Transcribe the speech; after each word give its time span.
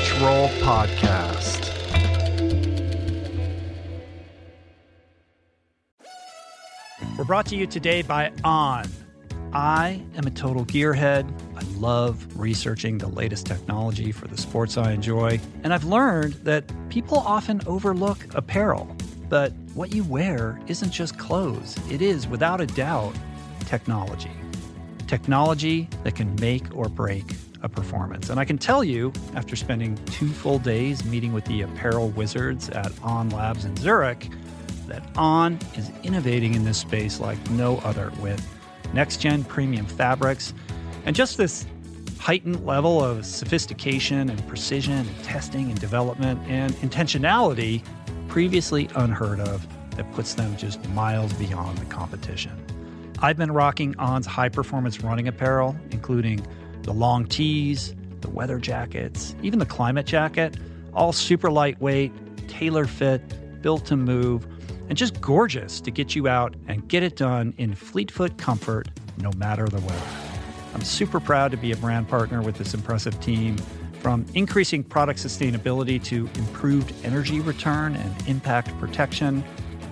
Rich 0.00 0.12
Roll 0.22 0.48
podcast. 0.60 1.68
We're 7.18 7.24
brought 7.24 7.44
to 7.46 7.56
you 7.56 7.66
today 7.66 8.00
by 8.00 8.32
On. 8.42 8.86
I 9.52 10.02
am 10.16 10.26
a 10.26 10.30
total 10.30 10.64
gearhead. 10.64 11.30
I 11.54 11.60
love 11.78 12.26
researching 12.34 12.96
the 12.96 13.08
latest 13.08 13.44
technology 13.44 14.10
for 14.10 14.26
the 14.26 14.38
sports 14.38 14.78
I 14.78 14.92
enjoy. 14.92 15.38
And 15.64 15.74
I've 15.74 15.84
learned 15.84 16.32
that 16.44 16.64
people 16.88 17.18
often 17.18 17.60
overlook 17.66 18.26
apparel. 18.34 18.96
But 19.28 19.52
what 19.74 19.92
you 19.94 20.02
wear 20.04 20.58
isn't 20.66 20.92
just 20.92 21.18
clothes, 21.18 21.76
it 21.90 22.00
is, 22.00 22.26
without 22.26 22.62
a 22.62 22.66
doubt, 22.66 23.14
technology. 23.66 24.32
Technology 25.06 25.90
that 26.04 26.14
can 26.14 26.34
make 26.36 26.74
or 26.74 26.88
break 26.88 27.34
a 27.62 27.68
performance. 27.68 28.30
And 28.30 28.40
I 28.40 28.44
can 28.44 28.58
tell 28.58 28.82
you, 28.82 29.12
after 29.34 29.56
spending 29.56 29.96
two 30.06 30.28
full 30.28 30.58
days 30.58 31.04
meeting 31.04 31.32
with 31.32 31.44
the 31.44 31.62
apparel 31.62 32.10
wizards 32.10 32.68
at 32.70 32.92
On 33.02 33.28
Labs 33.30 33.64
in 33.64 33.76
Zurich, 33.76 34.28
that 34.86 35.02
On 35.16 35.58
is 35.76 35.90
innovating 36.02 36.54
in 36.54 36.64
this 36.64 36.78
space 36.78 37.20
like 37.20 37.38
no 37.50 37.78
other 37.78 38.12
with 38.20 38.46
next 38.92 39.18
gen 39.18 39.44
premium 39.44 39.86
fabrics 39.86 40.52
and 41.04 41.14
just 41.14 41.36
this 41.36 41.66
heightened 42.18 42.64
level 42.66 43.02
of 43.02 43.24
sophistication 43.24 44.28
and 44.28 44.46
precision 44.46 44.92
and 44.92 45.24
testing 45.24 45.70
and 45.70 45.80
development 45.80 46.40
and 46.48 46.74
intentionality 46.74 47.82
previously 48.28 48.88
unheard 48.96 49.40
of 49.40 49.66
that 49.96 50.10
puts 50.12 50.34
them 50.34 50.56
just 50.56 50.86
miles 50.90 51.32
beyond 51.34 51.78
the 51.78 51.84
competition. 51.86 52.52
I've 53.20 53.36
been 53.36 53.52
rocking 53.52 53.96
On's 53.98 54.26
high 54.26 54.48
performance 54.48 55.02
running 55.02 55.28
apparel, 55.28 55.76
including 55.90 56.46
the 56.82 56.92
long 56.92 57.26
tees, 57.26 57.94
the 58.20 58.30
weather 58.30 58.58
jackets, 58.58 59.34
even 59.42 59.58
the 59.58 59.66
climate 59.66 60.06
jacket, 60.06 60.56
all 60.92 61.12
super 61.12 61.50
lightweight, 61.50 62.12
tailor 62.48 62.86
fit, 62.86 63.62
built 63.62 63.86
to 63.86 63.96
move, 63.96 64.46
and 64.88 64.98
just 64.98 65.20
gorgeous 65.20 65.80
to 65.80 65.90
get 65.90 66.14
you 66.14 66.26
out 66.26 66.54
and 66.66 66.88
get 66.88 67.02
it 67.02 67.16
done 67.16 67.54
in 67.58 67.74
fleet-foot 67.74 68.38
comfort 68.38 68.88
no 69.18 69.30
matter 69.36 69.66
the 69.66 69.80
weather. 69.80 70.06
I'm 70.74 70.82
super 70.82 71.20
proud 71.20 71.50
to 71.50 71.56
be 71.56 71.72
a 71.72 71.76
brand 71.76 72.08
partner 72.08 72.42
with 72.42 72.56
this 72.56 72.74
impressive 72.74 73.20
team. 73.20 73.56
From 74.00 74.24
increasing 74.34 74.82
product 74.82 75.18
sustainability 75.20 76.02
to 76.04 76.28
improved 76.36 76.94
energy 77.04 77.40
return 77.40 77.94
and 77.96 78.28
impact 78.28 78.76
protection, 78.80 79.44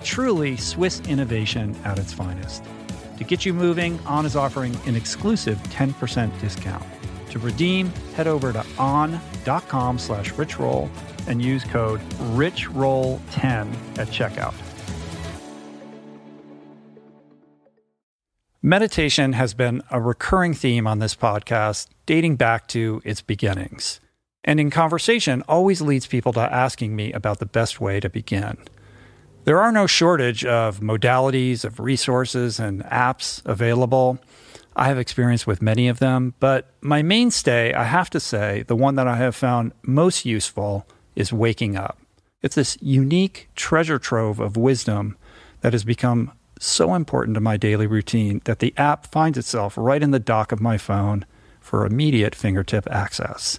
truly 0.02 0.56
Swiss 0.56 1.00
innovation 1.00 1.76
at 1.84 1.98
its 1.98 2.12
finest. 2.12 2.64
To 3.18 3.24
get 3.24 3.44
you 3.44 3.52
moving, 3.52 3.98
On 4.06 4.24
is 4.24 4.36
offering 4.36 4.76
an 4.86 4.94
exclusive 4.94 5.58
10% 5.64 6.40
discount. 6.40 6.84
To 7.30 7.40
redeem, 7.40 7.88
head 8.14 8.28
over 8.28 8.52
to 8.52 8.64
on.com 8.78 9.98
slash 9.98 10.32
richroll 10.34 10.88
and 11.26 11.42
use 11.42 11.64
code 11.64 12.00
richroll10 12.36 13.98
at 13.98 14.08
checkout. 14.08 14.54
Meditation 18.62 19.32
has 19.32 19.52
been 19.52 19.82
a 19.90 20.00
recurring 20.00 20.54
theme 20.54 20.86
on 20.86 21.00
this 21.00 21.14
podcast 21.14 21.88
dating 22.06 22.36
back 22.36 22.68
to 22.68 23.02
its 23.04 23.20
beginnings. 23.20 24.00
And 24.44 24.60
in 24.60 24.70
conversation, 24.70 25.42
always 25.48 25.80
leads 25.80 26.06
people 26.06 26.32
to 26.34 26.40
asking 26.40 26.94
me 26.94 27.12
about 27.12 27.40
the 27.40 27.46
best 27.46 27.80
way 27.80 28.00
to 28.00 28.08
begin. 28.08 28.56
There 29.48 29.62
are 29.62 29.72
no 29.72 29.86
shortage 29.86 30.44
of 30.44 30.80
modalities, 30.80 31.64
of 31.64 31.80
resources, 31.80 32.60
and 32.60 32.84
apps 32.84 33.40
available. 33.46 34.18
I 34.76 34.88
have 34.88 34.98
experience 34.98 35.46
with 35.46 35.62
many 35.62 35.88
of 35.88 36.00
them, 36.00 36.34
but 36.38 36.74
my 36.82 37.00
mainstay, 37.00 37.72
I 37.72 37.84
have 37.84 38.10
to 38.10 38.20
say, 38.20 38.64
the 38.66 38.76
one 38.76 38.96
that 38.96 39.08
I 39.08 39.16
have 39.16 39.34
found 39.34 39.72
most 39.80 40.26
useful 40.26 40.86
is 41.16 41.32
waking 41.32 41.76
up. 41.78 41.98
It's 42.42 42.56
this 42.56 42.76
unique 42.82 43.48
treasure 43.56 43.98
trove 43.98 44.38
of 44.38 44.58
wisdom 44.58 45.16
that 45.62 45.72
has 45.72 45.82
become 45.82 46.32
so 46.60 46.94
important 46.94 47.34
to 47.36 47.40
my 47.40 47.56
daily 47.56 47.86
routine 47.86 48.42
that 48.44 48.58
the 48.58 48.74
app 48.76 49.06
finds 49.06 49.38
itself 49.38 49.78
right 49.78 50.02
in 50.02 50.10
the 50.10 50.18
dock 50.18 50.52
of 50.52 50.60
my 50.60 50.76
phone 50.76 51.24
for 51.58 51.86
immediate 51.86 52.34
fingertip 52.34 52.86
access. 52.90 53.58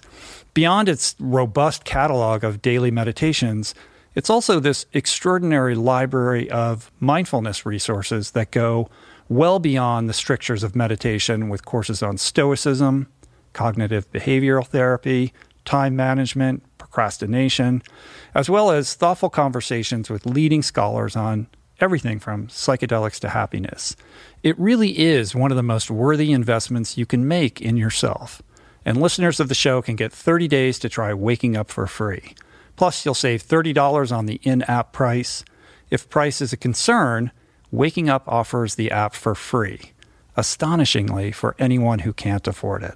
Beyond 0.54 0.88
its 0.88 1.16
robust 1.18 1.82
catalog 1.82 2.44
of 2.44 2.62
daily 2.62 2.92
meditations, 2.92 3.74
it's 4.14 4.30
also 4.30 4.58
this 4.58 4.86
extraordinary 4.92 5.74
library 5.74 6.50
of 6.50 6.90
mindfulness 6.98 7.64
resources 7.64 8.32
that 8.32 8.50
go 8.50 8.88
well 9.28 9.58
beyond 9.58 10.08
the 10.08 10.12
strictures 10.12 10.62
of 10.62 10.74
meditation 10.74 11.48
with 11.48 11.64
courses 11.64 12.02
on 12.02 12.18
stoicism, 12.18 13.06
cognitive 13.52 14.10
behavioral 14.10 14.66
therapy, 14.66 15.32
time 15.64 15.94
management, 15.94 16.62
procrastination, 16.78 17.82
as 18.34 18.50
well 18.50 18.70
as 18.70 18.94
thoughtful 18.94 19.30
conversations 19.30 20.10
with 20.10 20.26
leading 20.26 20.62
scholars 20.62 21.14
on 21.14 21.46
everything 21.80 22.18
from 22.18 22.48
psychedelics 22.48 23.20
to 23.20 23.28
happiness. 23.28 23.96
It 24.42 24.58
really 24.58 24.98
is 24.98 25.34
one 25.34 25.50
of 25.50 25.56
the 25.56 25.62
most 25.62 25.90
worthy 25.90 26.32
investments 26.32 26.98
you 26.98 27.06
can 27.06 27.26
make 27.26 27.60
in 27.60 27.76
yourself. 27.76 28.42
And 28.84 29.00
listeners 29.00 29.40
of 29.40 29.48
the 29.48 29.54
show 29.54 29.80
can 29.82 29.96
get 29.96 30.12
30 30.12 30.48
days 30.48 30.78
to 30.80 30.88
try 30.88 31.14
waking 31.14 31.56
up 31.56 31.70
for 31.70 31.86
free. 31.86 32.34
Plus, 32.80 33.04
you'll 33.04 33.12
save 33.12 33.46
$30 33.46 34.10
on 34.10 34.24
the 34.24 34.40
in 34.42 34.62
app 34.62 34.90
price. 34.90 35.44
If 35.90 36.08
price 36.08 36.40
is 36.40 36.54
a 36.54 36.56
concern, 36.56 37.30
Waking 37.70 38.08
Up 38.08 38.26
offers 38.26 38.76
the 38.76 38.90
app 38.90 39.14
for 39.14 39.34
free, 39.34 39.92
astonishingly 40.34 41.30
for 41.30 41.54
anyone 41.58 41.98
who 41.98 42.14
can't 42.14 42.48
afford 42.48 42.82
it. 42.82 42.94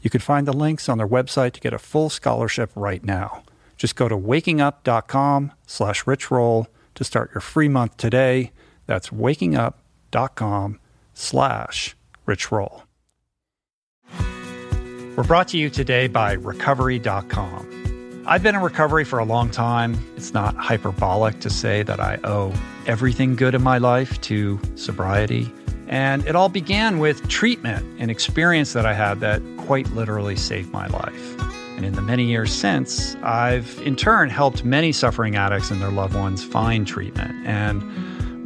You 0.00 0.08
can 0.08 0.22
find 0.22 0.46
the 0.48 0.54
links 0.54 0.88
on 0.88 0.96
their 0.96 1.06
website 1.06 1.52
to 1.52 1.60
get 1.60 1.74
a 1.74 1.78
full 1.78 2.08
scholarship 2.08 2.70
right 2.74 3.04
now. 3.04 3.42
Just 3.76 3.94
go 3.94 4.08
to 4.08 4.16
wakingup.com 4.16 5.52
slash 5.66 6.04
richroll 6.04 6.68
to 6.94 7.04
start 7.04 7.30
your 7.34 7.42
free 7.42 7.68
month 7.68 7.98
today. 7.98 8.52
That's 8.86 9.10
wakingup.com 9.10 10.80
slash 11.12 11.94
richroll. 12.26 12.84
We're 15.14 15.24
brought 15.24 15.48
to 15.48 15.58
you 15.58 15.68
today 15.68 16.06
by 16.06 16.32
recovery.com. 16.32 17.85
I've 18.28 18.42
been 18.42 18.56
in 18.56 18.60
recovery 18.60 19.04
for 19.04 19.20
a 19.20 19.24
long 19.24 19.50
time. 19.50 19.96
It's 20.16 20.34
not 20.34 20.56
hyperbolic 20.56 21.38
to 21.40 21.48
say 21.48 21.84
that 21.84 22.00
I 22.00 22.18
owe 22.24 22.52
everything 22.84 23.36
good 23.36 23.54
in 23.54 23.62
my 23.62 23.78
life 23.78 24.20
to 24.22 24.58
sobriety. 24.74 25.48
And 25.86 26.26
it 26.26 26.34
all 26.34 26.48
began 26.48 26.98
with 26.98 27.28
treatment, 27.28 27.86
an 28.00 28.10
experience 28.10 28.72
that 28.72 28.84
I 28.84 28.94
had 28.94 29.20
that 29.20 29.42
quite 29.58 29.88
literally 29.92 30.34
saved 30.34 30.72
my 30.72 30.88
life. 30.88 31.40
And 31.76 31.84
in 31.84 31.92
the 31.92 32.02
many 32.02 32.24
years 32.24 32.52
since, 32.52 33.14
I've 33.22 33.80
in 33.82 33.94
turn 33.94 34.28
helped 34.28 34.64
many 34.64 34.90
suffering 34.90 35.36
addicts 35.36 35.70
and 35.70 35.80
their 35.80 35.92
loved 35.92 36.16
ones 36.16 36.42
find 36.42 36.84
treatment. 36.84 37.46
And 37.46 37.80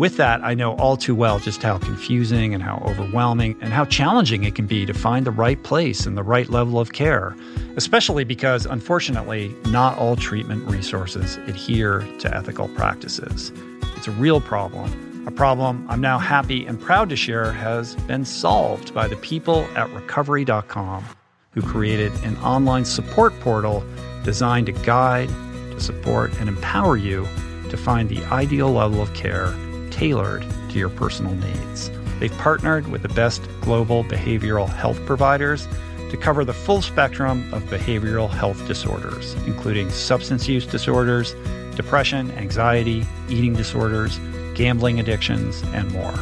with 0.00 0.16
that, 0.16 0.43
I 0.43 0.55
know 0.55 0.77
all 0.77 0.97
too 0.97 1.15
well 1.15 1.38
just 1.38 1.62
how 1.62 1.77
confusing 1.77 2.55
and 2.55 2.62
how 2.62 2.83
overwhelming 2.87 3.55
and 3.61 3.71
how 3.71 3.84
challenging 3.84 4.44
it 4.44 4.55
can 4.55 4.65
be 4.66 4.87
to 4.87 4.94
find 4.94 5.27
the 5.27 5.31
right 5.31 5.62
place 5.62 6.06
and 6.06 6.16
the 6.16 6.22
right 6.22 6.49
level 6.49 6.81
of 6.81 6.94
care, 6.94 7.37
especially 7.77 8.25
because, 8.25 8.65
unfortunately, 8.65 9.55
not 9.66 9.99
all 9.99 10.16
treatment 10.16 10.66
resources 10.66 11.37
adhere 11.47 12.00
to 12.19 12.34
ethical 12.34 12.66
practices. 12.69 13.53
It's 13.94 14.09
a 14.09 14.12
real 14.12 14.41
problem, 14.41 15.27
a 15.28 15.31
problem 15.31 15.84
I'm 15.91 16.00
now 16.00 16.19
happy 16.19 16.65
and 16.65 16.81
proud 16.81 17.11
to 17.11 17.17
share 17.17 17.53
has 17.53 17.94
been 17.94 18.25
solved 18.25 18.94
by 18.94 19.06
the 19.06 19.17
people 19.17 19.67
at 19.77 19.91
recovery.com 19.91 21.05
who 21.50 21.61
created 21.61 22.11
an 22.25 22.38
online 22.38 22.87
support 22.87 23.38
portal 23.41 23.84
designed 24.25 24.65
to 24.65 24.72
guide, 24.72 25.28
to 25.72 25.78
support, 25.78 26.32
and 26.41 26.49
empower 26.49 26.97
you 26.97 27.28
to 27.69 27.77
find 27.77 28.09
the 28.09 28.25
ideal 28.32 28.72
level 28.72 29.03
of 29.03 29.12
care 29.12 29.55
tailored 30.00 30.47
to 30.70 30.79
your 30.79 30.88
personal 30.88 31.35
needs. 31.35 31.91
They've 32.20 32.32
partnered 32.38 32.88
with 32.88 33.02
the 33.02 33.11
best 33.11 33.43
global 33.61 34.02
behavioral 34.02 34.67
health 34.67 34.99
providers 35.05 35.69
to 36.11 36.17
cover 36.17 36.43
the 36.43 36.55
full 36.55 36.81
spectrum 36.81 37.52
of 37.52 37.64
behavioral 37.64 38.31
health 38.31 38.67
disorders, 38.67 39.35
including 39.44 39.91
substance 39.91 40.49
use 40.49 40.64
disorders, 40.64 41.35
depression, 41.76 42.31
anxiety, 42.31 43.06
eating 43.29 43.52
disorders, 43.52 44.19
gambling 44.55 44.99
addictions, 44.99 45.62
and 45.75 45.93
more. 45.93 46.19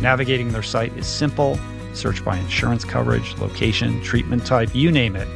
Navigating 0.00 0.48
their 0.48 0.64
site 0.64 0.96
is 0.96 1.06
simple. 1.06 1.56
Search 1.94 2.24
by 2.24 2.36
insurance 2.36 2.84
coverage, 2.84 3.38
location, 3.38 4.02
treatment 4.02 4.44
type, 4.44 4.74
you 4.74 4.90
name 4.90 5.14
it. 5.14 5.28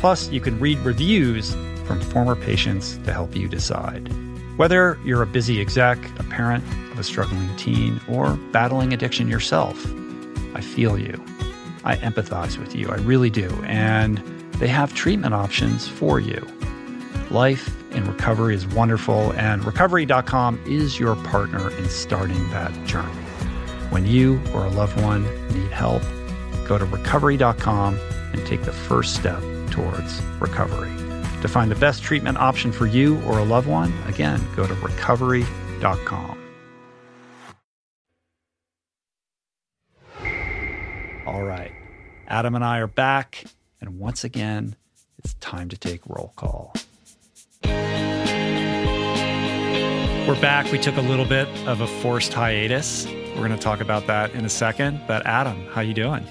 Plus, 0.00 0.30
you 0.30 0.40
can 0.40 0.58
read 0.58 0.78
reviews 0.78 1.54
from 1.84 2.00
former 2.00 2.34
patients 2.34 2.96
to 3.04 3.12
help 3.12 3.36
you 3.36 3.46
decide. 3.46 4.08
Whether 4.56 4.98
you're 5.04 5.22
a 5.22 5.26
busy 5.26 5.60
exec, 5.60 5.98
a 6.18 6.22
parent 6.24 6.64
a 7.02 7.04
struggling 7.04 7.54
teen, 7.56 8.00
or 8.08 8.36
battling 8.52 8.92
addiction 8.92 9.28
yourself, 9.28 9.84
I 10.54 10.60
feel 10.60 10.96
you. 10.96 11.22
I 11.84 11.96
empathize 11.96 12.58
with 12.58 12.76
you. 12.76 12.88
I 12.90 12.96
really 12.98 13.28
do. 13.28 13.48
And 13.66 14.18
they 14.58 14.68
have 14.68 14.94
treatment 14.94 15.34
options 15.34 15.88
for 15.88 16.20
you. 16.20 16.46
Life 17.30 17.74
in 17.90 18.04
recovery 18.06 18.54
is 18.54 18.68
wonderful, 18.68 19.32
and 19.32 19.64
recovery.com 19.64 20.60
is 20.64 21.00
your 21.00 21.16
partner 21.16 21.70
in 21.76 21.88
starting 21.88 22.48
that 22.50 22.72
journey. 22.86 23.10
When 23.90 24.06
you 24.06 24.40
or 24.54 24.64
a 24.64 24.70
loved 24.70 25.00
one 25.02 25.24
need 25.48 25.72
help, 25.72 26.02
go 26.68 26.78
to 26.78 26.84
recovery.com 26.84 27.98
and 28.32 28.46
take 28.46 28.62
the 28.62 28.72
first 28.72 29.16
step 29.16 29.42
towards 29.70 30.22
recovery. 30.40 30.92
To 31.42 31.48
find 31.48 31.68
the 31.68 31.76
best 31.76 32.04
treatment 32.04 32.38
option 32.38 32.70
for 32.70 32.86
you 32.86 33.20
or 33.22 33.40
a 33.40 33.44
loved 33.44 33.66
one, 33.66 33.92
again, 34.06 34.40
go 34.54 34.66
to 34.66 34.74
recovery.com. 34.74 36.41
All 41.42 41.48
right. 41.48 41.72
Adam 42.28 42.54
and 42.54 42.64
I 42.64 42.78
are 42.78 42.86
back, 42.86 43.46
and 43.80 43.98
once 43.98 44.22
again, 44.22 44.76
it's 45.18 45.34
time 45.40 45.68
to 45.70 45.76
take 45.76 46.00
roll 46.06 46.32
call. 46.36 46.72
We're 47.64 47.70
back. 50.40 50.70
We 50.70 50.78
took 50.78 50.96
a 50.98 51.00
little 51.00 51.24
bit 51.24 51.48
of 51.66 51.80
a 51.80 51.88
forced 51.88 52.32
hiatus. 52.32 53.06
We're 53.06 53.38
going 53.38 53.50
to 53.50 53.58
talk 53.58 53.80
about 53.80 54.06
that 54.06 54.30
in 54.34 54.44
a 54.44 54.48
second. 54.48 55.00
But 55.08 55.26
Adam, 55.26 55.66
how 55.72 55.80
you 55.80 55.94
doing? 55.94 56.24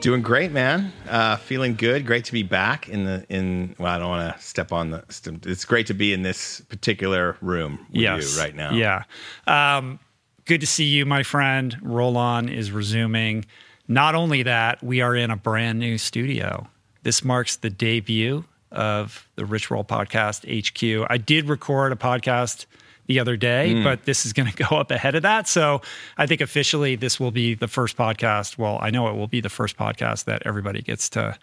Doing 0.00 0.22
great, 0.22 0.52
man. 0.52 0.92
Uh, 1.08 1.38
feeling 1.38 1.74
good. 1.74 2.06
Great 2.06 2.24
to 2.26 2.32
be 2.32 2.44
back 2.44 2.88
in 2.88 3.04
the 3.04 3.26
in. 3.28 3.74
Well, 3.80 3.92
I 3.92 3.98
don't 3.98 4.10
want 4.10 4.32
to 4.32 4.40
step 4.40 4.70
on 4.70 4.90
the. 4.90 5.02
It's 5.44 5.64
great 5.64 5.88
to 5.88 5.94
be 5.94 6.12
in 6.12 6.22
this 6.22 6.60
particular 6.68 7.36
room 7.40 7.84
with 7.90 8.00
yes. 8.00 8.36
you 8.36 8.40
right 8.40 8.54
now. 8.54 8.74
Yeah. 8.74 9.02
Um, 9.48 9.98
good 10.44 10.60
to 10.60 10.68
see 10.68 10.84
you, 10.84 11.04
my 11.04 11.24
friend. 11.24 11.76
Roll 11.82 12.16
on 12.16 12.48
is 12.48 12.70
resuming. 12.70 13.44
Not 13.88 14.14
only 14.14 14.42
that, 14.44 14.82
we 14.82 15.00
are 15.00 15.14
in 15.14 15.30
a 15.30 15.36
brand 15.36 15.78
new 15.78 15.98
studio. 15.98 16.68
This 17.02 17.24
marks 17.24 17.56
the 17.56 17.70
debut 17.70 18.44
of 18.70 19.28
the 19.36 19.44
Rich 19.44 19.70
Roll 19.70 19.84
Podcast 19.84 20.46
HQ. 20.46 21.06
I 21.10 21.18
did 21.18 21.48
record 21.48 21.92
a 21.92 21.96
podcast 21.96 22.66
the 23.06 23.18
other 23.18 23.36
day, 23.36 23.74
mm. 23.74 23.84
but 23.84 24.04
this 24.04 24.24
is 24.24 24.32
going 24.32 24.50
to 24.52 24.64
go 24.64 24.76
up 24.76 24.90
ahead 24.90 25.14
of 25.14 25.22
that. 25.22 25.48
So 25.48 25.82
I 26.16 26.26
think 26.26 26.40
officially 26.40 26.96
this 26.96 27.18
will 27.18 27.30
be 27.30 27.54
the 27.54 27.68
first 27.68 27.96
podcast. 27.96 28.58
Well, 28.58 28.78
I 28.80 28.90
know 28.90 29.08
it 29.08 29.14
will 29.14 29.28
be 29.28 29.40
the 29.40 29.48
first 29.48 29.76
podcast 29.76 30.24
that 30.24 30.42
everybody 30.46 30.82
gets 30.82 31.08
to 31.10 31.38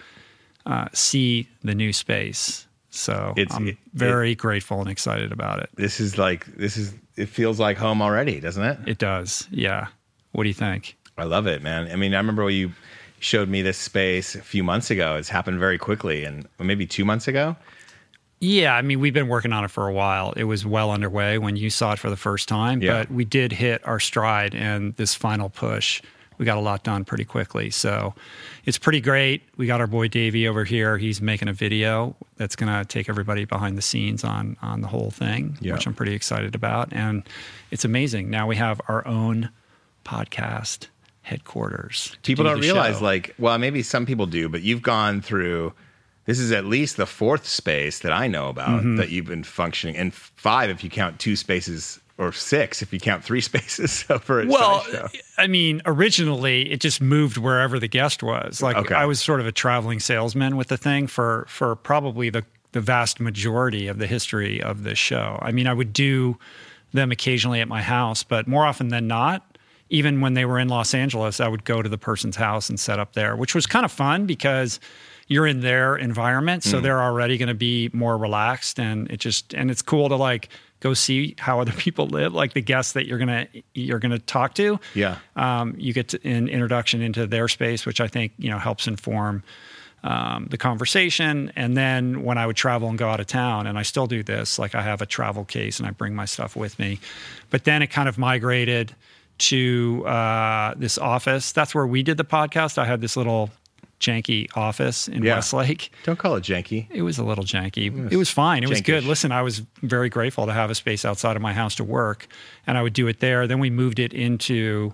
uh, 0.66 0.88
see 0.94 1.48
the 1.64 1.76
new 1.76 1.94
space. 1.94 2.68
So 2.92 3.34
it's, 3.38 3.54
I'm 3.54 3.70
it, 3.70 3.78
very 3.94 4.32
it, 4.32 4.36
grateful 4.36 4.80
and 4.82 4.90
excited 4.90 5.32
about 5.32 5.60
it. 5.60 5.70
This 5.76 6.00
is 6.00 6.18
like, 6.18 6.46
this 6.56 6.76
is, 6.76 6.94
it 7.16 7.30
feels 7.30 7.60
like 7.60 7.78
home 7.78 8.02
already, 8.02 8.40
doesn't 8.40 8.64
it? 8.64 8.80
It 8.88 8.98
does. 8.98 9.48
Yeah. 9.52 9.88
What 10.32 10.44
do 10.44 10.50
you 10.50 10.56
think? 10.56 10.96
I 11.20 11.26
love 11.26 11.48
it, 11.48 11.62
man. 11.62 11.92
I 11.92 11.96
mean, 11.96 12.14
I 12.14 12.18
remember 12.18 12.44
when 12.44 12.56
you 12.56 12.72
showed 13.20 13.50
me 13.50 13.62
this 13.62 13.78
space 13.78 14.36
a 14.36 14.42
few 14.42 14.64
months 14.64 14.90
ago. 14.90 15.16
It's 15.18 15.30
happened 15.30 15.60
very 15.60 15.78
quickly, 15.78 16.24
and 16.24 16.48
maybe 16.60 16.86
two 16.86 17.06
months 17.06 17.28
ago. 17.28 17.56
Yeah, 18.42 18.76
I 18.76 18.82
mean, 18.82 19.00
we've 19.00 19.14
been 19.14 19.28
working 19.28 19.52
on 19.52 19.66
it 19.66 19.72
for 19.72 19.88
a 19.88 19.94
while. 19.94 20.34
It 20.38 20.46
was 20.46 20.66
well 20.66 20.92
underway 20.92 21.38
when 21.38 21.58
you 21.58 21.70
saw 21.70 21.94
it 21.94 22.00
for 22.00 22.10
the 22.10 22.18
first 22.18 22.48
time, 22.48 22.82
yeah. 22.82 23.00
but 23.00 23.12
we 23.12 23.26
did 23.26 23.52
hit 23.52 23.86
our 23.86 24.00
stride 24.00 24.56
and 24.56 24.96
this 24.96 25.14
final 25.14 25.50
push. 25.50 26.02
We 26.38 26.46
got 26.46 26.58
a 26.58 26.62
lot 26.62 26.84
done 26.86 27.04
pretty 27.04 27.26
quickly. 27.26 27.70
So 27.70 28.14
it's 28.64 28.78
pretty 28.78 29.02
great. 29.02 29.42
We 29.58 29.68
got 29.68 29.82
our 29.82 29.88
boy 29.88 30.08
Davey 30.08 30.48
over 30.48 30.64
here. 30.64 30.98
He's 30.98 31.22
making 31.22 31.50
a 31.50 31.54
video 31.54 32.16
that's 32.38 32.56
going 32.56 32.72
to 32.72 32.86
take 32.86 33.10
everybody 33.10 33.44
behind 33.44 33.78
the 33.78 33.82
scenes 33.82 34.24
on 34.24 34.56
on 34.62 34.80
the 34.80 34.88
whole 34.88 35.12
thing, 35.12 35.58
yeah. 35.60 35.74
which 35.74 35.86
I'm 35.86 35.94
pretty 35.94 36.14
excited 36.14 36.56
about. 36.56 36.94
And 36.94 37.24
it's 37.72 37.84
amazing. 37.84 38.30
Now 38.30 38.48
we 38.48 38.56
have 38.56 38.80
our 38.88 39.06
own 39.06 39.50
podcast 40.06 40.88
headquarters. 41.30 42.18
People 42.24 42.44
do 42.44 42.52
not 42.52 42.60
realize, 42.60 42.98
show. 42.98 43.06
like, 43.06 43.36
well, 43.38 43.58
maybe 43.60 43.84
some 43.84 44.06
people 44.06 44.26
do, 44.26 44.50
but 44.50 44.62
you've 44.62 44.82
gone 44.82 45.22
through. 45.22 45.74
This 46.26 46.40
is 46.40 46.52
at 46.52 46.66
least 46.66 46.98
the 46.98 47.06
fourth 47.06 47.48
space 47.48 48.00
that 48.00 48.12
I 48.12 48.28
know 48.28 48.50
about 48.50 48.80
mm-hmm. 48.82 48.96
that 48.98 49.10
you've 49.10 49.26
been 49.26 49.44
functioning, 49.44 49.96
and 49.96 50.14
five 50.14 50.70
if 50.70 50.84
you 50.84 50.90
count 50.90 51.20
two 51.20 51.36
spaces, 51.36 52.00
or 52.18 52.34
six 52.34 52.82
if 52.82 52.92
you 52.92 53.00
count 53.00 53.24
three 53.24 53.42
spaces 53.50 54.04
for 54.04 54.42
a 54.42 54.48
well, 54.48 54.86
I 55.38 55.48
mean, 55.48 55.82
originally 55.86 56.72
it 56.72 56.82
just 56.82 57.02
moved 57.02 57.38
wherever 57.38 57.80
the 57.80 57.88
guest 57.88 58.22
was. 58.22 58.62
Like 58.62 58.76
okay. 58.76 58.96
I 58.96 59.06
was 59.06 59.22
sort 59.22 59.40
of 59.40 59.48
a 59.48 59.52
traveling 59.52 60.00
salesman 60.00 60.58
with 60.58 60.68
the 60.68 60.78
thing 60.78 61.08
for 61.08 61.46
for 61.48 61.76
probably 61.76 62.30
the 62.30 62.44
the 62.72 62.82
vast 62.82 63.20
majority 63.20 63.88
of 63.88 63.98
the 63.98 64.06
history 64.06 64.62
of 64.62 64.84
this 64.84 65.00
show. 65.00 65.40
I 65.42 65.52
mean, 65.52 65.66
I 65.66 65.74
would 65.74 65.94
do 65.94 66.38
them 66.92 67.12
occasionally 67.12 67.62
at 67.62 67.68
my 67.68 67.82
house, 67.82 68.24
but 68.24 68.48
more 68.48 68.66
often 68.66 68.90
than 68.90 69.08
not, 69.08 69.46
even 69.90 70.22
when 70.22 70.34
they 70.34 70.46
were 70.46 70.60
in 70.60 70.68
Los 70.68 70.94
Angeles, 70.94 71.40
I 71.40 71.48
would 71.48 71.66
go 71.66 71.82
to 71.82 71.90
the 71.90 71.98
person's 71.98 72.36
house 72.36 72.70
and 72.70 72.80
set 72.80 73.00
up 73.00 73.14
there, 73.14 73.36
which 73.36 73.56
was 73.56 73.66
kind 73.66 73.86
of 73.86 73.92
fun 73.92 74.26
because 74.26 74.80
you're 75.28 75.48
in 75.48 75.62
their 75.62 75.96
environment, 75.96 76.64
so 76.64 76.80
mm. 76.80 76.84
they're 76.84 77.02
already 77.02 77.38
going 77.38 77.48
to 77.48 77.54
be 77.54 77.90
more 77.94 78.18
relaxed, 78.18 78.80
and 78.80 79.10
it 79.12 79.20
just 79.20 79.54
and 79.54 79.70
it's 79.72 79.82
cool 79.82 80.10
to 80.10 80.16
like 80.16 80.50
go 80.80 80.94
see 80.94 81.36
how 81.38 81.60
other 81.62 81.72
people 81.72 82.08
live, 82.08 82.34
like 82.34 82.54
the 82.54 82.62
guests 82.62 82.94
that 82.94 83.06
you're 83.08 83.20
gonna 83.20 83.48
you're 83.74 84.00
gonna 84.00 84.20
talk 84.20 84.56
to. 84.56 84.80
Yeah, 84.96 85.18
um, 85.36 85.76
you 85.78 85.94
get 85.94 86.10
to, 86.10 86.28
an 86.28 86.50
introduction 86.50 87.02
into 87.02 87.28
their 87.28 87.48
space, 87.48 87.86
which 87.86 88.02
I 88.02 88.08
think 88.08 88.34
you 88.38 88.50
know 88.50 88.58
helps 88.60 88.88
inform. 88.88 89.44
Um, 90.02 90.48
the 90.50 90.58
conversation. 90.58 91.52
And 91.58 91.76
then 91.76 92.24
when 92.24 92.38
I 92.38 92.48
would 92.48 92.56
travel 92.56 92.88
and 92.88 92.98
go 92.98 93.10
out 93.10 93.20
of 93.20 93.28
town, 93.28 93.68
and 93.68 93.78
I 93.78 93.82
still 93.82 94.08
do 94.08 94.24
this, 94.24 94.58
like 94.58 94.74
I 94.74 94.82
have 94.82 95.02
a 95.02 95.06
travel 95.06 95.44
case 95.44 95.78
and 95.78 95.86
I 95.86 95.92
bring 95.92 96.16
my 96.16 96.24
stuff 96.24 96.56
with 96.56 96.80
me. 96.80 97.02
But 97.50 97.66
then 97.66 97.82
it 97.82 97.88
kind 97.88 98.08
of 98.08 98.18
migrated 98.18 98.96
to 99.40 100.06
uh, 100.06 100.74
this 100.78 100.98
office. 100.98 101.52
That's 101.52 101.74
where 101.74 101.88
we 101.88 102.04
did 102.04 102.18
the 102.18 102.26
podcast. 102.26 102.78
I 102.78 102.86
had 102.86 103.02
this 103.02 103.18
little 103.18 103.50
janky 104.00 104.48
office 104.56 105.08
in 105.08 105.24
yeah. 105.24 105.36
Westlake. 105.36 105.92
Don't 106.04 106.18
call 106.18 106.36
it 106.36 106.44
janky. 106.44 106.88
It 106.90 107.02
was 107.02 107.18
a 107.18 107.24
little 107.24 107.44
janky. 107.44 107.88
It 107.88 107.94
was, 107.94 108.12
it 108.14 108.16
was 108.16 108.30
fine. 108.30 108.64
It 108.64 108.68
jankish. 108.68 108.70
was 108.70 108.82
good. 108.82 109.04
Listen, 109.04 109.32
I 109.32 109.42
was 109.42 109.60
very 109.82 110.10
grateful 110.10 110.46
to 110.46 110.54
have 110.54 110.70
a 110.70 110.76
space 110.76 111.06
outside 111.06 111.36
of 111.36 111.42
my 111.42 111.54
house 111.54 111.76
to 111.76 111.84
work, 111.84 112.28
and 112.66 112.78
I 112.78 112.82
would 112.82 112.94
do 112.94 113.08
it 113.08 113.20
there. 113.20 113.48
Then 113.48 113.60
we 113.60 113.70
moved 113.70 114.00
it 114.00 114.14
into 114.14 114.94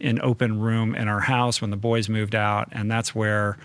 an 0.00 0.20
open 0.22 0.60
room 0.60 0.94
in 0.94 1.08
our 1.08 1.20
house 1.20 1.60
when 1.60 1.70
the 1.70 1.76
boys 1.76 2.08
moved 2.08 2.34
out, 2.34 2.68
and 2.72 2.90
that's 2.90 3.14
where 3.14 3.58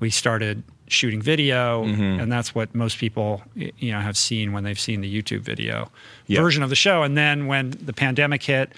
we 0.00 0.10
started 0.10 0.64
shooting 0.88 1.22
video 1.22 1.84
mm-hmm. 1.84 2.20
and 2.20 2.30
that's 2.30 2.54
what 2.54 2.74
most 2.74 2.98
people 2.98 3.42
you 3.54 3.90
know 3.92 4.00
have 4.00 4.16
seen 4.16 4.52
when 4.52 4.62
they've 4.62 4.78
seen 4.78 5.00
the 5.00 5.22
YouTube 5.22 5.40
video 5.40 5.90
yep. 6.26 6.42
version 6.42 6.62
of 6.62 6.68
the 6.68 6.76
show 6.76 7.02
and 7.02 7.16
then 7.16 7.46
when 7.46 7.70
the 7.70 7.92
pandemic 7.92 8.42
hit 8.42 8.72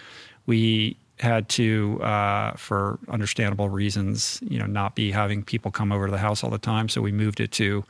we 0.46 0.96
had 1.20 1.49
to, 1.49 2.00
uh, 2.02 2.52
for 2.52 2.99
understandable 3.08 3.69
reasons, 3.69 4.41
you 4.43 4.58
know, 4.58 4.67
not 4.67 4.94
be 4.94 5.12
having 5.12 5.43
people 5.43 5.70
come 5.70 5.93
over 5.93 6.06
to 6.06 6.11
the 6.11 6.19
house 6.19 6.43
all 6.43 6.50
the 6.50 6.58
time. 6.58 6.88
So 6.88 7.00
we 7.00 7.12
moved 7.12 7.41
it 7.41 7.52
to 7.52 7.85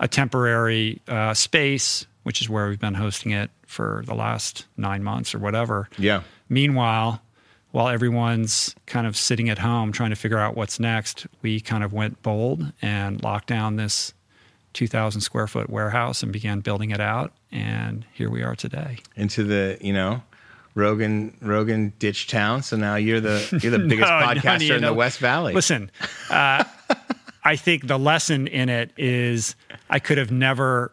a 0.00 0.08
temporary 0.08 1.00
uh, 1.08 1.34
space, 1.34 2.06
which 2.22 2.40
is 2.40 2.48
where 2.48 2.68
we've 2.68 2.80
been 2.80 2.94
hosting 2.94 3.32
it 3.32 3.50
for 3.66 4.04
the 4.06 4.14
last 4.14 4.66
nine 4.76 5.02
months 5.02 5.34
or 5.34 5.38
whatever. 5.38 5.88
Yeah. 5.98 6.22
Meanwhile, 6.48 7.20
while 7.72 7.88
everyone's 7.88 8.74
kind 8.86 9.06
of 9.06 9.16
sitting 9.16 9.48
at 9.48 9.58
home 9.58 9.90
trying 9.90 10.10
to 10.10 10.16
figure 10.16 10.38
out 10.38 10.56
what's 10.56 10.78
next, 10.78 11.26
we 11.42 11.60
kind 11.60 11.82
of 11.82 11.92
went 11.92 12.22
bold 12.22 12.72
and 12.80 13.20
locked 13.22 13.48
down 13.48 13.76
this 13.76 14.14
2,000 14.74 15.20
square 15.20 15.48
foot 15.48 15.68
warehouse 15.68 16.22
and 16.22 16.32
began 16.32 16.60
building 16.60 16.92
it 16.92 17.00
out. 17.00 17.32
And 17.50 18.06
here 18.12 18.30
we 18.30 18.42
are 18.42 18.54
today. 18.54 18.98
Into 19.16 19.42
the, 19.42 19.76
you 19.80 19.92
know, 19.92 20.22
Rogan 20.74 21.36
Rogan 21.40 21.92
ditch 21.98 22.26
town. 22.26 22.62
So 22.62 22.76
now 22.76 22.96
you're 22.96 23.20
the 23.20 23.58
you're 23.62 23.72
the 23.72 23.78
biggest 23.88 24.10
no, 24.10 24.26
podcaster 24.26 24.68
no, 24.70 24.76
in 24.76 24.82
the 24.82 24.94
West 24.94 25.18
Valley. 25.18 25.54
Listen, 25.54 25.90
uh, 26.30 26.64
I 27.44 27.56
think 27.56 27.86
the 27.86 27.98
lesson 27.98 28.46
in 28.46 28.68
it 28.68 28.92
is 28.96 29.54
I 29.90 29.98
could 29.98 30.18
have 30.18 30.32
never 30.32 30.92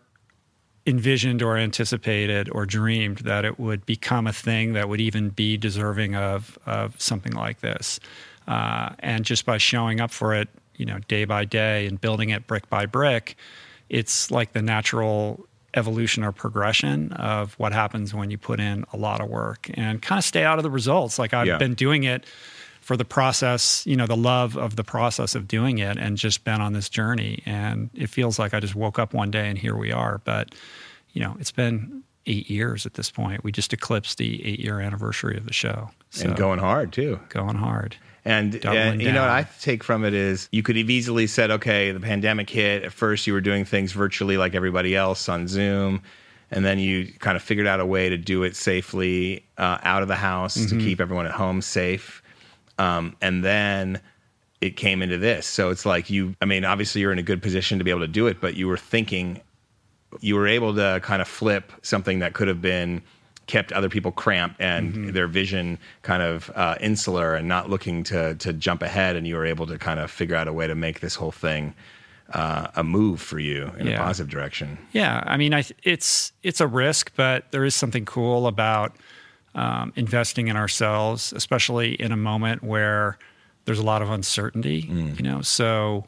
envisioned 0.86 1.42
or 1.42 1.58
anticipated 1.58 2.50
or 2.52 2.66
dreamed 2.66 3.20
that 3.20 3.46
it 3.46 3.60
would 3.60 3.86
become 3.86 4.28
a 4.28 4.34
thing 4.34 4.74
that 4.74 4.90
would 4.90 5.02
even 5.02 5.30
be 5.30 5.58
deserving 5.58 6.16
of 6.16 6.58
of 6.66 7.00
something 7.02 7.34
like 7.34 7.62
this. 7.62 8.00
Uh, 8.48 8.90
and 9.00 9.24
just 9.24 9.46
by 9.46 9.58
showing 9.58 10.02
up 10.02 10.12
for 10.12 10.34
it, 10.34 10.50
you 10.76 10.86
know, 10.86 11.00
day 11.08 11.26
by 11.26 11.46
day 11.46 11.86
and 11.88 12.02
building 12.02 12.30
it 12.30 12.48
brick 12.48 12.70
by 12.70 12.86
brick, 12.86 13.36
it's 13.90 14.32
like 14.32 14.54
the 14.54 14.62
natural 14.62 15.48
evolution 15.74 16.24
or 16.24 16.32
progression 16.32 17.12
of 17.14 17.54
what 17.54 17.74
happens 17.74 18.14
when 18.14 18.30
you 18.30 18.38
put 18.38 18.60
in 18.60 18.86
a 18.94 18.98
lot 18.98 19.22
of 19.22 19.30
work 19.30 19.70
and 19.74 20.02
kind 20.02 20.20
of 20.20 20.26
stay 20.26 20.44
out 20.44 20.60
of 20.60 20.64
the 20.64 20.70
results. 20.70 21.18
Like 21.18 21.34
I've 21.34 21.48
yeah. 21.48 21.58
been 21.58 21.74
doing 21.74 22.04
it 22.04 22.26
for 22.82 22.98
the 22.98 23.06
process, 23.06 23.86
you 23.86 23.96
know, 23.96 24.08
the 24.08 24.18
love 24.18 24.58
of 24.58 24.76
the 24.76 24.84
process 24.84 25.36
of 25.36 25.48
doing 25.48 25.78
it 25.78 25.98
and 25.98 26.18
just 26.18 26.44
been 26.44 26.62
on 26.62 26.74
this 26.74 26.90
journey. 26.90 27.42
And 27.46 27.90
it 27.94 28.08
feels 28.08 28.40
like 28.40 28.54
I 28.54 28.60
just 28.60 28.76
woke 28.76 29.00
up 29.00 29.14
one 29.14 29.32
day 29.32 29.48
and 29.48 29.58
here 29.58 29.76
we 29.76 29.92
are. 29.92 30.20
But, 30.24 30.56
you 31.14 31.22
know, 31.22 31.38
it's 31.40 31.52
been 31.52 32.04
eight 32.26 32.50
years 32.50 32.86
at 32.86 32.96
this 32.96 33.10
point. 33.10 33.44
We 33.44 33.52
just 33.52 33.72
eclipsed 33.72 34.18
the 34.18 34.46
eight 34.46 34.60
year 34.60 34.80
anniversary 34.80 35.38
of 35.38 35.46
the 35.46 35.54
show. 35.54 35.92
So, 36.10 36.28
and 36.28 36.36
going 36.36 36.60
hard 36.60 36.92
too. 36.92 37.20
Going 37.30 37.56
hard. 37.56 37.96
And, 38.24 38.64
and 38.66 39.02
you 39.02 39.12
know 39.12 39.22
what 39.22 39.32
I 39.32 39.48
take 39.62 39.84
from 39.84 40.06
it 40.06 40.14
is 40.14 40.48
you 40.52 40.62
could 40.62 40.76
have 40.76 40.90
easily 40.90 41.26
said, 41.26 41.50
okay, 41.50 41.92
the 41.92 42.00
pandemic 42.00 42.50
hit. 42.50 42.84
At 42.84 42.94
first, 42.94 43.26
you 43.26 43.34
were 43.34 43.42
doing 43.42 43.66
things 43.66 43.94
virtually 43.94 44.38
like 44.38 44.54
everybody 44.54 44.96
else 44.96 45.28
on 45.28 45.48
Zoom, 45.48 46.04
and 46.52 46.64
then 46.64 46.78
you 46.78 47.12
kind 47.20 47.36
of 47.36 47.42
figured 47.42 47.66
out 47.66 47.80
a 47.80 47.86
way 47.86 48.10
to 48.10 48.18
do 48.18 48.44
it 48.44 48.56
safely 48.56 49.44
uh, 49.58 49.80
out 49.82 50.04
of 50.04 50.08
the 50.08 50.16
house 50.16 50.58
mm-hmm. 50.58 50.78
to 50.78 50.86
keep 50.86 51.02
everyone 51.02 51.26
at 51.26 51.32
home 51.32 51.62
safe. 51.62 52.22
Um, 52.78 53.16
and 53.22 53.44
then 53.44 54.00
it 54.60 54.78
came 54.78 55.02
into 55.02 55.18
this. 55.18 55.48
So 55.48 55.72
it's 55.72 55.86
like 55.86 56.10
you, 56.12 56.36
I 56.42 56.46
mean, 56.46 56.64
obviously 56.64 57.02
you're 57.02 57.12
in 57.12 57.20
a 57.20 57.24
good 57.24 57.42
position 57.42 57.80
to 57.80 57.84
be 57.84 57.90
able 57.90 58.02
to 58.02 58.08
do 58.08 58.28
it, 58.28 58.40
but 58.40 58.56
you 58.56 58.68
were 58.68 58.78
thinking, 58.78 59.42
you 60.20 60.36
were 60.36 60.48
able 60.48 60.76
to 60.76 61.00
kind 61.02 61.22
of 61.22 61.28
flip 61.28 61.72
something 61.82 62.20
that 62.20 62.34
could 62.34 62.48
have 62.48 62.62
been 62.62 63.02
kept 63.52 63.74
other 63.74 63.90
people 63.90 64.14
cramped 64.14 64.56
and 64.62 64.94
mm-hmm. 64.94 65.12
their 65.12 65.28
vision 65.28 65.78
kind 66.04 66.24
of 66.24 66.50
uh, 66.56 66.76
insular 66.80 67.36
and 67.36 67.50
not 67.50 67.70
looking 67.70 68.02
to 68.06 68.34
to 68.36 68.54
jump 68.54 68.82
ahead. 68.82 69.18
And 69.18 69.28
you 69.28 69.36
were 69.36 69.46
able 69.46 69.68
to 69.68 69.78
kind 69.78 70.00
of 70.00 70.10
figure 70.10 70.38
out 70.38 70.48
a 70.48 70.54
way 70.54 70.68
to 70.68 70.76
make 70.76 71.02
this 71.02 71.16
whole 71.16 71.34
thing 71.34 71.74
uh, 72.34 72.68
a 72.76 72.84
move 72.84 73.20
for 73.22 73.40
you 73.40 73.70
in 73.78 73.88
Yeah. 73.88 73.96
a 73.96 73.98
positive 73.98 74.30
direction. 74.32 74.78
Yeah, 74.94 75.22
I 75.26 75.36
mean, 75.36 75.54
I 75.54 75.64
it's 75.84 76.32
it's 76.44 76.62
a 76.62 76.68
risk, 76.68 77.12
but 77.18 77.52
there 77.52 77.66
is 77.66 77.76
something 77.76 78.06
cool 78.06 78.48
about 78.48 78.96
um, 79.54 79.92
investing 79.98 80.48
in 80.48 80.56
ourselves, 80.56 81.34
especially 81.34 81.96
in 81.96 82.14
a 82.14 82.18
moment 82.18 82.64
where 82.64 83.18
there's 83.66 83.80
a 83.80 83.86
lot 83.94 84.02
of 84.02 84.10
uncertainty. 84.10 84.80
You 85.18 85.24
know, 85.24 85.42
so 85.42 86.06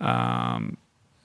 um, 0.00 0.76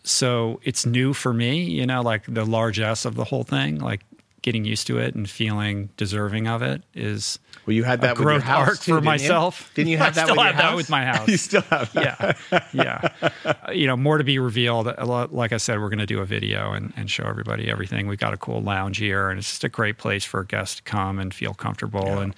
so 0.04 0.62
it's 0.64 0.86
new 0.86 1.14
for 1.14 1.34
me. 1.34 1.64
You 1.64 1.86
know, 1.86 2.02
like 2.02 2.24
the 2.34 2.46
largesse 2.46 3.04
of 3.04 3.16
the 3.16 3.26
whole 3.26 3.44
thing, 3.44 3.80
like 3.80 4.02
getting 4.42 4.66
used 4.66 4.88
to 4.88 4.98
it 4.98 5.16
and 5.16 5.30
feeling 5.30 5.90
deserving 5.98 6.48
of 6.48 6.62
it 6.62 6.82
is 6.94 7.40
Well, 7.66 7.74
you 7.76 7.84
had 7.84 8.00
a 8.00 8.02
that 8.04 8.18
with 8.18 8.24
growth 8.26 8.44
house 8.44 8.68
arc 8.70 8.80
too, 8.80 8.92
for 8.94 8.98
didn't 8.98 9.04
you? 9.04 9.06
myself. 9.06 9.72
Didn't 9.76 9.90
you 9.90 9.98
I 10.00 10.04
have 10.06 10.16
that 10.16 10.26
still 10.28 10.36
with 10.38 10.46
have 10.46 10.58
that 10.58 10.76
with 10.76 10.90
my 10.90 11.06
house. 11.12 11.28
you 11.28 11.38
still 11.38 11.62
have 11.64 11.92
that. 11.94 12.38
yeah, 12.52 12.60
yeah. 12.74 13.30
Uh, 13.46 13.72
you 13.72 13.86
know, 13.88 13.98
more 13.98 14.18
to 14.18 14.24
be 14.24 14.40
revealed. 14.40 14.86
Like 15.32 15.52
I 15.54 15.58
said, 15.58 15.80
we're 15.80 15.90
going 15.90 16.00
to 16.00 16.06
do 16.06 16.20
a 16.20 16.26
video 16.26 16.72
and, 16.74 16.94
and 16.96 17.10
show 17.12 17.24
everybody 17.26 17.70
everything. 17.70 18.08
We've 18.08 18.18
got 18.20 18.34
a 18.34 18.38
cool 18.38 18.62
lounge 18.62 18.98
here, 18.98 19.30
and 19.30 19.38
it's 19.40 19.50
just 19.50 19.64
a 19.64 19.70
great 19.70 19.98
place 19.98 20.24
for 20.24 20.44
guests 20.44 20.78
to 20.78 20.84
come 20.84 21.20
and 21.20 21.34
feel 21.34 21.54
comfortable, 21.54 22.20
and 22.20 22.34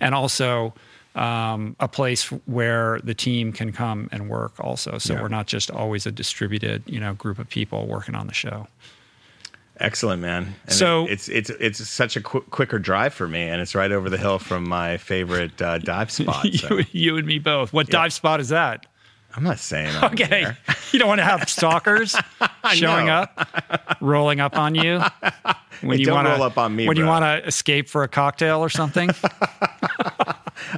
and 0.00 0.14
also 0.14 0.74
um, 1.14 1.74
a 1.80 1.88
place 1.88 2.24
where 2.44 3.00
the 3.02 3.14
team 3.14 3.50
can 3.52 3.72
come 3.72 4.08
and 4.12 4.28
work. 4.28 4.52
Also, 4.60 4.98
so 4.98 5.14
Yeah. 5.14 5.22
we're 5.22 5.28
not 5.28 5.46
just 5.46 5.70
always 5.70 6.04
a 6.04 6.12
distributed, 6.12 6.82
you 6.86 7.00
know, 7.00 7.14
group 7.14 7.38
of 7.38 7.48
people 7.48 7.86
working 7.86 8.14
on 8.14 8.26
the 8.26 8.34
show. 8.34 8.68
Excellent, 9.78 10.22
man. 10.22 10.54
And 10.66 10.72
So- 10.74 11.04
it- 11.06 11.10
it's 11.12 11.28
it's 11.28 11.50
it's 11.50 11.88
such 11.88 12.16
a 12.16 12.20
qu- 12.22 12.40
quicker 12.50 12.78
drive 12.78 13.12
for 13.14 13.28
me, 13.28 13.42
and 13.42 13.60
it's 13.60 13.74
right 13.74 13.92
over 13.92 14.08
the 14.08 14.16
hill 14.18 14.38
from 14.38 14.68
my 14.68 14.96
favorite 14.96 15.60
uh, 15.60 15.78
dive 15.78 16.10
spot. 16.12 16.46
so 16.54 16.78
you, 16.78 16.84
you 16.92 17.16
and 17.18 17.26
me 17.26 17.38
both. 17.38 17.72
What 17.72 17.88
dive 17.88 18.12
spot 18.12 18.40
is 18.40 18.48
that? 18.48 18.86
I'm 19.36 19.44
not 19.44 19.58
saying 19.58 19.94
on 19.96 20.12
Okay, 20.14 20.46
you 20.92 20.98
don't 20.98 21.08
want 21.08 21.18
to 21.18 21.24
have 21.24 21.46
stalkers 21.50 22.16
showing 22.72 23.10
up, 23.10 23.38
rolling 24.00 24.40
up 24.40 24.56
on 24.56 24.74
you 24.74 25.00
when 25.82 25.98
Hey, 25.98 26.04
you 26.04 26.10
want 26.10 26.26
roll 26.26 26.42
up 26.42 26.56
on 26.56 26.74
me, 26.74 26.88
when 26.88 26.96
you 26.96 27.04
want 27.04 27.22
to 27.24 27.46
escape 27.46 27.90
for 27.90 28.02
a 28.02 28.08
cocktail 28.08 28.60
or 28.60 28.70
something. 28.70 29.10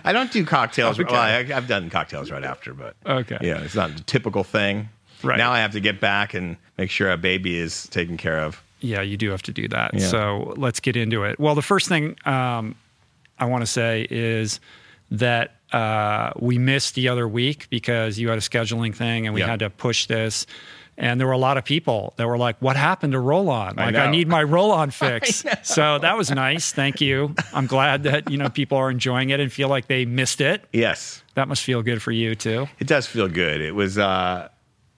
I 0.05 0.12
don't 0.12 0.33
do 0.33 0.45
cocktails. 0.45 0.99
Okay. 0.99 1.11
Well, 1.12 1.21
I, 1.23 1.38
I've 1.57 1.69
done 1.69 1.88
cocktails 1.90 2.31
right 2.31 2.43
after, 2.45 2.75
but 2.75 2.97
Okay. 3.07 3.38
yeah, 3.40 3.61
it's 3.61 3.75
not 3.75 3.90
a 3.90 4.02
typical 4.05 4.43
thing. 4.45 4.88
Right. 5.23 5.38
now, 5.38 5.50
I 5.52 5.59
have 5.61 5.73
to 5.73 5.81
get 5.81 6.00
back 6.00 6.35
and 6.35 6.57
make 6.76 6.90
sure 6.90 7.11
a 7.11 7.17
baby 7.17 7.57
is 7.59 7.87
taken 7.88 8.17
care 8.17 8.38
of. 8.40 8.62
Yeah, 8.80 9.00
you 9.02 9.16
do 9.16 9.30
have 9.30 9.42
to 9.42 9.52
do 9.52 9.68
that. 9.68 9.94
Yeah. 9.94 10.00
So 10.06 10.54
let's 10.56 10.80
get 10.80 10.97
into 10.97 11.25
it. 11.25 11.38
Well, 11.40 11.54
the 11.54 11.62
first 11.62 11.88
thing 11.88 12.16
um, 12.25 12.75
I 13.38 13.44
want 13.47 13.62
to 13.62 13.66
say 13.66 14.06
is 14.11 14.61
that 15.11 15.54
uh, 15.73 16.32
we 16.38 16.58
missed 16.58 16.94
the 16.94 17.08
other 17.08 17.26
week 17.28 17.66
because 17.70 18.18
you 18.18 18.28
had 18.28 18.38
a 18.38 18.42
scheduling 18.42 18.94
thing 18.94 19.26
and 19.26 19.35
we 19.35 19.40
Yeah. 19.40 19.47
had 19.49 19.58
to 19.61 19.70
push 19.70 20.06
this. 20.06 20.47
And 21.00 21.20
there 21.20 21.28
were 21.28 21.32
a 21.32 21.38
lot 21.38 21.56
of 21.58 21.64
people 21.64 22.12
that 22.16 22.26
were 22.26 22.37
like, 22.38 22.56
"What 22.61 22.75
happened 22.75 23.12
to 23.12 23.20
roll 23.20 23.50
on? 23.50 23.76
Like, 23.76 23.94
I, 23.94 24.06
know. 24.06 24.11
need 24.11 24.26
my 24.26 24.42
roll 24.42 24.73
on 24.73 24.90
fix." 25.04 25.44
so 25.62 25.99
that 26.00 26.16
was 26.18 26.28
nice. 26.32 26.73
Thank 26.73 27.00
you. 27.00 27.37
I'm 27.54 27.66
glad 27.68 28.02
that 28.02 28.28
you 28.28 28.37
know 28.37 28.49
people 28.49 28.78
are 28.78 28.90
enjoying 28.90 29.30
it 29.30 29.38
and 29.38 29.52
feel 29.52 29.68
like 29.68 29.87
they 29.87 30.06
missed 30.06 30.40
it. 30.40 30.64
Yes, 30.73 31.23
That 31.35 31.47
must 31.47 31.62
feel 31.62 31.82
good 31.85 32.02
for 32.02 32.11
you 32.11 32.35
too. 32.35 32.66
it 32.80 32.88
does 32.88 33.06
feel 33.06 33.28
good. 33.28 33.61
It 33.61 33.76
was. 33.76 33.97
uh 33.97 34.49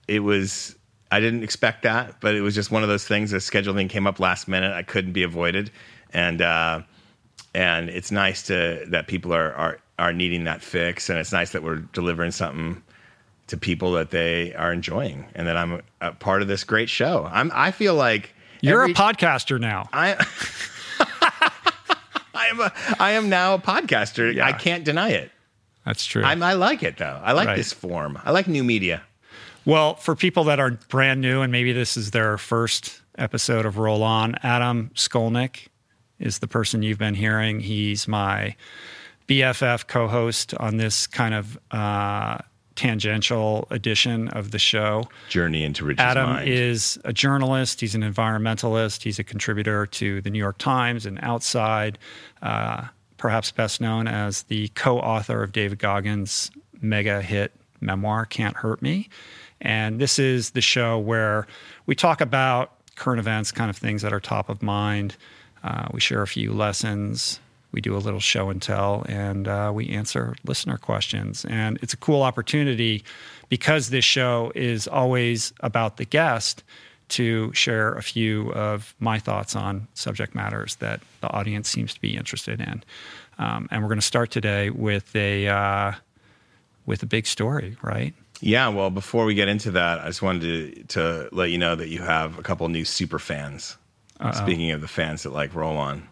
It 0.07 0.21
was. 0.21 0.75
I 1.11 1.19
didn't 1.19 1.43
expect 1.43 1.83
that, 1.83 2.15
but 2.21 2.33
it 2.35 2.41
was 2.41 2.55
just 2.55 2.71
one 2.71 2.83
of 2.83 2.89
those 2.89 3.05
things. 3.05 3.31
The 3.31 3.37
scheduling 3.37 3.89
came 3.89 4.07
up 4.07 4.19
last 4.19 4.47
minute. 4.47 4.73
I 4.73 4.81
couldn't 4.83 5.11
be 5.11 5.23
avoided, 5.23 5.69
and 6.13 6.41
uh 6.41 6.81
and 7.53 7.89
it's 7.89 8.11
nice 8.11 8.43
to 8.43 8.85
that 8.87 9.07
people 9.07 9.33
are 9.33 9.53
are 9.53 9.79
are 9.99 10.13
needing 10.13 10.45
that 10.45 10.61
fix, 10.61 11.09
and 11.09 11.19
it's 11.19 11.31
nice 11.31 11.51
that 11.51 11.63
we're 11.63 11.75
delivering 11.93 12.31
something 12.31 12.81
to 13.47 13.57
people 13.57 13.91
that 13.91 14.11
they 14.11 14.53
are 14.55 14.71
enjoying, 14.71 15.25
and 15.35 15.45
that 15.47 15.57
I'm 15.57 15.73
a, 15.73 15.81
a 15.99 16.11
part 16.13 16.41
of 16.41 16.47
this 16.47 16.63
great 16.63 16.89
show. 16.89 17.29
I'm. 17.31 17.51
I 17.53 17.71
feel 17.71 17.93
like 17.95 18.33
You're 18.61 18.81
every- 18.83 18.93
a 18.93 18.95
podcaster 18.95 19.59
now. 19.59 19.89
I. 19.91 20.15
I 22.33 22.47
am 22.47 22.59
a. 22.61 22.71
I 22.99 23.11
am 23.11 23.29
now 23.29 23.55
a 23.55 23.59
podcaster. 23.59 24.33
Yeah. 24.33 24.45
I 24.45 24.53
can't 24.53 24.83
deny 24.83 25.09
it. 25.09 25.31
That's 25.85 26.05
true. 26.05 26.23
I'm, 26.23 26.41
I 26.43 26.53
like 26.53 26.83
it 26.83 26.97
though. 26.97 27.19
I 27.23 27.33
like 27.33 27.47
Right. 27.47 27.57
this 27.57 27.73
form. 27.73 28.19
I 28.23 28.31
like 28.31 28.47
new 28.47 28.63
media. 28.63 29.01
Well, 29.65 29.95
for 29.95 30.15
people 30.15 30.45
that 30.45 30.59
are 30.59 30.71
brand 30.89 31.21
new 31.21 31.41
and 31.41 31.51
maybe 31.51 31.71
this 31.71 31.95
is 31.95 32.11
their 32.11 32.37
first 32.37 32.99
episode 33.17 33.65
of 33.65 33.77
Roll 33.77 34.01
On, 34.01 34.35
Adam 34.41 34.89
Skolnick 34.95 35.67
is 36.19 36.39
the 36.39 36.47
person 36.47 36.81
you've 36.81 36.97
been 36.97 37.13
hearing. 37.13 37.59
He's 37.59 38.07
my 38.07 38.55
BFF 39.27 39.85
co 39.87 40.07
host 40.07 40.55
on 40.55 40.77
this 40.77 41.05
kind 41.05 41.35
of 41.35 41.59
uh, 41.69 42.39
tangential 42.75 43.67
edition 43.69 44.29
of 44.29 44.49
the 44.49 44.57
show. 44.57 45.03
Journey 45.29 45.63
into 45.63 45.85
Rich's 45.85 46.01
Adam 46.01 46.29
mind. 46.31 46.49
is 46.49 46.97
a 47.05 47.13
journalist. 47.13 47.81
He's 47.81 47.93
an 47.93 48.01
environmentalist. 48.01 49.03
He's 49.03 49.19
a 49.19 49.23
contributor 49.23 49.85
to 49.85 50.21
the 50.21 50.31
New 50.31 50.39
York 50.39 50.57
Times 50.57 51.05
and 51.05 51.19
Outside, 51.21 51.99
uh, 52.41 52.87
perhaps 53.17 53.51
best 53.51 53.79
known 53.79 54.07
as 54.07 54.43
the 54.43 54.69
co 54.69 54.97
author 54.99 55.43
of 55.43 55.51
David 55.51 55.77
Goggins' 55.77 56.49
mega 56.81 57.21
hit 57.21 57.51
memoir, 57.79 58.25
Can't 58.25 58.57
Hurt 58.57 58.81
Me. 58.81 59.07
And 59.61 59.99
this 59.99 60.19
is 60.19 60.51
the 60.51 60.61
show 60.61 60.97
where 60.97 61.47
we 61.85 61.95
talk 61.95 62.19
about 62.21 62.73
current 62.95 63.19
events, 63.19 63.51
kind 63.51 63.69
of 63.69 63.77
things 63.77 64.01
that 64.01 64.11
are 64.11 64.19
top 64.19 64.49
of 64.49 64.61
mind. 64.61 65.15
Uh, 65.63 65.87
we 65.91 65.99
share 65.99 66.21
a 66.21 66.27
few 66.27 66.51
lessons. 66.51 67.39
We 67.71 67.79
do 67.79 67.95
a 67.95 67.99
little 67.99 68.19
show 68.19 68.49
and 68.49 68.61
tell, 68.61 69.05
and 69.07 69.47
uh, 69.47 69.71
we 69.73 69.87
answer 69.89 70.35
listener 70.43 70.77
questions. 70.77 71.45
And 71.45 71.79
it's 71.81 71.93
a 71.93 71.97
cool 71.97 72.21
opportunity 72.21 73.03
because 73.47 73.91
this 73.91 74.03
show 74.03 74.51
is 74.55 74.87
always 74.87 75.53
about 75.61 75.97
the 75.97 76.05
guest 76.05 76.63
to 77.09 77.53
share 77.53 77.93
a 77.93 78.01
few 78.01 78.51
of 78.53 78.95
my 78.99 79.19
thoughts 79.19 79.55
on 79.55 79.87
subject 79.93 80.33
matters 80.33 80.75
that 80.75 81.01
the 81.21 81.29
audience 81.31 81.69
seems 81.69 81.93
to 81.93 82.01
be 82.01 82.15
interested 82.15 82.59
in. 82.59 82.83
Um, 83.37 83.67
and 83.71 83.81
we're 83.81 83.89
going 83.89 83.99
to 83.99 84.05
start 84.05 84.31
today 84.31 84.69
with 84.69 85.15
a 85.15 85.47
uh, 85.47 85.93
with 86.85 87.03
a 87.03 87.05
big 87.05 87.25
story, 87.25 87.77
right? 87.81 88.13
Yeah, 88.41 88.69
well, 88.69 88.89
before 88.89 89.25
we 89.25 89.35
get 89.35 89.47
into 89.47 89.71
that, 89.71 89.99
I 89.99 90.07
just 90.07 90.21
wanted 90.21 90.89
to, 90.89 91.29
to 91.29 91.29
let 91.31 91.51
you 91.51 91.57
know 91.57 91.75
that 91.75 91.89
you 91.89 92.01
have 92.01 92.39
a 92.39 92.41
couple 92.41 92.67
new 92.67 92.83
super 92.85 93.19
fans. 93.19 93.77
Speaking 94.33 94.69
of 94.69 94.81
the 94.81 94.87
fans 94.87 95.23
that 95.23 95.31
like 95.31 95.55
Roll 95.55 95.77
On, 95.77 96.07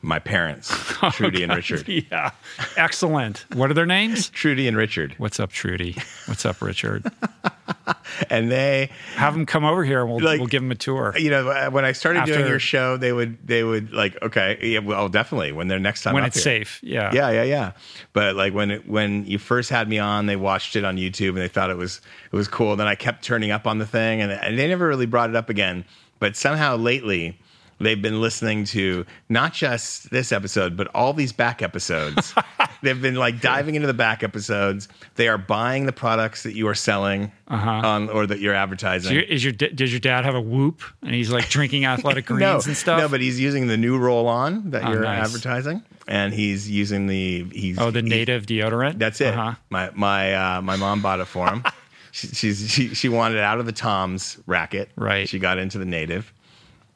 my 0.00 0.20
parents, 0.20 0.68
Trudy 1.12 1.42
and 1.42 1.50
oh, 1.50 1.56
Richard. 1.56 1.88
Yeah, 2.10 2.30
excellent. 2.76 3.44
What 3.54 3.68
are 3.68 3.74
their 3.74 3.86
names? 3.86 4.28
Trudy 4.30 4.68
and 4.68 4.76
Richard. 4.76 5.14
What's 5.18 5.40
up, 5.40 5.50
Trudy? 5.50 5.96
What's 6.26 6.46
up, 6.46 6.62
Richard? 6.62 7.10
And 8.30 8.50
they, 8.50 8.90
Have 9.16 9.34
them 9.34 9.46
come 9.46 9.64
over 9.64 9.84
here 9.84 10.00
and 10.02 10.10
we'll, 10.10 10.20
Like- 10.24 10.38
we'll 10.40 10.48
give 10.48 10.62
them 10.62 10.70
a 10.70 10.74
tour. 10.74 11.14
you 11.18 11.30
know, 11.30 11.48
uh, 11.48 11.70
when 11.70 11.84
I 11.84 11.92
started 11.92 12.24
doing 12.24 12.46
your 12.46 12.58
show, 12.58 12.96
they 12.96 13.12
would, 13.12 13.38
they 13.46 13.62
would 13.62 13.92
like, 13.92 14.20
okay, 14.22 14.58
yeah, 14.62 14.78
well, 14.80 15.08
definitely 15.08 15.52
when 15.52 15.68
they're 15.68 15.78
next 15.78 16.02
time 16.02 16.14
when 16.14 16.24
it's 16.24 16.36
here. 16.36 16.42
safe. 16.64 16.80
Yeah. 16.82 17.10
Yeah, 17.12 17.30
yeah, 17.30 17.42
yeah. 17.44 17.72
But 18.12 18.34
like 18.36 18.54
when 18.54 18.70
it, 18.70 18.88
when 18.88 19.26
you 19.26 19.38
first 19.38 19.70
had 19.70 19.88
me 19.88 19.98
on, 19.98 20.26
they 20.26 20.36
watched 20.36 20.76
it 20.76 20.84
on 20.84 20.96
YouTube 20.96 21.30
and 21.30 21.38
they 21.38 21.48
thought 21.48 21.70
it 21.70 21.76
was 21.76 22.00
it 22.32 22.36
was 22.36 22.48
cool. 22.48 22.74
Then 22.76 22.86
I 22.88 22.94
kept 22.94 23.22
turning 23.24 23.50
up 23.50 23.66
on 23.66 23.78
the 23.78 23.86
thing, 23.86 24.20
and, 24.22 24.32
and 24.32 24.58
they 24.58 24.66
never 24.68 24.86
really 24.88 25.06
brought 25.06 25.30
it 25.30 25.36
up 25.36 25.48
again. 25.50 25.84
But 26.18 26.34
somehow 26.36 26.76
lately, 26.76 27.38
they've 27.78 28.00
been 28.00 28.20
listening 28.20 28.64
to 28.66 29.04
not 29.28 29.52
just 29.52 30.10
this 30.10 30.32
episode, 30.32 30.76
but 30.76 30.86
all 30.94 31.12
these 31.12 31.32
back 31.32 31.62
episodes. 31.62 32.34
they've 32.82 33.00
been 33.00 33.14
like 33.16 33.40
diving 33.40 33.74
into 33.74 33.86
the 33.86 33.94
back 33.94 34.22
episodes. 34.22 34.88
They 35.16 35.28
are 35.28 35.38
buying 35.38 35.86
the 35.86 35.92
products 35.92 36.42
that 36.44 36.54
you 36.54 36.68
are 36.68 36.74
selling 36.74 37.32
Uh-huh. 37.48 37.70
on 37.70 38.08
or 38.08 38.26
that 38.26 38.38
you're 38.40 38.54
advertising. 38.54 39.12
Your- 39.14 39.22
Is 39.22 39.42
your 39.44 39.52
does 39.52 39.92
your 39.92 40.00
dad 40.00 40.24
have 40.24 40.34
a 40.34 40.40
whoop 40.40 40.82
and 41.02 41.14
he's 41.14 41.30
like 41.30 41.48
drinking 41.48 41.84
athletic 41.94 42.26
greens 42.26 42.40
no, 42.40 42.60
and 42.66 42.76
stuff? 42.76 42.98
No, 43.00 43.08
but 43.08 43.20
he's 43.20 43.38
using 43.40 43.66
the 43.66 43.76
new 43.76 43.98
roll 43.98 44.26
on 44.28 44.70
that 44.70 44.84
Oh, 44.84 44.92
you're 44.92 45.02
nice. 45.02 45.24
advertising, 45.26 45.82
and 46.08 46.32
he's 46.34 46.68
using 46.70 47.06
the 47.06 47.44
he's 47.52 47.78
oh, 47.78 47.90
the 47.90 48.00
he's- 48.00 48.10
native 48.10 48.46
deodorant. 48.46 48.98
That's 48.98 49.20
it. 49.20 49.34
Uh-huh. 49.34 49.54
My 49.70 49.90
my 49.94 50.34
uh, 50.34 50.62
my 50.62 50.76
mom 50.76 51.02
bought 51.02 51.20
it 51.20 51.26
for 51.26 51.48
him. 51.48 51.62
she, 52.12 52.28
she's 52.28 52.70
she 52.70 52.94
she 52.94 53.08
wanted 53.08 53.36
it 53.38 53.44
out 53.44 53.58
of 53.60 53.66
the 53.66 53.72
Tom's 53.72 54.38
racket. 54.46 54.90
Right. 54.96 55.28
She 55.28 55.38
got 55.38 55.58
into 55.58 55.78
the 55.78 55.84
native, 55.84 56.32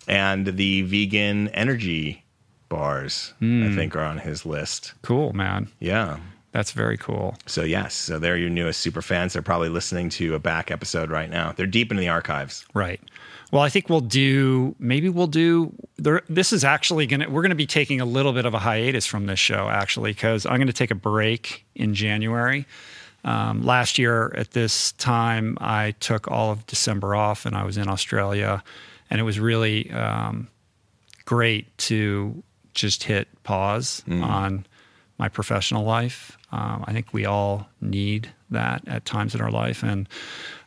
and 0.08 0.46
the 0.46 0.82
vegan 0.82 1.48
energy 1.48 2.24
bars. 2.68 3.34
Hmm. 3.38 3.64
I 3.70 3.74
think 3.74 3.94
are 3.96 4.00
on 4.00 4.18
his 4.18 4.46
list. 4.46 4.94
Cool, 5.02 5.32
man. 5.32 5.68
Yeah. 5.80 6.18
That's 6.52 6.72
very 6.72 6.96
cool. 6.96 7.36
So 7.46 7.62
yes, 7.62 7.94
so 7.94 8.18
they're 8.18 8.36
your 8.36 8.50
newest 8.50 8.80
super 8.80 9.02
fans. 9.02 9.34
They're 9.34 9.42
probably 9.42 9.68
listening 9.68 10.08
to 10.10 10.34
a 10.34 10.40
back 10.40 10.70
episode 10.70 11.08
right 11.10 11.30
now. 11.30 11.52
They're 11.52 11.66
deep 11.66 11.92
in 11.92 11.96
the 11.96 12.08
archives. 12.08 12.64
Right. 12.74 13.00
Well, 13.52 13.62
I 13.62 13.68
think 13.68 13.88
we'll 13.88 14.00
do. 14.00 14.74
Maybe 14.78 15.08
we'll 15.08 15.28
do. 15.28 15.72
There, 15.96 16.22
this 16.28 16.52
is 16.52 16.64
actually 16.64 17.06
going 17.06 17.20
to. 17.20 17.28
We're 17.28 17.42
going 17.42 17.50
to 17.50 17.56
be 17.56 17.66
taking 17.66 18.00
a 18.00 18.04
little 18.04 18.32
bit 18.32 18.46
of 18.46 18.54
a 18.54 18.58
hiatus 18.58 19.06
from 19.06 19.26
this 19.26 19.38
show, 19.38 19.68
actually, 19.68 20.12
because 20.12 20.44
I'm 20.46 20.56
going 20.56 20.66
to 20.66 20.72
take 20.72 20.90
a 20.90 20.96
break 20.96 21.64
in 21.74 21.94
January. 21.94 22.66
Um, 23.24 23.62
last 23.64 23.98
year 23.98 24.32
at 24.36 24.52
this 24.52 24.92
time, 24.92 25.58
I 25.60 25.92
took 26.00 26.28
all 26.28 26.50
of 26.50 26.66
December 26.66 27.14
off, 27.14 27.44
and 27.44 27.54
I 27.56 27.64
was 27.64 27.76
in 27.76 27.88
Australia, 27.88 28.62
and 29.10 29.20
it 29.20 29.24
was 29.24 29.40
really 29.40 29.90
um, 29.90 30.48
great 31.24 31.76
to 31.78 32.42
just 32.74 33.02
hit 33.04 33.28
pause 33.42 34.02
on 34.22 34.66
my 35.18 35.28
professional 35.28 35.84
life. 35.84 36.38
Um, 36.52 36.84
I 36.86 36.92
think 36.92 37.12
we 37.12 37.26
all 37.26 37.68
need 37.80 38.32
that 38.50 38.82
at 38.88 39.04
times 39.04 39.34
in 39.34 39.40
our 39.40 39.50
life. 39.50 39.82
And 39.82 40.08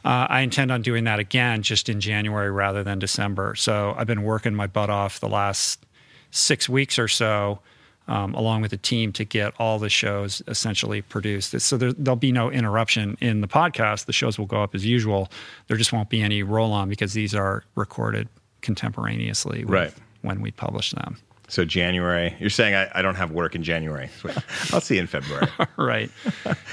uh, 0.05 0.27
I 0.29 0.41
intend 0.41 0.71
on 0.71 0.81
doing 0.81 1.05
that 1.05 1.19
again 1.19 1.63
just 1.63 1.89
in 1.89 1.99
January 1.99 2.51
rather 2.51 2.83
than 2.83 2.99
December. 2.99 3.55
So 3.55 3.95
I've 3.97 4.07
been 4.07 4.23
working 4.23 4.53
my 4.53 4.67
butt 4.67 4.89
off 4.89 5.19
the 5.19 5.27
last 5.27 5.85
six 6.31 6.69
weeks 6.69 6.99
or 6.99 7.07
so. 7.07 7.59
Um, 8.05 8.33
along 8.33 8.61
with 8.61 8.71
the 8.71 8.77
team 8.77 9.13
to 9.13 9.23
get 9.23 9.53
all 9.59 9.79
the 9.79 9.87
shows 9.87 10.41
essentially 10.49 11.01
produced. 11.01 11.57
So 11.61 11.77
there, 11.77 11.93
will 11.97 12.17
be 12.17 12.33
no 12.33 12.51
interruption 12.51 13.17
in 13.21 13.39
the 13.39 13.47
podcast. 13.47 14.07
The 14.07 14.11
shows 14.11 14.37
will 14.37 14.45
go 14.45 14.61
up 14.61 14.75
as 14.75 14.85
usual. 14.85 15.31
There 15.67 15.77
just 15.77 15.93
won't 15.93 16.09
be 16.09 16.21
any 16.21 16.43
roll 16.43 16.73
on 16.73 16.89
because 16.89 17.13
these 17.13 17.33
are 17.33 17.63
recorded 17.75 18.27
contemporaneously 18.61 19.63
right. 19.63 19.93
when 20.21 20.41
we 20.41 20.51
publish 20.51 20.91
them. 20.91 21.17
So 21.47 21.65
January, 21.65 22.35
you're 22.39 22.49
saying 22.49 22.73
I, 22.73 22.89
I 22.95 23.01
don't 23.01 23.15
have 23.15 23.31
work 23.31 23.53
in 23.53 23.63
January. 23.63 24.09
I'll 24.71 24.81
see 24.81 24.95
you 24.95 25.01
in 25.01 25.07
February. 25.07 25.47
right. 25.77 26.09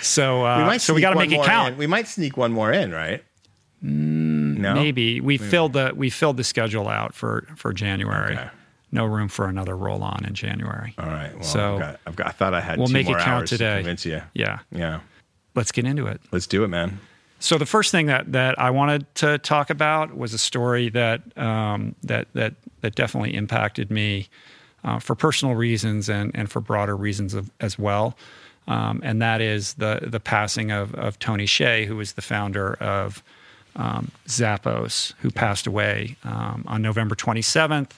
So 0.00 0.46
uh, 0.46 0.58
we 0.58 0.64
might 0.64 0.80
so 0.80 0.94
we 0.94 1.00
got 1.00 1.10
to 1.10 1.16
make 1.16 1.32
it 1.32 1.44
count. 1.44 1.74
In. 1.74 1.78
We 1.78 1.86
might 1.86 2.08
sneak 2.08 2.36
one 2.36 2.52
more 2.52 2.72
in, 2.72 2.90
right? 2.90 3.22
Mm, 3.84 4.58
no, 4.58 4.74
maybe 4.74 5.20
we 5.20 5.38
maybe. 5.38 5.50
filled 5.50 5.72
the 5.74 5.92
we 5.94 6.08
filled 6.08 6.36
the 6.36 6.44
schedule 6.44 6.88
out 6.88 7.14
for 7.14 7.46
for 7.56 7.72
January. 7.72 8.36
Okay. 8.36 8.48
No 8.92 9.04
room 9.04 9.28
for 9.28 9.46
another 9.46 9.76
roll 9.76 10.02
on 10.02 10.24
in 10.24 10.34
January. 10.34 10.94
All 10.98 11.06
right. 11.06 11.32
Well, 11.34 11.44
so 11.44 11.74
I've 11.74 11.80
got, 11.80 12.00
I've 12.06 12.16
got, 12.16 12.26
i 12.26 12.30
thought 12.30 12.54
I 12.54 12.60
had. 12.60 12.78
We'll 12.78 12.88
make 12.88 13.08
it 13.08 13.18
count 13.18 13.46
today. 13.46 13.76
To 13.76 13.78
convince 13.78 14.04
you. 14.04 14.22
Yeah. 14.34 14.60
Yeah. 14.72 15.00
Let's 15.54 15.72
get 15.72 15.84
into 15.84 16.06
it. 16.06 16.20
Let's 16.32 16.46
do 16.46 16.64
it, 16.64 16.68
man. 16.68 17.00
So 17.38 17.56
the 17.56 17.66
first 17.66 17.90
thing 17.90 18.06
that 18.06 18.32
that 18.32 18.58
I 18.58 18.70
wanted 18.70 19.12
to 19.16 19.38
talk 19.38 19.70
about 19.70 20.16
was 20.16 20.34
a 20.34 20.38
story 20.38 20.90
that 20.90 21.22
um, 21.38 21.94
that 22.02 22.28
that 22.34 22.54
that 22.82 22.94
definitely 22.94 23.34
impacted 23.34 23.90
me 23.90 24.28
uh, 24.84 24.98
for 24.98 25.14
personal 25.14 25.54
reasons 25.54 26.08
and, 26.08 26.30
and 26.34 26.50
for 26.50 26.60
broader 26.60 26.96
reasons 26.96 27.34
of, 27.34 27.50
as 27.60 27.78
well. 27.78 28.16
Um, 28.68 29.00
and 29.02 29.20
that 29.22 29.40
is 29.40 29.74
the 29.74 30.00
the 30.02 30.20
passing 30.20 30.70
of, 30.70 30.94
of 30.94 31.18
Tony 31.18 31.46
Hsieh, 31.46 31.86
who 31.86 31.96
was 31.96 32.12
the 32.12 32.22
founder 32.22 32.74
of 32.74 33.22
um, 33.76 34.10
Zappos, 34.26 35.14
who 35.20 35.30
passed 35.30 35.66
away 35.66 36.16
um, 36.24 36.64
on 36.66 36.82
November 36.82 37.14
27th. 37.14 37.92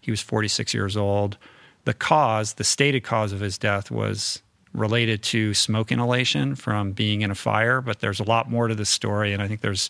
He 0.00 0.10
was 0.10 0.20
46 0.20 0.74
years 0.74 0.96
old. 0.96 1.36
The 1.84 1.94
cause, 1.94 2.54
the 2.54 2.64
stated 2.64 3.04
cause 3.04 3.32
of 3.32 3.40
his 3.40 3.58
death, 3.58 3.90
was 3.90 4.42
related 4.72 5.22
to 5.22 5.54
smoke 5.54 5.90
inhalation 5.90 6.54
from 6.54 6.92
being 6.92 7.22
in 7.22 7.30
a 7.30 7.34
fire. 7.34 7.80
But 7.80 8.00
there's 8.00 8.20
a 8.20 8.24
lot 8.24 8.50
more 8.50 8.68
to 8.68 8.74
this 8.74 8.90
story, 8.90 9.32
and 9.32 9.42
I 9.42 9.48
think 9.48 9.60
there's 9.60 9.88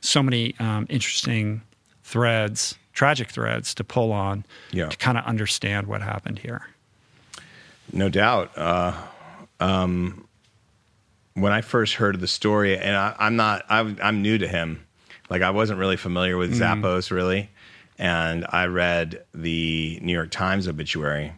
so 0.00 0.22
many 0.22 0.54
um, 0.58 0.86
interesting 0.88 1.62
threads 2.02 2.76
tragic 2.98 3.30
threads 3.30 3.74
to 3.74 3.84
pull 3.84 4.10
on 4.10 4.44
yeah. 4.72 4.88
to 4.88 4.96
kind 4.96 5.16
of 5.16 5.24
understand 5.24 5.86
what 5.86 6.02
happened 6.02 6.36
here. 6.36 6.66
No 7.92 8.08
doubt. 8.08 8.50
Uh, 8.58 8.92
um, 9.60 10.26
when 11.34 11.52
I 11.52 11.60
first 11.60 11.94
heard 11.94 12.18
the 12.18 12.26
story, 12.26 12.76
and 12.76 12.96
I, 12.96 13.14
am 13.20 13.36
not, 13.36 13.64
I, 13.68 13.94
am 14.00 14.20
new 14.20 14.36
to 14.38 14.48
him. 14.48 14.84
Like 15.30 15.42
I 15.42 15.50
wasn't 15.50 15.78
really 15.78 15.96
familiar 15.96 16.36
with 16.36 16.52
mm. 16.54 16.58
Zappos 16.58 17.12
really, 17.12 17.48
and 17.98 18.46
I 18.50 18.66
read 18.66 19.24
the 19.34 19.98
New 20.02 20.12
York 20.12 20.30
Times 20.30 20.68
obituary, 20.68 21.32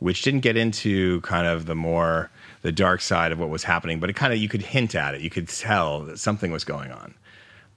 which 0.00 0.22
didn't 0.22 0.40
get 0.40 0.56
into 0.56 1.20
kind 1.20 1.46
of 1.46 1.66
the 1.66 1.74
more 1.74 2.30
the 2.62 2.72
dark 2.72 3.00
side 3.00 3.32
of 3.32 3.38
what 3.38 3.50
was 3.50 3.64
happening, 3.64 4.00
but 4.00 4.10
it 4.10 4.14
kind 4.14 4.32
of 4.32 4.38
you 4.38 4.48
could 4.48 4.62
hint 4.62 4.94
at 4.94 5.14
it. 5.14 5.20
You 5.20 5.30
could 5.30 5.48
tell 5.48 6.00
that 6.02 6.18
something 6.18 6.50
was 6.50 6.64
going 6.64 6.90
on. 6.92 7.14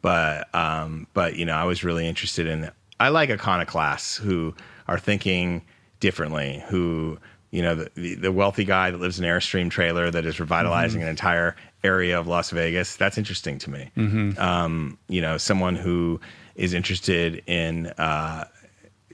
But 0.01 0.53
um, 0.53 1.08
but 1.13 1.36
you 1.36 1.46
know, 1.46 1.55
I 1.55 1.63
was 1.65 1.84
really 1.84 2.08
interested 2.08 2.48
in 2.48 2.72
I 3.00 3.10
like 3.10 3.29
iconoclasts 3.29 4.15
who 4.15 4.55
are 4.88 5.00
thinking 5.00 5.63
differently, 6.00 6.63
who 6.67 7.17
you 7.51 7.62
know 7.62 7.88
the, 7.96 8.15
the 8.15 8.32
wealthy 8.32 8.63
guy 8.63 8.91
that 8.91 9.00
lives 9.00 9.20
in 9.20 9.25
an 9.25 9.32
airstream 9.32 9.70
trailer 9.70 10.12
that 10.12 10.25
is 10.25 10.39
revitalizing 10.39 11.00
mm-hmm. 11.00 11.08
an 11.08 11.12
entire 11.12 11.55
area 11.84 12.20
of 12.20 12.27
Las 12.27 12.51
Vegas. 12.51 12.96
That's 12.96 13.17
interesting 13.17 13.57
to 13.59 13.70
me. 13.70 13.92
Mm-hmm. 13.98 14.40
Um, 14.40 14.98
you 15.07 15.22
know, 15.22 15.38
someone 15.38 15.75
who 15.75 16.20
is 16.55 16.74
interested 16.74 17.44
in 17.48 17.87
uh, 17.98 18.46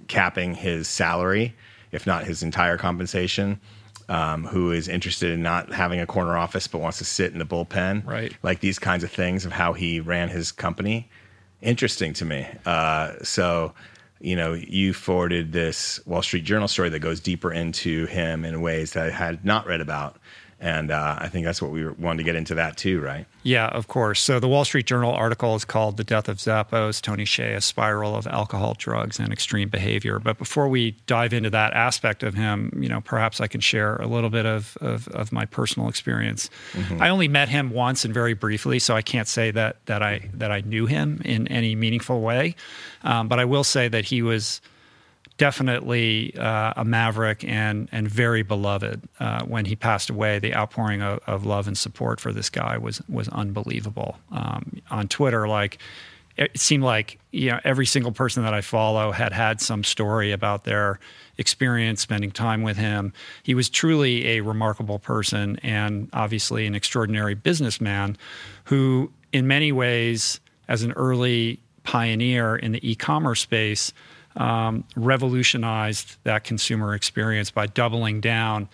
capping 0.08 0.54
his 0.54 0.88
salary, 0.88 1.56
if 1.92 2.06
not 2.06 2.24
his 2.26 2.44
entire 2.44 2.78
compensation. 2.78 3.60
Um, 4.10 4.44
who 4.44 4.72
is 4.72 4.90
interested 4.90 5.32
in 5.32 5.42
not 5.42 5.72
having 5.72 6.02
a 6.02 6.06
corner 6.06 6.38
office 6.38 6.68
but 6.68 6.82
wants 6.82 6.98
to 6.98 7.06
sit 7.06 7.32
in 7.32 7.40
the 7.40 7.46
bullpen, 7.46 8.06
right? 8.06 8.36
Like 8.44 8.60
these 8.60 8.78
kinds 8.78 9.06
of 9.06 9.12
things 9.12 9.46
of 9.46 9.54
how 9.54 9.72
he 9.72 10.02
ran 10.02 10.28
his 10.28 10.52
company 10.52 11.08
interesting 11.62 12.14
to 12.14 12.26
me. 12.26 12.48
Uh, 12.66 13.14
so, 13.24 13.74
you 14.20 14.36
know, 14.36 14.54
you 14.54 14.94
forwarded 14.94 15.52
this 15.52 16.06
Wall 16.06 16.22
Street 16.22 16.44
Journal 16.44 16.68
story 16.68 16.90
that 16.90 17.00
goes 17.00 17.20
deeper 17.20 17.52
into 17.52 18.06
him 18.08 18.46
in 18.46 18.62
ways 18.62 18.94
that 18.94 19.08
I 19.08 19.10
had 19.12 19.46
not 19.46 19.68
read 19.68 19.82
about 19.82 20.18
and 20.62 20.92
uh, 20.92 21.18
I 21.20 21.28
think 21.28 21.44
that's 21.44 21.60
what 21.60 21.72
we 21.72 21.88
wanted 21.88 22.18
to 22.18 22.24
get 22.24 22.36
into 22.36 22.54
that 22.54 22.78
too, 22.78 23.02
right? 23.02 23.26
Yeah, 23.42 23.66
of 23.70 23.88
course. 23.88 24.22
So 24.22 24.40
the 24.40 24.48
Wall 24.48 24.64
Street 24.64 24.86
Journal 24.86 25.12
article 25.12 25.56
is 25.56 25.66
called 25.66 25.98
"The 25.98 26.04
Death 26.04 26.30
of 26.30 26.38
Zappos: 26.38 27.02
Tony 27.02 27.26
Hsieh: 27.26 27.56
A 27.56 27.62
Spiral 27.62 28.16
of 28.16 28.28
Alcohol, 28.28 28.76
Drugs, 28.78 29.20
and 29.20 29.34
Extreme 29.34 29.70
Behavior." 29.70 30.20
But 30.20 30.38
before 30.38 30.68
we 30.68 30.92
dive 31.08 31.34
into 31.34 31.50
that 31.50 31.74
aspect 31.74 32.22
of 32.22 32.36
him, 32.36 32.72
you 32.80 32.88
know, 32.88 33.02
perhaps 33.02 33.42
I 33.42 33.48
can 33.48 33.60
share 33.60 33.96
a 33.96 34.06
little 34.06 34.30
bit 34.30 34.46
of 34.46 34.78
of, 34.82 35.08
of 35.10 35.32
my 35.32 35.46
personal 35.46 35.90
experience. 35.90 36.52
Mm-hmm. 36.74 37.02
I 37.02 37.10
only 37.10 37.28
met 37.28 37.50
him 37.50 37.72
once 37.72 38.06
and 38.06 38.14
very 38.14 38.36
briefly, 38.36 38.78
so 38.78 38.96
I 38.96 39.02
can't 39.02 39.28
say 39.28 39.50
that 39.50 39.84
that 39.88 40.04
I 40.04 40.30
that 40.36 40.52
I 40.52 40.62
knew 40.62 40.86
him 40.86 41.24
in 41.26 41.48
any 41.48 41.74
meaningful 41.74 42.22
way. 42.22 42.56
Um, 43.04 43.28
but 43.28 43.40
I 43.40 43.46
will 43.46 43.64
say 43.64 43.88
that 43.88 44.06
he 44.06 44.22
was 44.22 44.62
definitely 45.38 46.36
uh, 46.38 46.74
a 46.76 46.86
maverick 46.86 47.44
and 47.44 47.90
and 47.92 48.08
very 48.08 48.44
beloved. 48.44 49.02
Uh, 49.20 49.44
when 49.44 49.66
he 49.66 49.76
passed 49.76 50.10
away, 50.10 50.40
the 50.40 50.56
outpouring 50.56 51.02
of, 51.02 51.20
of, 51.28 51.46
love 51.46 51.68
and 51.68 51.78
support 51.78 52.20
for 52.20 52.32
this 52.32 52.50
guy 52.50 52.78
was 52.78 53.02
was 53.10 53.28
unbelievable. 53.30 54.18
Um, 54.32 54.82
on 54.90 55.08
Twitter, 55.08 55.48
like 55.48 55.80
it 56.38 56.58
seemed 56.60 56.84
like 56.84 57.20
you 57.32 57.50
know 57.50 57.60
every 57.64 57.86
single 57.86 58.12
person 58.12 58.44
that 58.44 58.54
I 58.54 58.62
follow 58.62 59.12
had 59.12 59.34
had 59.34 59.62
some 59.62 59.84
story 59.84 60.32
about 60.32 60.64
their 60.64 61.00
experience 61.38 62.02
spending 62.02 62.32
time 62.32 62.62
with 62.62 62.78
him. 62.78 63.14
He 63.44 63.56
was 63.56 63.70
truly 63.70 64.28
a 64.28 64.42
remarkable 64.42 65.00
person 65.00 65.58
and 65.64 66.10
obviously 66.14 66.68
an 66.68 66.76
extraordinary 66.76 67.34
businessman 67.34 68.18
who, 68.66 69.12
in 69.34 69.48
many 69.48 69.72
ways, 69.72 70.40
as 70.68 70.84
an 70.84 70.92
early 70.94 71.60
pioneer 71.84 72.56
in 72.56 72.74
the 72.74 72.92
e-commerce 72.92 73.42
space 73.42 73.92
um, 74.36 74.84
revolutionized 74.96 76.18
that 76.24 76.44
consumer 76.44 76.94
experience 76.94 77.52
by 77.52 77.68
doubling 77.68 78.22
down 78.22 78.70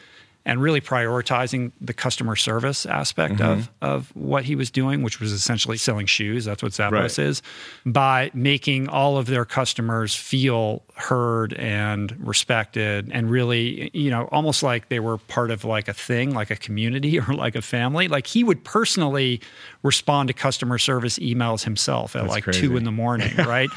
and 0.47 0.61
really 0.61 0.79
prioritizing 0.79 1.73
the 1.81 1.93
customer 1.93 2.37
service 2.37 2.85
aspect 2.85 3.35
mm-hmm. 3.35 3.59
of, 3.59 3.69
of 3.81 4.15
what 4.15 4.45
he 4.45 4.55
was 4.55 4.71
doing, 4.71 5.03
which 5.03 5.19
was 5.19 5.33
essentially 5.33 5.75
selling 5.75 6.05
shoes. 6.05 6.45
That's 6.45 6.63
what 6.63 6.71
Zappos 6.71 6.91
right. 6.91 7.19
is, 7.19 7.41
by 7.85 8.31
making 8.33 8.87
all 8.87 9.17
of 9.17 9.25
their 9.25 9.43
customers 9.43 10.15
feel 10.15 10.83
heard 10.95 11.53
and 11.55 12.15
respected 12.25 13.11
and 13.11 13.29
really, 13.29 13.91
you 13.93 14.09
know, 14.09 14.29
almost 14.31 14.63
like 14.63 14.87
they 14.87 15.01
were 15.01 15.17
part 15.17 15.51
of 15.51 15.65
like 15.65 15.89
a 15.89 15.93
thing, 15.93 16.33
like 16.33 16.49
a 16.49 16.55
community 16.55 17.19
or 17.27 17.33
like 17.33 17.55
a 17.57 17.61
family. 17.61 18.07
Like 18.07 18.25
he 18.25 18.45
would 18.45 18.63
personally 18.63 19.41
respond 19.87 20.27
to 20.27 20.33
customer 20.33 20.77
service 20.77 21.17
emails 21.17 21.63
himself 21.63 22.15
at 22.15 22.23
That's 22.23 22.33
like 22.33 22.43
crazy. 22.43 22.61
two 22.61 22.77
in 22.77 22.83
the 22.83 22.91
morning, 22.91 23.35
right? 23.37 23.69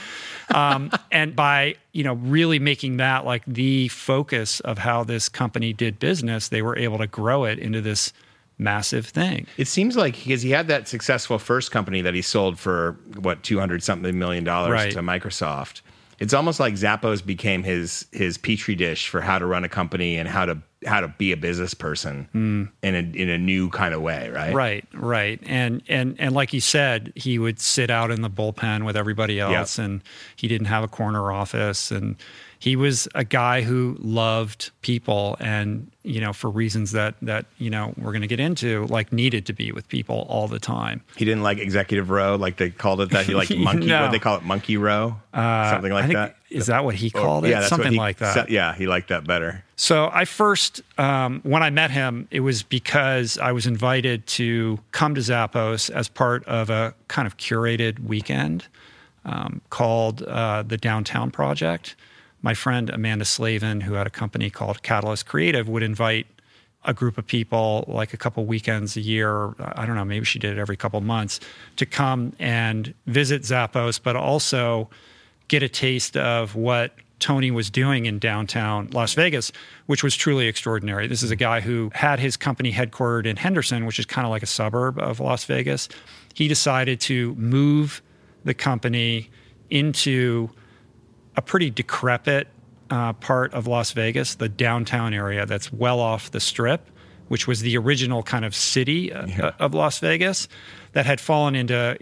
um, 0.55 0.91
and 1.11 1.35
by 1.35 1.77
you 1.93 2.05
know 2.05 2.15
really 2.15 2.59
making 2.59 2.99
that 2.99 3.25
like 3.25 3.45
the 3.47 3.89
focus 3.89 4.61
of 4.61 4.79
how 4.79 5.05
this 5.05 5.29
company 5.29 5.73
did 5.73 5.99
business, 5.99 6.49
they 6.49 6.63
were 6.63 6.77
able 6.77 6.99
to 6.99 7.07
grow 7.07 7.45
it 7.45 7.59
into 7.59 7.81
this 7.81 8.13
massive 8.59 9.07
thing. 9.07 9.47
It 9.57 9.69
seems 9.69 9.97
like 9.97 10.15
because 10.15 10.43
he 10.43 10.51
had 10.51 10.69
that 10.69 10.87
successful 10.87 11.39
first 11.39 11.71
company 11.71 12.03
that 12.03 12.15
he 12.15 12.23
sold 12.23 12.59
for 12.59 12.99
what 13.17 13.43
two 13.43 13.59
hundred 13.59 13.83
something 13.83 14.19
million 14.19 14.45
dollars 14.45 14.73
right. 14.73 14.93
to 14.93 15.01
Microsoft. 15.01 15.81
It's 16.21 16.35
almost 16.35 16.61
like 16.61 16.75
Zappos 16.75 17.25
became 17.25 17.63
his 17.63 18.07
his 18.13 18.39
petri 18.39 18.75
dish 18.75 19.09
for 19.09 19.21
how 19.21 19.39
to 19.39 19.47
run 19.47 19.65
a 19.65 19.69
company 19.69 20.17
and 20.17 20.29
how 20.29 20.45
to 20.45 20.59
how 20.87 21.01
to 21.01 21.09
be 21.09 21.33
a 21.33 21.37
business 21.37 21.75
person 21.75 22.29
mm. 22.35 22.71
in 22.83 22.95
a 22.95 22.99
in 22.99 23.29
a 23.29 23.39
new 23.39 23.71
kind 23.71 23.95
of 23.95 24.03
way, 24.03 24.29
right? 24.31 24.55
Right, 24.55 24.85
right. 24.95 25.41
And 25.47 25.83
and 25.89 26.17
and 26.19 26.35
like 26.35 26.53
you 26.53 26.61
said, 26.61 27.13
he 27.17 27.39
would 27.39 27.59
sit 27.59 27.91
out 27.91 28.11
in 28.11 28.23
the 28.23 28.31
bullpen 28.31 28.85
with 28.85 28.97
everybody 28.97 29.41
else 29.41 29.79
yep. 29.79 29.87
and 29.87 30.03
he 30.37 30.47
didn't 30.47 30.67
have 30.67 30.85
a 30.85 30.89
corner 30.89 31.33
office 31.33 31.91
and 31.91 32.17
he 32.61 32.77
was 32.77 33.09
a 33.15 33.25
guy 33.25 33.63
who 33.63 33.97
loved 34.01 34.71
people 34.83 35.37
and 35.41 35.91
you 36.03 36.21
know 36.21 36.33
for 36.33 36.51
reasons 36.51 36.93
that 36.93 37.15
that 37.23 37.47
you 37.59 37.71
know 37.71 37.95
we're 37.97 38.13
going 38.13 38.21
to 38.21 38.29
get 38.29 38.39
into 38.39 38.87
like 38.87 39.13
needed 39.13 39.47
to 39.47 39.53
be 39.55 39.73
with 39.73 39.89
people 39.89 40.27
all 40.29 40.47
the 40.47 40.61
time. 40.61 41.03
He 41.17 41.25
didn't 41.25 41.43
like 41.43 41.59
executive 41.59 42.11
row 42.11 42.37
like 42.37 42.59
they 42.59 42.71
called 42.71 43.01
it 43.01 43.11
that. 43.11 43.27
He 43.27 43.35
liked 43.35 43.57
monkey 43.57 43.87
no. 43.87 44.03
what 44.03 44.13
they 44.13 44.19
call 44.19 44.37
it 44.37 44.45
monkey 44.45 44.77
row? 44.77 45.17
Uh, 45.33 45.71
something 45.71 45.93
like 45.93 46.13
that? 46.13 46.37
is 46.51 46.67
that 46.67 46.85
what 46.85 46.97
he 46.97 47.11
called 47.11 47.45
or, 47.45 47.47
it? 47.47 47.51
yeah, 47.51 47.67
something 47.67 47.93
he, 47.93 47.99
like 47.99 48.19
that. 48.19 48.51
yeah 48.51 48.75
he 48.75 48.87
liked 48.87 49.09
that 49.09 49.27
better. 49.27 49.65
So 49.77 50.11
i 50.13 50.27
first 50.27 50.83
um, 50.99 51.41
when 51.43 51.63
i 51.63 51.71
met 51.71 51.91
him 51.91 52.29
it 52.31 52.41
was 52.41 52.63
because 52.63 53.39
i 53.39 53.53
was 53.53 53.67
invited 53.67 54.27
to 54.27 54.79
come 54.93 55.15
to 55.15 55.23
zappos 55.23 55.89
as 55.89 56.09
part 56.09 56.45
of 56.45 56.69
a 56.69 56.95
kind 57.09 57.27
of 57.27 57.39
curated 57.39 58.01
weekend 58.01 58.67
um, 59.25 59.61
called 59.71 60.23
uh, 60.23 60.63
the 60.63 60.77
downtown 60.77 61.31
project 61.31 61.97
my 62.43 62.55
friend 62.55 62.91
Amanda 62.91 63.25
Slavin, 63.25 63.83
who 63.83 63.95
had 63.95 64.07
a 64.07 64.11
company 64.11 64.51
called 64.51 64.83
Catalyst 64.83 65.27
Creative, 65.27 65.69
would 65.69 65.83
invite 65.83 66.27
a 66.85 66.95
group 66.95 67.19
of 67.19 67.27
people 67.27 67.85
like 67.89 68.15
a 68.15 68.17
couple 68.17 68.45
weekends 68.47 68.97
a 68.97 69.01
year. 69.01 69.55
I 69.59 69.85
don't 69.85 69.97
know, 69.97 70.05
maybe 70.05 70.25
she 70.25 70.39
did 70.39 70.57
it 70.57 70.59
every 70.61 70.77
couple 70.77 71.01
months 71.03 71.41
to 71.77 71.85
come 71.85 72.33
and 72.39 72.95
visit 73.07 73.43
Zappos, 73.43 74.01
but 74.03 74.17
also 74.17 74.89
get 75.49 75.63
a 75.63 75.69
taste 75.69 76.17
of 76.17 76.55
what 76.55 76.93
Tony 77.19 77.51
was 77.51 77.69
doing 77.69 78.07
in 78.07 78.19
downtown 78.19 78.89
Las 78.93 79.13
Vegas, 79.13 79.53
which 79.87 80.03
was 80.03 80.17
truly 80.17 80.47
extraordinary. 80.47 81.07
This 81.07 81.23
is 81.23 81.31
a 81.31 81.37
guy 81.37 81.61
who 81.61 81.91
had 81.95 82.19
his 82.19 82.37
company 82.37 82.73
headquartered 82.73 83.27
in 83.27 83.37
Henderson, 83.37 83.85
which 83.85 83.99
is 83.99 84.07
kind 84.07 84.25
of 84.25 84.31
like 84.31 84.43
a 84.43 84.47
suburb 84.47 84.99
of 84.99 85.21
Las 85.21 85.45
Vegas. 85.45 85.89
He 86.33 86.49
decided 86.49 86.99
to 87.03 87.35
move 87.35 88.01
the 88.45 88.55
company 88.55 89.29
into 89.69 90.49
a 91.41 91.43
pretty 91.43 91.71
decrepit 91.71 92.49
uh, 92.91 93.15
part 93.15 93.55
of 93.55 93.67
Las 93.67 93.93
Vegas, 93.93 94.35
the 94.35 94.49
downtown 94.49 95.15
area 95.15 95.47
that's 95.47 95.73
well 95.73 95.99
off 95.99 96.31
the 96.33 96.41
strip, 96.41 96.87
which 97.29 97.49
was 97.49 97.63
the 97.63 97.79
original 97.79 98.23
kind 98.23 98.45
of 98.45 98.55
city 98.55 99.11
uh, 99.11 99.27
yeah. 99.27 99.53
of 99.59 99.73
Las 99.73 100.01
Vegas 100.01 100.49
that 100.93 101.07
had 101.07 101.19
fallen 101.19 101.55
into 101.55 101.97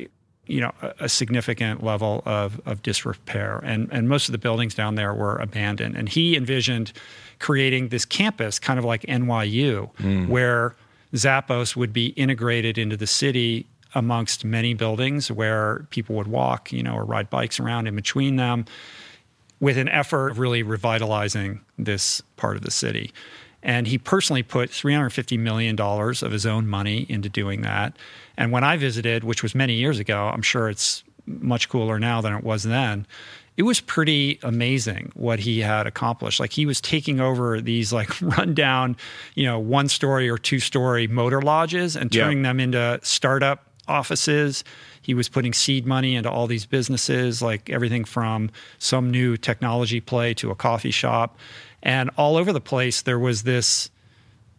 you 0.47 0.61
know 0.61 0.73
a, 0.83 0.95
a, 1.01 1.09
significant 1.09 1.85
level 1.85 2.21
of, 2.25 2.61
of 2.67 2.83
disrepair 2.83 3.61
and 3.63 3.89
and 3.93 4.09
most 4.09 4.29
of 4.29 4.33
the 4.33 4.39
buildings 4.39 4.75
down 4.75 4.97
there 4.97 5.13
were 5.15 5.37
abandoned 5.37 5.95
and 5.95 6.09
he 6.09 6.35
envisioned 6.35 6.91
creating 7.39 7.89
this 7.89 8.07
campus 8.07 8.59
kind 8.59 8.79
of 8.79 8.85
like 8.85 9.03
NYU 9.03 9.95
mm. 9.97 10.27
where 10.27 10.75
Zappos 11.13 11.77
would 11.77 11.93
be 11.93 12.07
integrated 12.09 12.79
into 12.79 12.97
the 12.97 13.07
city 13.07 13.67
amongst 13.95 14.43
many 14.43 14.73
buildings 14.73 15.31
where 15.31 15.87
people 15.91 16.17
would 16.17 16.29
walk 16.29 16.73
you 16.73 16.83
know 16.83 16.95
or 16.95 17.05
ride 17.05 17.29
bikes 17.29 17.61
around 17.61 17.87
in 17.87 17.95
between 17.95 18.37
them 18.37 18.65
with 19.61 19.77
an 19.77 19.89
effort 19.89 20.31
of 20.31 20.39
really 20.39 20.63
revitalizing 20.63 21.61
this 21.77 22.23
part 22.37 22.57
of 22.57 22.63
the 22.63 22.71
city. 22.71 23.13
And 23.63 23.87
he 23.89 23.99
personally 23.99 24.43
put 24.43 24.71
$350 24.71 25.39
million 25.39 25.79
of 25.81 26.33
his 26.33 26.47
own 26.47 26.69
money 26.69 27.07
into 27.09 27.29
doing 27.29 27.63
that. 27.63 27.97
And 28.37 28.53
when 28.53 28.63
I 28.63 28.77
visited, 28.77 29.25
which 29.25 29.43
was 29.43 29.55
many 29.55 29.75
years 29.75 29.99
ago, 29.99 30.31
I'm 30.33 30.43
sure 30.43 30.69
it's 30.69 31.03
much 31.27 31.69
cooler 31.69 31.99
now 31.99 32.21
than 32.21 32.35
it 32.35 32.45
was 32.45 32.63
then. 32.63 33.07
It 33.57 33.65
was 33.65 33.81
pretty 33.81 34.39
amazing 34.45 35.11
what 35.15 35.41
he 35.41 35.61
had 35.61 35.89
accomplished. 35.89 36.39
Like 36.39 36.53
he 36.53 36.65
was 36.65 36.81
taking 36.81 37.21
over 37.21 37.61
these 37.61 37.93
like 37.93 38.21
rundown, 38.23 38.97
you 39.35 39.45
know, 39.45 39.59
one 39.59 39.89
story 39.89 40.31
or 40.31 40.39
two 40.39 40.61
story 40.61 41.09
motor 41.09 41.43
lodges 41.43 41.97
and 41.97 42.13
turning 42.13 42.43
them 42.43 42.61
into 42.61 43.01
startup 43.03 43.65
offices 43.89 44.63
he 45.09 45.15
was 45.15 45.27
putting 45.27 45.55
seed 45.55 45.87
money 45.87 46.17
into 46.17 46.31
all 46.31 46.47
these 46.47 46.67
businesses, 46.67 47.41
like 47.41 47.71
everything 47.71 48.05
from 48.05 48.51
some 48.79 49.11
new 49.11 49.39
technology 49.39 50.03
play 50.03 50.35
to 50.35 50.51
a 50.51 50.55
coffee 50.55 50.91
shop. 50.91 51.39
And 51.83 52.11
all 52.19 52.37
over 52.37 52.53
the 52.53 52.61
place, 52.61 53.01
there 53.01 53.19
was 53.19 53.45
this 53.45 53.91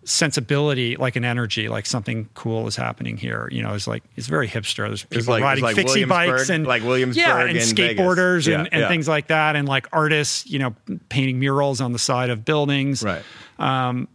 sensibility, 0.05 0.95
like 0.95 1.15
an 1.15 1.23
energy, 1.23 1.69
like 1.69 1.85
something 1.85 2.29
cool 2.33 2.65
is 2.65 2.75
happening 2.75 3.15
here. 3.15 3.47
You 3.51 3.62
know, 3.62 3.75
it's 3.75 3.85
like 3.85 4.01
it's 4.15 4.25
very 4.25 4.47
hipster. 4.47 4.88
There's 4.88 5.05
people 5.05 5.35
like, 5.35 5.43
riding 5.43 5.63
like 5.63 5.75
fixie 5.75 6.05
bikes 6.05 6.49
and 6.49 6.65
like 6.65 6.81
Williamsburg, 6.81 7.23
yeah, 7.23 7.45
and 7.45 7.55
skateboarders 7.59 8.51
and, 8.51 8.67
and 8.73 8.81
yeah. 8.81 8.88
things 8.88 9.07
like 9.07 9.27
that, 9.27 9.55
and 9.55 9.67
like 9.67 9.85
artists, 9.93 10.49
you 10.49 10.57
know, 10.57 10.75
painting 11.09 11.38
murals 11.38 11.79
on 11.79 11.93
the 11.93 11.99
side 11.99 12.31
of 12.31 12.43
buildings. 12.43 13.03
Right. 13.03 13.21
Um, 13.59 14.07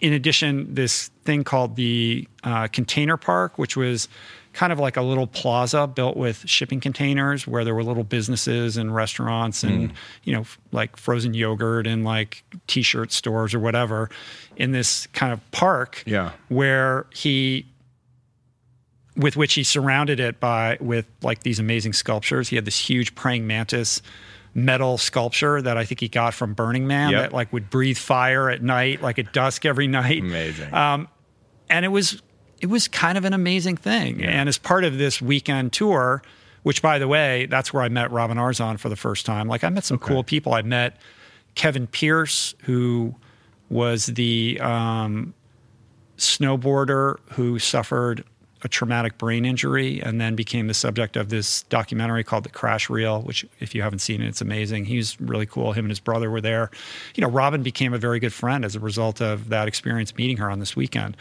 in 0.00 0.12
addition, 0.12 0.74
this 0.74 1.08
thing 1.24 1.42
called 1.42 1.74
the 1.74 2.28
uh, 2.44 2.68
Container 2.68 3.16
Park, 3.16 3.58
which 3.58 3.76
was 3.76 4.06
kind 4.54 4.72
of 4.72 4.78
like 4.78 4.96
a 4.96 5.02
little 5.02 5.26
plaza 5.26 5.86
built 5.86 6.16
with 6.16 6.48
shipping 6.48 6.80
containers 6.80 7.46
where 7.46 7.64
there 7.64 7.74
were 7.74 7.82
little 7.82 8.04
businesses 8.04 8.76
and 8.76 8.94
restaurants 8.94 9.62
and 9.62 9.90
mm. 9.90 9.94
you 10.22 10.32
know 10.32 10.44
like 10.72 10.96
frozen 10.96 11.34
yogurt 11.34 11.86
and 11.86 12.04
like 12.04 12.44
t-shirt 12.66 13.12
stores 13.12 13.52
or 13.52 13.58
whatever 13.58 14.08
in 14.56 14.72
this 14.72 15.06
kind 15.08 15.32
of 15.32 15.50
park 15.50 16.02
yeah. 16.06 16.30
where 16.48 17.06
he 17.12 17.66
with 19.16 19.36
which 19.36 19.54
he 19.54 19.64
surrounded 19.64 20.20
it 20.20 20.40
by 20.40 20.78
with 20.80 21.06
like 21.22 21.42
these 21.42 21.58
amazing 21.58 21.92
sculptures 21.92 22.48
he 22.48 22.56
had 22.56 22.64
this 22.64 22.78
huge 22.78 23.14
praying 23.14 23.46
mantis 23.46 24.00
metal 24.54 24.96
sculpture 24.96 25.60
that 25.60 25.76
I 25.76 25.84
think 25.84 25.98
he 25.98 26.06
got 26.08 26.32
from 26.32 26.54
Burning 26.54 26.86
Man 26.86 27.10
yep. 27.10 27.22
that 27.22 27.32
like 27.32 27.52
would 27.52 27.70
breathe 27.70 27.98
fire 27.98 28.48
at 28.48 28.62
night, 28.62 29.02
like 29.02 29.18
at 29.18 29.32
dusk 29.32 29.66
every 29.66 29.88
night. 29.88 30.22
Amazing. 30.22 30.72
Um, 30.72 31.08
and 31.68 31.84
it 31.84 31.88
was 31.88 32.22
it 32.60 32.66
was 32.66 32.88
kind 32.88 33.18
of 33.18 33.24
an 33.24 33.32
amazing 33.32 33.76
thing. 33.76 34.20
Yeah. 34.20 34.30
And 34.30 34.48
as 34.48 34.58
part 34.58 34.84
of 34.84 34.98
this 34.98 35.20
weekend 35.20 35.72
tour, 35.72 36.22
which 36.62 36.82
by 36.82 36.98
the 36.98 37.08
way, 37.08 37.46
that's 37.46 37.72
where 37.72 37.82
I 37.82 37.88
met 37.88 38.10
Robin 38.10 38.38
Arzon 38.38 38.78
for 38.78 38.88
the 38.88 38.96
first 38.96 39.26
time. 39.26 39.48
Like 39.48 39.64
I 39.64 39.68
met 39.68 39.84
some 39.84 39.96
okay. 39.96 40.08
cool 40.08 40.24
people. 40.24 40.54
I 40.54 40.62
met 40.62 40.96
Kevin 41.54 41.86
Pearce, 41.86 42.54
who 42.62 43.14
was 43.68 44.06
the 44.06 44.58
um, 44.60 45.34
snowboarder 46.16 47.18
who 47.32 47.58
suffered 47.58 48.24
a 48.64 48.68
traumatic 48.68 49.18
brain 49.18 49.44
injury 49.44 50.00
and 50.02 50.18
then 50.18 50.34
became 50.34 50.68
the 50.68 50.74
subject 50.74 51.16
of 51.16 51.28
this 51.28 51.64
documentary 51.64 52.24
called 52.24 52.44
The 52.44 52.48
Crash 52.48 52.88
Reel, 52.88 53.20
which, 53.20 53.44
if 53.60 53.74
you 53.74 53.82
haven't 53.82 53.98
seen 53.98 54.22
it, 54.22 54.26
it's 54.26 54.40
amazing. 54.40 54.86
He's 54.86 55.20
really 55.20 55.44
cool. 55.44 55.72
Him 55.72 55.84
and 55.84 55.90
his 55.90 56.00
brother 56.00 56.30
were 56.30 56.40
there. 56.40 56.70
You 57.14 57.20
know, 57.20 57.28
Robin 57.28 57.62
became 57.62 57.92
a 57.92 57.98
very 57.98 58.18
good 58.18 58.32
friend 58.32 58.64
as 58.64 58.74
a 58.74 58.80
result 58.80 59.20
of 59.20 59.50
that 59.50 59.68
experience 59.68 60.16
meeting 60.16 60.38
her 60.38 60.50
on 60.50 60.60
this 60.60 60.74
weekend. 60.74 61.14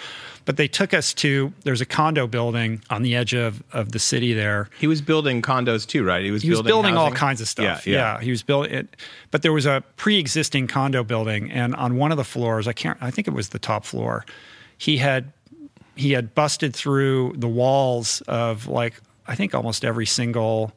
But 0.45 0.55
they 0.55 0.69
took 0.69 0.93
us 0.93 1.13
to, 1.15 1.51
there's 1.63 1.81
a 1.81 1.85
condo 1.85 2.27
building 2.27 2.81
on 2.89 3.03
the 3.03 3.13
edge 3.13 3.33
of, 3.33 3.61
of 3.73 3.91
the 3.91 3.99
city 3.99 4.33
there. 4.33 4.69
He 4.79 4.87
was 4.87 5.01
building 5.01 5.41
condos 5.41 5.85
too, 5.85 6.05
right? 6.05 6.23
He 6.23 6.31
was 6.31 6.43
he 6.43 6.49
building, 6.49 6.63
was 6.63 6.69
building 6.69 6.95
all 6.95 7.11
kinds 7.11 7.41
of 7.41 7.49
stuff. 7.49 7.85
Yeah, 7.85 7.93
yeah. 7.93 8.15
yeah 8.15 8.21
he 8.21 8.31
was 8.31 8.41
building 8.41 8.71
it. 8.73 8.95
But 9.31 9.41
there 9.41 9.53
was 9.53 9.65
a 9.65 9.83
pre 9.97 10.17
existing 10.17 10.67
condo 10.67 11.03
building. 11.03 11.51
And 11.51 11.75
on 11.75 11.97
one 11.97 12.11
of 12.11 12.17
the 12.17 12.23
floors, 12.23 12.69
I 12.69 12.73
can't, 12.73 12.97
I 13.01 13.11
think 13.11 13.27
it 13.27 13.33
was 13.33 13.49
the 13.49 13.59
top 13.59 13.83
floor, 13.83 14.25
he 14.77 14.97
had 14.97 15.31
he 15.95 16.11
had 16.13 16.33
busted 16.35 16.75
through 16.75 17.33
the 17.37 17.47
walls 17.47 18.21
of 18.27 18.67
like 18.67 19.01
I 19.27 19.35
think 19.35 19.55
almost 19.55 19.85
every 19.85 20.05
single 20.05 20.73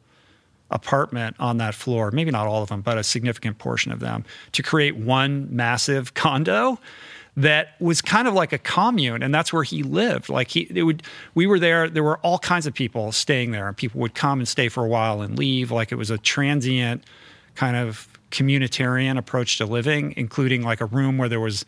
apartment 0.71 1.37
on 1.39 1.59
that 1.59 1.75
floor, 1.75 2.11
maybe 2.11 2.31
not 2.31 2.47
all 2.47 2.63
of 2.63 2.69
them, 2.69 2.81
but 2.81 2.99
a 2.99 3.05
significant 3.05 3.59
portion 3.59 3.93
of 3.93 4.01
them, 4.01 4.25
to 4.53 4.63
create 4.63 4.97
one 4.97 5.49
massive 5.55 6.15
condo 6.15 6.79
that 7.37 7.79
was 7.81 8.01
kind 8.01 8.27
of 8.27 8.33
like 8.33 8.53
a 8.53 8.59
commune 8.59 9.23
and 9.23 9.35
that's 9.35 9.53
where 9.53 9.63
he 9.63 9.83
lived. 9.83 10.29
Like 10.29 10.49
he 10.49 10.67
it 10.75 10.83
would 10.83 11.03
we 11.35 11.47
were 11.47 11.59
there 11.59 11.89
there 11.89 12.03
were 12.03 12.19
all 12.19 12.39
kinds 12.39 12.67
of 12.67 12.75
people 12.75 13.13
staying 13.13 13.51
there 13.51 13.69
and 13.69 13.77
people 13.77 14.01
would 14.01 14.15
come 14.15 14.39
and 14.39 14.49
stay 14.49 14.69
for 14.69 14.85
a 14.85 14.89
while 14.89 15.21
and 15.21 15.39
leave. 15.39 15.71
Like 15.71 15.93
it 15.93 15.97
was 15.97 16.11
a 16.11 16.19
transient 16.19 17.05
kind 17.55 17.77
of 17.77 18.09
communitarian 18.31 19.19
approach 19.19 19.59
to 19.59 19.67
living 19.67 20.15
including 20.17 20.63
like 20.63 20.81
a 20.81 20.87
room 20.87 21.19
where 21.19 21.29
there 21.29 21.41
was 21.41 21.65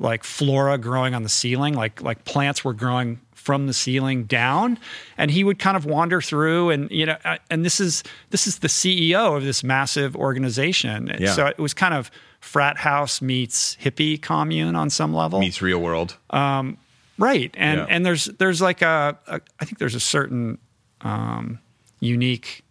like 0.00 0.24
flora 0.24 0.78
growing 0.78 1.14
on 1.14 1.22
the 1.22 1.28
ceiling, 1.28 1.74
like 1.74 2.00
like 2.02 2.24
plants 2.24 2.64
were 2.64 2.72
growing 2.72 3.20
from 3.34 3.66
the 3.66 3.72
ceiling 3.72 4.24
down. 4.24 4.78
And 5.16 5.30
he 5.30 5.44
would 5.44 5.58
kind 5.58 5.76
of 5.76 5.84
wander 5.84 6.20
through 6.20 6.70
and 6.70 6.90
you 6.90 7.06
know 7.06 7.16
uh, 7.24 7.36
and 7.50 7.64
this 7.64 7.80
is 7.80 8.02
this 8.30 8.46
is 8.46 8.58
the 8.58 8.68
CEO 8.68 9.36
of 9.36 9.44
this 9.44 9.62
massive 9.62 10.16
organization. 10.16 11.14
Yeah. 11.18 11.32
so 11.32 11.46
it 11.46 11.58
was 11.58 11.74
kind 11.74 11.94
of 11.94 12.10
frat 12.40 12.78
house 12.78 13.20
meets 13.20 13.76
hippie 13.76 14.20
commune 14.20 14.74
on 14.74 14.90
some 14.90 15.14
level. 15.14 15.38
Meets 15.38 15.62
real 15.62 15.80
world. 15.80 16.16
Um, 16.30 16.78
right. 17.18 17.54
And 17.56 17.80
yeah. 17.80 17.86
and 17.88 18.04
there's 18.04 18.24
there's 18.24 18.60
like 18.60 18.82
a, 18.82 19.18
a 19.26 19.40
I 19.60 19.64
think 19.64 19.78
there's 19.78 19.94
a 19.94 20.00
certain 20.00 20.58
um, 21.02 21.58
unique 22.00 22.64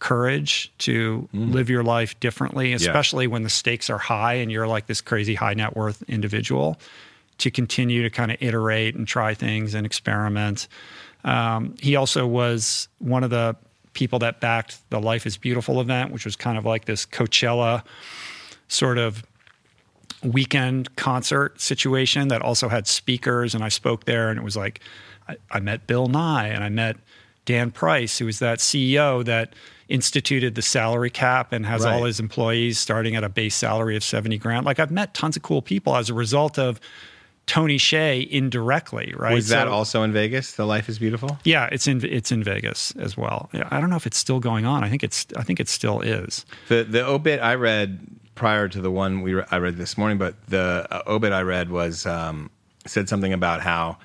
courage 0.00 0.72
to 0.78 1.28
mm. 1.32 1.52
live 1.52 1.70
your 1.70 1.84
life 1.84 2.18
differently, 2.20 2.72
especially 2.72 3.26
yeah. 3.26 3.30
when 3.30 3.42
the 3.42 3.50
stakes 3.50 3.88
are 3.88 3.98
high 3.98 4.34
and 4.34 4.50
you're 4.50 4.66
like 4.66 4.86
this 4.86 5.00
crazy 5.00 5.34
high 5.34 5.54
net 5.54 5.76
worth 5.76 6.02
individual, 6.08 6.78
to 7.38 7.50
continue 7.50 8.02
to 8.02 8.10
kind 8.10 8.30
of 8.30 8.38
iterate 8.40 8.94
and 8.94 9.06
try 9.06 9.34
things 9.34 9.74
and 9.74 9.86
experiment. 9.86 10.68
Um, 11.24 11.74
he 11.80 11.96
also 11.96 12.26
was 12.26 12.88
one 12.98 13.22
of 13.22 13.30
the 13.30 13.56
people 13.92 14.18
that 14.20 14.40
backed 14.40 14.78
the 14.90 15.00
Life 15.00 15.26
is 15.26 15.36
Beautiful 15.36 15.80
event, 15.80 16.12
which 16.12 16.24
was 16.24 16.36
kind 16.36 16.58
of 16.58 16.64
like 16.64 16.86
this 16.86 17.06
Coachella 17.06 17.82
sort 18.68 18.98
of 18.98 19.24
weekend 20.22 20.94
concert 20.96 21.60
situation 21.60 22.28
that 22.28 22.42
also 22.42 22.68
had 22.68 22.86
speakers. 22.86 23.54
And 23.54 23.64
I 23.64 23.68
spoke 23.68 24.04
there, 24.04 24.30
and 24.30 24.38
it 24.38 24.42
was 24.42 24.56
like, 24.56 24.80
I, 25.28 25.36
I 25.50 25.60
met 25.60 25.86
Bill 25.86 26.06
Nye 26.06 26.48
and 26.48 26.62
I 26.62 26.68
met 26.68 26.96
Dan 27.44 27.70
Price, 27.70 28.18
who 28.18 28.26
was 28.26 28.38
that 28.38 28.58
CEO 28.58 29.24
that 29.24 29.54
instituted 29.90 30.54
the 30.54 30.62
salary 30.62 31.10
cap 31.10 31.52
and 31.52 31.66
has 31.66 31.84
right. 31.84 31.92
all 31.92 32.04
his 32.04 32.20
employees 32.20 32.78
starting 32.78 33.16
at 33.16 33.24
a 33.24 33.28
base 33.28 33.54
salary 33.54 33.96
of 33.96 34.04
70 34.04 34.38
grand. 34.38 34.64
Like 34.64 34.78
I've 34.78 34.90
met 34.90 35.12
tons 35.14 35.36
of 35.36 35.42
cool 35.42 35.60
people 35.60 35.96
as 35.96 36.08
a 36.08 36.14
result 36.14 36.58
of 36.58 36.80
Tony 37.46 37.78
Hsieh 37.78 38.28
indirectly, 38.28 39.12
right? 39.16 39.34
Was 39.34 39.48
that 39.48 39.66
so, 39.66 39.72
also 39.72 40.02
in 40.04 40.12
Vegas? 40.12 40.52
The 40.52 40.64
Life 40.64 40.88
is 40.88 41.00
Beautiful. 41.00 41.38
Yeah, 41.44 41.68
it's 41.72 41.88
in 41.88 42.04
it's 42.04 42.30
in 42.30 42.44
Vegas 42.44 42.92
as 42.92 43.16
well. 43.16 43.50
Yeah, 43.52 43.66
I 43.70 43.80
don't 43.80 43.90
know 43.90 43.96
if 43.96 44.06
it's 44.06 44.18
still 44.18 44.38
going 44.38 44.66
on. 44.66 44.84
I 44.84 44.88
think 44.88 45.02
it's 45.02 45.26
I 45.36 45.42
think 45.42 45.58
it 45.58 45.68
still 45.68 46.00
is. 46.00 46.46
The 46.68 46.84
the 46.84 47.04
obit 47.04 47.40
I 47.40 47.56
read 47.56 48.06
prior 48.36 48.68
to 48.68 48.80
the 48.80 48.90
one 48.90 49.22
we 49.22 49.34
re- 49.34 49.44
I 49.50 49.58
read 49.58 49.76
this 49.78 49.98
morning, 49.98 50.16
but 50.16 50.34
the 50.46 50.86
uh, 50.90 51.02
obit 51.08 51.32
I 51.32 51.42
read 51.42 51.70
was 51.70 52.06
um, 52.06 52.50
said 52.86 53.08
something 53.08 53.32
about 53.32 53.62
how 53.62 53.98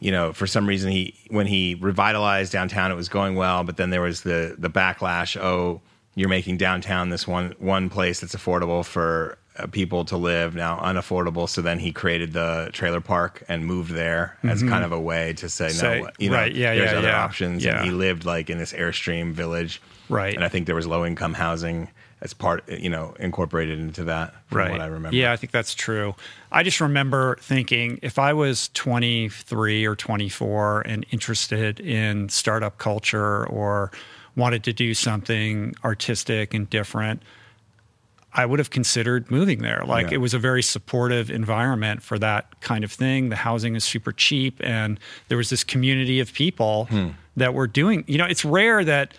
you 0.00 0.10
know, 0.10 0.32
for 0.32 0.46
some 0.46 0.66
reason 0.66 0.90
he 0.90 1.14
when 1.28 1.46
he 1.46 1.74
revitalized 1.76 2.52
downtown, 2.52 2.90
it 2.90 2.96
was 2.96 3.08
going 3.08 3.34
well, 3.36 3.64
but 3.64 3.76
then 3.76 3.90
there 3.90 4.00
was 4.02 4.22
the 4.22 4.56
the 4.58 4.70
backlash. 4.70 5.36
Oh, 5.40 5.80
you're 6.14 6.28
making 6.28 6.56
downtown 6.56 7.10
this 7.10 7.26
one 7.28 7.54
one 7.58 7.88
place 7.90 8.20
that's 8.20 8.34
affordable 8.34 8.84
for 8.84 9.38
uh, 9.58 9.66
people 9.66 10.04
to 10.04 10.16
live 10.16 10.54
now 10.54 10.78
unaffordable 10.78 11.48
so 11.48 11.60
then 11.60 11.78
he 11.78 11.92
created 11.92 12.32
the 12.32 12.70
trailer 12.72 13.00
park 13.00 13.42
and 13.48 13.66
moved 13.66 13.92
there 13.92 14.36
as 14.44 14.62
kind 14.62 14.84
of 14.84 14.92
a 14.92 15.00
way 15.00 15.32
to 15.34 15.48
say, 15.48 15.68
Say, 15.68 16.00
no 16.02 16.10
you 16.18 16.30
know 16.30 16.36
right, 16.36 16.54
yeah, 16.54 16.74
there's 16.74 16.92
yeah, 16.92 16.98
other 16.98 17.08
yeah. 17.08 17.24
options 17.24 17.64
Yeah. 17.64 17.76
and 17.76 17.84
he 17.84 17.90
lived 17.90 18.24
like 18.24 18.48
in 18.48 18.58
this 18.58 18.72
airstream 18.72 19.32
village 19.32 19.82
Right. 20.08 20.34
and 20.34 20.44
i 20.44 20.48
think 20.48 20.66
there 20.66 20.76
was 20.76 20.86
low 20.86 21.04
income 21.04 21.34
housing 21.34 21.88
as 22.22 22.34
part 22.34 22.68
you 22.68 22.90
know 22.90 23.14
incorporated 23.18 23.78
into 23.78 24.04
that 24.04 24.34
from 24.46 24.70
what 24.72 24.80
i 24.80 24.86
remember 24.86 25.16
Yeah, 25.16 25.32
I 25.32 25.36
think 25.36 25.52
that's 25.52 25.74
true. 25.74 26.14
I 26.52 26.62
just 26.62 26.80
remember 26.80 27.36
thinking 27.40 27.98
if 28.02 28.18
I 28.18 28.32
was 28.34 28.68
23 28.74 29.86
or 29.86 29.96
24 29.96 30.82
and 30.82 31.06
interested 31.10 31.80
in 31.80 32.28
startup 32.28 32.76
culture 32.78 33.46
or 33.46 33.90
wanted 34.36 34.62
to 34.64 34.72
do 34.72 34.92
something 34.94 35.74
artistic 35.84 36.52
and 36.54 36.68
different, 36.68 37.22
I 38.32 38.46
would 38.46 38.58
have 38.60 38.70
considered 38.70 39.30
moving 39.30 39.62
there. 39.62 39.82
Like 39.86 40.08
Yeah. 40.08 40.14
it 40.14 40.20
was 40.20 40.34
a 40.34 40.38
very 40.38 40.62
supportive 40.62 41.30
environment 41.30 42.02
for 42.02 42.18
that 42.18 42.60
kind 42.60 42.84
of 42.84 42.92
thing. 42.92 43.28
The 43.30 43.36
housing 43.36 43.74
is 43.74 43.82
super 43.82 44.12
cheap, 44.12 44.60
and 44.62 45.00
there 45.28 45.38
was 45.38 45.50
this 45.50 45.64
community 45.64 46.20
of 46.20 46.32
people 46.32 46.84
Hmm. 46.90 47.08
that 47.36 47.54
were 47.54 47.66
doing. 47.66 48.04
You 48.06 48.18
know, 48.18 48.26
it's 48.26 48.44
rare 48.44 48.84
that 48.84 49.14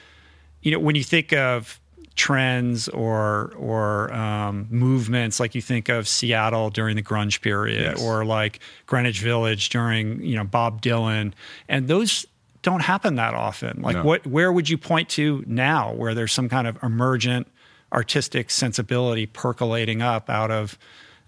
you 0.62 0.72
know 0.72 0.80
when 0.80 0.96
you 0.96 1.04
think 1.04 1.34
of 1.34 1.80
trends 2.16 2.88
or 2.90 3.54
or 3.58 4.14
um, 4.14 4.68
movements 4.70 5.40
like 5.40 5.56
you 5.56 5.62
think 5.62 5.90
of 5.90 6.08
Seattle 6.08 6.70
during 6.70 6.96
the 6.96 7.02
grunge 7.04 7.42
period 7.42 7.82
Yes. 7.98 8.02
or 8.02 8.26
like 8.26 8.60
Greenwich 8.86 9.22
Village 9.22 9.70
during 9.70 10.22
you 10.24 10.36
know 10.36 10.44
Bob 10.44 10.82
Dylan 10.82 11.34
and 11.70 11.88
those 11.88 12.26
don't 12.64 12.82
happen 12.82 13.16
that 13.16 13.34
often 13.34 13.82
like 13.82 13.96
No. 13.96 14.04
what 14.04 14.28
where 14.28 14.52
would 14.52 14.70
you 14.70 14.78
point 14.78 15.10
to 15.10 15.44
now 15.48 15.94
where 15.94 16.14
there's 16.14 16.34
some 16.34 16.50
kind 16.50 16.68
of 16.68 16.78
emergent 16.84 17.48
artistic 17.94 18.50
sensibility 18.50 19.26
percolating 19.26 20.02
up 20.02 20.30
out 20.30 20.52
of 20.52 20.78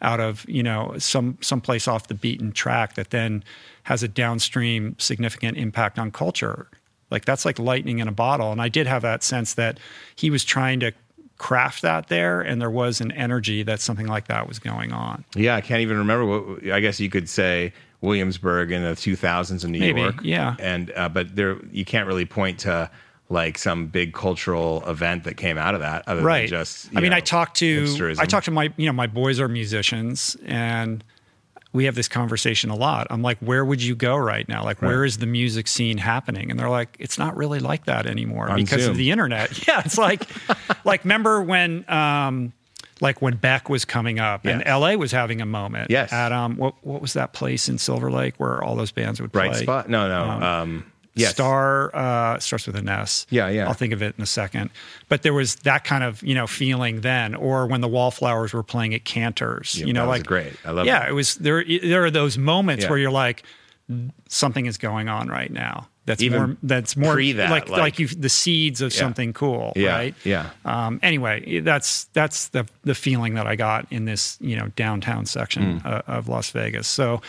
out 0.01 0.19
of 0.19 0.45
you 0.49 0.61
know 0.63 0.93
some 0.97 1.37
someplace 1.41 1.87
off 1.87 2.07
the 2.07 2.13
beaten 2.13 2.51
track 2.51 2.95
that 2.95 3.09
then 3.11 3.43
has 3.83 4.03
a 4.03 4.07
downstream 4.07 4.95
significant 4.99 5.57
impact 5.57 5.97
on 5.97 6.11
culture 6.11 6.67
like 7.13 7.23
that's 7.23 7.45
like 7.45 7.57
lightning 7.59 7.99
in 7.99 8.07
a 8.09 8.11
bottle 8.11 8.51
and 8.51 8.61
i 8.61 8.67
did 8.67 8.85
have 8.87 9.01
that 9.03 9.23
sense 9.23 9.53
that 9.53 9.79
he 10.17 10.29
was 10.29 10.43
trying 10.43 10.79
to 10.81 10.91
craft 11.37 11.81
that 11.81 12.07
there 12.09 12.41
and 12.41 12.61
there 12.61 12.69
was 12.69 12.99
an 13.01 13.11
energy 13.13 13.63
that 13.63 13.79
something 13.79 14.07
like 14.07 14.27
that 14.27 14.47
was 14.47 14.59
going 14.59 14.91
on 14.93 15.23
Yeah, 15.35 15.55
I 15.55 15.61
can't 15.61 15.81
even 15.81 15.97
remember 15.97 16.25
what. 16.25 16.71
I 16.71 16.79
guess 16.79 16.99
you 16.99 17.09
could 17.09 17.27
say 17.27 17.73
Williamsburg 18.01 18.71
in 18.71 18.83
the 18.83 18.91
2000s 18.91 19.63
in 19.65 19.71
New 19.71 19.79
Maybe, 19.79 20.01
York. 20.01 20.15
yeah. 20.21 20.55
and 20.59 20.91
uh, 20.95 21.09
but 21.09 21.35
there 21.35 21.57
you 21.71 21.85
can't 21.85 22.07
really 22.07 22.25
point 22.25 22.59
to 22.59 22.89
like 23.29 23.57
some 23.57 23.87
big 23.87 24.13
cultural 24.13 24.83
event 24.87 25.23
that 25.23 25.35
came 25.37 25.57
out 25.57 25.73
of 25.73 25.81
that, 25.81 26.07
other 26.07 26.21
right 26.21 26.41
than 26.49 26.59
just. 26.59 26.89
i 26.95 26.99
mean 27.01 27.09
know, 27.11 27.17
i 27.17 27.19
talked 27.19 27.57
to 27.57 27.83
hipsterism. 27.83 28.19
i 28.19 28.25
talked 28.25 28.45
to 28.45 28.51
my 28.51 28.71
you 28.77 28.85
know 28.85 28.93
my 28.93 29.07
boys 29.07 29.39
are 29.39 29.47
musicians 29.49 30.37
and 30.45 31.03
we 31.73 31.85
have 31.85 31.95
this 31.95 32.07
conversation 32.07 32.69
a 32.69 32.75
lot 32.75 33.07
i'm 33.09 33.21
like 33.21 33.37
where 33.39 33.65
would 33.65 33.81
you 33.81 33.95
go 33.95 34.15
right 34.15 34.47
now 34.47 34.63
like 34.63 34.81
where 34.81 35.03
is 35.03 35.17
the 35.17 35.25
music 35.25 35.67
scene 35.67 35.97
happening 35.97 36.49
and 36.49 36.59
they're 36.59 36.69
like 36.69 36.95
it's 36.99 37.17
not 37.17 37.35
really 37.35 37.59
like 37.59 37.85
that 37.85 38.05
anymore 38.05 38.49
On 38.49 38.55
because 38.55 38.83
Zoom. 38.83 38.91
of 38.91 38.97
the 38.97 39.11
internet 39.11 39.67
yeah 39.67 39.81
it's 39.83 39.97
like 39.97 40.27
like 40.85 41.03
remember 41.03 41.41
when 41.41 41.89
um 41.89 42.53
like 43.01 43.21
when 43.21 43.35
Beck 43.35 43.69
was 43.69 43.83
coming 43.85 44.19
up 44.19 44.45
and 44.45 44.63
LA 44.65 44.93
was 44.93 45.11
having 45.11 45.41
a 45.41 45.45
moment. 45.45 45.91
Yes. 45.91 46.13
At 46.13 46.31
um 46.31 46.55
what 46.55 46.75
what 46.85 47.01
was 47.01 47.13
that 47.13 47.33
place 47.33 47.67
in 47.67 47.77
Silver 47.77 48.09
Lake 48.09 48.35
where 48.37 48.63
all 48.63 48.75
those 48.75 48.91
bands 48.91 49.19
would 49.19 49.33
play? 49.33 49.49
bright 49.49 49.57
spot. 49.57 49.89
No, 49.89 50.07
no. 50.07 50.45
Um, 50.45 50.85
yes. 51.15 51.31
Star 51.31 51.95
uh, 51.95 52.39
starts 52.39 52.65
with 52.67 52.75
an 52.75 52.89
S. 52.89 53.25
Yeah, 53.29 53.49
yeah. 53.49 53.67
I'll 53.67 53.73
think 53.73 53.93
of 53.93 54.01
it 54.01 54.15
in 54.17 54.23
a 54.23 54.27
second. 54.27 54.69
But 55.09 55.21
there 55.23 55.33
was 55.33 55.55
that 55.57 55.83
kind 55.83 56.03
of 56.03 56.21
you 56.23 56.35
know 56.35 56.47
feeling 56.47 57.01
then, 57.01 57.35
or 57.35 57.67
when 57.67 57.81
the 57.81 57.87
Wallflowers 57.87 58.53
were 58.53 58.63
playing 58.63 58.93
at 58.93 59.05
Canter's. 59.05 59.75
Yeah, 59.79 59.85
you 59.85 59.93
know, 59.93 60.01
that 60.01 60.07
was 60.07 60.19
like 60.19 60.27
great. 60.27 60.53
I 60.65 60.71
love 60.71 60.85
Yeah, 60.85 60.99
that. 60.99 61.09
it 61.09 61.13
was 61.13 61.35
there. 61.35 61.63
There 61.63 62.03
are 62.03 62.11
those 62.11 62.37
moments 62.37 62.83
Yeah. 62.83 62.89
where 62.89 62.99
you're 62.99 63.11
like, 63.11 63.43
something 64.29 64.65
is 64.65 64.77
going 64.77 65.09
on 65.09 65.27
right 65.27 65.51
now. 65.51 65.87
That's 66.05 66.21
Even 66.21 66.39
more. 66.41 66.57
That's 66.63 66.97
more 66.97 67.15
that, 67.15 67.49
like, 67.49 67.69
like- 67.69 67.79
like 67.79 67.99
you 67.99 68.07
the 68.07 68.27
seeds 68.27 68.81
of 68.81 68.91
something 68.91 69.31
cool. 69.31 69.71
Yeah, 69.77 69.95
Right. 69.95 70.15
yeah. 70.25 70.49
Um, 70.65 70.99
anyway, 71.01 71.61
that's 71.61 72.05
that's 72.11 72.49
the 72.49 72.65
the 72.83 72.93
feeling 72.93 73.35
that 73.35 73.47
I 73.47 73.55
got 73.55 73.87
in 73.89 74.03
this 74.03 74.37
you 74.41 74.57
know 74.57 74.67
downtown 74.75 75.25
section 75.25 75.81
uh, 75.85 76.01
of 76.07 76.27
Las 76.27 76.49
Vegas. 76.49 76.89
So, 76.89 77.21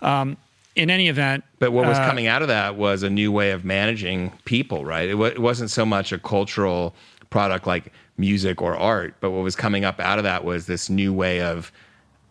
um, 0.00 0.38
in 0.76 0.90
any 0.90 1.08
event, 1.08 1.44
But 1.58 1.72
what 1.72 1.86
was 1.86 1.98
uh, 1.98 2.06
coming 2.06 2.26
out 2.26 2.42
of 2.42 2.48
that 2.48 2.76
was 2.76 3.02
a 3.02 3.10
new 3.10 3.30
way 3.30 3.52
of 3.52 3.64
managing 3.64 4.32
people, 4.44 4.84
right? 4.84 5.08
It, 5.08 5.14
wa 5.14 5.26
it 5.26 5.38
wasn't 5.38 5.70
so 5.70 5.86
much 5.86 6.12
a 6.12 6.18
cultural 6.18 6.94
product 7.30 7.66
like 7.66 7.92
music 8.16 8.60
or 8.62 8.76
art, 8.76 9.14
but 9.20 9.30
what 9.30 9.42
was 9.42 9.56
coming 9.56 9.84
up 9.84 10.00
out 10.00 10.18
of 10.18 10.24
that 10.24 10.44
was 10.44 10.66
this 10.66 10.88
new 10.90 11.12
way 11.12 11.40
of 11.40 11.72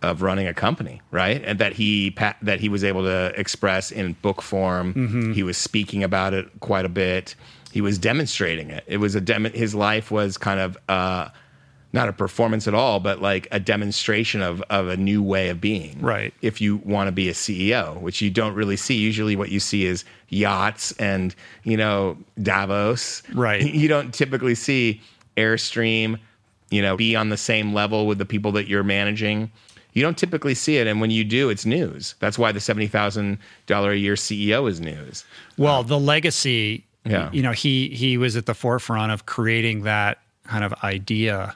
of 0.01 0.21
running 0.21 0.47
a 0.47 0.53
company, 0.53 1.01
right? 1.12 1.41
And 1.45 1.60
that 1.60 1.73
he 1.73 2.15
that 2.41 2.60
he 2.60 2.67
was 2.69 2.84
able 2.84 3.03
to 3.03 3.34
express 3.39 3.91
in 3.91 4.13
book 4.21 4.41
form. 4.41 4.93
Mm-hmm. 4.93 5.32
He 5.32 5.43
was 5.43 5.58
speaking 5.58 6.03
about 6.03 6.34
it 6.34 6.49
quite 6.60 6.86
a 6.86 6.89
bit. 6.89 7.36
He 7.71 7.82
was 7.82 7.97
demonstrating 7.97 8.69
it. 8.69 8.84
It 8.86 8.97
was 8.97 9.15
a 9.15 9.21
dem- 9.21 9.45
his 9.45 9.73
life 9.73 10.12
was 10.12 10.38
kind 10.38 10.60
of 10.60 10.77
uh, 10.89 11.29
not 11.93 12.10
a 12.10 12.13
performance 12.13 12.67
at 12.67 12.73
all, 12.73 12.99
but 12.99 13.21
like 13.21 13.47
a 13.51 13.60
demonstration 13.60 14.41
of 14.41 14.62
of 14.69 14.88
a 14.88 14.97
new 14.97 15.21
way 15.23 15.49
of 15.49 15.62
being 15.62 16.01
Right. 16.01 16.34
if 16.41 16.60
you 16.60 16.77
want 16.77 17.08
to 17.08 17.12
be 17.12 17.29
a 17.29 17.34
CEO, 17.34 17.99
which 18.01 18.21
you 18.21 18.29
don't 18.32 18.56
really 18.56 18.77
see. 18.77 18.95
Usually, 18.95 19.36
what 19.36 19.51
you 19.51 19.60
see 19.60 19.86
is 19.86 20.03
yachts 20.29 20.91
and 20.99 21.36
you 21.63 21.77
know 21.77 22.17
Davos. 22.41 23.21
Right. 23.34 23.62
You 23.73 23.88
don't 23.88 24.13
typically 24.13 24.56
see 24.56 25.01
Airstream. 25.38 26.19
You 26.69 26.82
know, 26.82 26.97
be 26.97 27.15
on 27.15 27.29
the 27.29 27.38
same 27.38 27.73
level 27.73 28.08
with 28.08 28.17
the 28.17 28.25
people 28.25 28.51
that 28.53 28.67
you're 28.67 28.84
managing. 28.84 29.51
You 29.93 30.01
don't 30.01 30.17
typically 30.17 30.56
see 30.56 30.77
it, 30.77 30.88
and 30.88 30.99
when 30.99 31.12
you 31.12 31.23
do, 31.23 31.49
it's 31.49 31.67
news. 31.67 32.15
That's 32.19 32.39
why 32.39 32.51
the 32.51 32.60
seventy 32.60 32.88
thousand 32.88 33.38
dollar 33.67 33.91
a 33.91 33.95
year 33.95 34.15
CEO 34.15 34.67
is 34.67 34.82
news. 34.82 35.23
Well, 35.56 35.84
the 35.84 35.99
legacy, 35.99 36.84
Yeah. 37.06 37.29
you 37.32 37.43
know, 37.43 37.51
he 37.51 37.89
he 37.89 38.17
was 38.17 38.36
at 38.36 38.47
the 38.47 38.56
forefront 38.56 39.12
of 39.12 39.27
creating 39.27 39.84
that 39.84 40.17
kind 40.47 40.63
of 40.63 40.73
idea 40.84 41.56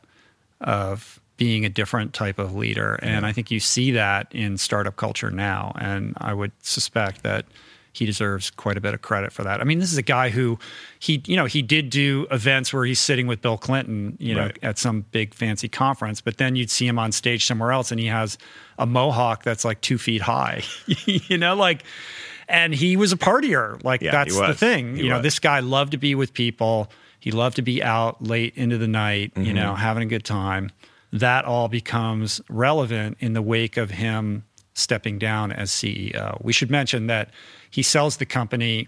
of 0.61 1.19
being 1.37 1.65
a 1.65 1.69
different 1.69 2.13
type 2.13 2.39
of 2.39 2.55
leader, 2.55 2.95
and 3.03 3.25
I 3.25 3.31
think 3.31 3.51
you 3.51 3.59
see 3.59 3.91
that 3.91 4.27
in 4.31 4.57
startup 4.57 4.95
culture 4.95 5.29
now, 5.29 5.71
and 5.79 6.15
I 6.17 6.33
would 6.33 6.51
suspect 6.63 7.21
that 7.23 7.45
he 7.93 8.05
deserves 8.05 8.51
quite 8.51 8.77
a 8.77 8.81
bit 8.81 8.93
of 8.93 9.01
credit 9.01 9.31
for 9.31 9.43
that. 9.43 9.59
I 9.59 9.63
mean, 9.63 9.79
this 9.79 9.91
is 9.91 9.97
a 9.97 10.03
guy 10.03 10.29
who 10.29 10.59
he, 10.99 11.21
you 11.25 11.35
know, 11.35 11.45
he 11.45 11.63
did 11.63 11.89
do 11.89 12.27
events 12.29 12.71
where 12.71 12.85
he's 12.85 12.99
sitting 12.99 13.25
with 13.25 13.41
Bill 13.41 13.57
Clinton, 13.57 14.15
you 14.19 14.35
know, 14.35 14.43
Right. 14.43 14.59
at 14.61 14.77
some 14.77 15.01
big 15.11 15.33
fancy 15.33 15.67
conference, 15.67 16.21
but 16.21 16.37
then 16.37 16.55
you'd 16.55 16.69
see 16.69 16.85
him 16.85 16.99
on 16.99 17.11
stage 17.11 17.45
somewhere 17.45 17.71
else 17.71 17.89
and 17.91 17.99
he 17.99 18.05
has 18.05 18.37
a 18.77 18.85
mohawk 18.85 19.43
that's 19.43 19.65
like 19.65 19.81
two 19.81 19.97
feet 19.97 20.21
high, 20.21 20.61
you 20.85 21.39
know, 21.39 21.55
like, 21.55 21.83
and 22.47 22.73
he 22.73 22.97
was 22.97 23.11
a 23.13 23.17
partier. 23.17 23.83
Like 23.83 24.01
Yeah, 24.01 24.11
that's 24.11 24.37
the 24.37 24.53
thing. 24.53 24.95
He 24.95 25.03
you 25.03 25.09
know, 25.09 25.21
this 25.21 25.39
guy 25.39 25.59
loved 25.61 25.91
to 25.93 25.97
be 25.97 26.13
with 26.13 26.33
people. 26.35 26.91
He 27.27 27.31
loved 27.31 27.57
to 27.57 27.61
be 27.61 27.83
out 27.83 28.23
late 28.23 28.53
into 28.55 28.77
the 28.77 28.87
night, 28.87 29.33
you 29.35 29.51
know, 29.53 29.71
Mm-hmm. 29.73 29.81
having 29.81 30.03
a 30.03 30.05
good 30.05 30.23
time. 30.23 30.71
That 31.11 31.43
all 31.43 31.67
becomes 31.67 32.39
relevant 32.47 33.17
in 33.19 33.33
the 33.33 33.41
wake 33.41 33.75
of 33.75 33.91
him 33.91 34.45
stepping 34.75 35.19
down 35.19 35.51
as 35.51 35.69
CEO. 35.69 36.41
We 36.41 36.53
should 36.53 36.71
mention 36.71 37.07
that 37.07 37.31
he 37.69 37.83
sells 37.83 38.15
the 38.15 38.25
company 38.25 38.87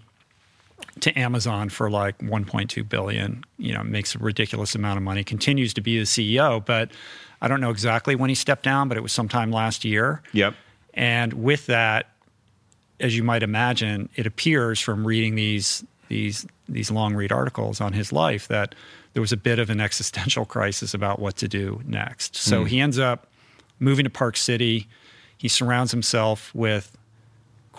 to 1.00 1.18
Amazon 1.18 1.68
for 1.68 1.90
like 1.90 2.16
1.2 2.20 2.88
billion, 2.88 3.44
you 3.58 3.74
know, 3.74 3.84
makes 3.84 4.14
a 4.14 4.18
ridiculous 4.18 4.74
amount 4.74 4.96
of 4.96 5.02
money, 5.02 5.22
continues 5.22 5.74
to 5.74 5.82
be 5.82 5.98
the 5.98 6.06
CEO, 6.06 6.64
but 6.64 6.90
I 7.42 7.46
don't 7.48 7.60
know 7.60 7.68
exactly 7.68 8.14
when 8.16 8.30
he 8.30 8.34
stepped 8.34 8.62
down, 8.62 8.88
but 8.88 8.96
it 8.96 9.02
was 9.02 9.12
sometime 9.12 9.52
last 9.52 9.84
year. 9.84 10.22
Yep. 10.32 10.54
And 10.94 11.34
with 11.34 11.66
that, 11.66 12.08
as 13.00 13.14
you 13.14 13.22
might 13.22 13.42
imagine, 13.42 14.08
it 14.16 14.24
appears 14.26 14.80
from 14.80 15.06
reading 15.06 15.34
these 15.34 15.84
these 16.08 16.46
these 16.72 16.90
long 16.90 17.14
read 17.14 17.32
articles 17.32 17.80
on 17.80 17.92
his 17.92 18.12
life 18.12 18.48
that 18.48 18.74
there 19.12 19.20
was 19.20 19.32
a 19.32 19.36
bit 19.36 19.58
of 19.58 19.70
an 19.70 19.80
existential 19.80 20.44
crisis 20.54 20.94
about 20.94 21.18
what 21.18 21.36
to 21.36 21.48
do 21.48 21.80
next. 21.84 22.36
So 22.36 22.60
hmm. 22.60 22.66
he 22.66 22.80
ends 22.80 22.98
up 22.98 23.26
moving 23.78 24.04
to 24.04 24.10
Park 24.10 24.36
City. 24.36 24.86
He 25.36 25.48
surrounds 25.48 25.90
himself 25.90 26.54
with 26.54 26.96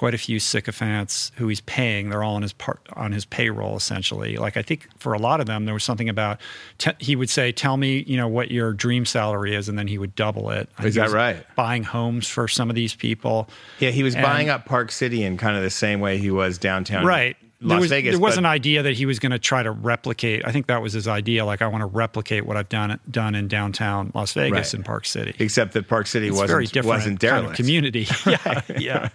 quite 0.02 0.16
a 0.16 0.18
few 0.18 0.40
sycophants 0.40 1.32
who 1.36 1.48
he's 1.48 1.62
paying. 1.62 2.10
They're 2.10 2.24
all 2.24 2.34
on 2.34 2.42
his 2.42 2.54
part 2.54 2.80
on 2.94 3.12
his 3.12 3.24
payroll 3.24 3.78
essentially. 3.78 4.36
Like 4.36 4.58
I 4.58 4.64
think 4.64 4.88
for 4.98 5.14
a 5.14 5.20
lot 5.20 5.40
of 5.40 5.46
them, 5.46 5.66
there 5.66 5.76
was 5.76 5.84
something 5.84 6.10
about 6.10 6.42
te- 6.80 6.94
he 6.98 7.16
would 7.16 7.30
say, 7.30 7.52
"Tell 7.52 7.78
me, 7.78 8.04
you 8.08 8.18
know, 8.18 8.28
what 8.28 8.50
your 8.50 8.74
dream 8.74 9.06
salary 9.06 9.54
is," 9.54 9.70
and 9.70 9.78
then 9.78 9.88
he 9.88 10.00
would 10.00 10.16
double 10.16 10.50
it. 10.50 10.68
I 10.80 10.88
Is 10.88 10.96
that 10.96 11.12
right? 11.12 11.46
Buying 11.56 11.84
homes 11.84 12.28
for 12.28 12.48
some 12.48 12.68
of 12.72 12.76
these 12.76 12.96
people, 12.96 13.48
Yeah, 13.78 13.92
he 13.92 14.02
was 14.02 14.16
And- 14.16 14.24
buying 14.24 14.50
up 14.50 14.66
Park 14.66 14.92
City 14.92 15.22
in 15.24 15.38
kind 15.38 15.56
of 15.56 15.62
the 15.62 15.70
same 15.70 16.00
way 16.00 16.18
he 16.18 16.32
was 16.32 16.58
downtown. 16.58 17.06
right? 17.06 17.38
Las 17.64 17.70
there 17.70 17.80
was, 17.80 17.90
Vegas. 17.92 18.12
there 18.14 18.20
was 18.20 18.34
but- 18.36 18.40
an 18.40 18.46
idea 18.48 18.82
that 18.84 18.94
he 18.94 19.06
was 19.06 19.20
going 19.20 19.32
to 19.32 19.40
try 19.40 19.62
to 19.62 19.70
replicate. 19.72 20.42
I 20.46 20.52
think 20.52 20.66
that 20.68 20.82
was 20.82 20.94
his 20.94 21.08
idea. 21.08 21.46
Like 21.46 21.62
I 21.62 21.68
want 21.68 21.82
to 21.84 21.86
replicate 21.86 22.46
what 22.46 22.58
I've 22.58 22.70
done 22.70 23.00
done 23.10 23.36
in 23.36 23.48
downtown 23.48 24.12
Las 24.16 24.34
Vegas 24.34 24.52
Right. 24.52 24.74
and 24.74 24.84
Park 24.86 25.06
City. 25.06 25.36
except 25.40 25.74
that 25.74 25.88
Park 25.88 26.08
City 26.08 26.28
it's 26.28 26.34
wasn't 26.36 26.50
very 26.50 26.66
different 26.66 26.88
wasn't 26.88 27.20
kind 27.20 27.46
of 27.46 27.54
community. 27.54 28.08
yeah, 28.26 28.62
yeah, 28.80 29.10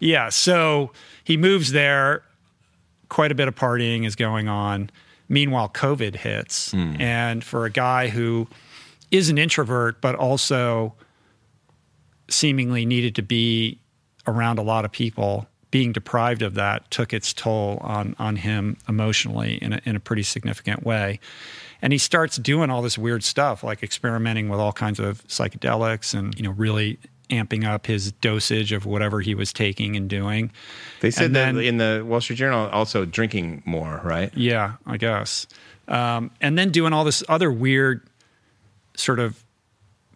yeah. 0.00 0.28
So 0.28 0.90
he 1.22 1.36
moves 1.36 1.70
there. 1.72 2.22
Quite 3.08 3.30
a 3.30 3.34
bit 3.36 3.46
of 3.48 3.54
partying 3.54 4.04
is 4.06 4.16
going 4.16 4.48
on. 4.48 4.90
Meanwhile, 5.28 5.68
COVID 5.70 6.16
hits, 6.16 6.72
Hmm. 6.72 6.96
and 7.00 7.44
for 7.44 7.64
a 7.64 7.70
guy 7.70 8.08
who 8.08 8.48
is 9.12 9.28
an 9.30 9.38
introvert, 9.38 10.00
but 10.00 10.14
also 10.16 10.94
seemingly 12.28 12.84
needed 12.86 13.14
to 13.16 13.22
be 13.22 13.78
around 14.26 14.58
a 14.58 14.62
lot 14.62 14.84
of 14.84 14.90
people. 14.92 15.46
Being 15.74 15.90
deprived 15.90 16.42
of 16.42 16.54
that 16.54 16.88
took 16.92 17.12
its 17.12 17.32
toll 17.32 17.78
on 17.80 18.14
on 18.16 18.36
him 18.36 18.76
emotionally 18.88 19.56
in 19.56 19.72
a, 19.72 19.80
in 19.84 19.96
a 19.96 20.00
pretty 20.00 20.22
significant 20.22 20.84
way. 20.84 21.18
And 21.82 21.92
he 21.92 21.98
starts 21.98 22.36
doing 22.36 22.70
all 22.70 22.80
this 22.80 22.96
weird 22.96 23.24
stuff, 23.24 23.64
like 23.64 23.82
experimenting 23.82 24.48
with 24.48 24.60
all 24.60 24.72
kinds 24.72 25.00
of 25.00 25.26
psychedelics 25.26 26.16
and 26.16 26.32
you 26.38 26.44
know 26.44 26.52
really 26.52 27.00
amping 27.28 27.64
up 27.66 27.86
his 27.86 28.12
dosage 28.12 28.70
of 28.70 28.86
whatever 28.86 29.20
he 29.20 29.34
was 29.34 29.52
taking 29.52 29.96
and 29.96 30.08
doing. 30.08 30.52
They 31.00 31.10
said 31.10 31.26
and 31.26 31.34
that 31.34 31.54
then, 31.56 31.64
in 31.64 31.78
the 31.78 32.04
Wall 32.06 32.20
Street 32.20 32.36
Journal 32.36 32.68
also 32.68 33.04
drinking 33.04 33.64
more, 33.66 34.00
right? 34.04 34.30
Yeah, 34.36 34.74
I 34.86 34.96
guess. 34.96 35.48
Um, 35.88 36.30
and 36.40 36.56
then 36.56 36.70
doing 36.70 36.92
all 36.92 37.02
this 37.02 37.24
other 37.28 37.50
weird 37.50 38.06
sort 38.96 39.18
of 39.18 39.42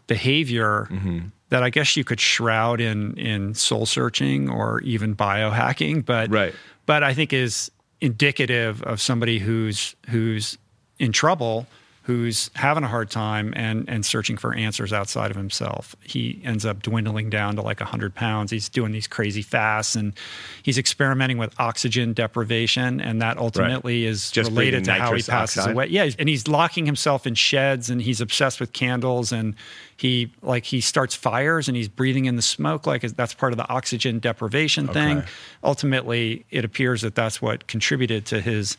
behavior 0.06 0.86
mm-hmm. 0.88 1.18
That 1.50 1.62
I 1.62 1.70
guess 1.70 1.96
you 1.96 2.04
could 2.04 2.20
shroud 2.20 2.80
in 2.80 3.14
in 3.16 3.54
soul 3.54 3.86
searching 3.86 4.48
or 4.50 4.80
even 4.80 5.14
biohacking, 5.14 6.04
but 6.04 6.30
right. 6.30 6.54
but 6.86 7.02
I 7.02 7.14
think 7.14 7.32
is 7.32 7.70
indicative 8.00 8.82
of 8.82 9.00
somebody 9.00 9.38
who's 9.38 9.94
who's 10.08 10.58
in 10.98 11.12
trouble 11.12 11.66
who's 12.08 12.50
having 12.54 12.82
a 12.84 12.88
hard 12.88 13.10
time 13.10 13.52
and 13.54 13.86
and 13.86 14.04
searching 14.06 14.38
for 14.38 14.54
answers 14.54 14.94
outside 14.94 15.30
of 15.30 15.36
himself. 15.36 15.94
He 16.02 16.40
ends 16.42 16.64
up 16.64 16.80
dwindling 16.80 17.28
down 17.28 17.56
to 17.56 17.60
like 17.60 17.80
100 17.80 18.14
pounds. 18.14 18.50
He's 18.50 18.70
doing 18.70 18.92
these 18.92 19.06
crazy 19.06 19.42
fasts 19.42 19.94
and 19.94 20.14
he's 20.62 20.78
experimenting 20.78 21.36
with 21.36 21.54
oxygen 21.60 22.14
deprivation, 22.14 23.02
and 23.02 23.20
that 23.20 23.36
ultimately 23.36 24.04
right. 24.04 24.10
is 24.10 24.30
Just 24.30 24.48
related 24.48 24.84
to 24.84 24.94
how 24.94 25.12
he 25.12 25.22
passes 25.22 25.58
oxide. 25.58 25.74
away. 25.74 25.88
Yeah, 25.88 26.08
and 26.18 26.30
he's 26.30 26.48
locking 26.48 26.86
himself 26.86 27.26
in 27.26 27.34
sheds, 27.34 27.90
and 27.90 28.00
he's 28.00 28.22
obsessed 28.22 28.58
with 28.58 28.72
candles, 28.72 29.30
and 29.30 29.54
he 29.94 30.32
like 30.40 30.64
he 30.64 30.80
starts 30.80 31.14
fires, 31.14 31.68
and 31.68 31.76
he's 31.76 31.88
breathing 31.88 32.24
in 32.24 32.36
the 32.36 32.42
smoke 32.42 32.86
like 32.86 33.02
that's 33.02 33.34
part 33.34 33.52
of 33.52 33.58
the 33.58 33.68
oxygen 33.68 34.18
deprivation 34.18 34.88
okay. 34.88 34.94
thing. 34.94 35.22
Ultimately, 35.62 36.46
it 36.50 36.64
appears 36.64 37.02
that 37.02 37.14
that's 37.14 37.42
what 37.42 37.66
contributed 37.66 38.24
to 38.26 38.40
his 38.40 38.78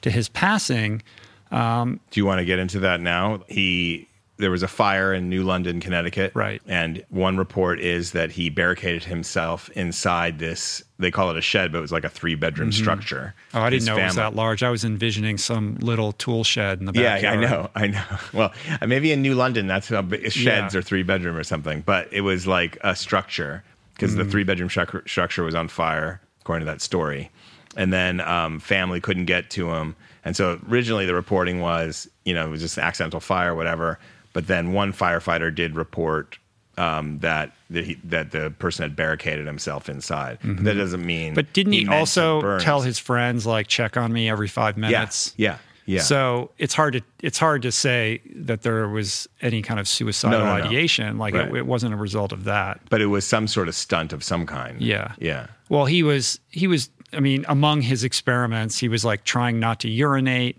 to 0.00 0.10
his 0.10 0.30
passing. 0.30 1.02
Um, 1.50 2.00
Do 2.10 2.20
you 2.20 2.26
want 2.26 2.38
to 2.38 2.44
get 2.44 2.58
into 2.58 2.80
that 2.80 3.00
now? 3.00 3.42
He 3.48 4.08
there 4.40 4.50
was 4.50 4.62
a 4.62 4.68
fire 4.68 5.12
in 5.12 5.28
New 5.28 5.44
London, 5.44 5.80
Connecticut. 5.80 6.32
Right. 6.34 6.60
And 6.66 7.04
one 7.10 7.36
report 7.36 7.78
is 7.78 8.12
that 8.12 8.32
he 8.32 8.50
barricaded 8.50 9.04
himself 9.04 9.68
inside 9.70 10.38
this, 10.38 10.82
they 10.98 11.10
call 11.10 11.30
it 11.30 11.36
a 11.36 11.42
shed, 11.42 11.70
but 11.70 11.78
it 11.78 11.82
was 11.82 11.92
like 11.92 12.04
a 12.04 12.08
three 12.08 12.34
bedroom 12.34 12.70
mm-hmm. 12.70 12.82
structure. 12.82 13.34
Oh, 13.54 13.60
I 13.60 13.70
didn't 13.70 13.84
know 13.84 13.92
family. 13.92 14.02
it 14.02 14.06
was 14.06 14.16
that 14.16 14.34
large. 14.34 14.62
I 14.62 14.70
was 14.70 14.84
envisioning 14.84 15.38
some 15.38 15.76
little 15.76 16.12
tool 16.12 16.42
shed 16.42 16.80
in 16.80 16.86
the 16.86 16.92
back. 16.92 17.22
Yeah, 17.22 17.32
I 17.32 17.36
know. 17.36 17.70
I 17.74 17.86
know. 17.88 18.04
Well, 18.32 18.52
maybe 18.86 19.12
in 19.12 19.22
New 19.22 19.34
London, 19.34 19.66
that's 19.66 19.88
how 19.88 20.06
sheds 20.08 20.36
yeah. 20.36 20.78
are 20.78 20.82
three 20.82 21.02
bedroom 21.02 21.36
or 21.36 21.44
something, 21.44 21.82
but 21.82 22.10
it 22.12 22.20
was 22.22 22.46
like 22.46 22.78
a 22.82 22.96
structure 22.96 23.62
because 23.94 24.14
mm. 24.14 24.18
the 24.18 24.24
three 24.24 24.44
bedroom 24.44 24.70
structure 24.70 25.42
was 25.42 25.54
on 25.54 25.68
fire, 25.68 26.20
according 26.40 26.64
to 26.64 26.72
that 26.72 26.80
story. 26.80 27.30
And 27.76 27.92
then 27.92 28.20
um, 28.20 28.60
family 28.60 29.00
couldn't 29.00 29.26
get 29.26 29.50
to 29.50 29.72
him 29.74 29.96
and 30.24 30.36
so 30.36 30.60
originally 30.68 31.06
the 31.06 31.14
reporting 31.14 31.60
was, 31.60 32.08
you 32.24 32.34
know, 32.34 32.46
it 32.46 32.50
was 32.50 32.60
just 32.60 32.76
an 32.78 32.84
accidental 32.84 33.20
fire, 33.20 33.52
or 33.52 33.54
whatever. 33.54 33.98
But 34.32 34.46
then 34.46 34.72
one 34.72 34.92
firefighter 34.92 35.52
did 35.54 35.74
report 35.74 36.38
um, 36.78 37.18
that 37.20 37.52
that, 37.70 37.84
he, 37.84 37.94
that 38.04 38.30
the 38.30 38.50
person 38.58 38.82
had 38.84 38.96
barricaded 38.96 39.46
himself 39.46 39.88
inside. 39.88 40.40
Mm-hmm. 40.40 40.64
That 40.64 40.74
doesn't 40.74 41.04
mean. 41.04 41.34
But 41.34 41.52
didn't 41.52 41.72
he, 41.72 41.80
he 41.80 41.88
also 41.88 42.58
tell 42.58 42.80
his 42.80 42.98
friends 42.98 43.46
like 43.46 43.66
check 43.66 43.96
on 43.96 44.12
me 44.12 44.28
every 44.28 44.48
five 44.48 44.76
minutes? 44.76 45.34
Yeah. 45.36 45.52
Yeah. 45.52 45.58
Yeah. 45.86 46.02
So 46.02 46.52
it's 46.58 46.74
hard 46.74 46.92
to 46.92 47.02
it's 47.20 47.38
hard 47.38 47.62
to 47.62 47.72
say 47.72 48.20
that 48.32 48.62
there 48.62 48.88
was 48.88 49.28
any 49.42 49.60
kind 49.60 49.80
of 49.80 49.88
suicidal 49.88 50.38
no, 50.38 50.44
no, 50.44 50.58
no. 50.58 50.64
ideation. 50.64 51.18
Like 51.18 51.34
right. 51.34 51.48
it, 51.48 51.54
it, 51.56 51.66
wasn't 51.66 51.94
a 51.94 51.96
result 51.96 52.30
of 52.30 52.44
that. 52.44 52.80
But 52.90 53.00
it 53.00 53.06
was 53.06 53.26
some 53.26 53.48
sort 53.48 53.66
of 53.66 53.74
stunt 53.74 54.12
of 54.12 54.22
some 54.22 54.46
kind. 54.46 54.80
Yeah. 54.80 55.14
Yeah. 55.18 55.48
Well, 55.68 55.86
he 55.86 56.04
was 56.04 56.38
he 56.50 56.68
was 56.68 56.90
I 57.12 57.20
mean, 57.20 57.44
among 57.48 57.82
his 57.82 58.04
experiments, 58.04 58.78
he 58.78 58.88
was 58.88 59.04
like 59.04 59.24
trying 59.24 59.58
not 59.58 59.80
to 59.80 59.88
urinate. 59.88 60.56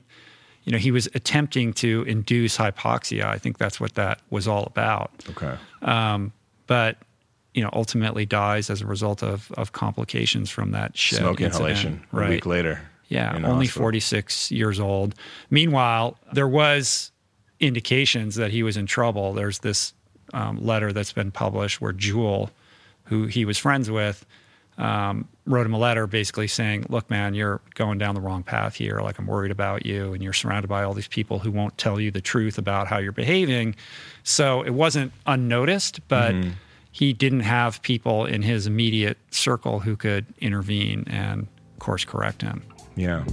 You 0.64 0.72
know, 0.72 0.78
he 0.78 0.92
was 0.92 1.08
attempting 1.16 1.74
to 1.74 2.04
induce 2.04 2.58
hypoxia. 2.58 3.26
I 3.26 3.38
think 3.38 3.58
that's 3.58 3.80
what 3.80 3.96
that 3.96 4.20
was 4.30 4.48
all 4.48 4.66
about. 4.66 5.12
Okay. 5.30 5.56
Um, 5.82 6.34
but 6.68 6.98
you 7.54 7.64
know, 7.64 7.70
ultimately 7.74 8.26
dies 8.26 8.70
as 8.70 8.82
a 8.82 8.86
result 8.86 9.24
of 9.24 9.52
of 9.54 9.72
complications 9.72 10.50
from 10.50 10.72
that 10.72 10.98
shit. 10.98 11.20
Smoke 11.20 11.42
incident. 11.42 11.70
inhalation. 11.70 12.04
Right. 12.12 12.28
A 12.28 12.30
week 12.30 12.46
later. 12.46 12.82
Yeah, 13.08 13.34
only 13.36 13.66
hospital. 13.66 13.82
46 13.82 14.52
years 14.52 14.80
old. 14.80 15.16
Meanwhile, 15.50 16.18
there 16.32 16.48
was 16.48 17.12
indications 17.60 18.36
that 18.36 18.52
he 18.52 18.64
was 18.64 18.78
in 18.78 18.86
trouble. 18.86 19.34
There's 19.34 19.60
this 19.60 19.94
um, 20.34 20.66
letter 20.66 20.94
that's 20.94 21.12
been 21.12 21.30
published 21.30 21.82
where 21.82 21.92
Jewel, 21.92 22.52
who 23.06 23.26
he 23.26 23.44
was 23.44 23.58
friends 23.58 23.92
with, 23.92 24.26
um, 24.78 25.28
wrote 25.46 25.66
him 25.66 25.74
a 25.74 25.78
letter 25.78 26.08
basically 26.08 26.48
saying, 26.48 26.86
Look, 26.90 27.10
man, 27.10 27.34
you're 27.34 27.62
going 27.76 27.98
down 27.98 28.16
the 28.16 28.22
wrong 28.22 28.44
path 28.44 28.76
here. 28.76 29.00
Like, 29.02 29.20
I'm 29.20 29.28
worried 29.28 29.52
about 29.52 29.86
you, 29.86 30.14
and 30.14 30.24
you're 30.24 30.34
surrounded 30.34 30.68
by 30.68 30.84
all 30.84 30.94
these 30.94 31.08
people 31.08 31.40
who 31.40 31.52
won't 31.52 31.78
tell 31.78 32.00
you 32.00 32.12
the 32.12 32.22
truth 32.22 32.58
about 32.58 32.88
how 32.88 32.98
you're 32.98 33.12
behaving. 33.12 33.76
So 34.24 34.62
it 34.62 34.72
wasn't 34.72 35.12
unnoticed, 35.26 36.08
but 36.08 36.34
mm-hmm. 36.34 36.52
he 36.92 37.14
didn't 37.14 37.42
have 37.42 37.82
people 37.82 38.26
in 38.26 38.42
his 38.42 38.68
immediate 38.68 39.18
circle 39.32 39.80
who 39.80 39.96
could 39.96 40.26
intervene 40.40 41.06
and 41.08 41.48
course 41.80 42.06
correct 42.06 42.42
him. 42.42 42.64
Yeah. 42.96 43.26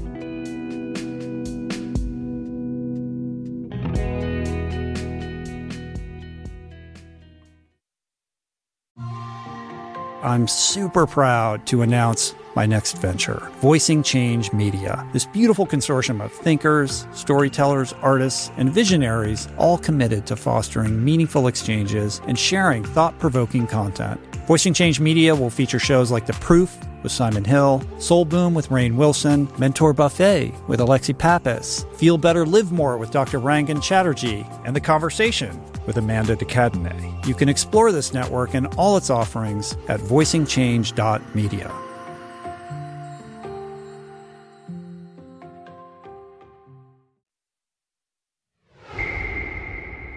I'm 10.23 10.49
super 10.49 11.07
proud 11.07 11.65
to 11.69 11.83
announce 11.83 12.35
my 12.57 12.67
next 12.67 12.99
venture, 12.99 13.53
Voicing 13.61 14.03
Change 14.03 14.53
Media. 14.53 15.09
This 15.13 15.27
beautiful 15.27 15.65
consortium 15.65 16.21
of 16.21 16.33
thinkers, 16.33 17.07
storytellers, 17.13 17.93
artists, 18.03 18.51
and 18.57 18.75
visionaries, 18.75 19.47
all 19.59 19.79
committed 19.79 20.27
to 20.27 20.35
fostering 20.35 21.05
meaningful 21.05 21.47
exchanges 21.47 22.21
and 22.27 22.37
sharing 22.37 22.83
thought 22.83 23.17
provoking 23.21 23.69
content. 23.69 24.21
Voicing 24.49 24.75
Change 24.75 24.99
Media 24.99 25.37
will 25.37 25.51
feature 25.51 25.79
shows 25.79 26.11
like 26.11 26.27
The 26.27 26.33
Proof 26.33 26.77
with 27.05 27.13
Simon 27.13 27.45
Hill, 27.45 27.81
Soul 28.01 28.25
Boom 28.25 28.55
with 28.55 28.71
Rainn 28.71 28.97
Wilson, 28.97 29.49
Mentor 29.57 29.93
Buffet 29.93 30.53
with 30.67 30.81
Alexi 30.81 31.17
Pappas, 31.17 31.87
Feel 31.95 32.19
Better 32.19 32.45
Live 32.45 32.73
More 32.73 32.99
with 32.99 33.13
Dr. 33.13 33.39
Rangan 33.39 33.81
Chatterjee, 33.81 34.45
and 34.65 34.75
The 34.75 34.81
Conversation 34.81 35.63
with 35.89 35.97
Amanda 35.97 36.37
de 36.37 36.45
Cadenet. 36.45 37.27
You 37.27 37.35
can 37.35 37.49
explore 37.49 37.93
this 37.93 38.13
network 38.13 38.53
and 38.53 38.67
all 38.77 38.99
its 38.99 39.09
offerings 39.09 39.75
at 39.89 40.01
voicingchange.media. 40.01 41.73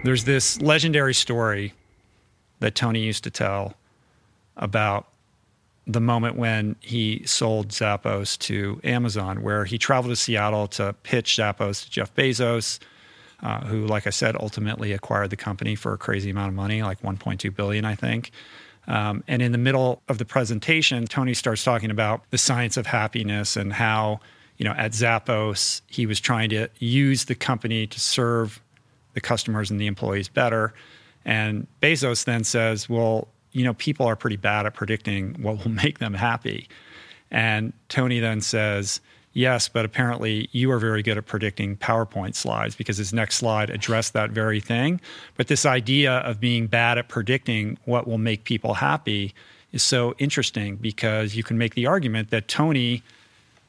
There's 0.03 0.25
this 0.25 0.61
legendary 0.61 1.13
story 1.13 1.71
that 2.59 2.75
Tony 2.75 2.99
used 2.99 3.23
to 3.23 3.29
tell 3.29 3.75
about 4.57 5.07
the 5.87 6.01
moment 6.01 6.35
when 6.35 6.75
he 6.81 7.23
sold 7.25 7.69
Zappos 7.69 8.37
to 8.39 8.81
Amazon, 8.83 9.41
where 9.41 9.63
he 9.63 9.77
traveled 9.77 10.11
to 10.11 10.17
Seattle 10.17 10.67
to 10.67 10.91
pitch 11.03 11.37
Zappos 11.37 11.85
to 11.85 11.89
Jeff 11.89 12.13
Bezos 12.13 12.79
uh, 13.41 13.61
who, 13.65 13.85
like 13.85 14.07
I 14.07 14.11
said, 14.11 14.35
ultimately 14.35 14.93
acquired 14.93 15.29
the 15.29 15.37
company 15.37 15.75
for 15.75 15.93
a 15.93 15.97
crazy 15.97 16.29
amount 16.29 16.49
of 16.49 16.55
money, 16.55 16.83
like 16.83 17.01
1.2 17.01 17.55
billion, 17.55 17.85
I 17.85 17.95
think. 17.95 18.31
Um, 18.87 19.23
and 19.27 19.41
in 19.41 19.51
the 19.51 19.57
middle 19.57 20.01
of 20.07 20.17
the 20.17 20.25
presentation, 20.25 21.05
Tony 21.07 21.33
starts 21.33 21.63
talking 21.63 21.91
about 21.91 22.23
the 22.31 22.37
science 22.37 22.77
of 22.77 22.87
happiness 22.87 23.55
and 23.55 23.73
how, 23.73 24.19
you 24.57 24.65
know, 24.65 24.71
at 24.71 24.91
Zappos, 24.91 25.81
he 25.87 26.05
was 26.05 26.19
trying 26.19 26.49
to 26.49 26.67
use 26.79 27.25
the 27.25 27.35
company 27.35 27.87
to 27.87 27.99
serve 27.99 28.61
the 29.13 29.21
customers 29.21 29.69
and 29.69 29.79
the 29.79 29.87
employees 29.87 30.27
better. 30.27 30.73
And 31.25 31.67
Bezos 31.81 32.25
then 32.25 32.43
says, 32.43 32.89
well, 32.89 33.27
you 33.51 33.63
know, 33.63 33.73
people 33.75 34.05
are 34.05 34.15
pretty 34.15 34.37
bad 34.37 34.65
at 34.65 34.73
predicting 34.73 35.35
what 35.41 35.63
will 35.63 35.71
make 35.83 35.99
them 35.99 36.13
happy. 36.13 36.67
And 37.29 37.73
Tony 37.87 38.19
then 38.19 38.41
says, 38.41 38.99
Yes, 39.33 39.69
but 39.69 39.85
apparently 39.85 40.49
you 40.51 40.71
are 40.71 40.79
very 40.79 41.01
good 41.01 41.17
at 41.17 41.25
predicting 41.25 41.77
PowerPoint 41.77 42.35
slides 42.35 42.75
because 42.75 42.97
his 42.97 43.13
next 43.13 43.35
slide 43.35 43.69
addressed 43.69 44.11
that 44.13 44.31
very 44.31 44.59
thing. 44.59 44.99
But 45.37 45.47
this 45.47 45.65
idea 45.65 46.17
of 46.19 46.39
being 46.41 46.67
bad 46.67 46.97
at 46.97 47.07
predicting 47.07 47.77
what 47.85 48.07
will 48.07 48.17
make 48.17 48.43
people 48.43 48.75
happy 48.75 49.33
is 49.71 49.83
so 49.83 50.15
interesting 50.17 50.75
because 50.75 51.35
you 51.35 51.43
can 51.43 51.57
make 51.57 51.75
the 51.75 51.85
argument 51.85 52.29
that 52.31 52.49
Tony 52.49 53.03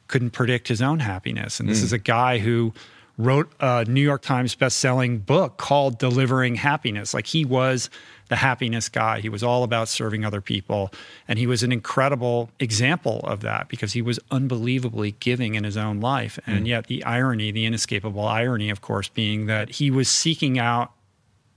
couldn't 0.09 0.31
predict 0.31 0.67
his 0.67 0.83
own 0.83 0.99
happiness. 0.99 1.61
And 1.61 1.69
this 1.69 1.81
mm. 1.81 1.85
is 1.85 1.93
a 1.93 1.99
guy 1.99 2.39
who 2.39 2.75
wrote 3.17 3.53
a 3.61 3.85
New 3.85 4.01
York 4.01 4.23
Times 4.23 4.55
best-selling 4.55 5.19
book 5.19 5.59
called 5.59 5.99
Delivering 5.99 6.57
Happiness. 6.57 7.15
Like 7.15 7.27
he 7.27 7.45
was 7.45 7.89
the 8.33 8.37
happiness 8.37 8.89
guy. 8.89 9.21
He 9.21 9.29
was 9.29 9.43
all 9.43 9.63
about 9.63 9.89
serving 9.89 10.25
other 10.25 10.41
people. 10.41 10.91
And 11.29 11.39
he 11.39 11.47
was 11.47 11.63
an 11.63 11.71
incredible 11.71 12.49
example 12.59 13.21
of 13.25 13.43
that 13.43 13.69
because 13.69 13.93
he 13.93 14.01
was 14.01 14.19
unbelievably 14.31 15.17
giving 15.21 15.55
in 15.55 15.65
his 15.65 15.77
own 15.77 16.01
life. 16.01 16.39
And 16.47 16.65
mm. 16.65 16.69
yet, 16.69 16.87
the 16.87 17.05
irony, 17.05 17.51
the 17.51 17.67
inescapable 17.67 18.27
irony, 18.27 18.71
of 18.71 18.81
course, 18.81 19.09
being 19.09 19.45
that 19.47 19.69
he 19.69 19.91
was 19.91 20.09
seeking 20.09 20.59
out 20.59 20.93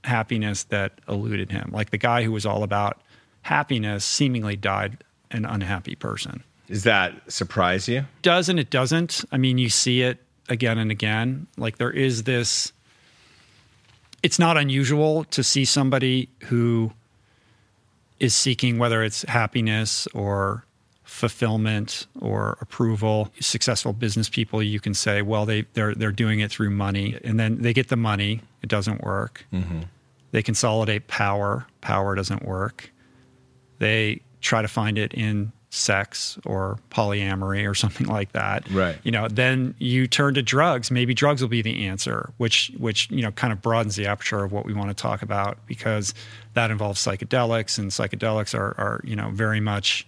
happiness 0.03 0.63
that 0.63 0.99
eluded 1.07 1.49
him. 1.49 1.69
Like 1.71 1.91
the 1.91 1.97
guy 1.97 2.23
who 2.23 2.33
was 2.33 2.45
all 2.45 2.61
about 2.61 2.99
happiness 3.43 4.03
seemingly 4.03 4.57
died 4.57 4.97
an 5.31 5.45
unhappy 5.45 5.95
person. 5.95 6.43
Does 6.67 6.83
that 6.83 7.31
surprise 7.31 7.87
you? 7.87 8.03
Does 8.21 8.49
and 8.49 8.59
it 8.59 8.69
doesn't. 8.69 9.23
I 9.31 9.37
mean, 9.37 9.57
you 9.57 9.69
see 9.69 10.01
it 10.01 10.21
again 10.49 10.77
and 10.77 10.91
again. 10.91 11.47
Like 11.55 11.77
there 11.77 11.91
is 11.91 12.23
this. 12.23 12.73
It's 14.25 14.39
not 14.39 14.57
unusual 14.57 15.25
to 15.25 15.43
see 15.43 15.65
somebody 15.65 16.29
who 16.45 16.91
is 18.19 18.33
seeking 18.33 18.79
whether 18.79 19.03
it's 19.03 19.21
happiness 19.21 20.07
or 20.15 20.65
fulfillment 21.03 22.07
or 22.19 22.57
approval. 22.59 23.29
Successful 23.39 23.93
business 23.93 24.27
people, 24.27 24.63
you 24.63 24.79
can 24.79 24.95
say, 24.95 25.21
well, 25.21 25.45
they 25.45 25.65
they're 25.73 25.93
they're 25.93 26.11
doing 26.11 26.39
it 26.39 26.49
through 26.49 26.71
money, 26.71 27.19
and 27.23 27.39
then 27.39 27.61
they 27.61 27.71
get 27.71 27.89
the 27.89 27.97
money, 27.97 28.41
it 28.63 28.67
doesn't 28.67 29.03
work. 29.03 29.45
Mm-hmm. 29.53 29.81
They 30.31 30.41
consolidate 30.41 31.05
power, 31.05 31.67
power 31.81 32.15
doesn't 32.15 32.43
work. 32.43 32.89
They 33.77 34.21
try 34.41 34.63
to 34.63 34.67
find 34.67 34.97
it 34.97 35.13
in 35.13 35.51
sex 35.69 36.37
or 36.45 36.79
polyamory 36.89 37.69
or 37.69 37.75
something 37.83 38.07
like 38.07 38.31
that. 38.31 38.69
Right. 38.71 38.97
You 39.03 39.11
know, 39.11 39.27
then 39.27 39.75
you 39.79 40.07
turn 40.07 40.33
to 40.35 40.41
drugs. 40.41 40.91
Maybe 40.91 41.13
drugs 41.13 41.41
will 41.41 41.49
be 41.49 41.61
the 41.61 41.85
answer, 41.85 42.31
which 42.37 42.71
which 42.77 43.09
you 43.11 43.21
know 43.21 43.31
kind 43.31 43.53
of 43.53 43.61
broadens 43.61 43.95
the 43.95 44.07
aperture 44.07 44.43
of 44.43 44.51
what 44.51 44.65
we 44.65 44.73
want 44.73 44.89
to 44.89 44.95
talk 44.95 45.21
about 45.21 45.57
because 45.67 46.13
that 46.53 46.71
involves 46.71 47.03
psychedelics 47.03 47.77
and 47.77 47.91
psychedelics 47.91 48.57
are 48.57 48.75
are 48.77 49.01
you 49.03 49.15
know 49.15 49.29
very 49.31 49.59
much 49.59 50.07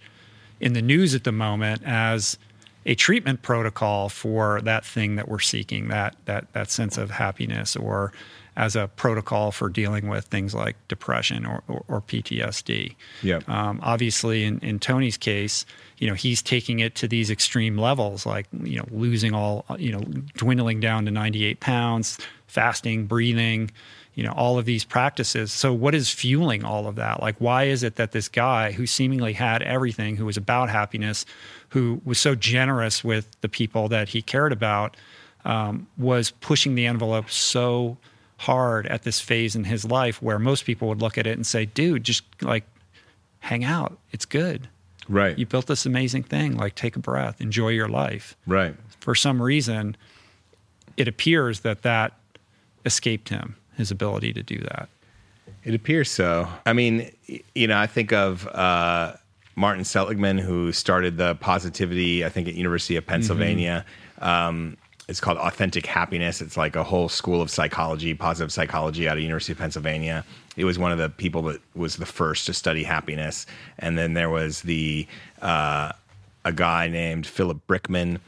in 0.60 0.72
the 0.72 0.82
news 0.82 1.14
at 1.14 1.24
the 1.24 1.32
moment 1.32 1.82
as 1.84 2.38
a 2.86 2.94
treatment 2.94 3.42
protocol 3.42 4.08
for 4.08 4.60
that 4.62 4.84
thing 4.84 5.16
that 5.16 5.28
we're 5.28 5.38
seeking 5.38 5.88
that 5.88 6.16
that 6.24 6.50
that 6.52 6.70
sense 6.70 6.96
of 6.96 7.10
happiness 7.10 7.76
or 7.76 8.12
as 8.58 8.74
a 8.74 8.88
protocol 8.96 9.52
for 9.52 9.68
dealing 9.68 10.08
with 10.08 10.24
things 10.24 10.52
like 10.52 10.76
depression 10.88 11.46
or, 11.46 11.62
or, 11.68 11.84
or 11.86 12.00
PTSD. 12.02 12.96
Yeah. 13.22 13.38
Um, 13.46 13.78
obviously, 13.84 14.44
in, 14.44 14.58
in 14.58 14.80
Tony's 14.80 15.16
case, 15.16 15.64
you 15.98 16.08
know, 16.08 16.14
he's 16.14 16.42
taking 16.42 16.80
it 16.80 16.96
to 16.96 17.06
these 17.06 17.30
extreme 17.30 17.78
levels, 17.78 18.26
like 18.26 18.48
you 18.64 18.76
know, 18.76 18.84
losing 18.90 19.32
all, 19.32 19.64
you 19.78 19.92
know, 19.92 20.00
dwindling 20.36 20.80
down 20.80 21.04
to 21.04 21.12
98 21.12 21.60
pounds, 21.60 22.18
fasting, 22.48 23.06
breathing, 23.06 23.70
you 24.14 24.24
know, 24.24 24.32
all 24.32 24.58
of 24.58 24.64
these 24.64 24.82
practices. 24.84 25.52
So, 25.52 25.72
what 25.72 25.94
is 25.94 26.10
fueling 26.10 26.64
all 26.64 26.88
of 26.88 26.96
that? 26.96 27.22
Like, 27.22 27.36
why 27.38 27.64
is 27.64 27.84
it 27.84 27.94
that 27.94 28.10
this 28.10 28.28
guy 28.28 28.72
who 28.72 28.86
seemingly 28.86 29.34
had 29.34 29.62
everything, 29.62 30.16
who 30.16 30.26
was 30.26 30.36
about 30.36 30.68
happiness, 30.68 31.24
who 31.68 32.00
was 32.04 32.18
so 32.18 32.34
generous 32.34 33.04
with 33.04 33.40
the 33.40 33.48
people 33.48 33.86
that 33.88 34.08
he 34.08 34.20
cared 34.20 34.50
about, 34.50 34.96
um, 35.44 35.86
was 35.96 36.32
pushing 36.32 36.74
the 36.74 36.86
envelope 36.86 37.30
so 37.30 37.96
hard 38.38 38.86
at 38.86 39.02
this 39.02 39.20
phase 39.20 39.54
in 39.56 39.64
his 39.64 39.84
life 39.84 40.22
where 40.22 40.38
most 40.38 40.64
people 40.64 40.88
would 40.88 41.02
look 41.02 41.18
at 41.18 41.26
it 41.26 41.36
and 41.36 41.46
say, 41.46 41.66
dude, 41.66 42.04
just 42.04 42.24
like 42.40 42.64
hang 43.40 43.64
out. 43.64 43.98
It's 44.12 44.24
good. 44.24 44.68
Right. 45.08 45.38
You 45.38 45.46
built 45.46 45.66
this 45.66 45.86
amazing 45.86 46.22
thing. 46.22 46.56
Like 46.56 46.74
take 46.74 46.96
a 46.96 47.00
breath, 47.00 47.40
enjoy 47.40 47.70
your 47.70 47.88
life. 47.88 48.36
Right. 48.46 48.74
For 49.00 49.14
some 49.14 49.40
reason, 49.42 49.96
it 50.96 51.08
appears 51.08 51.60
that 51.60 51.82
that 51.82 52.14
escaped 52.84 53.28
him, 53.28 53.56
his 53.76 53.90
ability 53.90 54.32
to 54.34 54.42
do 54.42 54.58
that. 54.58 54.88
It 55.64 55.74
appears 55.74 56.10
so. 56.10 56.48
I 56.64 56.72
mean, 56.72 57.10
you 57.54 57.66
know, 57.66 57.78
I 57.78 57.86
think 57.86 58.12
of 58.12 58.46
uh, 58.48 59.14
Martin 59.56 59.84
Seligman, 59.84 60.38
who 60.38 60.72
started 60.72 61.16
the 61.16 61.34
positivity, 61.36 62.24
I 62.24 62.28
think, 62.28 62.46
at 62.48 62.54
University 62.54 62.96
of 62.96 63.06
Pennsylvania. 63.06 63.84
Mm-hmm. 64.20 64.24
Um, 64.24 64.76
it's 65.08 65.20
called 65.20 65.38
Authentic 65.38 65.86
Happiness. 65.86 66.42
It's 66.42 66.56
like 66.56 66.76
a 66.76 66.84
whole 66.84 67.08
school 67.08 67.40
of 67.40 67.50
psychology, 67.50 68.12
positive 68.14 68.52
psychology 68.52 69.08
out 69.08 69.16
of 69.16 69.22
University 69.22 69.52
of 69.52 69.58
Pennsylvania. 69.58 70.24
It 70.56 70.64
was 70.64 70.78
one 70.78 70.92
of 70.92 70.98
the 70.98 71.08
people 71.08 71.42
that 71.42 71.60
was 71.74 71.96
the 71.96 72.06
first 72.06 72.44
to 72.46 72.52
study 72.52 72.84
happiness. 72.84 73.46
And 73.78 73.96
then 73.96 74.12
there 74.12 74.28
was 74.28 74.60
the 74.62 75.06
uh, 75.40 75.92
a 76.44 76.52
guy 76.52 76.88
named 76.88 77.26
Philip 77.26 77.66
Brickman, 77.66 78.18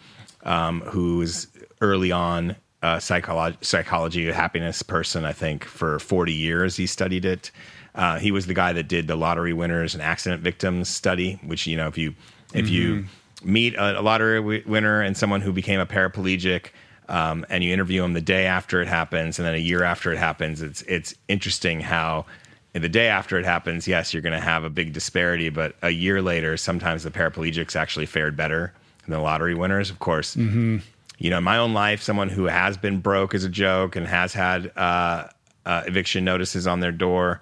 um, 0.45 0.81
who's 0.83 1.49
early 1.83 2.13
on 2.13 2.57
a 2.83 2.97
psycholo- 2.97 3.63
psychology 3.63 4.31
happiness 4.33 4.83
person. 4.83 5.27
I 5.27 5.33
think 5.33 5.65
for 5.65 5.99
40 5.99 6.33
years 6.33 6.77
he 6.77 6.87
studied 6.87 7.27
it. 7.27 7.51
Uh, 7.95 8.19
he 8.19 8.31
was 8.31 8.47
the 8.47 8.55
guy 8.55 8.73
that 8.73 8.85
did 8.85 9.07
the 9.07 9.17
lottery 9.17 9.53
winners 9.53 9.93
and 9.93 10.03
accident 10.03 10.43
victims 10.43 10.89
study, 10.89 11.39
which 11.45 11.67
you 11.67 11.77
know 11.77 11.89
if 11.89 11.99
you 11.99 12.15
if 12.55 12.67
mm-hmm. 12.67 12.75
you 12.75 13.05
meet 13.43 13.75
a, 13.75 14.01
a 14.01 14.03
lottery 14.03 14.39
w- 14.39 14.63
winner 14.67 15.01
and 15.01 15.17
someone 15.17 15.41
who 15.41 15.53
became 15.53 15.81
a 15.81 15.87
paraplegic, 15.87 16.67
um, 17.09 17.45
and 17.49 17.65
you 17.65 17.73
interview 17.73 18.03
them 18.03 18.13
the 18.13 18.21
day 18.21 18.47
after 18.47 18.81
it 18.81 18.89
happens, 18.89 19.39
and 19.39 19.47
then 19.47 19.55
a 19.55 19.59
year 19.59 19.83
after 19.83 20.13
it 20.13 20.19
happens. 20.19 20.63
It's 20.63 20.83
it's 20.83 21.15
interesting 21.29 21.81
how 21.81 22.27
in 22.75 22.83
the 22.83 22.89
day 22.89 23.09
after 23.09 23.39
it 23.39 23.45
happens, 23.45 23.89
yes, 23.89 24.15
you're 24.15 24.23
going 24.23 24.39
to 24.39 24.45
have 24.45 24.63
a 24.63 24.71
big 24.71 24.93
disparity, 24.93 25.49
but 25.49 25.75
a 25.83 25.91
year 25.91 26.23
later, 26.23 26.57
sometimes 26.57 27.03
the 27.03 27.11
paraplegics 27.11 27.75
actually 27.75 28.07
fared 28.07 28.37
better 28.37 28.73
than 29.03 29.13
the 29.13 29.21
lottery 29.21 29.55
winners. 29.55 29.91
Of 29.91 29.99
course, 29.99 30.37
mm-hmm. 30.37 30.79
you 31.19 31.31
know, 31.31 31.39
in 31.39 31.45
my 31.45 31.59
own 31.59 31.75
life, 31.75 32.03
someone 32.03 32.29
who 32.29 32.45
has 32.45 32.77
been 32.77 33.01
broke 33.01 33.35
as 33.35 33.45
a 33.45 33.49
joke 33.49 33.97
and 33.97 34.07
has 34.07 34.33
had 34.33 34.71
uh, 34.77 35.27
uh, 35.67 35.83
eviction 35.87 36.25
notices 36.25 36.67
on 36.67 36.81
their 36.81 36.93
door. 36.93 37.41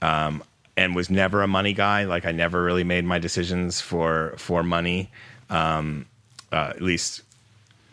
Um, 0.00 0.44
and 0.78 0.94
was 0.94 1.10
never 1.10 1.42
a 1.42 1.48
money 1.48 1.72
guy. 1.72 2.04
Like 2.04 2.24
I 2.24 2.30
never 2.30 2.62
really 2.62 2.84
made 2.84 3.04
my 3.04 3.18
decisions 3.18 3.80
for 3.80 4.34
for 4.38 4.62
money. 4.62 5.10
Um, 5.50 6.06
uh, 6.52 6.72
at 6.74 6.82
least 6.82 7.22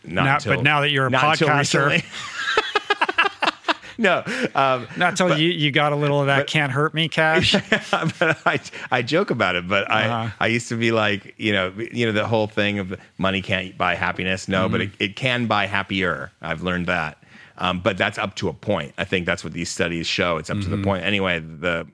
not. 0.03 0.45
Until, 0.45 0.55
but 0.55 0.63
now 0.63 0.81
that 0.81 0.89
you're 0.91 1.07
a 1.07 1.11
podcaster. 1.11 2.03
no, 3.97 4.23
um, 4.55 4.87
not 4.97 5.11
until 5.11 5.29
but, 5.29 5.39
you, 5.39 5.49
you 5.49 5.71
got 5.71 5.93
a 5.93 5.95
little 5.95 6.21
of 6.21 6.27
that 6.27 6.39
but, 6.39 6.47
can't 6.47 6.71
hurt 6.71 6.93
me 6.93 7.07
cash. 7.07 7.53
but 7.91 8.37
I, 8.45 8.59
I 8.91 9.01
joke 9.01 9.31
about 9.31 9.55
it, 9.55 9.67
but 9.67 9.89
uh-huh. 9.89 10.29
I, 10.39 10.45
I 10.45 10.47
used 10.47 10.69
to 10.69 10.77
be 10.77 10.91
like, 10.91 11.33
you 11.37 11.53
know, 11.53 11.73
you 11.91 12.05
know, 12.05 12.11
the 12.11 12.27
whole 12.27 12.47
thing 12.47 12.79
of 12.79 12.99
money 13.17 13.41
can't 13.41 13.77
buy 13.77 13.95
happiness. 13.95 14.47
No, 14.47 14.63
mm-hmm. 14.63 14.71
but 14.71 14.81
it, 14.81 14.91
it 14.99 15.15
can 15.15 15.47
buy 15.47 15.65
happier. 15.65 16.31
I've 16.41 16.61
learned 16.61 16.87
that. 16.87 17.17
Um, 17.57 17.79
but 17.79 17.97
that's 17.97 18.17
up 18.17 18.35
to 18.35 18.49
a 18.49 18.53
point. 18.53 18.93
I 18.97 19.05
think 19.05 19.25
that's 19.25 19.43
what 19.43 19.53
these 19.53 19.69
studies 19.69 20.07
show. 20.07 20.37
It's 20.37 20.49
up 20.49 20.57
mm-hmm. 20.57 20.63
to 20.63 20.69
the 20.69 20.75
mm-hmm. 20.75 20.85
point. 20.85 21.03
Anyway, 21.05 21.39
the 21.39 21.87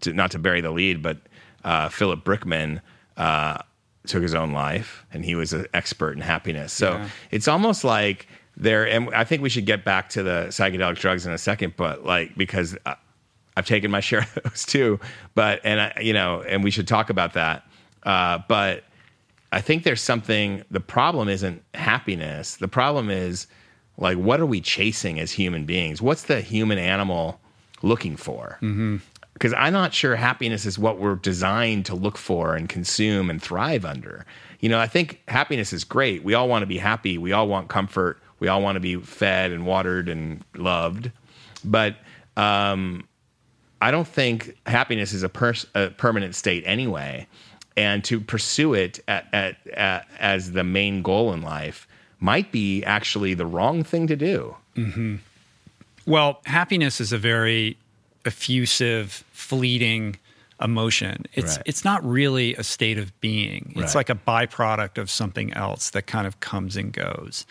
to, 0.00 0.12
not 0.12 0.32
to 0.32 0.38
bury 0.38 0.60
the 0.60 0.70
lead, 0.70 1.02
but 1.02 1.16
uh, 1.64 1.88
Philip 1.88 2.24
Brickman 2.24 2.82
uh, 3.16 3.58
took 4.08 4.22
his 4.22 4.34
own 4.34 4.52
life, 4.52 5.04
and 5.12 5.24
he 5.24 5.34
was 5.34 5.52
an 5.52 5.66
expert 5.74 6.12
in 6.12 6.20
happiness. 6.20 6.72
So 6.72 6.92
yeah. 6.92 7.08
it's 7.30 7.48
almost 7.48 7.84
like 7.84 8.28
there. 8.56 8.88
And 8.88 9.14
I 9.14 9.24
think 9.24 9.42
we 9.42 9.48
should 9.48 9.66
get 9.66 9.84
back 9.84 10.08
to 10.10 10.22
the 10.22 10.46
psychedelic 10.48 10.98
drugs 10.98 11.26
in 11.26 11.32
a 11.32 11.38
second, 11.38 11.74
but 11.76 12.04
like 12.04 12.36
because 12.36 12.76
uh, 12.86 12.94
I've 13.56 13.66
taken 13.66 13.90
my 13.90 14.00
share 14.08 14.20
of 14.20 14.38
those 14.42 14.64
too. 14.64 15.00
But 15.34 15.60
and 15.64 15.80
I, 15.80 15.98
you 16.00 16.12
know, 16.12 16.42
and 16.42 16.64
we 16.64 16.70
should 16.70 16.88
talk 16.88 17.10
about 17.10 17.34
that. 17.34 17.66
Uh, 18.02 18.38
but 18.48 18.84
I 19.52 19.60
think 19.60 19.84
there's 19.84 20.02
something. 20.02 20.64
The 20.70 20.80
problem 20.80 21.28
isn't 21.28 21.62
happiness. 21.74 22.56
The 22.56 22.68
problem 22.68 23.10
is 23.10 23.46
like 23.98 24.18
what 24.18 24.40
are 24.40 24.46
we 24.46 24.60
chasing 24.60 25.18
as 25.18 25.32
human 25.32 25.64
beings? 25.64 26.02
What's 26.02 26.24
the 26.24 26.40
human 26.40 26.78
animal 26.78 27.40
looking 27.82 28.16
for? 28.16 28.58
Mm-hmm 28.62 28.96
because 29.36 29.52
I'm 29.52 29.74
not 29.74 29.92
sure 29.92 30.16
happiness 30.16 30.64
is 30.64 30.78
what 30.78 30.98
we're 30.98 31.16
designed 31.16 31.84
to 31.86 31.94
look 31.94 32.16
for 32.16 32.54
and 32.54 32.70
consume 32.70 33.28
and 33.28 33.40
thrive 33.40 33.84
under. 33.84 34.24
You 34.60 34.70
know, 34.70 34.78
I 34.78 34.86
think 34.86 35.20
happiness 35.28 35.74
is 35.74 35.84
great. 35.84 36.24
We 36.24 36.32
all 36.32 36.48
want 36.48 36.62
to 36.62 36.66
be 36.66 36.78
happy. 36.78 37.18
We 37.18 37.32
all 37.32 37.46
want 37.46 37.68
comfort. 37.68 38.18
We 38.40 38.48
all 38.48 38.62
want 38.62 38.76
to 38.76 38.80
be 38.80 38.96
fed 38.96 39.52
and 39.52 39.66
watered 39.66 40.08
and 40.08 40.42
loved. 40.54 41.10
But 41.62 41.96
um, 42.38 43.06
I 43.82 43.90
don't 43.90 44.08
think 44.08 44.56
happiness 44.64 45.12
is 45.12 45.22
a, 45.22 45.28
pers- 45.28 45.66
a, 45.74 45.90
permanent 45.90 46.34
state 46.34 46.62
anyway. 46.64 47.26
And 47.76 48.02
to 48.04 48.20
pursue 48.20 48.72
it 48.72 49.00
at, 49.06 49.26
at, 49.34 49.58
at, 49.74 50.08
as 50.18 50.52
the 50.52 50.64
main 50.64 51.02
goal 51.02 51.34
in 51.34 51.42
life 51.42 51.86
might 52.20 52.50
be 52.52 52.82
actually 52.84 53.34
the 53.34 53.44
wrong 53.44 53.84
thing 53.84 54.06
to 54.06 54.16
do. 54.16 54.56
Mm-hmm. 54.76 55.16
Well, 56.06 56.40
happiness 56.46 57.02
is 57.02 57.12
a 57.12 57.18
very 57.18 57.76
effusive, 58.26 59.24
fleeting 59.32 60.16
emotion. 60.60 61.24
It's 61.34 61.56
right. 61.56 61.66
it's 61.66 61.84
not 61.84 62.04
really 62.04 62.54
a 62.54 62.62
state 62.62 62.98
of 62.98 63.18
being. 63.20 63.72
It's 63.76 63.94
right. 63.94 64.08
like 64.08 64.10
a 64.10 64.14
byproduct 64.14 64.98
of 64.98 65.10
something 65.10 65.52
else 65.52 65.90
that 65.90 66.06
kind 66.06 66.26
of 66.26 66.40
comes 66.40 66.76
and 66.76 66.92
goes. 66.92 67.46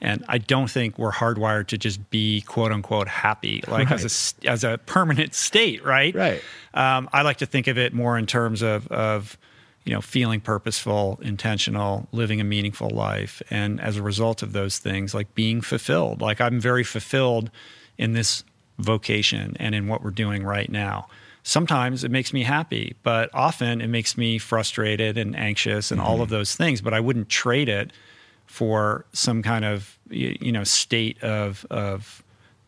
And 0.00 0.24
I 0.28 0.38
don't 0.38 0.70
think 0.70 0.98
we're 0.98 1.12
hardwired 1.12 1.68
to 1.68 1.78
just 1.78 2.10
be 2.10 2.42
quote 2.42 2.72
unquote 2.72 3.08
happy, 3.08 3.62
like 3.66 3.90
right. 3.90 4.04
as 4.04 4.36
a 4.44 4.48
as 4.48 4.64
a 4.64 4.78
permanent 4.78 5.34
state, 5.34 5.84
right? 5.84 6.14
Right. 6.14 6.42
Um, 6.74 7.08
I 7.12 7.22
like 7.22 7.38
to 7.38 7.46
think 7.46 7.66
of 7.66 7.78
it 7.78 7.94
more 7.94 8.18
in 8.18 8.26
terms 8.26 8.62
of 8.62 8.86
of 8.88 9.38
you 9.84 9.94
know 9.94 10.00
feeling 10.00 10.40
purposeful, 10.40 11.18
intentional, 11.22 12.08
living 12.12 12.40
a 12.40 12.44
meaningful 12.44 12.90
life, 12.90 13.42
and 13.48 13.80
as 13.80 13.96
a 13.96 14.02
result 14.02 14.42
of 14.42 14.52
those 14.52 14.78
things, 14.78 15.14
like 15.14 15.34
being 15.34 15.60
fulfilled. 15.60 16.20
Like 16.20 16.40
I'm 16.40 16.60
very 16.60 16.84
fulfilled 16.84 17.50
in 17.96 18.12
this 18.12 18.44
vocation 18.78 19.56
and 19.58 19.74
in 19.74 19.88
what 19.88 20.02
we're 20.02 20.10
doing 20.10 20.44
right 20.44 20.70
now. 20.70 21.08
Sometimes 21.42 22.02
it 22.02 22.10
makes 22.10 22.32
me 22.32 22.42
happy, 22.42 22.96
but 23.04 23.30
often 23.32 23.80
it 23.80 23.86
makes 23.86 24.18
me 24.18 24.38
frustrated 24.38 25.16
and 25.16 25.36
anxious 25.36 25.90
and 25.90 26.00
mm-hmm. 26.00 26.10
all 26.10 26.20
of 26.20 26.28
those 26.28 26.56
things. 26.56 26.80
But 26.80 26.92
I 26.92 27.00
wouldn't 27.00 27.28
trade 27.28 27.68
it 27.68 27.92
for 28.46 29.04
some 29.12 29.42
kind 29.42 29.64
of 29.64 29.98
you 30.10 30.52
know 30.52 30.64
state 30.64 31.22
of 31.22 31.64
of 31.70 32.22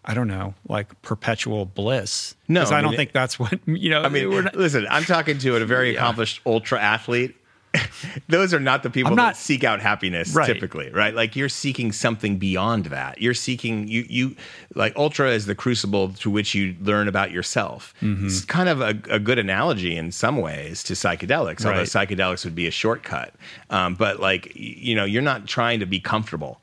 I 0.04 0.14
don't 0.14 0.28
know, 0.28 0.54
like 0.68 1.00
perpetual 1.02 1.66
bliss. 1.66 2.34
No, 2.48 2.60
because 2.60 2.72
I, 2.72 2.78
I 2.78 2.80
don't 2.80 2.96
think 2.96 3.12
that's 3.12 3.38
what 3.38 3.58
you 3.66 3.90
know. 3.90 4.02
I 4.02 4.08
mean, 4.08 4.30
we're 4.30 4.42
not- 4.42 4.56
listen, 4.56 4.86
I'm 4.90 5.04
talking 5.04 5.38
to 5.38 5.56
a 5.56 5.64
very 5.66 5.90
Yeah. 5.92 5.98
accomplished 5.98 6.40
ultra 6.46 6.80
athlete. 6.80 7.36
Those 8.28 8.54
are 8.54 8.60
not 8.60 8.82
the 8.82 8.90
people 8.90 9.14
not- 9.14 9.34
that 9.34 9.36
seek 9.36 9.62
out 9.64 9.80
happiness 9.80 10.34
Right. 10.34 10.46
typically, 10.46 10.90
right? 10.90 11.14
Like 11.14 11.36
you're 11.36 11.48
seeking 11.48 11.92
something 11.92 12.38
beyond 12.38 12.86
that. 12.86 13.20
You're 13.20 13.34
seeking 13.34 13.86
you 13.88 14.06
you 14.08 14.36
like 14.74 14.94
ultra 14.96 15.30
is 15.30 15.46
the 15.46 15.54
crucible 15.54 16.10
to 16.14 16.30
which 16.30 16.54
you 16.54 16.74
learn 16.80 17.08
about 17.08 17.30
yourself. 17.30 17.94
Mm-hmm. 18.00 18.26
It's 18.26 18.44
kind 18.44 18.68
of 18.68 18.80
a, 18.80 18.90
a 19.10 19.18
good 19.18 19.38
analogy 19.38 19.96
in 19.96 20.12
some 20.12 20.38
ways 20.38 20.82
to 20.84 20.94
psychedelics, 20.94 21.64
although 21.64 21.78
Right. 21.80 21.86
psychedelics 21.86 22.44
would 22.44 22.54
be 22.54 22.66
a 22.66 22.70
shortcut. 22.70 23.34
Um, 23.70 23.94
but 23.94 24.18
like 24.20 24.50
you 24.54 24.94
know, 24.94 25.04
you're 25.04 25.22
not 25.22 25.46
trying 25.46 25.80
to 25.80 25.86
be 25.86 26.00
comfortable 26.00 26.60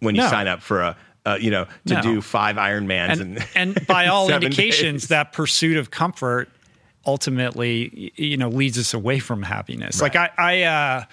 when 0.00 0.14
you 0.14 0.22
No. 0.22 0.28
sign 0.28 0.46
up 0.48 0.62
for 0.62 0.80
a. 0.82 0.96
Uh, 1.26 1.36
you 1.38 1.50
know, 1.50 1.66
to 1.84 1.94
No. 1.96 2.00
do 2.00 2.20
five 2.22 2.56
Ironmans 2.56 3.20
and 3.20 3.36
and, 3.54 3.76
and 3.76 3.86
by 3.86 4.06
all 4.06 4.30
indications, 4.32 5.02
days. 5.02 5.08
that 5.08 5.34
pursuit 5.34 5.76
of 5.76 5.90
comfort 5.90 6.48
ultimately, 7.06 8.12
you 8.16 8.36
know, 8.36 8.48
leads 8.48 8.78
us 8.78 8.94
away 8.94 9.18
from 9.18 9.42
happiness. 9.42 10.00
Like 10.00 10.16
I, 10.16 10.30
I 10.36 10.62
uh, 10.62 11.04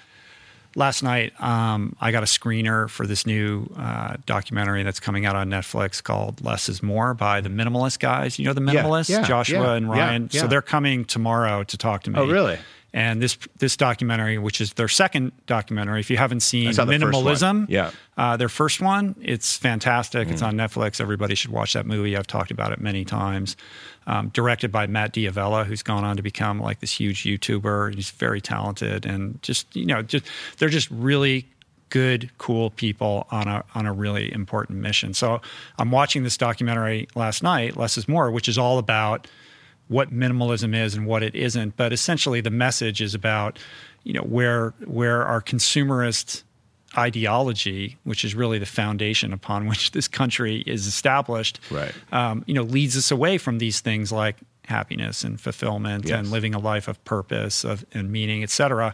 last 0.75 1.03
night, 1.03 1.39
um, 1.41 1.95
I 1.99 2.11
got 2.11 2.23
a 2.23 2.27
screener 2.27 2.89
for 2.89 3.07
this 3.07 3.25
new 3.25 3.67
uh, 3.77 4.17
documentary 4.25 4.83
that's 4.83 4.99
coming 4.99 5.25
out 5.25 5.35
on 5.35 5.49
Netflix 5.49 6.01
called 6.03 6.43
"Less 6.43 6.69
Is 6.69 6.83
More" 6.83 7.13
by 7.13 7.41
the 7.41 7.49
Minimalist 7.49 7.99
guys. 7.99 8.37
You 8.39 8.45
know 8.45 8.53
the 8.53 8.61
Yeah, 8.61 8.83
Minimalists, 8.83 9.09
yeah, 9.09 9.23
Joshua 9.23 9.59
yeah, 9.61 9.73
and 9.73 9.89
Ryan. 9.89 10.29
yeah. 10.31 10.41
So 10.41 10.47
they're 10.47 10.61
coming 10.61 11.05
tomorrow 11.05 11.63
to 11.63 11.77
talk 11.77 12.03
to 12.03 12.11
me. 12.11 12.19
Oh, 12.19 12.27
really? 12.27 12.57
And 12.93 13.21
this 13.21 13.37
this 13.59 13.75
documentary, 13.77 14.37
which 14.37 14.61
is 14.61 14.73
their 14.73 14.87
second 14.87 15.31
documentary, 15.45 15.99
if 15.99 16.09
you 16.09 16.17
haven't 16.17 16.39
seen. 16.39 16.71
Minimalism, 16.71 17.65
Yeah. 17.69 17.91
uh, 18.17 18.37
their 18.37 18.49
first 18.49 18.81
one, 18.81 19.13
it's 19.21 19.57
fantastic. 19.57 20.27
Mm. 20.27 20.31
It's 20.31 20.41
on 20.41 20.55
Netflix. 20.55 20.99
Everybody 21.01 21.35
should 21.35 21.51
watch 21.51 21.73
that 21.73 21.85
movie. 21.85 22.15
I've 22.15 22.27
talked 22.27 22.49
about 22.49 22.71
it 22.71 22.79
many 22.79 23.03
times. 23.05 23.55
Um, 24.09 24.29
directed 24.29 24.71
by 24.71 24.87
Matt 24.87 25.11
D'Avella, 25.11 25.65
who's 25.65 25.83
gone 25.83 26.05
on 26.05 26.15
to 26.15 26.23
become 26.23 26.61
like 26.61 26.79
this 26.79 26.97
huge 26.97 27.23
YouTuber. 27.23 27.93
He's 27.93 28.09
very 28.09 28.39
talented 28.39 29.05
and 29.05 29.41
just 29.43 29.75
you 29.75 29.85
know 29.85 30.01
just 30.01 30.23
they're 30.57 30.69
just 30.69 30.89
really 30.89 31.45
good, 31.89 32.29
cool 32.37 32.69
people 32.71 33.27
on 33.31 33.47
a 33.47 33.63
on 33.75 33.85
a 33.85 33.93
really 33.93 34.31
important 34.33 34.79
mission. 34.79 35.13
So 35.13 35.41
I'm 35.77 35.91
watching 35.91 36.23
this 36.23 36.37
documentary 36.37 37.07
last 37.15 37.43
night, 37.43 37.77
Less 37.77 37.97
is 37.97 38.07
More, 38.07 38.31
which 38.31 38.47
is 38.47 38.57
all 38.57 38.77
about 38.77 39.27
what 39.87 40.13
minimalism 40.13 40.75
is 40.75 40.95
and 40.95 41.05
what 41.05 41.23
it 41.23 41.35
isn't. 41.35 41.77
But 41.77 41.93
essentially, 41.93 42.41
the 42.41 42.49
message 42.49 43.01
is 43.01 43.13
about 43.13 43.59
you 44.03 44.13
know 44.13 44.21
where 44.21 44.73
where 44.85 45.25
our 45.25 45.41
consumerist 45.41 46.43
ideology, 46.97 47.97
which 48.03 48.25
is 48.25 48.33
really 48.35 48.59
the 48.59 48.65
foundation 48.65 49.33
upon 49.33 49.67
which 49.71 49.91
this 49.91 50.07
country 50.07 50.63
is 50.65 50.87
established, 50.87 51.59
Right. 51.69 51.93
um, 52.11 52.43
you 52.47 52.53
know, 52.53 52.63
leads 52.63 52.97
us 52.97 53.11
away 53.11 53.37
from 53.37 53.59
these 53.59 53.79
things 53.81 54.11
like 54.11 54.37
happiness 54.65 55.23
and 55.23 55.39
fulfillment 55.39 56.05
Yes. 56.09 56.19
and 56.19 56.31
living 56.31 56.53
a 56.55 56.59
life 56.59 56.87
of 56.87 57.03
purpose 57.05 57.63
of, 57.63 57.85
and 57.93 58.11
meaning, 58.11 58.43
et 58.43 58.49
cetera. 58.49 58.93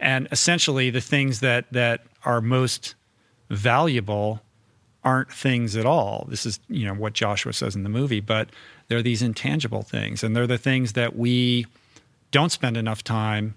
And 0.00 0.28
essentially, 0.30 0.90
the 0.90 1.00
things 1.00 1.40
that 1.40 1.72
that 1.72 2.02
are 2.24 2.40
most 2.40 2.94
valuable 3.50 4.42
aren't 5.04 5.32
things 5.32 5.76
at 5.76 5.86
all. 5.86 6.26
This 6.28 6.44
is, 6.44 6.58
you 6.68 6.84
know, 6.84 6.94
what 6.94 7.12
Joshua 7.12 7.52
says 7.52 7.76
in 7.76 7.84
the 7.84 7.88
movie, 7.88 8.20
but 8.20 8.50
they're 8.88 9.02
these 9.02 9.22
intangible 9.22 9.82
things. 9.82 10.24
And 10.24 10.34
they're 10.34 10.48
the 10.48 10.58
things 10.58 10.94
that 10.94 11.16
we 11.16 11.66
don't 12.32 12.50
spend 12.50 12.76
enough 12.76 13.04
time 13.04 13.54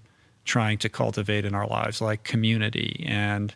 trying 0.49 0.77
to 0.79 0.89
cultivate 0.89 1.45
in 1.45 1.53
our 1.53 1.67
lives, 1.67 2.01
like 2.01 2.23
community 2.23 3.05
and, 3.07 3.53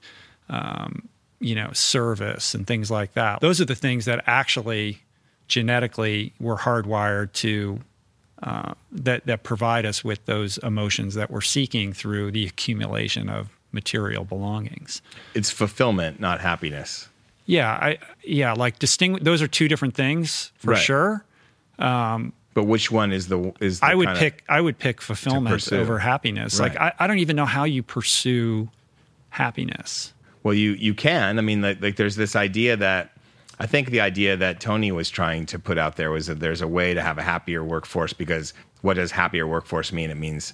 um, 0.49 1.07
you 1.39 1.55
know, 1.55 1.69
service 1.73 2.53
and 2.55 2.67
things 2.67 2.89
like 2.91 3.13
that. 3.13 3.41
Those 3.41 3.59
are 3.59 3.65
the 3.65 3.75
things 3.75 4.05
that 4.05 4.23
actually 4.27 5.01
genetically 5.47 6.33
we're 6.39 6.57
hardwired 6.57 7.33
to. 7.33 7.79
Uh, 8.41 8.73
that 8.91 9.25
that 9.25 9.41
provide 9.43 9.85
us 9.85 10.03
with 10.03 10.25
those 10.25 10.57
emotions 10.59 11.13
that 11.15 11.31
we're 11.31 11.39
seeking 11.39 11.93
through 11.93 12.29
the 12.29 12.45
accumulation 12.45 13.29
of 13.29 13.47
material 13.71 14.25
belongings. 14.25 15.01
it's 15.33 15.49
fulfillment, 15.49 16.19
not 16.19 16.41
happiness. 16.41 17.07
Yeah, 17.45 17.71
I 17.71 17.97
yeah, 18.21 18.51
like 18.51 18.79
distinguish. 18.79 19.23
Those 19.23 19.41
are 19.41 19.47
two 19.47 19.69
different 19.69 19.93
things 19.95 20.51
for 20.57 20.71
Right. 20.71 20.81
sure. 20.81 21.23
But 22.53 22.65
which 22.65 22.91
one 22.91 23.11
is 23.11 23.27
the 23.27 23.53
is 23.59 23.79
the 23.79 23.87
I 23.87 23.95
would 23.95 24.09
pick 24.15 24.43
I 24.47 24.61
would 24.61 24.77
pick 24.77 25.01
fulfillment 25.01 25.71
over 25.73 25.99
happiness. 25.99 26.59
Like 26.59 26.75
I, 26.77 26.93
I 26.99 27.07
don't 27.07 27.19
even 27.19 27.35
know 27.35 27.45
how 27.45 27.63
you 27.63 27.81
pursue 27.81 28.69
happiness. 29.29 30.13
Well, 30.43 30.53
you 30.53 30.71
you 30.73 30.93
can. 30.93 31.39
I 31.39 31.41
mean, 31.41 31.61
like, 31.61 31.81
like 31.81 31.95
there's 31.95 32.15
this 32.15 32.35
idea 32.35 32.77
that 32.77 33.11
I 33.59 33.65
think 33.65 33.89
the 33.89 34.01
idea 34.01 34.37
that 34.37 34.59
Tony 34.59 34.91
was 34.91 35.09
trying 35.09 35.45
to 35.47 35.59
put 35.59 35.77
out 35.77 35.95
there 35.95 36.11
was 36.11 36.27
that 36.27 36.39
there's 36.39 36.61
a 36.61 36.67
way 36.67 36.93
to 36.93 37.01
have 37.01 37.17
a 37.17 37.21
happier 37.21 37.63
workforce 37.63 38.13
because 38.13 38.53
what 38.81 38.95
does 38.95 39.11
happier 39.11 39.47
workforce 39.47 39.91
mean? 39.91 40.09
It 40.09 40.17
means 40.17 40.53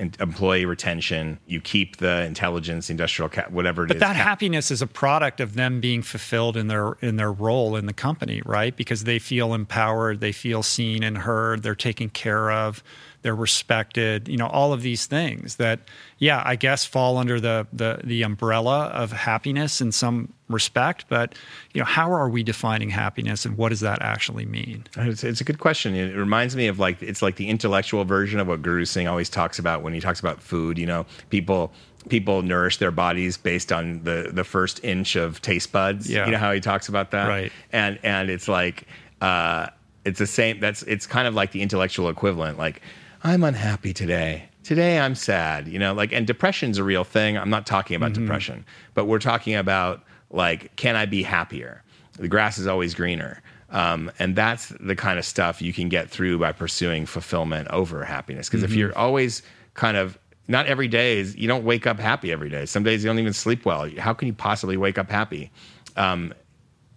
employee 0.00 0.64
retention. 0.64 1.38
You 1.46 1.60
keep 1.60 1.98
the 1.98 2.24
intelligence, 2.24 2.90
industrial, 2.90 3.28
ca- 3.28 3.46
whatever 3.50 3.84
it 3.84 3.88
But 3.88 3.96
is. 3.98 4.00
that 4.00 4.16
happiness 4.16 4.70
is 4.70 4.82
a 4.82 4.86
product 4.86 5.40
of 5.40 5.54
them 5.54 5.80
being 5.80 6.02
fulfilled 6.02 6.56
in 6.56 6.68
their 6.68 6.92
in 7.00 7.16
their 7.16 7.32
role 7.32 7.76
in 7.76 7.86
the 7.86 7.92
company, 7.92 8.42
right? 8.44 8.74
Because 8.76 9.04
they 9.04 9.18
feel 9.18 9.54
empowered, 9.54 10.20
they 10.20 10.32
feel 10.32 10.62
seen 10.62 11.02
and 11.02 11.18
heard, 11.18 11.62
they're 11.62 11.74
taken 11.74 12.08
care 12.08 12.50
of, 12.50 12.82
they're 13.22 13.34
respected, 13.34 14.28
you 14.28 14.36
know, 14.36 14.46
all 14.46 14.72
of 14.72 14.82
these 14.82 15.06
things 15.06 15.56
that 15.56 15.80
yeah, 16.18 16.42
I 16.44 16.56
guess 16.56 16.84
fall 16.84 17.18
under 17.18 17.40
the 17.40 17.66
the 17.72 18.00
the 18.04 18.22
umbrella 18.22 18.86
of 18.86 19.12
happiness 19.12 19.80
in 19.80 19.92
some 19.92 20.32
respect, 20.48 21.06
but 21.08 21.34
you 21.72 21.80
know, 21.80 21.84
how 21.84 22.12
are 22.12 22.28
we 22.28 22.42
defining 22.42 22.90
happiness 22.90 23.44
and 23.44 23.56
what 23.56 23.70
does 23.70 23.80
that 23.80 24.02
actually 24.02 24.46
mean? 24.46 24.84
It's, 24.96 25.22
it's 25.22 25.40
a 25.40 25.44
good 25.44 25.58
question. 25.58 25.94
It 25.94 26.16
reminds 26.16 26.56
me 26.56 26.66
of 26.66 26.78
like 26.78 27.02
it's 27.02 27.22
like 27.22 27.36
the 27.36 27.48
intellectual 27.48 28.04
version 28.04 28.40
of 28.40 28.48
what 28.48 28.62
Guru 28.62 28.84
Singh 28.84 29.08
always 29.08 29.28
talks 29.28 29.58
about 29.58 29.82
when 29.82 29.92
he 29.92 30.00
talks 30.00 30.20
about 30.20 30.40
food. 30.40 30.78
You 30.78 30.86
know, 30.86 31.06
people 31.30 31.72
people 32.08 32.42
nourish 32.42 32.78
their 32.78 32.90
bodies 32.90 33.36
based 33.36 33.72
on 33.72 34.02
the 34.04 34.30
the 34.32 34.44
first 34.44 34.82
inch 34.84 35.16
of 35.16 35.42
taste 35.42 35.72
buds. 35.72 36.08
Yeah. 36.08 36.26
You 36.26 36.32
know 36.32 36.38
how 36.38 36.52
he 36.52 36.60
talks 36.60 36.88
about 36.88 37.10
that, 37.10 37.28
Right. 37.28 37.52
And 37.72 37.98
and 38.02 38.30
it's 38.30 38.48
like 38.48 38.86
uh, 39.20 39.68
it's 40.04 40.18
the 40.18 40.26
same. 40.26 40.60
That's 40.60 40.82
it's 40.84 41.06
kind 41.06 41.28
of 41.28 41.34
like 41.34 41.52
the 41.52 41.62
intellectual 41.62 42.08
equivalent. 42.08 42.58
Like 42.58 42.82
I'm 43.22 43.44
unhappy 43.44 43.92
today. 43.92 44.48
Today 44.62 44.98
I'm 44.98 45.14
sad. 45.14 45.68
You 45.68 45.78
know, 45.78 45.92
like 45.92 46.12
and 46.12 46.26
depression's 46.26 46.78
a 46.78 46.84
real 46.84 47.04
thing. 47.04 47.36
I'm 47.36 47.50
not 47.50 47.66
talking 47.66 47.96
about 47.96 48.12
depression, 48.12 48.64
but 48.94 49.06
we're 49.06 49.18
talking 49.18 49.54
about 49.54 50.02
like 50.30 50.74
can 50.76 50.96
I 50.96 51.06
be 51.06 51.22
happier? 51.22 51.82
The 52.18 52.28
grass 52.28 52.58
is 52.58 52.66
always 52.66 52.94
greener. 52.94 53.42
Um, 53.70 54.10
and 54.18 54.34
that's 54.34 54.72
the 54.80 54.96
kind 54.96 55.18
of 55.18 55.24
stuff 55.24 55.62
you 55.62 55.72
can 55.72 55.88
get 55.88 56.10
through 56.10 56.38
by 56.38 56.52
pursuing 56.52 57.06
fulfillment 57.06 57.68
over 57.68 58.04
happiness. 58.04 58.48
Because 58.48 58.64
if 58.64 58.74
you're 58.74 58.96
always 58.98 59.42
kind 59.74 59.96
of 59.96 60.18
not 60.48 60.66
every 60.66 60.88
day 60.88 61.18
is 61.18 61.36
you 61.36 61.46
don't 61.46 61.64
wake 61.64 61.86
up 61.86 62.00
happy 62.00 62.32
every 62.32 62.50
day. 62.50 62.66
Some 62.66 62.82
days 62.82 63.04
you 63.04 63.08
don't 63.08 63.20
even 63.20 63.32
sleep 63.32 63.64
well. 63.64 63.88
How 63.98 64.12
can 64.12 64.26
you 64.26 64.34
possibly 64.34 64.76
wake 64.76 64.98
up 64.98 65.08
happy? 65.08 65.52
Um, 65.96 66.34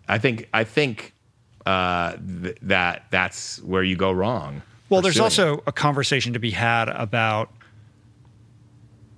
I 0.08 0.18
think 0.18 0.50
I 0.54 0.64
think 0.64 1.14
uh, 1.66 2.18
th- 2.42 2.58
that 2.64 3.06
that's 3.12 3.62
where 3.62 3.84
you 3.84 3.96
go 3.96 4.12
wrong. 4.12 4.62
Well, 4.94 5.02
there's 5.02 5.16
pursuing 5.16 5.50
it. 5.50 5.52
also 5.52 5.64
a 5.68 5.72
conversation 5.72 6.34
to 6.34 6.40
be 6.40 6.52
had 6.52 6.90
about 6.90 7.52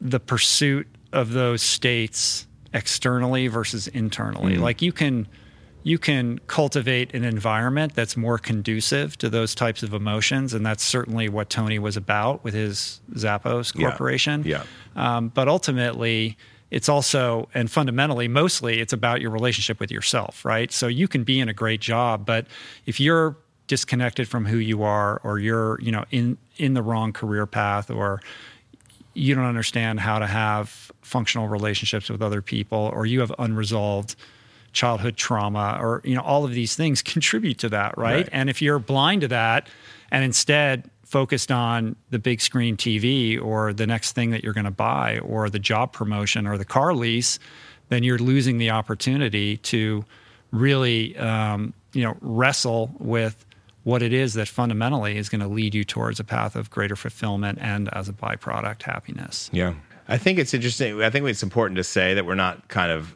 the 0.01 0.19
pursuit 0.19 0.87
of 1.11 1.31
those 1.31 1.61
states 1.61 2.47
externally 2.73 3.47
versus 3.47 3.87
internally. 3.87 4.57
Like 4.57 4.81
you 4.81 4.91
can 4.91 5.27
you 5.83 5.99
can 5.99 6.39
cultivate 6.47 7.13
an 7.13 7.23
environment 7.23 7.93
that's 7.93 8.17
more 8.17 8.39
conducive 8.39 9.17
to 9.19 9.29
those 9.29 9.53
types 9.53 9.83
of 9.83 9.93
emotions, 9.93 10.53
and 10.53 10.65
that's 10.65 10.83
certainly 10.83 11.29
what 11.29 11.49
Tony 11.49 11.77
was 11.77 11.95
about 11.95 12.43
with 12.43 12.55
his 12.55 13.01
Zappos 13.13 13.73
Yeah. 13.75 13.89
Corporation. 13.89 14.43
Yeah. 14.45 14.63
Um, 14.95 15.29
but 15.29 15.47
ultimately, 15.47 16.37
it's 16.71 16.89
also 16.89 17.47
and 17.53 17.69
fundamentally, 17.69 18.27
mostly, 18.27 18.79
it's 18.81 18.93
about 18.93 19.21
your 19.21 19.29
relationship 19.29 19.79
with 19.79 19.91
yourself, 19.91 20.43
right? 20.43 20.71
So 20.71 20.87
you 20.87 21.07
can 21.07 21.23
be 21.23 21.39
in 21.39 21.49
a 21.49 21.53
great 21.53 21.81
job, 21.81 22.25
but 22.25 22.47
if 22.87 22.99
you're 22.99 23.37
disconnected 23.67 24.27
from 24.27 24.45
who 24.45 24.57
you 24.57 24.83
are, 24.83 25.19
or 25.23 25.39
you're 25.39 25.79
you 25.81 25.91
know 25.91 26.05
in 26.11 26.37
in 26.57 26.73
the 26.73 26.81
wrong 26.81 27.13
career 27.13 27.45
path, 27.45 27.89
or 27.89 28.21
you 29.13 29.33
don't 29.33 29.45
understand 29.45 29.99
how 29.99 30.19
to 30.19 30.27
have 30.27 30.91
functional 31.01 31.47
relationships 31.47 32.09
with 32.09 32.21
other 32.21 32.41
people, 32.41 32.91
or 32.93 33.05
you 33.05 33.19
have 33.21 33.31
unresolved 33.39 34.15
childhood 34.73 35.17
trauma, 35.17 35.77
or 35.81 36.01
you 36.03 36.15
know 36.15 36.21
all 36.21 36.45
of 36.45 36.51
these 36.51 36.75
things 36.75 37.01
contribute 37.13 37.57
to 37.59 37.69
that, 37.69 37.97
right? 37.97 38.15
Right. 38.15 38.29
And 38.31 38.49
if 38.49 38.61
you're 38.61 38.79
blind 38.79 39.21
to 39.21 39.27
that, 39.29 39.67
and 40.11 40.23
instead 40.23 40.89
focused 41.03 41.51
on 41.51 41.95
the 42.09 42.19
big 42.19 42.41
screen 42.41 42.75
TV 42.75 43.41
or 43.41 43.73
the 43.73 43.85
next 43.85 44.13
thing 44.13 44.31
that 44.31 44.43
you're 44.43 44.53
going 44.53 44.65
to 44.65 44.71
buy, 44.71 45.19
or 45.19 45.49
the 45.49 45.59
job 45.59 45.93
promotion 45.93 46.47
or 46.47 46.57
the 46.57 46.65
car 46.65 46.93
lease, 46.93 47.39
then 47.89 48.03
you're 48.03 48.17
losing 48.17 48.57
the 48.57 48.71
opportunity 48.71 49.57
to 49.57 50.03
really, 50.51 51.15
um, 51.17 51.73
you 51.93 52.03
know, 52.03 52.17
wrestle 52.21 52.91
with 52.99 53.45
what 53.85 54.01
it 54.01 54.11
is 54.11 54.33
that 54.33 54.47
fundamentally 54.47 55.15
is 55.15 55.29
going 55.29 55.41
to 55.41 55.47
lead 55.47 55.75
you 55.75 55.83
towards 55.83 56.19
a 56.19 56.23
path 56.23 56.55
of 56.55 56.71
greater 56.71 56.95
fulfillment 56.95 57.59
and, 57.61 57.87
as 57.93 58.09
a 58.09 58.13
byproduct, 58.13 58.81
happiness. 58.81 59.47
Yeah. 59.53 59.75
I 60.07 60.17
think 60.17 60.39
it's 60.39 60.55
interesting. 60.55 61.01
I 61.03 61.11
think 61.11 61.27
it's 61.27 61.43
important 61.43 61.77
to 61.77 61.83
say 61.83 62.15
that 62.15 62.25
we're 62.25 62.33
not 62.33 62.67
kind 62.67 62.91
of 62.91 63.15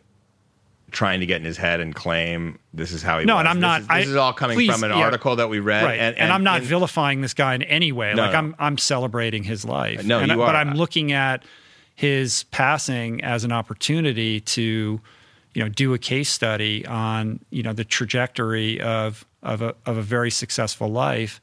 trying 0.91 1.19
to 1.21 1.25
get 1.25 1.39
in 1.39 1.45
his 1.45 1.57
head 1.57 1.79
and 1.79 1.93
claim 1.95 2.59
this 2.71 2.91
is 2.91 3.01
how 3.01 3.17
he 3.19 3.25
no, 3.25 3.35
was. 3.35 3.41
and 3.41 3.47
I'm 3.49 3.57
this 3.57 3.61
not. 3.61 3.81
Is, 3.81 3.87
I, 3.89 3.99
this 4.01 4.09
is 4.09 4.15
all 4.15 4.33
coming 4.33 4.57
please, 4.57 4.71
from 4.71 4.83
an 4.83 4.91
yeah, 4.91 5.03
article 5.03 5.35
that 5.37 5.49
we 5.49 5.59
read, 5.59 5.83
right? 5.83 5.99
and, 5.99 6.15
And, 6.17 6.31
I'm 6.31 6.43
not 6.43 6.59
and- 6.59 6.67
vilifying 6.67 7.21
this 7.21 7.33
guy 7.33 7.55
in 7.55 7.63
any 7.63 7.91
way. 7.91 8.13
No, 8.13 8.21
like 8.23 8.31
no. 8.33 8.37
I'm, 8.37 8.55
I'm 8.59 8.77
celebrating 8.77 9.43
his 9.43 9.65
life. 9.65 10.05
No, 10.05 10.19
and, 10.19 10.31
you 10.31 10.37
But 10.37 10.55
are. 10.55 10.61
I'm 10.61 10.73
looking 10.75 11.11
at 11.11 11.43
his 11.95 12.43
passing 12.51 13.23
as 13.23 13.43
an 13.43 13.51
opportunity 13.51 14.39
to, 14.41 15.01
you 15.53 15.63
know, 15.63 15.69
do 15.69 15.93
a 15.93 15.97
case 15.97 16.29
study 16.29 16.85
on, 16.85 17.39
you 17.49 17.63
know, 17.63 17.73
the 17.73 17.83
trajectory 17.83 18.79
of 18.81 19.25
of 19.41 19.61
a 19.61 19.75
of 19.85 19.97
a 19.97 20.01
very 20.01 20.31
successful 20.31 20.89
life, 20.89 21.41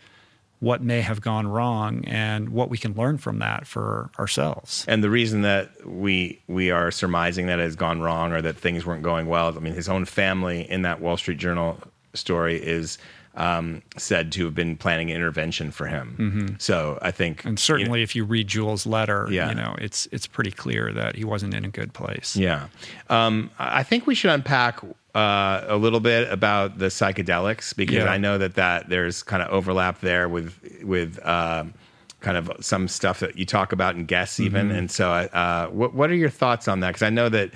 what 0.60 0.82
may 0.82 1.00
have 1.00 1.20
gone 1.20 1.46
wrong, 1.48 2.04
and 2.06 2.50
what 2.50 2.70
we 2.70 2.78
can 2.78 2.94
learn 2.94 3.18
from 3.18 3.38
that 3.40 3.66
for 3.66 4.10
ourselves. 4.18 4.84
And 4.88 5.02
the 5.02 5.10
reason 5.10 5.42
that 5.42 5.86
we 5.86 6.40
we 6.46 6.70
are 6.70 6.90
surmising 6.90 7.46
that 7.46 7.58
it 7.58 7.64
has 7.64 7.76
gone 7.76 8.00
wrong 8.00 8.32
or 8.32 8.40
that 8.42 8.56
things 8.56 8.86
weren't 8.86 9.02
going 9.02 9.26
well, 9.26 9.54
I 9.56 9.60
mean, 9.60 9.74
his 9.74 9.88
own 9.88 10.04
family 10.04 10.70
in 10.70 10.82
that 10.82 11.00
Wall 11.00 11.16
Street 11.16 11.38
Journal 11.38 11.80
story 12.14 12.56
is 12.62 12.98
um, 13.36 13.82
said 13.96 14.32
to 14.32 14.44
have 14.46 14.54
been 14.54 14.76
planning 14.76 15.10
an 15.10 15.16
intervention 15.16 15.70
for 15.70 15.86
him. 15.86 16.56
So 16.58 16.98
I 17.02 17.10
think, 17.10 17.38
Mm-hmm. 17.40 17.48
And 17.48 17.58
certainly, 17.58 18.02
if 18.02 18.16
you 18.16 18.24
read 18.24 18.48
Jewel's 18.48 18.86
letter, 18.86 19.28
Yeah. 19.30 19.48
you 19.50 19.54
know, 19.54 19.74
it's 19.78 20.08
it's 20.12 20.26
pretty 20.26 20.50
clear 20.50 20.92
that 20.92 21.16
he 21.16 21.24
wasn't 21.24 21.52
in 21.54 21.64
a 21.64 21.68
good 21.68 21.92
place. 21.92 22.34
yeah, 22.36 22.68
um, 23.10 23.50
I 23.58 23.82
think 23.82 24.06
we 24.06 24.14
should 24.14 24.30
unpack. 24.30 24.80
Uh, 25.14 25.64
a 25.68 25.76
little 25.78 26.00
bit 26.00 26.30
about 26.30 26.76
the 26.76 26.88
psychedelics 26.88 27.74
because 27.74 27.94
Yeah. 28.04 28.04
I 28.12 28.18
know 28.18 28.36
that 28.36 28.56
that 28.56 28.90
there's 28.90 29.22
kind 29.22 29.42
of 29.42 29.48
overlap 29.48 30.00
there 30.00 30.28
with 30.28 30.52
with 30.82 31.18
um, 31.26 31.72
kind 32.20 32.36
of 32.36 32.52
some 32.60 32.86
stuff 32.86 33.20
that 33.20 33.38
you 33.38 33.46
talk 33.46 33.72
about 33.72 33.94
in 33.96 34.04
guests 34.04 34.38
even, 34.40 34.68
Mm-hmm. 34.68 34.76
and 34.78 34.90
so 34.90 35.10
uh, 35.10 35.68
what 35.68 35.94
what 35.94 36.10
are 36.10 36.14
your 36.14 36.28
thoughts 36.28 36.68
on 36.68 36.80
that? 36.80 36.88
Because 36.88 37.02
I 37.02 37.08
know 37.08 37.30
that 37.30 37.50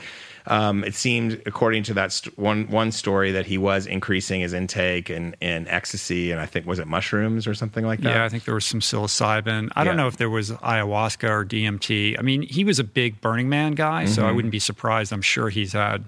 um, 0.46 0.84
it 0.84 0.94
seemed, 0.94 1.42
according 1.46 1.82
to 1.84 1.94
that 1.94 2.12
st- 2.12 2.38
one 2.38 2.66
one 2.68 2.92
story, 2.92 3.32
that 3.32 3.46
he 3.46 3.58
was 3.58 3.86
increasing 3.86 4.40
his 4.40 4.52
intake 4.52 5.10
in, 5.10 5.34
in 5.40 5.68
ecstasy, 5.68 6.30
and 6.32 6.40
I 6.40 6.46
think 6.46 6.66
was 6.66 6.78
it 6.78 6.86
mushrooms 6.86 7.46
or 7.46 7.54
something 7.54 7.84
like 7.84 8.00
that. 8.00 8.14
Yeah, 8.14 8.24
I 8.24 8.28
think 8.28 8.44
there 8.44 8.54
was 8.54 8.64
some 8.66 8.80
psilocybin. 8.80 9.70
I 9.76 9.84
don't 9.84 9.96
know 9.96 10.06
if 10.08 10.16
there 10.16 10.30
was 10.30 10.50
ayahuasca 10.50 11.28
or 11.28 11.44
DMT. 11.44 12.18
I 12.18 12.22
mean, 12.22 12.42
he 12.42 12.64
was 12.64 12.78
a 12.78 12.84
big 12.84 13.20
Burning 13.20 13.48
Man 13.48 13.72
guy, 13.72 14.06
so 14.06 14.20
Mm-hmm. 14.22 14.28
I 14.28 14.32
wouldn't 14.32 14.52
be 14.52 14.58
surprised. 14.58 15.12
I'm 15.12 15.22
sure 15.22 15.48
he's 15.50 15.72
had 15.72 16.04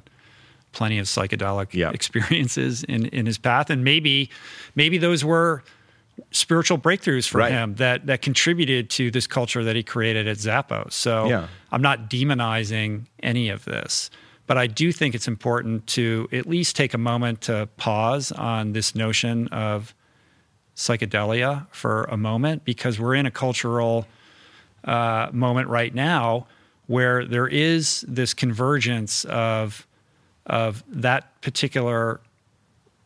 plenty 0.72 0.98
of 0.98 1.06
psychedelic 1.06 1.74
Yeah. 1.74 1.90
experiences 1.94 2.82
in, 2.84 3.06
in 3.06 3.26
his 3.26 3.38
path, 3.38 3.68
and 3.70 3.84
maybe 3.84 4.30
maybe 4.74 4.98
those 4.98 5.24
were 5.24 5.62
spiritual 6.30 6.78
breakthroughs 6.78 7.28
for 7.28 7.38
Right. 7.38 7.52
him 7.52 7.74
that 7.76 8.06
that 8.06 8.22
contributed 8.22 8.90
to 8.90 9.10
this 9.10 9.26
culture 9.26 9.64
that 9.64 9.76
he 9.76 9.82
created 9.82 10.28
at 10.28 10.36
Zappos. 10.38 10.92
So 10.92 11.26
Yeah. 11.28 11.46
I'm 11.70 11.82
not 11.82 12.10
demonizing 12.10 13.06
any 13.22 13.48
of 13.48 13.64
this, 13.64 14.10
but 14.46 14.58
I 14.58 14.66
do 14.66 14.92
think 14.92 15.14
it's 15.14 15.28
important 15.28 15.86
to 15.88 16.28
at 16.32 16.46
least 16.46 16.76
take 16.76 16.92
a 16.94 16.98
moment 16.98 17.40
to 17.42 17.68
pause 17.76 18.30
on 18.32 18.72
this 18.72 18.94
notion 18.94 19.48
of 19.48 19.94
psychedelia 20.76 21.66
for 21.70 22.04
a 22.04 22.16
moment 22.16 22.64
because 22.64 22.98
we're 22.98 23.14
in 23.14 23.26
a 23.26 23.30
cultural 23.30 24.06
uh, 24.84 25.28
moment 25.32 25.68
right 25.68 25.94
now 25.94 26.46
where 26.86 27.24
there 27.24 27.46
is 27.46 28.04
this 28.08 28.34
convergence 28.34 29.24
of 29.26 29.86
of 30.46 30.82
that 30.88 31.40
particular 31.40 32.20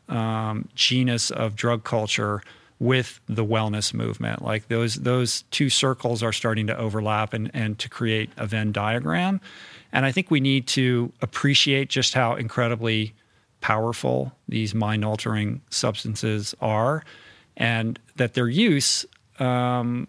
um, 0.09 0.69
genus 0.75 1.31
of 1.31 1.55
drug 1.55 1.85
culture 1.85 2.41
with 2.79 3.21
the 3.27 3.45
wellness 3.45 3.95
movement. 3.95 4.43
Like 4.43 4.69
those 4.69 4.97
those 4.97 5.43
two 5.51 5.71
circles 5.71 6.23
are 6.23 6.33
starting 6.33 6.67
to 6.67 6.77
overlap 6.77 7.33
and, 7.33 7.51
and 7.55 7.79
to 7.79 7.89
create 7.89 8.31
a 8.37 8.47
Venn 8.47 8.73
diagram. 8.73 9.41
And 9.93 10.05
I 10.05 10.13
think 10.13 10.31
we 10.31 10.41
need 10.41 10.67
to 10.69 11.13
appreciate 11.23 11.89
just 11.89 12.15
how 12.15 12.35
incredibly 12.35 13.15
powerful 13.61 14.33
these 14.49 14.75
mind 14.75 15.05
altering 15.05 15.63
substances 15.71 16.55
are, 16.61 17.03
and 17.57 17.99
that 18.17 18.35
their 18.35 18.49
use, 18.49 19.07
um, 19.39 20.07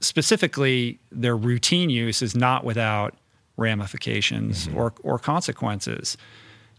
specifically 0.00 0.98
their 1.10 1.36
routine 1.36 1.88
use, 1.88 2.20
is 2.20 2.34
not 2.34 2.64
without 2.64 3.14
ramifications 3.56 4.68
or, 4.74 4.92
or 5.02 5.18
consequences 5.18 6.16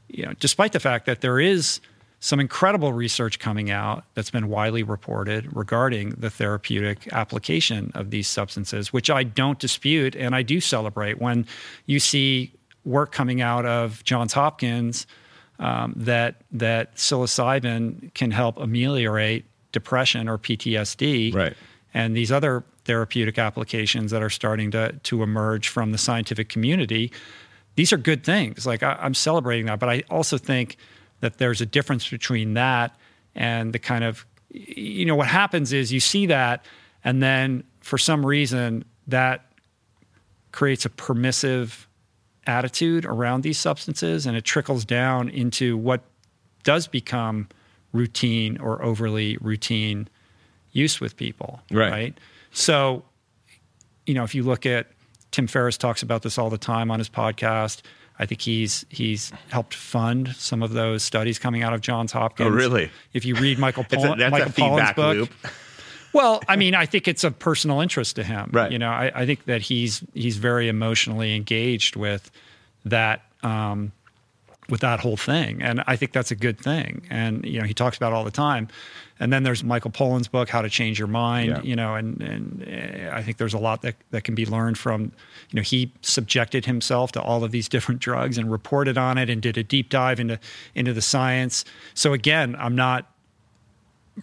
you 0.10 0.26
know, 0.26 0.34
despite 0.40 0.74
the 0.74 0.80
fact 0.80 1.06
that 1.06 1.22
there 1.22 1.40
is 1.40 1.80
some 2.22 2.40
incredible 2.40 2.92
research 2.92 3.40
coming 3.40 3.72
out 3.72 4.04
that's 4.14 4.30
been 4.30 4.50
widely 4.50 4.84
reported 4.84 5.48
regarding 5.56 6.10
the 6.12 6.30
therapeutic 6.30 7.08
application 7.14 7.92
of 7.96 8.10
these 8.12 8.28
substances, 8.28 8.92
which 8.92 9.10
I 9.10 9.24
don't 9.24 9.58
dispute 9.58 10.16
and 10.16 10.36
I 10.36 10.42
do 10.42 10.60
celebrate 10.60 11.20
when 11.22 11.46
you 11.86 12.00
see 12.00 12.52
work 12.84 13.12
coming 13.12 13.42
out 13.42 13.66
of 13.66 14.04
Johns 14.04 14.34
Hopkins 14.34 15.08
um, 15.60 15.94
that 15.96 16.36
that 16.52 16.96
psilocybin 16.96 18.14
can 18.14 18.32
help 18.32 18.58
ameliorate 18.58 19.46
depression 19.72 20.28
or 20.28 20.38
PTSD, 20.38 21.34
Right. 21.34 21.54
and 21.94 22.16
these 22.16 22.32
other 22.32 22.64
therapeutic 22.86 23.38
applications 23.38 24.12
that 24.12 24.22
are 24.24 24.30
starting 24.30 24.72
to 24.72 24.94
to 25.04 25.22
emerge 25.24 25.68
from 25.68 25.92
the 25.92 25.98
scientific 25.98 26.50
community 26.50 27.12
these 27.76 27.94
are 27.94 27.98
good 27.98 28.26
things. 28.26 28.66
Like 28.66 28.84
I, 28.84 28.98
I'm 29.00 29.14
celebrating 29.14 29.68
that, 29.68 29.80
but 29.80 29.88
I 29.88 30.04
also 30.10 30.38
think 30.38 30.76
that 31.22 31.38
there's 31.38 31.62
a 31.62 31.66
difference 31.66 32.10
between 32.10 32.54
that 32.54 32.96
and 33.36 33.74
the 33.74 33.80
kind 33.80 34.04
of, 34.04 34.26
you 34.50 35.06
know, 35.06 35.16
what 35.16 35.28
happens 35.28 35.74
is 35.74 35.92
you 35.92 36.00
see 36.00 36.26
that, 36.28 36.66
and 37.04 37.22
then 37.22 37.64
for 37.82 37.98
some 37.98 38.26
reason 38.26 38.84
that 39.08 39.52
creates 40.52 40.86
a 40.86 40.90
permissive 40.90 41.88
attitude 42.48 43.06
around 43.06 43.44
these 43.44 43.58
substances, 43.58 44.26
and 44.26 44.36
it 44.36 44.44
trickles 44.44 44.86
down 44.86 45.30
into 45.30 45.78
what 45.78 46.02
does 46.64 46.88
become 46.88 47.48
routine 47.94 48.58
or 48.60 48.84
overly 48.84 49.38
routine 49.38 50.08
use 50.72 51.00
with 51.00 51.16
people. 51.16 51.62
Right. 51.72 51.92
Right. 51.92 52.18
So, 52.52 53.04
you 54.06 54.14
know, 54.14 54.24
if 54.24 54.34
you 54.34 54.44
look 54.44 54.66
at 54.66 54.88
Tim 55.32 55.48
Ferriss 55.48 55.78
talks 55.78 56.02
about 56.02 56.24
this 56.24 56.38
all 56.38 56.50
the 56.50 56.58
time 56.58 56.90
on 56.92 57.00
his 57.00 57.10
podcast. 57.10 57.82
I 58.20 58.26
think 58.26 58.42
he's 58.42 58.86
he's 58.90 59.32
helped 59.50 59.74
fund 59.74 60.36
some 60.36 60.62
of 60.62 60.74
those 60.74 61.04
studies 61.04 61.40
coming 61.40 61.64
out 61.64 61.74
of 61.74 61.82
Johns 61.82 62.12
Hopkins. 62.12 62.48
Oh, 62.48 62.52
really? 62.52 62.92
If 63.14 63.24
you 63.26 63.36
read 63.36 63.58
Michael 63.58 63.86
a- 63.92 64.16
that's 64.16 64.32
Michael 64.32 64.50
a 64.50 64.52
feedback 64.52 64.96
book, 64.96 65.18
loop. 65.18 65.34
well, 66.14 66.42
I 66.48 66.56
mean, 66.58 66.76
I 66.76 66.86
think 66.86 67.08
it's 67.08 67.24
of 67.24 67.40
personal 67.40 67.80
interest 67.80 68.18
to 68.18 68.24
him. 68.24 68.50
Right. 68.52 68.72
You 68.72 68.80
know, 68.80 68.90
I, 68.90 69.12
I 69.16 69.26
think 69.26 69.46
that 69.46 69.62
he's 69.62 70.04
he's 70.14 70.38
very 70.38 70.68
emotionally 70.68 71.36
engaged 71.36 71.96
with 71.96 72.30
that 72.86 73.22
um, 73.42 73.94
with 74.68 74.82
that 74.82 75.00
whole 75.00 75.18
thing, 75.18 75.62
and 75.62 75.82
I 75.88 75.96
think 75.96 76.12
that's 76.12 76.32
a 76.32 76.36
good 76.36 76.60
thing. 76.60 77.04
And 77.10 77.46
you 77.46 77.60
know, 77.62 77.66
he 77.66 77.74
talks 77.74 77.96
about 77.98 78.12
it 78.12 78.16
all 78.16 78.26
the 78.26 78.32
time. 78.32 78.68
And 79.20 79.34
then 79.34 79.44
there's 79.44 79.64
Michael 79.64 79.92
Pollan's 79.92 80.28
book, 80.28 80.50
How 80.50 80.62
to 80.62 80.70
Change 80.70 80.98
Your 80.98 81.08
Mind. 81.08 81.50
Yeah. 81.50 81.62
You 81.62 81.76
know, 81.76 81.96
and 81.96 82.22
and 82.22 82.64
uh, 82.64 83.16
I 83.16 83.22
think 83.22 83.38
there's 83.38 83.54
a 83.54 83.60
lot 83.60 83.82
that 83.82 83.96
that 84.12 84.24
can 84.24 84.36
be 84.36 84.46
learned 84.46 84.78
from. 84.78 85.12
You 85.52 85.58
know, 85.58 85.62
he 85.62 85.92
subjected 86.02 86.66
himself 86.66 87.12
to 87.14 87.22
all 87.22 87.44
of 87.44 87.52
these 87.52 87.68
different 87.68 88.02
drugs 88.02 88.38
and 88.38 88.52
reported 88.52 88.98
on 88.98 89.18
it 89.18 89.30
and 89.30 89.42
did 89.42 89.58
a 89.58 89.64
deep 89.64 89.90
dive 89.90 90.20
into 90.20 90.40
into 90.76 90.94
the 90.94 91.02
science. 91.02 91.66
So 91.94 92.14
again, 92.14 92.56
I'm 92.58 92.76
not 92.76 93.12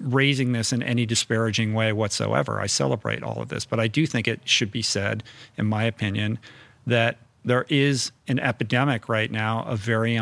raising 0.00 0.52
this 0.52 0.72
in 0.72 0.82
any 0.82 1.06
disparaging 1.06 1.74
way 1.74 1.92
whatsoever. 1.92 2.60
I 2.60 2.66
celebrate 2.66 3.22
all 3.22 3.40
of 3.40 3.48
this, 3.48 3.64
but 3.64 3.80
I 3.80 3.88
do 3.88 4.06
think 4.06 4.28
it 4.28 4.40
should 4.44 4.70
be 4.70 4.82
said, 4.82 5.22
in 5.56 5.66
my 5.66 5.84
opinion, 5.84 6.38
that 6.86 7.18
there 7.44 7.64
is 7.68 8.12
an 8.28 8.38
epidemic 8.40 9.08
right 9.08 9.30
now 9.30 9.62
of 9.62 9.78
very 9.78 10.16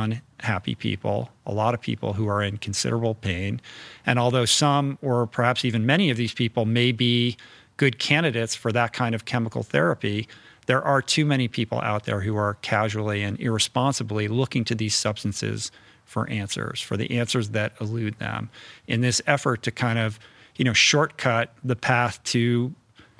unhappy 0.45 0.75
people, 0.75 1.31
a 1.47 1.55
lot 1.55 1.73
of 1.73 1.81
people 1.81 2.13
who 2.13 2.29
are 2.29 2.43
in 2.43 2.59
considerable 2.59 3.15
pain. 3.15 3.59
And 4.05 4.19
although 4.19 4.45
some, 4.45 4.99
or 5.01 5.27
perhaps 5.27 5.65
even 5.65 5.87
many 5.87 6.11
of 6.11 6.19
these 6.19 6.35
people, 6.35 6.67
may 6.67 6.93
be 6.93 7.39
good 7.79 7.99
candidates 7.99 8.55
for 8.55 8.71
that 8.71 8.93
kind 8.93 9.15
of 9.15 9.25
chemical 9.25 9.63
therapy, 9.63 10.29
there 10.67 10.83
are 10.83 11.01
too 11.01 11.25
many 11.25 11.49
people 11.49 11.81
out 11.81 12.05
there 12.05 12.21
who 12.21 12.37
are 12.37 12.59
casually 12.61 13.23
and 13.23 13.41
irresponsibly 13.41 14.29
looking 14.29 14.65
to 14.65 14.75
these 14.75 14.95
substances 14.95 15.73
for 16.05 16.29
answers, 16.29 16.79
for 16.79 16.99
the 16.99 17.11
answers 17.19 17.49
that 17.51 17.73
elude 17.81 18.19
them, 18.19 18.51
in 18.87 19.01
this 19.01 19.23
effort 19.27 19.63
to 19.63 19.71
kind 19.71 19.99
of, 19.99 20.19
you 20.57 20.65
know, 20.67 20.75
shortcut 20.75 21.55
the 21.65 21.77
path 21.77 22.23
to 22.25 22.75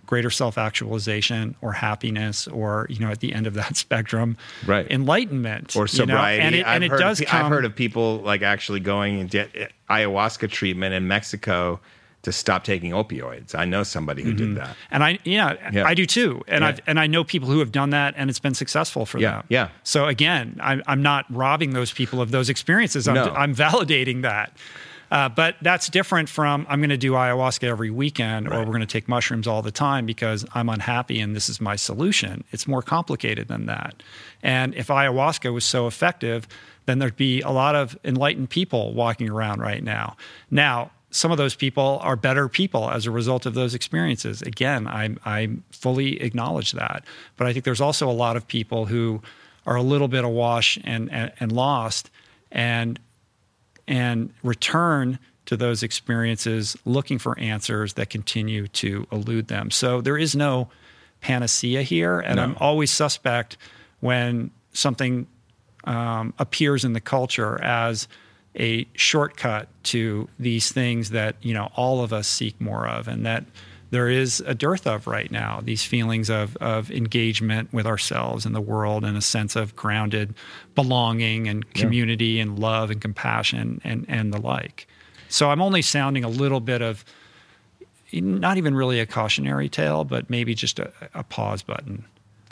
greater 0.07 0.31
self-actualization 0.31 1.55
or 1.61 1.73
happiness, 1.73 2.47
or 2.49 2.87
you 2.91 2.99
know, 3.01 3.11
at 3.11 3.21
the 3.21 3.33
end 3.33 3.47
of 3.47 3.55
that 3.55 3.77
spectrum, 3.85 4.37
Right. 4.67 4.91
enlightenment 4.91 5.75
or 5.77 5.81
you 5.81 5.83
know? 5.83 5.87
sobriety. 5.87 6.43
And 6.43 6.55
it, 6.55 6.67
I've 6.67 6.75
and 6.77 6.85
it 6.85 6.91
heard 6.91 7.01
does 7.01 7.21
come. 7.21 7.45
I've 7.47 7.51
heard 7.51 7.65
of 7.65 7.75
people 7.75 8.19
like 8.19 8.43
actually 8.43 8.81
going 8.81 9.21
and 9.21 9.31
get 9.31 9.73
ayahuasca 9.91 10.51
treatment 10.51 10.95
in 10.95 11.07
Mexico 11.09 11.81
to 12.23 12.33
stop 12.33 12.65
taking 12.65 12.93
opioids. 12.93 13.55
I 13.55 13.67
know 13.67 13.83
somebody 13.83 14.23
who 14.23 14.31
Mm-hmm. 14.31 14.55
did 14.55 14.57
that. 14.57 14.77
And 14.91 15.05
I, 15.05 15.19
yeah, 15.25 15.71
Yeah. 15.71 15.85
I 15.85 15.93
do 15.93 16.07
too. 16.07 16.43
And 16.49 16.63
Yeah. 16.63 16.69
I 16.69 16.77
and 16.87 16.99
I 16.99 17.07
know 17.07 17.23
people 17.23 17.49
who 17.51 17.59
have 17.59 17.71
done 17.71 17.91
that, 17.91 18.15
and 18.17 18.31
it's 18.31 18.39
been 18.39 18.55
successful 18.55 19.05
for 19.05 19.19
Yeah, 19.19 19.31
them. 19.39 19.45
yeah. 19.51 19.69
So 19.83 20.07
again, 20.07 20.59
I'm 20.63 20.83
I'm 20.87 21.03
not 21.03 21.27
robbing 21.29 21.75
those 21.75 21.93
people 21.93 22.23
of 22.23 22.31
those 22.31 22.49
experiences. 22.49 23.07
I'm 23.09 23.15
No. 23.15 23.31
I'm 23.35 23.55
validating 23.55 24.23
that. 24.23 24.57
Uh, 25.15 25.29
but 25.29 25.55
that's 25.63 25.89
different 25.89 26.29
from 26.29 26.67
I'm 26.69 26.81
going 26.81 26.91
to 26.91 26.97
do 26.97 27.13
ayahuasca 27.13 27.63
every 27.63 27.89
weekend 27.89 28.51
right. 28.51 28.57
or 28.57 28.61
we're 28.63 28.73
going 28.73 28.81
to 28.81 28.87
take 28.87 29.07
mushrooms 29.07 29.47
all 29.47 29.63
the 29.63 29.71
time 29.71 30.07
because 30.07 30.45
I'm 30.57 30.69
unhappy 30.69 31.21
and 31.21 31.37
this 31.37 31.49
is 31.49 31.61
my 31.61 31.77
solution. 31.77 32.43
It's 32.51 32.67
more 32.67 32.83
complicated 32.83 33.47
than 33.47 33.67
that. 33.67 34.03
And 34.43 34.75
if 34.75 34.89
ayahuasca 34.89 35.53
was 35.53 35.65
so 35.65 35.87
effective, 35.87 36.49
then 36.87 36.99
there'd 36.99 37.17
be 37.17 37.43
a 37.43 37.51
lot 37.51 37.77
of 37.77 37.97
enlightened 38.03 38.51
people 38.51 38.93
walking 38.93 39.31
around 39.31 39.61
right 39.61 39.85
now. 39.85 40.17
Now, 40.51 40.91
some 41.13 41.31
of 41.31 41.39
those 41.39 41.55
people 41.55 42.01
are 42.03 42.17
better 42.17 42.49
people 42.49 42.91
as 42.91 43.07
a 43.07 43.13
result 43.13 43.47
of 43.47 43.55
those 43.55 43.73
experiences. 43.73 44.43
Again, 44.43 44.89
I, 44.89 45.15
I 45.25 45.49
fully 45.71 46.21
acknowledge 46.23 46.73
that. 46.73 47.05
But 47.37 47.47
I 47.47 47.53
think 47.53 47.65
there's 47.65 47.81
also 47.81 48.11
a 48.11 48.13
lot 48.13 48.37
of 48.37 48.49
people 48.49 48.87
who 48.87 49.23
are 49.65 49.77
a 49.77 49.83
little 49.83 50.09
bit 50.09 50.25
awash 50.25 50.77
and, 50.83 51.09
and, 51.13 51.31
and 51.39 51.53
lost 51.53 52.11
and, 52.51 52.99
and 53.87 54.33
return 54.43 55.19
to 55.47 55.57
those 55.57 55.83
experiences 55.83 56.77
looking 56.85 57.19
for 57.19 57.39
answers 57.39 57.95
that 57.95 58.09
continue 58.09 58.67
to 58.69 59.07
elude 59.13 59.49
them. 59.49 59.71
So 59.71 60.01
there 60.01 60.17
is 60.17 60.35
no 60.35 60.69
panacea 61.21 61.83
here. 61.83 62.21
And 62.21 62.37
no. 62.37 62.43
I'm 62.43 62.57
always 62.61 62.91
suspect 62.91 63.57
when 64.01 64.51
something 64.73 65.27
um, 65.85 66.35
appears 66.39 66.85
in 66.85 66.93
the 66.93 67.01
culture 67.01 67.63
as 67.63 68.09
a 68.59 68.87
shortcut 68.95 69.69
to 69.85 70.29
these 70.39 70.71
things 70.71 71.11
that 71.11 71.37
you 71.43 71.53
know 71.53 71.71
all 71.75 72.03
of 72.03 72.13
us 72.13 72.29
seek 72.29 72.61
more 72.61 72.87
of, 72.87 73.09
and 73.09 73.27
that 73.27 73.45
there 73.95 74.09
is 74.09 74.41
a 74.45 74.57
dearth 74.57 74.89
of 74.89 75.07
right 75.07 75.31
now. 75.31 75.61
These 75.63 75.85
feelings 75.85 76.29
of 76.29 76.57
of 76.57 76.91
engagement 76.91 77.73
with 77.73 77.87
ourselves 77.87 78.45
and 78.45 78.53
the 78.53 78.61
world, 78.61 79.05
and 79.05 79.17
a 79.17 79.23
sense 79.23 79.55
of 79.55 79.77
grounded 79.77 80.35
belonging 80.75 81.47
and 81.47 81.73
community 81.75 82.27
yeah. 82.27 82.43
and 82.43 82.59
love 82.59 82.91
and 82.91 83.01
compassion 83.01 83.81
and 83.85 84.05
and 84.09 84.35
the 84.35 84.41
like. 84.41 84.89
So 85.29 85.49
I'm 85.49 85.63
only 85.63 85.81
sounding 85.81 86.25
a 86.25 86.29
little 86.29 86.59
bit 86.59 86.83
of 86.83 87.05
not 88.13 88.57
even 88.57 88.75
really 88.75 88.99
a 88.99 89.07
cautionary 89.07 89.69
tale, 89.69 90.03
but 90.03 90.29
maybe 90.29 90.57
just 90.57 90.81
a, 90.81 90.93
a 91.15 91.23
pause 91.23 91.63
button 91.63 92.05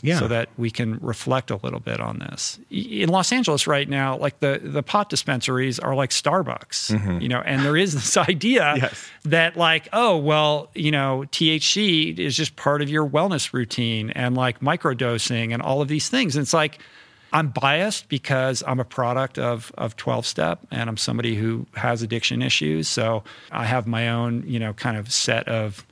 yeah. 0.03 0.19
so 0.19 0.29
that 0.29 0.49
we 0.59 0.71
can 0.71 0.99
reflect 0.99 1.51
a 1.51 1.57
little 1.57 1.79
bit 1.79 2.01
on 2.01 2.19
this. 2.19 2.59
In 2.71 3.09
Los 3.09 3.33
Angeles 3.33 3.67
right 3.67 3.89
now, 3.89 4.17
like 4.17 4.41
the 4.41 4.61
the 4.63 4.83
pot 4.83 5.09
dispensaries 5.09 5.79
are 5.79 5.95
like 5.95 6.11
Starbucks, 6.11 6.93
mm-hmm. 6.93 7.21
you 7.21 7.29
know, 7.29 7.41
and 7.41 7.65
there 7.65 7.77
is 7.77 7.95
this 7.95 8.17
idea 8.29 8.75
yes. 8.77 9.09
that 9.23 9.57
like, 9.57 9.89
oh, 9.93 10.17
well, 10.17 10.71
you 10.75 10.91
know, 10.91 11.25
THC 11.31 12.19
is 12.19 12.37
just 12.37 12.57
part 12.57 12.83
of 12.83 12.91
your 12.91 13.09
wellness 13.09 13.53
routine 13.53 14.11
and 14.11 14.37
like 14.37 14.61
microdosing 14.61 15.55
and 15.55 15.63
all 15.63 15.81
of 15.81 15.89
these 15.89 16.09
things. 16.09 16.35
And 16.35 16.43
it's 16.43 16.53
like 16.53 16.79
I'm 17.33 17.49
biased 17.49 18.09
because 18.09 18.65
I'm 18.67 18.81
a 18.81 18.85
product 18.85 19.39
of 19.39 19.71
of 19.79 19.97
12 19.97 20.27
step 20.27 20.67
and 20.73 20.91
I'm 20.91 20.97
somebody 20.97 21.37
who 21.37 21.67
has 21.75 22.03
addiction 22.03 22.43
issues, 22.43 22.89
so 22.89 23.23
I 23.53 23.67
have 23.67 23.87
my 23.87 24.09
own, 24.09 24.43
you 24.47 24.59
know, 24.59 24.73
kind 24.73 24.97
of 24.97 25.13
set 25.13 25.47
of 25.49 25.87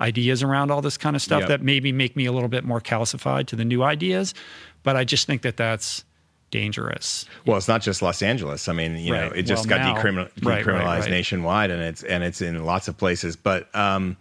ideas 0.00 0.42
around 0.42 0.70
all 0.70 0.82
this 0.82 0.96
kind 0.96 1.16
of 1.16 1.22
stuff 1.22 1.40
yep. 1.40 1.48
that 1.48 1.62
maybe 1.62 1.92
make 1.92 2.16
me 2.16 2.26
a 2.26 2.32
little 2.32 2.48
bit 2.48 2.64
more 2.64 2.80
calcified 2.80 3.46
to 3.46 3.56
the 3.56 3.64
new 3.64 3.82
ideas. 3.82 4.34
But 4.82 4.96
I 4.96 5.04
just 5.04 5.26
think 5.26 5.42
that 5.42 5.56
that's 5.56 6.04
dangerous. 6.50 7.26
Well, 7.44 7.56
it's 7.56 7.68
not 7.68 7.82
just 7.82 8.02
Los 8.02 8.22
Angeles. 8.22 8.68
I 8.68 8.72
mean, 8.72 8.96
you 8.96 9.12
right. 9.12 9.26
know, 9.26 9.32
it 9.32 9.42
just 9.42 9.68
well, 9.68 9.78
got 9.78 9.84
now, 9.84 9.94
decriminal, 9.94 10.30
decriminalized 10.34 10.84
right, 10.84 11.00
right, 11.00 11.10
nationwide, 11.10 11.70
and 11.70 11.82
it's 11.82 12.02
and 12.02 12.22
it's 12.22 12.40
in 12.40 12.64
lots 12.64 12.88
of 12.88 12.96
places. 12.96 13.36
But 13.36 13.74
um, 13.74 14.16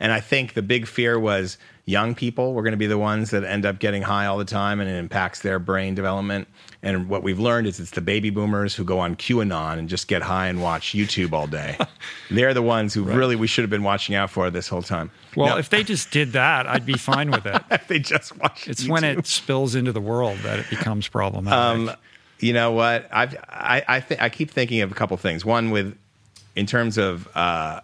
and 0.00 0.12
I 0.12 0.20
think 0.20 0.54
the 0.54 0.62
big 0.62 0.86
fear 0.86 1.18
was 1.18 1.58
young 1.86 2.16
people 2.16 2.52
were 2.52 2.62
going 2.62 2.72
to 2.72 2.76
be 2.78 2.88
the 2.88 2.98
ones 2.98 3.30
that 3.30 3.44
end 3.44 3.64
up 3.64 3.78
getting 3.78 4.02
high 4.02 4.26
all 4.26 4.36
the 4.36 4.44
time, 4.44 4.80
and 4.80 4.90
it 4.90 4.96
impacts 4.96 5.40
their 5.40 5.60
brain 5.60 5.94
development. 5.94 6.48
And 6.82 7.08
what 7.08 7.22
we've 7.22 7.38
learned 7.38 7.68
is 7.68 7.80
it's 7.80 7.92
the 7.92 8.00
baby 8.00 8.30
boomers 8.30 8.74
who 8.74 8.84
go 8.84 8.98
on 8.98 9.16
QAnon 9.16 9.78
and 9.78 9.88
just 9.88 10.08
get 10.08 10.20
high 10.20 10.48
and 10.48 10.60
watch 10.60 10.92
YouTube 10.92 11.32
all 11.32 11.46
day. 11.46 11.78
They're 12.30 12.54
the 12.54 12.62
ones 12.62 12.92
who 12.92 13.04
right. 13.04 13.16
really 13.16 13.36
we 13.36 13.46
should 13.46 13.62
have 13.62 13.70
been 13.70 13.84
watching 13.84 14.16
out 14.16 14.30
for 14.30 14.50
this 14.50 14.68
whole 14.68 14.82
time. 14.82 15.10
Well, 15.36 15.46
now, 15.46 15.58
if 15.58 15.70
they 15.70 15.84
just 15.84 16.10
did 16.10 16.32
that, 16.32 16.66
I'd 16.66 16.84
be 16.84 16.98
fine 16.98 17.30
with 17.30 17.46
it. 17.46 17.62
if 17.70 17.86
they 17.86 18.00
just 18.00 18.36
watch, 18.36 18.68
it's 18.68 18.84
YouTube. 18.84 18.88
when 18.90 19.04
it 19.04 19.26
spills 19.26 19.74
into 19.74 19.92
the 19.92 20.00
world 20.00 20.38
that 20.38 20.58
it 20.58 20.68
becomes 20.68 21.06
problematic. 21.06 21.56
Um, 21.90 21.96
you 22.40 22.52
know 22.52 22.72
what? 22.72 23.08
I've, 23.12 23.34
I 23.48 23.82
I, 23.86 24.00
th- 24.00 24.20
I 24.20 24.28
keep 24.28 24.50
thinking 24.50 24.82
of 24.82 24.90
a 24.90 24.94
couple 24.94 25.16
things. 25.16 25.44
One 25.44 25.70
with 25.70 25.96
in 26.56 26.66
terms 26.66 26.98
of 26.98 27.28
uh, 27.36 27.80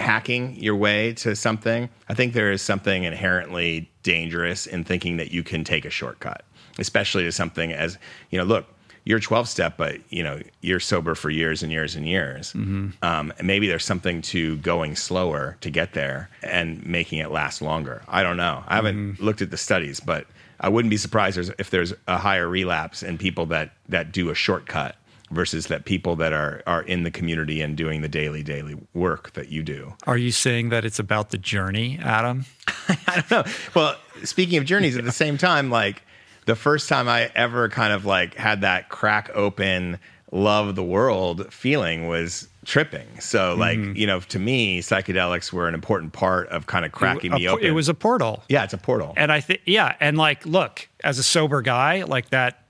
hacking 0.00 0.56
your 0.56 0.76
way 0.76 1.12
to 1.14 1.36
something. 1.36 1.88
I 2.08 2.14
think 2.14 2.32
there 2.32 2.50
is 2.50 2.62
something 2.62 3.04
inherently 3.04 3.90
dangerous 4.02 4.66
in 4.66 4.84
thinking 4.84 5.18
that 5.18 5.30
you 5.30 5.42
can 5.42 5.62
take 5.62 5.84
a 5.84 5.90
shortcut 5.90 6.44
especially 6.78 7.24
to 7.24 7.32
something 7.32 7.72
as 7.72 7.98
you 8.30 8.38
know 8.38 8.44
look 8.44 8.66
you're 9.04 9.20
12 9.20 9.48
step 9.48 9.76
but 9.76 9.98
you 10.10 10.22
know 10.22 10.40
you're 10.60 10.80
sober 10.80 11.14
for 11.14 11.30
years 11.30 11.62
and 11.62 11.72
years 11.72 11.94
and 11.94 12.06
years 12.06 12.52
mm-hmm. 12.52 12.88
um, 13.02 13.32
and 13.38 13.46
maybe 13.46 13.68
there's 13.68 13.84
something 13.84 14.22
to 14.22 14.56
going 14.58 14.96
slower 14.96 15.56
to 15.60 15.70
get 15.70 15.92
there 15.92 16.28
and 16.42 16.84
making 16.86 17.18
it 17.18 17.30
last 17.30 17.62
longer 17.62 18.02
i 18.08 18.22
don't 18.22 18.36
know 18.36 18.64
i 18.66 18.74
haven't 18.74 18.96
mm-hmm. 18.96 19.24
looked 19.24 19.42
at 19.42 19.50
the 19.50 19.56
studies 19.56 20.00
but 20.00 20.26
i 20.60 20.68
wouldn't 20.68 20.90
be 20.90 20.96
surprised 20.96 21.38
if 21.58 21.70
there's 21.70 21.92
a 22.08 22.18
higher 22.18 22.48
relapse 22.48 23.02
in 23.02 23.18
people 23.18 23.46
that 23.46 23.72
that 23.88 24.12
do 24.12 24.30
a 24.30 24.34
shortcut 24.34 24.96
versus 25.30 25.66
that 25.68 25.84
people 25.84 26.16
that 26.16 26.32
are 26.32 26.62
are 26.66 26.82
in 26.82 27.02
the 27.02 27.10
community 27.10 27.60
and 27.60 27.76
doing 27.76 28.02
the 28.02 28.08
daily 28.08 28.42
daily 28.42 28.76
work 28.94 29.32
that 29.32 29.48
you 29.48 29.62
do. 29.62 29.94
Are 30.06 30.18
you 30.18 30.32
saying 30.32 30.70
that 30.70 30.84
it's 30.84 30.98
about 30.98 31.30
the 31.30 31.38
journey, 31.38 31.98
Adam? 32.02 32.46
I 32.88 33.24
don't 33.28 33.30
know. 33.30 33.52
Well, 33.74 33.96
speaking 34.24 34.58
of 34.58 34.64
journeys, 34.64 34.96
at 34.96 35.04
the 35.04 35.12
same 35.12 35.38
time, 35.38 35.70
like 35.70 36.02
the 36.46 36.56
first 36.56 36.88
time 36.88 37.08
I 37.08 37.30
ever 37.34 37.68
kind 37.68 37.92
of 37.92 38.04
like 38.04 38.34
had 38.34 38.62
that 38.62 38.88
crack 38.88 39.30
open 39.34 39.98
love 40.32 40.76
the 40.76 40.82
world 40.82 41.52
feeling 41.52 42.06
was 42.06 42.48
tripping. 42.64 43.06
So 43.20 43.54
like, 43.54 43.78
mm-hmm. 43.78 43.96
you 43.96 44.06
know, 44.06 44.20
to 44.20 44.38
me, 44.38 44.80
psychedelics 44.80 45.52
were 45.52 45.66
an 45.68 45.74
important 45.74 46.12
part 46.12 46.48
of 46.48 46.66
kind 46.66 46.84
of 46.84 46.92
cracking 46.92 47.32
it, 47.32 47.36
me 47.36 47.48
open. 47.48 47.66
It 47.66 47.72
was 47.72 47.88
a 47.88 47.94
portal. 47.94 48.42
Yeah, 48.48 48.64
it's 48.64 48.74
a 48.74 48.78
portal. 48.78 49.12
And 49.16 49.32
I 49.32 49.40
think 49.40 49.60
yeah, 49.64 49.96
and 50.00 50.16
like 50.16 50.46
look, 50.46 50.88
as 51.02 51.18
a 51.18 51.22
sober 51.22 51.62
guy, 51.62 52.02
like 52.02 52.30
that 52.30 52.64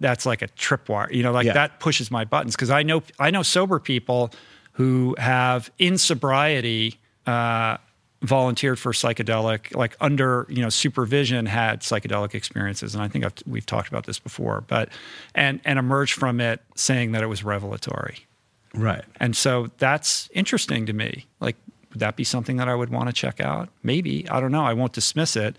that's 0.00 0.26
like 0.26 0.42
a 0.42 0.48
tripwire. 0.48 1.10
You 1.12 1.22
know, 1.22 1.32
like 1.32 1.46
yeah. 1.46 1.54
that 1.54 1.80
pushes 1.80 2.10
my 2.10 2.24
buttons 2.24 2.54
because 2.54 2.70
I 2.70 2.82
know 2.82 3.02
I 3.18 3.30
know 3.30 3.42
sober 3.42 3.78
people 3.78 4.30
who 4.72 5.14
have 5.18 5.70
in 5.78 5.96
sobriety 5.96 6.98
uh, 7.26 7.78
volunteered 8.22 8.78
for 8.78 8.92
psychedelic, 8.92 9.74
like 9.74 9.96
under 10.00 10.46
you 10.48 10.62
know 10.62 10.68
supervision, 10.68 11.46
had 11.46 11.80
psychedelic 11.80 12.34
experiences, 12.34 12.94
and 12.94 13.02
I 13.02 13.08
think 13.08 13.24
I've, 13.24 13.34
we've 13.46 13.66
talked 13.66 13.88
about 13.88 14.06
this 14.06 14.18
before, 14.18 14.64
but 14.66 14.90
and 15.34 15.60
and 15.64 15.78
emerged 15.78 16.14
from 16.14 16.40
it 16.40 16.60
saying 16.74 17.12
that 17.12 17.22
it 17.22 17.26
was 17.26 17.44
revelatory, 17.44 18.26
right? 18.74 19.04
And 19.18 19.36
so 19.36 19.70
that's 19.78 20.28
interesting 20.34 20.86
to 20.86 20.92
me. 20.92 21.26
Like, 21.40 21.56
would 21.90 22.00
that 22.00 22.16
be 22.16 22.24
something 22.24 22.56
that 22.56 22.68
I 22.68 22.74
would 22.74 22.90
want 22.90 23.08
to 23.08 23.12
check 23.12 23.40
out? 23.40 23.68
Maybe 23.82 24.28
I 24.28 24.40
don't 24.40 24.52
know. 24.52 24.64
I 24.64 24.74
won't 24.74 24.92
dismiss 24.92 25.36
it, 25.36 25.56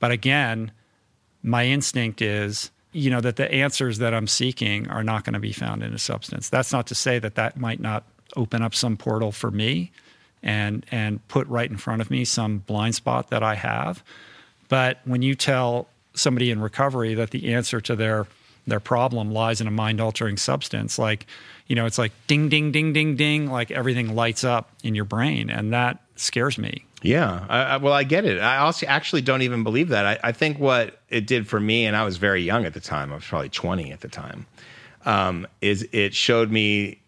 but 0.00 0.10
again, 0.10 0.72
my 1.42 1.66
instinct 1.66 2.20
is 2.20 2.70
you 2.92 3.10
know 3.10 3.20
that 3.20 3.36
the 3.36 3.50
answers 3.52 3.98
that 3.98 4.14
I'm 4.14 4.26
seeking 4.26 4.88
are 4.88 5.04
not 5.04 5.24
going 5.24 5.34
to 5.34 5.40
be 5.40 5.52
found 5.52 5.82
in 5.82 5.92
a 5.92 5.98
substance. 5.98 6.48
That's 6.48 6.72
not 6.72 6.86
to 6.88 6.94
say 6.94 7.18
that 7.18 7.34
that 7.34 7.58
might 7.58 7.80
not 7.80 8.04
open 8.36 8.62
up 8.62 8.74
some 8.74 8.96
portal 8.96 9.32
for 9.32 9.50
me 9.50 9.92
and 10.42 10.86
and 10.90 11.26
put 11.28 11.46
right 11.48 11.70
in 11.70 11.76
front 11.76 12.00
of 12.00 12.10
me 12.10 12.24
some 12.24 12.58
blind 12.58 12.94
spot 12.94 13.30
that 13.30 13.42
I 13.42 13.54
have. 13.54 14.02
But 14.68 15.00
when 15.04 15.22
you 15.22 15.34
tell 15.34 15.88
somebody 16.14 16.50
in 16.50 16.60
recovery 16.60 17.14
that 17.14 17.30
the 17.30 17.52
answer 17.52 17.80
to 17.82 17.96
their 17.96 18.26
their 18.66 18.80
problem 18.80 19.30
lies 19.30 19.60
in 19.60 19.66
a 19.66 19.70
mind 19.70 20.00
altering 20.00 20.36
substance, 20.36 20.98
like 20.98 21.26
you 21.66 21.76
know, 21.76 21.86
it's 21.86 21.98
like 21.98 22.12
ding 22.26 22.48
ding 22.48 22.72
ding 22.72 22.92
ding 22.92 23.16
ding, 23.16 23.50
like 23.50 23.70
everything 23.70 24.14
lights 24.14 24.44
up 24.44 24.70
in 24.82 24.94
your 24.94 25.04
brain, 25.04 25.50
and 25.50 25.72
that 25.72 26.00
scares 26.16 26.58
me. 26.58 26.85
Yeah, 27.02 27.44
I, 27.48 27.58
I, 27.58 27.76
well, 27.76 27.92
I 27.92 28.04
get 28.04 28.24
it. 28.24 28.40
I 28.40 28.58
also 28.58 28.86
actually 28.86 29.22
don't 29.22 29.42
even 29.42 29.62
believe 29.62 29.90
that. 29.90 30.06
I, 30.06 30.18
I, 30.24 30.32
think 30.32 30.58
what 30.58 30.98
it 31.10 31.26
did 31.26 31.46
for 31.46 31.60
me, 31.60 31.84
and 31.84 31.94
I 31.94 32.04
was 32.04 32.16
very 32.16 32.42
young 32.42 32.64
at 32.64 32.72
the 32.72 32.80
time. 32.80 33.12
I 33.12 33.16
was 33.16 33.24
probably 33.24 33.50
twenty 33.50 33.92
at 33.92 34.00
the 34.00 34.08
time. 34.08 34.46
Um, 35.04 35.46
is 35.60 35.86
it 35.92 36.14
showed 36.14 36.50
me 36.50 36.98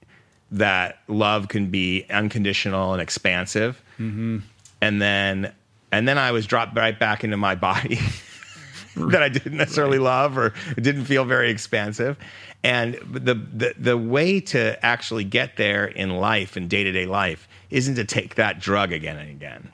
that 0.50 0.98
love 1.08 1.48
can 1.48 1.66
be 1.66 2.06
unconditional 2.10 2.92
and 2.92 3.02
expansive. 3.02 3.82
Mm-hmm. 3.98 4.38
And 4.80 5.02
then 5.02 5.52
and 5.90 6.06
then 6.06 6.18
I 6.18 6.32
was 6.32 6.46
dropped 6.46 6.76
right 6.76 6.98
back 6.98 7.24
into 7.24 7.36
my 7.36 7.54
body 7.54 7.98
that 8.96 9.22
I 9.22 9.28
didn't 9.28 9.56
necessarily 9.56 9.98
right. 9.98 10.04
love 10.04 10.38
or 10.38 10.54
didn't 10.76 11.04
feel 11.04 11.24
very 11.24 11.50
expansive. 11.50 12.16
And 12.62 12.94
the, 12.94 13.34
the 13.34 13.74
the 13.78 13.98
way 13.98 14.40
to 14.40 14.84
actually 14.84 15.24
get 15.24 15.56
there 15.56 15.86
in 15.86 16.16
life 16.16 16.56
in 16.56 16.68
day 16.68 16.84
to 16.84 16.92
day 16.92 17.06
life 17.06 17.48
isn't 17.70 17.96
to 17.96 18.04
take 18.04 18.36
that 18.36 18.60
drug 18.60 18.92
again 18.92 19.18
and 19.18 19.30
again. 19.30 19.72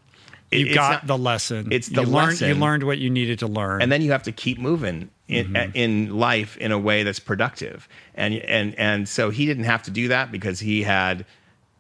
You 0.51 0.75
got 0.75 0.91
not, 0.91 1.07
the 1.07 1.19
lesson. 1.19 1.69
It's 1.73 1.89
the 1.89 2.03
you 2.03 2.07
lesson. 2.07 2.47
Learned, 2.47 2.57
you 2.57 2.63
learned 2.63 2.83
what 2.85 2.99
you 2.99 3.11
needed 3.11 3.41
to 3.41 3.47
learn, 3.47 3.83
and 3.83 3.91
then 3.91 4.03
you 4.03 4.13
have 4.13 4.23
to 4.25 4.33
keep 4.33 4.59
moving 4.59 5.11
in, 5.29 5.47
mm-hmm. 5.49 5.71
in 5.75 6.17
life 6.17 6.57
in 6.59 6.71
a 6.73 6.79
way 6.79 7.03
that's 7.03 7.19
productive. 7.19 7.89
And 8.15 8.35
and 8.35 8.79
and 8.79 9.09
so 9.09 9.31
he 9.31 9.47
didn't 9.47 9.65
have 9.65 9.83
to 9.85 9.91
do 9.91 10.09
that 10.09 10.31
because 10.31 10.61
he 10.61 10.83
had 10.83 11.27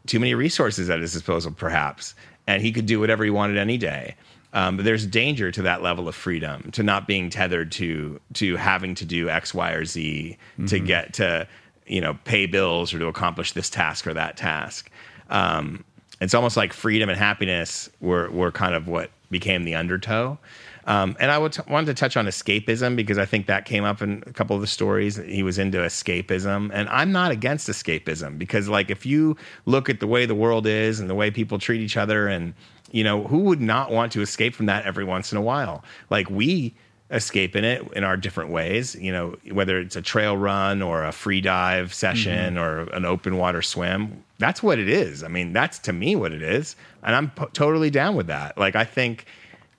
too 0.06 0.18
many 0.18 0.34
resources 0.34 0.90
at 0.90 1.00
his 1.00 1.12
disposal, 1.12 1.52
perhaps, 1.52 2.14
and 2.46 2.60
he 2.62 2.72
could 2.72 2.86
do 2.86 3.00
whatever 3.00 3.24
he 3.24 3.30
wanted 3.30 3.56
any 3.56 3.78
day. 3.78 4.16
Um, 4.52 4.76
but 4.76 4.84
there's 4.84 5.06
danger 5.06 5.50
to 5.50 5.62
that 5.62 5.82
level 5.82 6.06
of 6.08 6.14
freedom, 6.14 6.70
to 6.72 6.82
not 6.82 7.06
being 7.06 7.30
tethered 7.30 7.72
to 7.72 8.20
to 8.34 8.56
having 8.56 8.94
to 8.96 9.04
do 9.04 9.28
X, 9.28 9.54
Y, 9.54 9.72
or 9.72 9.84
Z 9.84 10.36
mm-hmm. 10.54 10.66
to 10.66 10.78
get 10.80 11.14
to 11.14 11.46
you 11.86 12.00
know, 12.00 12.18
pay 12.24 12.46
bills 12.46 12.94
or 12.94 12.98
to 12.98 13.06
accomplish 13.06 13.52
this 13.52 13.70
task 13.70 14.06
or 14.06 14.14
that 14.14 14.36
task. 14.36 14.90
Um, 15.30 15.84
it's 16.20 16.34
almost 16.34 16.56
like 16.56 16.72
freedom 16.72 17.08
and 17.08 17.18
happiness 17.18 17.90
were, 18.00 18.30
were 18.30 18.52
kind 18.52 18.74
of 18.74 18.88
what 18.88 19.10
became 19.30 19.64
the 19.64 19.74
undertow. 19.74 20.38
Um, 20.86 21.16
and 21.18 21.30
I 21.30 21.38
would 21.38 21.52
t- 21.52 21.62
wanted 21.68 21.86
to 21.86 21.94
touch 21.94 22.16
on 22.16 22.26
escapism 22.26 22.94
because 22.94 23.16
I 23.16 23.24
think 23.24 23.46
that 23.46 23.64
came 23.64 23.84
up 23.84 24.02
in 24.02 24.22
a 24.26 24.32
couple 24.32 24.54
of 24.54 24.60
the 24.60 24.68
stories. 24.68 25.16
He 25.16 25.42
was 25.42 25.58
into 25.58 25.78
escapism, 25.78 26.70
and 26.74 26.88
I'm 26.90 27.10
not 27.10 27.30
against 27.30 27.68
escapism 27.68 28.38
because, 28.38 28.68
like, 28.68 28.90
if 28.90 29.06
you 29.06 29.36
look 29.64 29.88
at 29.88 30.00
the 30.00 30.06
way 30.06 30.26
the 30.26 30.34
world 30.34 30.66
is 30.66 31.00
and 31.00 31.08
the 31.08 31.14
way 31.14 31.30
people 31.30 31.58
treat 31.58 31.80
each 31.80 31.96
other, 31.96 32.28
and 32.28 32.52
you 32.94 33.02
know, 33.02 33.24
who 33.24 33.38
would 33.40 33.60
not 33.60 33.90
want 33.90 34.12
to 34.12 34.20
escape 34.20 34.54
from 34.54 34.66
that 34.66 34.84
every 34.84 35.04
once 35.04 35.32
in 35.32 35.38
a 35.38 35.42
while? 35.42 35.82
Like 36.10 36.30
we 36.30 36.74
escape 37.11 37.55
in 37.55 37.64
it 37.64 37.82
in 37.94 38.05
our 38.05 38.16
different 38.16 38.50
ways. 38.50 38.94
You 38.94 39.12
know, 39.12 39.36
whether 39.52 39.78
it's 39.78 39.96
a 39.96 40.02
trail 40.02 40.36
run 40.36 40.82
or 40.82 41.05
a 41.05 41.12
free 41.12 41.40
dive 41.40 41.92
session 41.92 42.55
mm-hmm. 42.55 42.62
or 42.62 42.94
an 42.94 43.05
open 43.05 43.36
water 43.36 43.62
swim. 43.62 44.24
That's 44.38 44.62
what 44.62 44.78
it 44.78 44.88
is. 44.88 45.22
I 45.22 45.28
mean, 45.28 45.52
that's 45.52 45.78
to 45.80 45.92
me 45.92 46.16
what 46.16 46.32
it 46.32 46.42
is, 46.42 46.76
and 47.02 47.14
I'm 47.14 47.30
totally 47.52 47.90
down 47.90 48.16
with 48.16 48.26
that. 48.26 48.59
Like, 48.59 48.74
I 48.74 48.84
think, 48.84 49.26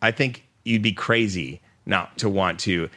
I 0.01 0.11
think 0.11 0.45
you'd 0.63 0.81
be 0.81 0.93
crazy 0.93 1.61
not 1.85 2.17
to 2.19 2.29
want 2.29 2.59
to 2.61 2.89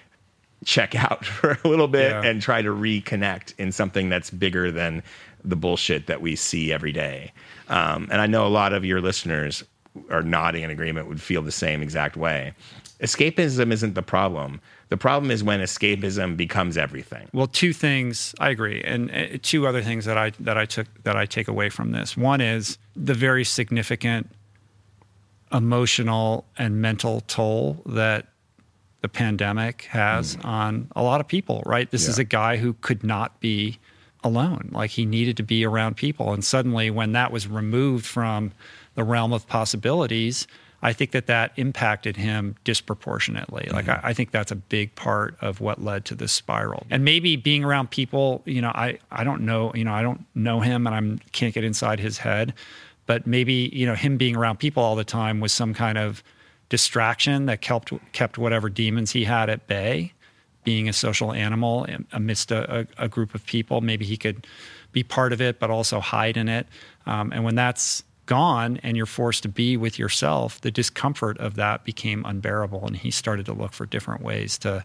check 0.65 0.95
out 1.11 1.25
for 1.25 1.59
a 1.65 1.69
little 1.69 1.89
bit 1.89 2.11
yeah. 2.11 2.23
and 2.23 2.41
try 2.41 2.63
to 2.63 2.71
reconnect 2.71 3.55
in 3.59 3.73
something 3.73 4.09
that's 4.09 4.31
bigger 4.31 4.71
than 4.71 5.03
the 5.45 5.57
bullshit 5.57 6.07
that 6.07 6.21
we 6.21 6.37
see 6.37 6.73
every 6.73 6.93
day. 6.93 7.33
Um, 7.69 8.09
and 8.11 8.21
I 8.21 8.27
know 8.27 8.47
a 8.47 8.49
lot 8.49 8.73
of 8.73 8.85
your 8.85 9.01
listeners 9.01 9.65
are 10.11 10.23
nodding 10.23 10.63
in 10.63 10.71
agreement 10.71 11.09
would 11.09 11.21
feel 11.21 11.43
the 11.43 11.53
same 11.53 11.83
exact 11.83 12.17
way. 12.17 12.55
Escapism 13.01 13.71
isn't 13.73 13.95
the 13.95 14.03
problem. 14.03 14.61
The 14.89 14.97
problem 14.97 15.31
is 15.31 15.45
when 15.45 15.61
escapism 15.61 16.37
becomes 16.37 16.77
everything. 16.77 17.29
Well, 17.33 17.47
two 17.47 17.73
things 17.73 18.35
I 18.41 18.51
agree, 18.51 18.83
and 18.83 19.11
uh, 19.11 19.39
two 19.43 19.67
other 19.67 19.83
things 19.83 20.05
that 20.07 20.19
I 20.19 20.31
that 20.41 20.59
I 20.59 20.65
took 20.65 20.87
that 21.05 21.17
I 21.17 21.27
take 21.27 21.47
away 21.47 21.69
from 21.69 21.93
this. 21.93 22.17
One 22.17 22.41
is 22.41 22.79
the 22.97 23.15
very 23.15 23.45
significant 23.45 24.31
emotional 25.53 26.45
and 26.57 26.83
mental 26.83 27.21
toll 27.23 27.83
that 27.87 28.27
the 29.01 29.09
pandemic 29.09 29.83
has 29.83 30.37
mm. 30.37 30.45
on 30.45 30.89
a 30.97 31.03
lot 31.03 31.21
of 31.21 31.29
people. 31.29 31.63
Right, 31.67 31.89
this 31.91 32.05
yeah. 32.05 32.11
is 32.11 32.19
a 32.19 32.25
guy 32.25 32.57
who 32.57 32.73
could 32.75 33.05
not 33.05 33.39
be 33.41 33.79
alone. 34.25 34.71
Like 34.73 34.91
he 34.91 35.07
needed 35.07 35.37
to 35.37 35.45
be 35.45 35.65
around 35.65 35.97
people, 35.97 36.33
and 36.33 36.45
suddenly 36.45 36.91
when 36.91 37.13
that 37.13 37.31
was 37.31 37.47
removed 37.47 38.07
from 38.07 38.53
the 38.97 39.05
realm 39.05 39.33
of 39.33 39.47
possibilities, 39.47 40.49
I 40.83 40.93
think 40.93 41.11
that 41.11 41.27
that 41.27 41.53
impacted 41.57 42.17
him 42.17 42.55
disproportionately. 42.65 43.65
Mm-hmm. 43.65 43.75
Like 43.75 43.89
I, 43.89 44.01
I, 44.05 44.13
think 44.13 44.31
that's 44.31 44.53
a 44.53 44.57
big 44.57 44.95
part 44.95 45.37
of 45.41 45.61
what 45.61 45.83
led 45.83 46.05
to 46.07 46.15
this 46.15 46.33
spiral. 46.33 46.87
And 46.89 47.05
maybe 47.05 47.37
being 47.37 47.65
around 47.65 47.91
people, 47.91 48.43
you 48.45 48.63
know, 48.63 48.71
I 48.75 48.99
I 49.11 49.25
don't 49.25 49.43
know, 49.43 49.73
you 49.75 49.85
know, 49.85 49.93
I 49.93 50.03
don't 50.03 50.25
know 50.35 50.61
him, 50.61 50.87
and 50.87 50.95
I 51.21 51.25
can't 51.33 51.53
get 51.53 51.65
inside 51.65 51.99
his 51.99 52.19
head, 52.19 52.55
but 53.07 53.27
maybe 53.27 53.71
you 53.73 53.87
know 53.87 53.95
him 53.95 54.17
being 54.17 54.37
around 54.37 54.59
people 54.59 54.83
all 54.83 54.95
the 54.95 55.05
time 55.05 55.41
was 55.41 55.53
some 55.53 55.75
kind 55.75 55.99
of 55.99 56.23
distraction 56.69 57.47
that 57.47 57.61
kept 57.61 57.93
kept 58.13 58.39
whatever 58.39 58.69
demons 58.69 59.13
he 59.13 59.25
had 59.25 59.51
at 59.51 59.67
bay. 59.67 60.13
Being 60.65 60.89
a 60.89 60.93
social 60.93 61.33
animal 61.33 61.87
amidst 62.13 62.51
a, 62.51 62.81
a, 62.81 62.87
a 62.99 63.09
group 63.09 63.35
of 63.35 63.47
people, 63.47 63.81
maybe 63.81 64.05
he 64.05 64.19
could 64.19 64.47
be 64.93 65.03
part 65.03 65.33
of 65.33 65.41
it, 65.41 65.59
but 65.59 65.71
also 65.71 65.99
hide 65.99 66.37
in 66.37 66.47
it. 66.47 66.67
Um, 67.07 67.33
and 67.33 67.43
when 67.43 67.55
that's 67.55 68.05
gone 68.29 68.79
and 68.83 68.97
you're 68.97 69.07
forced 69.07 69.43
to 69.43 69.49
be 69.49 69.77
with 69.77 69.99
yourself, 69.99 70.61
the 70.61 70.71
discomfort 70.71 71.37
of 71.39 71.57
that 71.57 71.85
became 71.85 72.25
unbearable. 72.25 72.87
And 72.87 72.97
he 72.97 73.11
started 73.11 73.47
to 73.47 73.53
look 73.53 73.73
for 73.73 73.87
different 73.87 74.23
ways 74.23 74.59
to, 74.59 74.85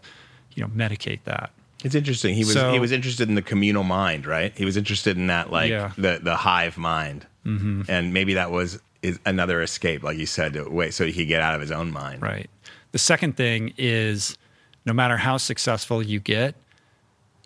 you 0.54 0.62
know, 0.62 0.68
medicate 0.70 1.20
that. 1.24 1.50
It's 1.84 1.94
interesting. 1.94 2.34
He 2.34 2.44
was 2.44 2.54
so, 2.54 2.72
he 2.72 2.80
was 2.80 2.90
interested 2.90 3.28
in 3.28 3.34
the 3.34 3.42
communal 3.42 3.84
mind, 3.84 4.26
right? 4.26 4.56
He 4.56 4.64
was 4.64 4.76
interested 4.76 5.18
in 5.18 5.26
that, 5.26 5.52
like 5.52 5.70
yeah. 5.70 5.92
the 5.96 6.18
the 6.22 6.34
hive 6.34 6.78
mind, 6.78 7.26
mm-hmm. 7.44 7.82
and 7.88 8.14
maybe 8.14 8.34
that 8.34 8.50
was 8.50 8.80
is 9.02 9.20
another 9.26 9.60
escape, 9.60 10.02
like 10.02 10.16
you 10.16 10.24
said, 10.24 10.54
to 10.54 10.64
wait 10.64 10.94
so 10.94 11.04
he 11.04 11.12
could 11.12 11.28
get 11.28 11.42
out 11.42 11.54
of 11.54 11.60
his 11.60 11.70
own 11.70 11.92
mind. 11.92 12.22
Right. 12.22 12.48
The 12.92 12.98
second 12.98 13.36
thing 13.36 13.74
is, 13.76 14.38
no 14.86 14.94
matter 14.94 15.18
how 15.18 15.36
successful 15.36 16.02
you 16.02 16.20
get, 16.20 16.54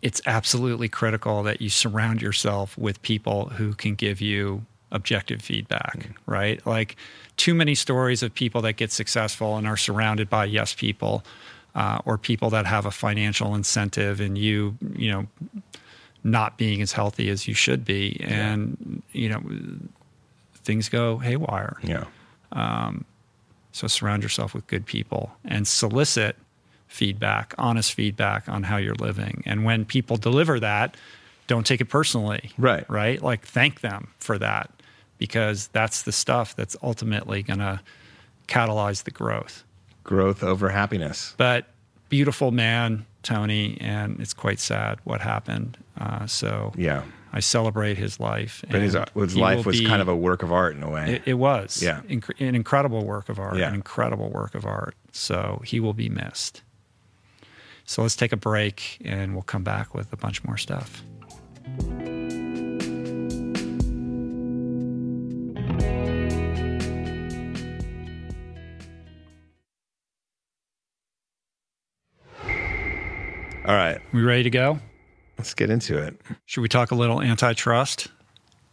it's 0.02 0.22
absolutely 0.24 0.88
critical 0.88 1.42
that 1.42 1.60
you 1.60 1.68
surround 1.68 2.22
yourself 2.22 2.78
with 2.78 3.02
people 3.02 3.48
who 3.48 3.74
can 3.74 3.96
give 3.96 4.20
you 4.20 4.64
objective 4.90 5.42
feedback, 5.42 5.98
mm. 5.98 6.14
right? 6.26 6.64
Like 6.66 6.96
too 7.36 7.54
many 7.54 7.74
stories 7.74 8.22
of 8.22 8.34
people 8.34 8.62
that 8.62 8.74
get 8.74 8.92
successful 8.92 9.56
and 9.56 9.66
are 9.66 9.76
surrounded 9.76 10.28
by 10.28 10.44
yes 10.44 10.74
people 10.74 11.24
uh, 11.74 11.98
or 12.04 12.18
people 12.18 12.50
that 12.50 12.66
have 12.66 12.86
a 12.86 12.90
financial 12.90 13.54
incentive 13.54 14.20
and 14.20 14.36
you, 14.36 14.76
you 14.96 15.10
know, 15.10 15.26
not 16.24 16.58
being 16.58 16.82
as 16.82 16.92
healthy 16.92 17.28
as 17.30 17.46
you 17.46 17.54
should 17.54 17.84
be. 17.84 18.20
And, 18.24 19.02
yeah. 19.12 19.20
you 19.20 19.28
know, 19.28 19.42
things 20.64 20.88
go 20.88 21.18
haywire. 21.18 21.76
Yeah. 21.82 22.04
Um, 22.52 23.04
so 23.72 23.86
surround 23.86 24.22
yourself 24.22 24.54
with 24.54 24.66
good 24.66 24.86
people 24.86 25.30
and 25.44 25.68
solicit 25.68 26.36
feedback, 26.88 27.54
honest 27.58 27.92
feedback 27.92 28.48
on 28.48 28.64
how 28.64 28.78
you're 28.78 28.94
living. 28.94 29.42
And 29.46 29.64
when 29.64 29.84
people 29.84 30.16
deliver 30.16 30.58
that, 30.58 30.96
don't 31.46 31.64
take 31.64 31.80
it 31.80 31.86
personally. 31.86 32.50
Right. 32.58 32.88
Right. 32.90 33.22
Like 33.22 33.46
thank 33.46 33.82
them 33.82 34.08
for 34.18 34.38
that 34.38 34.70
because 35.18 35.68
that's 35.68 36.02
the 36.02 36.12
stuff 36.12 36.56
that's 36.56 36.76
ultimately 36.82 37.42
going 37.42 37.58
to 37.58 37.80
catalyze 38.46 39.04
the 39.04 39.10
growth. 39.10 39.64
Growth 40.04 40.42
over 40.42 40.70
happiness. 40.70 41.34
But 41.36 41.66
beautiful 42.08 42.50
man, 42.50 43.04
Tony, 43.22 43.78
and 43.80 44.20
it's 44.20 44.32
quite 44.32 44.60
sad 44.60 44.98
what 45.04 45.20
happened. 45.20 45.76
Uh, 45.98 46.26
so 46.26 46.72
yeah, 46.76 47.02
I 47.32 47.40
celebrate 47.40 47.98
his 47.98 48.18
life. 48.18 48.64
But 48.70 48.80
his, 48.80 48.96
his 49.14 49.36
life 49.36 49.66
was 49.66 49.80
be, 49.80 49.86
kind 49.86 50.00
of 50.00 50.08
a 50.08 50.16
work 50.16 50.42
of 50.42 50.52
art 50.52 50.76
in 50.76 50.82
a 50.82 50.90
way. 50.90 51.16
It, 51.16 51.22
it 51.26 51.34
was. 51.34 51.82
Yeah. 51.82 52.00
Inc- 52.08 52.40
an 52.40 52.54
incredible 52.54 53.04
work 53.04 53.28
of 53.28 53.38
art. 53.38 53.58
Yeah. 53.58 53.68
An 53.68 53.74
incredible 53.74 54.30
work 54.30 54.54
of 54.54 54.64
art. 54.64 54.94
So 55.12 55.60
he 55.64 55.80
will 55.80 55.94
be 55.94 56.08
missed. 56.08 56.62
So 57.84 58.02
let's 58.02 58.16
take 58.16 58.32
a 58.32 58.36
break 58.36 58.98
and 59.04 59.34
we'll 59.34 59.42
come 59.42 59.64
back 59.64 59.94
with 59.94 60.12
a 60.12 60.16
bunch 60.16 60.44
more 60.44 60.56
stuff. 60.56 61.02
All 73.68 73.74
right. 73.74 74.00
We 74.14 74.22
ready 74.22 74.44
to 74.44 74.50
go? 74.50 74.78
Let's 75.36 75.52
get 75.52 75.68
into 75.68 75.98
it. 75.98 76.18
Should 76.46 76.62
we 76.62 76.68
talk 76.68 76.90
a 76.90 76.94
little 76.94 77.20
antitrust? 77.20 78.08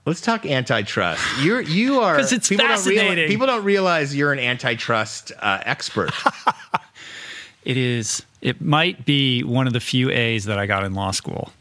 Let's 0.06 0.22
talk 0.22 0.46
antitrust. 0.46 1.22
You're 1.42 1.60
you 1.60 2.00
are 2.00 2.16
because 2.16 2.32
it's 2.32 2.48
people 2.48 2.66
fascinating. 2.66 3.04
Don't 3.04 3.16
realize, 3.16 3.30
people 3.30 3.48
don't 3.48 3.64
realize 3.66 4.16
you're 4.16 4.32
an 4.32 4.40
antitrust 4.40 5.34
uh, 5.42 5.60
expert. 5.66 6.12
it 7.66 7.76
is. 7.76 8.24
It 8.40 8.62
might 8.62 9.06
be 9.06 9.44
one 9.44 9.68
of 9.68 9.74
the 9.74 9.82
few 9.82 10.10
A's 10.12 10.46
that 10.46 10.58
I 10.58 10.66
got 10.66 10.86
in 10.86 10.94
law 10.94 11.12
school. 11.12 11.52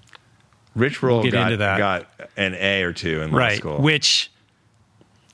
Rich 0.76 1.02
Roll 1.02 1.22
we'll 1.22 1.30
got, 1.32 1.58
got 1.58 2.06
an 2.36 2.54
A 2.54 2.82
or 2.82 2.92
two 2.92 3.20
in 3.20 3.32
law 3.32 3.48
school. 3.50 3.80
Which, 3.80 4.30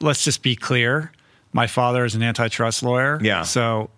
let's 0.00 0.24
just 0.24 0.42
be 0.42 0.56
clear, 0.56 1.12
my 1.52 1.66
father 1.66 2.06
is 2.06 2.14
an 2.14 2.22
antitrust 2.22 2.82
lawyer. 2.82 3.18
Yeah. 3.20 3.42
So 3.42 3.90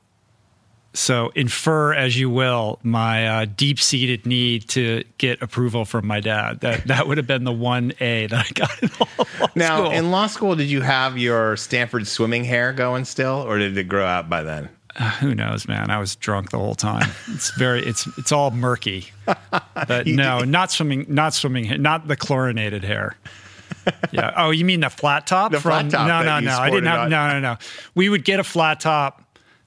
so 0.95 1.33
infer 1.35 1.95
as 1.95 2.19
you 2.19 2.29
will 2.29 2.79
my 2.83 3.27
uh, 3.27 3.47
deep-seated 3.47 4.27
need 4.27 4.69
to 4.71 5.05
get 5.19 5.41
approval 5.43 5.85
from 5.85 6.07
my 6.07 6.21
dad. 6.21 6.61
That 6.61 6.87
that 6.87 7.09
would 7.09 7.17
have 7.19 7.27
been 7.27 7.45
the 7.45 7.53
one 7.53 7.93
A 8.01 8.27
that 8.27 8.47
I 8.47 8.51
got 8.55 8.83
in 8.83 8.91
law 9.01 9.49
now, 9.55 9.77
school. 9.79 9.91
in 9.93 10.11
law 10.11 10.27
school, 10.27 10.57
did 10.57 10.71
you 10.71 10.81
have 10.83 11.17
your 11.19 11.57
Stanford 11.57 12.07
swimming 12.07 12.45
hair 12.45 12.73
going 12.73 13.05
still, 13.05 13.45
or 13.47 13.59
did 13.59 13.77
it 13.77 13.85
grow 13.85 14.07
out 14.07 14.29
by 14.29 14.43
then? 14.43 14.69
Uh, 14.95 15.11
who 15.13 15.35
knows, 15.35 15.67
man? 15.67 15.91
I 15.91 15.99
was 15.99 16.17
drunk 16.17 16.51
the 16.51 16.59
whole 16.59 16.75
time. 16.75 17.11
It's 17.29 17.51
very, 17.57 17.83
it's 17.83 18.07
it's 18.19 18.33
all 18.33 18.51
murky. 18.51 19.07
But 19.89 20.07
no, 20.07 20.41
not 20.41 20.71
swimming, 20.71 21.07
not 21.09 21.35
swimming, 21.35 21.81
not 21.83 22.07
the 22.07 22.17
chlorinated 22.17 22.85
hair. 22.85 23.17
Yeah. 24.13 24.33
Oh, 24.37 24.51
you 24.51 24.65
mean 24.65 24.81
the 24.81 24.91
flat 24.91 25.27
top? 25.27 25.51
The 25.51 25.59
from, 25.59 25.91
flat 25.91 25.91
top. 25.91 26.07
No, 26.07 26.23
no, 26.23 26.39
no. 26.39 26.57
I 26.57 26.71
didn't 26.71 26.87
have. 26.87 27.01
On. 27.01 27.11
No, 27.11 27.29
no, 27.29 27.41
no. 27.41 27.57
We 27.97 28.09
would 28.09 28.25
get 28.25 28.39
a 28.39 28.45
flat 28.45 28.79
top 28.79 29.25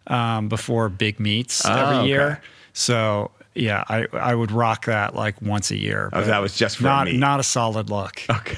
um, 0.08 0.50
before 0.50 0.90
big 0.90 1.20
meets 1.20 1.66
oh, 1.66 1.72
every 1.72 1.96
okay. 1.98 2.08
year. 2.08 2.42
So 2.74 3.32
yeah, 3.54 3.84
I 3.88 4.08
I 4.14 4.36
would 4.36 4.52
rock 4.52 4.86
that 4.86 5.16
like 5.16 5.42
once 5.42 5.72
a 5.72 5.78
year. 5.78 6.10
Oh, 6.14 6.22
that 6.22 6.40
was 6.40 6.56
just 6.58 6.78
for 6.78 6.84
not 6.84 7.08
me. 7.08 7.18
not 7.18 7.40
a 7.40 7.44
solid 7.44 7.90
look. 7.90 8.22
Okay. 8.30 8.58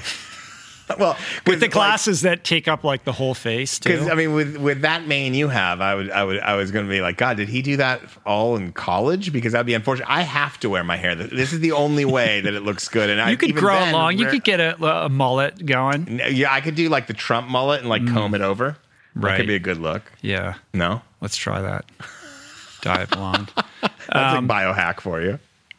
well, 0.98 1.16
with 1.46 1.60
the 1.60 1.68
glasses 1.68 2.24
like, 2.24 2.38
that 2.38 2.44
take 2.44 2.68
up 2.68 2.84
like 2.84 3.04
the 3.04 3.12
whole 3.12 3.34
face 3.34 3.78
too. 3.78 3.90
Because 3.90 4.08
I 4.08 4.14
mean, 4.14 4.34
with 4.34 4.56
with 4.56 4.82
that 4.82 5.06
mane 5.06 5.34
you 5.34 5.48
have, 5.48 5.80
I 5.80 5.94
would 5.94 6.10
I 6.10 6.24
would 6.24 6.40
I 6.40 6.56
was 6.56 6.70
going 6.70 6.86
to 6.86 6.90
be 6.90 7.00
like, 7.00 7.16
God, 7.16 7.36
did 7.36 7.48
he 7.48 7.62
do 7.62 7.76
that 7.76 8.00
all 8.24 8.56
in 8.56 8.72
college? 8.72 9.32
Because 9.32 9.52
that'd 9.52 9.66
be 9.66 9.74
unfortunate. 9.74 10.10
I 10.10 10.22
have 10.22 10.58
to 10.60 10.70
wear 10.70 10.84
my 10.84 10.96
hair. 10.96 11.14
This 11.14 11.52
is 11.52 11.60
the 11.60 11.72
only 11.72 12.04
way 12.04 12.40
that 12.40 12.54
it 12.54 12.62
looks 12.62 12.88
good. 12.88 13.10
And 13.10 13.18
you 13.28 13.34
I, 13.34 13.36
could 13.36 13.54
grow 13.54 13.78
then, 13.78 13.92
long. 13.92 14.18
You 14.18 14.26
could 14.26 14.44
get 14.44 14.60
a, 14.60 15.04
a, 15.04 15.08
mullet 15.08 15.64
going. 15.64 16.20
Yeah, 16.30 16.52
I 16.52 16.60
could 16.60 16.74
do 16.74 16.88
like 16.88 17.06
the 17.06 17.14
Trump 17.14 17.48
mullet 17.48 17.80
and 17.80 17.88
like 17.88 18.02
mm. 18.02 18.12
comb 18.12 18.34
it 18.34 18.40
over. 18.40 18.76
Right. 19.18 19.32
That 19.32 19.36
could 19.38 19.46
be 19.48 19.54
a 19.56 19.58
good 19.58 19.78
look. 19.78 20.12
Yeah. 20.22 20.54
No? 20.72 21.02
Let's 21.20 21.36
try 21.36 21.60
that. 21.60 21.84
Dye 22.82 23.06
blonde. 23.06 23.50
That's 23.82 24.36
um, 24.36 24.48
a 24.48 24.52
biohack 24.52 25.00
for 25.00 25.20
you. 25.20 25.38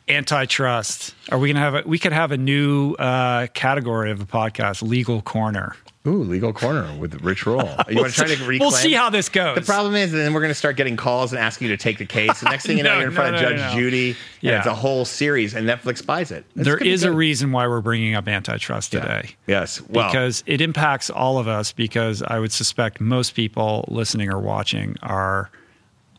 antitrust. 0.09 1.15
Are 1.31 1.39
we 1.39 1.47
gonna 1.51 1.59
have 1.59 1.75
a, 1.75 1.83
we 1.87 1.97
could 1.97 2.11
have 2.13 2.31
a 2.31 2.37
new 2.37 2.93
uh, 2.95 3.47
category 3.53 4.11
of 4.11 4.19
the 4.19 4.25
podcast, 4.25 4.81
legal 4.81 5.21
corner. 5.21 5.75
Ooh, 6.08 6.24
legal 6.24 6.54
corner 6.54 6.95
with 6.97 7.22
Rich 7.22 7.45
Roll. 7.45 7.60
You 7.89 7.95
we'll 7.95 8.04
want 8.04 8.14
to 8.14 8.20
try 8.20 8.28
to 8.28 8.41
reclaim? 8.41 8.60
We'll 8.60 8.72
see 8.72 8.93
how 8.93 9.10
this 9.10 9.30
goes. 9.30 9.56
The 9.56 9.62
problem 9.62 9.95
is, 9.95 10.12
then 10.12 10.34
we're 10.34 10.39
going 10.39 10.52
to 10.52 10.56
start 10.56 10.78
getting 10.78 10.95
calls 10.95 11.34
and 11.34 11.39
asking 11.39 11.70
you 11.70 11.76
to 11.76 11.82
take 11.82 11.97
the 11.97 12.06
case. 12.06 12.39
The 12.39 12.50
next 12.50 12.66
thing 12.66 12.78
you 12.78 12.84
know, 12.86 12.93
no, 12.93 13.00
you're 13.00 13.10
in 13.10 13.16
front 13.16 13.36
no, 13.36 13.41
of 13.41 13.58
Judge 13.58 13.74
Judy. 13.74 14.16
Yeah, 14.41 14.60
it's 14.60 14.68
a 14.68 14.76
whole 14.76 15.06
series, 15.06 15.56
and 15.56 15.68
Netflix 15.68 16.06
buys 16.06 16.32
it. 16.32 16.45
It's 16.56 16.66
there 16.66 16.78
is 16.78 17.04
a 17.04 17.12
reason 17.12 17.52
why 17.52 17.68
we're 17.68 17.82
bringing 17.82 18.16
up 18.16 18.28
antitrust 18.28 18.91
today. 18.91 19.36
Yeah. 19.47 19.60
Yes, 19.60 19.82
well, 19.89 20.08
because 20.08 20.43
it 20.45 20.62
impacts 20.62 21.10
all 21.10 21.38
of 21.38 21.47
us. 21.47 21.72
Because 21.74 22.22
I 22.22 22.39
would 22.39 22.52
suspect 22.52 23.02
most 23.02 23.34
people 23.34 23.86
listening 23.88 24.32
or 24.32 24.39
watching 24.39 24.95
are 25.02 25.50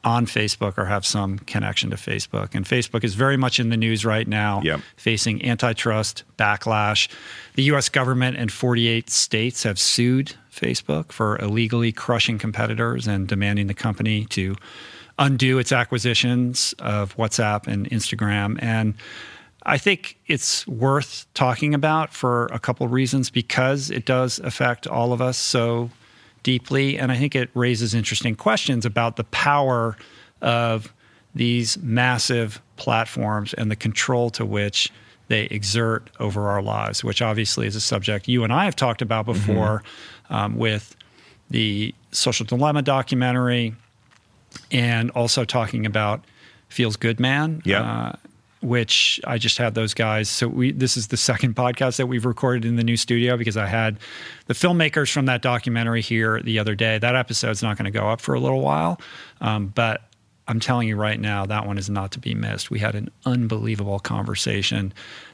on 0.02 0.26
Facebook 0.26 0.78
or 0.78 0.86
have 0.86 1.04
some 1.04 1.38
connection 1.40 1.90
to 1.90 1.96
Facebook. 1.96 2.54
And 2.54 2.64
Facebook 2.64 3.04
is 3.04 3.14
very 3.14 3.36
much 3.36 3.60
in 3.60 3.68
the 3.68 3.76
news 3.76 4.04
right 4.04 4.26
now, 4.26 4.62
yep. 4.64 4.80
facing 4.96 5.44
antitrust 5.44 6.24
backlash. 6.38 7.08
The 7.54 7.64
US 7.64 7.88
government 7.88 8.36
and 8.38 8.50
48 8.50 9.10
states 9.10 9.62
have 9.64 9.78
sued 9.78 10.34
Facebook 10.50 11.12
for 11.12 11.38
illegally 11.38 11.92
crushing 11.92 12.38
competitors 12.38 13.06
and 13.06 13.28
demanding 13.28 13.66
the 13.66 13.74
company 13.74 14.24
to 14.26 14.56
undo 15.18 15.58
its 15.58 15.70
acquisitions 15.70 16.74
of 16.78 17.14
WhatsApp 17.16 17.66
and 17.66 17.88
Instagram. 17.90 18.58
And 18.62 18.94
I 19.64 19.76
think 19.76 20.18
it's 20.26 20.66
worth 20.66 21.26
talking 21.34 21.74
about 21.74 22.14
for 22.14 22.46
a 22.46 22.58
couple 22.58 22.86
of 22.86 22.92
reasons 22.92 23.28
because 23.28 23.90
it 23.90 24.06
does 24.06 24.38
affect 24.38 24.86
all 24.86 25.12
of 25.12 25.20
us 25.20 25.36
so 25.36 25.90
deeply. 26.42 26.98
And 26.98 27.12
I 27.12 27.16
think 27.16 27.34
it 27.34 27.50
raises 27.54 27.94
interesting 27.94 28.34
questions 28.34 28.84
about 28.84 29.16
the 29.16 29.24
power 29.24 29.96
of 30.40 30.92
these 31.34 31.78
massive 31.78 32.60
platforms 32.76 33.54
and 33.54 33.70
the 33.70 33.76
control 33.76 34.30
to 34.30 34.44
which 34.44 34.90
they 35.28 35.44
exert 35.44 36.10
over 36.18 36.48
our 36.48 36.60
lives, 36.60 37.04
which 37.04 37.22
obviously 37.22 37.66
is 37.66 37.76
a 37.76 37.80
subject 37.80 38.26
you 38.26 38.42
and 38.42 38.52
I 38.52 38.64
have 38.64 38.74
talked 38.74 39.00
about 39.00 39.26
mm-hmm. 39.26 39.46
before 39.46 39.82
mm-hmm. 40.24 40.34
um, 40.34 40.56
with 40.56 40.96
the 41.50 41.94
Social 42.10 42.46
Dilemma 42.46 42.82
documentary 42.82 43.74
and 44.72 45.10
also 45.12 45.44
talking 45.44 45.86
about 45.86 46.24
Feels 46.68 46.96
Good 46.96 47.20
Man. 47.20 47.62
Yeah. 47.64 47.82
Uh, 47.82 48.12
which 48.62 49.20
I 49.26 49.38
just 49.38 49.58
had 49.58 49.74
those 49.74 49.94
guys. 49.94 50.28
So 50.28 50.48
we 50.48 50.72
this 50.72 50.96
is 50.96 51.08
the 51.08 51.16
second 51.16 51.56
podcast 51.56 51.96
that 51.96 52.06
we've 52.06 52.26
recorded 52.26 52.64
in 52.64 52.76
the 52.76 52.84
new 52.84 52.96
studio 52.96 53.36
because 53.36 53.56
I 53.56 53.66
had 53.66 53.98
the 54.46 54.54
filmmakers 54.54 55.10
from 55.10 55.26
that 55.26 55.42
documentary 55.42 56.02
here 56.02 56.40
the 56.42 56.58
other 56.58 56.74
day. 56.74 56.98
That 56.98 57.16
episode's 57.16 57.62
not 57.62 57.78
going 57.78 57.90
to 57.90 57.98
go 57.98 58.08
up 58.08 58.20
for 58.20 58.34
a 58.34 58.40
little 58.40 58.60
while, 58.60 59.00
um, 59.40 59.68
but 59.68 60.02
I'm 60.46 60.60
telling 60.60 60.88
you 60.88 60.96
right 60.96 61.18
now 61.18 61.46
that 61.46 61.66
one 61.66 61.78
is 61.78 61.88
not 61.88 62.12
to 62.12 62.18
be 62.18 62.34
missed. 62.34 62.70
We 62.70 62.80
had 62.80 62.94
an 62.94 63.10
unbelievable 63.24 64.00
conversation 64.00 64.92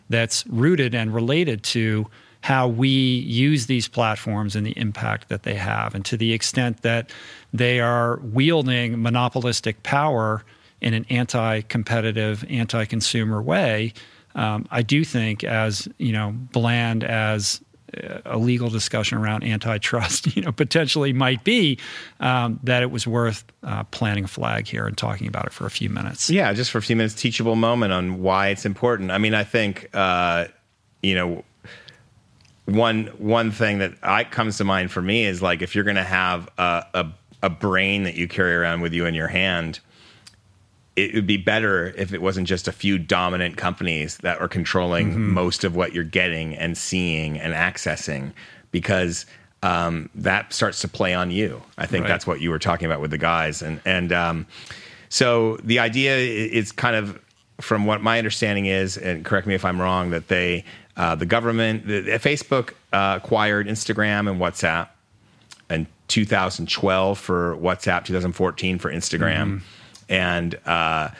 that's 0.08 0.46
rooted 0.46 0.94
and 0.94 1.12
related 1.12 1.62
to 1.64 2.06
how 2.42 2.68
we 2.68 2.88
use 2.88 3.66
these 3.66 3.88
platforms 3.88 4.54
and 4.54 4.64
the 4.64 4.78
impact 4.78 5.30
that 5.30 5.42
they 5.42 5.54
have, 5.54 5.96
and 5.96 6.04
to 6.04 6.16
the 6.16 6.32
extent 6.32 6.82
that 6.82 7.10
they 7.52 7.80
are 7.80 8.20
wielding 8.22 9.02
monopolistic 9.02 9.82
power 9.82 10.44
in 10.86 10.94
an 10.94 11.04
anti-competitive, 11.10 12.44
anti-consumer 12.48 13.42
way, 13.42 13.92
um, 14.36 14.68
I 14.70 14.82
do 14.82 15.02
think 15.02 15.42
as 15.42 15.88
you 15.98 16.12
know 16.12 16.30
bland 16.30 17.02
as 17.02 17.60
uh, 18.00 18.18
a 18.24 18.38
legal 18.38 18.68
discussion 18.68 19.18
around 19.18 19.42
antitrust, 19.42 20.36
you 20.36 20.42
know, 20.42 20.52
potentially 20.52 21.12
might 21.12 21.42
be 21.42 21.80
um, 22.20 22.60
that 22.62 22.84
it 22.84 22.92
was 22.92 23.04
worth 23.04 23.44
uh, 23.64 23.82
planting 23.84 24.24
a 24.24 24.28
flag 24.28 24.68
here 24.68 24.86
and 24.86 24.96
talking 24.96 25.26
about 25.26 25.46
it 25.46 25.52
for 25.52 25.66
a 25.66 25.70
few 25.70 25.90
minutes. 25.90 26.30
Yeah, 26.30 26.52
just 26.52 26.70
for 26.70 26.78
a 26.78 26.82
few 26.82 26.94
minutes, 26.94 27.14
teachable 27.14 27.56
moment 27.56 27.92
on 27.92 28.22
why 28.22 28.48
it's 28.48 28.64
important. 28.64 29.10
I 29.10 29.18
mean, 29.18 29.34
I 29.34 29.42
think 29.42 29.88
uh, 29.92 30.46
you 31.02 31.16
know 31.16 31.42
one 32.66 33.06
one 33.18 33.50
thing 33.50 33.78
that 33.78 33.94
I, 34.04 34.22
comes 34.22 34.58
to 34.58 34.64
mind 34.64 34.92
for 34.92 35.02
me 35.02 35.24
is 35.24 35.42
like 35.42 35.62
if 35.62 35.74
you're 35.74 35.82
going 35.82 35.96
to 35.96 36.04
have 36.04 36.48
a, 36.58 36.84
a 36.94 37.06
a 37.42 37.50
brain 37.50 38.04
that 38.04 38.14
you 38.14 38.28
carry 38.28 38.54
around 38.54 38.82
with 38.82 38.92
you 38.92 39.04
in 39.04 39.14
your 39.14 39.28
hand 39.28 39.80
it 40.96 41.14
would 41.14 41.26
be 41.26 41.36
better 41.36 41.92
if 41.96 42.14
it 42.14 42.22
wasn't 42.22 42.48
just 42.48 42.66
a 42.66 42.72
few 42.72 42.98
dominant 42.98 43.58
companies 43.58 44.16
that 44.18 44.40
are 44.40 44.48
controlling 44.48 45.10
mm-hmm. 45.10 45.34
most 45.34 45.62
of 45.62 45.76
what 45.76 45.92
you're 45.92 46.04
getting 46.04 46.54
and 46.56 46.76
seeing 46.76 47.38
and 47.38 47.52
accessing 47.52 48.32
because 48.72 49.26
um, 49.62 50.08
that 50.14 50.54
starts 50.54 50.80
to 50.80 50.88
play 50.88 51.12
on 51.12 51.30
you. 51.30 51.62
I 51.76 51.86
think 51.86 52.04
right. 52.04 52.08
that's 52.08 52.26
what 52.26 52.40
you 52.40 52.50
were 52.50 52.58
talking 52.58 52.86
about 52.86 53.02
with 53.02 53.10
the 53.10 53.18
guys. 53.18 53.60
And, 53.60 53.80
and 53.84 54.10
um, 54.12 54.46
so 55.10 55.58
the 55.58 55.78
idea 55.78 56.16
is 56.16 56.72
kind 56.72 56.96
of, 56.96 57.20
from 57.60 57.86
what 57.86 58.02
my 58.02 58.18
understanding 58.18 58.66
is, 58.66 58.98
and 58.98 59.24
correct 59.24 59.46
me 59.46 59.54
if 59.54 59.64
I'm 59.64 59.80
wrong, 59.80 60.10
that 60.10 60.28
they, 60.28 60.64
uh, 60.96 61.14
the 61.14 61.24
government, 61.24 61.86
the, 61.86 62.02
Facebook 62.18 62.72
uh, 62.92 63.18
acquired 63.22 63.66
Instagram 63.66 64.30
and 64.30 64.40
WhatsApp 64.40 64.88
in 65.70 65.86
2012 66.08 67.18
for 67.18 67.56
WhatsApp, 67.56 68.04
2014 68.04 68.78
for 68.78 68.90
Instagram. 68.90 69.36
Mm-hmm 69.36 69.58
and 70.08 70.54
uh, 70.66 71.10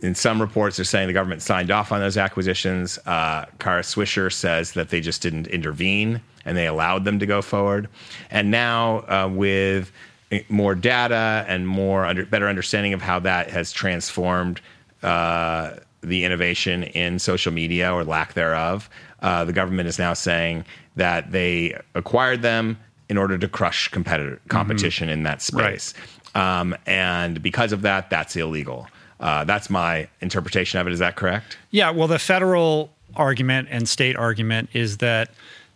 in 0.00 0.14
some 0.14 0.40
reports, 0.40 0.76
they're 0.76 0.84
saying 0.84 1.06
the 1.06 1.12
government 1.12 1.42
signed 1.42 1.70
off 1.70 1.90
on 1.90 2.00
those 2.00 2.16
acquisitions. 2.16 2.98
Uh, 3.06 3.46
Kara 3.58 3.82
Swisher 3.82 4.32
says 4.32 4.72
that 4.72 4.90
they 4.90 5.00
just 5.00 5.22
didn't 5.22 5.46
intervene 5.46 6.20
and 6.44 6.56
they 6.56 6.66
allowed 6.66 7.04
them 7.04 7.18
to 7.18 7.26
go 7.26 7.42
forward. 7.42 7.88
And 8.30 8.50
now, 8.50 8.98
uh, 9.08 9.28
with 9.32 9.90
more 10.48 10.74
data 10.74 11.44
and 11.48 11.66
more 11.66 12.04
under, 12.04 12.26
better 12.26 12.48
understanding 12.48 12.92
of 12.92 13.02
how 13.02 13.18
that 13.20 13.50
has 13.50 13.72
transformed 13.72 14.60
uh, 15.02 15.74
the 16.02 16.24
innovation 16.24 16.84
in 16.84 17.18
social 17.18 17.52
media 17.52 17.92
or 17.92 18.04
lack 18.04 18.34
thereof, 18.34 18.90
uh, 19.20 19.44
the 19.44 19.52
government 19.52 19.88
is 19.88 19.98
now 19.98 20.14
saying 20.14 20.64
that 20.96 21.32
they 21.32 21.78
acquired 21.94 22.42
them 22.42 22.78
in 23.08 23.16
order 23.16 23.38
to 23.38 23.48
crush 23.48 23.88
competitor 23.88 24.40
competition 24.48 25.06
mm-hmm. 25.06 25.14
in 25.14 25.22
that 25.22 25.40
space. 25.40 25.94
Right. 25.96 26.15
Um, 26.36 26.76
and 26.86 27.42
because 27.42 27.72
of 27.72 27.82
that, 27.82 28.10
that's 28.10 28.36
illegal. 28.36 28.88
Uh, 29.18 29.44
that's 29.44 29.70
my 29.70 30.08
interpretation 30.20 30.78
of 30.78 30.86
it. 30.86 30.92
Is 30.92 30.98
that 30.98 31.16
correct? 31.16 31.56
Yeah. 31.70 31.90
Well, 31.90 32.08
the 32.08 32.18
federal 32.18 32.90
argument 33.14 33.68
and 33.70 33.88
state 33.88 34.16
argument 34.16 34.68
is 34.74 34.98
that 34.98 35.30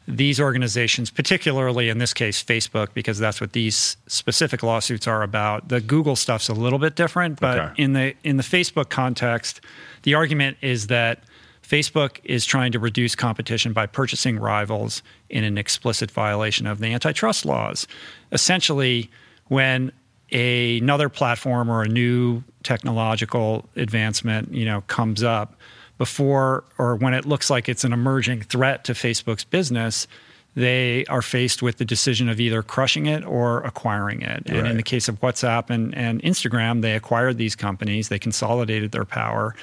these 0.07 0.41
organizations, 0.41 1.11
particularly 1.11 1.89
in 1.89 1.99
this 1.99 2.13
case 2.13 2.43
Facebook, 2.43 2.89
because 2.95 3.19
that's 3.19 3.41
what 3.41 3.53
these 3.53 3.97
specific 4.07 4.63
lawsuits 4.63 5.07
are 5.07 5.23
about. 5.23 5.69
The 5.69 5.81
Google 5.81 6.17
stuff's 6.17 6.49
a 6.49 6.55
little 6.55 6.79
bit 6.79 6.97
different, 6.97 7.41
but 7.41 7.59
okay. 7.59 7.83
in 7.83 7.93
the 7.93 8.15
in 8.25 8.37
the 8.37 8.43
Facebook 8.43 8.91
context, 8.91 9.61
the 10.03 10.15
argument 10.15 10.59
is 10.61 10.89
that 10.89 11.23
Facebook 11.63 12.19
is 12.25 12.45
trying 12.45 12.73
to 12.73 12.79
reduce 12.79 13.15
competition 13.15 13.73
by 13.73 13.87
purchasing 13.87 14.39
rivals 14.39 15.03
in 15.29 15.45
an 15.45 15.57
explicit 15.57 16.11
violation 16.11 16.67
of 16.67 16.81
the 16.81 16.93
antitrust 16.93 17.45
laws. 17.47 17.87
Essentially, 18.33 19.09
when 19.47 19.93
a, 20.33 20.79
another 20.79 21.09
platform 21.09 21.71
or 21.71 21.83
a 21.83 21.89
new 21.89 22.43
technological 22.63 23.69
advancement, 23.77 24.53
you 24.53 24.65
know, 24.65 24.83
comes 24.83 25.23
up 25.23 25.55
before 25.99 26.65
or 26.79 26.97
when 26.97 27.15
it 27.15 27.27
looks 27.27 27.51
like 27.51 27.69
it's 27.69 27.85
an 27.85 27.93
emerging 27.93 28.43
threat 28.43 28.85
to 28.85 28.93
Facebook's 28.93 29.45
business, 29.45 30.07
they 30.55 31.05
are 31.07 31.23
faced 31.23 31.63
with 31.63 31.77
the 31.77 31.85
decision 31.85 32.29
of 32.29 32.41
either 32.41 32.63
crushing 32.63 33.07
it 33.07 33.25
or 33.25 33.61
acquiring 33.63 34.23
it. 34.23 34.43
And 34.47 34.63
right. 34.63 34.71
in 34.71 34.77
the 34.77 34.83
case 34.83 35.09
of 35.09 35.21
WhatsApp 35.21 35.71
and, 35.71 35.95
and 35.95 36.23
Instagram, 36.23 36.83
they 36.83 36.95
acquired 36.95 37.39
these 37.39 37.55
companies, 37.55 38.09
they 38.09 38.19
consolidated 38.19 38.93
their 38.93 39.05
power. 39.05 39.55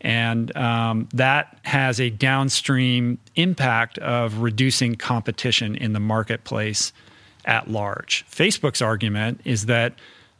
And 0.00 0.54
um, 0.56 1.08
that 1.14 1.58
has 1.62 2.00
a 2.00 2.10
downstream 2.10 3.18
impact 3.36 3.98
of 3.98 4.38
reducing 4.38 4.96
competition 4.96 5.76
in 5.76 5.92
the 5.92 6.00
marketplace 6.00 6.92
at 7.44 7.70
large. 7.70 8.24
Facebook's 8.30 8.82
argument 8.82 9.40
is 9.44 9.66
that 9.66 9.94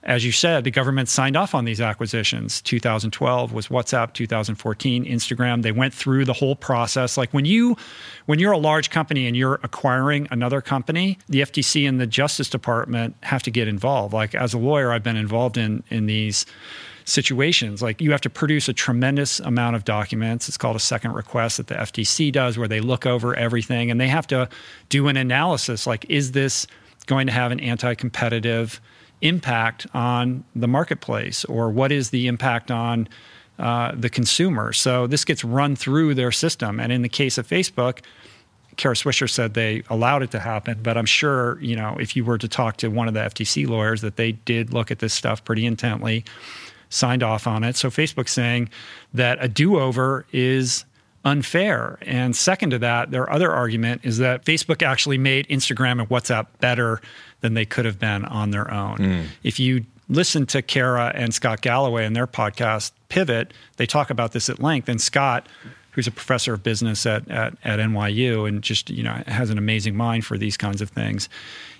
as 0.04 0.24
you 0.24 0.32
said, 0.32 0.64
the 0.64 0.70
government 0.70 1.08
signed 1.08 1.36
off 1.36 1.54
on 1.54 1.64
these 1.64 1.80
acquisitions. 1.80 2.60
2012 2.62 3.52
was 3.52 3.68
WhatsApp, 3.68 4.12
2014 4.12 5.04
Instagram. 5.04 5.62
They 5.62 5.70
went 5.70 5.94
through 5.94 6.24
the 6.24 6.32
whole 6.32 6.56
process. 6.56 7.16
Like 7.16 7.32
when 7.32 7.44
you 7.44 7.76
when 8.26 8.40
you're 8.40 8.52
a 8.52 8.58
large 8.58 8.90
company 8.90 9.28
and 9.28 9.36
you're 9.36 9.60
acquiring 9.62 10.26
another 10.32 10.60
company, 10.60 11.18
the 11.28 11.42
FTC 11.42 11.88
and 11.88 12.00
the 12.00 12.06
Justice 12.06 12.50
Department 12.50 13.14
have 13.22 13.44
to 13.44 13.52
get 13.52 13.68
involved. 13.68 14.12
Like 14.12 14.34
as 14.34 14.52
a 14.54 14.58
lawyer, 14.58 14.90
I've 14.90 15.04
been 15.04 15.16
involved 15.16 15.56
in 15.56 15.84
in 15.88 16.06
these 16.06 16.46
situations. 17.04 17.80
Like 17.80 18.00
you 18.00 18.10
have 18.10 18.20
to 18.22 18.30
produce 18.30 18.68
a 18.68 18.72
tremendous 18.72 19.38
amount 19.40 19.76
of 19.76 19.84
documents. 19.84 20.48
It's 20.48 20.56
called 20.56 20.76
a 20.76 20.80
second 20.80 21.12
request 21.12 21.58
that 21.58 21.68
the 21.68 21.74
FTC 21.74 22.32
does 22.32 22.58
where 22.58 22.68
they 22.68 22.80
look 22.80 23.06
over 23.06 23.36
everything 23.36 23.90
and 23.90 24.00
they 24.00 24.08
have 24.08 24.26
to 24.28 24.48
do 24.88 25.08
an 25.08 25.16
analysis 25.16 25.86
like 25.86 26.06
is 26.08 26.32
this 26.32 26.66
going 27.06 27.26
to 27.26 27.32
have 27.32 27.52
an 27.52 27.60
anti-competitive 27.60 28.80
impact 29.20 29.86
on 29.94 30.44
the 30.54 30.68
marketplace 30.68 31.44
or 31.44 31.70
what 31.70 31.92
is 31.92 32.10
the 32.10 32.26
impact 32.26 32.70
on 32.70 33.08
uh, 33.58 33.92
the 33.94 34.10
consumer. 34.10 34.72
So 34.72 35.06
this 35.06 35.24
gets 35.24 35.44
run 35.44 35.76
through 35.76 36.14
their 36.14 36.32
system. 36.32 36.80
And 36.80 36.90
in 36.92 37.02
the 37.02 37.08
case 37.08 37.38
of 37.38 37.46
Facebook, 37.46 38.00
Kara 38.76 38.94
Swisher 38.94 39.28
said 39.28 39.54
they 39.54 39.82
allowed 39.90 40.22
it 40.22 40.30
to 40.32 40.40
happen, 40.40 40.78
but 40.82 40.96
I'm 40.96 41.06
sure 41.06 41.60
you 41.60 41.76
know 41.76 41.96
if 42.00 42.16
you 42.16 42.24
were 42.24 42.38
to 42.38 42.48
talk 42.48 42.78
to 42.78 42.88
one 42.88 43.06
of 43.06 43.14
the 43.14 43.20
FTC 43.20 43.68
lawyers 43.68 44.00
that 44.00 44.16
they 44.16 44.32
did 44.32 44.72
look 44.72 44.90
at 44.90 44.98
this 44.98 45.12
stuff 45.12 45.44
pretty 45.44 45.66
intently. 45.66 46.24
signed 46.88 47.22
off 47.22 47.46
on 47.46 47.64
it. 47.64 47.74
So 47.76 47.88
Facebook's 47.88 48.32
saying 48.32 48.68
that 49.14 49.38
a 49.40 49.48
do 49.48 49.78
over 49.78 50.26
is 50.32 50.84
unfair. 51.24 51.98
And 52.02 52.34
second 52.34 52.70
to 52.70 52.78
that, 52.80 53.10
their 53.10 53.30
other 53.30 53.52
argument 53.52 54.02
is 54.04 54.18
that 54.18 54.44
Facebook 54.44 54.82
actually 54.82 55.18
made 55.18 55.46
Instagram 55.48 56.00
and 56.00 56.08
WhatsApp 56.08 56.46
better 56.60 57.00
than 57.40 57.54
they 57.54 57.64
could 57.64 57.84
have 57.84 57.98
been 57.98 58.24
on 58.24 58.50
their 58.50 58.72
own. 58.72 58.98
Mm. 58.98 59.24
If 59.42 59.60
you 59.60 59.84
listen 60.08 60.46
to 60.46 60.62
Kara 60.62 61.12
and 61.14 61.32
Scott 61.32 61.60
Galloway 61.60 62.04
in 62.04 62.12
their 62.12 62.26
podcast 62.26 62.92
Pivot, 63.08 63.52
they 63.76 63.86
talk 63.86 64.10
about 64.10 64.32
this 64.32 64.48
at 64.48 64.60
length. 64.60 64.88
And 64.88 65.00
Scott, 65.00 65.48
who's 65.92 66.06
a 66.06 66.10
professor 66.10 66.54
of 66.54 66.62
business 66.62 67.06
at, 67.06 67.28
at, 67.30 67.54
at 67.64 67.78
NYU 67.78 68.48
and 68.48 68.62
just 68.62 68.90
you 68.90 69.02
know 69.02 69.22
has 69.26 69.50
an 69.50 69.58
amazing 69.58 69.94
mind 69.94 70.24
for 70.24 70.36
these 70.36 70.56
kinds 70.56 70.80
of 70.80 70.90
things, 70.90 71.28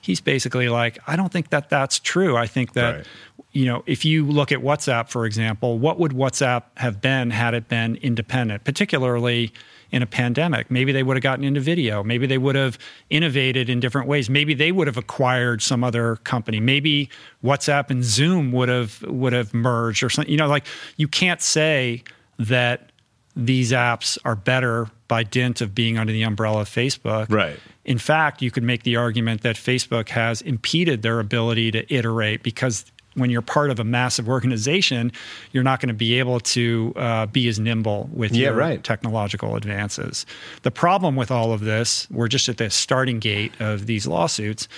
he's 0.03 0.21
basically 0.21 0.69
like, 0.69 0.99
I 1.07 1.17
don't 1.17 1.33
think 1.33 1.51
that 1.51 1.69
that's 1.69 1.99
true. 1.99 2.37
I 2.37 2.47
think 2.47 2.75
that 2.75 2.97
right 2.97 3.07
you 3.53 3.67
know, 3.67 3.83
if 3.87 4.05
you 4.05 4.25
look 4.25 4.51
at 4.51 4.61
WhatsApp, 4.61 5.11
for 5.11 5.27
example, 5.27 5.79
what 5.79 5.99
would 5.99 6.13
WhatsApp 6.13 6.65
have 6.79 7.01
been 7.01 7.31
had 7.31 7.53
it 7.53 7.69
been 7.69 7.97
independent, 7.97 8.65
particularly 8.65 9.53
in 9.91 10.03
a 10.03 10.07
pandemic? 10.07 10.71
Maybe 10.71 10.91
they 10.91 11.03
would 11.03 11.17
have 11.17 11.23
gotten 11.23 11.45
into 11.45 11.61
video. 11.61 12.03
Maybe 12.03 12.27
they 12.27 12.39
would 12.39 12.55
have 12.55 12.79
innovated 13.11 13.69
in 13.69 13.79
different 13.79 14.09
ways. 14.09 14.31
Maybe 14.31 14.55
they 14.55 14.73
would 14.73 14.87
have 14.87 14.97
acquired 14.97 15.61
some 15.61 15.85
other 15.85 16.17
company. 16.17 16.61
Maybe 16.61 17.11
WhatsApp 17.45 17.91
and 17.91 18.03
Zoom 18.03 18.53
would 18.53 18.71
have 18.71 19.03
would 19.03 19.35
have 19.35 19.53
merged 19.53 20.03
or 20.03 20.09
something. 20.09 20.33
You 20.33 20.39
know, 20.39 20.49
like 20.49 20.67
you 20.97 21.07
can't 21.07 21.43
say 21.43 22.05
that 22.39 22.91
these 23.37 23.73
apps 23.73 24.17
are 24.25 24.35
better 24.35 24.89
by 25.09 25.25
dint 25.25 25.61
of 25.61 25.75
being 25.75 25.99
under 25.99 26.13
the 26.13 26.23
umbrella 26.23 26.63
of 26.63 26.69
Facebook. 26.69 27.31
Right. 27.31 27.59
In 27.85 27.99
fact, 27.99 28.41
you 28.41 28.51
could 28.51 28.63
make 28.63 28.83
the 28.83 28.97
argument 28.97 29.43
that 29.43 29.57
Facebook 29.57 30.09
has 30.11 30.41
impeded 30.41 31.03
their 31.03 31.21
ability 31.21 31.71
to 31.73 31.95
iterate 31.95 32.43
because 32.43 32.87
when 33.15 33.31
you're 33.31 33.43
part 33.43 33.71
of 33.71 33.79
a 33.79 33.85
massive 33.85 34.29
organization, 34.29 35.13
you're 35.53 35.63
not 35.63 35.81
going 35.81 35.89
to 35.89 35.95
be 35.95 36.19
able 36.19 36.41
to 36.41 36.93
uh, 36.97 37.27
be 37.27 37.49
as 37.49 37.59
nimble 37.59 38.09
with 38.13 38.33
yeah, 38.33 38.49
your 38.49 38.55
right. 38.55 38.83
technological 38.83 39.57
advances. 39.57 40.27
The 40.63 40.71
problem 40.71 41.17
with 41.17 41.31
all 41.31 41.53
of 41.53 41.61
this, 41.61 42.09
we're 42.11 42.29
just 42.29 42.49
at 42.49 42.57
the 42.57 42.71
starting 42.71 43.19
gate 43.19 43.53
of 43.61 43.87
these 43.87 44.07
lawsuits, 44.07 44.69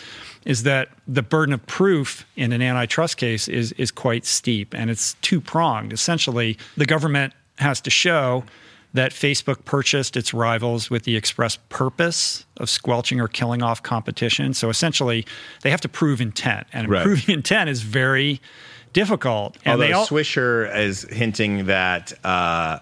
is 0.44 0.62
that 0.64 0.88
the 1.08 1.22
burden 1.22 1.54
of 1.54 1.64
proof 1.66 2.26
in 2.36 2.52
an 2.52 2.60
antitrust 2.60 3.16
case 3.16 3.48
is 3.48 3.72
is 3.72 3.90
quite 3.90 4.26
steep, 4.26 4.74
and 4.74 4.90
it's 4.90 5.14
two 5.22 5.40
pronged. 5.40 5.92
Essentially, 5.92 6.58
the 6.76 6.86
government 6.86 7.32
has 7.58 7.80
to 7.80 7.90
show 7.90 8.44
that 8.94 9.12
Facebook 9.12 9.64
purchased 9.64 10.16
its 10.16 10.32
rivals 10.32 10.88
with 10.88 11.02
the 11.02 11.16
express 11.16 11.58
purpose 11.68 12.46
of 12.56 12.70
squelching 12.70 13.20
or 13.20 13.28
killing 13.28 13.62
off 13.62 13.82
competition. 13.82 14.54
So 14.54 14.70
essentially, 14.70 15.26
they 15.62 15.70
have 15.70 15.80
to 15.82 15.88
prove 15.88 16.20
intent, 16.20 16.66
and 16.72 16.88
right. 16.88 17.02
proving 17.02 17.34
intent 17.34 17.68
is 17.68 17.82
very 17.82 18.40
difficult. 18.92 19.58
And 19.64 19.82
Although 19.82 19.98
all- 19.98 20.06
Swisher 20.06 20.74
is 20.76 21.02
hinting 21.02 21.66
that. 21.66 22.12
Uh, 22.24 22.78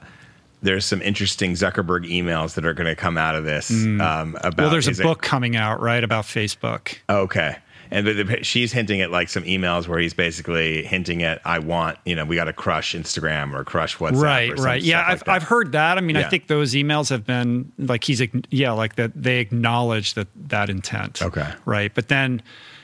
there's 0.65 0.85
some 0.85 1.03
interesting 1.03 1.55
Zuckerberg 1.55 2.09
emails 2.09 2.55
that 2.55 2.65
are 2.65 2.73
going 2.73 2.87
to 2.87 2.95
come 2.95 3.19
out 3.19 3.35
of 3.35 3.43
this. 3.43 3.69
Mm. 3.69 4.01
Um, 4.01 4.37
about 4.37 4.59
well, 4.59 4.71
there's 4.71 4.87
a 4.87 5.03
book 5.03 5.21
coming 5.21 5.57
out, 5.57 5.81
right, 5.81 6.05
about 6.05 6.25
Facebook. 6.25 6.99
Okay 7.11 7.57
and 7.93 8.07
the, 8.07 8.25
the, 8.25 8.43
she's 8.43 8.73
hinting 8.73 9.03
at 9.03 9.11
like 9.11 9.29
some 9.29 9.45
emails 9.45 9.87
where 9.87 9.99
he's 9.99 10.15
basically 10.15 10.83
hinting 10.83 11.23
at 11.23 11.43
I 11.45 11.59
want 11.59 11.99
you 12.07 12.17
know 12.17 12.25
we 12.25 12.37
got 12.37 12.45
to 12.45 12.53
crush 12.53 12.95
Instagram 12.95 13.55
or 13.55 13.65
crush 13.65 13.99
WhatsApp. 13.99 14.23
Right, 14.23 14.59
right. 14.59 14.83
Yeah, 14.83 15.05
I've 15.07 15.21
like 15.27 15.29
I've 15.29 15.43
heard 15.43 15.73
that. 15.73 15.99
I 15.99 16.01
mean, 16.01 16.17
yeah. 16.17 16.27
I 16.27 16.31
think 16.31 16.47
those 16.47 16.73
emails 16.73 17.11
have 17.11 17.27
been 17.27 17.71
like 17.79 18.03
he's 18.05 18.23
yeah 18.51 18.73
like 18.73 18.97
that 18.97 19.13
they 19.15 19.39
acknowledge 19.41 20.15
that 20.15 20.29
that 20.49 20.71
intent. 20.71 21.23
Okay, 21.23 21.53
right. 21.67 21.95
But 21.95 22.09
then 22.09 22.43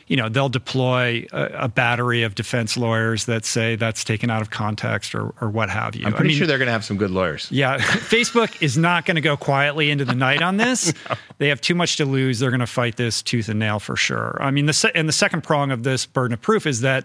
you 0.08 0.16
know 0.16 0.28
they'll 0.28 0.48
deploy 0.48 1.26
a, 1.32 1.44
a, 1.64 1.68
battery 1.68 2.22
of 2.22 2.34
defense 2.34 2.76
lawyers 2.76 3.26
that 3.26 3.44
say 3.44 3.76
that's 3.76 4.02
taken 4.02 4.30
out 4.30 4.42
of 4.42 4.50
context 4.50 5.14
or, 5.14 5.32
or 5.40 5.50
what 5.50 5.70
have 5.70 5.94
you. 5.94 6.06
I'm 6.06 6.12
pretty 6.12 6.28
I 6.28 6.28
mean, 6.28 6.38
sure 6.38 6.46
they're 6.46 6.58
going 6.58 6.66
to 6.66 6.72
have 6.72 6.84
some 6.84 6.96
good 6.96 7.10
lawyers. 7.10 7.46
Yeah, 7.52 7.78
Facebook 7.78 8.60
is 8.62 8.76
not 8.76 9.04
going 9.04 9.14
to 9.16 9.20
go 9.20 9.36
quietly 9.36 9.90
into 9.90 10.04
the 10.04 10.14
night 10.14 10.42
on 10.42 10.56
this. 10.56 10.92
no. 11.08 11.16
They 11.36 11.48
have 11.48 11.60
too 11.60 11.74
much 11.74 11.96
to 11.96 12.04
lose. 12.04 12.40
They're 12.40 12.50
going 12.50 12.60
to 12.60 12.66
fight 12.66 12.96
this 12.96 13.22
tooth 13.22 13.48
and 13.48 13.58
nail 13.58 13.78
for 13.78 13.96
sure. 13.96 14.38
I 14.40 14.50
mean, 14.50 14.66
the 14.66 14.72
se- 14.72 14.92
and 14.94 15.08
the 15.08 15.12
second 15.12 15.42
prong 15.42 15.70
of 15.70 15.82
this 15.82 16.06
burden 16.06 16.34
of 16.34 16.40
proof 16.40 16.66
is 16.66 16.80
that 16.80 17.04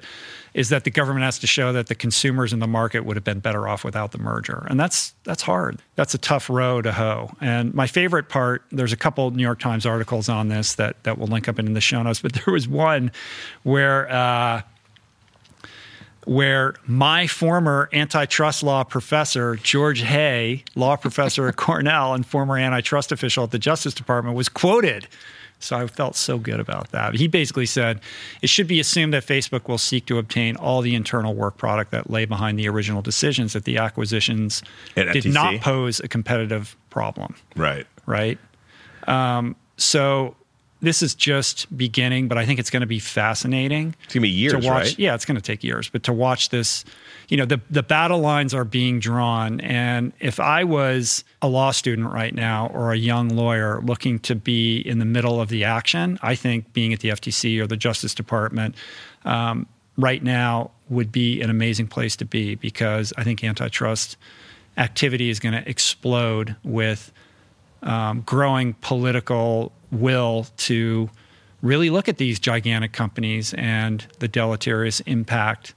is 0.53 0.69
that 0.69 0.83
the 0.83 0.91
government 0.91 1.23
has 1.23 1.39
to 1.39 1.47
show 1.47 1.73
that 1.73 1.87
the 1.87 1.95
consumers 1.95 2.53
in 2.53 2.59
the 2.59 2.67
market 2.67 3.05
would 3.05 3.17
have 3.17 3.23
been 3.23 3.39
better 3.39 3.67
off 3.67 3.83
without 3.83 4.11
the 4.11 4.17
merger. 4.17 4.65
And 4.69 4.79
that's 4.79 5.13
that's 5.23 5.41
hard. 5.41 5.79
That's 5.95 6.13
a 6.13 6.17
tough 6.17 6.49
row 6.49 6.81
to 6.81 6.91
hoe. 6.91 7.31
And 7.41 7.73
my 7.73 7.87
favorite 7.87 8.29
part, 8.29 8.63
there's 8.71 8.93
a 8.93 8.97
couple 8.97 9.29
New 9.31 9.43
York 9.43 9.59
Times 9.59 9.85
articles 9.85 10.29
on 10.29 10.49
this 10.49 10.75
that 10.75 11.03
that 11.03 11.17
will 11.17 11.27
link 11.27 11.47
up 11.47 11.59
in 11.59 11.73
the 11.73 11.81
show 11.81 12.01
notes, 12.03 12.21
but 12.21 12.33
there 12.45 12.53
was 12.53 12.67
one 12.67 13.11
where 13.63 14.11
uh, 14.11 14.61
where 16.25 16.75
my 16.85 17.27
former 17.27 17.89
antitrust 17.91 18.63
law 18.63 18.83
professor, 18.83 19.55
George 19.57 20.01
Hay, 20.01 20.63
law 20.75 20.95
professor 20.95 21.47
at 21.47 21.55
Cornell 21.57 22.13
and 22.13 22.25
former 22.25 22.57
antitrust 22.57 23.11
official 23.11 23.43
at 23.43 23.51
the 23.51 23.59
Justice 23.59 23.93
Department, 23.93 24.35
was 24.35 24.49
quoted 24.49 25.07
so 25.63 25.77
I 25.77 25.87
felt 25.87 26.15
so 26.15 26.37
good 26.37 26.59
about 26.59 26.91
that. 26.91 27.15
He 27.15 27.27
basically 27.27 27.65
said 27.65 28.01
it 28.41 28.47
should 28.47 28.67
be 28.67 28.79
assumed 28.79 29.13
that 29.13 29.25
Facebook 29.25 29.67
will 29.67 29.77
seek 29.77 30.05
to 30.07 30.17
obtain 30.17 30.55
all 30.57 30.81
the 30.81 30.93
internal 30.93 31.33
work 31.33 31.57
product 31.57 31.91
that 31.91 32.09
lay 32.09 32.25
behind 32.25 32.59
the 32.59 32.67
original 32.67 33.01
decisions 33.01 33.53
that 33.53 33.63
the 33.63 33.77
acquisitions 33.77 34.61
did 34.95 35.25
not 35.25 35.61
pose 35.61 35.99
a 36.01 36.07
competitive 36.07 36.75
problem. 36.89 37.35
Right. 37.55 37.87
Right. 38.05 38.37
Um, 39.07 39.55
so 39.77 40.35
this 40.83 41.01
is 41.01 41.15
just 41.15 41.75
beginning, 41.75 42.27
but 42.27 42.37
I 42.37 42.45
think 42.45 42.59
it's 42.59 42.69
going 42.69 42.81
to 42.81 42.87
be 42.87 42.99
fascinating. 42.99 43.95
It's 44.03 44.13
going 44.13 44.21
to 44.21 44.27
be 44.27 44.29
years, 44.29 44.51
to 44.51 44.57
watch, 44.57 44.67
right? 44.67 44.99
Yeah, 44.99 45.15
it's 45.15 45.23
going 45.23 45.37
to 45.37 45.41
take 45.41 45.63
years, 45.63 45.87
but 45.87 46.03
to 46.03 46.13
watch 46.13 46.49
this, 46.49 46.83
you 47.29 47.37
know, 47.37 47.45
the 47.45 47.61
the 47.69 47.83
battle 47.83 48.19
lines 48.19 48.53
are 48.53 48.65
being 48.65 48.99
drawn, 48.99 49.61
and 49.61 50.11
if 50.19 50.41
I 50.41 50.65
was 50.65 51.23
a 51.43 51.47
law 51.47 51.71
student 51.71 52.09
right 52.11 52.33
now 52.33 52.71
or 52.73 52.93
a 52.93 52.97
young 52.97 53.27
lawyer 53.27 53.81
looking 53.81 54.17
to 54.17 54.33
be 54.33 54.77
in 54.79 54.99
the 54.99 55.05
middle 55.05 55.41
of 55.41 55.49
the 55.49 55.65
action, 55.65 56.17
I 56.21 56.35
think 56.35 56.71
being 56.71 56.93
at 56.93 57.01
the 57.01 57.09
FTC 57.09 57.59
or 57.59 57.67
the 57.67 57.75
Justice 57.75 58.15
Department 58.15 58.75
um, 59.25 59.67
right 59.97 60.23
now 60.23 60.71
would 60.89 61.11
be 61.11 61.41
an 61.41 61.49
amazing 61.49 61.87
place 61.87 62.15
to 62.15 62.25
be 62.25 62.55
because 62.55 63.11
I 63.17 63.25
think 63.25 63.43
antitrust 63.43 64.15
activity 64.77 65.29
is 65.29 65.41
going 65.41 65.53
to 65.53 65.69
explode 65.69 66.55
with 66.63 67.11
um, 67.83 68.21
growing 68.21 68.73
political 68.75 69.73
will 69.91 70.47
to 70.57 71.09
really 71.61 71.89
look 71.89 72.07
at 72.07 72.17
these 72.17 72.39
gigantic 72.39 72.93
companies 72.93 73.53
and 73.55 74.07
the 74.19 74.29
deleterious 74.29 75.01
impact 75.01 75.73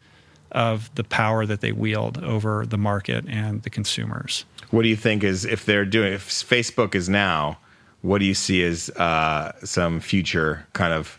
of 0.52 0.94
the 0.94 1.02
power 1.02 1.44
that 1.44 1.60
they 1.60 1.72
wield 1.72 2.22
over 2.22 2.64
the 2.64 2.78
market 2.78 3.24
and 3.28 3.62
the 3.62 3.70
consumers. 3.70 4.44
What 4.70 4.82
do 4.82 4.88
you 4.88 4.96
think 4.96 5.24
is 5.24 5.44
if 5.44 5.64
they're 5.64 5.84
doing 5.84 6.12
if 6.12 6.28
Facebook 6.28 6.94
is 6.94 7.08
now, 7.08 7.58
what 8.02 8.18
do 8.18 8.24
you 8.24 8.34
see 8.34 8.62
as 8.64 8.90
uh, 8.90 9.52
some 9.64 10.00
future 10.00 10.66
kind 10.72 10.92
of 10.92 11.18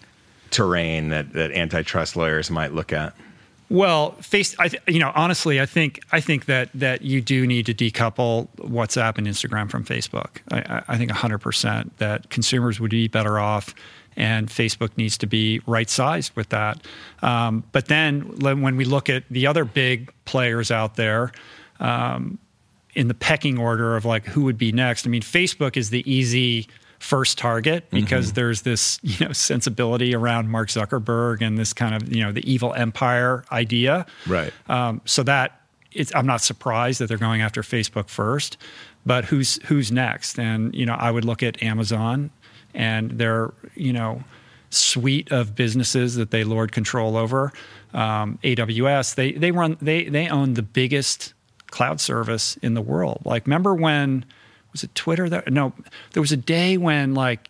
terrain 0.52 1.10
that, 1.10 1.34
that 1.34 1.52
antitrust 1.52 2.16
lawyers 2.16 2.50
might 2.50 2.74
look 2.74 2.94
at? 2.94 3.14
Well, 3.70 4.12
face, 4.14 4.56
I 4.60 4.70
th- 4.70 4.82
you 4.88 5.00
know, 5.00 5.12
honestly, 5.14 5.60
I 5.60 5.66
think 5.66 6.00
I 6.14 6.22
think 6.22 6.46
that 6.46 6.70
that 6.74 7.02
you 7.02 7.20
do 7.20 7.46
need 7.46 7.66
to 7.66 7.74
decouple 7.74 8.48
WhatsApp 8.58 9.18
and 9.18 9.28
Instagram 9.28 9.70
from 9.70 9.84
Facebook. 9.84 10.38
I, 10.52 10.84
I 10.88 10.98
think 10.98 11.10
100 11.12 11.40
percent 11.40 11.98
that 11.98 12.30
consumers 12.30 12.80
would 12.80 12.92
be 12.92 13.10
better 13.10 13.40
off, 13.40 13.76
and 14.16 14.48
Facebook 14.48 14.92
needs 14.96 15.18
to 15.18 15.28
be 15.28 15.60
right 15.68 15.90
sized 15.90 16.34
with 16.38 16.48
that. 16.50 16.82
Um, 17.22 17.66
but 17.74 17.88
then 17.88 18.22
when 18.40 18.78
we 18.78 18.86
look 18.86 19.10
at 19.10 19.24
the 19.30 19.48
other 19.48 19.66
big 19.66 20.14
players 20.26 20.72
out 20.72 20.96
there. 20.96 21.32
Um, 21.80 22.40
in 22.98 23.08
the 23.08 23.14
pecking 23.14 23.60
order 23.60 23.96
of 23.96 24.06
like 24.06 24.26
who 24.26 24.42
would 24.42 24.58
be 24.58 24.72
next. 24.72 25.06
I 25.06 25.10
mean, 25.12 25.22
Facebook 25.22 25.78
is 25.78 25.92
the 25.92 26.10
easy 26.12 26.68
first 26.98 27.38
target 27.38 27.88
because 27.92 28.28
mm-hmm. 28.28 28.36
there's 28.36 28.64
this 28.64 29.00
you 29.04 29.24
know 29.26 29.32
sensibility 29.32 30.16
around 30.16 30.50
Mark 30.50 30.70
Zuckerberg 30.70 31.42
and 31.42 31.60
this 31.60 31.74
kind 31.74 31.94
of 31.94 32.14
you 32.14 32.24
know 32.24 32.32
the 32.32 32.52
evil 32.52 32.74
empire 32.74 33.46
idea. 33.52 34.08
Right. 34.26 34.52
Um, 34.68 35.02
so 35.06 35.22
that 35.24 35.62
it's, 35.92 36.14
I'm 36.16 36.26
not 36.26 36.42
surprised 36.42 37.00
that 37.00 37.08
they're 37.08 37.20
going 37.20 37.42
after 37.42 37.62
Facebook 37.62 38.10
first, 38.10 38.58
but 39.06 39.26
who's 39.26 39.64
who's 39.66 39.92
next? 39.92 40.40
And 40.40 40.74
you 40.74 40.86
know 40.88 40.96
I 40.96 41.12
would 41.12 41.24
look 41.24 41.44
at 41.44 41.62
Amazon 41.62 42.32
and 42.74 43.12
their 43.12 43.54
you 43.76 43.94
know 43.94 44.24
suite 44.72 45.32
of 45.32 45.56
businesses 45.56 46.16
that 46.16 46.32
they 46.32 46.44
lord 46.44 46.72
control 46.72 47.16
over. 47.16 47.54
Um, 47.94 48.40
AWS 48.44 49.14
they 49.14 49.34
they 49.34 49.52
run 49.52 49.78
they 49.84 50.06
they 50.06 50.28
own 50.30 50.56
the 50.56 50.64
biggest 50.64 51.36
cloud 51.72 52.00
service 52.00 52.58
in 52.58 52.74
the 52.74 52.82
world. 52.82 53.22
Like 53.26 53.46
remember 53.46 53.76
when 53.76 54.26
was 54.72 54.84
it 54.84 54.94
Twitter 54.96 55.30
that 55.30 55.52
no 55.52 55.74
there 56.14 56.22
was 56.22 56.32
a 56.32 56.38
day 56.38 56.78
when 56.78 57.14
like 57.14 57.50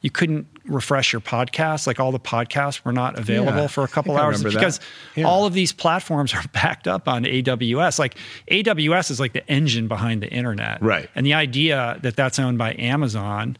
you 0.00 0.10
couldn't 0.10 0.46
refresh 0.66 1.12
your 1.12 1.20
podcast 1.20 1.86
like 1.86 2.00
all 2.00 2.10
the 2.10 2.18
podcasts 2.18 2.84
were 2.84 2.92
not 2.92 3.18
available 3.18 3.62
yeah, 3.62 3.66
for 3.66 3.84
a 3.84 3.88
couple 3.88 4.16
hours? 4.18 4.42
because 4.42 4.80
yeah. 5.14 5.24
all 5.24 5.46
of 5.46 5.52
these 5.52 5.72
platforms 5.72 6.32
are 6.32 6.42
backed 6.52 6.88
up 6.88 7.08
on 7.08 7.24
AWS 7.24 7.98
like 7.98 8.16
AWS 8.50 9.10
is 9.10 9.20
like 9.20 9.32
the 9.32 9.46
engine 9.50 9.88
behind 9.88 10.22
the 10.22 10.28
internet. 10.28 10.82
Right. 10.82 11.08
And 11.14 11.26
the 11.26 11.34
idea 11.34 11.98
that 12.02 12.16
that's 12.16 12.38
owned 12.38 12.58
by 12.58 12.74
Amazon 12.78 13.56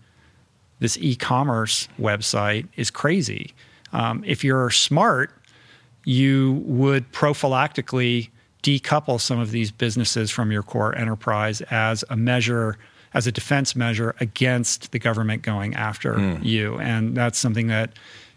this 0.81 0.99
e-commerce 0.99 1.89
website 1.99 2.67
is 2.77 2.91
crazy. 2.91 3.55
Um, 3.93 4.23
if 4.27 4.43
you're 4.43 4.71
smart 4.71 5.31
you 6.05 6.63
would 6.67 7.11
prophylactically 7.13 8.29
decouple 8.65 9.21
some 9.21 9.39
of 9.39 9.51
these 9.53 9.71
businesses 9.71 10.31
from 10.31 10.51
your 10.51 10.63
core 10.63 10.97
enterprise 10.97 11.61
as 11.71 12.03
a 12.09 12.17
measure 12.17 12.77
as 13.13 13.29
a 13.29 13.33
defense 13.33 13.77
measure 13.77 14.17
against 14.19 14.91
the 14.91 14.99
government 14.99 15.43
going 15.43 15.73
after 15.77 16.15
mm. 16.15 16.45
you. 16.45 16.77
And 16.81 17.17
that's 17.17 17.39
something 17.39 17.69
that 17.69 17.93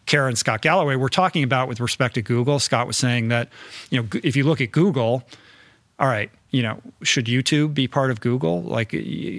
Kara 0.05 0.27
and 0.27 0.37
Scott 0.37 0.61
Galloway 0.61 0.95
were 0.95 1.09
talking 1.09 1.43
about 1.43 1.67
with 1.67 1.79
respect 1.79 2.13
to 2.13 2.21
Google. 2.21 2.59
Scott 2.59 2.85
was 2.85 2.95
saying 2.95 3.29
that, 3.29 3.49
you 3.89 3.99
know, 3.99 4.07
if 4.23 4.35
you 4.35 4.43
look 4.43 4.61
at 4.61 4.71
Google, 4.71 5.23
all 5.97 6.07
right, 6.07 6.29
you 6.51 6.61
know, 6.61 6.79
should 7.01 7.25
YouTube 7.25 7.73
be 7.73 7.87
part 7.87 8.11
of 8.11 8.21
Google? 8.21 8.61
Like, 8.61 8.95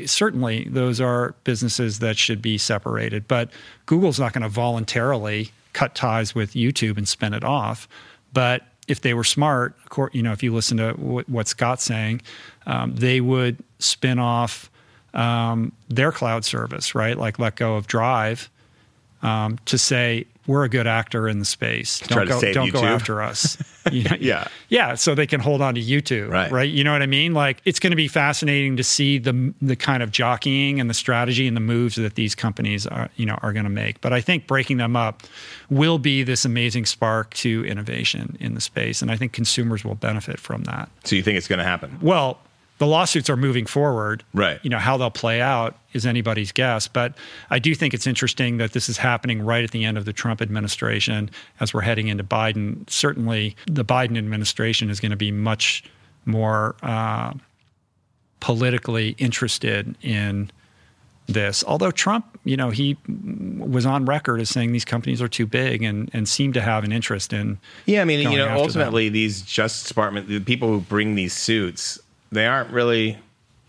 certainly 0.06 0.64
those 0.64 1.00
are 1.00 1.36
businesses 1.44 2.00
that 2.00 2.18
should 2.18 2.42
be 2.42 2.58
separated, 2.58 3.28
but 3.28 3.50
Google's 3.86 4.18
not 4.18 4.32
going 4.32 4.42
to 4.42 4.48
voluntarily 4.48 5.52
cut 5.72 5.94
ties 5.94 6.34
with 6.34 6.54
YouTube 6.54 6.98
and 6.98 7.06
spin 7.06 7.32
it 7.32 7.44
off. 7.44 7.88
But 8.32 8.62
if 8.88 9.02
they 9.02 9.14
were 9.14 9.24
smart, 9.24 9.76
you 10.12 10.22
know, 10.22 10.32
if 10.32 10.42
you 10.42 10.52
listen 10.52 10.78
to 10.78 10.92
what 10.94 11.46
Scott's 11.46 11.84
saying, 11.84 12.22
um, 12.66 12.94
they 12.96 13.20
would 13.20 13.58
spin 13.78 14.18
off 14.18 14.70
um, 15.14 15.72
their 15.88 16.10
cloud 16.10 16.44
service, 16.44 16.94
right? 16.94 17.16
Like 17.16 17.38
let 17.38 17.56
go 17.56 17.76
of 17.76 17.86
Drive 17.86 18.50
um, 19.22 19.58
to 19.66 19.78
say 19.78 20.26
we're 20.48 20.64
a 20.64 20.68
good 20.68 20.86
actor 20.86 21.28
in 21.28 21.38
the 21.38 21.44
space. 21.44 22.00
Don't 22.00 22.26
go, 22.26 22.40
don't 22.40 22.70
YouTube. 22.70 22.72
go 22.72 22.84
after 22.84 23.22
us. 23.22 23.56
Yeah, 23.90 24.48
yeah. 24.68 24.96
So 24.96 25.14
they 25.14 25.26
can 25.26 25.40
hold 25.40 25.62
on 25.62 25.74
to 25.74 25.80
YouTube, 25.80 26.28
right? 26.28 26.52
Right. 26.52 26.68
You 26.68 26.84
know 26.84 26.92
what 26.92 27.00
I 27.00 27.06
mean? 27.06 27.32
Like 27.32 27.62
it's 27.64 27.80
going 27.80 27.92
to 27.92 27.96
be 27.96 28.06
fascinating 28.06 28.76
to 28.76 28.84
see 28.84 29.16
the 29.16 29.54
the 29.62 29.76
kind 29.76 30.02
of 30.02 30.10
jockeying 30.10 30.78
and 30.78 30.90
the 30.90 30.94
strategy 30.94 31.46
and 31.46 31.56
the 31.56 31.62
moves 31.62 31.96
that 31.96 32.14
these 32.14 32.34
companies 32.34 32.86
are 32.86 33.08
you 33.16 33.24
know 33.24 33.38
are 33.40 33.54
going 33.54 33.64
to 33.64 33.70
make. 33.70 34.02
But 34.02 34.12
I 34.12 34.20
think 34.20 34.46
breaking 34.46 34.76
them 34.76 34.94
up 34.94 35.22
will 35.70 35.98
be 35.98 36.22
this 36.22 36.44
amazing 36.44 36.84
spark 36.84 37.32
to 37.34 37.64
innovation 37.64 38.36
in 38.40 38.54
the 38.54 38.60
space, 38.60 39.00
and 39.00 39.10
I 39.10 39.16
think 39.16 39.32
consumers 39.32 39.86
will 39.86 39.94
benefit 39.94 40.38
from 40.38 40.64
that. 40.64 40.90
So 41.04 41.16
you 41.16 41.22
think 41.22 41.38
it's 41.38 41.48
going 41.48 41.60
to 41.60 41.64
happen? 41.64 41.98
Well, 42.02 42.38
the 42.78 42.86
lawsuits 42.86 43.28
are 43.28 43.36
moving 43.36 43.66
forward. 43.66 44.24
Right. 44.32 44.58
You 44.62 44.70
know, 44.70 44.78
how 44.78 44.96
they'll 44.96 45.10
play 45.10 45.40
out 45.40 45.76
is 45.92 46.06
anybody's 46.06 46.52
guess. 46.52 46.88
But 46.88 47.14
I 47.50 47.58
do 47.58 47.74
think 47.74 47.92
it's 47.92 48.06
interesting 48.06 48.58
that 48.58 48.72
this 48.72 48.88
is 48.88 48.96
happening 48.96 49.42
right 49.42 49.64
at 49.64 49.72
the 49.72 49.84
end 49.84 49.98
of 49.98 50.04
the 50.04 50.12
Trump 50.12 50.40
administration 50.40 51.30
as 51.60 51.74
we're 51.74 51.82
heading 51.82 52.08
into 52.08 52.24
Biden. 52.24 52.88
Certainly, 52.88 53.56
the 53.66 53.84
Biden 53.84 54.16
administration 54.16 54.90
is 54.90 55.00
going 55.00 55.10
to 55.10 55.16
be 55.16 55.32
much 55.32 55.84
more 56.24 56.76
uh, 56.82 57.32
politically 58.40 59.10
interested 59.18 59.96
in 60.02 60.50
this. 61.26 61.62
Although 61.66 61.90
Trump, 61.90 62.38
you 62.44 62.56
know, 62.56 62.70
he 62.70 62.96
was 63.58 63.84
on 63.86 64.04
record 64.04 64.40
as 64.40 64.48
saying 64.48 64.72
these 64.72 64.84
companies 64.84 65.20
are 65.20 65.28
too 65.28 65.46
big 65.46 65.82
and, 65.82 66.10
and 66.12 66.28
seemed 66.28 66.54
to 66.54 66.60
have 66.60 66.84
an 66.84 66.92
interest 66.92 67.32
in. 67.32 67.58
Yeah, 67.86 68.02
I 68.02 68.04
mean, 68.04 68.30
you 68.30 68.38
know, 68.38 68.48
ultimately, 68.50 69.08
them. 69.08 69.14
these 69.14 69.42
Justice 69.42 69.88
Department, 69.88 70.28
the 70.28 70.40
people 70.40 70.68
who 70.68 70.80
bring 70.80 71.14
these 71.14 71.34
suits, 71.34 71.98
they 72.30 72.46
aren't 72.46 72.70
really 72.70 73.18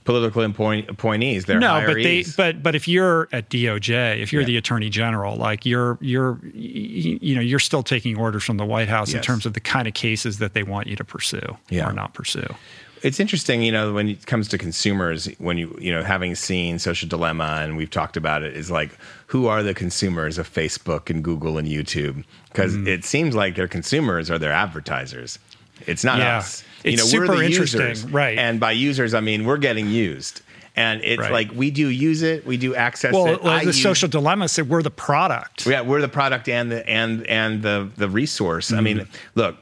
political 0.09 0.41
appoint, 0.41 0.89
appointees. 0.89 1.45
They're 1.45 1.59
no, 1.59 1.83
but 1.85 1.95
they 1.95 2.23
but 2.35 2.63
but 2.63 2.73
if 2.73 2.87
you're 2.87 3.29
at 3.31 3.49
DOJ, 3.49 4.19
if 4.19 4.33
you're 4.33 4.41
yeah. 4.41 4.47
the 4.47 4.57
Attorney 4.57 4.89
General, 4.89 5.35
like 5.35 5.65
you're 5.65 5.99
you're 6.01 6.39
you 6.43 7.35
know 7.35 7.41
you're 7.41 7.59
still 7.59 7.83
taking 7.83 8.17
orders 8.17 8.43
from 8.43 8.57
the 8.57 8.65
White 8.65 8.89
House 8.89 9.09
yes. 9.09 9.17
in 9.17 9.21
terms 9.21 9.45
of 9.45 9.53
the 9.53 9.59
kind 9.59 9.87
of 9.87 9.93
cases 9.93 10.39
that 10.39 10.53
they 10.53 10.63
want 10.63 10.87
you 10.87 10.95
to 10.95 11.03
pursue 11.03 11.57
yeah. 11.69 11.87
or 11.87 11.93
not 11.93 12.13
pursue. 12.15 12.55
It's 13.01 13.19
interesting, 13.19 13.61
you 13.61 13.71
know, 13.71 13.93
when 13.93 14.09
it 14.09 14.25
comes 14.25 14.49
to 14.49 14.57
consumers, 14.57 15.27
when 15.37 15.57
you, 15.57 15.77
you 15.79 15.89
know, 15.89 16.03
having 16.03 16.35
seen 16.35 16.79
Social 16.79 17.07
Dilemma 17.07 17.59
and 17.61 17.77
we've 17.77 17.89
talked 17.89 18.17
about 18.17 18.43
it, 18.43 18.57
is 18.57 18.69
like, 18.69 18.97
who 19.27 19.47
are 19.47 19.63
the 19.63 19.73
consumers 19.73 20.37
of 20.37 20.51
Facebook 20.51 21.09
and 21.09 21.23
Google 21.23 21.57
and 21.57 21.65
YouTube? 21.65 22.25
Because 22.49 22.75
mm. 22.75 22.87
it 22.87 23.05
seems 23.05 23.35
like 23.35 23.55
their 23.55 23.69
consumers 23.69 24.29
are 24.29 24.37
their 24.37 24.51
advertisers. 24.51 25.39
It's 25.87 26.03
not 26.03 26.19
yeah. 26.19 26.37
us. 26.37 26.63
It's 26.83 26.91
you 26.91 26.97
know, 26.97 27.03
super 27.03 27.33
we're 27.33 27.37
the 27.39 27.45
interesting, 27.45 27.81
users. 27.81 28.11
right? 28.11 28.37
And 28.37 28.59
by 28.59 28.71
users, 28.71 29.13
I 29.13 29.19
mean 29.19 29.45
we're 29.45 29.57
getting 29.57 29.89
used. 29.89 30.41
And 30.75 31.01
it's 31.03 31.19
right. 31.19 31.31
like 31.31 31.51
we 31.53 31.71
do 31.71 31.89
use 31.89 32.21
it, 32.21 32.45
we 32.45 32.55
do 32.55 32.73
access 32.73 33.13
well, 33.13 33.27
it. 33.27 33.43
Well, 33.43 33.59
the 33.59 33.65
use, 33.65 33.83
social 33.83 34.07
dilemma 34.07 34.47
said 34.47 34.69
we're 34.69 34.83
the 34.83 34.91
product. 34.91 35.65
Yeah, 35.65 35.81
we're 35.81 35.99
the 35.99 36.07
product 36.07 36.47
and 36.47 36.71
the 36.71 36.89
and 36.89 37.27
and 37.27 37.61
the 37.61 37.89
the 37.97 38.07
resource. 38.07 38.71
Mm. 38.71 38.77
I 38.77 38.81
mean, 38.81 38.97
mm-hmm. 38.99 39.11
look, 39.35 39.57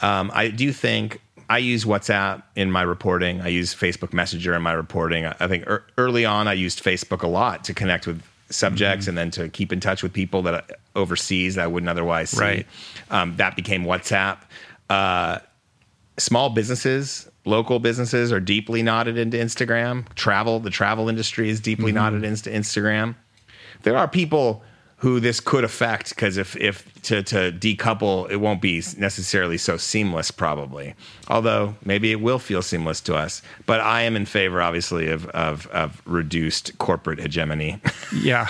um, 0.00 0.30
I 0.34 0.48
do 0.48 0.72
think 0.72 1.20
I 1.48 1.58
use 1.58 1.84
WhatsApp 1.84 2.42
in 2.56 2.72
my 2.72 2.82
reporting. 2.82 3.40
I 3.40 3.48
use 3.48 3.74
Facebook 3.74 4.12
Messenger 4.12 4.54
in 4.54 4.62
my 4.62 4.72
reporting. 4.72 5.26
I 5.26 5.46
think 5.46 5.66
er, 5.68 5.84
early 5.98 6.24
on 6.24 6.48
I 6.48 6.54
used 6.54 6.82
Facebook 6.82 7.22
a 7.22 7.28
lot 7.28 7.62
to 7.64 7.74
connect 7.74 8.06
with 8.06 8.22
subjects 8.50 9.04
mm-hmm. 9.04 9.10
and 9.10 9.18
then 9.18 9.30
to 9.32 9.48
keep 9.48 9.72
in 9.72 9.80
touch 9.80 10.02
with 10.02 10.12
people 10.12 10.42
that 10.42 10.78
overseas 10.94 11.54
that 11.56 11.64
I 11.64 11.66
wouldn't 11.66 11.90
otherwise 11.90 12.30
see. 12.30 12.40
Right. 12.40 12.66
Um, 13.10 13.36
that 13.36 13.54
became 13.54 13.84
WhatsApp. 13.84 14.38
Uh, 14.90 15.38
small 16.18 16.50
businesses, 16.50 17.28
local 17.44 17.78
businesses 17.78 18.32
are 18.32 18.40
deeply 18.40 18.82
knotted 18.82 19.18
into 19.18 19.36
Instagram. 19.36 20.12
Travel, 20.14 20.60
the 20.60 20.70
travel 20.70 21.08
industry 21.08 21.48
is 21.48 21.60
deeply 21.60 21.86
mm-hmm. 21.86 21.96
knotted 21.96 22.24
into 22.24 22.50
Instagram. 22.50 23.14
There 23.82 23.96
are 23.96 24.08
people 24.08 24.62
who 24.98 25.20
this 25.20 25.40
could 25.40 25.62
affect 25.62 26.10
because 26.10 26.38
if 26.38 26.56
if 26.56 26.90
to, 27.02 27.22
to 27.22 27.52
decouple 27.52 28.30
it 28.30 28.36
won't 28.36 28.62
be 28.62 28.82
necessarily 28.96 29.58
so 29.58 29.76
seamless 29.76 30.30
probably. 30.30 30.94
Although 31.28 31.74
maybe 31.84 32.12
it 32.12 32.20
will 32.20 32.38
feel 32.38 32.62
seamless 32.62 33.00
to 33.02 33.14
us. 33.14 33.42
But 33.66 33.80
i 33.80 34.02
am 34.02 34.16
in 34.16 34.24
favor 34.24 34.62
obviously 34.62 35.08
of 35.08 35.26
of, 35.26 35.66
of 35.68 36.00
reduced 36.06 36.76
corporate 36.78 37.18
hegemony. 37.18 37.80
Yeah. 38.12 38.48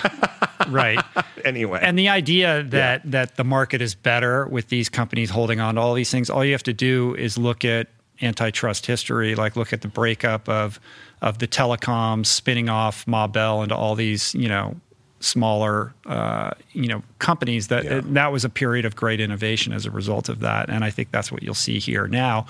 Right. 0.69 0.99
Anyway. 1.45 1.79
And 1.81 1.97
the 1.97 2.09
idea 2.09 2.63
that 2.63 3.05
yeah. 3.05 3.11
that 3.11 3.37
the 3.37 3.43
market 3.43 3.81
is 3.81 3.95
better 3.95 4.47
with 4.47 4.67
these 4.67 4.89
companies 4.89 5.29
holding 5.29 5.61
on 5.61 5.75
to 5.75 5.81
all 5.81 5.93
these 5.93 6.11
things 6.11 6.29
all 6.29 6.43
you 6.43 6.51
have 6.51 6.63
to 6.63 6.73
do 6.73 7.15
is 7.15 7.37
look 7.37 7.63
at 7.63 7.87
antitrust 8.21 8.85
history 8.85 9.35
like 9.35 9.55
look 9.55 9.71
at 9.71 9.81
the 9.81 9.87
breakup 9.87 10.49
of 10.49 10.79
of 11.21 11.37
the 11.37 11.47
telecoms 11.47 12.25
spinning 12.25 12.67
off 12.67 13.07
Ma 13.07 13.27
Bell 13.27 13.61
into 13.63 13.75
all 13.75 13.95
these 13.95 14.33
you 14.33 14.49
know 14.49 14.75
smaller 15.19 15.93
uh, 16.05 16.51
you 16.73 16.87
know 16.87 17.01
companies 17.19 17.67
that 17.67 17.83
yeah. 17.83 18.01
that 18.03 18.31
was 18.31 18.45
a 18.45 18.49
period 18.49 18.85
of 18.85 18.95
great 18.95 19.19
innovation 19.19 19.73
as 19.73 19.85
a 19.85 19.91
result 19.91 20.29
of 20.29 20.39
that 20.39 20.69
and 20.69 20.83
i 20.83 20.91
think 20.91 21.09
that's 21.11 21.31
what 21.31 21.41
you'll 21.41 21.53
see 21.53 21.79
here 21.79 22.07
now 22.07 22.45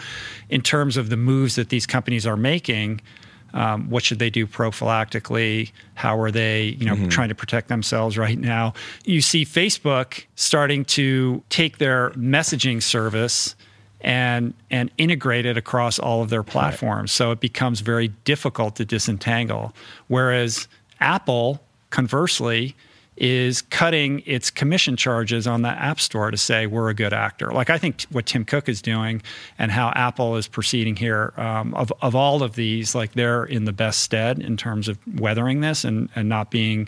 in 0.50 0.62
terms 0.62 0.98
of 0.98 1.10
the 1.10 1.18
moves 1.18 1.56
that 1.56 1.70
these 1.70 1.86
companies 1.86 2.26
are 2.26 2.38
making 2.38 3.00
um, 3.54 3.90
what 3.90 4.04
should 4.04 4.20
they 4.20 4.30
do 4.30 4.46
prophylactically 4.46 5.72
how 5.96 6.20
are 6.20 6.30
they 6.30 6.76
you 6.80 6.86
know 6.86 6.96
mm-hmm. 6.96 7.08
trying 7.08 7.30
to 7.30 7.36
protect 7.36 7.70
themselves 7.70 8.18
right 8.18 8.38
now 8.38 8.74
you 9.06 9.22
see 9.22 9.46
facebook 9.46 10.26
starting 10.36 10.84
to 10.84 11.42
take 11.50 11.78
their 11.78 12.10
messaging 12.12 12.84
service 12.84 13.56
and 14.02 14.54
and 14.70 14.92
integrate 14.98 15.46
it 15.46 15.58
across 15.58 15.98
all 16.00 16.22
of 16.22 16.30
their 16.30 16.44
platforms 16.44 17.12
right. 17.12 17.16
so 17.16 17.32
it 17.32 17.40
becomes 17.40 17.80
very 17.80 18.10
difficult 18.26 18.76
to 18.76 18.84
disentangle 18.84 19.74
whereas 20.08 20.68
apple 21.00 21.62
conversely 21.90 22.76
is 23.18 23.64
cutting 23.64 24.22
its 24.28 24.52
commission 24.52 24.96
charges 24.96 25.48
on 25.48 25.64
the 25.64 25.70
app 25.70 26.00
store 26.00 26.30
to 26.30 26.38
say 26.38 26.68
we're 26.68 26.90
a 26.90 26.94
good 26.94 27.14
actor. 27.14 27.52
Like 27.52 27.70
i 27.70 27.78
think 27.78 28.04
what 28.12 28.28
tim 28.28 28.46
cook 28.46 28.70
is 28.70 28.82
doing 28.82 29.22
and 29.58 29.72
how 29.72 29.92
apple 29.96 30.38
is 30.38 30.48
proceeding 30.48 30.96
here 30.96 31.34
um, 31.38 31.74
of, 31.74 31.92
of 32.02 32.16
all 32.16 32.44
of 32.44 32.56
these 32.56 32.94
like 32.94 33.14
they're 33.14 33.44
in 33.44 33.66
the 33.66 33.74
best 33.74 34.02
stead 34.02 34.40
in 34.40 34.56
terms 34.56 34.88
of 34.88 35.00
weathering 35.20 35.62
this 35.62 35.84
and, 35.84 36.10
and 36.16 36.30
not 36.30 36.52
being 36.52 36.88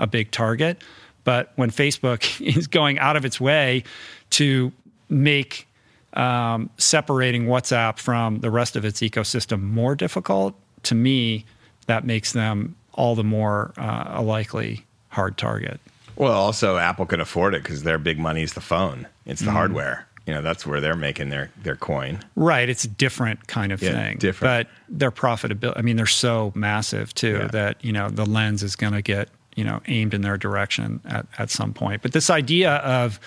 a 0.00 0.06
big 0.06 0.30
target. 0.32 0.82
But 1.22 1.52
when 1.54 1.70
facebook 1.70 2.40
is 2.56 2.66
going 2.66 2.98
out 2.98 3.16
of 3.16 3.24
its 3.24 3.40
way 3.40 3.84
to 4.30 4.72
make 5.08 5.68
um, 6.14 6.70
separating 6.78 7.44
whatsapp 7.44 7.98
from 7.98 8.40
the 8.40 8.50
rest 8.50 8.74
of 8.74 8.84
its 8.84 9.00
ecosystem 9.00 9.62
more 9.62 9.94
difficult 9.94 10.54
to 10.84 10.94
me 10.94 11.44
that 11.86 12.04
makes 12.04 12.32
them 12.32 12.76
all 12.98 13.14
the 13.14 13.24
more 13.24 13.72
uh, 13.78 14.04
a 14.08 14.22
likely 14.22 14.84
hard 15.10 15.38
target. 15.38 15.80
Well, 16.16 16.32
also 16.32 16.78
Apple 16.78 17.06
can 17.06 17.20
afford 17.20 17.54
it 17.54 17.62
because 17.62 17.84
their 17.84 17.96
big 17.96 18.18
money 18.18 18.42
is 18.42 18.54
the 18.54 18.60
phone. 18.60 19.06
It's 19.24 19.40
the 19.40 19.50
mm. 19.50 19.52
hardware. 19.52 20.06
You 20.26 20.34
know, 20.34 20.42
that's 20.42 20.66
where 20.66 20.80
they're 20.80 20.96
making 20.96 21.30
their 21.30 21.50
their 21.62 21.76
coin. 21.76 22.18
Right. 22.34 22.68
It's 22.68 22.84
a 22.84 22.88
different 22.88 23.46
kind 23.46 23.72
of 23.72 23.80
yeah, 23.80 23.92
thing. 23.92 24.18
Different. 24.18 24.68
But 24.68 24.98
their 24.98 25.12
profitability. 25.12 25.74
I 25.76 25.82
mean, 25.82 25.96
they're 25.96 26.06
so 26.06 26.52
massive 26.54 27.14
too 27.14 27.38
yeah. 27.38 27.46
that 27.46 27.82
you 27.84 27.92
know 27.92 28.10
the 28.10 28.26
lens 28.26 28.62
is 28.62 28.76
going 28.76 28.92
to 28.92 29.00
get 29.00 29.30
you 29.54 29.64
know 29.64 29.80
aimed 29.86 30.12
in 30.12 30.22
their 30.22 30.36
direction 30.36 31.00
at 31.06 31.26
at 31.38 31.50
some 31.50 31.72
point. 31.72 32.02
But 32.02 32.12
this 32.12 32.28
idea 32.28 32.72
of 32.76 33.20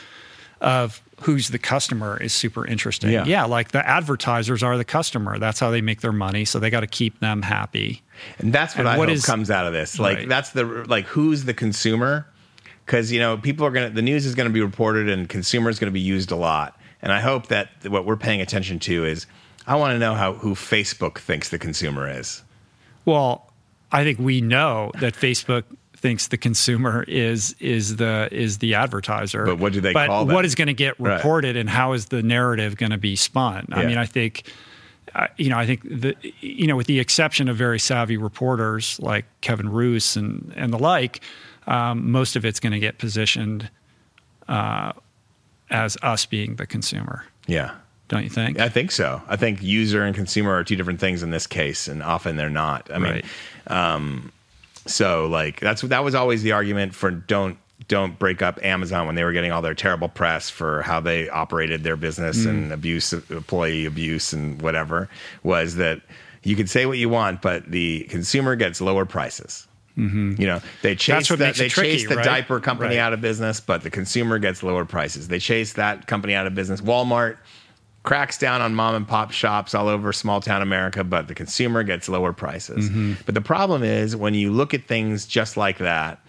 of 0.59 1.01
who's 1.21 1.49
the 1.49 1.59
customer 1.59 2.21
is 2.21 2.33
super 2.33 2.65
interesting. 2.65 3.11
Yeah. 3.11 3.25
yeah, 3.25 3.45
like 3.45 3.71
the 3.71 3.87
advertisers 3.87 4.63
are 4.63 4.77
the 4.77 4.85
customer. 4.85 5.37
That's 5.37 5.59
how 5.59 5.69
they 5.69 5.81
make 5.81 6.01
their 6.01 6.11
money. 6.11 6.45
So 6.45 6.59
they 6.59 6.69
got 6.69 6.81
to 6.81 6.87
keep 6.87 7.19
them 7.19 7.43
happy. 7.43 8.01
And 8.39 8.51
that's 8.51 8.75
what 8.75 8.81
and 8.81 8.89
I 8.89 8.97
what 8.97 9.09
hope 9.09 9.17
is, 9.17 9.25
comes 9.25 9.51
out 9.51 9.67
of 9.67 9.73
this. 9.73 9.99
Like 9.99 10.17
right. 10.17 10.29
that's 10.29 10.51
the 10.51 10.65
like 10.65 11.05
who's 11.05 11.45
the 11.45 11.53
consumer? 11.53 12.27
Because 12.85 13.11
you 13.11 13.19
know 13.19 13.37
people 13.37 13.65
are 13.65 13.71
gonna 13.71 13.89
the 13.89 14.01
news 14.01 14.25
is 14.25 14.35
gonna 14.35 14.49
be 14.49 14.61
reported 14.61 15.09
and 15.09 15.29
consumer 15.29 15.69
is 15.69 15.79
gonna 15.79 15.91
be 15.91 16.01
used 16.01 16.31
a 16.31 16.35
lot. 16.35 16.79
And 17.01 17.11
I 17.11 17.19
hope 17.19 17.47
that 17.47 17.69
what 17.87 18.05
we're 18.05 18.17
paying 18.17 18.41
attention 18.41 18.79
to 18.79 19.05
is 19.05 19.25
I 19.67 19.75
want 19.75 19.93
to 19.93 19.99
know 19.99 20.15
how 20.15 20.33
who 20.33 20.55
Facebook 20.55 21.19
thinks 21.19 21.49
the 21.49 21.59
consumer 21.59 22.09
is. 22.09 22.43
Well, 23.05 23.51
I 23.91 24.03
think 24.03 24.19
we 24.19 24.41
know 24.41 24.91
that 24.99 25.13
Facebook 25.13 25.63
thinks 26.01 26.27
the 26.27 26.37
consumer 26.37 27.03
is 27.07 27.55
is 27.59 27.97
the 27.97 28.27
is 28.31 28.57
the 28.57 28.73
advertiser. 28.73 29.45
But 29.45 29.59
what 29.59 29.73
do 29.73 29.81
they 29.81 29.93
but 29.93 30.07
call 30.07 30.25
them? 30.25 30.35
What 30.35 30.45
is 30.45 30.55
going 30.55 30.67
to 30.67 30.73
get 30.73 30.99
reported 30.99 31.55
right. 31.55 31.57
and 31.57 31.69
how 31.69 31.93
is 31.93 32.07
the 32.07 32.23
narrative 32.23 32.75
going 32.75 32.91
to 32.91 32.97
be 32.97 33.15
spun? 33.15 33.67
Yeah. 33.69 33.77
I 33.77 33.85
mean, 33.85 33.97
I 33.97 34.05
think 34.05 34.43
uh, 35.13 35.27
you 35.37 35.49
know, 35.49 35.57
I 35.57 35.65
think 35.65 35.83
the 35.83 36.15
you 36.39 36.67
know, 36.67 36.75
with 36.75 36.87
the 36.87 36.99
exception 36.99 37.49
of 37.49 37.57
very 37.57 37.79
savvy 37.79 38.17
reporters 38.17 38.99
like 38.99 39.25
Kevin 39.41 39.69
Roose 39.69 40.15
and 40.15 40.51
and 40.55 40.73
the 40.73 40.79
like, 40.79 41.21
um, 41.67 42.11
most 42.11 42.35
of 42.35 42.45
it's 42.45 42.59
going 42.59 42.73
to 42.73 42.79
get 42.79 42.97
positioned 42.97 43.69
uh, 44.47 44.93
as 45.69 45.97
us 46.01 46.25
being 46.25 46.55
the 46.55 46.65
consumer. 46.65 47.25
Yeah. 47.47 47.75
Don't 48.07 48.23
you 48.23 48.29
think? 48.29 48.59
I 48.59 48.67
think 48.67 48.91
so. 48.91 49.21
I 49.29 49.37
think 49.37 49.63
user 49.63 50.03
and 50.03 50.13
consumer 50.13 50.51
are 50.51 50.65
two 50.65 50.75
different 50.75 50.99
things 50.99 51.23
in 51.23 51.29
this 51.29 51.47
case, 51.47 51.87
and 51.87 52.03
often 52.03 52.35
they're 52.35 52.49
not. 52.49 52.89
I 52.93 52.97
mean, 52.97 53.11
Right. 53.11 53.25
um, 53.67 54.33
so 54.85 55.27
like 55.27 55.59
that's 55.59 55.81
that 55.81 56.03
was 56.03 56.15
always 56.15 56.43
the 56.43 56.51
argument 56.53 56.93
for 56.95 57.11
don't 57.11 57.57
don't 57.87 58.17
break 58.19 58.41
up 58.41 58.59
Amazon 58.63 59.05
when 59.05 59.15
they 59.15 59.23
were 59.23 59.33
getting 59.33 59.51
all 59.51 59.61
their 59.61 59.73
terrible 59.73 60.07
press 60.07 60.49
for 60.49 60.81
how 60.83 60.99
they 60.99 61.27
operated 61.29 61.83
their 61.83 61.97
business 61.97 62.45
and 62.45 62.71
abuse, 62.71 63.11
employee 63.11 63.85
abuse, 63.85 64.33
and 64.33 64.61
whatever. 64.61 65.09
Was 65.43 65.75
that 65.75 66.01
you 66.43 66.55
can 66.55 66.67
say 66.67 66.85
what 66.85 66.97
you 66.99 67.09
want, 67.09 67.41
but 67.41 67.69
the 67.69 68.03
consumer 68.09 68.55
gets 68.55 68.81
lower 68.81 69.05
prices. 69.05 69.67
You 69.97 70.47
know, 70.47 70.61
they 70.81 70.95
chase 70.95 71.27
the, 71.27 71.35
they 71.35 71.51
tricky, 71.51 71.71
chase 71.97 72.07
the 72.09 72.15
right? 72.15 72.25
diaper 72.25 72.59
company 72.59 72.95
Right. 72.95 73.01
out 73.01 73.13
of 73.13 73.21
business, 73.21 73.59
but 73.59 73.83
the 73.83 73.91
consumer 73.91 74.39
gets 74.39 74.63
lower 74.63 74.83
prices. 74.85 75.27
They 75.27 75.37
chase 75.37 75.73
that 75.73 76.07
company 76.07 76.33
out 76.33 76.47
of 76.47 76.55
business. 76.55 76.81
Walmart 76.81 77.37
cracks 78.03 78.37
down 78.37 78.61
on 78.61 78.73
mom 78.73 78.95
and 78.95 79.07
pop 79.07 79.31
shops 79.31 79.75
all 79.75 79.87
over 79.87 80.11
small 80.11 80.41
town 80.41 80.61
America, 80.61 81.03
but 81.03 81.27
the 81.27 81.35
consumer 81.35 81.83
gets 81.83 82.09
lower 82.09 82.33
prices. 82.33 82.89
Mm-hmm. 82.89 83.13
But 83.25 83.35
the 83.35 83.41
problem 83.41 83.83
is 83.83 84.15
when 84.15 84.33
you 84.33 84.51
look 84.51 84.73
at 84.73 84.87
things 84.87 85.25
just 85.25 85.57
like 85.57 85.77
that, 85.77 86.19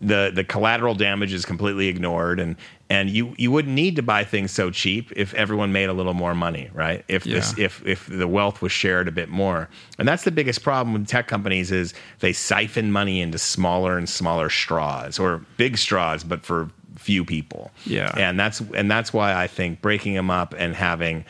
the 0.00 0.30
the 0.32 0.44
collateral 0.44 0.94
damage 0.94 1.32
is 1.32 1.44
completely 1.44 1.88
ignored 1.88 2.38
and 2.38 2.56
and 2.88 3.10
you 3.10 3.34
you 3.36 3.50
wouldn't 3.50 3.74
need 3.74 3.96
to 3.96 4.02
buy 4.02 4.22
things 4.22 4.52
so 4.52 4.70
cheap 4.70 5.12
if 5.16 5.34
everyone 5.34 5.72
made 5.72 5.88
a 5.88 5.92
little 5.92 6.14
more 6.14 6.34
money 6.34 6.70
right 6.72 7.04
if 7.08 7.24
this 7.24 7.56
if 7.58 7.84
if 7.84 8.06
the 8.06 8.28
wealth 8.28 8.62
was 8.62 8.70
shared 8.70 9.08
a 9.08 9.10
bit 9.10 9.28
more 9.28 9.68
and 9.98 10.06
that's 10.06 10.22
the 10.22 10.30
biggest 10.30 10.62
problem 10.62 10.92
with 10.92 11.08
tech 11.08 11.26
companies 11.26 11.72
is 11.72 11.94
they 12.20 12.32
siphon 12.32 12.92
money 12.92 13.20
into 13.20 13.38
smaller 13.38 13.98
and 13.98 14.08
smaller 14.08 14.48
straws 14.48 15.18
or 15.18 15.44
big 15.56 15.76
straws 15.76 16.22
but 16.22 16.44
for 16.46 16.70
few 16.98 17.24
people 17.24 17.70
Yeah. 17.86 18.12
and 18.16 18.38
that's 18.38 18.60
and 18.74 18.90
that's 18.90 19.12
why 19.12 19.34
i 19.34 19.46
think 19.46 19.80
breaking 19.80 20.14
them 20.14 20.30
up 20.30 20.54
and 20.58 20.74
having 20.74 21.24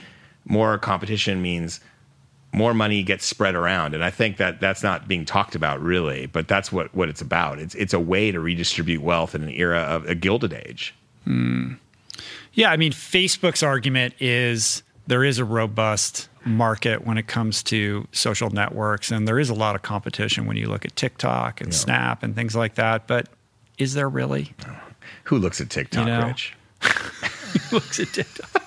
more 0.45 0.79
competition 0.79 1.41
means 1.43 1.81
more 2.53 2.73
money 2.73 3.03
gets 3.03 3.25
spread 3.27 3.55
around 3.55 3.95
and 3.95 4.03
i 4.03 4.11
think 4.11 4.39
that 4.39 4.61
that's 4.61 4.83
not 4.83 5.07
being 5.07 5.25
talked 5.25 5.55
about 5.55 5.81
really 5.83 6.27
but 6.27 6.49
that's 6.49 6.73
what 6.73 6.93
what 6.95 7.09
it's 7.09 7.21
about 7.21 7.59
it's 7.59 7.75
it's 7.75 7.93
a 7.93 8.01
way 8.01 8.33
to 8.33 8.41
redistribute 8.41 9.03
wealth 9.03 9.35
in 9.35 9.43
an 9.43 9.51
era 9.51 9.81
of 9.81 10.07
a 10.09 10.15
gilded 10.15 10.53
age 10.53 10.95
hmm. 11.25 11.75
Yeah, 12.55 12.73
I 12.73 12.77
mean, 12.77 12.91
Facebook's 12.91 13.63
argument 13.63 14.15
is 14.19 14.83
there 15.07 15.23
is 15.23 15.39
a 15.39 15.45
robust 15.45 16.29
market 16.45 17.07
when 17.07 17.17
it 17.17 17.29
comes 17.29 17.63
to 17.65 18.09
social 18.11 18.51
networks, 18.51 19.13
and 19.13 19.29
there 19.29 19.39
is 19.39 19.49
a 19.49 19.55
lot 19.55 19.77
of 19.77 19.83
competition 19.83 20.45
when 20.47 20.57
you 20.57 20.67
look 20.69 20.85
at 20.85 20.97
TikTok 20.97 21.61
and 21.61 21.73
Snap 21.73 22.25
and 22.25 22.35
things 22.35 22.57
like 22.57 22.75
that. 22.75 23.07
But 23.07 23.29
is 23.77 23.95
there 23.95 24.09
really? 24.09 24.53
Who 25.29 25.39
looks 25.39 25.61
at 25.61 25.71
tiktok 25.71 26.07
You 26.07 26.13
know? 26.13 26.27
rich 26.27 26.55
Who 27.71 27.77
looks 27.77 27.99
at 27.99 28.09
TikTok? 28.09 28.63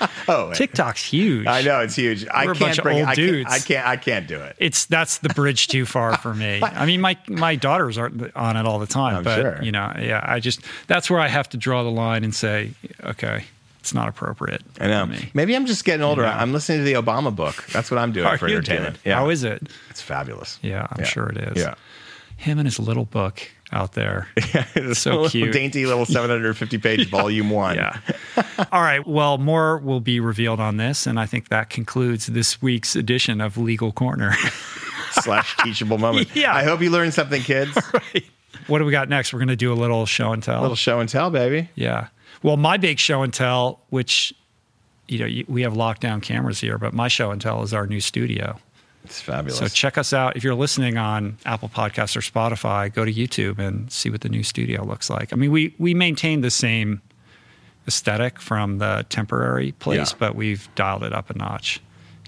oh 0.28 0.52
TikTok's 0.54 1.02
huge. 1.04 1.46
i 1.46 1.62
know 1.62 1.80
it's 1.80 1.94
huge 1.96 2.26
i 2.28 2.44
We're 2.46 2.52
a 2.52 2.54
can't 2.54 2.82
bring 2.82 2.98
it 2.98 3.00
old 3.00 3.08
I 3.08 3.14
can't. 3.14 3.46
I 3.48 3.58
can't 3.58 3.86
i 3.86 3.96
can't 3.96 4.26
do 4.28 4.38
it 4.40 4.54
It's 4.58 4.84
that's 4.86 5.18
the 5.18 5.30
bridge 5.30 5.66
too 5.68 5.86
far 5.86 6.16
for 6.18 6.34
me. 6.34 6.60
I 6.62 6.84
mean, 6.86 7.00
my 7.00 7.16
my 7.28 7.56
daughters 7.56 7.96
are 7.98 8.10
on 8.36 8.56
it 8.56 8.66
all 8.66 8.78
the 8.78 8.86
time, 8.86 9.16
I'm 9.16 9.24
but 9.24 9.36
sure. 9.40 9.62
you 9.62 9.72
know, 9.72 9.92
yeah, 9.98 10.22
I 10.24 10.40
just 10.40 10.60
that's 10.86 11.08
where 11.10 11.20
I 11.20 11.28
have 11.28 11.48
to 11.50 11.56
draw 11.56 11.82
the 11.82 11.90
line 11.90 12.22
and 12.24 12.34
say, 12.34 12.72
okay, 13.02 13.44
it's 13.80 13.94
not 13.94 14.08
appropriate. 14.08 14.62
i 14.80 14.86
know 14.86 15.08
maybe 15.34 15.54
i'm 15.56 15.64
just 15.64 15.84
getting 15.84 16.02
older 16.04 16.22
know? 16.22 16.28
i'm 16.28 16.52
listening 16.52 16.78
to 16.80 16.84
the 16.84 16.92
obama 16.94 17.34
book 17.34 17.64
that's 17.72 17.90
what 17.90 17.96
i'm 17.98 18.12
doing 18.12 18.26
are 18.26 18.36
for 18.36 18.46
entertainment 18.46 18.94
doing? 19.02 19.12
yeah 19.12 19.14
How 19.16 19.30
is 19.30 19.42
it? 19.44 19.62
it's 19.88 20.02
fabulous 20.02 20.58
Yeah, 20.62 20.86
I'm 20.90 21.04
sure 21.04 21.28
it 21.30 21.38
is. 21.38 21.62
yeah 21.62 21.74
Him 22.38 22.58
and 22.58 22.66
his 22.66 22.78
little 22.78 23.04
book 23.04 23.50
out 23.72 23.92
there. 23.92 24.28
It's 24.74 25.00
So 25.00 25.10
little 25.10 25.28
cute. 25.28 25.52
dainty 25.52 25.84
little 25.86 26.06
750 26.18 26.78
page 26.78 27.10
volume 27.10 27.50
one 27.50 27.76
Yeah. 27.76 27.98
All 28.72 28.80
right. 28.80 29.06
Well, 29.06 29.36
more 29.38 29.78
will 29.78 30.00
be 30.00 30.20
revealed 30.20 30.60
on 30.60 30.76
this, 30.78 31.06
and 31.06 31.18
I 31.20 31.26
think 31.26 31.48
that 31.48 31.68
concludes 31.68 32.26
this 32.26 32.62
week's 32.62 32.96
edition 32.96 33.40
of 33.40 33.58
Legal 33.58 33.92
Corner. 33.92 34.34
slash 35.22 35.56
teachable 35.64 35.98
moment 35.98 36.28
Yeah. 36.34 36.54
i 36.54 36.62
hope 36.64 36.80
you 36.82 36.90
learned 36.90 37.12
something 37.14 37.42
kids 37.42 37.76
what 38.66 38.78
do 38.78 38.84
we 38.84 38.92
got 38.92 39.08
next? 39.08 39.32
We're 39.32 39.38
going 39.38 39.48
to 39.48 39.56
do 39.56 39.72
a 39.72 39.74
little 39.74 40.04
show 40.04 40.32
and 40.32 40.42
tell. 40.42 40.60
A 40.60 40.62
little 40.62 40.76
show 40.76 41.00
and 41.00 41.08
tell 41.08 41.30
baby 41.30 41.70
Yeah. 41.74 42.08
Well, 42.42 42.56
my 42.58 42.76
big 42.76 42.98
show 42.98 43.22
and 43.22 43.32
tell, 43.32 43.80
which 43.90 44.32
you 45.08 45.18
know 45.18 45.44
we 45.48 45.62
have 45.62 45.72
lockdown 45.72 46.20
cameras 46.22 46.60
here, 46.60 46.76
but 46.78 46.92
my 46.92 47.08
show 47.08 47.30
and 47.30 47.40
tell 47.40 47.62
is 47.62 47.72
our 47.72 47.86
new 47.86 48.00
studio. 48.00 48.58
It's 49.04 49.20
fabulous 49.20 49.58
So 49.58 49.68
check 49.68 49.96
us 49.98 50.12
out 50.12 50.36
if 50.36 50.44
you're 50.44 50.54
listening 50.54 50.96
on 50.98 51.38
Apple 51.46 51.68
Podcasts 51.68 52.16
or 52.16 52.20
Spotify. 52.20 52.92
Go 52.92 53.04
to 53.04 53.12
YouTube 53.12 53.58
and 53.58 53.90
see 53.90 54.10
what 54.10 54.20
the 54.20 54.28
new 54.28 54.42
studio 54.42 54.84
looks 54.84 55.08
like. 55.08 55.32
I 55.32 55.36
mean, 55.36 55.50
we 55.50 55.74
we 55.78 55.94
maintain 55.94 56.40
the 56.42 56.50
same 56.50 57.00
aesthetic 57.86 58.40
from 58.40 58.78
the 58.78 59.06
temporary 59.08 59.72
place, 59.72 60.10
Yeah. 60.12 60.16
but 60.18 60.34
we've 60.34 60.68
dialed 60.74 61.04
it 61.04 61.12
up 61.12 61.30
a 61.30 61.34
notch. 61.38 61.80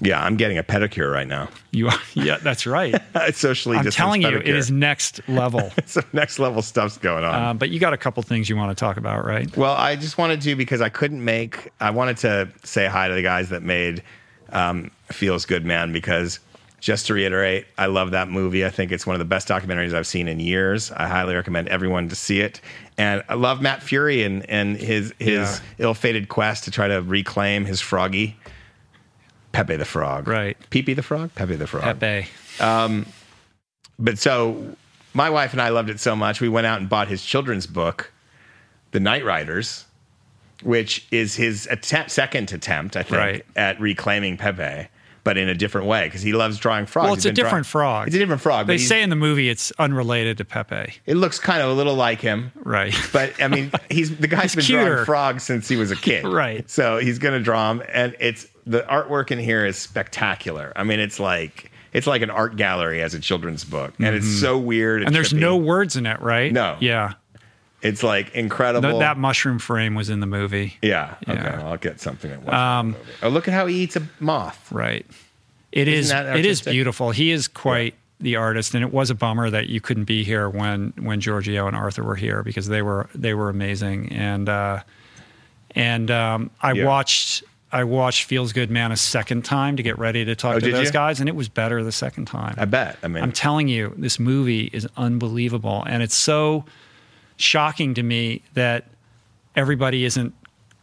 Yeah, 0.02 0.24
I'm 0.24 0.36
getting 0.36 0.56
a 0.56 0.62
pedicure 0.62 1.12
right 1.12 1.28
now. 1.28 1.50
You 1.72 1.88
are, 1.88 1.98
yeah, 2.14 2.38
that's 2.38 2.66
right. 2.66 2.94
It's 3.14 3.38
socially 3.48 3.76
I'm 3.76 3.84
telling 3.90 4.22
you, 4.22 4.28
pedicure. 4.28 4.40
it 4.40 4.56
is 4.56 4.70
next 4.70 5.20
level. 5.28 5.70
Some 5.84 6.04
next 6.14 6.38
level 6.38 6.62
stuff's 6.62 6.96
going 6.96 7.22
on. 7.22 7.34
Um, 7.34 7.58
but 7.58 7.68
you 7.68 7.78
got 7.78 7.92
a 7.92 7.98
couple 7.98 8.22
things 8.22 8.48
you 8.48 8.56
want 8.56 8.74
to 8.74 8.80
talk 8.80 8.96
about, 8.96 9.26
right? 9.26 9.54
well, 9.58 9.74
I 9.74 9.96
just 9.96 10.16
wanted 10.16 10.40
to 10.40 10.56
because 10.56 10.80
I 10.80 10.88
couldn't 10.88 11.22
make. 11.22 11.68
I 11.80 11.90
wanted 11.90 12.16
to 12.18 12.48
say 12.64 12.86
hi 12.86 13.08
to 13.08 13.14
the 13.14 13.20
guys 13.20 13.50
that 13.50 13.62
made 13.62 14.02
um, 14.52 14.90
Feels 15.12 15.44
Good 15.44 15.66
Man 15.66 15.92
because 15.92 16.40
just 16.80 17.06
to 17.06 17.14
reiterate, 17.14 17.66
I 17.78 17.86
love 17.86 18.10
that 18.12 18.28
movie. 18.28 18.64
I 18.64 18.70
think 18.70 18.90
it's 18.90 19.06
one 19.06 19.14
of 19.14 19.18
the 19.18 19.24
best 19.26 19.46
documentaries 19.48 19.94
I've 19.94 20.06
seen 20.06 20.26
in 20.28 20.40
years. 20.40 20.90
I 20.92 21.06
highly 21.06 21.34
recommend 21.34 21.68
everyone 21.68 22.08
to 22.08 22.16
see 22.16 22.40
it. 22.40 22.60
And 22.98 23.22
I 23.28 23.34
love 23.34 23.60
Matt 23.60 23.80
Furie 23.80 24.24
and 24.24 24.48
and 24.48 24.76
his 24.76 25.12
his 25.18 25.60
ill-fated 25.78 26.28
quest 26.28 26.64
to 26.64 26.70
try 26.70 26.88
to 26.88 27.02
reclaim 27.02 27.64
his 27.66 27.80
froggy. 27.80 28.36
Pepe 29.52 29.76
the 29.76 29.84
Frog. 29.84 30.28
Right. 30.28 30.56
Pepe 30.70 30.94
the 30.94 31.02
Frog? 31.02 31.34
Pepe 31.34 31.56
the 31.56 31.66
Frog. 31.66 31.82
Pepe. 32.00 32.28
Um, 32.60 33.04
but 33.98 34.18
so 34.18 34.76
my 35.12 35.28
wife 35.28 35.52
and 35.52 35.60
I 35.60 35.70
loved 35.70 35.90
it 35.90 35.98
so 35.98 36.14
much, 36.14 36.40
we 36.40 36.48
went 36.48 36.66
out 36.66 36.78
and 36.80 36.88
bought 36.88 37.08
his 37.08 37.24
children's 37.24 37.66
book, 37.66 38.12
The 38.92 39.00
Night 39.00 39.24
Riders, 39.24 39.86
which 40.62 41.04
is 41.10 41.34
his 41.34 41.66
attempt, 41.68 42.12
second 42.12 42.52
attempt, 42.52 42.96
I 42.96 43.02
think, 43.02 43.16
Right. 43.18 43.46
at 43.56 43.80
reclaiming 43.80 44.36
Pepe, 44.36 44.88
but 45.24 45.36
in 45.36 45.48
a 45.48 45.54
different 45.54 45.86
way 45.86 46.06
because 46.06 46.22
he 46.22 46.32
loves 46.32 46.58
drawing 46.58 46.86
frogs. 46.86 47.04
Well, 47.06 47.14
He's 47.14 47.24
it's 47.24 47.26
a 47.26 47.28
been 47.28 47.34
drawing- 47.34 47.46
different 47.50 47.66
frog. 47.66 48.06
It's 48.08 48.16
a 48.16 48.18
different 48.18 48.42
frog. 48.42 48.66
They 48.66 48.78
say 48.78 49.02
in 49.02 49.10
the 49.10 49.16
movie 49.16 49.48
it's 49.48 49.70
unrelated 49.78 50.38
to 50.38 50.44
Pepe, 50.44 50.94
it 51.06 51.14
looks 51.14 51.38
kind 51.38 51.62
of 51.62 51.70
a 51.70 51.74
little 51.74 51.94
like 51.94 52.20
him. 52.20 52.52
right? 52.56 52.94
But 53.12 53.40
I 53.42 53.48
mean, 53.48 53.70
he's 53.90 54.16
the 54.16 54.28
guy's 54.28 54.54
been 54.54 54.64
cuter. 54.64 54.84
drawing 54.84 55.04
frogs 55.04 55.42
since 55.42 55.68
he 55.68 55.76
was 55.76 55.90
a 55.90 55.96
kid, 55.96 56.24
Right. 56.28 56.68
So 56.70 56.98
he's 56.98 57.18
going 57.18 57.34
to 57.34 57.42
draw 57.42 57.72
them, 57.72 57.82
and 57.92 58.16
it's 58.20 58.46
the 58.66 58.80
artwork 58.82 59.30
in 59.30 59.38
here 59.38 59.64
is 59.66 59.76
spectacular. 59.76 60.72
I 60.76 60.84
mean, 60.84 61.00
it's 61.00 61.18
like 61.20 61.70
it's 61.92 62.06
like 62.06 62.22
an 62.22 62.30
art 62.30 62.56
gallery 62.56 63.02
as 63.02 63.14
a 63.14 63.20
children's 63.20 63.64
book, 63.64 63.94
and 63.98 64.14
it's 64.14 64.40
so 64.40 64.56
weird. 64.58 65.00
Mm-hmm. 65.00 65.06
and 65.08 65.14
there's 65.16 65.32
trippy. 65.32 65.40
no 65.40 65.56
words 65.56 65.96
in 65.96 66.06
it, 66.06 66.20
right? 66.20 66.52
No. 66.52 66.76
Yeah. 66.80 67.14
It's 67.82 68.02
like 68.02 68.34
incredible. 68.34 68.90
Th- 68.90 69.00
that 69.00 69.16
mushroom 69.16 69.58
frame 69.58 69.94
was 69.94 70.10
in 70.10 70.20
the 70.20 70.26
movie. 70.26 70.76
yeah. 70.82 71.14
Okay. 71.28 71.34
Yeah. 71.40 71.56
Well, 71.58 71.66
I'll 71.68 71.76
get 71.78 72.00
something. 72.00 72.30
At 72.30 72.48
um, 72.52 72.96
oh, 73.22 73.28
look 73.28 73.48
at 73.48 73.54
how 73.54 73.66
he 73.66 73.76
eats 73.82 73.96
a 73.96 74.02
moth. 74.20 74.70
Right. 74.70 75.06
It 75.72 75.88
is. 75.88 76.10
that 76.10 76.36
It 76.38 76.44
is 76.46 76.60
beautiful. 76.62 77.10
He 77.10 77.30
is 77.30 77.48
quite 77.48 77.94
the 78.20 78.36
artist, 78.36 78.74
and 78.74 78.84
it 78.84 78.92
was 78.92 79.08
a 79.08 79.14
bummer 79.14 79.48
that 79.48 79.68
you 79.68 79.80
couldn't 79.80 80.04
be 80.04 80.24
here 80.24 80.48
when 80.50 80.92
when 80.98 81.20
Giorgio 81.20 81.66
and 81.66 81.74
Arthur 81.76 82.02
were 82.04 82.16
here 82.16 82.42
because 82.42 82.66
they 82.68 82.82
were 82.82 83.08
they 83.14 83.32
were 83.34 83.48
amazing. 83.48 84.12
And 84.12 84.48
uh, 84.48 84.82
and 85.74 86.10
um, 86.10 86.50
I 86.60 86.72
Yeah. 86.72 86.84
watched 86.86 87.44
I 87.72 87.84
watched 87.84 88.24
Feels 88.24 88.52
Good 88.52 88.68
Man 88.70 88.90
a 88.90 88.96
second 88.96 89.44
time 89.44 89.76
to 89.76 89.82
get 89.84 89.96
ready 89.98 90.24
to 90.24 90.34
talk 90.34 90.56
Oh, 90.56 90.60
to 90.60 90.70
those 90.72 90.86
you? 90.88 90.92
guys, 90.92 91.20
and 91.20 91.28
it 91.28 91.36
was 91.36 91.48
better 91.48 91.84
the 91.84 91.92
second 91.92 92.24
time. 92.26 92.56
I 92.58 92.64
bet. 92.64 92.98
I 93.04 93.06
mean, 93.08 93.22
I'm 93.22 93.30
telling 93.30 93.68
you, 93.68 93.94
this 93.96 94.18
movie 94.18 94.68
is 94.72 94.88
unbelievable. 94.96 95.84
And 95.86 96.02
it's 96.02 96.16
so 96.16 96.64
shocking 97.40 97.94
to 97.94 98.02
me 98.02 98.42
that 98.54 98.84
everybody 99.56 100.04
isn't 100.04 100.34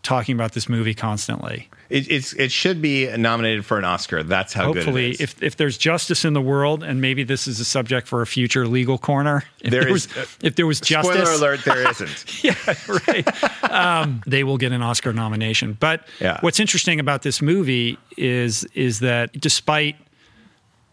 talking 0.04 0.36
about 0.36 0.54
this 0.54 0.70
movie 0.70 0.94
constantly. 0.94 1.68
it, 1.90 2.10
it's 2.10 2.32
it 2.34 2.50
should 2.50 2.82
be 2.82 3.08
nominated 3.18 3.66
for 3.66 3.78
an 3.78 3.84
Oscar. 3.84 4.24
That's 4.24 4.54
how 4.54 4.66
Hopefully, 4.74 5.12
good 5.12 5.20
it 5.20 5.22
is. 5.22 5.22
if, 5.22 5.44
if 5.44 5.56
there's 5.58 5.78
justice 5.78 6.24
in 6.24 6.32
the 6.34 6.42
world, 6.42 6.82
and 6.84 7.02
maybe 7.02 7.24
this 7.24 7.46
is 7.46 7.60
a 7.60 7.66
subject 7.66 8.08
for 8.08 8.22
a 8.22 8.28
future 8.28 8.68
legal 8.68 8.98
corner, 8.98 9.44
if 9.60 9.72
There 9.72 9.82
there, 9.82 9.90
is- 9.94 10.16
was, 10.16 10.38
if 10.44 10.56
there 10.56 10.66
was 10.68 10.80
justice, 10.80 11.14
Spoiler 11.30 11.34
alert: 11.34 11.66
there 11.66 11.90
isn't. 11.92 12.44
yeah, 12.44 12.56
right. 13.08 13.70
um, 13.72 14.22
they 14.26 14.46
will 14.46 14.58
get 14.58 14.72
an 14.72 14.82
Oscar 14.82 15.12
nomination. 15.12 15.76
But 15.78 16.08
Yeah. 16.22 16.38
what's 16.42 16.60
interesting 16.62 17.00
about 17.02 17.24
this 17.24 17.42
movie 17.42 17.98
is 18.18 18.64
is 18.76 19.00
that 19.02 19.34
despite 19.34 19.98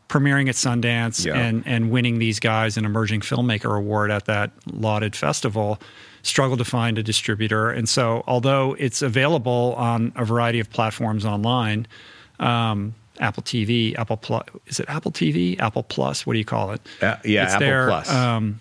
premiering 0.08 0.48
at 0.48 0.54
Sundance 0.54 1.24
Yeah. 1.24 1.34
and 1.36 1.62
and 1.66 1.90
winning 1.90 2.18
these 2.18 2.38
guys 2.40 2.76
an 2.76 2.84
emerging 2.84 3.20
filmmaker 3.20 3.76
award 3.76 4.10
at 4.10 4.26
that 4.26 4.50
lauded 4.72 5.16
festival, 5.16 5.80
struggled 6.22 6.58
to 6.58 6.64
find 6.64 6.98
a 6.98 7.02
distributor. 7.02 7.70
And 7.70 7.88
so, 7.88 8.22
although 8.26 8.74
it's 8.78 9.02
available 9.02 9.74
on 9.76 10.12
a 10.16 10.24
variety 10.24 10.60
of 10.60 10.70
platforms 10.70 11.24
online. 11.24 11.86
Um, 12.40 12.94
Apple 13.20 13.44
TV, 13.44 13.96
Apple 13.96 14.16
Plus. 14.16 14.44
Is 14.66 14.80
it 14.80 14.86
Apple 14.88 15.12
TV? 15.12 15.58
Apple 15.60 15.84
Plus? 15.84 16.26
What 16.26 16.32
do 16.32 16.38
you 16.40 16.44
call 16.44 16.72
it? 16.72 16.80
Uh, 17.00 17.14
yeah, 17.24 17.44
it's 17.44 17.54
Apple 17.54 17.66
there. 17.66 17.86
Plus. 17.86 18.10
Um, 18.12 18.60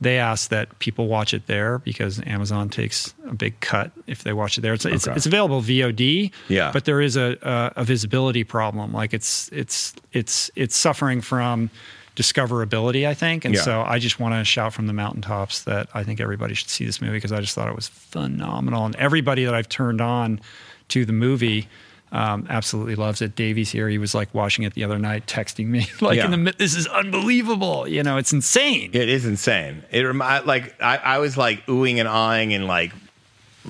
they 0.00 0.18
ask 0.18 0.50
that 0.50 0.78
people 0.78 1.06
watch 1.08 1.32
it 1.32 1.46
there 1.46 1.78
because 1.78 2.20
Amazon 2.26 2.68
takes 2.68 3.14
a 3.26 3.34
big 3.34 3.58
cut 3.60 3.90
if 4.06 4.24
they 4.24 4.32
watch 4.34 4.58
it 4.58 4.60
there. 4.60 4.74
It's 4.74 4.84
it's, 4.84 5.08
Okay. 5.08 5.16
it's 5.16 5.24
available 5.26 5.62
VOD, 5.62 6.30
Yeah. 6.48 6.70
but 6.72 6.84
there 6.84 7.00
is 7.00 7.16
a, 7.16 7.36
a 7.42 7.80
a 7.80 7.84
visibility 7.84 8.44
problem. 8.44 8.92
Like 8.92 9.14
it's 9.14 9.48
it's 9.52 9.94
it's 10.12 10.50
it's 10.54 10.76
suffering 10.76 11.20
from 11.22 11.70
discoverability, 12.16 13.06
I 13.06 13.14
think. 13.14 13.44
And 13.44 13.54
Yeah. 13.54 13.60
so 13.62 13.82
I 13.82 13.98
just 13.98 14.18
want 14.18 14.34
to 14.34 14.44
shout 14.44 14.72
from 14.72 14.86
the 14.86 14.92
mountaintops 14.92 15.62
that 15.64 15.88
I 15.94 16.02
think 16.02 16.20
everybody 16.20 16.54
should 16.54 16.70
see 16.70 16.84
this 16.86 17.00
movie 17.00 17.14
because 17.14 17.32
I 17.32 17.40
just 17.40 17.54
thought 17.54 17.68
it 17.68 17.76
was 17.76 17.88
phenomenal. 17.88 18.86
And 18.86 18.96
everybody 18.96 19.44
that 19.44 19.54
I've 19.54 19.68
turned 19.68 20.00
on 20.00 20.40
to 20.88 21.04
the 21.04 21.12
movie 21.12 21.68
um, 22.16 22.46
absolutely 22.48 22.94
loves 22.96 23.20
it. 23.20 23.34
Davey's 23.36 23.70
here. 23.70 23.88
He 23.88 23.98
was 23.98 24.14
like 24.14 24.32
watching 24.34 24.64
it 24.64 24.72
the 24.74 24.84
other 24.84 24.98
night, 24.98 25.26
texting 25.26 25.66
me 25.66 25.86
like 26.00 26.16
Yeah. 26.16 26.32
in 26.32 26.44
the 26.44 26.52
this 26.52 26.74
is 26.74 26.86
unbelievable. 26.86 27.86
You 27.86 28.02
know, 28.02 28.16
it's 28.16 28.32
insane. 28.32 28.90
It 28.92 29.08
is 29.08 29.26
insane. 29.26 29.82
It 29.90 30.04
like 30.14 30.80
I, 30.80 30.96
I 30.96 31.18
was 31.18 31.36
like 31.36 31.64
oohing 31.66 31.98
and 31.98 32.08
awing 32.08 32.54
and 32.54 32.66
like 32.66 32.92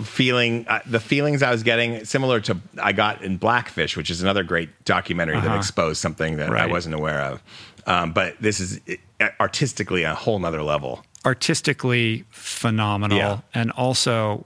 feeling 0.02 0.66
uh, 0.68 0.80
the 0.86 1.00
feelings 1.00 1.42
I 1.42 1.50
was 1.50 1.62
getting 1.62 2.04
similar 2.04 2.40
to 2.42 2.56
I 2.82 2.92
got 2.92 3.22
in 3.22 3.38
Blackfish, 3.38 3.96
which 3.96 4.10
is 4.10 4.22
another 4.22 4.42
great 4.44 4.68
documentary 4.84 5.36
that 5.40 5.46
Uh-huh. 5.46 5.56
exposed 5.56 6.00
something 6.00 6.36
that 6.36 6.50
I 6.54 6.66
wasn't 6.66 6.94
aware 6.94 7.22
of. 7.22 7.42
Um, 7.86 8.12
but 8.12 8.36
this 8.40 8.60
is 8.60 8.80
uh, 9.20 9.28
artistically 9.40 10.02
a 10.02 10.14
whole 10.14 10.38
nother 10.38 10.62
level. 10.62 11.04
artistically 11.24 12.24
phenomenal 12.30 13.16
Yeah. 13.18 13.38
and 13.54 13.70
also 13.72 14.44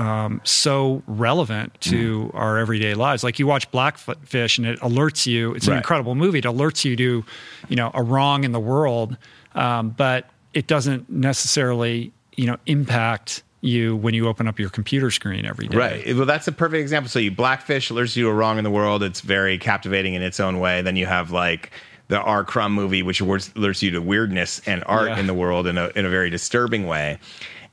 um, 0.00 0.40
so 0.44 1.02
relevant 1.06 1.78
to 1.82 2.30
Mm. 2.32 2.34
our 2.34 2.58
everyday 2.58 2.94
lives. 2.94 3.22
Like 3.22 3.38
you 3.38 3.46
watch 3.46 3.70
Blackfish 3.70 4.58
and 4.58 4.66
it 4.66 4.80
alerts 4.80 5.26
you. 5.26 5.52
It's 5.54 5.66
an 5.66 5.72
Right. 5.72 5.76
incredible 5.78 6.14
movie. 6.14 6.38
It 6.38 6.44
alerts 6.44 6.84
you 6.84 6.96
to, 6.96 7.24
you 7.68 7.76
know, 7.76 7.90
a 7.94 8.02
wrong 8.02 8.44
in 8.44 8.52
the 8.52 8.60
world, 8.60 9.16
um, 9.54 9.90
but 9.90 10.28
it 10.54 10.66
doesn't 10.66 11.10
necessarily, 11.10 12.12
you 12.36 12.46
know, 12.46 12.56
impact 12.66 13.42
you 13.60 13.94
when 13.96 14.14
you 14.14 14.26
open 14.26 14.48
up 14.48 14.58
your 14.58 14.70
computer 14.70 15.10
screen 15.10 15.44
every 15.44 15.68
day. 15.68 15.76
Right. 15.76 16.16
Well, 16.16 16.24
that's 16.24 16.48
a 16.48 16.52
perfect 16.52 16.80
example. 16.80 17.10
So 17.10 17.18
you 17.18 17.30
Blackfish 17.30 17.90
alerts 17.90 18.16
you 18.16 18.24
to 18.24 18.30
a 18.30 18.32
wrong 18.32 18.56
in 18.56 18.64
the 18.64 18.70
world. 18.70 19.02
It's 19.02 19.20
very 19.20 19.58
captivating 19.58 20.14
in 20.14 20.22
its 20.22 20.40
own 20.40 20.60
way. 20.60 20.80
Then 20.80 20.96
you 20.96 21.04
have 21.06 21.30
like 21.30 21.70
the 22.08 22.18
R. 22.20 22.42
Crumb 22.42 22.72
movie, 22.72 23.02
which 23.02 23.20
alerts 23.20 23.52
alerts 23.52 23.82
you 23.82 23.90
to 23.92 24.00
weirdness 24.00 24.62
and 24.66 24.82
art 24.86 25.08
Yeah. 25.10 25.18
in 25.20 25.26
the 25.26 25.34
world 25.34 25.66
in 25.66 25.76
a 25.78 25.90
in 25.94 26.06
a 26.06 26.08
very 26.08 26.30
disturbing 26.30 26.86
way. 26.86 27.18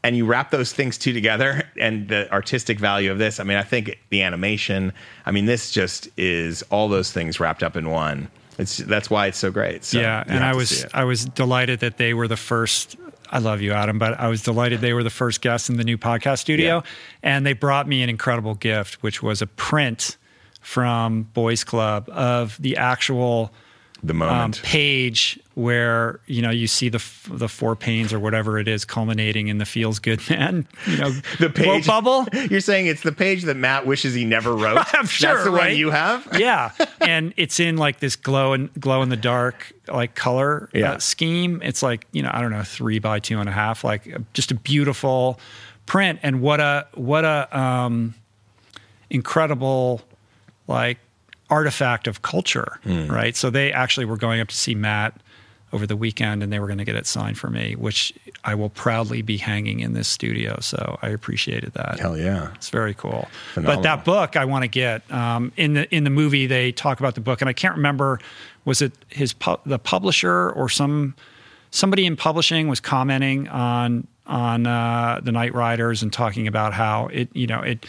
And 0.08 0.16
you 0.16 0.26
wrap 0.26 0.52
those 0.52 0.72
things 0.72 0.98
two 0.98 1.12
together, 1.12 1.68
and 1.82 2.08
the 2.08 2.32
artistic 2.32 2.80
value 2.80 3.12
of 3.12 3.18
this. 3.18 3.42
I 3.42 3.44
mean, 3.44 3.58
I 3.58 3.64
think 3.64 4.00
the 4.10 4.22
animation. 4.22 4.94
I 5.26 5.32
mean, 5.32 5.48
this 5.48 5.70
just 5.72 6.08
is 6.18 6.64
all 6.70 6.88
those 6.88 7.12
things 7.12 7.42
wrapped 7.42 7.62
up 7.62 7.76
in 7.76 7.90
one. 7.90 8.30
It's 8.58 8.78
that's 8.78 9.10
why 9.10 9.28
it's 9.28 9.38
so 9.38 9.52
great. 9.52 9.84
So 9.84 10.00
yeah, 10.00 10.24
and 10.26 10.46
I 10.46 10.56
was 10.56 10.86
i 10.94 11.04
was 11.04 11.26
delighted 11.26 11.82
that 11.82 11.98
they 11.98 12.14
were 12.14 12.30
the 12.30 12.38
first. 12.38 12.96
I 13.30 13.40
love 13.40 13.60
you, 13.60 13.74
Adam, 13.74 14.00
but 14.00 14.18
I 14.18 14.30
was 14.30 14.42
delighted 14.44 14.80
they 14.80 14.94
were 14.94 15.04
the 15.04 15.10
first 15.10 15.42
guests 15.42 15.68
in 15.70 15.76
the 15.76 15.84
new 15.84 15.98
podcast 15.98 16.40
studio, 16.40 16.78
Yeah. 16.78 16.82
and 17.24 17.46
they 17.46 17.52
brought 17.52 17.86
me 17.86 18.02
an 18.02 18.10
incredible 18.10 18.56
gift, 18.56 19.04
which 19.04 19.22
was 19.22 19.42
a 19.42 19.48
print 19.48 20.16
from 20.62 21.24
Boys 21.34 21.66
Club 21.66 22.08
of 22.10 22.56
the 22.62 22.78
actual 22.78 23.52
the 24.04 24.12
um, 24.14 24.18
moment. 24.20 24.62
page 24.64 25.40
where 25.56 26.20
you 26.28 26.42
know 26.42 26.52
you 26.52 26.68
see 26.68 26.88
the 26.88 26.98
f- 27.00 27.28
the 27.32 27.50
four 27.50 27.76
pains 27.76 28.14
or 28.14 28.20
whatever 28.20 28.60
it 28.60 28.68
is 28.68 28.86
culminating 28.86 29.48
in 29.48 29.58
the 29.58 29.66
feels 29.66 29.98
good 30.00 30.22
man, 30.30 30.68
you 30.86 30.98
know, 30.98 31.10
the 31.40 31.50
page 31.50 31.88
bubble. 31.88 32.26
You're 32.50 32.60
saying 32.62 32.86
it's 32.88 33.02
the 33.02 33.12
page 33.12 33.44
that 33.44 33.58
Matt 33.58 33.86
wishes 33.88 34.14
he 34.14 34.24
never 34.24 34.56
wrote. 34.56 34.78
I'm 34.94 35.08
sure, 35.08 35.34
That's 35.34 35.46
the 35.46 35.52
right? 35.52 35.70
one 35.72 35.78
you 35.78 35.90
have. 35.90 36.28
yeah, 36.38 36.72
and 37.02 37.34
it's 37.38 37.60
in 37.60 37.78
like 37.78 38.00
this 38.00 38.16
glow 38.16 38.54
and 38.54 38.72
glow 38.80 39.02
in 39.02 39.10
the 39.10 39.18
dark 39.18 39.74
like 39.88 40.14
color 40.16 40.70
Yeah. 40.74 40.94
uh, 40.94 41.00
scheme. 41.00 41.60
It's 41.64 41.82
like 41.82 42.06
you 42.12 42.22
know 42.22 42.30
I 42.34 42.42
don't 42.42 42.52
know 42.52 42.64
three 42.64 43.00
by 43.00 43.20
two 43.20 43.40
and 43.40 43.50
a 43.50 43.54
half, 43.54 43.84
like 43.84 44.14
uh, 44.14 44.20
just 44.34 44.52
a 44.52 44.56
beautiful 44.56 45.40
print. 45.88 46.20
And 46.22 46.42
what 46.42 46.60
a 46.60 46.86
what 46.94 47.26
a 47.26 47.58
um, 47.60 48.14
incredible 49.10 50.02
like 50.68 50.98
artifact 51.50 52.08
of 52.08 52.22
culture, 52.22 52.80
Hmm. 52.84 53.08
right? 53.08 53.36
So 53.36 53.50
they 53.50 53.72
actually 53.72 54.06
were 54.06 54.18
going 54.18 54.42
up 54.42 54.48
to 54.50 54.56
see 54.56 54.76
Matt 54.76 55.14
over 55.74 55.86
the 55.86 55.98
weekend 55.98 56.42
and 56.44 56.52
they 56.52 56.60
were 56.60 56.68
going 56.68 56.78
to 56.78 56.86
get 56.86 56.96
it 56.96 57.06
signed 57.06 57.38
for 57.38 57.50
me, 57.50 57.76
which 57.76 58.14
I 58.46 58.56
will 58.56 58.70
proudly 58.70 59.22
be 59.22 59.36
hanging 59.38 59.82
in 59.82 59.92
this 59.94 60.08
studio. 60.08 60.60
So 60.62 60.98
I 61.02 61.10
appreciated 61.10 61.74
that. 61.74 62.00
Hell 62.00 62.18
yeah. 62.18 62.54
It's 62.56 62.70
very 62.70 62.94
cool. 62.94 63.28
Phenomenal. 63.54 63.76
But 63.78 63.84
that 63.84 64.06
book 64.06 64.36
I 64.38 64.46
want 64.46 64.64
to 64.64 64.70
get 64.70 65.10
um, 65.12 65.52
in 65.58 65.74
the 65.74 65.94
in 65.94 66.06
the 66.06 66.10
movie 66.10 66.48
they 66.48 66.72
talk 66.72 67.00
about 67.02 67.16
the 67.16 67.22
book 67.22 67.42
and 67.42 67.50
I 67.50 67.54
can't 67.54 67.76
remember 67.76 68.20
was 68.64 68.82
it 68.82 68.94
his 69.10 69.34
pu- 69.34 69.60
the 69.66 69.78
publisher 69.80 70.52
or 70.52 70.70
some 70.70 71.16
somebody 71.72 72.06
in 72.06 72.16
publishing 72.16 72.70
was 72.70 72.80
commenting 72.80 73.50
on 73.50 74.08
on 74.26 74.68
uh, 74.68 75.20
the 75.22 75.32
Night 75.34 75.54
Riders 75.54 76.02
and 76.02 76.12
talking 76.14 76.48
about 76.48 76.74
how 76.74 77.08
it 77.08 77.28
you 77.36 77.46
know 77.48 77.60
it 77.62 77.86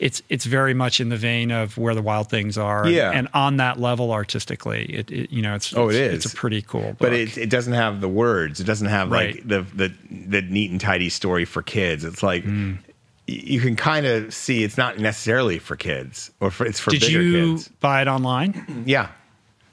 it's 0.00 0.22
it's 0.28 0.46
very 0.46 0.74
much 0.74 0.98
in 1.00 1.08
the 1.10 1.16
vein 1.16 1.52
of 1.52 1.76
where 1.78 1.94
the 1.94 2.02
wild 2.02 2.28
things 2.30 2.58
are 2.58 2.88
Yeah. 2.88 3.10
and, 3.12 3.28
on 3.34 3.58
that 3.58 3.78
level 3.78 4.10
artistically 4.12 4.84
it, 4.86 5.10
it 5.12 5.30
you 5.30 5.42
know 5.42 5.54
it's 5.54 5.72
Oh, 5.76 5.88
it 5.90 5.94
it's, 5.96 6.24
it's 6.24 6.34
a 6.34 6.36
pretty 6.36 6.62
cool 6.62 6.80
book. 6.80 6.98
But 6.98 7.12
it, 7.12 7.36
it 7.38 7.50
doesn't 7.50 7.74
have 7.74 8.00
the 8.00 8.08
words. 8.08 8.58
It 8.60 8.64
doesn't 8.64 8.88
have 8.88 9.10
like 9.10 9.46
the, 9.46 9.62
the 9.62 9.92
the 10.10 10.42
neat 10.42 10.70
and 10.72 10.80
tidy 10.80 11.08
story 11.10 11.44
for 11.44 11.62
kids. 11.62 12.02
It's 12.04 12.22
like 12.22 12.44
Mm. 12.44 12.78
you 13.26 13.60
can 13.60 13.76
kind 13.76 14.06
of 14.06 14.34
see 14.34 14.64
it's 14.64 14.76
not 14.78 14.98
necessarily 14.98 15.58
for 15.60 15.76
kids 15.76 16.30
or 16.40 16.50
for, 16.50 16.66
it's 16.66 16.80
for 16.80 16.90
Did 16.90 17.02
bigger 17.02 17.22
you 17.22 17.52
kids. 17.54 17.68
buy 17.80 18.02
it 18.02 18.08
online 18.08 18.84
Yeah, 18.86 19.08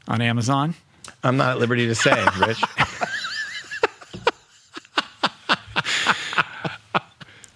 on 0.07 0.21
Amazon? 0.21 0.75
I'm 1.23 1.37
not 1.37 1.51
at 1.51 1.59
liberty 1.59 1.87
to 1.87 1.95
say, 1.95 2.13
Rich. 2.45 2.61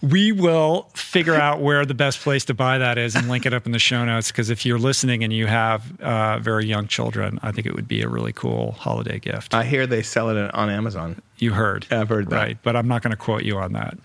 We 0.01 0.31
will 0.31 0.89
figure 0.95 1.35
out 1.35 1.61
where 1.61 1.85
the 1.85 1.93
best 1.93 2.21
place 2.21 2.43
to 2.45 2.53
buy 2.55 2.79
that 2.79 2.97
is 2.97 3.15
and 3.15 3.29
link 3.29 3.45
it 3.45 3.53
up 3.53 3.67
in 3.67 3.71
the 3.71 3.77
show 3.79 4.03
notes. 4.03 4.31
Because 4.31 4.49
if 4.49 4.65
you're 4.65 4.79
listening 4.79 5.23
and 5.23 5.31
you 5.31 5.45
have 5.45 6.01
uh, 6.01 6.39
very 6.39 6.65
young 6.65 6.87
children, 6.87 7.39
I 7.43 7.51
think 7.51 7.67
it 7.67 7.75
would 7.75 7.87
be 7.87 8.01
a 8.01 8.07
really 8.07 8.33
cool 8.33 8.71
holiday 8.71 9.19
gift. 9.19 9.53
I 9.53 9.63
hear 9.63 9.85
they 9.85 10.01
sell 10.01 10.29
it 10.29 10.53
on 10.55 10.69
Amazon. 10.71 11.21
you 11.37 11.53
heard. 11.53 11.85
I've 11.91 12.09
heard 12.09 12.29
that. 12.31 12.35
Right. 12.35 12.57
But 12.63 12.75
I'm 12.75 12.87
not 12.87 13.03
going 13.03 13.11
to 13.11 13.17
quote 13.17 13.43
you 13.43 13.57
on 13.59 13.73
that. 13.73 13.95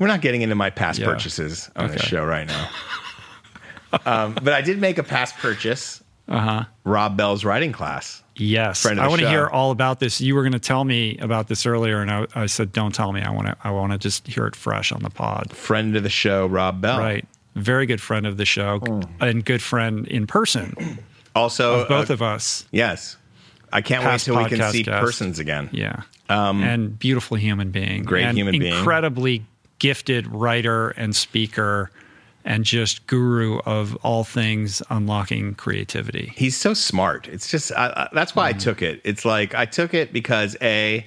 We're 0.00 0.08
not 0.08 0.20
getting 0.20 0.42
into 0.42 0.56
my 0.56 0.70
past 0.70 0.98
Yeah. 0.98 1.06
purchases 1.06 1.70
on 1.76 1.88
this 1.88 2.00
Okay. 2.00 2.06
show 2.08 2.24
right 2.24 2.46
now. 2.48 2.68
um, 4.04 4.34
but 4.42 4.52
I 4.52 4.62
did 4.62 4.78
make 4.80 4.98
a 4.98 5.02
past 5.04 5.36
purchase. 5.36 6.02
Uh 6.28 6.40
huh. 6.40 6.64
Rob 6.84 7.16
Bell's 7.16 7.44
writing 7.44 7.70
class. 7.72 8.22
Yes. 8.38 8.84
Of 8.84 8.98
I 8.98 9.08
want 9.08 9.20
to 9.22 9.28
hear 9.28 9.46
all 9.46 9.70
about 9.70 9.98
this. 10.00 10.20
You 10.20 10.34
were 10.34 10.42
going 10.42 10.52
to 10.52 10.58
tell 10.58 10.84
me 10.84 11.16
about 11.18 11.48
this 11.48 11.64
earlier, 11.66 12.00
and 12.02 12.10
I, 12.10 12.26
I 12.34 12.46
said, 12.46 12.72
don't 12.72 12.94
tell 12.94 13.12
me. 13.12 13.22
I 13.22 13.30
want 13.30 13.46
to 13.48 13.56
I 13.64 13.70
want 13.70 13.92
to 13.92 13.98
just 13.98 14.26
hear 14.26 14.46
it 14.46 14.54
fresh 14.54 14.92
on 14.92 15.02
the 15.02 15.10
pod. 15.10 15.52
Friend 15.56 15.96
of 15.96 16.02
the 16.02 16.10
show, 16.10 16.46
Rob 16.46 16.80
Bell. 16.80 16.98
Right. 16.98 17.26
Very 17.54 17.86
good 17.86 18.00
friend 18.00 18.26
of 18.26 18.36
the 18.36 18.44
show 18.44 18.78
Hmm. 18.80 19.00
and 19.20 19.44
good 19.44 19.62
friend 19.62 20.06
in 20.08 20.26
person, 20.26 20.98
Also, 21.34 21.86
both 21.88 22.10
uh, 22.10 22.14
of 22.14 22.22
us. 22.22 22.66
yes. 22.70 23.16
I 23.72 23.80
can't 23.82 24.02
wait 24.04 24.10
Past 24.10 24.24
till 24.26 24.36
we 24.36 24.44
can 24.48 24.70
see 24.70 24.84
guest. 24.84 25.02
persons 25.04 25.38
again. 25.38 25.68
Yeah. 25.72 26.02
and 26.28 26.98
beautiful 26.98 27.36
human 27.36 27.70
being. 27.70 28.00
Um, 28.00 28.04
Great 28.06 28.24
and 28.24 28.36
human 28.38 28.58
being. 28.58 28.72
Incredibly 28.74 29.44
gifted 29.78 30.26
writer 30.28 30.90
and 30.90 31.14
speaker 31.16 31.90
and 32.46 32.64
just 32.64 33.06
guru 33.08 33.58
of 33.66 33.96
all 34.04 34.22
things 34.24 34.80
unlocking 34.88 35.54
creativity. 35.56 36.32
he's 36.36 36.56
so 36.56 36.72
smart. 36.72 37.28
It's 37.28 37.50
just 37.50 37.72
I, 37.72 37.86
I, 37.88 38.08
that's 38.14 38.34
why 38.36 38.48
I 38.48 38.52
took 38.52 38.80
it. 38.82 39.00
It's 39.04 39.24
like 39.24 39.54
I 39.54 39.66
took 39.66 39.92
it 39.92 40.12
because 40.12 40.56
a, 40.62 41.04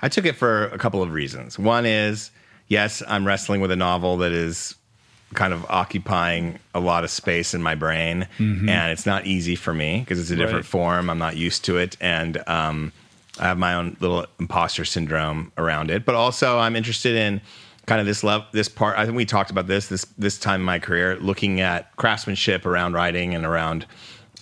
I 0.00 0.08
took 0.08 0.24
it 0.24 0.36
for 0.36 0.66
a 0.68 0.78
couple 0.78 1.02
of 1.02 1.12
reasons. 1.12 1.58
One 1.58 1.84
is 1.84 2.30
yes, 2.68 3.02
I'm 3.06 3.26
wrestling 3.26 3.60
with 3.60 3.70
a 3.72 3.76
novel 3.76 4.16
that 4.18 4.32
is 4.32 4.74
kind 5.34 5.52
of 5.52 5.64
occupying 5.68 6.58
a 6.74 6.80
lot 6.80 7.04
of 7.04 7.10
space 7.10 7.54
in 7.54 7.62
my 7.62 7.74
brain, 7.74 8.28
and 8.38 8.92
it's 8.92 9.06
not 9.06 9.26
easy 9.26 9.56
for 9.56 9.74
me 9.74 10.00
because 10.00 10.20
it's 10.20 10.30
a 10.30 10.36
different 10.36 10.64
Right. 10.64 10.64
form. 10.66 11.10
I'm 11.10 11.18
not 11.18 11.36
used 11.36 11.64
to 11.64 11.78
it, 11.78 11.96
and 12.00 12.42
um, 12.46 12.92
I 13.40 13.44
have 13.44 13.58
my 13.58 13.74
own 13.74 13.96
little 14.00 14.26
imposter 14.38 14.84
syndrome 14.84 15.50
around 15.58 15.90
it. 15.90 16.04
But 16.04 16.14
also, 16.14 16.58
I'm 16.58 16.76
interested 16.76 17.16
in 17.16 17.40
kind 17.86 18.00
of 18.00 18.06
this 18.06 18.22
love 18.22 18.44
this 18.52 18.68
part. 18.68 18.98
I 18.98 19.04
think 19.04 19.16
we 19.16 19.24
talked 19.24 19.50
about 19.50 19.66
this 19.66 19.88
this 19.88 20.04
this 20.18 20.38
time 20.38 20.60
in 20.60 20.64
my 20.64 20.78
career, 20.78 21.16
looking 21.16 21.60
at 21.60 21.94
craftsmanship 21.96 22.64
around 22.66 22.94
writing 22.94 23.34
and 23.34 23.44
around 23.44 23.86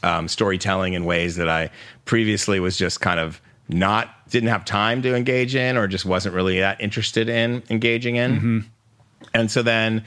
um, 0.03 0.29
storytelling 0.29 0.95
in 0.95 1.05
ways 1.05 1.37
that 1.37 1.49
I 1.49 1.71
previously 2.05 2.61
was 2.61 2.77
just 2.77 3.01
kind 3.01 3.21
of 3.21 3.41
not 3.69 4.29
didn't 4.31 4.49
have 4.49 4.65
time 4.65 5.03
to 5.03 5.15
engage 5.15 5.55
in, 5.55 5.77
or 5.77 5.87
just 5.87 6.05
wasn't 6.05 6.35
really 6.35 6.61
that 6.61 6.81
interested 6.81 7.29
in 7.29 7.63
engaging 7.71 8.17
in. 8.17 8.31
And 9.35 9.51
so 9.51 9.63
then 9.63 10.05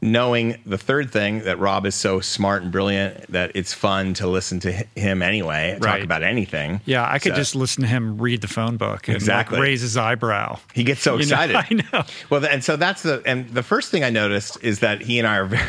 knowing 0.00 0.56
the 0.64 0.78
third 0.78 1.10
thing 1.10 1.40
that 1.40 1.58
Rob 1.58 1.84
is 1.84 1.94
so 1.94 2.20
smart 2.20 2.62
and 2.62 2.70
brilliant 2.70 3.30
that 3.32 3.50
it's 3.54 3.72
fun 3.74 4.14
to 4.14 4.26
listen 4.28 4.60
to 4.60 4.70
him 4.94 5.22
anyway, 5.22 5.72
talk 5.80 5.84
Right. 5.84 6.02
about 6.04 6.22
anything. 6.22 6.80
Yeah, 6.84 7.04
I 7.08 7.18
could 7.18 7.32
So- 7.32 7.36
just 7.36 7.54
listen 7.56 7.82
to 7.82 7.88
him 7.88 8.18
read 8.18 8.40
the 8.40 8.48
phone 8.48 8.76
book 8.76 9.08
and 9.08 9.14
like, 9.14 9.22
Exactly. 9.22 9.60
raise 9.60 9.80
his 9.80 9.96
eyebrow. 9.96 10.58
He 10.72 10.84
gets 10.84 11.02
so 11.02 11.18
You 11.18 11.26
know, 11.26 11.40
excited. 11.42 11.56
I 11.56 11.66
know. 11.92 12.04
Well, 12.30 12.44
and 12.46 12.62
so 12.62 12.76
that's 12.76 13.02
the 13.02 13.22
and 13.26 13.48
the 13.50 13.62
first 13.62 13.90
thing 13.90 14.04
I 14.04 14.10
noticed 14.10 14.58
is 14.62 14.78
that 14.80 15.00
he 15.02 15.18
and 15.18 15.26
I 15.26 15.36
are 15.38 15.44
very 15.46 15.68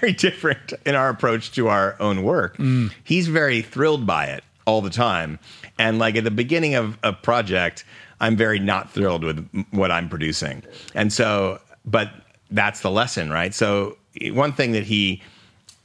very 0.00 0.12
different 0.14 0.72
in 0.86 0.94
our 0.94 1.10
approach 1.10 1.52
to 1.52 1.68
our 1.68 1.94
own 2.00 2.22
work. 2.22 2.56
Mm. 2.56 2.90
He's 3.04 3.28
very 3.28 3.60
thrilled 3.60 4.06
by 4.06 4.24
it 4.26 4.42
all 4.66 4.80
the 4.80 4.88
time. 4.88 5.38
And 5.78 5.98
like 5.98 6.16
at 6.16 6.24
the 6.24 6.30
beginning 6.30 6.74
of 6.74 6.96
a 7.02 7.12
project, 7.12 7.84
I'm 8.18 8.34
very 8.34 8.58
not 8.58 8.90
thrilled 8.94 9.22
with 9.24 9.46
what 9.72 9.90
I'm 9.90 10.08
producing. 10.08 10.62
And 10.94 11.12
so, 11.12 11.60
but 11.84 12.10
that's 12.54 12.80
the 12.80 12.90
lesson, 12.90 13.30
right? 13.30 13.52
So 13.52 13.98
one 14.30 14.52
thing 14.52 14.72
that 14.72 14.84
he 14.84 15.22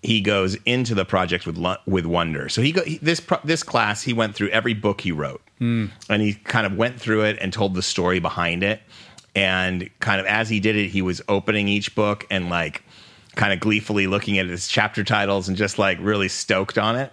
he 0.01 0.21
goes 0.21 0.55
into 0.65 0.95
the 0.95 1.03
project 1.03 1.45
with 1.45 1.57
with 1.85 2.05
wonder. 2.05 2.47
So 2.47 2.61
he, 2.61 2.71
go, 2.71 2.83
he 2.83 2.97
this 2.99 3.21
this 3.43 3.63
class 3.63 4.01
he 4.01 4.13
went 4.13 4.35
through 4.35 4.49
every 4.49 4.73
book 4.73 5.01
he 5.01 5.11
wrote, 5.11 5.41
mm. 5.59 5.89
and 6.09 6.21
he 6.21 6.35
kind 6.35 6.65
of 6.65 6.77
went 6.77 6.99
through 6.99 7.25
it 7.25 7.37
and 7.41 7.51
told 7.51 7.73
the 7.73 7.81
story 7.81 8.19
behind 8.19 8.63
it. 8.63 8.81
And 9.35 9.89
kind 9.99 10.19
of 10.19 10.25
as 10.25 10.49
he 10.49 10.59
did 10.59 10.75
it, 10.75 10.89
he 10.89 11.01
was 11.01 11.21
opening 11.27 11.67
each 11.67 11.95
book 11.95 12.25
and 12.29 12.49
like 12.49 12.83
kind 13.35 13.53
of 13.53 13.59
gleefully 13.59 14.07
looking 14.07 14.39
at 14.39 14.47
his 14.47 14.67
chapter 14.67 15.03
titles 15.03 15.47
and 15.47 15.57
just 15.57 15.77
like 15.77 15.97
really 16.01 16.29
stoked 16.29 16.77
on 16.77 16.95
it. 16.95 17.11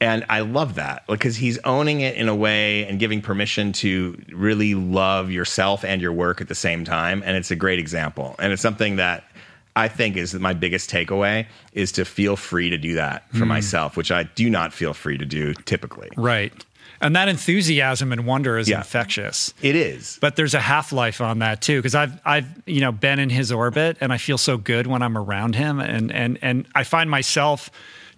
And 0.00 0.24
I 0.30 0.40
love 0.40 0.76
that 0.76 1.06
because 1.06 1.36
he's 1.36 1.58
owning 1.58 2.00
it 2.00 2.16
in 2.16 2.28
a 2.28 2.34
way 2.34 2.86
and 2.86 2.98
giving 2.98 3.20
permission 3.20 3.72
to 3.74 4.20
really 4.32 4.74
love 4.74 5.30
yourself 5.30 5.84
and 5.84 6.00
your 6.00 6.12
work 6.12 6.40
at 6.40 6.48
the 6.48 6.54
same 6.54 6.84
time. 6.84 7.22
And 7.24 7.36
it's 7.36 7.50
a 7.50 7.56
great 7.56 7.78
example. 7.78 8.34
And 8.38 8.50
it's 8.52 8.62
something 8.62 8.96
that 8.96 9.24
I 9.76 9.88
think 9.88 10.16
is 10.16 10.34
my 10.34 10.54
biggest 10.54 10.90
takeaway 10.90 11.46
is 11.74 11.92
to 11.92 12.04
feel 12.04 12.36
free 12.36 12.70
to 12.70 12.78
do 12.78 12.94
that 12.94 13.28
for 13.30 13.44
mm. 13.44 13.48
myself, 13.48 13.96
which 13.96 14.10
I 14.10 14.22
do 14.22 14.48
not 14.48 14.72
feel 14.72 14.94
free 14.94 15.18
to 15.18 15.26
do 15.26 15.52
typically. 15.52 16.08
Right. 16.16 16.52
And 17.02 17.14
that 17.16 17.28
enthusiasm 17.28 18.12
and 18.12 18.26
wonder 18.26 18.58
is 18.58 18.68
yeah. 18.68 18.78
infectious. 18.78 19.54
It 19.62 19.74
is. 19.74 20.18
But 20.20 20.36
there's 20.36 20.54
a 20.54 20.60
half-life 20.60 21.20
on 21.20 21.38
that 21.38 21.62
too 21.62 21.78
because 21.78 21.94
I've 21.94 22.20
I've 22.24 22.46
you 22.66 22.80
know 22.80 22.92
been 22.92 23.18
in 23.18 23.30
his 23.30 23.52
orbit 23.52 23.96
and 24.00 24.12
I 24.12 24.18
feel 24.18 24.38
so 24.38 24.58
good 24.58 24.86
when 24.86 25.02
I'm 25.02 25.16
around 25.16 25.54
him 25.54 25.80
and 25.80 26.12
and 26.12 26.38
and 26.42 26.66
I 26.74 26.84
find 26.84 27.10
myself 27.10 27.70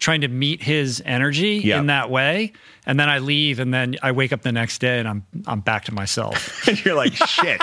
trying 0.03 0.21
to 0.23 0.29
meet 0.29 0.61
his 0.63 1.01
energy 1.07 1.61
yep. 1.65 1.79
in 1.79 1.87
that 1.87 2.11
way. 2.11 2.53
And 2.85 2.99
then 2.99 3.09
I 3.09 3.21
leave, 3.21 3.61
and 3.61 3.73
then 3.73 3.97
I 4.03 4.11
wake 4.11 4.33
up 4.33 4.43
the 4.43 4.51
next 4.51 4.81
day, 4.81 4.99
and 4.99 5.09
I'm 5.09 5.25
I'm 5.47 5.61
back 5.61 5.85
to 5.85 5.95
myself. 5.95 6.67
and 6.69 6.85
you're 6.85 6.97
like, 6.97 7.15
shit, 7.15 7.63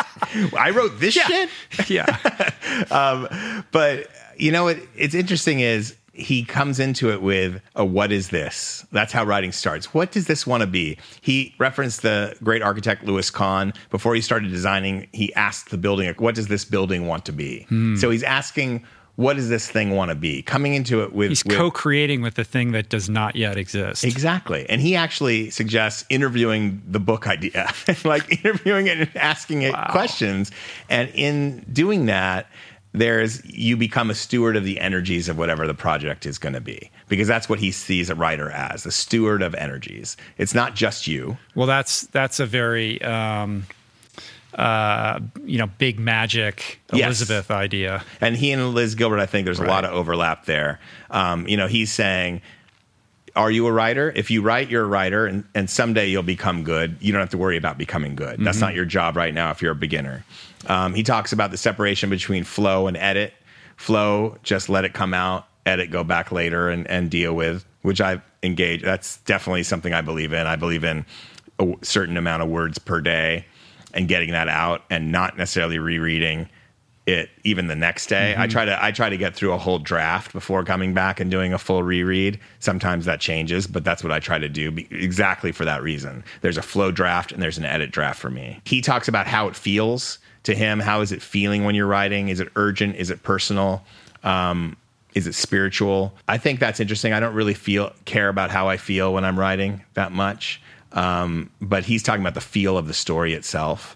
I 0.57 0.71
wrote 0.71 0.99
this 0.99 1.15
yeah. 1.15 1.27
shit. 1.27 1.49
yeah. 1.89 2.85
um, 2.91 3.27
but 3.71 4.07
you 4.37 4.51
know 4.51 4.63
what? 4.63 4.77
It's 4.95 5.13
interesting 5.13 5.59
is 5.59 5.97
he 6.13 6.43
comes 6.43 6.79
into 6.79 7.11
it 7.11 7.21
with 7.21 7.61
a 7.75 7.83
what 7.83 8.11
is 8.11 8.29
this? 8.29 8.85
That's 8.91 9.11
how 9.11 9.23
writing 9.25 9.51
starts. 9.51 9.93
What 9.93 10.11
does 10.11 10.27
this 10.27 10.47
want 10.47 10.61
to 10.61 10.67
be? 10.67 10.97
He 11.21 11.55
referenced 11.59 12.01
the 12.01 12.35
great 12.43 12.61
architect 12.61 13.05
Louis 13.05 13.29
Kahn. 13.29 13.73
Before 13.89 14.15
he 14.15 14.21
started 14.21 14.49
designing, 14.49 15.07
he 15.11 15.33
asked 15.35 15.69
the 15.69 15.77
building, 15.77 16.13
what 16.17 16.35
does 16.35 16.47
this 16.47 16.65
building 16.65 17.07
want 17.07 17.25
to 17.25 17.31
be? 17.31 17.63
Hmm. 17.69 17.95
So 17.95 18.09
he's 18.09 18.23
asking 18.23 18.85
what 19.19 19.35
does 19.35 19.49
this 19.49 19.69
thing 19.69 19.91
want 19.91 20.07
to 20.07 20.15
be? 20.15 20.41
Coming 20.41 20.75
into 20.75 21.03
it 21.03 21.11
with 21.11 21.27
he's 21.27 21.43
with, 21.43 21.57
co-creating 21.57 22.21
with 22.21 22.35
the 22.35 22.45
thing 22.45 22.71
that 22.71 22.87
does 22.87 23.09
not 23.09 23.35
yet 23.35 23.57
exist. 23.57 24.05
Exactly, 24.05 24.65
and 24.69 24.79
he 24.79 24.95
actually 24.95 25.49
suggests 25.49 26.05
interviewing 26.07 26.81
the 26.87 27.01
book 27.01 27.27
idea, 27.27 27.69
like 28.05 28.31
interviewing 28.45 28.87
it 28.87 28.97
and 28.97 29.17
asking 29.17 29.63
it 29.63 29.73
wow. 29.73 29.89
questions. 29.91 30.51
And 30.89 31.09
in 31.13 31.65
doing 31.69 32.05
that, 32.05 32.47
there's 32.93 33.43
you 33.45 33.75
become 33.75 34.09
a 34.09 34.15
steward 34.15 34.55
of 34.55 34.63
the 34.63 34.79
energies 34.79 35.27
of 35.27 35.37
whatever 35.37 35.67
the 35.67 35.73
project 35.73 36.25
is 36.25 36.37
going 36.37 36.53
to 36.53 36.61
be 36.61 36.89
because 37.09 37.27
that's 37.27 37.49
what 37.49 37.59
he 37.59 37.71
sees 37.71 38.09
a 38.09 38.15
writer 38.15 38.49
as 38.51 38.83
the 38.83 38.91
steward 38.91 39.43
of 39.43 39.53
energies 39.55 40.17
it's 40.39 40.55
not 40.55 40.73
just 40.73 41.05
you 41.05 41.37
well 41.53 41.67
that's 41.67 42.07
that's 42.07 42.39
a 42.39 42.47
very 42.47 42.99
um, 43.03 43.63
uh, 44.55 45.19
you 45.45 45.57
know, 45.57 45.67
big 45.77 45.99
magic 45.99 46.79
Elizabeth 46.91 47.47
yes. 47.49 47.55
idea. 47.55 48.03
And 48.19 48.35
he 48.35 48.51
and 48.51 48.73
Liz 48.73 48.95
Gilbert, 48.95 49.19
I 49.19 49.25
think 49.25 49.45
there's 49.45 49.59
right. 49.59 49.67
a 49.67 49.71
lot 49.71 49.85
of 49.85 49.93
overlap 49.93 50.45
there. 50.45 50.79
Um, 51.11 51.47
you 51.47 51.57
know, 51.57 51.67
he's 51.67 51.91
saying, 51.91 52.41
are 53.35 53.51
you 53.51 53.67
a 53.67 53.71
writer? 53.71 54.11
If 54.15 54.31
you 54.31 54.41
write, 54.41 54.69
you're 54.69 54.83
a 54.83 54.87
writer, 54.87 55.25
and, 55.25 55.43
and 55.53 55.69
someday 55.69 56.09
you'll 56.09 56.23
become 56.23 56.63
good. 56.63 56.97
You 56.99 57.11
don't 57.11 57.21
have 57.21 57.29
to 57.29 57.37
worry 57.37 57.57
about 57.57 57.77
becoming 57.77 58.15
good. 58.15 58.35
Mm-hmm. 58.35 58.43
That's 58.43 58.59
not 58.59 58.73
your 58.73 58.85
job 58.85 59.15
right 59.15 59.33
now 59.33 59.51
if 59.51 59.61
you're 59.61 59.71
a 59.71 59.75
beginner. 59.75 60.25
Um, 60.67 60.93
he 60.93 61.03
talks 61.03 61.31
about 61.31 61.51
the 61.51 61.57
separation 61.57 62.09
between 62.09 62.43
flow 62.43 62.87
and 62.87 62.97
edit. 62.97 63.33
Flow, 63.77 64.37
just 64.43 64.67
let 64.67 64.83
it 64.83 64.93
come 64.93 65.13
out. 65.13 65.47
Edit, 65.65 65.91
go 65.91 66.03
back 66.03 66.31
later 66.31 66.69
and, 66.69 66.87
and 66.87 67.09
deal 67.09 67.33
with, 67.33 67.65
which 67.81 68.01
I've 68.01 68.21
engaged. 68.43 68.83
That's 68.83 69.17
definitely 69.19 69.63
something 69.63 69.93
I 69.93 70.01
believe 70.01 70.33
in. 70.33 70.47
I 70.47 70.55
believe 70.55 70.83
in 70.83 71.05
a 71.59 71.75
certain 71.81 72.17
amount 72.17 72.41
of 72.41 72.49
words 72.49 72.79
per 72.79 72.99
day 72.99 73.45
and 73.93 74.07
getting 74.07 74.31
that 74.31 74.47
out 74.47 74.83
and 74.89 75.11
not 75.11 75.37
necessarily 75.37 75.79
rereading 75.79 76.49
it 77.09 77.29
even 77.43 77.67
the 77.67 77.75
next 77.75 78.07
day. 78.07 78.33
Mm-hmm. 78.33 78.41
I 78.41 78.47
try 78.47 78.65
to 78.65 78.83
I 78.83 78.91
try 78.91 79.09
to 79.09 79.17
get 79.17 79.35
through 79.35 79.53
a 79.53 79.57
whole 79.57 79.79
draft 79.79 80.31
before 80.31 80.63
coming 80.63 80.93
back 80.93 81.19
and 81.19 81.29
doing 81.29 81.53
a 81.53 81.57
full 81.57 81.83
reread. 81.83 82.39
Sometimes 82.59 83.05
that 83.05 83.19
changes, 83.19 83.67
but 83.67 83.83
that's 83.83 84.03
what 84.03 84.11
I 84.11 84.19
try 84.19 84.37
to 84.37 84.49
do 84.49 84.75
exactly 84.91 85.51
for 85.51 85.65
that 85.65 85.81
reason. 85.81 86.23
There's 86.41 86.57
a 86.57 86.61
flow 86.61 86.91
draft 86.91 87.31
and 87.31 87.41
there's 87.41 87.57
an 87.57 87.65
edit 87.65 87.91
draft 87.91 88.19
for 88.19 88.29
me. 88.29 88.61
He 88.65 88.81
talks 88.81 89.07
about 89.07 89.27
how 89.27 89.47
it 89.47 89.55
feels 89.55 90.19
to 90.43 90.55
him. 90.55 90.79
How 90.79 91.01
is 91.01 91.11
it 91.11 91.21
feeling 91.21 91.63
when 91.63 91.75
you're 91.75 91.87
writing? 91.87 92.29
Is 92.29 92.39
it 92.39 92.49
urgent? 92.55 92.95
Is 92.95 93.09
it 93.09 93.23
personal? 93.23 93.83
Um, 94.23 94.77
is 95.15 95.25
it 95.25 95.33
spiritual? 95.33 96.13
I 96.27 96.37
think 96.37 96.59
that's 96.59 96.79
interesting. 96.79 97.13
I 97.13 97.19
don't 97.19 97.33
really 97.33 97.55
feel 97.55 97.91
care 98.05 98.29
about 98.29 98.51
how 98.51 98.69
I 98.69 98.77
feel 98.77 99.13
when 99.13 99.25
I'm 99.25 99.39
writing 99.39 99.83
that 99.95 100.11
much. 100.11 100.61
Um, 100.91 101.51
but 101.61 101.83
he's 101.83 102.03
talking 102.03 102.21
about 102.21 102.33
the 102.33 102.41
feel 102.41 102.77
of 102.77 102.87
the 102.87 102.93
story 102.93 103.33
itself. 103.33 103.95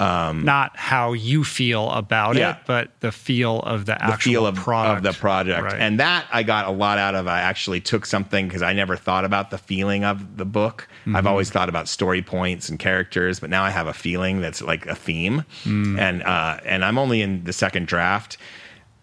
Um, 0.00 0.44
Not 0.44 0.76
how 0.76 1.12
you 1.12 1.42
feel 1.42 1.90
about 1.90 2.36
yeah. 2.36 2.52
it, 2.52 2.58
but 2.66 2.92
the 3.00 3.10
feel 3.10 3.60
of 3.60 3.86
the 3.86 3.94
actual 3.94 4.12
the 4.12 4.18
feel 4.18 4.46
of, 4.46 4.54
product. 4.54 4.98
of 4.98 5.12
the 5.12 5.18
project. 5.18 5.64
Right. 5.64 5.80
And 5.80 5.98
that 5.98 6.26
I 6.32 6.44
got 6.44 6.68
a 6.68 6.70
lot 6.70 6.98
out 6.98 7.16
of. 7.16 7.26
I 7.26 7.40
actually 7.40 7.80
took 7.80 8.06
something 8.06 8.46
because 8.46 8.62
I 8.62 8.72
never 8.72 8.96
thought 8.96 9.24
about 9.24 9.50
the 9.50 9.58
feeling 9.58 10.04
of 10.04 10.36
the 10.36 10.44
book. 10.44 10.86
Mm-hmm. 11.00 11.16
I've 11.16 11.26
always 11.26 11.50
thought 11.50 11.68
about 11.68 11.88
story 11.88 12.22
points 12.22 12.68
and 12.68 12.78
characters, 12.78 13.40
but 13.40 13.50
now 13.50 13.64
I 13.64 13.70
have 13.70 13.88
a 13.88 13.92
feeling 13.92 14.40
that's 14.40 14.62
like 14.62 14.86
a 14.86 14.94
theme. 14.94 15.44
Mm. 15.64 15.98
And 15.98 16.22
uh, 16.22 16.60
and 16.64 16.84
I'm 16.84 16.96
only 16.96 17.20
in 17.20 17.42
the 17.42 17.52
second 17.52 17.88
draft 17.88 18.38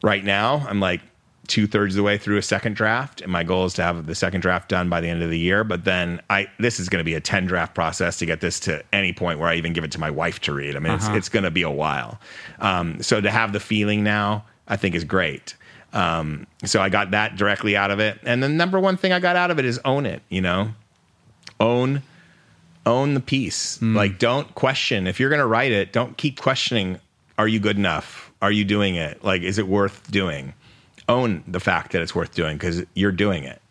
right 0.02 0.24
now. 0.24 0.66
I'm 0.70 0.80
like 0.80 1.02
two 1.48 1.68
thirds 1.68 1.94
of 1.94 1.98
the 1.98 2.04
way 2.04 2.18
through 2.18 2.38
a 2.38 2.42
second 2.42 2.76
draft, 2.76 3.22
and 3.22 3.32
my 3.32 3.44
goal 3.44 3.66
is 3.66 3.74
to 3.76 3.84
have 3.84 4.06
the 4.06 4.16
second 4.16 4.42
draft 4.42 4.70
done 4.70 4.90
by 4.90 5.02
the 5.02 5.10
end 5.10 5.24
of 5.24 5.30
the 5.30 5.40
year. 5.40 5.64
But 5.64 5.86
then 5.86 6.22
I 6.30 6.48
this 6.60 6.80
is 6.80 6.90
going 6.90 7.00
to 7.00 7.06
be 7.06 7.14
a 7.14 7.22
ten 7.22 7.46
draft 7.46 7.74
process 7.76 8.18
to 8.20 8.26
get 8.26 8.42
this 8.42 8.60
to 8.62 8.84
any 8.94 9.14
point 9.14 9.40
where 9.40 9.50
I 9.50 9.56
even 9.56 9.74
give 9.74 9.84
it 9.84 9.92
to 9.94 10.00
my 10.00 10.10
wife 10.10 10.40
to 10.42 10.54
read. 10.54 10.76
I 10.76 10.80
mean, 10.80 10.94
uh-huh. 10.94 11.10
it's, 11.10 11.18
it's 11.18 11.30
going 11.30 11.44
to 11.44 11.52
be 11.52 11.62
a 11.62 11.72
while. 11.72 12.20
Um, 12.60 13.02
so 13.02 13.22
to 13.22 13.32
have 13.32 13.54
the 13.54 13.60
feeling 13.60 14.04
now, 14.04 14.46
I 14.68 14.76
think 14.76 14.96
is 14.96 15.04
great. 15.04 15.56
Um, 15.94 16.46
so 16.66 16.82
I 16.82 16.90
got 16.90 17.12
that 17.12 17.38
directly 17.38 17.78
out 17.78 17.92
of 17.92 18.00
it, 18.00 18.20
and 18.24 18.44
the 18.44 18.50
number 18.50 18.80
one 18.80 18.98
thing 18.98 19.14
I 19.14 19.20
got 19.20 19.36
out 19.36 19.52
of 19.52 19.60
it 19.60 19.66
is 19.66 19.80
own 19.86 20.06
it. 20.06 20.22
You 20.30 20.42
know, 20.42 20.70
own 21.60 22.02
own 22.86 23.14
the 23.14 23.20
piece. 23.20 23.78
Mm. 23.80 23.96
Like, 23.96 24.20
don't 24.20 24.54
question 24.56 25.08
if 25.08 25.20
you're 25.20 25.30
going 25.30 25.40
to 25.40 25.48
write 25.48 25.72
it. 25.72 25.94
Don't 25.94 26.18
keep 26.18 26.40
questioning. 26.40 27.00
Are 27.38 27.48
you 27.48 27.60
good 27.60 27.78
enough? 27.78 28.32
Are 28.42 28.52
you 28.52 28.64
doing 28.64 28.96
it? 28.96 29.24
Like, 29.24 29.42
is 29.42 29.58
it 29.58 29.68
worth 29.68 30.10
doing? 30.12 30.54
Own 31.08 31.44
the 31.48 31.60
fact 31.60 31.92
that 31.92 32.02
it's 32.02 32.16
worth 32.16 32.34
doing 32.34 32.58
because 32.58 32.84
you're 32.94 33.12
doing 33.12 33.44
it. 33.44 33.62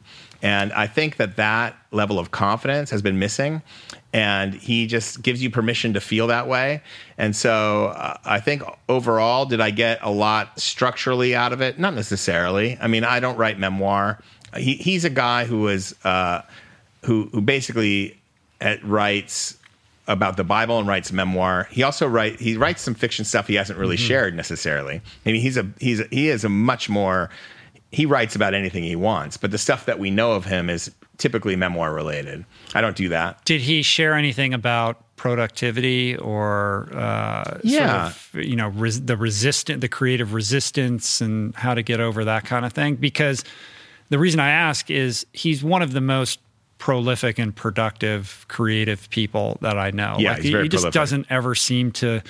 And 0.43 0.74
I 0.74 0.86
think 0.86 1.16
that 1.16 1.36
that 1.36 1.74
level 1.90 2.19
of 2.19 2.31
confidence 2.31 2.90
has 2.90 3.01
been 3.01 3.19
missing. 3.19 3.62
And 4.12 4.55
he 4.55 4.86
just 4.86 5.23
gives 5.23 5.43
you 5.43 5.51
permission 5.51 5.94
to 5.94 6.01
feel 6.01 6.27
that 6.28 6.47
way. 6.47 6.82
And 7.19 7.35
so 7.35 7.86
uh, 7.97 8.19
I 8.24 8.40
think 8.40 8.62
overall, 8.89 9.47
did 9.47 9.61
I 9.61 9.70
get 9.70 9.98
a 10.02 10.11
lot 10.11 10.61
structurally 10.61 11.35
out 11.35 11.52
of 11.52 11.61
it? 11.61 11.78
Not 11.78 11.94
necessarily. 11.94 12.78
I 12.81 12.86
mean, 12.86 13.05
I 13.05 13.20
don't 13.20 13.36
write 13.36 13.59
memoir. 13.59 14.20
He, 14.56 14.74
he's 14.74 15.05
a 15.05 15.11
guy 15.11 15.47
who 15.47 15.62
was, 15.62 15.97
uh, 16.05 16.43
who, 17.05 17.31
who 17.32 17.40
basically 17.40 18.20
uh, 18.61 18.77
writes 18.85 19.56
about 20.06 20.36
the 20.36 20.44
Bible 20.44 20.78
and 20.78 20.86
writes 20.86 21.12
memoir. 21.12 21.68
He 21.70 21.82
also 21.82 22.06
write 22.06 22.40
he 22.40 22.56
writes 22.56 22.82
some 22.82 22.94
fiction 22.94 23.24
stuff 23.24 23.47
he 23.47 23.55
hasn't 23.55 23.78
really 23.78 23.97
mm-hmm. 23.97 24.06
shared 24.06 24.35
necessarily. 24.35 25.01
I 25.24 25.32
mean, 25.32 25.40
he's 25.40 25.56
a 25.56 25.66
he's 25.81 26.01
a, 26.01 26.06
he 26.10 26.28
is 26.28 26.44
a 26.44 26.48
much 26.48 26.89
more 26.89 27.31
he 27.90 28.06
writes 28.06 28.35
about 28.35 28.55
anything 28.55 28.82
he 28.82 28.97
wants, 28.97 29.36
but 29.36 29.51
the 29.51 29.59
stuff 29.59 29.86
that 29.86 29.98
we 29.98 30.10
know 30.10 30.32
of 30.32 30.44
him 30.44 30.68
is 30.68 30.90
typically 31.16 31.55
memoir 31.55 31.94
related. 31.94 32.44
I 32.74 32.81
don't 32.81 32.97
do 32.97 33.09
that. 33.10 33.44
Did 33.44 33.60
he 33.60 33.82
share 33.82 34.14
anything 34.14 34.52
about 34.52 35.16
productivity 35.16 36.16
or 36.16 36.89
uh, 36.93 37.60
yeah. 37.62 38.10
Sort 38.10 38.44
of, 38.44 38.48
you 38.51 38.56
know 38.56 38.68
res- 38.68 39.02
the 39.02 39.16
resistant 39.16 39.81
the 39.81 39.89
creative 39.89 40.35
resistance 40.35 41.20
and 41.20 41.55
how 41.55 41.74
to 41.74 41.82
get 41.82 42.01
over 42.01 42.24
that 42.24 42.44
kind 42.44 42.66
of 42.66 42.72
thing? 42.72 42.97
Because 42.97 43.44
the 44.10 44.18
reason 44.18 44.40
I 44.40 44.51
ask 44.51 44.90
is 44.90 45.26
he's 45.32 45.64
one 45.64 45.82
of 45.82 45.93
the 45.93 46.01
most 46.01 46.40
prolific 46.85 47.39
and 47.39 47.56
productive 47.56 48.44
creative 48.48 49.09
people 49.09 49.56
that 49.62 49.78
I 49.78 49.90
know. 49.90 50.16
Yeah, 50.19 50.35
like, 50.35 50.43
very 50.43 50.65
he, 50.65 50.69
just 50.69 50.82
prolific. 50.82 50.93
doesn't 50.93 51.27
ever 51.31 51.55
seem 51.55 51.93
to, 51.93 52.20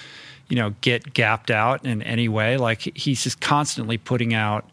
you 0.48 0.54
know, 0.54 0.76
get 0.80 1.12
gapped 1.12 1.50
out 1.50 1.84
in 1.84 2.04
any 2.04 2.28
way. 2.28 2.56
Like 2.56 2.82
he's 2.96 3.24
just 3.24 3.40
constantly 3.40 3.98
putting 3.98 4.32
out 4.32 4.64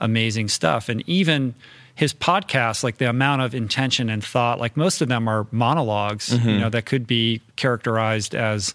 amazing 0.00 0.46
stuff. 0.46 0.88
And 0.88 1.02
even 1.08 1.56
his 1.96 2.14
podcasts, 2.14 2.84
like 2.84 2.98
the 2.98 3.08
amount 3.08 3.42
of 3.42 3.56
intention 3.56 4.08
and 4.08 4.22
thought, 4.22 4.60
like 4.60 4.76
most 4.76 5.00
of 5.00 5.08
them 5.08 5.26
are 5.26 5.46
monologs, 5.46 6.32
mm-hmm. 6.32 6.48
you 6.48 6.58
know, 6.60 6.70
that 6.70 6.86
could 6.86 7.04
be 7.04 7.42
characterized 7.56 8.36
as 8.36 8.72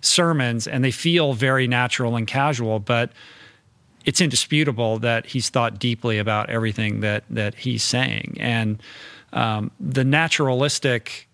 sermons 0.00 0.66
and 0.66 0.82
they 0.82 0.90
feel 0.90 1.34
very 1.34 1.68
natural 1.68 2.16
and 2.16 2.26
casual, 2.26 2.80
but 2.80 3.12
it's 4.04 4.20
indisputable 4.20 4.98
that 4.98 5.26
he's 5.26 5.50
thought 5.50 5.78
deeply 5.78 6.18
about 6.18 6.50
everything 6.50 6.98
that 6.98 7.22
that 7.30 7.54
he's 7.54 7.84
saying, 7.84 8.36
and 8.40 8.82
um, 9.32 9.70
the 9.80 10.04
naturalistic, 10.04 11.28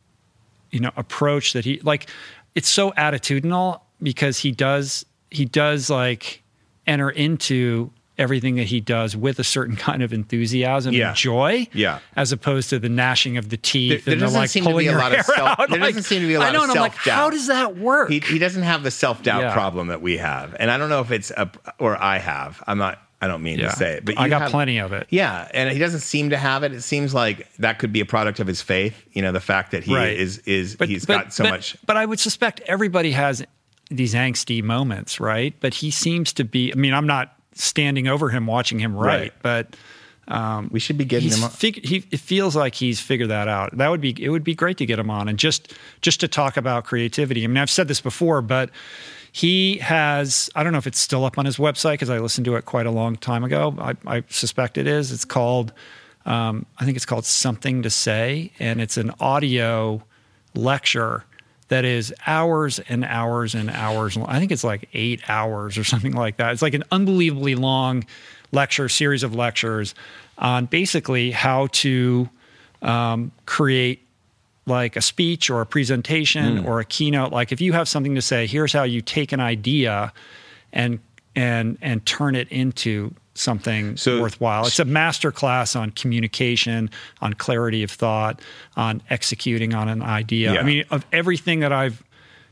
you 0.71 0.81
know, 0.81 0.91
approach 0.97 1.53
that 1.55 1.65
he 1.65 1.81
like. 1.83 2.09
It's 2.55 2.71
so 2.71 2.91
attitudinal 2.93 3.81
because 4.03 4.39
he 4.39 4.51
does 4.51 5.05
he 5.31 5.45
does 5.45 5.91
like 5.91 6.43
enter 6.87 7.11
into 7.11 7.91
everything 8.19 8.57
that 8.57 8.63
he 8.65 8.81
does 8.81 9.15
with 9.15 9.39
a 9.39 9.45
certain 9.45 9.77
kind 9.89 10.03
of 10.03 10.11
enthusiasm 10.11 10.95
Yeah. 10.95 11.09
and 11.09 11.17
joy, 11.17 11.69
Yeah. 11.75 11.99
as 12.17 12.33
opposed 12.33 12.71
to 12.71 12.79
the 12.79 12.89
gnashing 12.89 13.37
of 13.37 13.51
the 13.51 13.59
teeth 13.59 14.07
There- 14.07 14.15
and 14.15 14.23
the 14.23 14.25
doesn't 14.27 14.41
like 14.41 14.49
seem 14.49 14.65
to 14.65 14.71
pulling 14.71 14.85
be 14.85 14.89
a 14.89 14.93
your 14.93 15.01
lot 15.01 15.13
of 15.13 15.17
hair 15.27 15.37
self- 15.37 15.61
out. 15.61 15.69
there 15.69 15.79
doesn't 15.81 16.05
seem 16.05 16.23
to 16.23 16.27
be 16.27 16.33
a 16.35 16.39
lot 16.41 16.49
I 16.49 16.53
know, 16.53 16.65
of 16.65 16.71
and 16.71 16.79
I'm 16.79 16.83
like, 16.83 16.93
self-doubt. 16.95 17.15
how 17.15 17.29
does 17.29 17.49
that 17.49 17.77
work? 17.77 18.09
He, 18.09 18.21
he 18.21 18.39
doesn't 18.39 18.63
have 18.63 18.83
the 18.83 18.91
self 18.91 19.23
doubt 19.23 19.43
Yeah. 19.43 19.53
problem 19.53 19.89
that 19.89 20.01
we 20.01 20.17
have, 20.17 20.57
and 20.59 20.71
I 20.71 20.79
don't 20.79 20.89
know 20.89 21.01
if 21.03 21.11
it's 21.11 21.31
a 21.31 21.51
or 21.79 22.03
I 22.03 22.17
have. 22.19 22.63
I'm 22.67 22.79
not. 22.79 23.03
I 23.27 23.29
don't 23.29 23.43
mean 23.43 23.59
yeah, 23.59 23.71
to 23.71 23.77
say 23.77 23.93
it, 23.95 24.05
but 24.05 24.19
I 24.19 24.29
got 24.29 24.43
have- 24.43 24.51
plenty 24.53 24.79
of 24.79 24.93
it. 24.93 25.07
Yeah, 25.11 25.49
and 25.53 25.69
he 25.71 25.79
doesn't 25.79 26.01
seem 26.01 26.31
to 26.31 26.37
have 26.39 26.63
it. 26.63 26.73
It 26.73 26.83
seems 26.83 27.13
like 27.13 27.53
that 27.57 27.79
could 27.81 27.93
be 27.93 28.01
a 28.01 28.07
product 28.07 28.39
of 28.41 28.47
his 28.47 28.63
faith. 28.63 29.03
You 29.13 29.23
know, 29.23 29.33
the 29.33 29.41
fact 29.41 29.73
that 29.73 29.83
he 29.85 29.95
Right. 29.95 30.17
is 30.17 30.39
is 30.47 30.77
he's 30.85 31.05
got 31.05 31.33
so 31.35 31.45
but, 31.45 31.51
much. 31.51 31.77
But 31.85 31.97
I 31.97 32.07
would 32.07 32.21
suspect 32.21 32.61
everybody 32.67 33.11
has 33.13 33.45
these 33.91 34.15
angsty 34.15 34.63
moments, 34.63 35.19
right? 35.21 35.55
But 35.61 35.75
he 35.75 35.91
seems 35.91 36.33
to 36.35 36.45
be. 36.45 36.73
I 36.73 36.77
mean, 36.77 36.95
I'm 36.95 37.07
not 37.09 37.35
standing 37.53 38.07
over 38.07 38.29
him 38.29 38.47
watching 38.47 38.79
him 38.79 38.95
write, 38.95 39.07
Right. 39.21 39.33
but 39.43 39.77
um, 40.29 40.69
We 40.73 40.81
should 40.81 40.99
be 40.99 41.05
getting 41.05 41.31
him. 41.31 41.45
On. 41.45 41.51
fig- 41.51 41.85
he 41.87 42.05
it 42.11 42.21
feels 42.21 42.55
like 42.57 42.75
he's 42.75 42.99
figured 43.01 43.29
that 43.31 43.49
out. 43.49 43.77
That 43.79 43.89
would 43.91 44.01
be 44.01 44.15
it 44.23 44.29
would 44.29 44.43
be 44.45 44.55
great 44.55 44.77
to 44.79 44.87
get 44.87 44.99
him 44.99 45.09
on 45.11 45.29
and 45.29 45.39
just 45.39 45.73
just 46.03 46.21
to 46.21 46.29
talk 46.29 46.57
about 46.57 46.85
creativity. 46.85 47.45
I 47.45 47.47
mean, 47.47 47.59
I've 47.59 47.71
said 47.71 47.87
this 47.89 48.01
before, 48.01 48.43
but 48.43 48.71
he 49.37 49.77
has 49.81 50.49
I 50.55 50.63
don't 50.63 50.73
know 50.73 50.79
if 50.79 50.87
it's 50.87 50.99
still 50.99 51.27
up 51.27 51.37
on 51.37 51.45
his 51.45 51.59
website 51.59 51.93
because 51.93 52.09
I 52.09 52.21
listened 52.21 52.47
to 52.47 52.57
it 52.57 52.65
quite 52.65 52.87
a 52.87 52.91
long 52.91 53.17
time 53.17 53.45
ago. 53.45 53.75
I, 53.79 53.95
I 54.07 54.25
suspect 54.31 54.79
it 54.79 54.87
is. 54.87 55.13
It's 55.13 55.27
called 55.27 55.75
um, 56.25 56.65
I 56.79 56.87
think 56.87 56.97
it's 56.97 57.05
called 57.05 57.27
Something 57.27 57.83
to 57.83 57.91
Say, 57.91 58.51
and 58.59 58.81
it's 58.81 58.97
an 58.97 59.13
audio 59.21 60.03
lecture 60.55 61.25
that 61.69 61.85
is 61.85 62.15
hours 62.27 62.79
and 62.89 63.05
hours 63.05 63.55
and 63.55 63.69
hours. 63.69 64.17
I 64.17 64.39
think 64.39 64.53
it's 64.53 64.65
like 64.65 64.89
eight 64.95 65.21
hours 65.29 65.77
or 65.77 65.85
something 65.85 66.13
like 66.13 66.39
that. 66.39 66.55
It's 66.55 66.63
like 66.63 66.73
an 66.73 66.85
unbelievably 66.91 67.57
long 67.57 68.07
lecture, 68.53 68.89
series 68.89 69.23
of 69.23 69.35
lectures 69.35 69.95
on 70.39 70.65
basically 70.65 71.31
how 71.31 71.67
to 71.73 72.31
um, 72.81 73.33
create 73.45 74.06
like 74.67 74.97
a 74.97 75.01
speech 75.01 75.49
or 75.49 75.61
a 75.61 75.67
presentation 75.67 76.59
mm. 76.59 76.67
or 76.67 76.81
a 76.81 76.85
keynote. 76.85 77.33
Like 77.33 77.53
if 77.53 77.61
you 77.61 77.73
have 77.73 77.89
something 77.89 78.15
to 78.15 78.23
say, 78.23 78.47
here's 78.47 78.73
how 78.73 78.83
you 78.83 79.01
take 79.01 79.33
an 79.33 79.41
idea 79.41 80.13
and 80.73 80.99
and 81.35 81.79
and 81.81 82.05
turn 82.05 82.35
it 82.35 82.49
into 82.49 83.15
something 83.35 83.97
So- 83.97 84.21
worthwhile. 84.21 84.67
It's 84.67 84.79
a 84.79 84.85
master 84.85 85.31
class 85.31 85.77
on 85.77 85.91
communication, 85.91 86.91
on 87.21 87.35
clarity 87.35 87.83
of 87.83 87.91
thought, 87.91 88.41
on 88.77 89.03
executing 89.11 89.75
on 89.75 89.89
an 89.89 90.03
idea. 90.03 90.55
Yeah. 90.55 90.61
I 90.61 90.63
mean, 90.63 90.85
of 90.91 91.07
everything 91.13 91.61
that 91.61 91.73
I've 91.73 92.03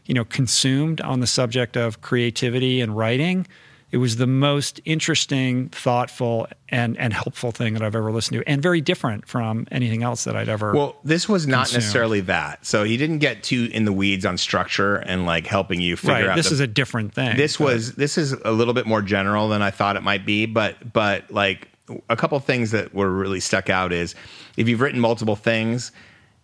you 0.07 0.15
know 0.15 0.24
consumed 0.24 1.01
on 1.01 1.20
the 1.20 1.27
subject 1.27 1.77
of 1.77 2.01
creativity 2.01 2.81
and 2.81 2.97
writing, 2.97 3.47
it 3.94 3.98
was 3.98 4.16
the 4.16 4.26
most 4.26 4.80
interesting, 4.84 5.68
thoughtful, 5.68 6.48
and 6.68 6.98
and 6.98 7.12
helpful 7.12 7.52
thing 7.52 7.74
that 7.74 7.82
I've 7.84 7.94
ever 7.94 8.10
listened 8.10 8.40
to, 8.40 8.48
and 8.48 8.60
very 8.60 8.80
different 8.80 9.28
from 9.28 9.68
anything 9.70 10.02
else 10.02 10.24
that 10.24 10.34
I'd 10.34 10.48
ever. 10.48 10.72
Well, 10.72 10.96
this 11.04 11.28
was 11.28 11.46
not 11.46 11.66
consumed. 11.66 11.76
necessarily 11.76 12.20
that. 12.22 12.66
So 12.66 12.82
he 12.82 12.96
didn't 12.96 13.20
get 13.20 13.44
too 13.44 13.70
in 13.72 13.84
the 13.84 13.92
weeds 13.92 14.26
on 14.26 14.36
structure 14.36 14.96
and 14.96 15.26
like 15.26 15.46
helping 15.46 15.80
you 15.80 15.94
figure 15.94 16.14
right. 16.14 16.26
out. 16.30 16.34
This 16.36 16.48
the- 16.48 16.54
is 16.54 16.60
a 16.60 16.66
different 16.66 17.14
thing. 17.14 17.36
this 17.36 17.58
but- 17.58 17.66
was 17.66 17.92
this 17.92 18.18
is 18.18 18.32
a 18.32 18.50
little 18.50 18.74
bit 18.74 18.84
more 18.84 19.00
general 19.00 19.48
than 19.48 19.62
I 19.62 19.70
thought 19.70 19.94
it 19.94 20.02
might 20.02 20.26
be, 20.26 20.46
but 20.46 20.92
but 20.92 21.30
like 21.30 21.68
a 22.10 22.16
couple 22.16 22.40
things 22.40 22.72
that 22.72 22.92
were 22.92 23.12
really 23.12 23.38
stuck 23.38 23.70
out 23.70 23.92
is 23.92 24.16
if 24.56 24.68
you've 24.68 24.80
written 24.80 24.98
multiple 24.98 25.36
things, 25.36 25.92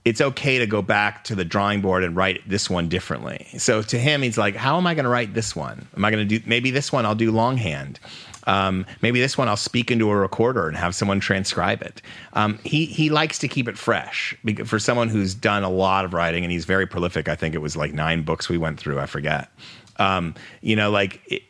it's 0.05 0.21
okay 0.21 0.59
to 0.59 0.67
go 0.67 0.81
back 0.81 1.25
to 1.25 1.35
the 1.35 1.45
drawing 1.45 1.81
board 1.81 2.05
and 2.05 2.17
write 2.17 2.49
this 2.49 2.71
one 2.71 2.89
differently. 2.89 3.47
So 3.59 3.83
to 3.83 3.99
him, 3.99 4.23
he's 4.23 4.39
like, 4.39 4.57
how 4.57 4.79
am 4.79 4.87
I 4.87 4.95
going 4.95 5.05
to 5.05 5.11
write 5.11 5.35
this 5.35 5.55
one? 5.55 5.87
Am 5.95 6.05
I 6.05 6.11
going 6.11 6.27
to 6.27 6.39
do 6.39 6.45
maybe 6.47 6.71
this 6.71 6.91
one 6.91 7.05
I'll 7.05 7.15
do 7.15 7.31
longhand. 7.31 8.01
Um, 8.47 8.87
maybe 9.03 9.21
this 9.21 9.37
one 9.37 9.49
I'll 9.49 9.57
speak 9.57 9.91
into 9.91 10.11
a 10.11 10.17
recorder 10.17 10.67
and 10.67 10.77
have 10.77 10.95
someone 10.95 11.21
transcribe 11.21 11.83
it. 11.83 12.01
Um, 12.33 12.59
he 12.65 12.87
he 12.87 13.11
likes 13.11 13.39
to 13.41 13.49
keep 13.49 13.69
it 13.69 13.77
fresh 13.77 14.35
because 14.45 14.69
for 14.69 14.79
someone 14.79 15.11
who's 15.11 15.35
done 15.35 15.63
a 15.63 15.69
lot 15.69 16.07
of 16.07 16.15
writing 16.15 16.45
and 16.45 16.51
he's 16.51 16.65
very 16.65 16.87
prolific. 16.87 17.29
I 17.29 17.37
think 17.37 17.55
it 17.55 17.59
was 17.59 17.77
like 17.77 17.93
nine 17.93 18.23
books 18.23 18.49
we 18.49 18.57
went 18.57 18.81
through. 18.81 18.99
I 18.99 19.07
forget. 19.07 19.53
Um, 19.99 20.35
you 20.63 20.75
know, 20.75 20.91
like 20.91 21.21
it, 21.27 21.43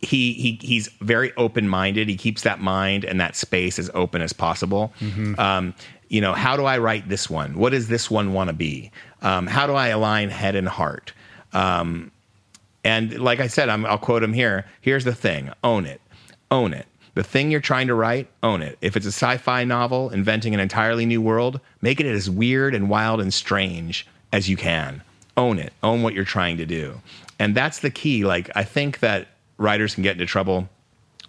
he 0.00 0.32
he 0.34 0.58
he's 0.60 0.88
very 1.00 1.32
open 1.36 1.68
minded. 1.68 2.08
He 2.08 2.16
keeps 2.16 2.42
that 2.42 2.60
mind 2.60 3.04
and 3.04 3.20
that 3.20 3.36
space 3.36 3.78
as 3.78 3.90
open 3.94 4.20
as 4.20 4.32
possible. 4.32 4.92
Um, 5.38 5.74
you 6.08 6.20
know, 6.20 6.32
how 6.32 6.56
do 6.56 6.64
I 6.64 6.78
write 6.78 7.08
this 7.08 7.28
one? 7.28 7.58
What 7.58 7.70
does 7.70 7.88
this 7.88 8.10
one 8.10 8.32
want 8.32 8.48
to 8.48 8.54
be? 8.54 8.90
Um, 9.22 9.46
how 9.46 9.66
do 9.66 9.74
I 9.74 9.88
align 9.88 10.30
head 10.30 10.54
and 10.54 10.68
heart? 10.68 11.12
Um, 11.52 12.10
and 12.84 13.18
like 13.18 13.40
I 13.40 13.48
said, 13.48 13.68
I'm, 13.68 13.84
I'll 13.86 13.98
quote 13.98 14.22
him 14.22 14.32
here. 14.32 14.66
Here's 14.80 15.04
the 15.04 15.14
thing: 15.14 15.50
own 15.64 15.86
it, 15.86 16.00
own 16.50 16.72
it. 16.72 16.86
The 17.14 17.24
thing 17.24 17.50
you're 17.50 17.60
trying 17.60 17.86
to 17.86 17.94
write, 17.94 18.28
own 18.42 18.60
it. 18.60 18.76
If 18.82 18.94
it's 18.94 19.06
a 19.06 19.08
sci-fi 19.08 19.64
novel 19.64 20.10
inventing 20.10 20.52
an 20.52 20.60
entirely 20.60 21.06
new 21.06 21.22
world, 21.22 21.60
make 21.80 21.98
it 21.98 22.06
as 22.06 22.28
weird 22.28 22.74
and 22.74 22.90
wild 22.90 23.20
and 23.20 23.32
strange 23.32 24.06
as 24.32 24.50
you 24.50 24.56
can. 24.56 25.02
Own 25.36 25.58
it. 25.58 25.72
Own 25.82 26.02
what 26.02 26.12
you're 26.12 26.24
trying 26.24 26.58
to 26.58 26.66
do. 26.66 27.00
And 27.38 27.54
that's 27.54 27.80
the 27.80 27.90
key. 27.90 28.24
Like 28.24 28.50
I 28.54 28.64
think 28.64 29.00
that 29.00 29.28
writers 29.56 29.94
can 29.94 30.02
get 30.02 30.12
into 30.12 30.26
trouble 30.26 30.68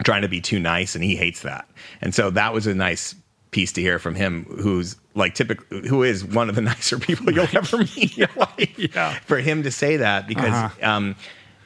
trying 0.03 0.21
to 0.21 0.27
be 0.27 0.41
too 0.41 0.59
nice, 0.59 0.93
and 0.93 1.03
he 1.03 1.15
hates 1.15 1.41
that. 1.41 1.67
And 2.01 2.13
so 2.13 2.29
that 2.31 2.53
was 2.53 2.67
a 2.67 2.75
nice 2.75 3.15
piece 3.57 3.71
to 3.71 3.81
hear 3.81 3.97
from 3.97 4.13
him, 4.13 4.45
who's 4.61 4.97
like 5.15 5.33
typical, 5.33 5.79
who 5.79 6.03
is 6.03 6.23
one 6.23 6.47
of 6.47 6.53
the 6.53 6.61
nicer 6.73 6.99
people 6.99 7.33
you'll 7.33 7.47
ever 7.53 7.79
meet 7.79 8.15
in 8.15 8.19
your 8.19 8.29
life. 8.35 8.77
Yeah. 8.77 9.17
For 9.25 9.39
him 9.39 9.63
to 9.63 9.71
say 9.71 9.97
that 9.97 10.27
because. 10.27 10.53
Uh-huh. 10.53 10.89
Um, 10.89 11.15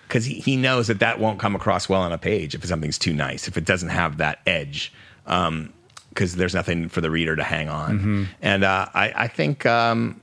because 0.08 0.26
he, 0.26 0.42
he 0.42 0.58
knows 0.58 0.88
that 0.88 1.00
that 1.00 1.22
won't 1.22 1.40
come 1.40 1.56
across 1.56 1.88
well 1.88 2.02
on 2.02 2.12
a 2.12 2.18
page 2.18 2.54
if 2.54 2.66
something's 2.66 2.98
too 2.98 3.14
nice, 3.14 3.48
if 3.48 3.56
it 3.56 3.64
doesn't 3.64 3.88
have 3.88 4.18
that 4.18 4.40
edge, 4.46 4.92
because 5.24 6.36
there's 6.36 6.54
nothing 6.54 6.90
for 6.90 7.00
the 7.00 7.10
reader 7.10 7.34
to 7.34 7.44
hang 7.46 7.70
on. 7.70 7.98
Mm-hmm. 7.98 8.24
And 8.42 8.66
uh, 8.66 8.88
I, 8.94 9.14
I 9.16 9.28
think, 9.30 9.66
um, 9.66 10.20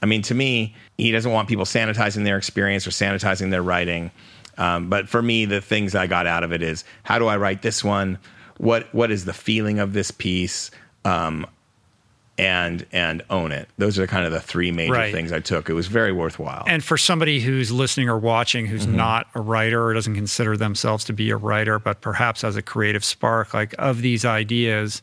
I 0.00 0.06
mean, 0.06 0.22
to 0.22 0.34
me, 0.34 0.74
he 0.96 1.10
doesn't 1.10 1.30
want 1.30 1.50
people 1.50 1.66
sanitizing 1.66 2.24
their 2.24 2.38
experience 2.38 2.86
or 2.86 2.92
sanitizing 2.92 3.50
their 3.50 3.62
writing. 3.62 4.10
Um, 4.56 4.88
but 4.88 5.06
for 5.06 5.20
me, 5.20 5.44
the 5.44 5.60
things 5.60 5.94
I 5.94 6.06
got 6.06 6.26
out 6.26 6.42
of 6.42 6.50
it 6.54 6.62
is 6.62 6.84
how 7.02 7.18
do 7.18 7.26
I 7.26 7.36
write 7.36 7.60
this 7.60 7.84
one? 7.84 8.18
What 8.56 8.88
what 8.94 9.10
is 9.10 9.26
the 9.26 9.34
feeling 9.34 9.80
of 9.80 9.92
this 9.92 10.10
piece? 10.10 10.70
Um, 11.04 11.46
and 12.38 12.86
and 12.90 13.22
own 13.28 13.52
it. 13.52 13.68
Those 13.76 13.98
are 13.98 14.06
kind 14.06 14.24
of 14.24 14.32
the 14.32 14.40
three 14.40 14.70
major 14.70 14.92
Right. 14.94 15.12
things 15.12 15.30
I 15.30 15.40
took. 15.40 15.68
It 15.68 15.74
was 15.74 15.88
very 15.88 16.10
worthwhile. 16.12 16.64
And 16.66 16.82
for 16.82 16.96
somebody 16.96 17.40
who's 17.40 17.70
listening 17.70 18.08
or 18.08 18.18
watching 18.18 18.64
who's 18.66 18.86
Mm-hmm. 18.86 18.96
not 18.96 19.26
a 19.34 19.40
writer 19.42 19.84
or 19.84 19.92
doesn't 19.92 20.14
consider 20.14 20.56
themselves 20.56 21.04
to 21.04 21.12
be 21.12 21.28
a 21.30 21.36
writer, 21.36 21.78
but 21.78 22.00
perhaps 22.00 22.40
has 22.42 22.56
a 22.56 22.62
creative 22.62 23.04
spark, 23.04 23.52
like 23.52 23.74
of 23.78 24.00
these 24.00 24.24
ideas, 24.24 25.02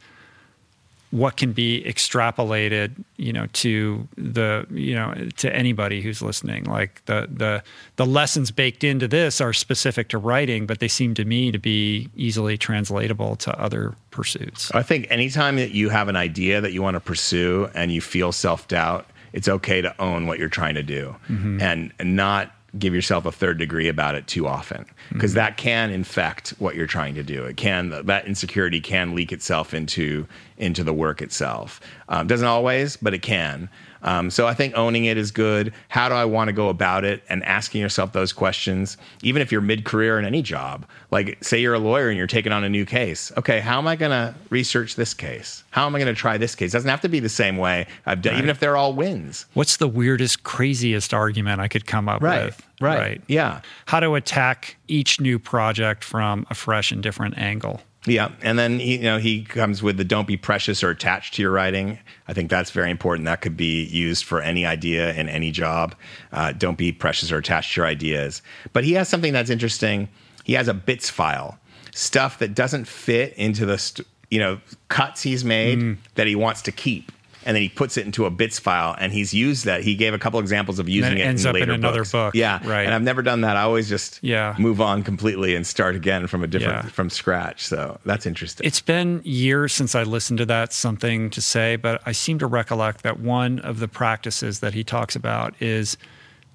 what 1.11 1.37
can 1.37 1.53
be 1.53 1.81
extrapolated, 1.85 2.91
you 3.15 3.31
know, 3.31 3.47
to 3.53 4.07
the, 4.17 4.65
you 4.69 4.93
know, 4.93 5.13
to 5.37 5.53
anybody 5.55 6.01
who's 6.01 6.21
listening. 6.21 6.65
Like 6.65 7.03
the 7.05 7.27
the 7.31 7.63
the 7.95 8.05
lessons 8.05 8.51
baked 8.51 8.83
into 8.83 9.07
this 9.07 9.39
are 9.39 9.53
specific 9.53 10.09
to 10.09 10.17
writing, 10.17 10.65
but 10.65 10.79
they 10.79 10.87
seem 10.87 11.13
to 11.15 11.25
me 11.25 11.51
to 11.51 11.59
be 11.59 12.09
easily 12.15 12.57
translatable 12.57 13.37
to 13.37 13.57
other 13.59 13.95
pursuits. 14.11 14.69
I 14.73 14.83
think 14.83 15.07
anytime 15.09 15.55
that 15.55 15.71
you 15.71 15.89
have 15.89 16.09
an 16.09 16.17
idea 16.17 16.59
that 16.59 16.73
you 16.73 16.81
want 16.81 16.95
to 16.95 17.01
pursue 17.01 17.69
and 17.73 17.91
you 17.91 18.01
feel 18.01 18.31
self 18.33 18.67
doubt, 18.67 19.07
it's 19.31 19.47
okay 19.47 19.81
to 19.81 19.95
own 20.01 20.27
what 20.27 20.39
you're 20.39 20.49
trying 20.49 20.75
to 20.75 20.83
do 20.83 21.15
mm-hmm. 21.29 21.61
and 21.61 21.93
not 22.03 22.51
give 22.77 22.93
yourself 22.93 23.25
a 23.25 23.31
third 23.31 23.57
degree 23.57 23.87
about 23.87 24.15
it 24.15 24.27
too 24.27 24.45
often 24.47 24.85
because 25.11 25.33
that 25.33 25.57
can 25.57 25.89
infect 25.89 26.49
what 26.59 26.75
you're 26.75 26.87
trying 26.87 27.15
to 27.15 27.23
do. 27.23 27.45
It 27.45 27.57
can 27.57 27.89
that 27.89 28.25
insecurity 28.25 28.81
can 28.81 29.15
leak 29.15 29.31
itself 29.31 29.73
into 29.73 30.27
into 30.57 30.83
the 30.83 30.93
work 30.93 31.21
itself. 31.21 31.79
Um, 32.09 32.27
doesn't 32.27 32.47
always, 32.47 32.97
but 32.97 33.13
it 33.13 33.21
can. 33.21 33.69
Um, 34.03 34.29
so 34.29 34.47
I 34.47 34.53
think 34.53 34.75
owning 34.75 35.05
it 35.05 35.17
is 35.17 35.31
good. 35.31 35.73
How 35.89 36.09
do 36.09 36.15
I 36.15 36.25
want 36.25 36.47
to 36.49 36.53
go 36.53 36.69
about 36.69 37.03
it? 37.03 37.23
And 37.29 37.43
asking 37.43 37.81
yourself 37.81 38.13
those 38.13 38.33
questions, 38.33 38.97
even 39.23 39.41
if 39.41 39.51
you're 39.51 39.61
mid-career 39.61 40.19
in 40.19 40.25
any 40.25 40.41
job. 40.41 40.85
Like, 41.11 41.43
say 41.43 41.59
you're 41.59 41.73
a 41.73 41.79
lawyer 41.79 42.09
and 42.09 42.17
you're 42.17 42.27
taking 42.27 42.51
on 42.51 42.63
a 42.63 42.69
new 42.69 42.85
case. 42.85 43.31
Okay, 43.37 43.59
how 43.59 43.77
am 43.77 43.87
I 43.87 43.95
going 43.95 44.11
to 44.11 44.35
research 44.49 44.95
this 44.95 45.13
case? 45.13 45.63
How 45.71 45.85
am 45.85 45.95
I 45.95 45.99
going 45.99 46.13
to 46.13 46.19
try 46.19 46.37
this 46.37 46.55
case? 46.55 46.73
It 46.73 46.77
doesn't 46.77 46.89
have 46.89 47.01
to 47.01 47.09
be 47.09 47.19
the 47.19 47.29
same 47.29 47.57
way 47.57 47.87
I've 48.05 48.21
done, 48.21 48.37
even 48.37 48.49
if 48.49 48.59
they're 48.59 48.77
all 48.77 48.93
wins. 48.93 49.45
What's 49.53 49.77
the 49.77 49.87
weirdest, 49.87 50.43
craziest 50.43 51.13
argument 51.13 51.61
I 51.61 51.67
could 51.67 51.85
come 51.85 52.09
up 52.09 52.21
with? 52.21 52.61
Right. 52.79 52.99
right, 52.99 53.21
yeah. 53.27 53.61
how 53.87 53.99
to 53.99 54.13
attack 54.13 54.77
each 54.87 55.19
new 55.19 55.39
project 55.39 56.03
from 56.03 56.45
a 56.49 56.53
fresh 56.53 56.91
and 56.91 57.01
different 57.01 57.37
angle. 57.37 57.81
Yeah, 58.07 58.31
and 58.41 58.57
then 58.57 58.79
he, 58.79 58.95
you 58.95 59.03
know 59.03 59.17
he 59.17 59.43
comes 59.43 59.83
with 59.83 59.97
the 59.97 60.03
"don't 60.03 60.27
be 60.27 60.37
precious 60.37 60.83
or 60.83 60.89
attached 60.89 61.35
to 61.35 61.41
your 61.41 61.51
writing." 61.51 61.99
I 62.27 62.33
think 62.33 62.49
that's 62.49 62.71
very 62.71 62.89
important. 62.89 63.25
That 63.25 63.41
could 63.41 63.57
be 63.57 63.83
used 63.85 64.23
for 64.25 64.41
any 64.41 64.65
idea 64.65 65.13
in 65.13 65.29
any 65.29 65.51
job. 65.51 65.93
Uh, 66.31 66.53
don't 66.53 66.77
be 66.77 66.91
precious 66.91 67.31
or 67.31 67.37
attached 67.37 67.73
to 67.73 67.81
your 67.81 67.87
ideas. 67.87 68.41
But 68.73 68.83
he 68.83 68.93
has 68.93 69.09
something 69.09 69.33
that's 69.33 69.49
interesting. 69.49 70.07
He 70.45 70.53
has 70.53 70.67
a 70.67 70.73
bits 70.73 71.09
file. 71.09 71.59
stuff 71.93 72.39
that 72.39 72.53
doesn't 72.53 72.87
fit 72.87 73.33
into 73.33 73.65
the 73.65 73.77
st- 73.77 74.07
you 74.29 74.39
know 74.39 74.59
cuts 74.87 75.21
he's 75.21 75.43
made 75.43 75.79
mm. 75.79 75.97
that 76.15 76.27
he 76.27 76.35
wants 76.35 76.61
to 76.61 76.71
keep 76.71 77.11
and 77.47 77.55
then 77.55 77.61
he 77.63 77.69
puts 77.69 77.97
it 77.97 78.05
into 78.05 78.25
a 78.25 78.29
bits 78.29 78.59
file 78.59 78.95
and 78.99 79.11
he's 79.11 79.33
used 79.33 79.65
that 79.65 79.81
he 79.81 79.95
gave 79.95 80.13
a 80.13 80.19
couple 80.19 80.39
examples 80.39 80.77
of 80.77 80.87
using 80.87 81.17
it, 81.17 81.21
ends 81.21 81.45
in 81.45 81.49
up 81.49 81.53
later 81.55 81.71
in 81.71 81.79
another 81.79 82.01
books. 82.01 82.11
book 82.11 82.35
yeah 82.35 82.59
right 82.69 82.85
and 82.85 82.93
i've 82.93 83.01
never 83.01 83.21
done 83.23 83.41
that 83.41 83.57
i 83.57 83.61
always 83.61 83.89
just 83.89 84.19
yeah. 84.21 84.53
move 84.59 84.79
on 84.81 85.01
completely 85.01 85.55
and 85.55 85.65
start 85.65 85.95
again 85.95 86.27
from 86.27 86.43
a 86.43 86.47
different 86.47 86.83
Yeah. 86.85 86.91
from 86.91 87.09
scratch 87.09 87.65
so 87.65 87.99
that's 88.05 88.25
interesting 88.27 88.67
It's 88.67 88.81
been 88.81 89.21
years 89.23 89.73
since 89.73 89.95
I 89.95 90.03
listened 90.03 90.37
to 90.39 90.45
that 90.47 90.73
something 90.73 91.29
to 91.31 91.41
say, 91.41 91.77
but 91.77 92.01
I 92.05 92.11
seem 92.11 92.37
to 92.39 92.47
recollect 92.47 93.01
that 93.03 93.19
one 93.19 93.59
of 93.59 93.79
the 93.79 93.87
practices 93.87 94.59
that 94.59 94.73
he 94.73 94.83
talks 94.83 95.15
about 95.15 95.55
is 95.61 95.97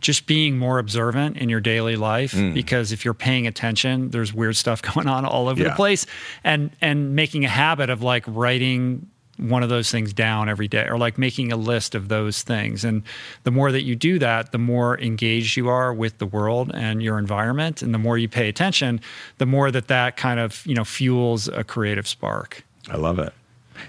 just 0.00 0.26
being 0.26 0.58
more 0.58 0.78
observant 0.80 1.36
in 1.36 1.48
your 1.48 1.60
daily 1.60 1.94
life 1.96 2.32
Mm. 2.34 2.54
because 2.54 2.90
if 2.92 3.04
you're 3.04 3.14
paying 3.14 3.46
attention 3.46 4.10
there's 4.10 4.34
weird 4.34 4.56
stuff 4.56 4.82
going 4.94 5.06
on 5.06 5.24
all 5.24 5.48
over 5.48 5.62
the 5.62 5.70
place 5.70 6.06
and 6.44 6.70
and 6.80 7.14
making 7.14 7.44
a 7.44 7.48
habit 7.48 7.88
of 7.88 8.02
like 8.02 8.24
writing 8.26 9.06
one 9.38 9.62
of 9.62 9.68
those 9.68 9.90
things 9.90 10.12
down 10.12 10.48
every 10.48 10.68
day 10.68 10.86
or 10.88 10.98
like 10.98 11.18
making 11.18 11.52
a 11.52 11.56
list 11.56 11.94
of 11.94 12.08
those 12.08 12.42
things. 12.42 12.84
And 12.84 13.02
the 13.44 13.50
more 13.50 13.72
that 13.72 13.82
you 13.82 13.96
do 13.96 14.18
that 14.18 14.52
the 14.52 14.58
more 14.58 15.00
engaged 15.00 15.56
you 15.56 15.68
are 15.68 15.92
with 15.92 16.18
the 16.18 16.26
world 16.26 16.70
and 16.74 17.02
your 17.02 17.18
environment. 17.18 17.82
And 17.82 17.94
the 17.94 17.98
more 17.98 18.18
you 18.18 18.28
pay 18.28 18.48
attention 18.48 19.00
the 19.38 19.46
more 19.46 19.70
that 19.70 19.88
that 19.88 20.16
kind 20.16 20.38
of 20.40 20.64
you 20.66 20.74
know 20.74 20.84
fuels 20.84 21.48
a 21.48 21.64
creative 21.64 22.06
spark. 22.06 22.64
I 22.90 22.96
love 22.96 23.18
it. 23.18 23.32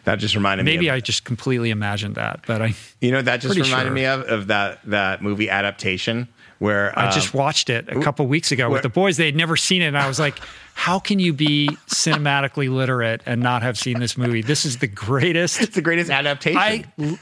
That 0.05 0.17
just 0.19 0.35
reminded 0.35 0.63
maybe 0.63 0.85
me 0.85 0.87
of, 0.87 0.95
i 0.95 0.99
just 0.99 1.23
completely 1.23 1.69
imagined 1.69 2.15
that 2.15 2.39
but 2.47 2.61
i 2.61 2.73
you 2.99 3.11
know 3.11 3.21
that 3.21 3.41
just 3.41 3.55
reminded 3.55 3.89
sure. 3.89 3.91
me 3.91 4.05
of 4.05 4.21
of 4.21 4.47
that 4.47 4.79
that 4.85 5.21
movie 5.21 5.49
adaptation 5.49 6.27
where 6.63 6.97
I 6.97 7.07
um, 7.07 7.11
just 7.11 7.33
watched 7.33 7.69
it 7.69 7.89
a 7.89 7.99
couple 7.99 8.25
weeks 8.25 8.53
ago 8.53 8.69
where- 8.69 8.77
with 8.77 8.83
the 8.83 8.89
boys. 8.89 9.17
They 9.17 9.25
had 9.25 9.35
never 9.35 9.57
seen 9.57 9.81
it, 9.81 9.87
and 9.87 9.97
I 9.97 10.07
was 10.07 10.17
like, 10.17 10.39
"How 10.75 10.97
can 10.97 11.19
you 11.19 11.33
be 11.33 11.67
cinematically 11.87 12.73
literate 12.73 13.21
and 13.25 13.41
not 13.41 13.63
have 13.63 13.77
seen 13.77 13.99
this 13.99 14.17
movie? 14.17 14.41
This 14.41 14.63
is 14.63 14.77
the 14.77 14.87
greatest." 14.87 15.61
it's 15.61 15.75
the 15.75 15.81
greatest 15.81 16.09
adaptation 16.09 16.57
I, 16.57 17.19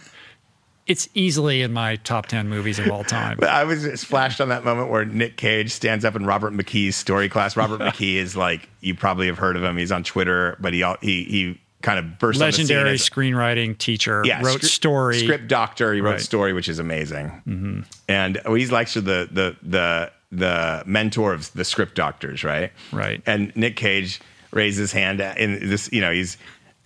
it's 0.85 1.09
easily 1.15 1.63
in 1.63 1.73
my 1.73 1.95
top 1.97 2.27
ten 2.27 2.49
movies 2.49 2.77
of 2.77 2.91
all 2.91 3.03
time. 3.03 3.37
But 3.39 3.49
I 3.61 3.63
was 3.63 3.99
splashed 3.99 4.39
on 4.39 4.49
that 4.49 4.63
moment 4.63 4.89
where 4.89 5.05
Nick 5.05 5.37
Cage 5.37 5.71
stands 5.71 6.05
up 6.05 6.15
in 6.15 6.25
Robert 6.25 6.53
McKee's 6.53 6.95
story 6.95 7.27
class. 7.27 7.57
Robert 7.57 7.79
McKee 7.81 8.15
is 8.15 8.35
like 8.35 8.69
you 8.79 8.93
probably 8.93 9.25
have 9.25 9.39
heard 9.39 9.55
of 9.55 9.63
him. 9.63 9.75
He's 9.75 9.91
on 9.91 10.03
Twitter, 10.03 10.55
but 10.59 10.73
he 10.73 10.85
he 11.01 11.23
he 11.23 11.61
kind 11.81 11.99
of 11.99 12.19
burst 12.19 12.39
Legendary 12.39 12.79
on 12.81 12.93
the 12.93 12.97
scene 12.97 13.13
screenwriting 13.13 13.77
teacher 13.77 14.23
yeah, 14.25 14.41
wrote 14.43 14.61
scri- 14.61 14.65
story. 14.69 15.19
script 15.19 15.47
doctor. 15.47 15.93
He 15.93 16.01
wrote 16.01 16.09
Right. 16.11 16.15
Mm-hmm. 16.17 16.23
story, 16.23 16.53
which 16.53 16.69
is 16.69 16.79
amazing. 16.79 17.85
And 18.07 18.41
well, 18.45 18.55
he's 18.55 18.71
like 18.71 18.89
the 18.89 19.01
the 19.01 19.55
the 19.61 20.11
the 20.31 20.83
mentor 20.85 21.33
of 21.33 21.51
the 21.53 21.65
script 21.65 21.95
doctors, 21.95 22.43
right? 22.43 22.71
Right. 22.91 23.21
And 23.25 23.53
Nick 23.55 23.75
Cage 23.75 24.21
raised 24.51 24.77
his 24.79 24.91
hand 24.91 25.19
in 25.21 25.69
this. 25.69 25.91
You 25.91 26.01
know, 26.01 26.11
he's 26.11 26.37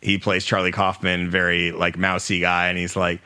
he 0.02 0.18
plays 0.18 0.46
Charlie 0.46 0.72
Kaufman, 0.72 1.30
very 1.30 1.72
like 1.72 1.98
mousy 1.98 2.40
guy, 2.40 2.68
and 2.70 2.78
he's 2.78 2.96
like. 2.96 3.22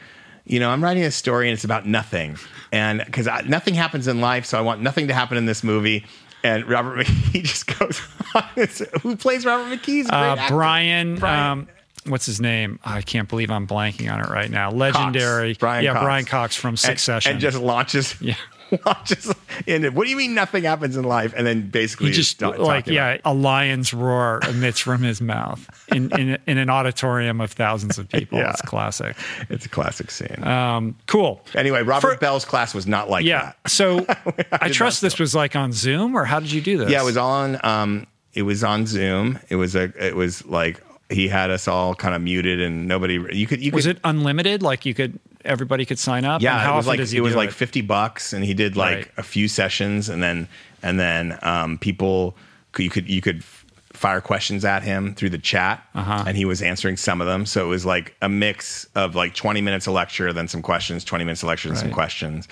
You 0.46 0.60
know, 0.60 0.72
I'm 0.72 0.84
writing 0.84 1.04
a 1.04 1.12
story 1.12 1.48
and 1.48 1.54
it's 1.54 1.64
about 1.64 1.86
nothing. 1.86 2.36
And 2.72 3.04
because 3.06 3.28
nothing 3.46 3.76
happens 3.76 4.08
in 4.08 4.20
life, 4.20 4.48
so 4.48 4.58
I 4.58 4.62
want 4.62 4.82
nothing 4.82 5.08
to 5.10 5.14
happen 5.14 5.38
in 5.38 5.46
this 5.46 5.64
movie. 5.64 6.08
And 6.44 6.68
Robert 6.68 6.98
McKee 7.06 7.44
just 7.44 7.68
goes 7.80 8.02
on. 8.34 8.44
It's- 8.56 8.82
Who 9.02 9.16
plays 9.16 9.46
Robert 9.46 9.76
McKee's 9.76 10.08
great 10.10 10.14
uh. 10.20 10.48
Brian. 10.50 11.16
Brian. 11.18 11.52
Um, 11.52 11.68
what's 12.08 12.26
his 12.26 12.40
name? 12.40 12.80
I 12.84 13.02
can't 13.02 13.28
believe 13.28 13.52
I'm 13.52 13.68
blanking 13.68 14.12
on 14.12 14.22
it 14.22 14.30
right 14.30 14.50
now. 14.50 14.72
Legendary. 14.72 15.54
Brian 15.56 15.84
yeah, 15.84 15.94
Cox. 15.94 16.04
Brian 16.04 16.26
Cox 16.26 16.56
from 16.56 16.70
and, 16.70 16.80
Succession. 16.80 17.34
and 17.34 17.42
just 17.42 17.58
launches 17.60 18.16
Yeah. 18.22 18.36
Launches 18.86 19.34
in 19.68 19.86
it. 19.86 19.94
What 19.94 20.06
do 20.06 20.10
you 20.10 20.18
mean 20.18 20.34
nothing 20.34 20.64
happens 20.64 20.98
in 20.98 21.04
life? 21.04 21.34
And 21.36 21.46
then 21.46 21.70
basically 21.70 22.08
he 22.08 22.14
just 22.14 22.42
like 22.42 22.88
yeah, 22.88 23.18
a 23.26 23.34
lion's 23.34 23.94
roar 23.94 24.40
emits 24.48 24.80
from 24.80 25.02
his 25.04 25.22
mouth 25.22 25.68
in, 25.94 26.12
in 26.20 26.38
in 26.48 26.58
an 26.58 26.70
auditorium 26.70 27.42
of 27.42 27.52
thousands 27.52 27.98
of 27.98 28.08
people. 28.10 28.40
Yeah. 28.40 28.52
It's 28.52 28.62
classic. 28.62 29.16
it's 29.50 29.66
a 29.66 29.70
classic 29.70 30.12
scene. 30.12 30.44
Um, 30.44 30.96
cool. 31.08 31.42
anyway, 31.56 31.82
Robert 31.84 32.14
for- 32.14 32.18
Bell's 32.20 32.46
class 32.46 32.74
was 32.74 32.88
not 32.88 33.10
like 33.10 33.26
Yeah. 33.26 33.54
that. 33.64 33.70
So 33.70 34.06
I 34.52 34.68
did 34.68 34.74
trust 34.74 35.02
this 35.02 35.20
was 35.20 35.36
like 35.36 35.56
on 35.56 35.74
Zoom, 35.74 36.16
or 36.16 36.26
how 36.26 36.40
did 36.40 36.52
you 36.52 36.62
do 36.62 36.78
this? 36.78 36.90
Yeah, 36.90 37.02
it 37.02 37.06
was 37.06 37.18
on. 37.18 37.60
Um, 37.64 38.08
it 38.34 38.44
was 38.44 38.64
on 38.64 38.86
Zoom. 38.86 39.40
It 39.50 39.56
was 39.56 39.76
a. 39.76 39.92
It 39.98 40.16
was 40.16 40.46
like 40.46 40.82
he 41.10 41.28
had 41.28 41.50
us 41.50 41.68
all 41.68 41.96
kind 41.96 42.14
of 42.16 42.22
muted 42.22 42.62
and 42.62 42.88
nobody. 42.88 43.14
You 43.34 43.48
could. 43.48 43.62
You 43.62 43.72
Was 43.72 43.86
could, 43.86 43.98
it 43.98 44.02
unlimited? 44.04 44.62
Like 44.62 44.86
you 44.86 44.94
could, 44.94 45.20
everybody 45.44 45.86
could 45.86 45.98
sign 46.00 46.24
up. 46.26 46.42
Yeah, 46.42 46.54
And 46.54 46.62
how 46.62 46.74
it 46.74 46.78
was 46.78 46.86
often 46.86 46.92
like 46.92 46.98
does 47.00 47.12
he 47.12 47.18
it 47.18 47.22
was 47.22 47.34
do 47.34 47.38
like 47.40 47.52
fifty 47.52 47.82
bucks, 47.82 48.34
and 48.34 48.44
he 48.46 48.54
did 48.54 48.78
like 48.78 48.96
Right. 48.98 49.12
a 49.18 49.24
few 49.24 49.48
sessions, 49.48 50.08
and 50.10 50.22
then 50.22 50.48
and 50.84 51.00
then 51.00 51.38
um, 51.42 51.78
people 51.80 52.36
you 52.78 52.90
could 52.90 53.10
you 53.10 53.22
could 53.22 53.44
fire 53.92 54.22
questions 54.22 54.64
at 54.64 54.84
him 54.84 55.14
through 55.16 55.32
the 55.32 55.38
chat, 55.40 55.84
Uh-huh. 55.96 56.24
and 56.28 56.38
he 56.38 56.46
was 56.46 56.62
answering 56.62 56.96
some 56.96 57.20
of 57.22 57.28
them. 57.28 57.46
So 57.46 57.66
it 57.66 57.68
was 57.70 57.86
like 57.86 58.16
a 58.22 58.30
mix 58.30 58.86
of 58.96 59.16
like 59.16 59.34
twenty 59.34 59.62
minutes 59.62 59.88
of 59.88 59.94
lecture, 59.94 60.32
then 60.32 60.48
some 60.48 60.62
questions, 60.62 61.04
twenty 61.04 61.26
minutes 61.26 61.42
of 61.44 61.48
lecture, 61.48 61.70
then 61.70 61.78
some 61.78 61.92
questions, 61.92 62.48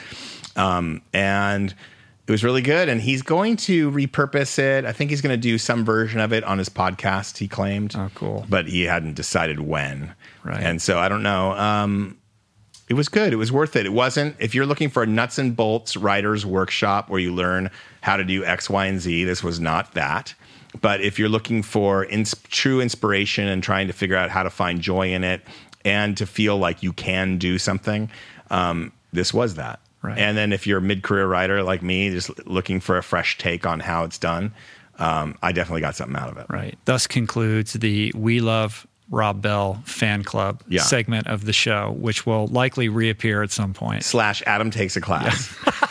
um, 0.56 1.02
and. 1.14 1.74
It 2.28 2.32
was 2.32 2.44
really 2.44 2.62
good, 2.62 2.90
and 2.90 3.02
he's 3.02 3.22
going 3.22 3.56
to 3.56 3.90
repurpose 3.90 4.60
it. 4.60 4.84
I 4.84 4.92
think 4.92 5.10
he's 5.10 5.22
going 5.22 5.34
to 5.34 5.42
do 5.42 5.58
some 5.58 5.86
version 5.86 6.20
of 6.20 6.34
it 6.34 6.44
on 6.44 6.58
his 6.58 6.68
podcast. 6.68 7.38
He 7.38 7.48
claimed. 7.48 7.96
Oh, 7.96 8.12
cool. 8.16 8.46
But 8.50 8.68
he 8.68 8.84
hadn't 8.84 9.14
decided 9.14 9.62
when. 9.62 10.14
Right. 10.44 10.62
And 10.62 10.82
so 10.82 11.00
I 11.00 11.08
don't 11.08 11.24
know. 11.24 11.54
Um, 11.54 12.18
it 12.90 12.96
was 12.96 13.08
good. 13.08 13.32
It 13.32 13.38
was 13.38 13.52
worth 13.52 13.78
it. 13.78 13.86
It 13.86 13.94
wasn't, 13.94 14.36
if 14.40 14.54
you're 14.54 14.66
looking 14.66 14.90
for 14.90 15.04
a 15.04 15.06
nuts 15.06 15.38
and 15.38 15.56
bolts 15.56 15.96
writer's 15.96 16.46
workshop 16.46 17.10
where 17.10 17.20
you 17.20 17.34
learn 17.34 17.70
how 18.02 18.18
to 18.18 18.26
do 18.26 18.44
X, 18.44 18.70
Y, 18.70 18.86
and 18.86 19.00
Z, 19.00 19.24
this 19.24 19.42
was 19.42 19.60
not 19.60 19.94
that. 19.94 20.34
But 20.82 21.00
if 21.00 21.18
you're 21.18 21.30
looking 21.30 21.64
for 21.64 22.06
ins- 22.06 22.36
true 22.50 22.82
inspiration 22.82 23.48
and 23.48 23.64
trying 23.64 23.88
to 23.88 23.94
figure 23.94 24.18
out 24.18 24.30
how 24.30 24.44
to 24.44 24.50
find 24.50 24.82
joy 24.82 25.14
in 25.14 25.24
it 25.24 25.42
and 25.86 26.18
to 26.18 26.26
feel 26.26 26.58
like 26.58 26.84
you 26.84 26.92
can 26.92 27.38
do 27.38 27.58
something, 27.58 28.10
um, 28.52 28.92
this 29.14 29.34
was 29.34 29.56
that. 29.56 29.80
Right. 30.02 30.18
And 30.18 30.38
then 30.38 30.54
if 30.54 30.68
you're 30.68 30.78
a 30.78 30.82
mid 30.82 31.04
career 31.04 31.28
writer 31.28 31.64
like 31.64 31.82
me, 31.82 32.10
just 32.12 32.46
looking 32.48 32.80
for 32.80 32.98
a 32.98 33.04
fresh 33.04 33.38
take 33.38 33.66
on 33.66 33.80
how 33.80 34.04
it's 34.04 34.18
done, 34.18 34.54
um, 35.00 35.38
I 35.42 35.52
definitely 35.52 35.82
got 35.82 35.96
something 35.96 36.16
out 36.16 36.30
of 36.30 36.38
it. 36.38 36.46
Right. 36.50 36.78
Thus 36.86 37.08
concludes 37.08 37.74
the 37.74 38.12
We 38.16 38.40
Love 38.40 38.86
Rob 39.10 39.42
Bell 39.42 39.82
fan 39.86 40.24
club 40.24 40.62
Yeah. 40.68 40.82
segment 40.82 41.28
of 41.28 41.46
the 41.46 41.54
show, 41.54 41.96
which 41.98 42.26
will 42.26 42.48
likely 42.48 42.90
reappear 42.90 43.42
at 43.44 43.52
some 43.52 43.74
point. 43.74 44.04
Slash 44.04 44.44
Adam 44.46 44.70
takes 44.72 44.96
a 44.98 45.02
class. 45.02 45.54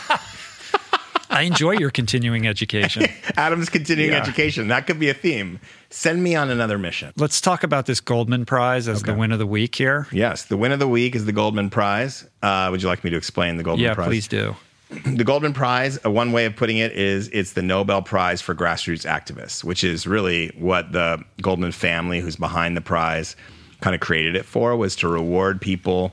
I 1.36 1.42
enjoy 1.42 1.72
your 1.72 1.90
continuing 1.90 2.46
education. 2.46 3.04
Adam's 3.36 3.68
continuing 3.68 4.12
Yeah. 4.12 4.22
education. 4.22 4.68
That 4.68 4.86
could 4.86 4.98
be 4.98 5.10
a 5.10 5.14
theme. 5.14 5.60
Send 5.90 6.22
me 6.22 6.34
on 6.34 6.48
another 6.50 6.78
mission. 6.78 7.12
Let's 7.16 7.40
talk 7.42 7.62
about 7.62 7.84
this 7.84 8.00
Goldman 8.00 8.46
Prize 8.46 8.88
as 8.88 9.02
the 9.02 9.12
win 9.12 9.32
of 9.32 9.38
the 9.38 9.46
week 9.46 9.74
here. 9.74 10.06
Yes, 10.12 10.44
the 10.44 10.56
win 10.56 10.72
of 10.72 10.78
the 10.78 10.88
week 10.88 11.14
is 11.14 11.26
the 11.26 11.32
Goldman 11.32 11.68
Prize. 11.68 12.26
Uh, 12.42 12.68
would 12.70 12.80
you 12.80 12.88
like 12.88 13.04
me 13.04 13.10
to 13.10 13.16
explain 13.16 13.58
the 13.58 13.62
Goldman 13.62 13.84
Yeah, 13.84 13.94
Prize? 13.94 14.06
please 14.08 14.28
do. 14.28 14.56
The 15.04 15.24
Goldman 15.24 15.52
Prize, 15.52 15.98
uh, 16.06 16.10
one 16.12 16.30
way 16.32 16.44
of 16.46 16.54
putting 16.54 16.78
it 16.78 16.92
is 16.92 17.28
it's 17.32 17.52
the 17.54 17.62
Nobel 17.62 18.02
Prize 18.02 18.40
for 18.40 18.54
grassroots 18.54 19.04
activists, 19.04 19.64
which 19.64 19.82
is 19.84 20.06
really 20.06 20.52
what 20.56 20.92
the 20.92 21.22
Goldman 21.42 21.72
family, 21.72 22.20
who's 22.20 22.36
behind 22.36 22.76
the 22.76 22.80
prize, 22.80 23.34
kind 23.80 23.94
of 23.96 24.00
created 24.00 24.36
it 24.36 24.44
for, 24.44 24.76
was 24.76 24.94
to 24.96 25.08
reward 25.08 25.60
people. 25.60 26.12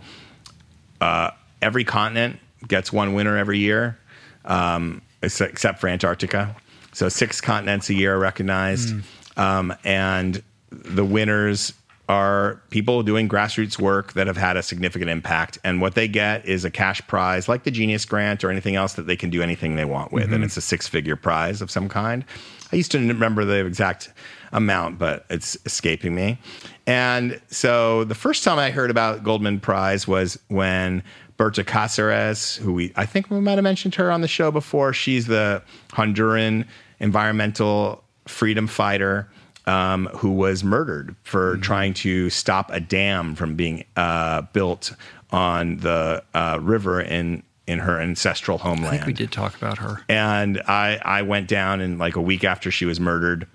Uh, 0.99 1.29
every 1.61 1.83
continent 1.83 2.39
gets 2.67 2.91
one 2.91 3.13
winner 3.13 3.37
every 3.37 3.59
year, 3.59 3.97
um, 4.45 5.01
except 5.23 5.79
for 5.79 5.87
Antarctica. 5.87 6.55
So 6.91 7.09
six 7.09 7.41
continents 7.41 7.89
a 7.89 7.95
year 7.95 8.15
are 8.15 8.19
recognized, 8.19 8.93
um, 9.35 9.73
and 9.83 10.43
the 10.69 11.05
winners 11.05 11.73
are 12.09 12.61
people 12.69 13.01
doing 13.01 13.29
grassroots 13.29 13.79
work 13.79 14.13
that 14.13 14.27
have 14.27 14.35
had 14.35 14.57
a 14.57 14.61
significant 14.61 15.09
impact. 15.09 15.57
And 15.63 15.79
what 15.79 15.95
they 15.95 16.07
get 16.07 16.45
is 16.45 16.65
a 16.65 16.69
cash 16.69 17.01
prize, 17.07 17.47
like 17.47 17.63
the 17.63 17.71
Genius 17.71 18.03
Grant 18.05 18.43
or 18.43 18.51
anything 18.51 18.75
else 18.75 18.93
that 18.93 19.07
they 19.07 19.15
can 19.15 19.29
do 19.29 19.41
anything 19.41 19.75
they 19.75 19.85
want 19.85 20.11
with, 20.11 20.33
and 20.33 20.43
it's 20.43 20.57
a 20.57 20.61
six-figure 20.61 21.15
prize 21.15 21.61
of 21.61 21.71
some 21.71 21.87
kind. 21.87 22.25
I 22.71 22.75
used 22.75 22.91
to 22.91 22.97
remember 22.99 23.45
the 23.45 23.65
exact 23.65 24.11
amount, 24.51 24.99
but 24.99 25.25
it's 25.29 25.57
escaping 25.65 26.13
me. 26.13 26.37
And 26.85 27.41
so 27.47 28.03
the 28.03 28.15
first 28.15 28.43
time 28.43 28.59
I 28.59 28.69
heard 28.69 28.91
about 28.91 29.23
Goldman 29.23 29.61
Prize 29.61 30.07
was 30.07 30.37
when 30.49 31.03
Berta 31.37 31.63
Cáceres, 31.63 32.57
who 32.57 32.73
we 32.73 32.93
I 32.95 33.05
think 33.05 33.29
we 33.29 33.39
might 33.39 33.55
have 33.55 33.63
mentioned 33.63 33.95
her 33.95 34.11
on 34.11 34.21
the 34.21 34.27
show 34.27 34.51
before. 34.51 34.93
She's 34.93 35.27
the 35.27 35.61
Honduran 35.89 36.65
environmental 36.99 38.03
freedom 38.27 38.67
fighter 38.67 39.29
um, 39.65 40.07
who 40.15 40.31
was 40.31 40.63
murdered 40.63 41.15
for 41.23 41.57
trying 41.57 41.93
to 41.93 42.29
stop 42.29 42.69
a 42.71 42.79
dam 42.79 43.35
from 43.35 43.55
being 43.55 43.85
uh, 43.95 44.41
built 44.53 44.93
on 45.31 45.77
the 45.77 46.23
uh, 46.33 46.59
river 46.61 47.01
in 47.01 47.43
in 47.65 47.79
her 47.79 47.99
ancestral 47.99 48.57
homeland. 48.57 48.87
I 48.87 48.97
think 48.97 49.05
we 49.07 49.13
did 49.13 49.31
talk 49.31 49.55
about 49.55 49.77
her. 49.77 50.01
And 50.09 50.61
I, 50.67 50.99
I 51.03 51.21
went 51.21 51.47
down 51.47 51.79
and 51.79 51.97
like 51.97 52.17
a 52.17 52.21
week 52.21 52.43
after 52.43 52.69
she 52.69 52.85
was 52.85 52.99
murdered, 52.99 53.47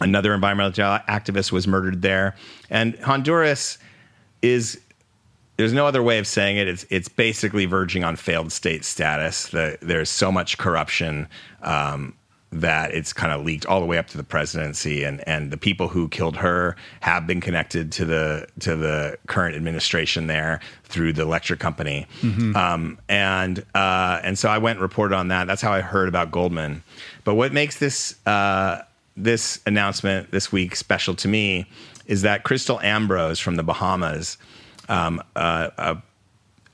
another 0.00 0.34
environmental 0.34 0.98
activist 1.08 1.52
was 1.52 1.68
murdered 1.68 2.02
there. 2.02 2.34
And 2.68 2.98
Honduras 2.98 3.78
is 4.42 4.80
there's 5.58 5.72
no 5.72 5.86
other 5.86 6.02
way 6.02 6.18
of 6.18 6.26
saying 6.26 6.56
it. 6.56 6.68
It's 6.68 6.86
it's 6.88 7.08
basically 7.08 7.66
verging 7.66 8.04
on 8.04 8.16
failed 8.16 8.52
state 8.52 8.84
status. 8.84 9.48
The, 9.48 9.76
there's 9.82 10.08
so 10.08 10.32
much 10.32 10.56
corruption. 10.56 11.28
Um, 11.62 12.14
that 12.50 12.94
it's 12.94 13.12
kind 13.12 13.30
of 13.30 13.44
leaked 13.44 13.66
all 13.66 13.78
the 13.78 13.84
way 13.84 13.98
up 13.98 14.06
to 14.06 14.16
the 14.16 14.24
presidency, 14.24 15.04
and 15.04 15.26
and 15.28 15.50
the 15.50 15.58
people 15.58 15.88
who 15.88 16.08
killed 16.08 16.36
her 16.36 16.76
have 17.00 17.26
been 17.26 17.42
connected 17.42 17.92
to 17.92 18.06
the 18.06 18.46
to 18.60 18.74
the 18.74 19.18
current 19.26 19.54
administration 19.54 20.28
there 20.28 20.60
through 20.84 21.12
the 21.12 21.20
electric 21.20 21.60
company, 21.60 22.06
mm-hmm. 22.22 22.56
um, 22.56 22.98
and 23.06 23.62
uh, 23.74 24.20
and 24.24 24.38
so 24.38 24.48
I 24.48 24.56
went 24.56 24.76
and 24.76 24.82
reported 24.82 25.14
on 25.14 25.28
that. 25.28 25.46
That's 25.46 25.60
how 25.60 25.72
I 25.72 25.82
heard 25.82 26.08
about 26.08 26.30
Goldman. 26.30 26.82
But 27.24 27.34
what 27.34 27.52
makes 27.52 27.78
this 27.78 28.14
uh, 28.26 28.80
this 29.14 29.60
announcement 29.66 30.30
this 30.30 30.50
week 30.50 30.74
special 30.74 31.14
to 31.16 31.28
me 31.28 31.66
is 32.06 32.22
that 32.22 32.44
Kristal 32.44 32.82
Ambrose 32.82 33.38
from 33.38 33.56
the 33.56 33.62
Bahamas, 33.62 34.38
um, 34.88 35.22
uh, 35.36 35.70
uh 35.78 35.94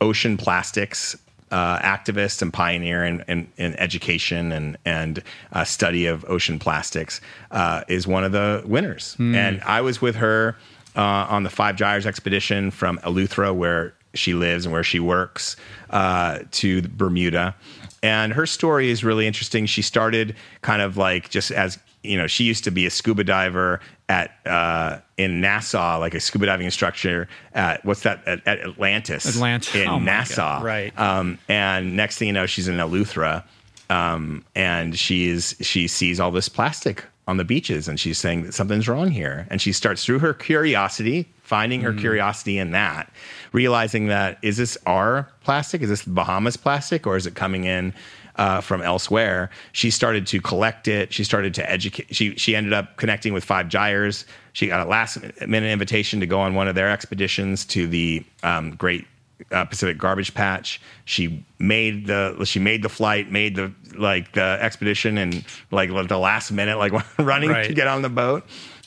ocean 0.01 0.37
plastics 0.37 1.17
uh, 1.55 1.79
activist 1.79 2.43
and 2.43 2.53
pioneer 2.53 3.05
in, 3.05 3.25
in, 3.29 3.47
in 3.57 3.75
education 3.77 4.51
and 4.51 4.77
and 4.85 5.23
uh, 5.53 5.63
study 5.63 6.07
of 6.07 6.25
ocean 6.29 6.59
plastics, 6.59 7.21
uh, 7.53 7.85
is 7.87 8.09
one 8.09 8.25
of 8.25 8.33
the 8.33 8.63
winners. 8.67 9.17
Mm. 9.21 9.37
And 9.37 9.63
I 9.63 9.81
was 9.81 10.03
with 10.03 10.17
her 10.17 10.57
uh, 10.97 11.01
on 11.31 11.45
the 11.45 11.51
Five 11.51 11.77
Gyres 11.77 12.07
expedition 12.07 12.73
from 12.73 12.99
Eleuthera, 12.99 13.55
where 13.55 13.95
she 14.15 14.35
lives 14.35 14.67
and 14.67 14.73
where 14.73 14.83
she 14.83 14.99
works, 14.99 15.57
uh, 15.91 16.41
to 16.51 16.83
Bermuda. 16.83 17.55
And 18.03 18.33
her 18.33 18.47
story 18.47 18.91
is 18.91 19.05
really 19.05 19.27
interesting. 19.27 19.67
She 19.67 19.83
started 19.83 20.35
kind 20.63 20.83
of 20.83 20.97
like 20.97 21.31
just 21.31 21.53
as 21.53 21.79
you 22.03 22.19
know, 22.19 22.27
she 22.27 22.45
used 22.45 22.65
to 22.65 22.71
be 22.71 22.85
a 22.85 22.91
scuba 22.91 23.25
diver 23.25 23.81
at 24.09 24.37
uh, 24.47 24.99
in 25.17 25.41
Nassau, 25.41 25.99
like 25.99 26.15
a 26.15 26.21
scuba 26.21 26.47
diving 26.47 26.67
instructor 26.67 27.29
at 27.55 27.85
what's 27.85 28.03
that 28.03 28.27
at, 28.27 28.47
at 28.47 28.61
Atlantis, 28.61 29.27
Atlantis 29.27 29.75
in 29.75 29.89
oh 29.89 29.99
Nassau, 29.99 30.63
right? 30.63 30.99
Um, 30.99 31.39
and 31.49 31.97
next 31.97 32.19
thing 32.19 32.29
you 32.29 32.35
know, 32.35 32.47
she's 32.47 32.69
in 32.69 32.77
Eleuthera, 32.77 33.45
um, 33.91 34.45
and 34.55 34.99
she's 34.99 35.55
she 35.61 35.89
sees 35.89 36.21
all 36.21 36.31
this 36.31 36.49
plastic 36.49 37.05
on 37.27 37.39
the 37.39 37.45
beaches, 37.45 37.89
and 37.89 37.99
she's 37.99 38.19
saying 38.19 38.43
that 38.45 38.53
something's 38.53 38.89
wrong 38.89 39.11
here, 39.11 39.47
and 39.51 39.63
she 39.63 39.73
starts 39.73 40.05
through 40.05 40.19
her 40.19 40.35
curiosity, 40.35 41.27
finding 41.43 41.81
her 41.81 41.93
mm. 41.93 41.99
curiosity 41.99 42.59
in 42.59 42.73
that, 42.73 43.11
realizing 43.53 44.09
that 44.09 44.39
is 44.43 44.59
this 44.59 44.77
our 44.87 45.29
plastic, 45.43 45.81
is 45.81 45.89
this 45.89 46.05
Bahamas 46.05 46.59
plastic, 46.59 47.07
or 47.07 47.17
is 47.17 47.27
it 47.27 47.35
coming 47.35 47.65
in? 47.65 47.95
Uh, 48.37 48.61
from 48.61 48.83
elsewhere. 48.83 49.51
She 49.73 49.91
started 49.91 50.27
to 50.29 50.41
collect 50.41 50.89
it. 50.89 51.13
She 51.13 51.25
started 51.25 51.55
to 51.55 51.71
educate. 51.71 52.15
She 52.15 52.35
she 52.37 52.57
ended 52.57 52.73
up 52.73 52.97
connecting 52.97 53.33
with 53.33 53.45
Five 53.45 53.69
Gyres. 53.69 54.27
She 54.53 54.69
got 54.69 54.87
a 54.87 54.89
last 54.89 55.19
minute 55.47 55.71
invitation 55.71 56.21
to 56.21 56.27
go 56.27 56.41
on 56.41 56.55
one 56.55 56.69
of 56.69 56.75
their 56.75 56.91
expeditions 56.91 57.65
to 57.67 57.87
the 57.87 58.25
um, 58.43 58.77
Great 58.77 59.07
uh, 59.51 59.65
Pacific 59.65 59.99
Garbage 59.99 60.35
Patch. 60.35 60.81
She 61.05 61.45
made 61.59 62.07
the 62.07 62.45
she 62.45 62.59
made 62.59 62.83
the 62.83 62.89
flight, 62.89 63.31
made 63.31 63.57
the 63.57 63.73
like 63.97 64.33
the 64.33 64.59
expedition, 64.61 65.19
and 65.19 65.45
like 65.71 65.91
the 66.09 66.19
last 66.19 66.51
minute, 66.51 66.79
like 66.79 66.93
running 67.19 67.51
right. 67.51 67.67
to 67.67 67.75
get 67.75 67.87
on 67.87 68.03
the 68.03 68.09
boat. 68.09 68.45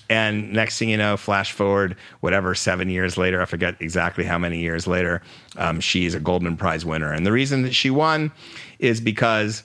And 0.10 0.54
next 0.54 0.80
thing 0.80 0.88
you 0.88 0.96
know, 0.96 1.18
flash 1.18 1.52
forward, 1.52 1.98
whatever, 2.22 2.56
seven 2.56 2.90
years 2.90 3.18
later, 3.18 3.42
I 3.42 3.46
forget 3.46 3.76
exactly 3.82 4.24
how 4.24 4.38
many 4.38 4.60
years 4.60 4.88
later, 4.88 5.22
um, 5.58 5.82
she's 5.82 6.16
a 6.16 6.20
Goldman 6.20 6.56
Prize 6.56 6.86
winner. 6.86 7.12
And 7.12 7.26
the 7.26 7.32
reason 7.34 7.64
that 7.64 7.76
she 7.76 7.90
won 7.90 8.32
is 8.80 9.02
because 9.02 9.64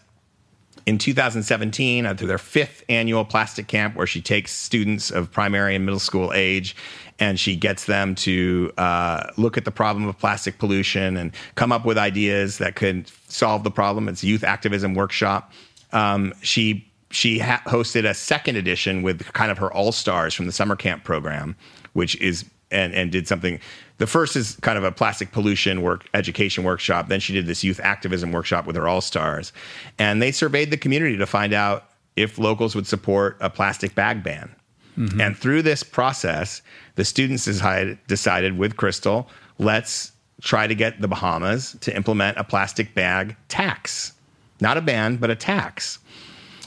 in 0.87 0.99
2017, 0.99 2.07
at 2.07 2.19
their 2.19 2.39
fifth 2.39 2.83
annual 2.89 3.25
plastic 3.25 3.69
camp, 3.69 3.95
where 3.95 4.07
she 4.07 4.21
takes 4.21 4.53
students 4.53 5.11
of 5.11 5.31
primary 5.31 5.77
and 5.77 5.85
middle 5.85 6.01
school 6.01 6.33
age 6.35 6.75
and 7.19 7.39
she 7.39 7.55
gets 7.55 7.85
them 7.85 8.15
to 8.17 8.73
uh, 8.79 9.31
look 9.37 9.57
at 9.57 9.65
the 9.65 9.71
problem 9.71 10.09
of 10.09 10.19
plastic 10.19 10.59
pollution 10.59 11.17
and 11.17 11.33
come 11.55 11.71
up 11.71 11.85
with 11.85 11.97
ideas 11.97 12.59
that 12.59 12.75
could 12.75 13.09
solve 13.29 13.63
the 13.63 13.71
problem. 13.71 14.09
It's 14.09 14.25
a 14.25 14.27
youth 14.27 14.43
activism 14.43 14.95
workshop. 14.95 15.53
Um, 15.93 16.35
she 16.43 16.89
she 17.11 17.39
ha- 17.39 17.63
hosted 17.67 18.09
a 18.09 18.15
second 18.15 18.57
edition 18.57 19.03
with 19.03 19.33
kind 19.35 19.53
of 19.53 19.59
her 19.59 19.73
all 19.73 19.93
stars 19.93 20.35
from 20.35 20.47
the 20.47 20.53
summer 20.53 20.75
camp 20.75 21.05
program, 21.05 21.55
which 21.93 22.17
is 22.17 22.45
and 22.73 22.93
and 22.93 23.13
did 23.13 23.29
something. 23.29 23.61
The 24.03 24.09
first 24.09 24.35
is 24.35 24.57
kind 24.63 24.77
of 24.77 24.83
a 24.83 24.91
plastic 24.91 25.31
pollution 25.31 25.81
work 25.81 26.09
education 26.13 26.65
workshop. 26.65 27.07
Then 27.07 27.21
she 27.21 27.33
did 27.33 27.47
this 27.47 27.63
youth 27.63 27.79
activism 27.79 28.33
workshop 28.33 28.67
with 28.67 28.75
her 28.75 28.89
all 28.89 29.01
stars, 29.01 29.53
and 29.97 30.21
they 30.21 30.33
surveyed 30.33 30.73
the 30.73 30.77
community 30.77 31.17
to 31.19 31.25
find 31.25 31.53
out 31.53 31.85
if 32.17 32.37
locals 32.37 32.75
would 32.75 32.89
support 32.89 33.37
a 33.41 33.49
plastic 33.49 33.95
bag 33.95 34.25
ban. 34.25 34.53
Mm-hmm. 34.99 35.21
And 35.21 35.37
through 35.37 35.63
this 35.63 35.85
process, 35.85 36.63
the 36.97 37.05
students 37.05 37.45
decided, 37.45 37.97
decided 38.09 38.59
with 38.59 38.75
Kristal, 38.75 39.29
let's 39.59 40.11
try 40.41 40.67
to 40.67 40.75
get 40.75 41.01
the 41.01 41.07
Bahamas 41.07 41.77
to 41.83 41.95
implement 41.95 42.39
a 42.39 42.43
plastic 42.43 42.97
bag 42.97 43.37
tax. 43.47 44.15
Not 44.61 44.77
a 44.77 44.81
ban, 44.81 45.15
but 45.15 45.31
a 45.31 45.37
tax. 45.37 46.01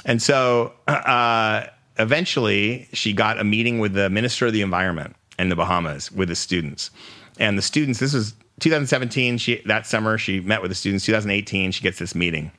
And 0.05 0.21
so 0.21 0.71
uh, 0.87 1.65
eventually, 1.99 2.87
she 2.93 3.11
got 3.11 3.41
a 3.41 3.43
meeting 3.43 3.79
with 3.79 3.91
the 3.91 4.09
Minister 4.09 4.47
of 4.47 4.53
the 4.53 4.61
Environment 4.61 5.17
in 5.37 5.49
the 5.49 5.55
Bahamas 5.57 6.13
with 6.13 6.29
the 6.29 6.35
students. 6.35 6.91
And 7.39 7.57
the 7.57 7.61
students, 7.61 7.99
this 7.99 8.13
was 8.13 8.33
2017. 8.59 9.37
She 9.37 9.61
that 9.65 9.85
summer 9.85 10.17
she 10.17 10.39
met 10.39 10.61
with 10.61 10.71
the 10.71 10.75
students. 10.75 11.05
2018, 11.05 11.71
she 11.71 11.81
gets 11.81 11.99
this 11.99 12.15
meeting, 12.15 12.51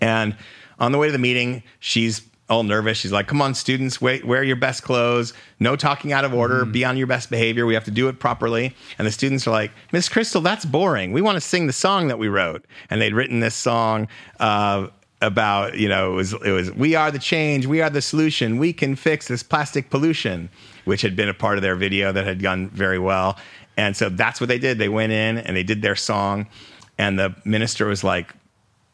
and 0.00 0.36
on 0.78 0.92
the 0.92 0.98
way 0.98 1.06
to 1.08 1.12
the 1.12 1.18
meeting, 1.18 1.62
she's 1.78 2.22
all 2.48 2.62
nervous. 2.62 2.98
She's 2.98 3.12
like, 3.12 3.26
"Come 3.26 3.40
on, 3.40 3.54
students, 3.54 4.00
wait, 4.00 4.24
wear 4.24 4.42
your 4.42 4.56
best 4.56 4.82
clothes. 4.82 5.32
No 5.60 5.76
talking 5.76 6.12
out 6.12 6.24
of 6.24 6.34
order. 6.34 6.64
Mm. 6.64 6.72
Be 6.72 6.84
on 6.84 6.96
your 6.96 7.06
best 7.06 7.30
behavior. 7.30 7.64
We 7.64 7.74
have 7.74 7.84
to 7.84 7.90
do 7.90 8.08
it 8.08 8.18
properly." 8.18 8.74
And 8.98 9.06
the 9.06 9.12
students 9.12 9.46
are 9.46 9.52
like, 9.52 9.70
"Miss 9.92 10.08
Kristal, 10.08 10.42
that's 10.42 10.64
boring. 10.64 11.12
We 11.12 11.22
want 11.22 11.36
to 11.36 11.40
sing 11.40 11.66
the 11.66 11.72
song 11.72 12.08
that 12.08 12.18
we 12.18 12.28
wrote." 12.28 12.64
And 12.90 13.00
they'd 13.00 13.14
written 13.14 13.40
this 13.40 13.54
song. 13.54 14.08
Uh, 14.40 14.88
about 15.22 15.78
you 15.78 15.88
know 15.88 16.12
it 16.12 16.16
was 16.16 16.32
it 16.44 16.50
was 16.50 16.70
we 16.72 16.94
are 16.94 17.10
the 17.10 17.18
change 17.18 17.66
we 17.66 17.80
are 17.80 17.88
the 17.88 18.02
solution 18.02 18.58
we 18.58 18.72
can 18.72 18.94
fix 18.94 19.28
this 19.28 19.42
plastic 19.42 19.88
pollution 19.88 20.50
which 20.84 21.00
had 21.00 21.16
been 21.16 21.28
a 21.28 21.34
part 21.34 21.56
of 21.56 21.62
their 21.62 21.76
video 21.76 22.12
that 22.12 22.26
had 22.26 22.42
gone 22.42 22.68
very 22.70 22.98
well 22.98 23.38
and 23.76 23.96
so 23.96 24.08
that's 24.08 24.40
what 24.40 24.48
they 24.48 24.58
did. 24.58 24.78
They 24.78 24.88
went 24.88 25.12
in 25.12 25.38
and 25.38 25.56
they 25.56 25.62
did 25.62 25.82
their 25.82 25.96
song. 25.96 26.46
And 26.96 27.18
the 27.18 27.34
minister 27.44 27.86
was 27.86 28.04
like 28.04 28.34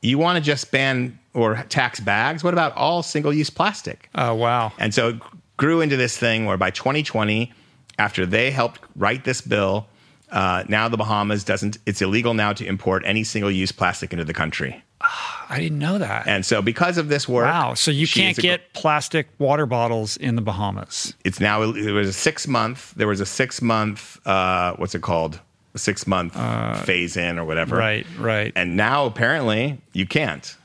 you 0.00 0.16
want 0.18 0.36
to 0.38 0.42
just 0.42 0.70
ban 0.70 1.18
or 1.34 1.62
tax 1.68 2.00
bags? 2.00 2.42
What 2.42 2.54
about 2.54 2.74
all 2.76 3.02
single 3.02 3.32
use 3.32 3.50
plastic? 3.50 4.08
Oh 4.14 4.34
wow. 4.34 4.72
And 4.78 4.94
so 4.94 5.08
it 5.10 5.16
grew 5.56 5.80
into 5.80 5.96
this 5.96 6.16
thing 6.16 6.46
where 6.46 6.56
by 6.56 6.70
2020 6.70 7.52
after 7.98 8.24
they 8.24 8.50
helped 8.50 8.80
write 8.96 9.24
this 9.24 9.40
bill 9.40 9.86
uh, 10.32 10.64
now 10.68 10.88
the 10.88 10.96
bahamas 10.96 11.44
doesn't 11.44 11.76
it's 11.84 12.00
illegal 12.00 12.32
now 12.32 12.52
to 12.52 12.64
import 12.64 13.02
any 13.04 13.22
single 13.22 13.50
use 13.50 13.72
plastic 13.72 14.12
into 14.12 14.24
the 14.24 14.32
country 14.32 14.82
I 15.00 15.58
didn't 15.58 15.78
know 15.78 15.98
that. 15.98 16.26
And 16.26 16.44
so, 16.44 16.60
because 16.60 16.98
of 16.98 17.08
this 17.08 17.28
work, 17.28 17.46
wow! 17.46 17.74
So 17.74 17.90
you 17.90 18.06
can't 18.06 18.36
get 18.36 18.72
plastic 18.74 19.28
water 19.38 19.66
bottles 19.66 20.16
in 20.16 20.36
the 20.36 20.42
Bahamas. 20.42 21.14
It's 21.24 21.40
now. 21.40 21.62
It 21.62 21.92
was 21.92 22.08
a 22.08 22.12
six 22.12 22.46
month. 22.46 22.92
There 22.94 23.08
was 23.08 23.20
a 23.20 23.26
six 23.26 23.62
month. 23.62 24.24
Uh, 24.26 24.74
what's 24.76 24.94
it 24.94 25.02
called? 25.02 25.40
A 25.74 25.78
six 25.78 26.06
month 26.06 26.36
uh, 26.36 26.82
phase 26.82 27.16
in 27.16 27.38
or 27.38 27.44
whatever. 27.44 27.76
Right. 27.76 28.06
Right. 28.18 28.52
And 28.56 28.76
now 28.76 29.06
apparently 29.06 29.80
you 29.92 30.06
can't. 30.06 30.56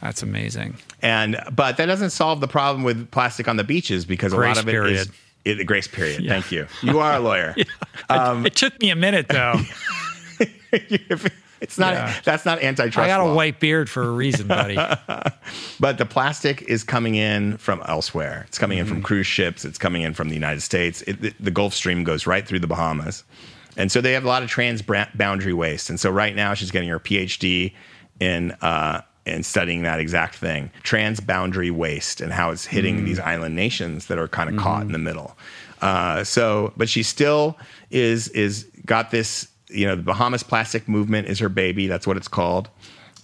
That's 0.00 0.22
amazing. 0.22 0.76
And 1.00 1.40
but 1.52 1.76
that 1.76 1.86
doesn't 1.86 2.10
solve 2.10 2.40
the 2.40 2.48
problem 2.48 2.84
with 2.84 3.10
plastic 3.10 3.48
on 3.48 3.56
the 3.56 3.64
beaches 3.64 4.04
because 4.04 4.32
grace 4.32 4.56
a 4.56 4.60
lot 4.60 4.62
of 4.62 4.68
it 4.68 4.72
period. 4.72 4.92
is 4.94 5.10
it, 5.44 5.54
the 5.56 5.64
grace 5.64 5.88
period. 5.88 6.22
Yeah. 6.22 6.32
Thank 6.32 6.52
you. 6.52 6.66
You 6.82 7.00
are 7.00 7.14
a 7.14 7.20
lawyer. 7.20 7.54
yeah. 7.56 7.64
um, 8.08 8.46
it 8.46 8.54
took 8.54 8.80
me 8.80 8.90
a 8.90 8.96
minute 8.96 9.28
though. 9.28 9.60
It's 11.62 11.78
not. 11.78 11.94
Yeah. 11.94 12.20
That's 12.24 12.44
not 12.44 12.60
antitrust. 12.60 12.98
I 12.98 13.06
got 13.06 13.24
law. 13.24 13.30
a 13.30 13.34
white 13.36 13.60
beard 13.60 13.88
for 13.88 14.02
a 14.02 14.10
reason, 14.10 14.48
buddy. 14.48 14.74
but 15.80 15.96
the 15.96 16.04
plastic 16.04 16.62
is 16.62 16.82
coming 16.82 17.14
in 17.14 17.56
from 17.56 17.80
elsewhere. 17.86 18.44
It's 18.48 18.58
coming 18.58 18.78
mm-hmm. 18.78 18.82
in 18.82 18.88
from 18.88 18.96
mm-hmm. 18.98 19.06
cruise 19.06 19.28
ships. 19.28 19.64
It's 19.64 19.78
coming 19.78 20.02
in 20.02 20.12
from 20.12 20.28
the 20.28 20.34
United 20.34 20.60
States. 20.60 21.02
It, 21.02 21.20
the, 21.20 21.32
the 21.38 21.50
Gulf 21.52 21.72
Stream 21.72 22.02
goes 22.02 22.26
right 22.26 22.44
through 22.44 22.58
the 22.58 22.66
Bahamas, 22.66 23.22
and 23.76 23.92
so 23.92 24.00
they 24.00 24.12
have 24.12 24.24
a 24.24 24.28
lot 24.28 24.42
of 24.42 24.50
transboundary 24.50 25.54
waste. 25.54 25.88
And 25.88 26.00
so 26.00 26.10
right 26.10 26.34
now 26.34 26.52
she's 26.54 26.72
getting 26.72 26.88
her 26.88 27.00
PhD 27.00 27.72
in. 28.20 28.50
Uh, 28.60 29.02
in 29.24 29.44
studying 29.44 29.82
that 29.82 30.00
exact 30.00 30.34
thing, 30.34 30.68
transboundary 30.82 31.70
waste, 31.70 32.20
and 32.20 32.32
how 32.32 32.50
it's 32.50 32.66
hitting 32.66 33.02
mm. 33.02 33.04
these 33.04 33.20
island 33.20 33.54
nations 33.54 34.08
that 34.08 34.18
are 34.18 34.26
kind 34.26 34.50
of 34.50 34.56
mm. 34.56 34.58
caught 34.58 34.82
in 34.82 34.90
the 34.90 34.98
middle. 34.98 35.38
Uh, 35.80 36.24
so, 36.24 36.72
but 36.76 36.88
she 36.88 37.04
still 37.04 37.56
is 37.92 38.26
is 38.30 38.68
got 38.84 39.12
this 39.12 39.46
you 39.72 39.86
know, 39.86 39.96
the 39.96 40.02
Bahamas 40.02 40.42
Plastic 40.42 40.88
Movement 40.88 41.28
is 41.28 41.38
her 41.38 41.48
baby. 41.48 41.86
That's 41.86 42.06
what 42.06 42.16
it's 42.16 42.28
called. 42.28 42.68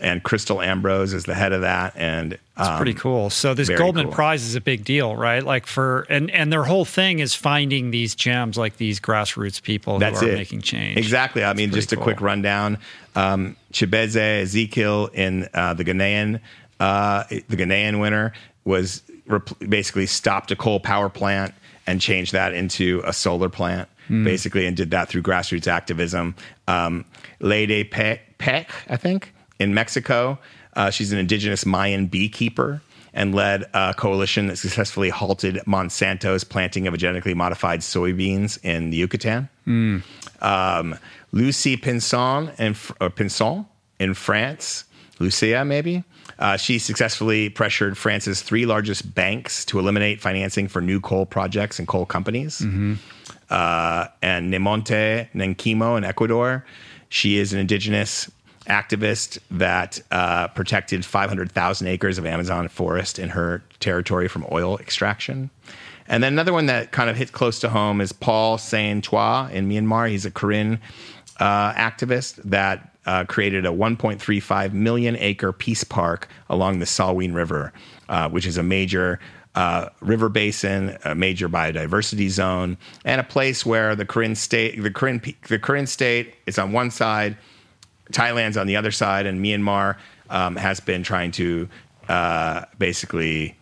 And 0.01 0.23
Kristal 0.23 0.65
Ambrose 0.65 1.13
is 1.13 1.25
the 1.25 1.35
head 1.35 1.53
of 1.53 1.63
that, 1.63 1.93
and 1.97 2.35
it's 2.35 2.43
um, 2.57 2.77
pretty 2.77 2.95
cool. 2.95 3.31
So 3.31 3.53
this 3.53 3.69
Goldman 3.69 4.07
cool. 4.07 4.15
Prize 4.15 4.45
is 4.45 4.55
a 4.55 4.61
big 4.61 4.85
deal, 4.85 5.17
right? 5.17 5.43
Like 5.43 5.67
for 5.67 6.07
and 6.09 6.31
and 6.31 6.53
their 6.53 6.63
whole 6.63 6.85
thing 6.85 7.19
is 7.19 7.35
finding 7.35 7.91
these 7.91 8.15
gems, 8.15 8.57
like 8.57 8.77
these 8.77 9.01
grassroots 9.01 9.61
people 9.61 9.99
That's 9.99 10.21
who 10.21 10.27
are 10.27 10.31
it. 10.31 10.37
making 10.37 10.61
change. 10.61 10.99
Exactly. 10.99 11.43
I 11.43 11.53
mean, 11.55 11.73
just 11.73 11.93
a 11.93 11.97
quick 11.97 12.21
rundown. 12.21 12.79
Um, 13.17 13.57
Chibeze 13.73 14.43
Ezekiel 14.43 15.11
in 15.15 15.49
uh, 15.53 15.75
the 15.75 15.85
Ghanaian, 15.85 16.39
uh, 16.79 17.25
the 17.29 17.57
Ghanaian 17.57 18.01
winner 18.01 18.35
was 18.65 19.03
rep- 19.27 19.51
basically 19.69 20.07
stopped 20.07 20.53
a 20.53 20.57
coal 20.57 20.79
power 20.79 21.09
plant 21.09 21.55
and 21.89 22.01
changed 22.01 22.35
that 22.35 22.55
into 22.55 23.03
a 23.05 23.13
solar 23.13 23.49
plant 23.49 23.89
mm. 24.09 24.25
basically, 24.25 24.67
and 24.67 24.77
did 24.77 24.91
that 24.91 25.09
through 25.09 25.23
grassroots 25.23 25.67
activism. 25.67 26.35
Um, 26.67 27.05
Leydy 27.41 27.85
Peck, 27.85 28.39
Peck, 28.39 28.71
I 28.89 28.97
think, 28.97 29.33
in 29.59 29.75
Mexico. 29.75 30.39
Uh, 30.75 30.91
she's 30.91 31.13
an 31.13 31.19
indigenous 31.19 31.65
Mayan 31.67 32.07
beekeeper. 32.07 32.81
and 33.15 33.35
led 33.35 33.65
a 33.75 33.95
coalition 33.97 34.47
that 34.47 34.57
successfully 34.57 35.11
halted 35.11 35.61
Monsanto's 35.67 36.45
planting 36.45 36.87
of 36.87 36.97
genetically 36.97 37.35
modified 37.35 37.81
soybeans 37.81 38.59
in 38.63 38.91
the 38.91 38.97
Yucatan. 38.97 39.49
Mm. 39.67 40.03
Um, 40.41 40.97
Lucie 41.33 41.77
Pinson 41.77 42.51
in, 42.59 42.77
or 43.01 43.11
Pinson 43.11 43.67
in 43.99 44.15
France, 44.15 44.85
Lucia 45.19 45.65
maybe. 45.65 46.05
Uh, 46.39 46.57
she 46.57 46.79
successfully 46.79 47.49
pressured 47.49 47.99
France's 47.99 48.43
three 48.43 48.65
largest 48.67 49.13
banks 49.15 49.65
to 49.65 49.79
eliminate 49.81 50.21
financing 50.21 50.69
for 50.69 50.81
new 50.81 51.01
coal 51.01 51.27
projects 51.27 51.81
and 51.81 51.89
coal 51.89 52.07
companies. 52.07 52.61
Mm-hmm. 52.61 52.95
Uh, 53.51 54.09
and 54.21 54.53
Nemonte 54.53 55.29
Nenquimo 55.35 55.97
in 55.97 56.05
Ecuador. 56.05 56.65
She 57.09 57.39
is 57.39 57.53
an 57.53 57.59
indigenous 57.59 58.31
activist 58.67 59.39
that 59.51 60.01
uh, 60.11 60.49
protected 60.49 61.05
500,000 61.05 61.87
acres 61.87 62.19
of 62.19 62.27
Amazon 62.27 62.69
forest 62.69 63.19
in 63.19 63.31
her 63.31 63.63
territory 63.81 64.29
from 64.29 64.47
oil 64.53 64.79
extraction. 64.79 65.51
And 66.07 66.23
then 66.23 66.33
another 66.33 66.53
one 66.53 66.67
that 66.67 66.93
kind 66.93 67.11
of 67.11 67.17
hit 67.17 67.33
close 67.33 67.59
to 67.61 67.69
home 67.69 68.01
is 68.01 68.13
Paul 68.13 68.59
Sein 68.59 69.03
Twa 69.03 69.51
in 69.53 69.69
Myanmar. 69.69 70.09
He's 70.09 70.25
a 70.25 70.31
Karen 70.31 70.81
uh, 71.39 71.73
activist 71.75 72.37
that 72.45 72.95
uh, 73.07 73.25
created 73.25 73.65
a 73.65 73.71
1.35 73.71 74.73
million 74.73 75.17
acre 75.17 75.53
peace 75.53 75.85
park 75.85 76.29
along 76.49 76.79
the 76.79 76.85
Salween 76.85 77.35
River, 77.35 77.73
uh, 78.09 78.29
which 78.29 78.47
is 78.47 78.57
a 78.57 78.63
major 78.63 79.19
uh, 79.55 79.89
river 80.01 80.29
basin, 80.29 80.97
a 81.05 81.15
major 81.15 81.49
biodiversity 81.49 82.29
zone, 82.29 82.77
and 83.05 83.21
a 83.21 83.25
place 83.25 83.67
where 83.67 83.97
the 83.97 84.05
Karen 84.05 84.35
state, 84.35 84.81
the 84.81 84.91
Karen, 84.91 85.21
the 85.49 85.59
Karen 85.59 85.87
state 85.87 86.35
is 86.47 86.59
on 86.59 86.73
one 86.73 86.91
side, 86.91 87.37
Thailand's 88.13 88.57
on 88.57 88.67
the 88.67 88.77
other 88.77 88.91
side, 88.91 89.27
and 89.27 89.45
Myanmar 89.45 89.97
um, 90.31 90.57
has 90.57 90.81
been 90.81 91.03
trying 91.03 91.31
to 91.33 91.69
uh, 92.09 92.65
basically 92.79 93.57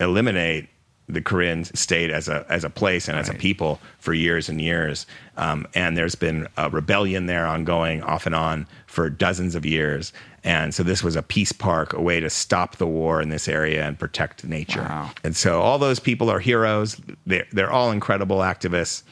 eliminate 0.00 0.68
the 1.08 1.22
Karen 1.22 1.64
state 1.64 2.10
as 2.10 2.28
a 2.28 2.44
as 2.48 2.64
a 2.64 2.70
place 2.70 3.08
and 3.08 3.16
right. 3.16 3.22
as 3.22 3.28
a 3.30 3.34
people 3.34 3.80
for 3.98 4.12
years 4.12 4.48
and 4.48 4.60
years. 4.60 5.06
Um, 5.36 5.66
and 5.74 5.96
there's 5.96 6.14
been 6.14 6.46
a 6.56 6.68
rebellion 6.68 7.26
there 7.26 7.46
ongoing 7.46 8.02
off 8.02 8.26
and 8.26 8.34
on 8.34 8.66
for 8.86 9.08
dozens 9.08 9.54
of 9.54 9.64
years. 9.64 10.12
And 10.48 10.74
so 10.74 10.82
this 10.82 11.04
was 11.04 11.14
a 11.14 11.22
peace 11.22 11.52
park, 11.52 11.92
a 11.92 12.00
way 12.00 12.20
to 12.20 12.30
stop 12.30 12.76
the 12.76 12.86
war 12.86 13.20
in 13.20 13.28
this 13.28 13.48
area 13.48 13.84
and 13.84 13.98
protect 13.98 14.44
nature. 14.44 14.80
Wow. 14.80 15.10
And 15.22 15.36
so 15.36 15.60
all 15.60 15.78
those 15.78 16.00
people 16.00 16.30
are 16.30 16.40
heroes. 16.40 16.98
They're, 17.26 17.46
they're 17.52 17.70
all 17.70 17.90
incredible 17.90 18.38
activists. 18.38 19.02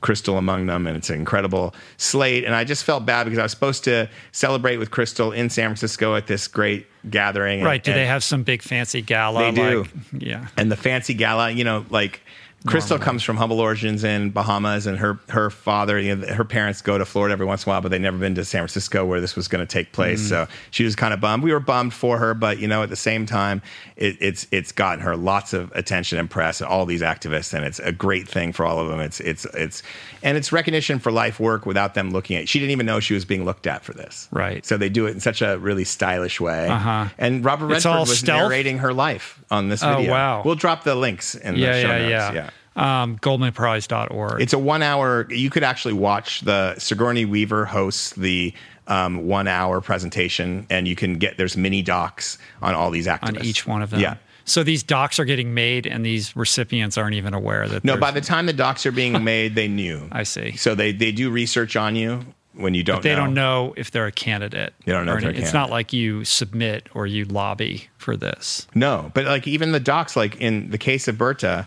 Kristal 0.00 0.36
among 0.38 0.66
them, 0.66 0.88
and 0.88 0.96
it's 0.96 1.08
an 1.08 1.16
incredible 1.16 1.72
slate. 1.98 2.44
And 2.44 2.52
I 2.54 2.64
just 2.64 2.82
felt 2.82 3.06
bad 3.06 3.24
because 3.24 3.38
I 3.38 3.44
was 3.44 3.52
supposed 3.52 3.84
to 3.84 4.10
celebrate 4.32 4.76
with 4.76 4.90
Kristal 4.90 5.34
in 5.34 5.48
San 5.50 5.68
Francisco 5.68 6.16
at 6.16 6.26
this 6.26 6.48
great 6.48 6.86
gathering. 7.08 7.62
Right. 7.62 7.82
do 7.82 7.92
they 7.92 8.06
have 8.06 8.24
some 8.24 8.42
big 8.42 8.60
fancy 8.60 9.02
gala? 9.02 9.52
They 9.52 9.70
do. 9.70 9.82
Like, 9.82 9.90
yeah. 10.18 10.48
And 10.56 10.70
the 10.70 10.76
fancy 10.76 11.14
gala, 11.14 11.50
you 11.50 11.62
know, 11.62 11.86
like 11.90 12.20
Kristal 12.66 12.98
comes 12.98 13.22
from 13.22 13.36
humble 13.36 13.60
origins 13.60 14.04
in 14.04 14.30
Bahamas, 14.30 14.86
and 14.86 14.96
her 14.96 15.18
her 15.28 15.50
father, 15.50 15.98
you 15.98 16.16
know, 16.16 16.26
her 16.34 16.44
parents 16.44 16.80
go 16.80 16.96
to 16.96 17.04
Florida 17.04 17.34
every 17.34 17.44
once 17.44 17.66
in 17.66 17.70
a 17.70 17.72
while, 17.72 17.82
but 17.82 17.90
they've 17.90 18.00
never 18.00 18.16
been 18.16 18.34
to 18.36 18.44
San 18.44 18.60
Francisco 18.60 19.04
where 19.04 19.20
this 19.20 19.36
was 19.36 19.48
going 19.48 19.64
to 19.64 19.70
take 19.70 19.92
place. 19.92 20.22
Mm. 20.22 20.28
So 20.28 20.48
she 20.70 20.84
was 20.84 20.96
kind 20.96 21.12
of 21.12 21.20
bummed. 21.20 21.42
We 21.42 21.52
were 21.52 21.60
bummed 21.60 21.92
for 21.92 22.16
her, 22.16 22.32
but 22.32 22.58
you 22.58 22.66
know, 22.66 22.82
at 22.82 22.88
the 22.88 22.96
same 22.96 23.26
time, 23.26 23.60
it, 23.96 24.16
it's 24.18 24.46
it's 24.50 24.72
gotten 24.72 25.00
her 25.00 25.14
lots 25.14 25.52
of 25.52 25.72
attention 25.72 26.18
and 26.18 26.30
press, 26.30 26.62
and 26.62 26.68
all 26.68 26.86
these 26.86 27.02
activists, 27.02 27.52
and 27.52 27.66
it's 27.66 27.80
a 27.80 27.92
great 27.92 28.26
thing 28.26 28.50
for 28.54 28.64
all 28.64 28.78
of 28.78 28.88
them. 28.88 28.98
It's 28.98 29.20
it's 29.20 29.44
it's 29.46 29.82
and 30.22 30.38
it's 30.38 30.50
recognition 30.50 30.98
for 30.98 31.12
life 31.12 31.38
work 31.38 31.66
without 31.66 31.92
them 31.92 32.12
looking 32.12 32.38
at. 32.38 32.48
She 32.48 32.60
didn't 32.60 32.72
even 32.72 32.86
know 32.86 32.98
she 32.98 33.12
was 33.12 33.26
being 33.26 33.44
looked 33.44 33.66
at 33.66 33.84
for 33.84 33.92
this. 33.92 34.26
Right. 34.30 34.64
So 34.64 34.78
they 34.78 34.88
do 34.88 35.04
it 35.04 35.10
in 35.10 35.20
such 35.20 35.42
a 35.42 35.58
really 35.58 35.84
stylish 35.84 36.40
way. 36.40 36.68
Uh-huh. 36.68 37.08
And 37.18 37.44
Robert 37.44 37.66
Redford 37.66 38.00
was 38.00 38.18
stealth? 38.18 38.38
narrating 38.38 38.78
her 38.78 38.94
life 38.94 39.44
on 39.50 39.68
this 39.68 39.82
video. 39.82 40.08
Oh 40.08 40.12
wow! 40.12 40.42
We'll 40.42 40.54
drop 40.54 40.84
the 40.84 40.94
links 40.94 41.34
in 41.34 41.56
yeah, 41.56 41.72
the 41.72 41.82
show 41.82 41.88
yeah, 41.88 41.98
notes. 41.98 42.10
Yeah. 42.10 42.32
yeah 42.32 42.50
um, 42.76 43.18
goldmanprize.org. 43.18 44.40
It's 44.40 44.52
a 44.52 44.58
one 44.58 44.82
hour, 44.82 45.26
you 45.30 45.50
could 45.50 45.62
actually 45.62 45.94
watch 45.94 46.40
the 46.40 46.78
Sigourney 46.78 47.24
Weaver 47.24 47.64
hosts 47.64 48.10
the 48.10 48.52
um, 48.86 49.26
one 49.26 49.48
hour 49.48 49.80
presentation, 49.80 50.66
and 50.70 50.86
you 50.86 50.96
can 50.96 51.14
get, 51.14 51.38
there's 51.38 51.56
mini 51.56 51.82
docs 51.82 52.38
on 52.60 52.74
all 52.74 52.90
these 52.90 53.06
activists. 53.06 53.40
On 53.40 53.44
each 53.44 53.66
one 53.66 53.82
of 53.82 53.90
them. 53.90 54.00
Yeah. 54.00 54.16
So 54.44 54.62
these 54.62 54.82
docs 54.82 55.18
are 55.18 55.24
getting 55.24 55.54
made, 55.54 55.86
and 55.86 56.04
these 56.04 56.36
recipients 56.36 56.98
aren't 56.98 57.14
even 57.14 57.32
aware 57.32 57.66
that. 57.66 57.82
No, 57.82 57.96
by 57.96 58.10
the 58.10 58.20
time 58.20 58.46
the 58.46 58.52
docs 58.52 58.84
are 58.84 58.92
being 58.92 59.24
made, 59.24 59.54
they 59.54 59.68
knew. 59.68 60.06
I 60.12 60.24
see. 60.24 60.56
So 60.56 60.74
they 60.74 60.92
they 60.92 61.12
do 61.12 61.30
research 61.30 61.76
on 61.76 61.96
you 61.96 62.20
when 62.52 62.74
you 62.74 62.82
don't. 62.82 62.96
But 62.96 63.02
they 63.04 63.14
know. 63.14 63.24
don't 63.24 63.34
know 63.34 63.74
if 63.78 63.90
they're 63.90 64.06
a 64.06 64.12
candidate. 64.12 64.74
You 64.84 64.92
don't 64.92 65.06
know. 65.06 65.16
If 65.16 65.24
any, 65.24 65.38
it's 65.38 65.54
not 65.54 65.70
like 65.70 65.94
you 65.94 66.24
submit 66.24 66.88
or 66.94 67.06
you 67.06 67.24
lobby 67.24 67.88
for 67.96 68.18
this. 68.18 68.66
No, 68.74 69.10
but 69.14 69.24
like 69.24 69.48
even 69.48 69.72
the 69.72 69.80
docs, 69.80 70.14
like 70.14 70.36
in 70.36 70.70
the 70.70 70.78
case 70.78 71.08
of 71.08 71.16
Berta, 71.16 71.66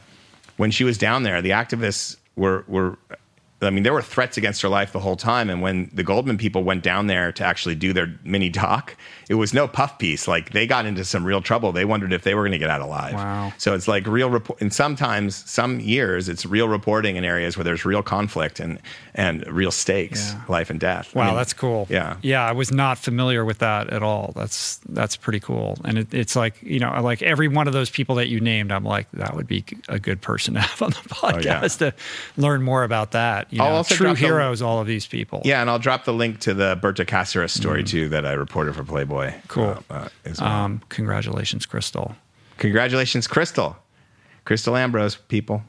when 0.57 0.71
she 0.71 0.83
was 0.83 0.97
down 0.97 1.23
there, 1.23 1.41
the 1.41 1.51
activists 1.51 2.17
were 2.35 2.65
were 2.67 2.97
I 3.61 3.71
mean, 3.71 3.83
there 3.83 3.93
were 3.93 4.03
threats 4.03 4.37
against 4.37 4.61
her 4.61 4.69
life 4.69 4.91
the 4.91 4.99
whole 4.99 5.15
time. 5.15 5.49
And 5.49 5.61
when 5.61 5.89
the 5.91 6.03
Goldman 6.03 6.37
people 6.37 6.63
went 6.63 6.83
down 6.83 7.07
there 7.07 7.31
to 7.31 7.43
actually 7.43 7.73
do 7.73 7.91
their 7.91 8.15
mini 8.23 8.49
doc, 8.49 8.95
it 9.29 9.35
was 9.35 9.53
no 9.53 9.67
puff 9.67 9.97
piece. 9.99 10.27
Like 10.27 10.51
they 10.51 10.65
got 10.65 10.85
into 10.85 11.03
some 11.03 11.25
real 11.25 11.41
trouble. 11.41 11.71
They 11.71 11.85
wondered 11.85 12.13
if 12.13 12.23
they 12.23 12.33
were 12.33 12.43
going 12.43 12.53
to 12.53 12.57
get 12.57 12.69
out 12.69 12.81
alive. 12.81 13.13
Wow. 13.13 13.53
So 13.57 13.73
it's 13.73 13.87
like 13.87 14.07
real 14.07 14.29
report. 14.29 14.61
And 14.61 14.73
sometimes, 14.73 15.35
some 15.49 15.79
years, 15.79 16.29
it's 16.29 16.45
real 16.45 16.69
reporting 16.69 17.17
in 17.17 17.25
areas 17.25 17.57
where 17.57 17.63
there's 17.63 17.83
real 17.83 18.01
conflict 18.01 18.59
and 18.59 18.79
and 19.13 19.45
real 19.47 19.71
stakes, 19.71 20.31
yeah. 20.31 20.41
life 20.47 20.69
and 20.69 20.79
death. 20.79 21.13
Wow, 21.13 21.23
I 21.23 21.25
mean, 21.27 21.35
that's 21.35 21.53
cool. 21.53 21.87
Yeah. 21.89 22.17
Yeah, 22.21 22.45
I 22.45 22.53
was 22.53 22.71
not 22.71 22.97
familiar 22.97 23.43
with 23.43 23.59
that 23.59 23.89
at 23.89 24.01
all. 24.01 24.31
That's 24.35 24.79
that's 24.89 25.17
pretty 25.17 25.39
cool. 25.39 25.77
And 25.83 25.97
it, 25.97 26.13
it's 26.13 26.35
like 26.35 26.61
you 26.61 26.79
know, 26.79 27.01
like 27.01 27.21
every 27.21 27.49
one 27.49 27.67
of 27.67 27.73
those 27.73 27.89
people 27.89 28.15
that 28.15 28.29
you 28.29 28.39
named, 28.39 28.71
I'm 28.71 28.85
like, 28.85 29.11
that 29.11 29.35
would 29.35 29.47
be 29.47 29.65
a 29.89 29.99
good 29.99 30.21
person 30.21 30.53
to 30.53 30.61
have 30.61 30.81
on 30.81 30.91
the 30.91 31.09
podcast 31.09 31.81
oh, 31.81 31.85
yeah. 31.85 31.91
to 31.91 31.93
learn 32.37 32.63
more 32.63 32.83
about 32.83 33.11
that. 33.11 33.51
You 33.51 33.59
know, 33.59 33.83
true 33.83 34.13
heroes, 34.13 34.59
the, 34.59 34.65
all 34.65 34.79
of 34.79 34.87
these 34.87 35.05
people. 35.05 35.41
Yeah, 35.43 35.59
and 35.59 35.69
I'll 35.69 35.79
drop 35.79 36.05
the 36.05 36.13
link 36.13 36.39
to 36.41 36.53
the 36.53 36.77
Berta 36.81 37.03
Cáceres 37.03 37.49
story 37.49 37.83
mm. 37.83 37.87
too 37.87 38.09
that 38.09 38.25
I 38.25 38.33
reported 38.33 38.75
for 38.75 38.83
Playboy. 38.83 39.16
Cool. 39.47 39.83
Uh, 39.89 39.93
uh, 39.93 40.09
well. 40.39 40.47
um, 40.47 40.81
congratulations, 40.89 41.65
Kristal. 41.65 42.15
Congratulations, 42.57 43.27
Kristal. 43.27 43.75
Kristal 44.45 44.77
Ambrose, 44.77 45.15
people. 45.15 45.63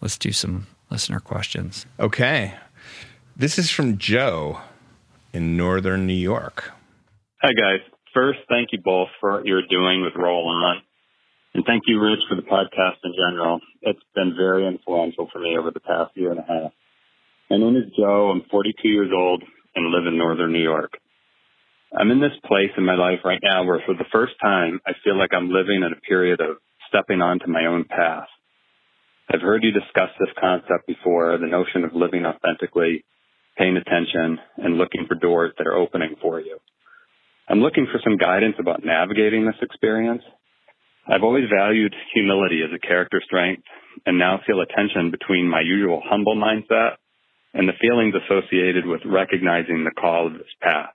Let's 0.00 0.18
do 0.18 0.32
some 0.32 0.66
listener 0.90 1.20
questions. 1.20 1.86
Okay. 1.98 2.54
This 3.36 3.58
is 3.58 3.70
from 3.70 3.98
Joe 3.98 4.60
in 5.32 5.56
Northern 5.56 6.06
New 6.06 6.12
York. 6.14 6.72
Hi, 7.42 7.52
guys. 7.52 7.80
First, 8.12 8.40
thank 8.48 8.68
you 8.72 8.78
both 8.84 9.08
for 9.20 9.32
what 9.32 9.46
you're 9.46 9.66
doing 9.68 10.02
with 10.02 10.12
Roll 10.16 10.48
On. 10.48 10.82
And 11.54 11.64
thank 11.64 11.84
you, 11.86 12.00
Rich, 12.00 12.20
for 12.28 12.34
the 12.34 12.42
podcast 12.42 12.98
in 13.04 13.12
general. 13.16 13.60
It's 13.82 14.00
been 14.14 14.34
very 14.36 14.66
influential 14.66 15.28
for 15.32 15.38
me 15.38 15.56
over 15.58 15.70
the 15.70 15.80
past 15.80 16.16
year 16.16 16.30
and 16.30 16.40
a 16.40 16.42
half. 16.42 16.72
My 17.50 17.58
name 17.58 17.76
is 17.76 17.92
Joe. 17.96 18.30
I'm 18.30 18.42
42 18.50 18.88
years 18.88 19.10
old 19.14 19.42
and 19.74 19.86
live 19.90 20.06
in 20.06 20.18
northern 20.18 20.52
New 20.52 20.62
York. 20.62 20.92
I'm 21.96 22.10
in 22.10 22.20
this 22.20 22.34
place 22.46 22.74
in 22.76 22.84
my 22.84 22.96
life 22.96 23.20
right 23.24 23.38
now 23.40 23.64
where 23.64 23.80
for 23.86 23.94
the 23.94 24.10
first 24.10 24.34
time, 24.42 24.80
I 24.84 24.92
feel 25.04 25.16
like 25.16 25.30
I'm 25.32 25.48
living 25.48 25.82
in 25.86 25.92
a 25.92 26.00
period 26.00 26.40
of 26.40 26.56
stepping 26.88 27.22
onto 27.22 27.46
my 27.46 27.66
own 27.66 27.84
path. 27.84 28.26
I've 29.32 29.40
heard 29.40 29.62
you 29.62 29.70
discuss 29.70 30.10
this 30.18 30.34
concept 30.40 30.88
before, 30.88 31.38
the 31.38 31.46
notion 31.46 31.84
of 31.84 31.94
living 31.94 32.26
authentically, 32.26 33.04
paying 33.56 33.76
attention, 33.76 34.38
and 34.58 34.76
looking 34.76 35.06
for 35.06 35.14
doors 35.14 35.52
that 35.56 35.68
are 35.68 35.78
opening 35.78 36.16
for 36.20 36.40
you. 36.40 36.58
I'm 37.48 37.60
looking 37.60 37.86
for 37.86 38.00
some 38.02 38.18
guidance 38.18 38.56
about 38.58 38.84
navigating 38.84 39.46
this 39.46 39.62
experience. 39.62 40.22
I've 41.06 41.22
always 41.22 41.44
valued 41.48 41.94
humility 42.12 42.62
as 42.64 42.74
a 42.74 42.84
character 42.84 43.22
strength 43.24 43.62
and 44.04 44.18
now 44.18 44.40
feel 44.46 44.60
a 44.60 44.66
tension 44.66 45.12
between 45.12 45.48
my 45.48 45.60
usual 45.60 46.02
humble 46.04 46.34
mindset 46.34 46.96
and 47.52 47.68
the 47.68 47.78
feelings 47.80 48.14
associated 48.18 48.84
with 48.84 49.02
recognizing 49.06 49.84
the 49.84 49.94
call 49.94 50.26
of 50.26 50.32
this 50.32 50.50
path. 50.60 50.90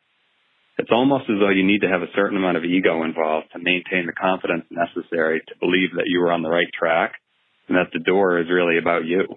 It's 0.80 0.96
almost 0.96 1.28
as 1.30 1.36
though 1.44 1.52
you 1.52 1.68
need 1.68 1.82
to 1.82 1.92
have 1.92 2.02
a 2.02 2.16
certain 2.16 2.38
amount 2.38 2.56
of 2.56 2.64
ego 2.64 3.04
involved 3.04 3.52
to 3.52 3.60
maintain 3.60 4.08
the 4.08 4.16
confidence 4.16 4.64
necessary 4.72 5.44
to 5.44 5.60
believe 5.60 5.92
that 6.00 6.08
you 6.08 6.24
are 6.24 6.32
on 6.32 6.42
the 6.42 6.50
right 6.50 6.72
track 6.72 7.20
and 7.68 7.76
that 7.76 7.92
the 7.92 8.00
door 8.00 8.40
is 8.40 8.48
really 8.50 8.78
about 8.78 9.04
you, 9.04 9.28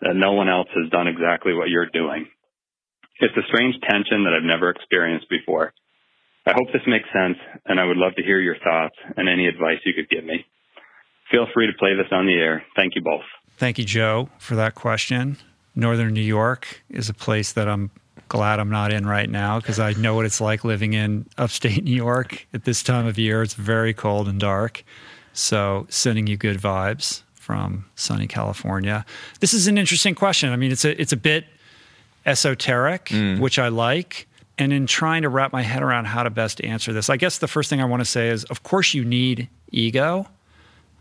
that 0.00 0.14
no 0.14 0.32
one 0.32 0.48
else 0.48 0.68
has 0.70 0.88
done 0.90 1.08
exactly 1.08 1.54
what 1.54 1.68
you're 1.68 1.90
doing. 1.90 2.24
It's 3.18 3.36
a 3.36 3.48
strange 3.50 3.74
tension 3.82 4.22
that 4.22 4.32
I've 4.32 4.46
never 4.46 4.70
experienced 4.70 5.28
before. 5.28 5.74
I 6.46 6.52
hope 6.54 6.68
this 6.72 6.86
makes 6.86 7.10
sense, 7.12 7.36
and 7.66 7.80
I 7.80 7.84
would 7.84 7.98
love 7.98 8.14
to 8.14 8.22
hear 8.22 8.38
your 8.38 8.56
thoughts 8.62 8.94
and 9.16 9.28
any 9.28 9.48
advice 9.48 9.82
you 9.84 9.92
could 9.92 10.08
give 10.08 10.24
me. 10.24 10.46
Feel 11.32 11.46
free 11.52 11.66
to 11.66 11.78
play 11.80 11.96
this 11.96 12.12
on 12.12 12.26
the 12.26 12.34
air. 12.34 12.62
Thank 12.76 12.94
you 12.94 13.02
both. 13.02 13.26
Thank 13.58 13.76
you, 13.78 13.84
Joe, 13.84 14.30
for 14.38 14.54
that 14.54 14.76
question. 14.76 15.36
Northern 15.74 16.14
New 16.14 16.20
York 16.20 16.82
is 16.88 17.08
a 17.08 17.14
place 17.14 17.52
that 17.52 17.68
I'm 17.68 17.90
glad 18.30 18.60
I'm 18.60 18.70
not 18.70 18.92
in 18.92 19.06
right 19.06 19.28
now 19.28 19.58
because 19.58 19.78
I 19.78 19.92
know 19.92 20.14
what 20.14 20.24
it's 20.24 20.40
like 20.40 20.64
living 20.64 20.94
in 20.94 21.26
upstate 21.36 21.84
New 21.84 21.94
York 21.94 22.46
at 22.54 22.64
this 22.64 22.82
time 22.82 23.06
of 23.06 23.18
year. 23.18 23.42
It's 23.42 23.54
very 23.54 23.92
cold 23.92 24.26
and 24.28 24.40
dark. 24.40 24.82
So, 25.34 25.86
sending 25.90 26.26
you 26.26 26.36
good 26.36 26.58
vibes 26.58 27.22
from 27.34 27.84
sunny 27.94 28.26
California. 28.26 29.04
This 29.40 29.52
is 29.52 29.66
an 29.66 29.78
interesting 29.78 30.14
question. 30.14 30.50
I 30.50 30.56
mean, 30.56 30.72
it's 30.72 30.84
a 30.84 31.00
it's 31.00 31.12
a 31.12 31.16
bit 31.16 31.44
esoteric, 32.24 33.06
mm. 33.06 33.38
which 33.38 33.58
I 33.58 33.68
like. 33.68 34.26
And 34.58 34.72
in 34.72 34.86
trying 34.86 35.22
to 35.22 35.28
wrap 35.28 35.52
my 35.52 35.62
head 35.62 35.82
around 35.82 36.04
how 36.04 36.22
to 36.22 36.30
best 36.30 36.62
answer 36.62 36.92
this, 36.92 37.08
I 37.08 37.16
guess 37.16 37.38
the 37.38 37.48
first 37.48 37.70
thing 37.70 37.80
I 37.80 37.84
want 37.84 38.00
to 38.00 38.04
say 38.04 38.28
is, 38.28 38.44
of 38.44 38.62
course, 38.62 38.92
you 38.92 39.04
need 39.04 39.48
ego. 39.70 40.26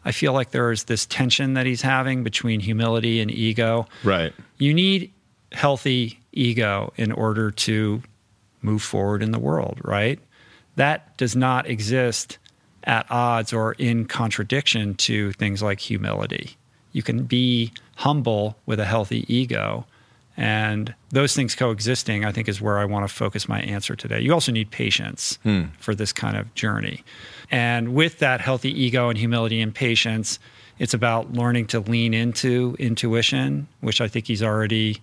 I 0.06 0.14
feel 0.14 0.32
like 0.32 0.52
there's 0.52 0.86
this 0.86 1.06
tension 1.06 1.56
that 1.56 1.66
he's 1.66 1.82
having 1.82 2.24
between 2.24 2.62
humility 2.62 3.20
and 3.20 3.30
ego. 3.30 3.88
Right. 4.04 4.34
You 4.58 4.74
need 4.74 5.12
healthy 5.52 6.20
ego 6.32 6.94
in 6.96 7.12
order 7.12 7.52
to 7.52 8.02
move 8.62 8.82
forward 8.82 9.24
in 9.24 9.32
the 9.32 9.40
world, 9.40 9.80
right? 9.84 10.20
That 10.76 11.18
does 11.18 11.36
not 11.36 11.68
exist 11.68 12.38
at 12.84 13.06
odds 13.10 13.52
or 13.54 13.74
in 13.74 14.06
contradiction 14.06 14.96
to 14.96 15.32
things 15.34 15.62
like 15.62 15.80
humility. 15.80 16.56
You 16.92 17.04
can 17.04 17.24
be 17.24 17.72
humble 17.96 18.58
with 18.66 18.80
a 18.80 18.86
healthy 18.86 19.26
ego. 19.34 19.86
And 20.38 20.96
those 21.10 21.36
things 21.36 21.54
coexisting, 21.54 22.24
I 22.24 22.32
think, 22.32 22.48
is 22.48 22.62
where 22.62 22.80
I 22.80 22.86
want 22.86 23.08
to 23.08 23.14
focus 23.14 23.50
my 23.50 23.60
answer 23.60 23.96
today. 23.96 24.22
You 24.22 24.34
also 24.34 24.54
need 24.54 24.72
patience 24.72 25.38
hmm. 25.44 25.64
for 25.80 25.94
this 25.94 26.14
kind 26.14 26.38
of 26.38 26.54
journey. 26.56 27.04
And 27.52 27.94
with 27.94 28.20
that 28.20 28.40
healthy 28.40 28.72
ego 28.72 29.10
and 29.10 29.18
humility 29.18 29.60
and 29.60 29.76
patience, 29.76 30.40
it's 30.78 30.94
about 30.94 31.34
learning 31.34 31.68
to 31.68 31.82
lean 31.82 32.14
into 32.14 32.78
intuition, 32.80 33.68
which 33.82 34.00
I 34.00 34.08
think 34.08 34.28
he's 34.28 34.42
already 34.42 35.02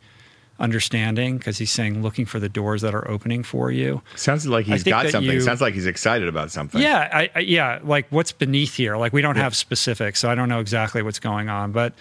understanding 0.59 1.37
because 1.39 1.59
he's 1.59 1.71
saying 1.71 2.03
looking 2.03 2.25
for 2.27 2.39
the 2.39 2.49
doors 2.49 2.83
that 2.83 2.95
are 2.95 3.09
opening 3.11 3.43
for 3.43 3.71
you. 3.71 4.03
Sounds 4.15 4.47
like 4.47 4.67
he's 4.67 4.85
got 4.85 5.09
something. 5.09 5.33
You, 5.33 5.41
Sounds 5.41 5.61
like 5.61 5.75
he's 5.75 5.87
excited 5.87 6.29
about 6.29 6.51
something. 6.51 6.81
Yeah, 6.81 7.09
I, 7.13 7.31
I, 7.35 7.39
yeah. 7.41 7.81
Like 7.83 8.07
what's 8.11 8.33
beneath 8.33 8.75
here? 8.75 8.97
Like 8.97 9.13
we 9.13 9.23
don't 9.23 9.37
yeah. 9.37 9.43
have 9.43 9.57
specifics, 9.57 10.21
so 10.21 10.31
I 10.31 10.35
don't 10.35 10.49
know 10.49 10.61
exactly 10.61 11.03
what's 11.03 11.19
going 11.19 11.49
on. 11.49 11.73
But 11.73 11.93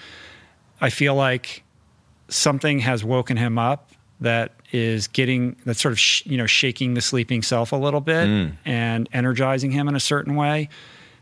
I 0.79 0.89
feel 0.89 1.15
like 1.15 1.63
something 2.29 2.79
has 2.79 3.03
woken 3.03 3.37
him 3.37 3.57
up 3.57 3.91
that 4.21 4.53
is 4.71 5.07
getting 5.07 5.55
that 5.65 5.75
sort 5.75 5.91
of 5.91 5.99
sh- 5.99 6.25
you 6.25 6.37
know 6.37 6.45
shaking 6.45 6.93
the 6.93 7.01
sleeping 7.01 7.41
self 7.41 7.71
a 7.71 7.75
little 7.75 8.01
bit 8.01 8.27
mm. 8.27 8.53
and 8.65 9.09
energizing 9.13 9.71
him 9.71 9.87
in 9.87 9.95
a 9.95 9.99
certain 9.99 10.35
way. 10.35 10.69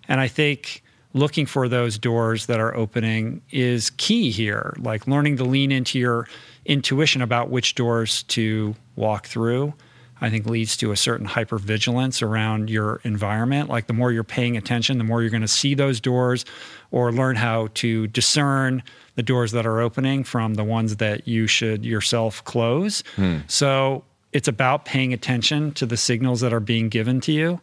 And 0.08 0.20
I 0.20 0.28
think 0.28 0.84
looking 1.14 1.46
for 1.46 1.68
those 1.68 1.98
doors 1.98 2.48
that 2.48 2.60
are 2.60 2.76
opening 2.76 3.42
is 3.52 3.92
key 3.92 4.32
here. 4.32 4.76
Like 4.80 5.08
learning 5.08 5.38
to 5.38 5.44
lean 5.44 5.72
into 5.72 6.00
your 6.00 6.28
intuition 6.66 7.22
about 7.22 7.50
which 7.50 7.76
doors 7.76 8.24
to 8.24 8.76
walk 8.96 9.28
through, 9.28 9.74
I 10.22 10.30
think 10.30 10.46
leads 10.46 10.78
to 10.78 10.92
a 10.92 10.96
certain 10.96 11.28
hypervigilance 11.28 12.22
around 12.22 12.70
your 12.70 13.02
environment. 13.04 13.70
Like 13.70 13.88
the 13.88 13.94
more 13.94 14.12
you're 14.12 14.24
paying 14.24 14.56
attention, 14.56 14.98
the 14.98 15.04
more 15.04 15.22
you're 15.22 15.30
going 15.30 15.42
to 15.42 15.48
see 15.48 15.74
those 15.76 16.00
doors 16.00 16.46
or 16.92 17.12
learn 17.12 17.36
how 17.36 17.68
to 17.74 18.08
discern 18.08 18.84
the 19.16 19.24
doors 19.24 19.52
that 19.52 19.66
are 19.66 19.82
opening 19.82 20.24
from 20.24 20.54
the 20.54 20.64
ones 20.64 20.98
that 20.98 21.28
you 21.28 21.46
should 21.48 21.84
yourself 21.84 22.44
close. 22.46 23.04
Hmm. 23.16 23.40
So 23.48 24.06
it's 24.32 24.48
about 24.48 24.86
paying 24.86 25.14
attention 25.14 25.74
to 25.74 25.86
the 25.86 25.98
signals 25.98 26.40
that 26.42 26.54
are 26.54 26.62
being 26.62 26.90
given 26.90 27.20
to 27.22 27.32
you. 27.32 27.60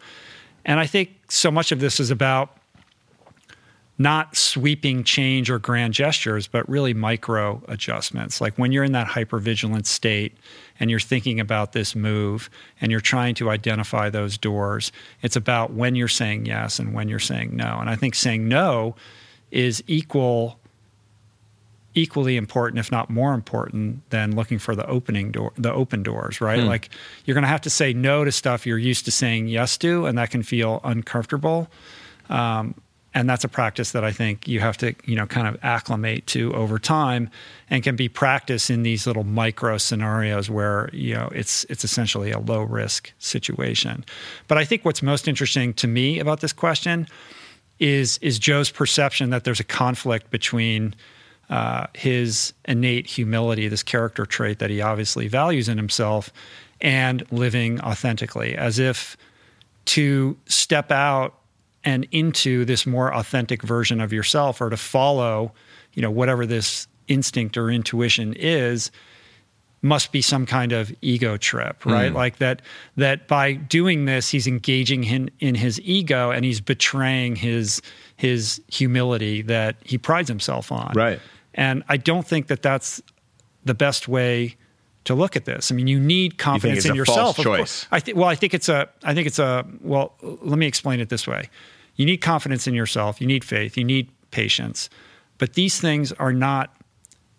And 0.65 0.79
I 0.79 0.87
think 0.87 1.11
so 1.29 1.51
much 1.51 1.73
of 1.73 1.81
this 1.81 1.99
is 1.99 2.11
about 2.11 2.57
not 4.01 4.35
sweeping 4.35 5.05
change 5.05 5.51
or 5.51 5.59
grand 5.59 5.93
gestures, 5.93 6.47
but 6.47 6.67
really 6.71 6.95
micro 6.95 7.63
adjustments. 7.69 8.41
Like 8.41 8.57
when 8.57 8.73
you're 8.73 8.83
in 8.83 8.93
that 8.93 9.09
hypervigilant 9.09 9.85
state 9.85 10.35
and 10.81 10.91
you're 10.91 10.99
thinking 10.99 11.39
about 11.39 11.73
this 11.73 11.95
move 11.95 12.49
and 12.81 12.91
you're 12.91 13.03
trying 13.03 13.35
to 13.35 13.51
identify 13.51 14.09
those 14.09 14.39
doors, 14.39 14.91
it's 15.21 15.37
about 15.37 15.75
when 15.75 15.97
you're 15.97 16.09
saying 16.09 16.47
yes 16.47 16.79
and 16.79 16.95
when 16.95 17.11
you're 17.11 17.19
saying 17.19 17.55
no. 17.55 17.77
And 17.79 17.91
I 17.91 17.95
think 17.95 18.15
saying 18.15 18.49
no 18.49 18.97
is 19.51 19.85
equal 19.87 20.59
equally 21.93 22.39
important 22.39 22.79
if 22.79 22.91
not 22.91 23.11
more 23.11 23.35
important 23.35 24.09
than 24.09 24.35
looking 24.35 24.61
for 24.61 24.77
the 24.77 24.87
opening 24.87 25.33
door 25.33 25.53
the 25.57 25.73
open 25.73 26.05
doors 26.05 26.41
right 26.41 26.61
hmm. 26.61 26.67
like 26.67 26.89
you're 27.25 27.35
going 27.35 27.43
to 27.43 27.49
have 27.49 27.61
to 27.61 27.69
say 27.69 27.93
no 27.93 28.25
to 28.25 28.31
stuff 28.31 28.65
you're 28.65 28.79
used 28.79 29.05
to 29.05 29.11
saying 29.11 29.49
yes 29.49 29.77
to 29.77 30.07
and 30.07 30.17
that 30.17 30.31
can 30.31 30.45
feel 30.45 30.81
uncomfortable 30.85 31.69
um, 32.29 32.77
and 33.13 33.29
that's 33.29 33.45
a 33.45 33.49
practice 33.49 33.93
that 33.93 34.05
I 34.05 34.13
think 34.13 34.47
you 34.47 34.61
have 34.61 34.77
to 34.79 34.95
you 35.05 35.17
know 35.17 35.27
kind 35.27 35.47
of 35.49 35.57
acclimate 35.63 36.27
to 36.29 36.53
over 36.55 36.79
time 36.79 37.31
and 37.69 37.83
can 37.83 37.97
be 37.97 38.09
practiced 38.09 38.71
in 38.71 38.83
these 38.83 39.07
little 39.07 39.25
micro 39.25 39.79
scenarios 39.79 40.49
where 40.49 40.91
you 40.93 41.15
know 41.15 41.29
it's 41.35 41.65
it's 41.65 41.85
essentially 41.85 42.31
a 42.31 42.39
low 42.39 42.63
risk 42.63 43.13
situation. 43.19 44.05
But 44.49 44.59
I 44.59 44.65
think 44.65 44.85
what's 44.85 45.03
most 45.03 45.29
interesting 45.29 45.75
to 45.75 45.87
me 45.87 46.19
about 46.19 46.41
this 46.41 46.53
question 46.53 47.07
is 47.79 48.19
is 48.19 48.39
Joe's 48.39 48.71
perception 48.71 49.31
that 49.31 49.45
there's 49.45 49.61
a 49.61 49.65
conflict 49.65 50.31
between 50.31 50.95
uh, 51.49 51.89
his 51.95 52.53
innate 52.67 53.09
humility, 53.09 53.67
this 53.67 53.83
character 53.83 54.25
trait 54.25 54.61
that 54.61 54.71
he 54.71 54.81
obviously 54.81 55.27
values 55.27 55.69
in 55.69 55.77
himself, 55.77 56.33
and 56.81 57.25
living 57.33 57.81
authentically, 57.81 58.57
as 58.57 58.79
if 58.79 59.17
to 59.87 60.37
step 60.47 60.93
out 60.93 61.35
and 61.85 62.07
into 62.11 62.65
this 62.65 62.87
more 62.87 63.15
authentic 63.15 63.63
version 63.63 64.01
of 64.01 64.13
yourself 64.13 64.61
or 64.61 64.71
to 64.71 64.77
follow 64.77 65.53
you 65.95 66.03
know 66.03 66.11
whatever 66.11 66.47
this 66.47 66.87
instinct 67.09 67.57
or 67.57 67.71
intuition 67.71 68.35
is 68.35 68.91
must 69.83 70.13
be 70.13 70.21
some 70.21 70.45
kind 70.45 70.73
of 70.73 70.95
ego 71.01 71.37
trip 71.37 71.85
right? 71.87 72.13
Mm. 72.13 72.15
like 72.15 72.37
that 72.39 72.63
that 72.97 73.27
by 73.27 73.55
doing 73.55 74.05
this 74.05 74.29
he's 74.29 74.47
engaging 74.47 75.05
in, 75.05 75.31
in 75.41 75.55
his 75.55 75.81
ego 75.81 76.31
and 76.31 76.45
he's 76.45 76.61
betraying 76.61 77.37
his 77.37 77.81
his 78.17 78.61
humility 78.69 79.41
that 79.43 79.77
he 79.83 79.97
prides 79.97 80.29
himself 80.29 80.71
on. 80.71 80.93
Right. 80.95 81.21
And 81.55 81.83
i 81.89 81.97
don't 81.97 82.27
think 82.27 82.49
that 82.49 82.63
that's 82.63 83.03
the 83.65 83.75
best 83.75 84.09
way 84.09 84.57
to 85.05 85.15
look 85.15 85.37
at 85.37 85.45
this. 85.45 85.73
I 85.73 85.75
mean, 85.75 85.87
you 85.87 85.99
need 85.99 86.39
confidence 86.39 86.85
you 86.85 86.91
in 86.91 86.97
yourself. 86.97 87.37
choice. 87.37 87.87
I 87.91 88.01
think. 88.01 88.17
Well, 88.17 88.29
I 88.29 88.35
think 88.35 88.55
it's 88.55 88.69
a. 88.69 88.89
I 89.03 89.15
think 89.15 89.27
it's 89.27 89.39
a. 89.39 89.67
Well, 89.81 90.15
let 90.23 90.59
me 90.59 90.67
explain 90.67 91.01
it 91.01 91.09
this 91.09 91.27
way. 91.27 91.49
You 91.97 92.07
need 92.07 92.19
confidence 92.19 92.67
in 92.67 92.75
yourself. 92.75 93.21
You 93.21 93.27
need 93.27 93.45
faith. 93.45 93.77
You 93.77 93.85
need 93.85 94.11
patience. 94.31 94.89
But 95.39 95.55
these 95.55 95.81
things 95.81 96.13
are 96.13 96.33
not 96.33 96.75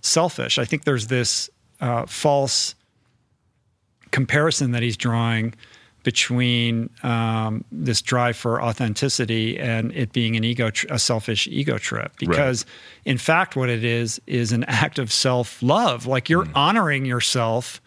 selfish. 0.01 0.57
I 0.57 0.65
think 0.65 0.83
there's 0.83 1.07
this 1.07 1.49
uh, 1.79 2.05
false 2.05 2.75
comparison 4.11 4.71
that 4.71 4.83
he's 4.83 4.97
drawing 4.97 5.53
between 6.03 6.90
um, 7.03 7.64
this 7.72 8.02
drive 8.02 8.36
for 8.36 8.61
authenticity 8.61 9.60
and 9.60 9.91
it 9.94 10.11
being 10.14 10.36
an 10.36 10.44
ego, 10.44 10.72
a 10.90 10.98
selfish 10.98 11.48
ego 11.48 11.78
trip. 11.78 12.14
Because 12.18 12.65
right. 12.65 13.11
in 13.11 13.18
fact, 13.18 13.56
what 13.56 13.69
it 13.69 13.84
is 13.84 14.19
is 14.26 14.52
an 14.52 14.64
act 14.65 14.98
of 14.98 15.11
self 15.11 15.61
love. 15.61 16.07
Like 16.07 16.30
you're 16.30 16.45
mm. 16.45 16.52
honoring 16.56 17.06
yourself 17.06 17.82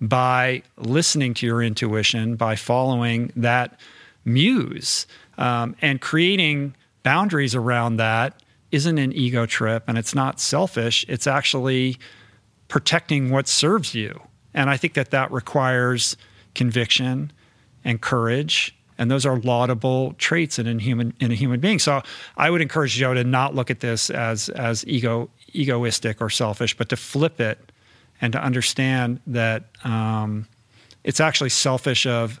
by 0.00 0.62
listening 0.76 1.34
to 1.34 1.46
your 1.46 1.62
intuition, 1.62 2.36
by 2.36 2.56
following 2.56 3.32
that 3.36 3.78
muse, 4.24 5.06
um, 5.38 5.76
and 5.80 6.00
creating 6.00 6.74
boundaries 7.02 7.54
around 7.54 7.96
that 7.96 8.42
isn't 8.72 8.98
an 8.98 9.12
ego 9.12 9.46
trip 9.46 9.84
and 9.86 9.96
it's 9.96 10.14
not 10.14 10.40
selfish. 10.40 11.04
It's 11.08 11.28
actually 11.28 11.98
protecting 12.66 13.30
what 13.30 13.46
serves 13.46 13.94
you. 13.94 14.20
And 14.52 14.68
I 14.68 14.76
think 14.76 14.94
that 14.94 15.10
that 15.12 15.30
requires 15.30 16.16
conviction 16.54 17.32
and 17.84 18.00
courage 18.00 18.74
and 18.98 19.10
those 19.10 19.26
are 19.26 19.38
laudable 19.40 20.14
traits 20.18 20.58
in 20.58 20.66
a 20.66 20.80
human 20.80 21.14
in 21.20 21.32
a 21.32 21.34
human 21.34 21.60
being. 21.60 21.78
So 21.78 22.02
I 22.36 22.50
would 22.50 22.60
encourage 22.60 22.92
Joe 22.92 23.14
to 23.14 23.24
not 23.24 23.54
look 23.54 23.70
at 23.70 23.80
this 23.80 24.10
as 24.10 24.48
as 24.50 24.86
ego 24.86 25.30
egoistic 25.52 26.20
or 26.20 26.30
selfish, 26.30 26.76
but 26.76 26.88
to 26.88 26.96
flip 26.96 27.40
it 27.40 27.72
and 28.20 28.32
to 28.32 28.42
understand 28.42 29.20
that 29.26 29.64
um, 29.84 30.46
it's 31.02 31.20
actually 31.20 31.50
selfish 31.50 32.06
of 32.06 32.40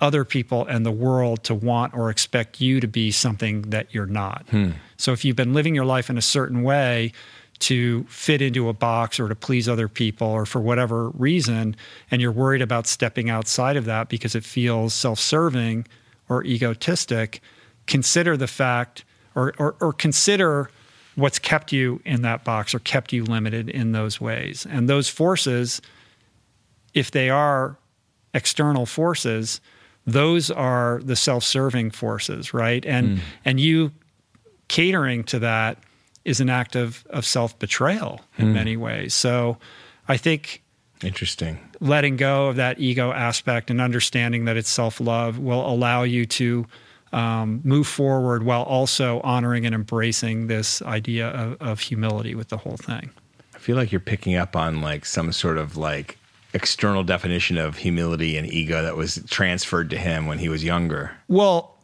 other 0.00 0.24
people 0.24 0.64
and 0.66 0.86
the 0.86 0.90
world 0.90 1.44
to 1.44 1.54
want 1.54 1.92
or 1.94 2.10
expect 2.10 2.60
you 2.60 2.80
to 2.80 2.88
be 2.88 3.10
something 3.10 3.62
that 3.62 3.92
you're 3.92 4.06
not. 4.06 4.46
Hmm. 4.50 4.70
So 4.96 5.12
if 5.12 5.24
you've 5.24 5.36
been 5.36 5.52
living 5.52 5.74
your 5.74 5.84
life 5.84 6.08
in 6.08 6.16
a 6.16 6.22
certain 6.22 6.62
way, 6.62 7.12
to 7.60 8.04
fit 8.04 8.40
into 8.42 8.68
a 8.68 8.72
box 8.72 9.20
or 9.20 9.28
to 9.28 9.34
please 9.34 9.68
other 9.68 9.88
people 9.88 10.26
or 10.26 10.46
for 10.46 10.60
whatever 10.60 11.10
reason, 11.10 11.76
and 12.10 12.20
you're 12.20 12.32
worried 12.32 12.62
about 12.62 12.86
stepping 12.86 13.30
outside 13.30 13.76
of 13.76 13.84
that 13.84 14.08
because 14.08 14.34
it 14.34 14.44
feels 14.44 14.94
self 14.94 15.20
serving 15.20 15.86
or 16.28 16.44
egotistic, 16.44 17.40
consider 17.86 18.36
the 18.36 18.46
fact 18.46 19.04
or, 19.34 19.52
or, 19.58 19.76
or, 19.80 19.92
consider 19.92 20.70
what's 21.14 21.38
kept 21.38 21.70
you 21.70 22.00
in 22.04 22.22
that 22.22 22.42
box 22.44 22.74
or 22.74 22.80
kept 22.80 23.12
you 23.12 23.24
limited 23.24 23.68
in 23.68 23.92
those 23.92 24.20
ways. 24.20 24.66
And 24.68 24.88
those 24.88 25.08
forces, 25.08 25.80
if 26.94 27.12
they 27.12 27.30
are 27.30 27.76
external 28.34 28.86
forces, 28.86 29.60
those 30.06 30.50
are 30.50 31.00
the 31.04 31.14
self 31.14 31.44
serving 31.44 31.90
forces, 31.92 32.52
right? 32.54 32.84
And, 32.86 33.18
mm. 33.18 33.20
and 33.44 33.60
you 33.60 33.92
catering 34.68 35.24
to 35.24 35.38
that 35.40 35.78
is 36.24 36.40
an 36.40 36.50
act 36.50 36.76
of, 36.76 37.06
of 37.10 37.24
self 37.24 37.58
betrayal 37.58 38.20
in 38.38 38.48
mm. 38.48 38.54
many 38.54 38.76
ways. 38.76 39.14
So 39.14 39.58
I 40.08 40.16
think 40.16 40.62
interesting 41.02 41.58
letting 41.80 42.16
go 42.16 42.48
of 42.48 42.56
that 42.56 42.78
ego 42.78 43.10
aspect 43.12 43.70
and 43.70 43.80
understanding 43.80 44.44
that 44.44 44.56
it's 44.56 44.68
self 44.68 45.00
love 45.00 45.38
will 45.38 45.66
allow 45.66 46.02
you 46.02 46.26
to 46.26 46.66
um, 47.12 47.60
move 47.64 47.86
forward 47.86 48.44
while 48.44 48.62
also 48.62 49.20
honoring 49.22 49.66
and 49.66 49.74
embracing 49.74 50.46
this 50.46 50.80
idea 50.82 51.28
of, 51.28 51.56
of 51.60 51.80
humility 51.80 52.34
with 52.34 52.48
the 52.48 52.56
whole 52.56 52.76
thing. 52.76 53.10
I 53.54 53.58
feel 53.58 53.76
like 53.76 53.90
you're 53.90 54.00
picking 54.00 54.36
up 54.36 54.54
on 54.54 54.80
like 54.80 55.04
some 55.04 55.32
sort 55.32 55.58
of 55.58 55.76
like 55.76 56.18
external 56.52 57.02
definition 57.02 57.58
of 57.58 57.78
humility 57.78 58.36
and 58.36 58.46
ego 58.46 58.82
that 58.82 58.96
was 58.96 59.22
transferred 59.28 59.90
to 59.90 59.98
him 59.98 60.26
when 60.26 60.38
he 60.38 60.48
was 60.48 60.62
younger. 60.62 61.16
Well, 61.28 61.76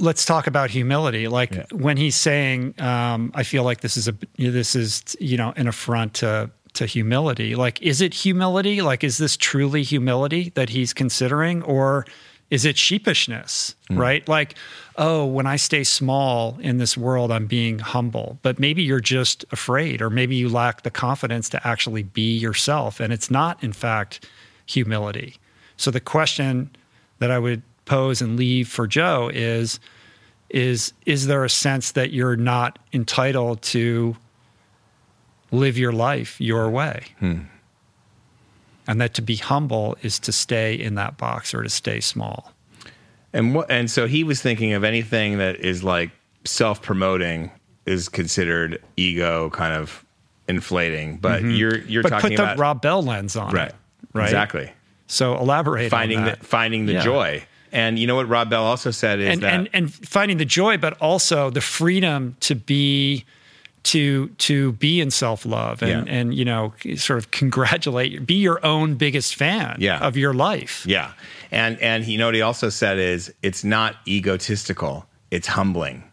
let's 0.00 0.24
talk 0.24 0.46
about 0.46 0.70
humility. 0.70 1.28
Like 1.28 1.54
yeah. 1.54 1.64
when 1.72 1.96
he's 1.96 2.16
saying, 2.16 2.74
um, 2.80 3.30
"I 3.34 3.42
feel 3.42 3.62
like 3.62 3.80
this 3.80 3.96
is 3.96 4.08
a 4.08 4.14
this 4.36 4.74
is 4.74 5.16
you 5.20 5.36
know 5.36 5.52
an 5.56 5.68
affront 5.68 6.14
to 6.14 6.50
to 6.74 6.86
humility." 6.86 7.54
Like, 7.54 7.80
is 7.82 8.00
it 8.00 8.14
humility? 8.14 8.82
Like, 8.82 9.04
is 9.04 9.18
this 9.18 9.36
truly 9.36 9.82
humility 9.82 10.50
that 10.54 10.70
he's 10.70 10.92
considering, 10.92 11.62
or 11.62 12.06
is 12.50 12.64
it 12.64 12.76
sheepishness? 12.76 13.74
Mm. 13.90 13.98
Right? 13.98 14.28
Like, 14.28 14.54
oh, 14.96 15.24
when 15.24 15.46
I 15.46 15.56
stay 15.56 15.84
small 15.84 16.58
in 16.60 16.78
this 16.78 16.96
world, 16.96 17.30
I'm 17.30 17.46
being 17.46 17.78
humble. 17.78 18.38
But 18.42 18.58
maybe 18.58 18.82
you're 18.82 19.00
just 19.00 19.44
afraid, 19.52 20.02
or 20.02 20.10
maybe 20.10 20.34
you 20.34 20.48
lack 20.48 20.82
the 20.82 20.90
confidence 20.90 21.48
to 21.50 21.66
actually 21.66 22.02
be 22.02 22.36
yourself, 22.36 22.98
and 22.98 23.12
it's 23.12 23.30
not, 23.30 23.62
in 23.62 23.72
fact, 23.72 24.28
humility. 24.66 25.36
So 25.76 25.90
the 25.90 26.00
question 26.00 26.70
that 27.20 27.30
I 27.30 27.38
would 27.38 27.62
pose 27.90 28.22
and 28.22 28.36
leave 28.36 28.68
for 28.68 28.86
Joe 28.86 29.28
is 29.34 29.80
is 30.48 30.92
is 31.06 31.26
there 31.26 31.44
a 31.44 31.50
sense 31.50 31.90
that 31.92 32.12
you're 32.12 32.36
not 32.36 32.78
entitled 32.92 33.62
to 33.62 34.16
live 35.50 35.76
your 35.76 35.90
life 35.90 36.40
your 36.40 36.70
way? 36.70 37.06
Hmm. 37.18 37.40
And 38.86 39.00
that 39.00 39.14
to 39.14 39.22
be 39.22 39.34
humble 39.34 39.96
is 40.02 40.20
to 40.20 40.30
stay 40.30 40.74
in 40.74 40.94
that 40.94 41.18
box 41.18 41.52
or 41.52 41.64
to 41.64 41.68
stay 41.68 41.98
small. 41.98 42.52
And 43.32 43.56
what 43.56 43.68
and 43.68 43.90
so 43.90 44.06
he 44.06 44.22
was 44.22 44.40
thinking 44.40 44.72
of 44.72 44.84
anything 44.84 45.38
that 45.38 45.56
is 45.56 45.82
like 45.82 46.12
self-promoting 46.44 47.50
is 47.86 48.08
considered 48.08 48.80
ego 48.96 49.50
kind 49.50 49.74
of 49.74 50.04
inflating, 50.46 51.16
but 51.16 51.42
mm-hmm. 51.42 51.50
you're 51.50 51.78
you're 51.78 52.04
but 52.04 52.10
talking 52.10 52.30
put 52.30 52.38
about 52.38 52.56
the 52.56 52.60
Rob 52.60 52.82
Bell 52.82 53.02
lens 53.02 53.34
on 53.34 53.52
right. 53.52 53.70
It, 53.70 53.74
right? 54.14 54.24
Exactly. 54.24 54.72
So 55.08 55.36
elaborate 55.36 55.90
finding 55.90 56.22
the 56.22 56.36
finding 56.36 56.86
the 56.86 56.92
yeah. 56.92 57.02
joy. 57.02 57.44
And 57.72 57.98
you 57.98 58.06
know 58.06 58.16
what 58.16 58.28
Rob 58.28 58.50
Bell 58.50 58.64
also 58.64 58.90
said 58.90 59.20
is 59.20 59.28
and, 59.28 59.42
that 59.42 59.52
and, 59.52 59.68
and 59.72 59.92
finding 59.92 60.38
the 60.38 60.44
joy, 60.44 60.76
but 60.76 61.00
also 61.00 61.50
the 61.50 61.60
freedom 61.60 62.36
to 62.40 62.54
be 62.54 63.24
to 63.82 64.28
to 64.28 64.72
be 64.72 65.00
in 65.00 65.10
self 65.10 65.46
love 65.46 65.82
and 65.82 66.06
yeah. 66.06 66.12
and 66.12 66.34
you 66.34 66.44
know 66.44 66.72
sort 66.96 67.18
of 67.18 67.30
congratulate 67.30 68.26
be 68.26 68.34
your 68.34 68.64
own 68.64 68.94
biggest 68.94 69.34
fan 69.36 69.76
yeah. 69.78 69.98
of 70.00 70.16
your 70.16 70.34
life. 70.34 70.84
Yeah, 70.86 71.12
and 71.50 71.78
and 71.80 72.04
you 72.06 72.18
know 72.18 72.26
what 72.26 72.34
he 72.34 72.42
also 72.42 72.68
said 72.68 72.98
is 72.98 73.32
it's 73.42 73.64
not 73.64 73.96
egotistical, 74.06 75.06
it's 75.30 75.46
humbling. 75.46 76.04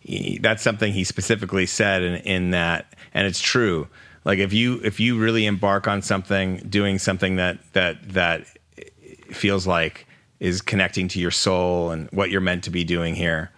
He, 0.00 0.38
that's 0.38 0.62
something 0.62 0.92
he 0.92 1.04
specifically 1.04 1.66
said 1.66 2.02
in, 2.02 2.14
in 2.16 2.50
that, 2.50 2.94
and 3.14 3.26
it's 3.26 3.40
true. 3.40 3.88
Like 4.24 4.38
if 4.38 4.52
you 4.52 4.80
if 4.84 5.00
you 5.00 5.18
really 5.18 5.46
embark 5.46 5.88
on 5.88 6.02
something, 6.02 6.58
doing 6.68 6.98
something 6.98 7.36
that 7.36 7.58
that 7.72 8.12
that 8.12 8.46
feels 9.30 9.66
like 9.66 10.06
is 10.40 10.60
connecting 10.62 11.08
to 11.08 11.20
your 11.20 11.30
soul 11.30 11.90
and 11.90 12.08
what 12.10 12.30
you're 12.30 12.40
meant 12.40 12.64
to 12.64 12.70
be 12.70 12.82
doing 12.82 13.14
here, 13.14 13.50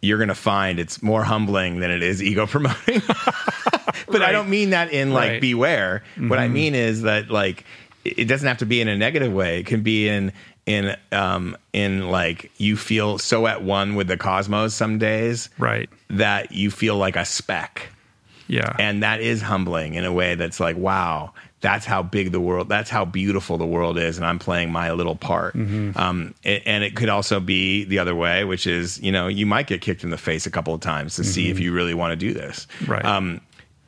you're 0.00 0.18
going 0.18 0.28
to 0.28 0.34
find 0.34 0.78
it's 0.78 1.02
more 1.02 1.24
humbling 1.24 1.80
than 1.80 1.90
it 1.90 2.02
is 2.02 2.22
ego 2.22 2.46
promoting. 2.46 3.02
but 3.06 4.08
right. 4.08 4.22
I 4.22 4.32
don't 4.32 4.48
mean 4.48 4.70
that 4.70 4.92
in 4.92 5.12
like 5.12 5.30
right. 5.30 5.40
beware. 5.40 6.02
Mm-hmm. 6.12 6.28
What 6.28 6.38
I 6.38 6.44
mm-hmm. 6.44 6.54
mean 6.54 6.74
is 6.74 7.02
that 7.02 7.30
like 7.30 7.64
it 8.04 8.26
doesn't 8.26 8.46
have 8.46 8.58
to 8.58 8.66
be 8.66 8.80
in 8.80 8.88
a 8.88 8.96
negative 8.96 9.32
way. 9.32 9.60
It 9.60 9.66
can 9.66 9.82
be 9.82 10.08
in 10.08 10.32
in 10.66 10.96
um 11.12 11.56
in 11.72 12.10
like 12.10 12.50
you 12.58 12.76
feel 12.76 13.18
so 13.18 13.46
at 13.46 13.62
one 13.62 13.94
with 13.94 14.06
the 14.06 14.16
cosmos 14.16 14.74
some 14.74 14.98
days, 14.98 15.50
right? 15.58 15.90
That 16.10 16.52
you 16.52 16.70
feel 16.70 16.96
like 16.96 17.16
a 17.16 17.24
speck 17.24 17.90
yeah. 18.48 18.74
And 18.78 19.02
that 19.02 19.20
is 19.20 19.42
humbling 19.42 19.94
in 19.94 20.04
a 20.04 20.12
way 20.12 20.34
that's 20.34 20.58
like, 20.58 20.76
wow, 20.76 21.32
that's 21.60 21.84
how 21.84 22.02
big 22.02 22.30
the 22.30 22.40
world, 22.40 22.68
that's 22.68 22.90
how 22.90 23.04
beautiful 23.04 23.58
the 23.58 23.66
world 23.66 23.98
is. 23.98 24.16
And 24.16 24.24
I'm 24.24 24.38
playing 24.38 24.70
my 24.70 24.92
little 24.92 25.16
part. 25.16 25.56
Mm-hmm. 25.56 25.98
Um, 25.98 26.34
and 26.44 26.84
it 26.84 26.94
could 26.94 27.08
also 27.08 27.40
be 27.40 27.84
the 27.84 27.98
other 27.98 28.14
way, 28.14 28.44
which 28.44 28.66
is, 28.66 29.00
you 29.00 29.10
know, 29.10 29.26
you 29.26 29.44
might 29.44 29.66
get 29.66 29.80
kicked 29.80 30.04
in 30.04 30.10
the 30.10 30.18
face 30.18 30.46
a 30.46 30.50
couple 30.50 30.72
of 30.72 30.80
times 30.80 31.16
to 31.16 31.22
mm-hmm. 31.22 31.30
see 31.30 31.48
if 31.48 31.56
mm-hmm. 31.56 31.64
you 31.64 31.72
really 31.72 31.94
want 31.94 32.12
to 32.12 32.16
do 32.16 32.32
this. 32.32 32.66
Right. 32.86 33.04
Um, 33.04 33.40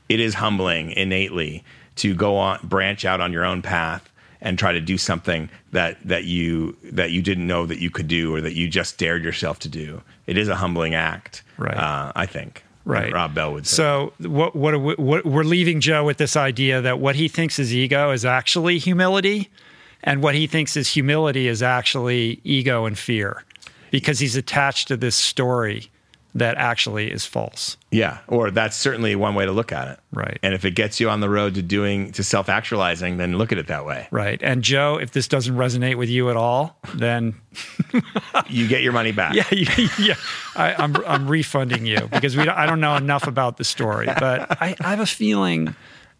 it 0.08 0.18
is 0.18 0.34
humbling 0.34 0.90
innately 0.90 1.62
to 1.96 2.14
go 2.14 2.36
on, 2.36 2.58
branch 2.64 3.04
out 3.04 3.20
on 3.20 3.32
your 3.32 3.44
own 3.44 3.62
path 3.62 4.10
and 4.40 4.58
try 4.58 4.72
to 4.72 4.80
do 4.80 4.98
something 4.98 5.50
that 5.72 5.98
that 6.04 6.24
you 6.24 6.76
that 6.82 7.10
you 7.10 7.22
didn't 7.22 7.46
know 7.46 7.66
that 7.66 7.78
you 7.78 7.90
could 7.90 8.08
do 8.08 8.34
or 8.34 8.40
that 8.40 8.54
you 8.54 8.68
just 8.68 8.98
dared 8.98 9.22
yourself 9.22 9.58
to 9.60 9.68
do. 9.68 10.02
It 10.26 10.36
is 10.36 10.48
a 10.48 10.56
humbling 10.56 10.94
act, 10.94 11.42
right? 11.58 11.76
Uh, 11.76 12.12
I 12.16 12.26
think 12.26 12.64
right? 12.90 13.12
Rob 13.12 13.34
Bell 13.34 13.52
would 13.52 13.66
say. 13.66 13.76
So 13.76 14.12
what 14.18 14.54
what, 14.54 14.80
we, 14.80 14.94
what 14.94 15.24
we're 15.24 15.44
leaving 15.44 15.80
Joe 15.80 16.04
with 16.04 16.18
this 16.18 16.36
idea 16.36 16.80
that 16.80 16.98
what 16.98 17.16
he 17.16 17.28
thinks 17.28 17.58
is 17.58 17.74
ego 17.74 18.10
is 18.10 18.24
actually 18.24 18.78
humility, 18.78 19.48
and 20.02 20.22
what 20.22 20.34
he 20.34 20.46
thinks 20.46 20.76
is 20.76 20.88
humility 20.88 21.48
is 21.48 21.62
actually 21.62 22.40
ego 22.44 22.86
and 22.86 22.98
fear, 22.98 23.44
because 23.90 24.18
he's 24.18 24.36
attached 24.36 24.88
to 24.88 24.96
this 24.96 25.16
story 25.16 25.90
that 26.34 26.56
actually 26.56 27.10
is 27.10 27.26
false. 27.26 27.76
Yeah, 27.90 28.18
or 28.28 28.50
that's 28.50 28.76
certainly 28.76 29.16
one 29.16 29.34
way 29.34 29.46
to 29.46 29.52
look 29.52 29.72
at 29.72 29.88
it. 29.88 29.98
Right. 30.12 30.38
And 30.42 30.54
if 30.54 30.64
it 30.64 30.72
gets 30.72 31.00
you 31.00 31.10
on 31.10 31.20
the 31.20 31.28
road 31.28 31.54
to 31.54 31.62
doing 31.62 32.12
to 32.12 32.22
self-actualizing, 32.22 33.16
then 33.16 33.36
look 33.36 33.52
at 33.52 33.58
it 33.58 33.66
that 33.66 33.84
way. 33.84 34.06
Right. 34.10 34.40
And 34.42 34.62
Joe, 34.62 34.98
if 35.00 35.10
this 35.10 35.26
doesn't 35.26 35.56
resonate 35.56 35.96
with 35.96 36.08
you 36.08 36.30
at 36.30 36.36
all, 36.36 36.76
then 36.94 37.34
you 38.48 38.68
get 38.68 38.82
your 38.82 38.92
money 38.92 39.12
back. 39.12 39.34
Yeah, 39.34 39.44
yeah. 39.98 40.14
I, 40.54 40.72
am 40.82 40.96
I'm, 40.96 41.04
I'm 41.06 41.28
refunding 41.28 41.86
you 41.86 42.08
because 42.12 42.36
we 42.36 42.48
I 42.48 42.66
don't 42.66 42.80
know 42.80 42.96
enough 42.96 43.26
about 43.26 43.56
the 43.56 43.64
story, 43.64 44.06
but 44.06 44.62
I, 44.62 44.76
I 44.80 44.90
have 44.90 45.00
a 45.00 45.06
feeling 45.06 45.74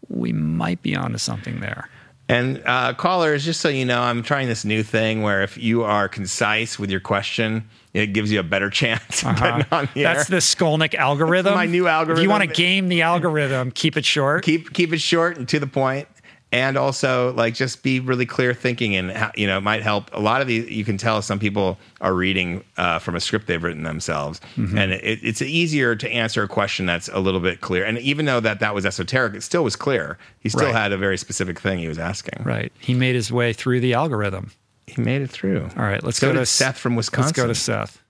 we 0.09 0.33
might 0.33 0.81
be 0.81 0.95
onto 0.95 1.17
something 1.17 1.59
there. 1.61 1.89
And 2.31 2.63
uh, 2.65 2.93
callers, 2.93 3.43
just 3.43 3.59
so 3.59 3.67
you 3.67 3.83
know, 3.83 4.01
I'm 4.01 4.23
trying 4.23 4.47
this 4.47 4.63
new 4.63 4.83
thing 4.83 5.21
where 5.21 5.43
if 5.43 5.57
you 5.57 5.83
are 5.83 6.07
concise 6.07 6.79
with 6.79 6.89
your 6.89 7.01
question, 7.01 7.67
it 7.93 8.07
gives 8.07 8.31
you 8.31 8.39
a 8.39 8.43
better 8.43 8.69
chance 8.81 9.23
uh-huh. 9.23 9.63
on 9.71 9.89
the 9.93 10.03
That's 10.03 10.29
the 10.29 10.37
Skolnick 10.37 10.95
algorithm. 10.95 11.55
my 11.55 11.65
new 11.65 11.87
algorithm. 11.87 12.21
If 12.21 12.23
you 12.23 12.29
want 12.29 12.43
to 12.43 12.47
game 12.47 12.87
the 12.87 13.01
algorithm, 13.01 13.71
keep 13.71 13.97
it 13.97 14.05
short. 14.05 14.43
Keep 14.45 14.73
keep 14.73 14.93
it 14.93 15.01
short 15.01 15.37
and 15.37 15.47
to 15.49 15.59
the 15.59 15.67
point 15.67 16.07
and 16.51 16.77
also 16.77 17.33
like 17.33 17.53
just 17.53 17.81
be 17.81 17.99
really 17.99 18.25
clear 18.25 18.53
thinking 18.53 18.95
and 18.95 19.31
you 19.35 19.47
know 19.47 19.57
it 19.57 19.61
might 19.61 19.81
help. 19.81 20.09
A 20.13 20.19
lot 20.19 20.41
of 20.41 20.47
these 20.47 20.69
you 20.69 20.83
can 20.83 20.97
tell 20.97 21.21
some 21.21 21.39
people 21.39 21.77
are 22.01 22.13
reading 22.13 22.63
uh, 22.77 22.99
from 22.99 23.15
a 23.15 23.19
script 23.19 23.47
they've 23.47 23.63
written 23.63 23.83
themselves. 23.83 24.41
Mm-hmm. 24.55 24.77
and 24.77 24.91
it, 24.91 25.19
it's 25.23 25.41
easier 25.41 25.95
to 25.95 26.09
answer 26.09 26.43
a 26.43 26.47
question 26.47 26.85
that's 26.85 27.09
a 27.09 27.19
little 27.19 27.39
bit 27.39 27.61
clear. 27.61 27.85
And 27.85 27.97
even 27.99 28.25
though 28.25 28.39
that 28.39 28.59
that 28.59 28.75
was 28.75 28.85
esoteric 28.85 29.33
it 29.35 29.43
still 29.43 29.63
was 29.63 29.75
clear. 29.75 30.17
He 30.39 30.49
still 30.49 30.65
right. 30.65 30.75
had 30.75 30.91
a 30.91 30.97
very 30.97 31.17
specific 31.17 31.59
thing 31.59 31.79
he 31.79 31.87
was 31.87 31.99
asking. 31.99 32.43
Right. 32.43 32.71
He 32.79 32.93
made 32.93 33.15
his 33.15 33.31
way 33.31 33.53
through 33.53 33.79
the 33.79 33.93
algorithm. 33.93 34.51
He 34.87 35.01
made 35.01 35.21
it 35.21 35.29
through. 35.29 35.69
All 35.77 35.83
right 35.83 36.03
let's 36.03 36.17
so 36.17 36.31
go 36.31 36.39
to 36.39 36.45
seth 36.45 36.77
from 36.77 36.95
wisconsin 36.95 37.27
let's 37.27 37.37
go 37.37 37.47
to 37.47 37.55
seth. 37.55 38.01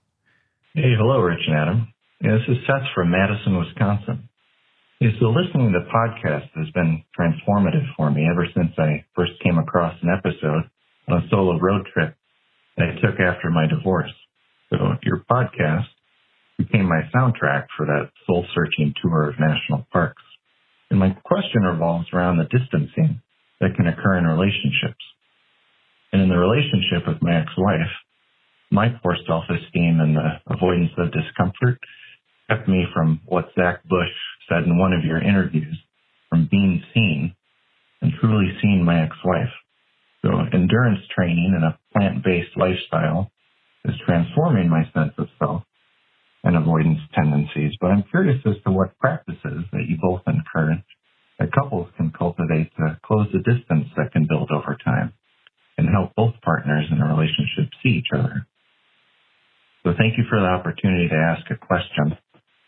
Hey 0.74 0.94
hello 0.96 1.20
rich 1.20 1.40
and 1.46 1.56
adam. 1.56 1.94
Yeah, 2.20 2.38
this 2.38 2.56
is 2.56 2.66
seth 2.66 2.88
from 2.94 3.10
madison 3.10 3.58
wisconsin 3.58 4.28
yeah, 5.02 5.10
so 5.18 5.34
listening 5.34 5.72
to 5.72 5.80
the 5.82 5.90
podcast 5.90 6.46
has 6.54 6.70
been 6.74 7.02
transformative 7.18 7.82
for 7.96 8.08
me 8.10 8.22
ever 8.30 8.46
since 8.54 8.70
I 8.78 9.04
first 9.16 9.32
came 9.42 9.58
across 9.58 9.98
an 10.00 10.10
episode 10.14 10.70
on 11.08 11.18
a 11.18 11.28
solo 11.28 11.58
road 11.58 11.88
trip 11.92 12.14
that 12.76 12.86
I 12.86 13.00
took 13.00 13.18
after 13.18 13.50
my 13.50 13.66
divorce. 13.66 14.12
So 14.70 14.76
your 15.02 15.24
podcast 15.28 15.90
became 16.56 16.86
my 16.86 17.02
soundtrack 17.12 17.66
for 17.76 17.86
that 17.86 18.10
soul 18.26 18.46
searching 18.54 18.94
tour 19.02 19.28
of 19.28 19.40
national 19.40 19.88
parks. 19.92 20.22
And 20.88 21.00
my 21.00 21.10
question 21.24 21.62
revolves 21.62 22.06
around 22.12 22.38
the 22.38 22.44
distancing 22.44 23.20
that 23.60 23.74
can 23.74 23.88
occur 23.88 24.18
in 24.18 24.24
relationships. 24.24 25.02
And 26.12 26.22
in 26.22 26.28
the 26.28 26.38
relationship 26.38 27.08
with 27.08 27.20
my 27.20 27.40
ex-wife, 27.40 27.90
my 28.70 28.88
poor 29.02 29.16
self-esteem 29.26 29.98
and 29.98 30.14
the 30.14 30.30
avoidance 30.46 30.92
of 30.96 31.10
discomfort 31.10 31.80
kept 32.48 32.68
me 32.68 32.84
from 32.94 33.20
what 33.26 33.50
Zach 33.58 33.82
Bush 33.82 34.14
said 34.48 34.64
in 34.64 34.78
one 34.78 34.92
of 34.92 35.04
your 35.04 35.22
interviews, 35.22 35.78
from 36.28 36.48
being 36.50 36.82
seen 36.94 37.34
and 38.00 38.12
truly 38.20 38.52
seeing 38.60 38.84
my 38.84 39.02
ex-wife. 39.04 39.52
So 40.22 40.30
endurance 40.52 41.00
training 41.14 41.52
and 41.54 41.64
a 41.64 41.78
plant-based 41.92 42.56
lifestyle 42.56 43.30
is 43.84 43.94
transforming 44.06 44.68
my 44.68 44.84
sense 44.94 45.12
of 45.18 45.28
self 45.38 45.62
and 46.44 46.56
avoidance 46.56 47.00
tendencies. 47.14 47.72
But 47.80 47.88
I'm 47.88 48.04
curious 48.10 48.40
as 48.46 48.56
to 48.64 48.72
what 48.72 48.98
practices 48.98 49.64
that 49.72 49.86
you 49.88 49.98
both 50.00 50.22
encourage 50.26 50.84
that 51.38 51.52
couples 51.52 51.88
can 51.96 52.12
cultivate 52.16 52.70
to 52.76 52.98
close 53.04 53.26
the 53.32 53.38
distance 53.38 53.88
that 53.96 54.12
can 54.12 54.26
build 54.28 54.50
over 54.50 54.76
time 54.84 55.12
and 55.78 55.88
help 55.88 56.14
both 56.14 56.34
partners 56.42 56.86
in 56.90 57.00
a 57.00 57.06
relationship 57.06 57.72
see 57.82 57.90
each 57.90 58.12
other. 58.14 58.46
So 59.84 59.92
thank 59.98 60.18
you 60.18 60.24
for 60.28 60.38
the 60.38 60.46
opportunity 60.46 61.08
to 61.08 61.14
ask 61.14 61.50
a 61.50 61.56
question 61.56 62.16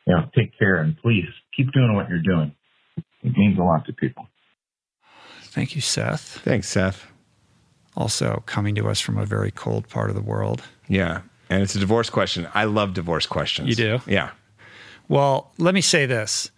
you 0.06 0.14
know, 0.14 0.28
take 0.36 0.58
care 0.58 0.76
and 0.76 0.96
please 0.98 1.26
keep 1.56 1.72
doing 1.72 1.94
what 1.94 2.08
you're 2.08 2.22
doing. 2.22 2.54
It 3.22 3.36
means 3.36 3.58
a 3.58 3.62
lot 3.62 3.86
to 3.86 3.92
people. 3.92 4.26
Thank 5.42 5.74
you, 5.74 5.80
Seth. 5.80 6.40
Thanks, 6.44 6.68
Seth. 6.68 7.06
Also 7.96 8.42
coming 8.46 8.74
to 8.74 8.88
us 8.88 9.00
from 9.00 9.18
a 9.18 9.24
very 9.24 9.50
cold 9.50 9.88
part 9.88 10.10
of 10.10 10.16
the 10.16 10.22
world. 10.22 10.62
Yeah. 10.88 11.22
And 11.48 11.62
it's 11.62 11.74
a 11.74 11.78
divorce 11.78 12.10
question. 12.10 12.48
I 12.54 12.64
love 12.64 12.92
divorce 12.94 13.26
questions. 13.26 13.68
You 13.68 13.74
do? 13.74 14.00
Yeah. 14.06 14.30
Well, 15.08 15.52
let 15.58 15.74
me 15.74 15.80
say 15.80 16.06
this. 16.06 16.50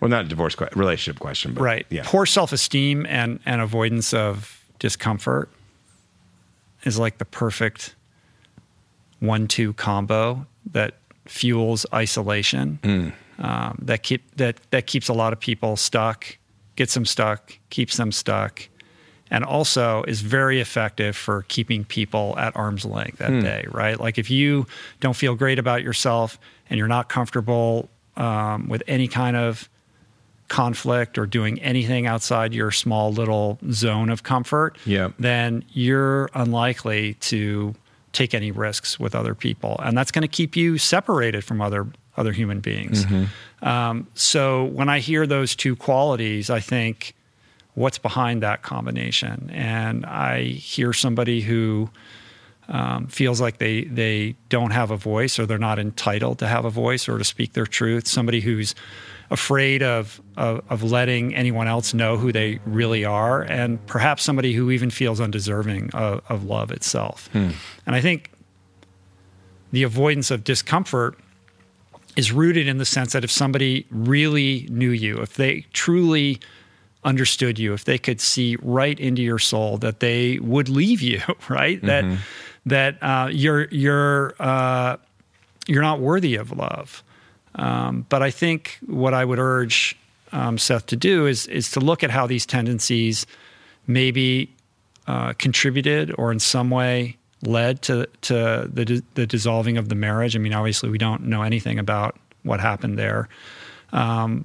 Well, 0.00 0.08
not 0.08 0.26
a 0.26 0.28
divorce 0.28 0.54
question, 0.54 0.78
relationship 0.78 1.18
question, 1.20 1.54
but 1.54 1.62
right. 1.62 1.86
Yeah. 1.88 2.02
Poor 2.04 2.26
self-esteem 2.26 3.06
and, 3.08 3.40
and 3.46 3.60
avoidance 3.60 4.12
of 4.12 4.64
discomfort 4.78 5.50
is 6.84 6.98
like 6.98 7.18
the 7.18 7.24
perfect 7.24 7.94
one-two 9.20 9.72
combo 9.74 10.46
that 10.72 10.94
fuels 11.26 11.86
isolation. 11.92 12.78
Mm. 12.82 13.12
Um, 13.38 13.78
that 13.82 14.02
keep 14.02 14.36
that 14.36 14.60
that 14.70 14.86
keeps 14.86 15.08
a 15.08 15.12
lot 15.12 15.32
of 15.32 15.40
people 15.40 15.76
stuck, 15.76 16.38
gets 16.76 16.94
them 16.94 17.04
stuck, 17.04 17.52
keeps 17.70 17.96
them 17.96 18.12
stuck, 18.12 18.68
and 19.30 19.44
also 19.44 20.04
is 20.04 20.20
very 20.20 20.60
effective 20.60 21.16
for 21.16 21.42
keeping 21.48 21.84
people 21.84 22.34
at 22.38 22.54
arm's 22.56 22.84
length 22.84 23.18
that 23.18 23.30
Hmm. 23.30 23.40
day. 23.40 23.64
Right? 23.70 23.98
Like 23.98 24.18
if 24.18 24.30
you 24.30 24.66
don't 25.00 25.16
feel 25.16 25.34
great 25.34 25.58
about 25.58 25.82
yourself 25.82 26.38
and 26.70 26.78
you're 26.78 26.86
not 26.88 27.08
comfortable 27.08 27.88
um, 28.16 28.68
with 28.68 28.82
any 28.86 29.08
kind 29.08 29.36
of 29.36 29.68
conflict 30.48 31.18
or 31.18 31.26
doing 31.26 31.60
anything 31.62 32.06
outside 32.06 32.52
your 32.54 32.70
small 32.70 33.12
little 33.12 33.58
zone 33.72 34.10
of 34.10 34.22
comfort, 34.22 34.76
Yep. 34.86 35.14
then 35.18 35.64
you're 35.72 36.28
unlikely 36.34 37.14
to 37.14 37.74
take 38.14 38.32
any 38.34 38.50
risks 38.50 38.98
with 38.98 39.14
other 39.14 39.34
people, 39.34 39.76
and 39.82 39.96
that's 39.98 40.10
going 40.10 40.22
to 40.22 40.28
keep 40.28 40.56
you 40.56 40.78
separated 40.78 41.44
from 41.44 41.60
other 41.60 41.86
other 42.16 42.32
human 42.32 42.60
beings. 42.60 43.04
Um, 43.62 44.06
so 44.14 44.64
when 44.64 44.88
I 44.88 45.00
hear 45.00 45.26
those 45.26 45.56
two 45.56 45.74
qualities, 45.76 46.48
I 46.48 46.60
think, 46.60 47.14
what's 47.74 47.98
behind 47.98 48.42
that 48.42 48.62
combination? 48.62 49.50
And 49.52 50.06
I 50.06 50.42
hear 50.44 50.92
somebody 50.92 51.40
who 51.40 51.90
um, 52.68 53.08
feels 53.08 53.40
like 53.40 53.58
they 53.58 53.84
they 53.84 54.36
don't 54.48 54.70
have 54.70 54.90
a 54.90 54.96
voice 54.96 55.38
or 55.38 55.46
they're 55.46 55.58
not 55.58 55.78
entitled 55.78 56.38
to 56.38 56.46
have 56.46 56.64
a 56.64 56.70
voice 56.70 57.08
or 57.08 57.18
to 57.18 57.24
speak 57.24 57.52
their 57.52 57.66
truth. 57.66 58.06
Somebody 58.06 58.40
who's 58.40 58.74
afraid 59.30 59.82
of, 59.82 60.20
of 60.36 60.62
of 60.70 60.82
letting 60.82 61.34
anyone 61.34 61.66
else 61.68 61.94
know 61.94 62.16
who 62.16 62.32
they 62.32 62.60
really 62.66 63.04
are, 63.04 63.42
and 63.42 63.84
perhaps 63.86 64.22
somebody 64.22 64.52
who 64.52 64.70
even 64.70 64.90
feels 64.90 65.20
undeserving 65.20 65.90
of, 65.94 66.22
of 66.28 66.44
love 66.44 66.70
itself. 66.70 67.28
And 67.34 67.54
I 67.86 68.00
think 68.00 68.30
the 69.72 69.82
avoidance 69.82 70.30
of 70.30 70.44
discomfort 70.44 71.18
is 72.16 72.30
rooted 72.30 72.68
in 72.68 72.78
the 72.78 72.84
sense 72.84 73.12
that 73.12 73.24
if 73.24 73.30
somebody 73.30 73.86
really 73.90 74.68
knew 74.70 74.90
you, 74.90 75.18
if 75.18 75.34
they 75.34 75.66
truly 75.72 76.38
understood 77.02 77.58
you, 77.58 77.72
if 77.74 77.84
they 77.84 77.98
could 77.98 78.20
see 78.20 78.56
right 78.62 78.98
into 79.00 79.20
your 79.20 79.38
soul, 79.40 79.78
that 79.78 80.00
they 80.00 80.38
would 80.38 80.68
leave 80.68 81.02
you, 81.02 81.20
right? 81.48 81.82
That 81.82 82.04
that 82.66 83.02
uh, 83.02 83.28
you're 83.32 83.68
you're 83.70 84.34
uh, 84.38 84.96
you're 85.66 85.82
not 85.82 86.00
worthy 86.00 86.36
of 86.36 86.52
love. 86.52 87.02
Um, 87.56 88.06
but 88.08 88.22
I 88.22 88.30
think 88.30 88.78
what 88.86 89.14
I 89.14 89.24
would 89.24 89.38
urge 89.38 89.96
um, 90.32 90.58
Seth 90.58 90.86
to 90.86 90.96
do 90.96 91.26
is 91.26 91.46
is 91.46 91.70
to 91.72 91.80
look 91.80 92.02
at 92.02 92.10
how 92.10 92.26
these 92.26 92.44
tendencies 92.44 93.26
maybe 93.86 94.50
uh, 95.06 95.32
contributed 95.34 96.12
or 96.18 96.32
in 96.32 96.40
some 96.40 96.70
way 96.70 97.16
led 97.42 97.82
to 97.82 98.08
to 98.22 98.68
the 98.72 99.02
the 99.14 99.26
dissolving 99.26 99.78
of 99.78 99.88
the 99.88 99.94
marriage. 99.94 100.34
I 100.34 100.38
mean, 100.38 100.54
obviously, 100.54 100.88
we 100.90 100.98
don't 100.98 101.24
know 101.24 101.42
anything 101.42 101.78
about 101.78 102.16
what 102.42 102.60
happened 102.60 102.98
there, 102.98 103.28
um, 103.92 104.44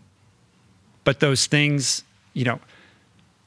but 1.04 1.20
those 1.20 1.48
things, 1.48 2.04
you 2.34 2.46
know, 2.46 2.60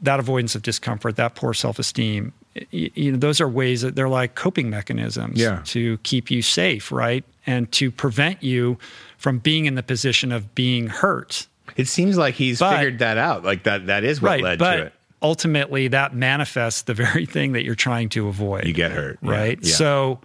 that 0.01 0.19
avoidance 0.19 0.55
of 0.55 0.63
discomfort, 0.63 1.17
that 1.17 1.35
poor 1.35 1.55
self 1.55 1.79
esteem. 1.79 2.33
You 2.71 3.13
know, 3.13 3.19
those 3.19 3.41
are 3.41 3.49
ways 3.49 3.81
that 3.83 3.95
they're 3.95 4.09
like 4.09 4.35
coping 4.35 4.69
mechanisms 4.71 5.41
Yeah. 5.41 5.63
to 5.67 5.99
keep 5.99 6.31
you 6.31 6.43
safe, 6.43 6.93
right? 6.93 7.25
And 7.47 7.71
to 7.73 7.91
prevent 7.91 8.43
you 8.43 8.79
from 9.17 9.39
being 9.39 9.67
in 9.67 9.75
the 9.75 9.83
position 9.83 10.33
of 10.33 10.55
being 10.55 10.89
hurt. 10.89 11.47
It 11.77 11.89
seems 11.89 12.19
like 12.19 12.35
he's 12.35 12.59
But- 12.59 12.77
figured 12.77 12.99
that 12.99 13.17
out. 13.19 13.45
Like 13.45 13.63
that 13.65 13.87
that 13.87 14.05
is 14.05 14.21
what 14.21 14.29
right. 14.33 14.43
led 14.43 14.59
but 14.59 14.77
to 14.77 14.83
it. 14.87 14.93
ultimately, 15.23 15.89
that 15.89 16.15
manifests 16.15 16.83
the 16.83 16.95
very 16.95 17.25
thing 17.27 17.53
that 17.53 17.65
you're 17.65 17.75
trying 17.75 18.09
to 18.11 18.29
avoid. 18.29 18.67
You 18.67 18.75
get 18.75 18.91
hurt. 18.93 19.19
Right? 19.23 19.59
yeah. 19.63 19.73
So, 19.75 20.21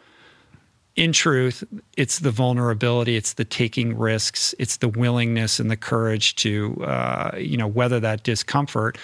in 0.97 1.13
truth, 1.13 1.63
it's 1.95 2.19
the 2.19 2.31
vulnerability, 2.31 3.15
it's 3.15 3.33
the 3.33 3.45
taking 3.45 3.95
risks, 3.95 4.55
it's 4.57 4.77
the 4.77 4.89
willingness 4.89 5.59
and 5.59 5.69
the 5.69 5.77
courage 5.77 6.35
to, 6.37 6.83
uh, 6.83 7.37
you 7.37 7.55
know, 7.55 7.67
weather 7.67 7.99
that 7.99 8.23
discomfort 8.23 8.97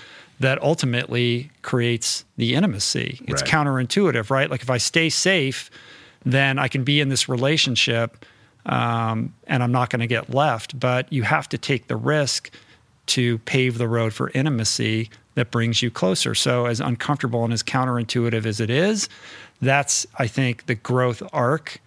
that 0.43 0.61
ultimately 0.61 1.49
creates 1.61 2.25
the 2.35 2.53
intimacy. 2.53 3.21
It's 3.27 3.41
Right. 3.41 3.51
counterintuitive, 3.51 4.29
right? 4.29 4.51
Like 4.51 4.61
if 4.61 4.69
I 4.69 4.77
stay 4.77 5.09
safe, 5.09 5.71
then 6.25 6.59
I 6.59 6.67
can 6.67 6.83
be 6.83 6.99
in 6.99 7.07
this 7.07 7.29
relationship 7.29 8.25
um, 8.65 9.33
and 9.47 9.63
I'm 9.63 9.71
not 9.71 9.89
going 9.89 10.01
to 10.01 10.07
get 10.07 10.33
left. 10.33 10.77
But 10.79 11.11
you 11.11 11.23
have 11.23 11.47
to 11.49 11.57
take 11.57 11.87
the 11.87 11.95
risk 11.95 12.51
to 13.07 13.37
pave 13.39 13.77
the 13.77 13.87
road 13.87 14.13
for 14.13 14.31
intimacy 14.33 15.09
that 15.35 15.49
brings 15.49 15.81
you 15.81 15.89
closer. 15.89 16.35
So, 16.35 16.65
as 16.65 16.79
uncomfortable 16.79 17.43
and 17.43 17.51
as 17.53 17.63
counterintuitive 17.63 18.45
as 18.45 18.59
it 18.59 18.69
is, 18.69 19.09
that's, 19.61 20.05
I 20.19 20.27
think, 20.27 20.65
the 20.65 20.75
growth 20.75 21.23
arc 21.33 21.81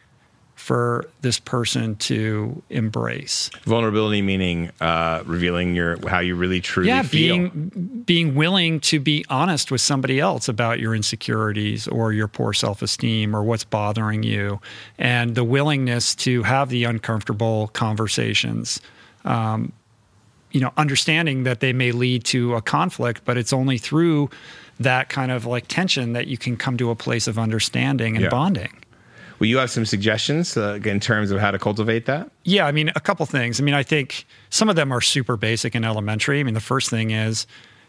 for 0.56 1.06
this 1.20 1.38
person 1.38 1.94
to 1.96 2.60
embrace. 2.70 3.50
Vulnerability 3.64 4.20
meaning 4.22 4.72
uh, 4.80 5.22
revealing 5.24 5.76
your 5.76 5.96
how 6.08 6.18
you 6.18 6.34
really 6.34 6.60
truly 6.60 6.88
yeah, 6.88 7.02
feel. 7.02 7.36
being 7.36 8.02
being 8.04 8.34
willing 8.34 8.80
to 8.80 8.98
be 8.98 9.24
honest 9.28 9.70
with 9.70 9.80
somebody 9.80 10.18
else 10.18 10.48
about 10.48 10.80
your 10.80 10.94
insecurities 10.94 11.86
or 11.86 12.12
your 12.12 12.26
poor 12.26 12.52
self-esteem 12.52 13.36
or 13.36 13.44
what's 13.44 13.64
bothering 13.64 14.22
you, 14.22 14.58
and 14.98 15.34
the 15.34 15.44
willingness 15.44 16.14
to 16.16 16.42
have 16.42 16.68
the 16.70 16.84
uncomfortable 16.84 17.68
conversations. 17.68 18.80
Um, 19.24 19.72
you 20.52 20.60
know, 20.60 20.72
understanding 20.78 21.42
that 21.44 21.60
they 21.60 21.74
may 21.74 21.92
lead 21.92 22.24
to 22.24 22.54
a 22.54 22.62
conflict, 22.62 23.22
but 23.24 23.36
it's 23.36 23.52
only 23.52 23.76
through 23.76 24.30
that 24.80 25.10
kind 25.10 25.30
of 25.30 25.44
like 25.44 25.66
tension 25.68 26.14
that 26.14 26.28
you 26.28 26.38
can 26.38 26.56
come 26.56 26.76
to 26.78 26.90
a 26.90 26.94
place 26.96 27.26
of 27.26 27.38
understanding 27.38 28.16
and 28.16 28.24
Yeah. 28.24 28.30
bonding. 28.30 28.72
Will 29.38 29.46
you 29.46 29.58
have 29.58 29.70
some 29.70 29.84
suggestions 29.84 30.56
uh, 30.56 30.78
in 30.84 31.00
terms 31.00 31.30
of 31.30 31.40
how 31.40 31.50
to 31.50 31.58
cultivate 31.58 32.06
that? 32.06 32.30
Yeah, 32.44 32.66
I 32.66 32.72
mean, 32.72 32.90
a 32.96 33.00
couple 33.00 33.26
things. 33.26 33.60
I 33.60 33.64
mean, 33.64 33.74
I 33.74 33.82
think 33.82 34.26
some 34.50 34.68
of 34.68 34.76
them 34.76 34.92
are 34.92 35.00
super 35.00 35.36
basic 35.36 35.74
and 35.74 35.84
elementary. 35.84 36.40
I 36.40 36.42
mean, 36.42 36.54
the 36.54 36.60
first 36.60 36.88
thing 36.88 37.10
is, 37.10 37.46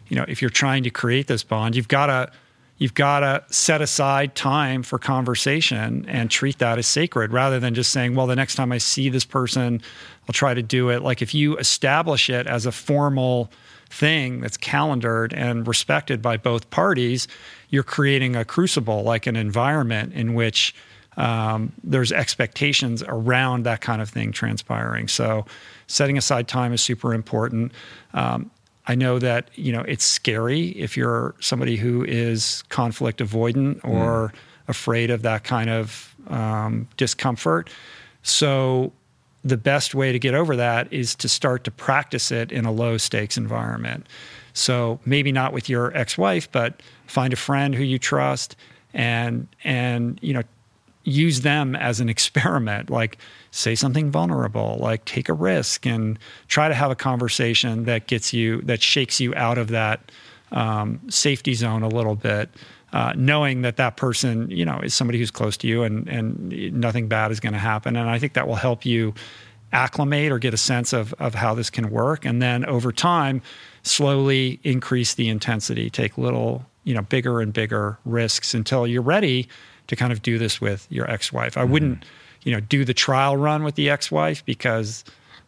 you 0.08 0.16
know, 0.16 0.24
if 0.28 0.42
you're 0.42 0.50
trying 0.50 0.82
to 0.84 0.90
create 0.90 1.26
this 1.26 1.42
bond, 1.42 1.76
you've 1.76 1.88
got 1.88 2.06
to 2.06 2.30
you've 2.78 2.94
got 2.94 3.20
to 3.20 3.44
set 3.52 3.82
aside 3.82 4.34
time 4.34 4.82
for 4.82 4.98
conversation 4.98 6.04
and 6.08 6.30
treat 6.30 6.58
that 6.58 6.78
as 6.78 6.86
sacred 6.86 7.32
rather 7.32 7.58
than 7.58 7.74
just 7.74 7.90
saying, 7.92 8.14
well, 8.14 8.26
the 8.26 8.36
next 8.36 8.54
time 8.54 8.70
I 8.70 8.78
see 8.78 9.08
this 9.08 9.24
person, 9.24 9.82
I'll 10.28 10.32
try 10.32 10.54
to 10.54 10.62
do 10.62 10.88
it. 10.90 11.02
Like 11.02 11.20
if 11.20 11.34
you 11.34 11.56
establish 11.58 12.30
it 12.30 12.46
as 12.46 12.66
a 12.66 12.72
formal 12.72 13.50
thing 13.90 14.40
that's 14.40 14.56
calendared 14.56 15.32
and 15.32 15.66
respected 15.66 16.22
by 16.22 16.36
both 16.36 16.70
parties, 16.70 17.26
you're 17.68 17.82
creating 17.82 18.36
a 18.36 18.44
crucible, 18.44 19.02
like 19.02 19.26
an 19.26 19.34
environment 19.34 20.12
in 20.12 20.34
which 20.34 20.74
um, 21.18 21.72
there's 21.82 22.12
expectations 22.12 23.02
around 23.06 23.64
that 23.64 23.80
kind 23.80 24.00
of 24.00 24.08
thing 24.08 24.32
transpiring. 24.32 25.08
So, 25.08 25.44
setting 25.88 26.16
aside 26.16 26.48
time 26.48 26.72
is 26.72 26.80
super 26.80 27.12
important. 27.12 27.72
Um, 28.14 28.50
I 28.86 28.94
know 28.94 29.18
that 29.18 29.50
you 29.54 29.72
know 29.72 29.82
it's 29.82 30.04
scary 30.04 30.68
if 30.68 30.96
you're 30.96 31.34
somebody 31.40 31.76
who 31.76 32.04
is 32.04 32.62
conflict 32.70 33.18
avoidant 33.18 33.84
or 33.84 34.32
afraid 34.68 35.10
of 35.10 35.22
that 35.22 35.44
kind 35.44 35.68
of 35.68 36.14
um, 36.28 36.88
discomfort. 36.96 37.68
So, 38.22 38.92
the 39.44 39.56
best 39.56 39.94
way 39.94 40.12
to 40.12 40.18
get 40.20 40.34
over 40.34 40.54
that 40.56 40.92
is 40.92 41.16
to 41.16 41.28
start 41.28 41.64
to 41.64 41.70
practice 41.70 42.30
it 42.30 42.52
in 42.52 42.64
a 42.64 42.72
low 42.72 42.96
stakes 42.96 43.36
environment. 43.36 44.06
So 44.52 44.98
maybe 45.04 45.30
not 45.30 45.52
with 45.52 45.68
your 45.68 45.96
ex-wife, 45.96 46.50
but 46.50 46.82
find 47.06 47.32
a 47.32 47.36
friend 47.36 47.74
who 47.74 47.84
you 47.84 47.98
trust 47.98 48.56
and 48.94 49.46
and 49.64 50.18
you 50.22 50.34
know 50.34 50.42
use 51.08 51.40
them 51.40 51.74
as 51.76 52.00
an 52.00 52.08
experiment 52.08 52.90
like 52.90 53.18
say 53.50 53.74
something 53.74 54.10
vulnerable 54.10 54.76
like 54.80 55.04
take 55.04 55.28
a 55.28 55.32
risk 55.32 55.86
and 55.86 56.18
try 56.48 56.68
to 56.68 56.74
have 56.74 56.90
a 56.90 56.96
conversation 56.96 57.84
that 57.84 58.06
gets 58.06 58.32
you 58.32 58.60
that 58.62 58.82
shakes 58.82 59.20
you 59.20 59.34
out 59.34 59.58
of 59.58 59.68
that 59.68 60.12
um, 60.52 61.00
safety 61.08 61.54
zone 61.54 61.82
a 61.82 61.88
little 61.88 62.14
bit 62.14 62.50
uh, 62.92 63.12
knowing 63.16 63.62
that 63.62 63.76
that 63.76 63.96
person 63.96 64.50
you 64.50 64.64
know 64.64 64.80
is 64.80 64.94
somebody 64.94 65.18
who's 65.18 65.30
close 65.30 65.56
to 65.58 65.66
you 65.66 65.82
and 65.82 66.08
and 66.08 66.50
nothing 66.72 67.08
bad 67.08 67.30
is 67.30 67.40
going 67.40 67.52
to 67.52 67.58
happen. 67.58 67.96
And 67.96 68.08
i 68.08 68.18
think 68.18 68.32
that 68.34 68.48
will 68.48 68.54
help 68.54 68.84
you 68.86 69.14
acclimate 69.72 70.32
or 70.32 70.38
get 70.38 70.54
a 70.54 70.58
sense 70.58 70.92
of 70.92 71.12
of 71.14 71.34
how 71.34 71.54
this 71.54 71.70
can 71.70 71.90
work. 71.90 72.24
And 72.24 72.40
then 72.40 72.64
over 72.64 72.92
time 72.92 73.42
slowly 73.82 74.60
increase 74.64 75.14
the 75.14 75.28
intensity. 75.28 75.90
Take 75.90 76.16
little 76.16 76.64
you 76.84 76.94
know 76.94 77.02
bigger 77.02 77.40
and 77.40 77.52
bigger 77.52 77.98
risks 78.04 78.54
until 78.54 78.86
you're 78.86 79.02
ready 79.02 79.48
to 79.88 79.96
kind 79.96 80.12
of 80.12 80.22
do 80.22 80.38
this 80.38 80.60
with 80.60 80.86
your 80.90 81.10
ex-wife 81.10 81.56
i 81.58 81.64
wouldn't 81.64 82.04
you 82.44 82.52
know 82.52 82.60
do 82.60 82.84
the 82.84 82.94
trial 82.94 83.36
run 83.36 83.64
with 83.64 83.74
the 83.74 83.90
ex-wife 83.90 84.44
because 84.44 85.04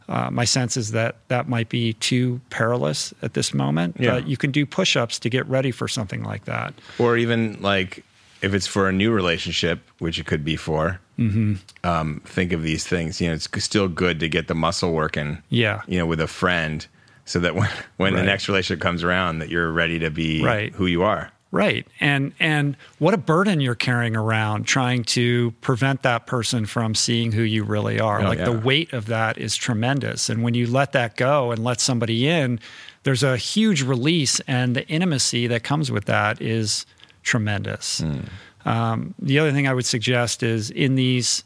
uh, 0.09 0.29
my 0.31 0.45
sense 0.45 0.77
is 0.77 0.91
that 0.91 1.15
that 1.29 1.49
might 1.49 1.69
be 1.69 1.93
too 1.95 2.41
perilous 2.51 3.15
at 3.23 3.35
this 3.35 3.55
moment 3.55 3.97
Yeah. 3.99 4.13
but 4.17 4.27
you 4.27 4.37
can 4.37 4.51
do 4.51 4.67
push-ups 4.67 5.19
to 5.21 5.31
get 5.31 5.47
ready 5.49 5.71
for 5.71 5.87
something 5.87 6.25
like 6.25 6.45
that 6.47 6.75
Or 6.99 7.17
even 7.17 7.61
like 7.63 8.05
if 8.43 8.55
it's 8.55 8.67
for 8.67 8.89
a 8.89 8.93
new 8.93 9.13
relationship, 9.13 9.81
which 9.99 10.19
it 10.19 10.25
could 10.27 10.45
be 10.45 10.57
for, 10.57 10.99
Mm-hmm. 11.19 11.57
um, 11.85 12.23
think 12.25 12.53
of 12.55 12.63
these 12.63 12.87
things. 12.87 13.21
You 13.21 13.29
know, 13.29 13.35
it's 13.35 13.49
still 13.63 13.87
good 13.87 14.19
to 14.21 14.29
get 14.31 14.49
the 14.49 14.55
muscle 14.55 14.93
working. 14.95 15.43
Yeah. 15.51 15.83
You 15.87 15.99
know, 15.99 16.07
with 16.07 16.21
a 16.21 16.27
friend, 16.27 16.87
so 17.27 17.39
that 17.41 17.55
when 17.55 17.69
when 17.99 18.15
the 18.15 18.23
next 18.23 18.49
relationship 18.49 18.81
comes 18.81 19.05
around, 19.05 19.41
that 19.41 19.51
you're 19.51 19.71
ready 19.71 19.99
to 19.99 20.11
be 20.11 20.43
Right. 20.43 20.73
who 20.73 20.87
you 20.87 21.03
are. 21.03 21.31
Right. 21.53 21.85
And 21.99 22.33
and 22.39 22.77
what 22.99 23.13
a 23.13 23.19
burden 23.19 23.61
you're 23.61 23.75
carrying 23.75 24.15
around 24.15 24.65
trying 24.65 25.03
to 25.05 25.51
prevent 25.61 26.03
that 26.03 26.27
person 26.27 26.65
from 26.65 26.95
seeing 26.95 27.33
who 27.33 27.43
you 27.43 27.65
really 27.65 27.99
are. 27.99 28.21
Oh, 28.21 28.25
like 28.25 28.39
yeah. 28.39 28.45
the 28.45 28.59
weight 28.59 28.93
of 28.93 29.07
that 29.07 29.37
is 29.37 29.57
tremendous. 29.57 30.29
And 30.29 30.45
when 30.45 30.55
you 30.55 30.69
let 30.69 30.93
that 30.93 31.17
go 31.17 31.51
and 31.51 31.65
let 31.65 31.81
somebody 31.81 32.29
in, 32.29 32.61
there's 33.03 33.25
a 33.25 33.37
huge 33.37 33.83
release 33.83 34.39
and 34.41 34.77
the 34.77 34.87
intimacy 34.87 35.49
that 35.49 35.65
comes 35.65 35.91
with 35.91 36.05
that 36.05 36.41
is 36.41 36.87
tremendous. 37.25 38.01
Mm. 38.01 38.29
Um, 38.65 39.15
the 39.19 39.39
other 39.41 39.51
thing 39.51 39.67
I 39.67 39.75
would 39.75 39.87
suggest 39.87 40.45
is 40.45 40.71
in 40.71 40.95
these 40.95 41.43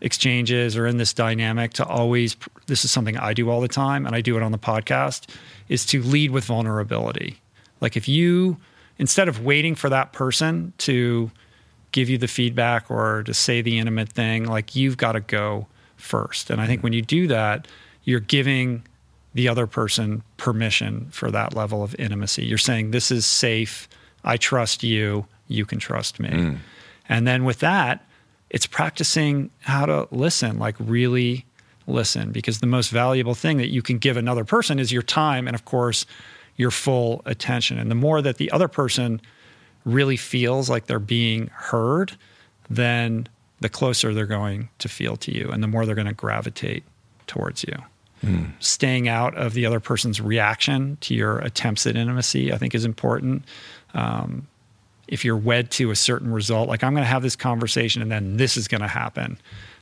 exchanges 0.00 0.76
or 0.76 0.86
in 0.86 0.96
this 0.96 1.12
dynamic 1.12 1.72
to 1.72 1.84
always 1.84 2.36
this 2.66 2.84
is 2.84 2.92
something 2.92 3.16
I 3.16 3.32
do 3.32 3.50
all 3.50 3.60
the 3.60 3.66
time 3.66 4.06
and 4.06 4.14
I 4.14 4.20
do 4.20 4.36
it 4.36 4.44
on 4.44 4.52
the 4.52 4.58
podcast 4.58 5.28
is 5.68 5.84
to 5.86 6.02
lead 6.02 6.30
with 6.30 6.44
vulnerability. 6.44 7.40
Like 7.80 7.96
if 7.96 8.06
you 8.08 8.58
instead 8.98 9.28
of 9.28 9.44
waiting 9.44 9.74
for 9.74 9.88
that 9.88 10.12
person 10.12 10.72
to 10.78 11.30
give 11.92 12.08
you 12.08 12.18
the 12.18 12.28
feedback 12.28 12.90
or 12.90 13.22
to 13.22 13.32
say 13.32 13.62
the 13.62 13.78
intimate 13.78 14.08
thing, 14.08 14.44
like 14.44 14.76
you've 14.76 14.96
got 14.96 15.12
to 15.12 15.20
go 15.20 15.66
first. 15.96 16.50
And 16.50 16.60
I 16.60 16.66
think 16.66 16.82
when 16.82 16.92
you 16.92 17.02
do 17.02 17.26
that, 17.28 17.66
you're 18.04 18.20
giving 18.20 18.82
the 19.34 19.48
other 19.48 19.66
person 19.66 20.22
permission 20.36 21.08
for 21.10 21.30
that 21.30 21.54
level 21.54 21.82
of 21.82 21.94
intimacy. 21.98 22.44
You're 22.44 22.58
saying, 22.58 22.90
This 22.90 23.10
is 23.10 23.26
safe. 23.26 23.88
I 24.24 24.36
trust 24.36 24.82
you. 24.82 25.26
You 25.48 25.64
can 25.64 25.78
trust 25.78 26.18
me. 26.20 26.28
Mm. 26.28 26.58
And 27.08 27.26
then 27.26 27.44
with 27.44 27.60
that, 27.60 28.04
it's 28.50 28.66
practicing 28.66 29.50
how 29.60 29.86
to 29.86 30.08
listen, 30.10 30.58
like 30.58 30.74
really 30.78 31.44
listen, 31.86 32.32
because 32.32 32.60
the 32.60 32.66
most 32.66 32.90
valuable 32.90 33.34
thing 33.34 33.58
that 33.58 33.68
you 33.68 33.82
can 33.82 33.98
give 33.98 34.16
another 34.16 34.44
person 34.44 34.78
is 34.78 34.92
your 34.92 35.02
time. 35.02 35.46
And 35.46 35.54
of 35.54 35.64
course, 35.64 36.06
your 36.58 36.70
full 36.70 37.22
attention. 37.24 37.78
And 37.78 37.90
the 37.90 37.94
more 37.94 38.20
that 38.20 38.36
the 38.36 38.50
other 38.50 38.68
person 38.68 39.22
really 39.86 40.18
feels 40.18 40.68
like 40.68 40.86
they're 40.86 40.98
being 40.98 41.46
heard, 41.54 42.18
then 42.68 43.26
the 43.60 43.70
closer 43.70 44.12
they're 44.12 44.26
going 44.26 44.68
to 44.78 44.88
feel 44.88 45.16
to 45.16 45.32
you 45.32 45.48
and 45.50 45.62
the 45.62 45.66
more 45.66 45.86
they're 45.86 45.94
going 45.94 46.06
to 46.06 46.12
gravitate 46.12 46.84
towards 47.26 47.64
you. 47.64 47.74
Mm. 48.24 48.50
Staying 48.58 49.08
out 49.08 49.36
of 49.36 49.54
the 49.54 49.64
other 49.64 49.80
person's 49.80 50.20
reaction 50.20 50.98
to 51.00 51.14
your 51.14 51.38
attempts 51.38 51.86
at 51.86 51.96
intimacy, 51.96 52.52
I 52.52 52.58
think, 52.58 52.74
is 52.74 52.84
important. 52.84 53.44
Um, 53.94 54.48
if 55.06 55.24
you're 55.24 55.36
wed 55.36 55.70
to 55.72 55.90
a 55.90 55.96
certain 55.96 56.32
result, 56.32 56.68
like 56.68 56.82
I'm 56.82 56.92
going 56.92 57.04
to 57.04 57.08
have 57.08 57.22
this 57.22 57.36
conversation 57.36 58.02
and 58.02 58.10
then 58.10 58.36
this 58.36 58.56
is 58.56 58.66
going 58.68 58.80
to 58.80 58.88
happen, 58.88 59.38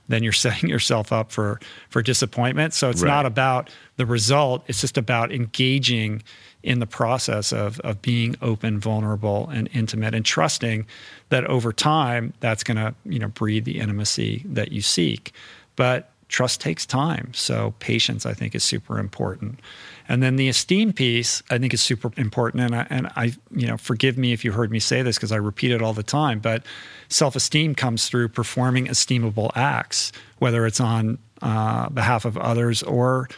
then 0.08 0.22
you're 0.22 0.32
setting 0.46 0.68
yourself 0.68 1.12
up 1.12 1.32
for 1.32 1.60
for 1.88 2.02
disappointment. 2.02 2.74
So 2.74 2.90
it's 2.90 3.02
right. 3.02 3.08
not 3.08 3.26
about 3.26 3.70
the 3.96 4.06
result; 4.06 4.64
it's 4.68 4.80
just 4.80 4.98
about 4.98 5.32
engaging 5.32 6.22
in 6.66 6.80
the 6.80 6.86
process 6.86 7.52
of, 7.52 7.78
of 7.80 8.02
being 8.02 8.34
open, 8.42 8.80
vulnerable, 8.80 9.48
and 9.48 9.68
intimate, 9.72 10.14
and 10.14 10.24
trusting 10.24 10.84
that 11.28 11.44
over 11.46 11.72
time 11.72 12.34
that's 12.40 12.64
going 12.64 12.76
to 12.76 12.92
you 13.04 13.20
know 13.20 13.28
breed 13.28 13.64
the 13.64 13.78
intimacy 13.78 14.42
that 14.44 14.72
you 14.72 14.82
seek. 14.82 15.32
But 15.76 16.10
trust 16.28 16.60
takes 16.60 16.84
time, 16.84 17.32
so 17.32 17.72
patience 17.78 18.26
I 18.26 18.34
think 18.34 18.56
is 18.56 18.64
super 18.64 18.98
important. 18.98 19.60
And 20.08 20.22
then 20.22 20.36
the 20.36 20.48
esteem 20.48 20.92
piece 20.92 21.40
I 21.50 21.58
think 21.58 21.72
is 21.72 21.80
super 21.80 22.10
important. 22.16 22.64
And 22.64 22.74
I, 22.74 22.86
and 22.90 23.06
I 23.14 23.32
you 23.54 23.68
know 23.68 23.76
forgive 23.76 24.18
me 24.18 24.32
if 24.32 24.44
you 24.44 24.50
heard 24.50 24.72
me 24.72 24.80
say 24.80 25.02
this 25.02 25.16
because 25.16 25.30
I 25.30 25.36
repeat 25.36 25.70
it 25.70 25.80
all 25.80 25.94
the 25.94 26.02
time, 26.02 26.40
but 26.40 26.64
self 27.08 27.36
esteem 27.36 27.76
comes 27.76 28.08
through 28.08 28.30
performing 28.30 28.86
esteemable 28.88 29.52
acts, 29.54 30.10
whether 30.38 30.66
it's 30.66 30.80
on 30.80 31.18
uh, 31.42 31.88
behalf 31.90 32.24
of 32.24 32.36
others 32.36 32.82
or 32.82 33.28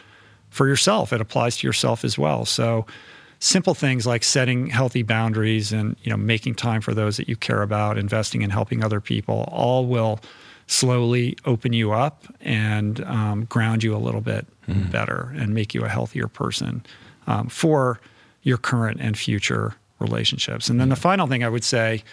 for 0.49 0.67
yourself. 0.67 1.13
It 1.13 1.21
applies 1.21 1.57
to 1.57 1.67
yourself 1.67 2.03
as 2.03 2.17
well. 2.17 2.43
So 2.43 2.87
simple 3.39 3.73
things 3.73 4.05
like 4.05 4.23
setting 4.23 4.67
healthy 4.67 5.01
boundaries 5.01 5.71
and 5.71 5.95
you 6.03 6.09
know 6.09 6.17
making 6.17 6.53
time 6.53 6.81
for 6.81 6.93
those 6.93 7.17
that 7.17 7.27
you 7.27 7.35
care 7.35 7.61
about 7.61 7.97
investing 7.97 8.41
in 8.41 8.49
helping 8.49 8.83
other 8.83 8.99
people 8.99 9.49
all 9.51 9.85
will 9.85 10.19
slowly 10.67 11.35
open 11.45 11.73
you 11.73 11.91
up 11.91 12.25
and 12.41 13.01
um, 13.05 13.45
ground 13.45 13.83
you 13.83 13.95
a 13.95 13.97
little 13.97 14.21
bit 14.21 14.45
mm. 14.67 14.91
better 14.91 15.33
and 15.35 15.53
make 15.53 15.73
you 15.73 15.83
a 15.83 15.89
healthier 15.89 16.27
person 16.27 16.83
um, 17.27 17.47
for 17.47 17.99
your 18.43 18.57
current 18.57 18.99
and 19.01 19.17
future 19.17 19.73
relationships 19.99 20.69
and 20.69 20.79
then 20.79 20.89
the 20.89 20.95
final 20.95 21.25
thing 21.25 21.43
i 21.43 21.49
would 21.49 21.63
say 21.63 22.03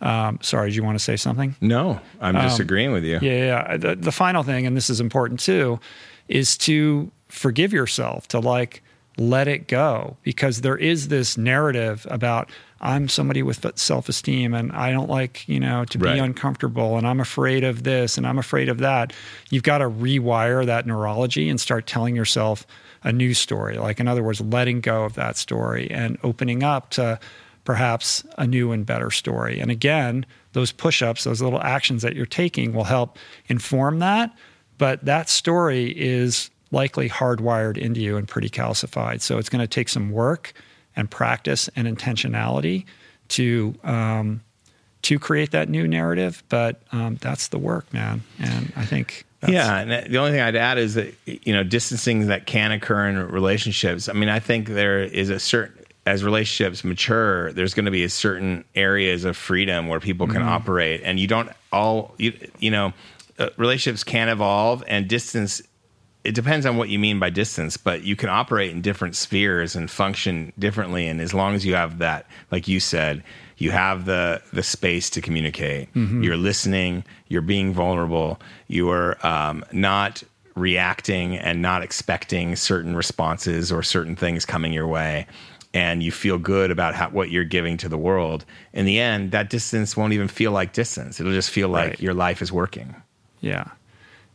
um, 0.00 0.38
sorry 0.42 0.70
do 0.70 0.76
you 0.76 0.84
want 0.84 0.98
to 0.98 1.02
say 1.02 1.16
something 1.16 1.56
no 1.60 1.98
i'm 2.20 2.34
just 2.34 2.60
um, 2.60 2.64
agreeing 2.64 2.92
with 2.92 3.04
you 3.04 3.18
yeah, 3.22 3.66
yeah. 3.68 3.76
The, 3.76 3.96
the 3.96 4.12
final 4.12 4.42
thing 4.42 4.66
and 4.66 4.76
this 4.76 4.90
is 4.90 5.00
important 5.00 5.40
too 5.40 5.80
is 6.28 6.58
to 6.58 7.10
forgive 7.28 7.72
yourself 7.72 8.28
to 8.28 8.38
like 8.38 8.82
let 9.16 9.48
it 9.48 9.68
go 9.68 10.16
because 10.22 10.60
there 10.62 10.76
is 10.76 11.08
this 11.08 11.36
narrative 11.36 12.06
about 12.10 12.50
I'm 12.80 13.08
somebody 13.08 13.42
with 13.42 13.64
self-esteem 13.78 14.52
and 14.52 14.70
I 14.72 14.92
don't 14.92 15.08
like, 15.08 15.48
you 15.48 15.58
know, 15.58 15.86
to 15.86 15.98
be 15.98 16.06
right. 16.06 16.18
uncomfortable 16.18 16.98
and 16.98 17.06
I'm 17.06 17.20
afraid 17.20 17.64
of 17.64 17.82
this 17.82 18.18
and 18.18 18.26
I'm 18.26 18.38
afraid 18.38 18.68
of 18.68 18.78
that. 18.78 19.12
You've 19.50 19.62
got 19.62 19.78
to 19.78 19.88
rewire 19.88 20.66
that 20.66 20.86
neurology 20.86 21.48
and 21.48 21.60
start 21.60 21.86
telling 21.86 22.14
yourself 22.14 22.66
a 23.02 23.12
new 23.12 23.32
story. 23.32 23.78
Like 23.78 24.00
in 24.00 24.08
other 24.08 24.22
words, 24.22 24.40
letting 24.40 24.80
go 24.80 25.04
of 25.04 25.14
that 25.14 25.36
story 25.36 25.90
and 25.90 26.18
opening 26.22 26.62
up 26.62 26.90
to 26.90 27.18
perhaps 27.64 28.24
a 28.36 28.46
new 28.46 28.72
and 28.72 28.84
better 28.84 29.10
story. 29.10 29.60
And 29.60 29.70
again, 29.70 30.26
those 30.52 30.70
push-ups, 30.70 31.24
those 31.24 31.40
little 31.40 31.62
actions 31.62 32.02
that 32.02 32.14
you're 32.14 32.26
taking 32.26 32.74
will 32.74 32.84
help 32.84 33.18
inform 33.48 34.00
that, 34.00 34.36
but 34.76 35.04
that 35.04 35.30
story 35.30 35.86
is 35.96 36.50
likely 36.74 37.08
hardwired 37.08 37.78
into 37.78 38.00
you 38.00 38.16
and 38.16 38.28
pretty 38.28 38.50
calcified. 38.50 39.22
So 39.22 39.38
it's 39.38 39.48
going 39.48 39.62
to 39.62 39.66
take 39.66 39.88
some 39.88 40.10
work 40.10 40.52
and 40.96 41.10
practice 41.10 41.70
and 41.74 41.88
intentionality 41.88 42.84
to 43.28 43.74
um, 43.84 44.42
to 45.02 45.18
create 45.18 45.52
that 45.52 45.68
new 45.68 45.88
narrative. 45.88 46.42
But 46.48 46.82
um, 46.92 47.16
that's 47.20 47.48
the 47.48 47.58
work, 47.58 47.90
man. 47.92 48.22
And 48.38 48.72
I 48.76 48.84
think. 48.84 49.24
yeah, 49.46 49.78
and 49.78 50.12
the 50.12 50.18
only 50.18 50.30
thing 50.30 50.40
I'd 50.40 50.56
add 50.56 50.78
is 50.78 50.94
that 50.94 51.14
you 51.26 51.52
know 51.52 51.62
distancing 51.62 52.26
that 52.28 52.46
can 52.46 52.72
occur 52.72 53.08
in 53.08 53.18
relationships. 53.28 54.08
I 54.08 54.12
mean, 54.12 54.28
I 54.28 54.40
think 54.40 54.68
there 54.68 55.02
is 55.02 55.30
a 55.30 55.38
certain 55.38 55.84
as 56.06 56.22
relationships 56.22 56.84
mature, 56.84 57.52
there's 57.52 57.72
going 57.72 57.86
to 57.86 57.90
be 57.90 58.04
a 58.04 58.10
certain 58.10 58.64
areas 58.74 59.24
of 59.24 59.36
freedom 59.36 59.88
where 59.88 60.00
people 60.00 60.26
can 60.26 60.42
mm. 60.42 60.46
operate, 60.46 61.00
and 61.02 61.18
you 61.18 61.26
don't 61.26 61.48
all 61.72 62.14
you 62.18 62.32
you 62.58 62.70
know 62.70 62.92
uh, 63.38 63.50
relationships 63.56 64.04
can 64.04 64.28
evolve, 64.28 64.84
and 64.86 65.08
distance 65.08 65.62
it 66.24 66.34
depends 66.34 66.64
on 66.64 66.78
what 66.78 66.88
you 66.88 66.98
mean 66.98 67.20
by 67.20 67.28
distance, 67.28 67.76
but 67.76 68.02
you 68.02 68.16
can 68.16 68.30
operate 68.30 68.70
in 68.70 68.80
different 68.80 69.14
spheres 69.14 69.76
and 69.76 69.90
function 69.90 70.52
differently. 70.58 71.06
And 71.06 71.20
as 71.20 71.34
long 71.34 71.54
as 71.54 71.66
you 71.66 71.74
have 71.74 71.98
that, 71.98 72.26
like 72.50 72.66
you 72.66 72.80
said, 72.80 73.22
you 73.58 73.70
have 73.70 74.06
the 74.06 74.42
the 74.52 74.62
space 74.62 75.10
to 75.10 75.20
communicate. 75.20 75.92
Mm-hmm. 75.94 76.22
You're 76.22 76.38
listening. 76.38 77.04
You're 77.28 77.42
being 77.42 77.72
vulnerable. 77.72 78.40
You 78.68 78.90
are 78.90 79.24
um, 79.24 79.64
not 79.70 80.22
reacting 80.56 81.36
and 81.36 81.60
not 81.60 81.82
expecting 81.82 82.56
certain 82.56 82.96
responses 82.96 83.70
or 83.70 83.82
certain 83.82 84.16
things 84.16 84.46
coming 84.46 84.72
your 84.72 84.88
way. 84.88 85.26
And 85.74 86.02
you 86.02 86.12
feel 86.12 86.38
good 86.38 86.70
about 86.70 86.94
how, 86.94 87.10
what 87.10 87.30
you're 87.30 87.44
giving 87.44 87.76
to 87.78 87.88
the 87.88 87.98
world. 87.98 88.44
In 88.72 88.86
the 88.86 89.00
end, 89.00 89.32
that 89.32 89.50
distance 89.50 89.96
won't 89.96 90.12
even 90.12 90.28
feel 90.28 90.52
like 90.52 90.72
distance. 90.72 91.18
It'll 91.20 91.32
just 91.32 91.50
feel 91.50 91.68
like 91.68 91.88
right. 91.90 92.00
your 92.00 92.14
life 92.14 92.40
is 92.40 92.52
working. 92.52 92.94
Yeah. 93.40 93.70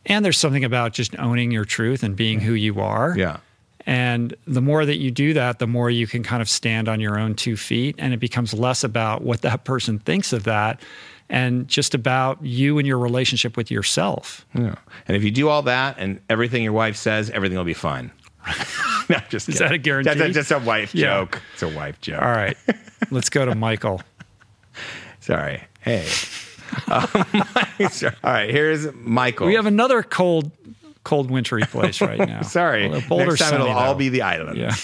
And 0.06 0.24
there's 0.24 0.38
something 0.38 0.64
about 0.64 0.92
just 0.92 1.18
owning 1.18 1.50
your 1.50 1.64
truth 1.64 2.02
and 2.02 2.16
being 2.16 2.40
who 2.40 2.54
you 2.54 2.80
are. 2.80 3.14
Yeah. 3.16 3.38
And 3.86 4.34
the 4.46 4.60
more 4.60 4.84
that 4.84 4.98
you 4.98 5.10
do 5.10 5.34
that, 5.34 5.58
the 5.58 5.66
more 5.66 5.90
you 5.90 6.06
can 6.06 6.22
kind 6.22 6.42
of 6.42 6.48
stand 6.48 6.88
on 6.88 7.00
your 7.00 7.18
own 7.18 7.34
two 7.34 7.56
feet. 7.56 7.96
And 7.98 8.12
it 8.12 8.18
becomes 8.18 8.54
less 8.54 8.84
about 8.84 9.22
what 9.22 9.42
that 9.42 9.64
person 9.64 9.98
thinks 9.98 10.32
of 10.32 10.44
that 10.44 10.80
and 11.28 11.68
just 11.68 11.94
about 11.94 12.42
you 12.44 12.78
and 12.78 12.86
your 12.86 12.98
relationship 12.98 13.56
with 13.56 13.70
yourself. 13.70 14.44
Yeah. 14.54 14.74
And 15.06 15.16
if 15.16 15.22
you 15.22 15.30
do 15.30 15.48
all 15.48 15.62
that 15.62 15.96
and 15.98 16.20
everything 16.28 16.62
your 16.62 16.72
wife 16.72 16.96
says, 16.96 17.30
everything 17.30 17.56
will 17.56 17.64
be 17.64 17.74
fine. 17.74 18.10
no, 19.08 19.18
just 19.28 19.48
Is 19.48 19.58
that 19.58 19.72
a 19.72 19.78
guarantee? 19.78 20.14
That's 20.14 20.34
just 20.34 20.50
a 20.50 20.58
wife 20.58 20.94
yeah. 20.94 21.20
joke. 21.20 21.42
It's 21.54 21.62
a 21.62 21.68
wife 21.68 22.00
joke. 22.00 22.20
All 22.20 22.30
right. 22.30 22.56
Let's 23.10 23.30
go 23.30 23.44
to 23.44 23.54
Michael. 23.54 24.02
Sorry. 25.20 25.62
Hey. 25.80 26.08
Um, 26.90 27.06
all 28.24 28.32
right, 28.32 28.50
here's 28.50 28.92
Michael. 28.94 29.46
We 29.46 29.54
have 29.54 29.66
another 29.66 30.02
cold, 30.02 30.50
cold, 31.04 31.30
wintry 31.30 31.62
place 31.62 32.00
right 32.00 32.18
now. 32.28 32.42
Sorry, 32.42 32.88
Boulder 33.08 33.26
Next 33.26 33.40
time 33.40 33.54
it'll 33.54 33.66
though. 33.66 33.72
all 33.72 33.94
be 33.94 34.08
the 34.08 34.22
islands. 34.22 34.58
Yeah. 34.58 34.74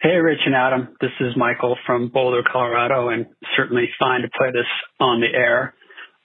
Hey, 0.00 0.16
Rich 0.16 0.40
and 0.46 0.54
Adam. 0.54 0.96
This 1.00 1.10
is 1.20 1.36
Michael 1.36 1.76
from 1.86 2.08
Boulder, 2.08 2.42
Colorado, 2.50 3.08
and 3.10 3.26
certainly 3.56 3.88
fine 3.98 4.22
to 4.22 4.28
play 4.36 4.48
this 4.52 4.66
on 4.98 5.20
the 5.20 5.28
air. 5.28 5.74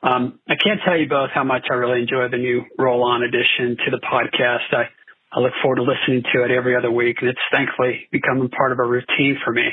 Um, 0.02 0.40
I 0.48 0.54
can't 0.56 0.80
tell 0.86 0.98
you 0.98 1.08
both 1.10 1.30
how 1.34 1.44
much 1.44 1.66
I 1.70 1.74
really 1.76 2.02
enjoy 2.02 2.28
the 2.30 2.38
new 2.38 2.64
roll 2.78 3.04
on 3.04 3.24
addition 3.24 3.78
to 3.86 3.92
the 3.92 4.00
podcast. 4.00 4.72
I, 4.74 4.90
I 5.32 5.40
look 5.42 5.54
forward 5.62 5.78
to 5.78 5.84
listening 5.84 6.24
to 6.34 6.44
it 6.44 6.52
every 6.52 6.76
other 6.76 6.92
week, 6.92 7.18
and 7.22 7.30
it's 7.30 7.40
thankfully 7.52 8.08
becoming 8.12 8.50
part 8.50 8.72
of 8.72 8.80
a 8.80 8.84
routine 8.84 9.38
for 9.44 9.52
me. 9.52 9.68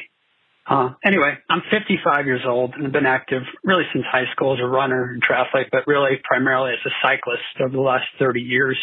Uh, 0.66 0.94
anyway, 1.04 1.34
I'm 1.50 1.62
55 1.70 2.24
years 2.24 2.40
old 2.46 2.74
and 2.74 2.86
I've 2.86 2.92
been 2.92 3.06
active 3.06 3.42
really 3.64 3.84
since 3.92 4.04
high 4.10 4.30
school 4.32 4.54
as 4.54 4.60
a 4.62 4.66
runner 4.66 5.12
and 5.12 5.22
triathlete, 5.22 5.70
but 5.70 5.86
really 5.86 6.16
primarily 6.24 6.72
as 6.72 6.78
a 6.86 6.94
cyclist 7.02 7.42
over 7.60 7.72
the 7.72 7.82
last 7.82 8.06
30 8.18 8.40
years. 8.40 8.78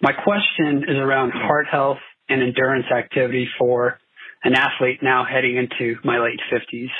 My 0.00 0.12
question 0.12 0.84
is 0.88 0.96
around 0.96 1.32
heart 1.32 1.66
health 1.70 1.98
and 2.28 2.42
endurance 2.42 2.86
activity 2.86 3.48
for 3.58 3.98
an 4.44 4.54
athlete 4.54 4.98
now 5.02 5.24
heading 5.24 5.56
into 5.56 5.96
my 6.04 6.18
late 6.18 6.40
50s. 6.52 6.90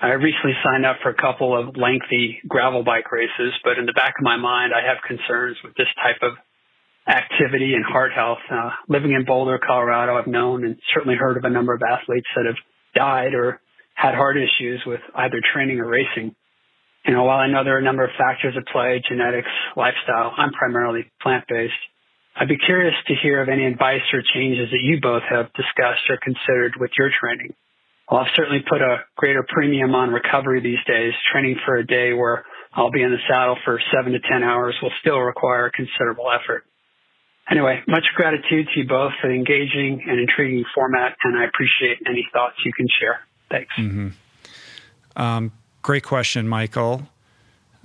I 0.00 0.14
recently 0.14 0.54
signed 0.64 0.84
up 0.84 0.96
for 1.02 1.10
a 1.10 1.14
couple 1.14 1.56
of 1.56 1.76
lengthy 1.76 2.40
gravel 2.48 2.82
bike 2.82 3.10
races, 3.12 3.54
but 3.62 3.78
in 3.78 3.86
the 3.86 3.92
back 3.92 4.14
of 4.18 4.24
my 4.24 4.36
mind, 4.36 4.72
I 4.74 4.86
have 4.86 4.98
concerns 5.06 5.56
with 5.62 5.74
this 5.76 5.86
type 6.02 6.22
of 6.22 6.32
activity 7.06 7.74
and 7.74 7.84
heart 7.84 8.12
health. 8.12 8.42
Uh, 8.50 8.70
living 8.88 9.12
in 9.12 9.24
Boulder, 9.24 9.60
Colorado, 9.64 10.16
I've 10.16 10.26
known 10.26 10.64
and 10.64 10.76
certainly 10.92 11.16
heard 11.16 11.36
of 11.36 11.44
a 11.44 11.50
number 11.50 11.72
of 11.72 11.82
athletes 11.82 12.26
that 12.34 12.46
have 12.46 12.56
died 12.94 13.34
or 13.34 13.60
had 13.94 14.14
heart 14.14 14.36
issues 14.36 14.82
with 14.86 15.00
either 15.14 15.40
training 15.52 15.80
or 15.80 15.86
racing. 15.86 16.34
You 17.06 17.14
know, 17.14 17.24
while 17.24 17.38
I 17.38 17.48
know 17.48 17.64
there 17.64 17.74
are 17.76 17.80
a 17.80 17.84
number 17.84 18.04
of 18.04 18.10
factors 18.16 18.54
at 18.56 18.66
play, 18.72 19.02
genetics, 19.08 19.48
lifestyle, 19.76 20.32
I'm 20.36 20.52
primarily 20.52 21.10
plant-based. 21.20 21.74
I'd 22.36 22.48
be 22.48 22.58
curious 22.58 22.94
to 23.08 23.14
hear 23.22 23.42
of 23.42 23.48
any 23.48 23.66
advice 23.66 24.02
or 24.12 24.22
changes 24.34 24.70
that 24.70 24.80
you 24.82 25.00
both 25.00 25.22
have 25.28 25.52
discussed 25.52 26.08
or 26.08 26.18
considered 26.22 26.74
with 26.78 26.90
your 26.96 27.10
training. 27.20 27.54
Well, 28.10 28.20
I've 28.20 28.32
certainly 28.34 28.64
put 28.68 28.80
a 28.80 29.04
greater 29.16 29.44
premium 29.48 29.94
on 29.94 30.10
recovery 30.10 30.60
these 30.60 30.82
days. 30.86 31.12
Training 31.32 31.56
for 31.64 31.76
a 31.76 31.86
day 31.86 32.12
where 32.12 32.44
I'll 32.72 32.90
be 32.90 33.02
in 33.02 33.10
the 33.10 33.18
saddle 33.28 33.56
for 33.64 33.80
seven 33.94 34.12
to 34.12 34.20
10 34.20 34.42
hours 34.42 34.74
will 34.82 34.92
still 35.00 35.18
require 35.18 35.70
considerable 35.74 36.30
effort. 36.30 36.64
Anyway, 37.50 37.82
much 37.88 38.04
gratitude 38.14 38.68
to 38.72 38.80
you 38.80 38.86
both 38.86 39.12
for 39.20 39.28
the 39.28 39.34
engaging 39.34 40.04
and 40.08 40.20
intriguing 40.20 40.64
format, 40.74 41.16
and 41.24 41.36
I 41.36 41.44
appreciate 41.44 41.98
any 42.08 42.26
thoughts 42.32 42.56
you 42.64 42.72
can 42.72 42.86
share. 43.00 43.20
Thanks. 43.50 43.74
Mm-hmm. 43.76 44.08
Um, 45.20 45.52
great 45.82 46.04
question, 46.04 46.48
Michael. 46.48 47.02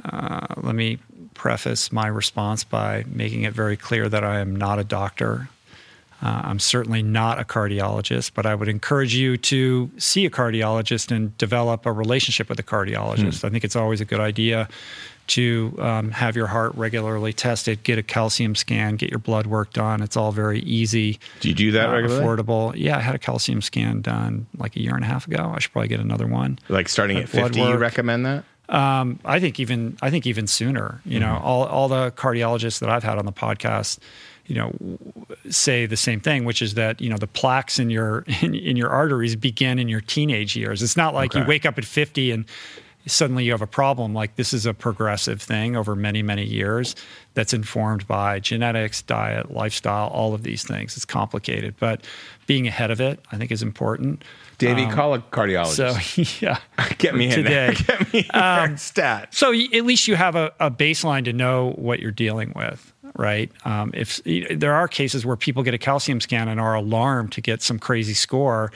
Uh, 0.03 0.45
let 0.57 0.75
me 0.75 0.99
preface 1.34 1.91
my 1.91 2.07
response 2.07 2.63
by 2.63 3.03
making 3.07 3.43
it 3.43 3.53
very 3.53 3.75
clear 3.75 4.07
that 4.07 4.23
I 4.23 4.39
am 4.39 4.55
not 4.55 4.79
a 4.79 4.84
doctor. 4.84 5.49
Uh, 6.21 6.41
I'm 6.45 6.59
certainly 6.59 7.03
not 7.03 7.39
a 7.39 7.43
cardiologist, 7.43 8.31
but 8.34 8.45
I 8.45 8.55
would 8.55 8.67
encourage 8.67 9.15
you 9.15 9.38
to 9.38 9.91
see 9.97 10.25
a 10.25 10.29
cardiologist 10.29 11.15
and 11.15 11.38
develop 11.38 11.85
a 11.85 11.91
relationship 11.91 12.49
with 12.49 12.59
a 12.59 12.63
cardiologist. 12.63 13.41
Hmm. 13.41 13.47
I 13.47 13.49
think 13.49 13.63
it's 13.63 13.75
always 13.75 14.01
a 14.01 14.05
good 14.05 14.19
idea 14.19 14.67
to 15.28 15.76
um, 15.80 16.12
have 16.12 16.36
your 16.36 16.48
heart 16.48 16.74
regularly 16.76 17.34
tested, 17.34 17.84
get 17.84 17.98
a 17.98 18.04
calcium 18.04 18.56
scan, 18.56 18.95
get 18.95 19.10
your 19.10 19.20
blood 19.20 19.45
work 19.48 19.74
done. 19.74 20.02
It's 20.02 20.18
all 20.18 20.32
very 20.32 20.60
easy. 20.62 21.20
Do 21.41 21.49
you 21.49 21.56
do 21.56 21.72
that 21.72 21.90
uh, 21.90 21.94
regularly? 21.94 22.24
Affordable. 22.24 22.74
Yeah, 22.76 22.98
I 22.98 23.02
had 23.02 23.16
a 23.16 23.20
calcium 23.20 23.62
scan 23.62 24.02
done 24.02 24.48
like 24.58 24.76
a 24.76 24.82
year 24.82 24.95
and 24.95 25.04
a 25.04 25.08
half 25.08 25.28
ago. 25.28 25.52
I 25.56 25.60
should 25.60 25.72
probably 25.72 25.90
get 25.90 25.99
another 25.99 26.28
one. 26.28 26.60
Like 26.70 26.90
starting 26.90 27.18
at 27.18 27.30
50, 27.30 27.60
work. 27.60 27.70
you 27.70 27.78
recommend 27.78 28.26
that? 28.26 28.44
Um, 28.70 29.20
I 29.24 29.40
think 29.40 29.60
even 29.60 29.98
I 30.02 30.10
think 30.10 30.26
even 30.26 30.48
sooner. 30.48 31.02
You 31.06 31.20
mm-hmm. 31.20 31.30
know, 31.30 31.40
all 31.41 31.66
all 31.66 31.88
the 31.88 32.12
cardiologists 32.12 32.80
that 32.80 32.90
I've 32.90 33.04
had 33.04 33.18
on 33.18 33.26
the 33.26 33.32
podcast, 33.32 33.99
you 34.45 34.56
know, 34.56 34.74
say 35.49 35.86
the 35.86 35.98
same 35.98 36.20
thing, 36.20 36.44
which 36.44 36.62
is 36.62 36.74
that 36.74 36.99
you 36.99 37.10
know 37.10 37.18
the 37.18 37.28
plaques 37.28 37.80
in 37.80 37.90
your 37.90 38.26
in, 38.41 38.54
in 38.54 38.76
your 38.76 38.90
arteries 38.90 39.36
begin 39.36 39.80
in 39.80 39.88
your 39.88 40.02
teenage 40.02 40.56
years. 40.56 40.84
It's 40.84 40.98
not 40.98 41.14
like 41.14 41.32
okay. 41.32 41.41
you 41.41 41.48
wake 41.48 41.66
up 41.66 41.78
at 41.78 41.86
fifty 41.86 42.32
and 42.32 42.45
suddenly 43.07 43.43
you 43.43 43.51
have 43.51 43.61
a 43.61 43.67
problem. 43.67 44.13
Like 44.13 44.35
this 44.35 44.53
is 44.53 44.65
a 44.65 44.73
progressive 44.73 45.41
thing 45.41 45.75
over 45.75 45.95
many 45.95 46.21
many 46.21 46.43
years 46.43 46.95
that's 47.34 47.53
informed 47.53 48.07
by 48.07 48.39
genetics, 48.39 49.01
diet, 49.01 49.51
lifestyle, 49.51 50.07
all 50.07 50.34
of 50.34 50.43
these 50.43 50.63
things. 50.63 50.95
It's 50.95 51.05
complicated, 51.05 51.75
but 51.79 52.03
being 52.47 52.67
ahead 52.67 52.91
of 52.91 52.99
it, 52.99 53.19
I 53.31 53.38
think, 53.38 53.51
is 53.51 53.61
important. 53.61 54.23
Davey, 54.57 54.85
um, 54.85 54.91
call 54.91 55.13
a 55.13 55.19
cardiologist. 55.19 56.31
So 56.39 56.45
yeah, 56.45 56.57
get 56.97 57.15
me 57.15 57.29
today. 57.29 57.75
Get 57.88 58.13
me 58.13 58.27
um, 58.29 58.77
stat. 58.77 59.34
So 59.34 59.53
at 59.53 59.85
least 59.85 60.07
you 60.07 60.15
have 60.15 60.35
a, 60.35 60.51
a, 60.59 60.71
baseline 60.71 61.25
to 61.25 61.34
know 61.34 61.73
what 61.75 61.99
you're 61.99 62.11
dealing 62.11 62.53
with, 62.55 62.91
right? 63.15 63.51
Um, 63.65 63.91
if 63.93 64.21
there 64.23 64.73
are 64.73 64.88
cases 64.88 65.25
where 65.25 65.35
people 65.35 65.61
get 65.63 65.73
a 65.73 65.77
calcium 65.77 66.19
scan 66.21 66.47
and 66.47 66.59
are 66.59 66.73
alarmed 66.73 67.34
to 67.34 67.41
get 67.41 67.61
some 67.61 67.77
crazy 67.77 68.13
score 68.13 68.71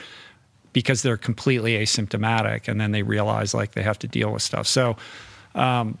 because 0.72 1.02
they're 1.02 1.16
completely 1.16 1.78
asymptomatic, 1.78 2.68
and 2.68 2.80
then 2.80 2.92
they 2.92 3.02
realize 3.02 3.54
like 3.54 3.72
they 3.72 3.82
have 3.82 3.98
to 4.00 4.08
deal 4.08 4.32
with 4.32 4.42
stuff. 4.42 4.66
So 4.66 4.96
um, 5.54 5.98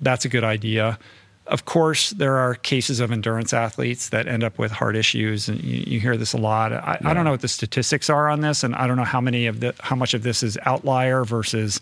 that's 0.00 0.24
a 0.24 0.28
good 0.28 0.44
idea. 0.44 0.98
Of 1.46 1.64
course, 1.64 2.10
there 2.10 2.36
are 2.36 2.54
cases 2.56 2.98
of 2.98 3.12
endurance 3.12 3.52
athletes 3.52 4.08
that 4.08 4.26
end 4.26 4.42
up 4.42 4.58
with 4.58 4.72
heart 4.72 4.96
issues, 4.96 5.48
and 5.48 5.62
you, 5.62 5.84
you 5.86 6.00
hear 6.00 6.16
this 6.16 6.32
a 6.32 6.38
lot. 6.38 6.72
I, 6.72 6.98
yeah. 7.00 7.10
I, 7.10 7.14
don't 7.14 7.24
know 7.24 7.30
what 7.30 7.40
the 7.40 7.48
statistics 7.48 8.10
are 8.10 8.28
on 8.28 8.40
this, 8.40 8.64
and 8.64 8.74
I 8.74 8.86
don't 8.86 8.96
know 8.96 9.04
how 9.04 9.20
many 9.20 9.46
of 9.46 9.60
the 9.60 9.74
how 9.80 9.94
much 9.94 10.12
of 10.14 10.22
this 10.22 10.42
is 10.42 10.58
outlier 10.62 11.24
versus 11.24 11.80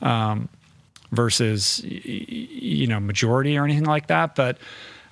um, 0.00 0.48
versus 1.12 1.82
you 1.84 2.86
know 2.86 2.98
majority 2.98 3.58
or 3.58 3.64
anything 3.64 3.84
like 3.84 4.06
that. 4.06 4.34
But 4.34 4.58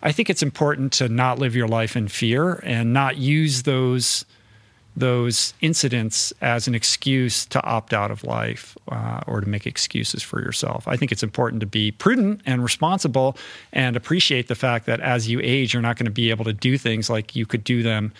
I 0.02 0.10
think 0.10 0.30
it's 0.30 0.42
important 0.42 0.92
to 0.94 1.08
not 1.08 1.38
live 1.38 1.54
your 1.54 1.68
life 1.68 1.96
in 1.96 2.08
fear 2.08 2.54
and 2.64 2.92
not 2.92 3.18
use 3.18 3.62
those 3.62 4.24
those 4.94 5.54
incidents 5.60 6.32
as 6.42 6.68
an 6.68 6.74
excuse 6.74 7.46
to 7.46 7.62
opt 7.64 7.94
out 7.94 8.10
of 8.10 8.24
life 8.24 8.76
uh, 8.88 9.20
or 9.26 9.40
to 9.40 9.48
make 9.48 9.66
excuses 9.66 10.22
for 10.22 10.40
yourself. 10.40 10.86
I 10.86 10.96
think 10.96 11.12
it's 11.12 11.22
important 11.22 11.60
to 11.60 11.66
be 11.66 11.92
prudent 11.92 12.42
and 12.44 12.62
responsible 12.62 13.36
and 13.72 13.96
appreciate 13.96 14.48
the 14.48 14.54
fact 14.54 14.86
that 14.86 15.00
as 15.00 15.28
you 15.28 15.40
age, 15.42 15.72
you're 15.72 15.82
not 15.82 15.96
going 15.96 16.04
to 16.04 16.12
be 16.12 16.30
able 16.30 16.44
to 16.44 16.52
do 16.52 16.76
things 16.76 17.08
like 17.08 17.34
you 17.34 17.46
could 17.46 17.64
do 17.64 17.82
them 17.82 18.12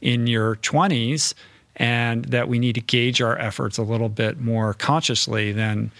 in 0.00 0.26
your 0.26 0.56
20s, 0.56 1.34
and 1.76 2.24
that 2.26 2.48
we 2.48 2.58
need 2.58 2.74
to 2.74 2.80
gauge 2.80 3.20
our 3.20 3.38
efforts 3.38 3.78
a 3.78 3.82
little 3.82 4.08
bit 4.08 4.40
more 4.40 4.74
consciously 4.74 5.52
than 5.52 5.90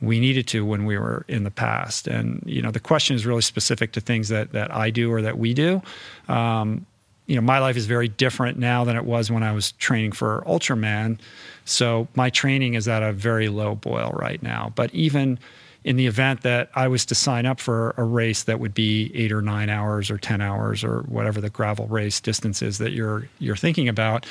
we 0.00 0.20
needed 0.20 0.46
to 0.48 0.64
when 0.64 0.84
we 0.84 0.98
were 0.98 1.24
in 1.28 1.44
the 1.44 1.50
past. 1.50 2.06
And 2.06 2.42
you 2.46 2.60
know, 2.60 2.70
the 2.70 2.80
question 2.80 3.16
is 3.16 3.24
really 3.24 3.42
specific 3.42 3.92
to 3.92 4.00
things 4.00 4.28
that 4.28 4.52
that 4.52 4.74
I 4.74 4.90
do 4.90 5.10
or 5.10 5.22
that 5.22 5.38
we 5.38 5.54
do. 5.54 5.82
Um, 6.28 6.86
you 7.26 7.36
know, 7.36 7.40
my 7.40 7.58
life 7.58 7.76
is 7.76 7.86
very 7.86 8.08
different 8.08 8.58
now 8.58 8.84
than 8.84 8.96
it 8.96 9.04
was 9.04 9.30
when 9.30 9.42
I 9.42 9.52
was 9.52 9.72
training 9.72 10.12
for 10.12 10.42
Ultraman. 10.46 11.18
So 11.64 12.06
my 12.14 12.30
training 12.30 12.74
is 12.74 12.86
at 12.86 13.02
a 13.02 13.12
very 13.12 13.48
low 13.48 13.74
boil 13.74 14.10
right 14.14 14.42
now. 14.42 14.72
But 14.74 14.92
even 14.94 15.38
in 15.84 15.96
the 15.96 16.06
event 16.06 16.42
that 16.42 16.70
I 16.74 16.88
was 16.88 17.04
to 17.06 17.14
sign 17.14 17.46
up 17.46 17.60
for 17.60 17.94
a 17.96 18.02
race 18.02 18.44
that 18.44 18.58
would 18.58 18.74
be 18.74 19.10
eight 19.14 19.32
or 19.32 19.42
nine 19.42 19.68
hours 19.68 20.10
or 20.10 20.18
ten 20.18 20.40
hours 20.40 20.82
or 20.82 21.00
whatever 21.02 21.40
the 21.40 21.50
gravel 21.50 21.86
race 21.86 22.20
distance 22.20 22.62
is 22.62 22.78
that 22.78 22.92
you're 22.92 23.28
you're 23.38 23.56
thinking 23.56 23.88
about, 23.88 24.26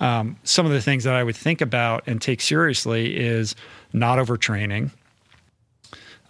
um, 0.00 0.36
some 0.44 0.66
of 0.66 0.72
the 0.72 0.80
things 0.80 1.04
that 1.04 1.14
I 1.14 1.24
would 1.24 1.36
think 1.36 1.60
about 1.60 2.04
and 2.06 2.20
take 2.20 2.40
seriously 2.40 3.16
is 3.16 3.54
not 3.92 4.18
overtraining, 4.18 4.90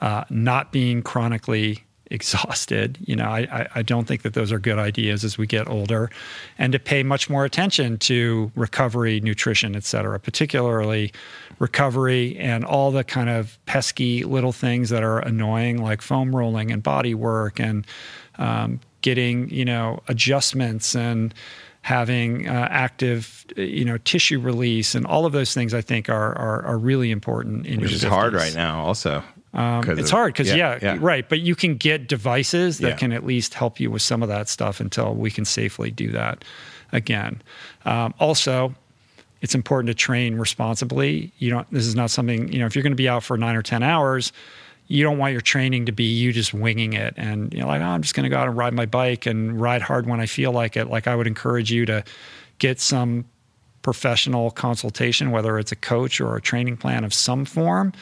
uh, 0.01 0.25
not 0.31 0.73
being 0.73 1.03
chronically 1.03 1.85
exhausted. 2.11 2.99
You 3.01 3.17
know, 3.17 3.25
I, 3.25 3.69
I 3.75 3.83
don't 3.83 4.07
think 4.07 4.23
that 4.23 4.35
those 4.35 4.53
are 4.53 4.59
good 4.59 4.79
ideas 4.79 5.25
as 5.25 5.39
we 5.39 5.47
get 5.47 5.69
older, 5.69 6.11
and 6.59 6.73
to 6.73 6.79
pay 6.79 7.03
much 7.03 7.31
more 7.31 7.45
attention 7.45 7.99
to 7.99 8.51
recovery, 8.55 9.21
nutrition, 9.21 9.77
et 9.77 9.85
cetera, 9.85 10.19
particularly 10.19 11.13
recovery 11.59 12.37
and 12.39 12.65
all 12.65 12.91
the 12.91 13.05
kind 13.05 13.29
of 13.31 13.59
pesky 13.67 14.25
little 14.25 14.53
things 14.53 14.91
that 14.91 15.03
are 15.03 15.21
annoying, 15.21 15.83
like 15.83 16.03
foam 16.03 16.35
rolling 16.35 16.71
and 16.71 16.83
body 16.83 17.15
work 17.15 17.61
and 17.61 17.87
um, 18.39 18.81
getting, 19.03 19.49
you 19.51 19.65
know, 19.65 20.01
adjustments 20.09 20.97
and 20.97 21.35
having 21.83 22.49
uh, 22.49 22.69
active, 22.71 23.47
you 23.57 23.85
know, 23.85 23.99
tissue 23.99 24.39
release 24.39 24.95
and 24.95 25.07
all 25.07 25.27
of 25.27 25.33
those 25.33 25.55
things. 25.55 25.73
I 25.73 25.81
think 25.81 26.09
are 26.09 26.37
are, 26.37 26.65
are 26.65 26.79
really 26.79 27.11
important. 27.11 27.67
In 27.67 27.81
Which 27.81 27.93
is 27.93 28.05
50s. 28.05 28.09
hard 28.09 28.33
right 28.35 28.55
now, 28.55 28.85
also. 28.85 29.23
Um, 29.53 29.89
it's 29.91 30.03
of, 30.03 30.11
hard 30.11 30.33
because 30.33 30.49
yeah, 30.49 30.79
yeah, 30.81 30.95
yeah, 30.95 30.99
right. 31.01 31.29
But 31.29 31.41
you 31.41 31.55
can 31.55 31.77
get 31.77 32.07
devices 32.07 32.79
that 32.79 32.89
yeah. 32.89 32.97
can 32.97 33.13
at 33.13 33.27
least 33.27 33.55
help 33.55 33.81
you 33.81 33.91
with 33.91 34.03
some 34.03 34.23
of 34.23 34.29
that 34.29 34.49
stuff 34.49 34.81
until 34.81 35.15
we 35.15 35.31
can 35.31 35.45
safely 35.45 35.91
do 35.91 36.11
that 36.13 36.45
again. 36.93 37.43
Um, 37.85 38.15
also, 38.21 38.75
it's 39.41 39.55
important 39.55 39.89
to 39.89 39.95
train 39.95 40.37
responsibly. 40.37 41.33
You 41.39 41.51
know, 41.51 41.65
this 41.73 41.87
is 41.87 41.97
not 41.97 42.11
something 42.11 42.53
you 42.53 42.61
know. 42.61 42.67
If 42.67 42.77
you're 42.77 42.85
going 42.85 42.93
to 42.93 42.97
be 42.97 43.09
out 43.09 43.25
for 43.25 43.37
nine 43.37 43.57
or 43.57 43.63
ten 43.63 43.83
hours, 43.83 44.33
you 44.87 45.03
don't 45.03 45.19
want 45.19 45.33
your 45.33 45.41
training 45.41 45.87
to 45.87 45.93
be 45.93 46.05
you 46.05 46.33
just 46.33 46.55
winging 46.55 46.93
it 46.93 47.15
and 47.17 47.53
you 47.53 47.61
know, 47.61 47.67
like 47.67 47.81
oh, 47.81 47.85
I'm 47.87 48.03
just 48.03 48.15
going 48.15 48.25
to 48.25 48.31
go 48.31 48.37
out 48.37 48.49
and 48.49 48.57
ride 48.57 48.75
my 48.75 48.87
bike 48.87 49.27
and 49.27 49.61
ride 49.61 49.83
hard 49.83 50.07
when 50.07 50.21
I 50.21 50.27
feel 50.27 50.53
like 50.53 50.77
it. 50.77 50.89
Like 50.89 51.09
I 51.09 51.17
would 51.17 51.27
encourage 51.27 51.73
you 51.73 51.87
to 51.87 52.05
get 52.59 52.81
some 52.81 53.25
professional 53.83 54.51
consultation, 54.51 55.31
whether 55.31 55.59
it's 55.59 55.73
a 55.73 55.77
coach 55.77 56.21
or 56.21 56.37
a 56.37 56.41
training 56.41 56.77
plan 56.77 57.05
of 57.05 57.15
some 57.15 57.45
form, 57.45 57.93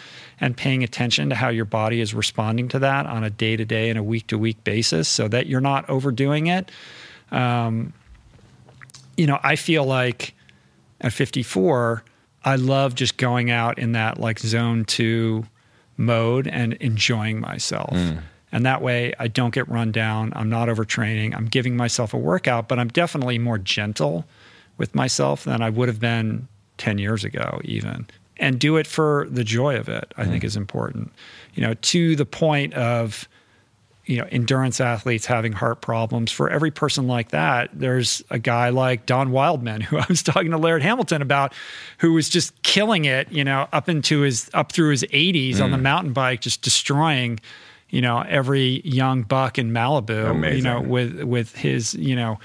and 0.40 0.56
paying 0.56 0.82
attention 0.82 1.28
to 1.28 1.34
how 1.34 1.48
your 1.48 1.64
body 1.64 2.00
is 2.00 2.14
responding 2.14 2.68
to 2.68 2.78
that 2.78 3.06
on 3.06 3.24
a 3.24 3.30
day 3.30 3.56
to 3.56 3.64
day 3.64 3.88
and 3.88 3.98
a 3.98 4.02
week 4.02 4.26
to 4.26 4.38
week 4.38 4.62
basis 4.64 5.08
so 5.08 5.28
that 5.28 5.46
you're 5.46 5.60
not 5.60 5.88
overdoing 5.88 6.46
it. 6.48 6.70
Um, 7.30 7.92
you 9.16 9.26
know, 9.26 9.38
I 9.42 9.56
feel 9.56 9.84
like 9.84 10.34
at 11.00 11.12
54, 11.12 12.02
I 12.44 12.56
love 12.56 12.94
just 12.94 13.16
going 13.16 13.50
out 13.50 13.78
in 13.78 13.92
that 13.92 14.18
like 14.18 14.38
zone 14.38 14.84
two 14.84 15.44
mode 15.96 16.46
and 16.46 16.74
enjoying 16.74 17.40
myself. 17.40 17.94
Mm. 17.94 18.22
And 18.50 18.64
that 18.64 18.80
way 18.80 19.12
I 19.18 19.28
don't 19.28 19.52
get 19.52 19.68
run 19.68 19.92
down. 19.92 20.32
I'm 20.34 20.48
not 20.48 20.68
overtraining. 20.68 21.36
I'm 21.36 21.46
giving 21.46 21.76
myself 21.76 22.14
a 22.14 22.16
workout, 22.16 22.68
but 22.68 22.78
I'm 22.78 22.88
definitely 22.88 23.38
more 23.38 23.58
gentle 23.58 24.24
with 24.78 24.94
myself 24.94 25.44
than 25.44 25.60
I 25.60 25.70
would 25.70 25.88
have 25.88 26.00
been 26.00 26.48
10 26.78 26.98
years 26.98 27.24
ago, 27.24 27.60
even 27.64 28.06
and 28.40 28.58
do 28.58 28.76
it 28.76 28.86
for 28.86 29.26
the 29.30 29.42
joy 29.42 29.76
of 29.76 29.88
it, 29.88 30.12
I 30.16 30.24
mm. 30.24 30.28
think 30.28 30.44
is 30.44 30.56
important. 30.56 31.12
You 31.54 31.62
know, 31.62 31.74
to 31.74 32.16
the 32.16 32.24
point 32.24 32.72
of 32.74 33.28
you 34.08 34.16
know, 34.16 34.26
endurance 34.30 34.80
athletes 34.80 35.26
having 35.26 35.52
heart 35.52 35.82
problems. 35.82 36.32
For 36.32 36.48
every 36.48 36.70
person 36.70 37.06
like 37.06 37.28
that, 37.28 37.68
there's 37.74 38.22
a 38.30 38.38
guy 38.38 38.70
like 38.70 39.04
Don 39.04 39.30
Wildman, 39.30 39.80
who 39.82 39.98
I 39.98 40.06
was 40.08 40.22
talking 40.22 40.50
to 40.50 40.56
Laird 40.56 40.82
Hamilton 40.82 41.20
about, 41.20 41.52
who 41.98 42.14
was 42.14 42.30
just 42.30 42.60
killing 42.62 43.04
it, 43.04 43.30
you 43.30 43.44
know, 43.44 43.68
up 43.70 43.88
into 43.88 44.20
his 44.20 44.50
up 44.54 44.72
through 44.72 44.90
his 44.92 45.02
80s 45.04 45.56
mm. 45.56 45.64
on 45.64 45.70
the 45.70 45.76
mm. 45.76 45.82
mountain 45.82 46.14
bike, 46.14 46.40
just 46.40 46.62
destroying, 46.62 47.38
you 47.90 48.00
know, 48.00 48.24
every 48.26 48.80
young 48.82 49.22
buck 49.24 49.58
in 49.58 49.72
Malibu, 49.72 50.30
Amazing. 50.30 50.56
you 50.56 50.62
know, 50.62 50.80
with 50.80 51.22
with 51.24 51.54
his, 51.54 51.92
you 51.92 52.16
know, 52.16 52.38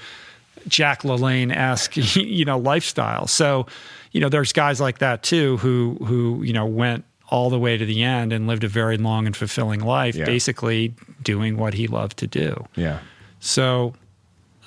Jack 0.68 1.02
LaLanne 1.02 1.54
esque, 1.54 1.96
you 2.16 2.44
know, 2.44 2.58
lifestyle. 2.58 3.26
So, 3.26 3.66
you 4.12 4.20
know, 4.20 4.28
there's 4.28 4.52
guys 4.52 4.80
like 4.80 4.98
that 4.98 5.22
too 5.22 5.56
who 5.58 5.96
who 6.04 6.42
you 6.42 6.52
know 6.52 6.66
went 6.66 7.04
all 7.28 7.50
the 7.50 7.58
way 7.58 7.76
to 7.76 7.86
the 7.86 8.02
end 8.02 8.32
and 8.32 8.46
lived 8.46 8.64
a 8.64 8.68
very 8.68 8.96
long 8.96 9.26
and 9.26 9.36
fulfilling 9.36 9.80
life, 9.80 10.14
yeah. 10.14 10.24
basically 10.24 10.94
doing 11.22 11.56
what 11.56 11.74
he 11.74 11.86
loved 11.86 12.18
to 12.18 12.26
do. 12.26 12.64
Yeah. 12.76 13.00
So 13.40 13.94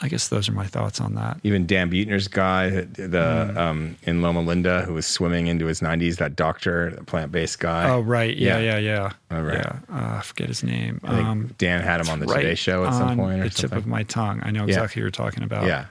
I 0.01 0.07
guess 0.07 0.27
those 0.27 0.47
are 0.47 0.51
my 0.51 0.67
thoughts 0.67 1.01
on 1.01 1.15
that. 1.15 1.39
Even 1.43 1.65
Dan 1.65 1.89
Buettner's 1.89 2.27
guy, 2.27 2.69
the 2.69 3.51
mm. 3.53 3.57
um, 3.57 3.97
in 4.03 4.21
Loma 4.21 4.41
Linda, 4.41 4.83
who 4.83 4.93
was 4.93 5.07
swimming 5.07 5.47
into 5.47 5.65
his 5.65 5.81
90s, 5.81 6.17
that 6.17 6.35
doctor, 6.35 6.91
the 6.91 7.03
plant 7.03 7.31
based 7.31 7.59
guy. 7.59 7.89
Oh, 7.89 8.01
right. 8.01 8.35
Yeah, 8.37 8.59
yeah, 8.59 8.77
yeah. 8.77 8.79
yeah. 8.79 9.11
Oh, 9.31 9.41
right. 9.41 9.55
Yeah. 9.55 9.79
Uh, 9.89 10.17
I 10.17 10.21
forget 10.21 10.47
his 10.47 10.63
name. 10.63 11.01
Um, 11.03 11.53
Dan 11.57 11.81
had 11.81 12.01
him 12.01 12.09
on 12.09 12.19
the 12.19 12.27
right 12.27 12.41
Today 12.41 12.55
Show 12.55 12.85
at 12.85 12.93
some 12.93 13.17
point. 13.17 13.41
Or 13.41 13.43
the 13.45 13.51
something. 13.51 13.69
tip 13.69 13.77
of 13.77 13.87
my 13.87 14.03
tongue. 14.03 14.41
I 14.43 14.51
know 14.51 14.65
exactly 14.65 14.73
yeah. 14.73 14.81
what 14.81 14.95
you're 14.95 15.11
talking 15.11 15.43
about. 15.43 15.65
Yeah. 15.65 15.85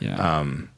Yeah. 0.00 0.38
Um, 0.38 0.70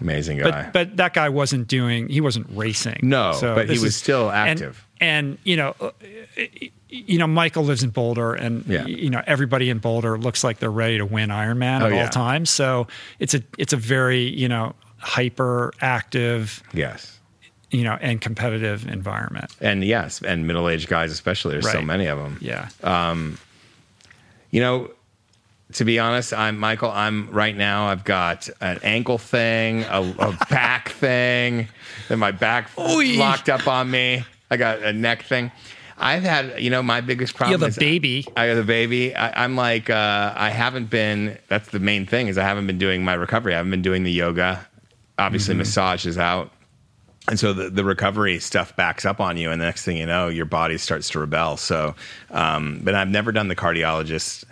Amazing 0.00 0.38
guy. 0.38 0.50
But, 0.64 0.72
but 0.72 0.96
that 0.96 1.14
guy 1.14 1.28
wasn't 1.28 1.68
doing, 1.68 2.08
he 2.08 2.20
wasn't 2.20 2.46
racing. 2.50 2.98
No, 3.02 3.32
so 3.32 3.54
but 3.54 3.66
he 3.66 3.74
was 3.74 3.84
is, 3.84 3.96
still 3.96 4.30
active. 4.30 4.84
And, 5.00 5.28
and, 5.28 5.38
you 5.44 5.56
know, 5.56 5.74
uh, 5.80 5.90
you 6.94 7.18
know, 7.18 7.26
Michael 7.26 7.64
lives 7.64 7.82
in 7.82 7.90
Boulder, 7.90 8.34
and 8.34 8.64
yeah. 8.66 8.86
you 8.86 9.10
know 9.10 9.22
everybody 9.26 9.70
in 9.70 9.78
Boulder 9.78 10.16
looks 10.16 10.44
like 10.44 10.58
they're 10.58 10.70
ready 10.70 10.98
to 10.98 11.06
win 11.06 11.30
Ironman 11.30 11.82
oh, 11.82 11.86
at 11.86 11.92
yeah. 11.92 12.02
all 12.04 12.08
times. 12.08 12.50
So 12.50 12.86
it's 13.18 13.34
a 13.34 13.42
it's 13.58 13.72
a 13.72 13.76
very 13.76 14.22
you 14.22 14.48
know 14.48 14.74
hyper 14.98 15.72
active, 15.80 16.62
yes, 16.72 17.18
you 17.70 17.82
know, 17.82 17.98
and 18.00 18.20
competitive 18.20 18.86
environment. 18.86 19.54
And 19.60 19.82
yes, 19.82 20.22
and 20.22 20.46
middle 20.46 20.68
aged 20.68 20.88
guys 20.88 21.10
especially. 21.10 21.52
There's 21.52 21.66
right. 21.66 21.72
so 21.72 21.82
many 21.82 22.06
of 22.06 22.18
them. 22.18 22.38
Yeah. 22.40 22.68
Um, 22.82 23.38
you 24.50 24.60
know, 24.60 24.90
to 25.72 25.84
be 25.84 25.98
honest, 25.98 26.32
I'm 26.32 26.58
Michael. 26.58 26.90
I'm 26.92 27.28
right 27.30 27.56
now. 27.56 27.88
I've 27.88 28.04
got 28.04 28.48
an 28.60 28.78
ankle 28.84 29.18
thing, 29.18 29.82
a, 29.84 30.14
a 30.18 30.38
back 30.50 30.90
thing, 30.90 31.68
and 32.08 32.20
my 32.20 32.30
back 32.30 32.70
Oy. 32.78 33.16
locked 33.16 33.48
up 33.48 33.66
on 33.66 33.90
me. 33.90 34.24
I 34.50 34.56
got 34.56 34.82
a 34.82 34.92
neck 34.92 35.24
thing. 35.24 35.50
I've 35.96 36.22
had, 36.22 36.60
you 36.60 36.70
know, 36.70 36.82
my 36.82 37.00
biggest 37.00 37.34
problem. 37.34 37.60
You 37.60 37.64
have 37.64 37.76
a 37.76 37.80
baby. 37.80 38.26
I, 38.36 38.44
I 38.44 38.46
have 38.46 38.58
a 38.58 38.64
baby. 38.64 39.14
I, 39.14 39.44
am 39.44 39.56
like, 39.56 39.90
uh, 39.90 40.32
I 40.36 40.50
haven't 40.50 40.90
been. 40.90 41.38
That's 41.48 41.68
the 41.70 41.78
main 41.78 42.06
thing 42.06 42.28
is 42.28 42.38
I 42.38 42.42
haven't 42.44 42.66
been 42.66 42.78
doing 42.78 43.04
my 43.04 43.14
recovery. 43.14 43.54
I 43.54 43.58
haven't 43.58 43.70
been 43.70 43.82
doing 43.82 44.02
the 44.02 44.12
yoga. 44.12 44.66
Obviously, 45.18 45.52
mm-hmm. 45.52 45.60
massage 45.60 46.06
is 46.06 46.18
out, 46.18 46.50
and 47.28 47.38
so 47.38 47.52
the, 47.52 47.70
the 47.70 47.84
recovery 47.84 48.40
stuff 48.40 48.74
backs 48.74 49.04
up 49.04 49.20
on 49.20 49.36
you, 49.36 49.50
and 49.50 49.60
the 49.60 49.64
next 49.64 49.84
thing 49.84 49.96
you 49.96 50.06
know, 50.06 50.28
your 50.28 50.46
body 50.46 50.76
starts 50.76 51.08
to 51.10 51.20
rebel. 51.20 51.56
So, 51.56 51.94
um, 52.30 52.80
but 52.82 52.96
I've 52.96 53.08
never 53.08 53.30
done 53.30 53.46
the 53.46 53.56
cardiologist 53.56 54.44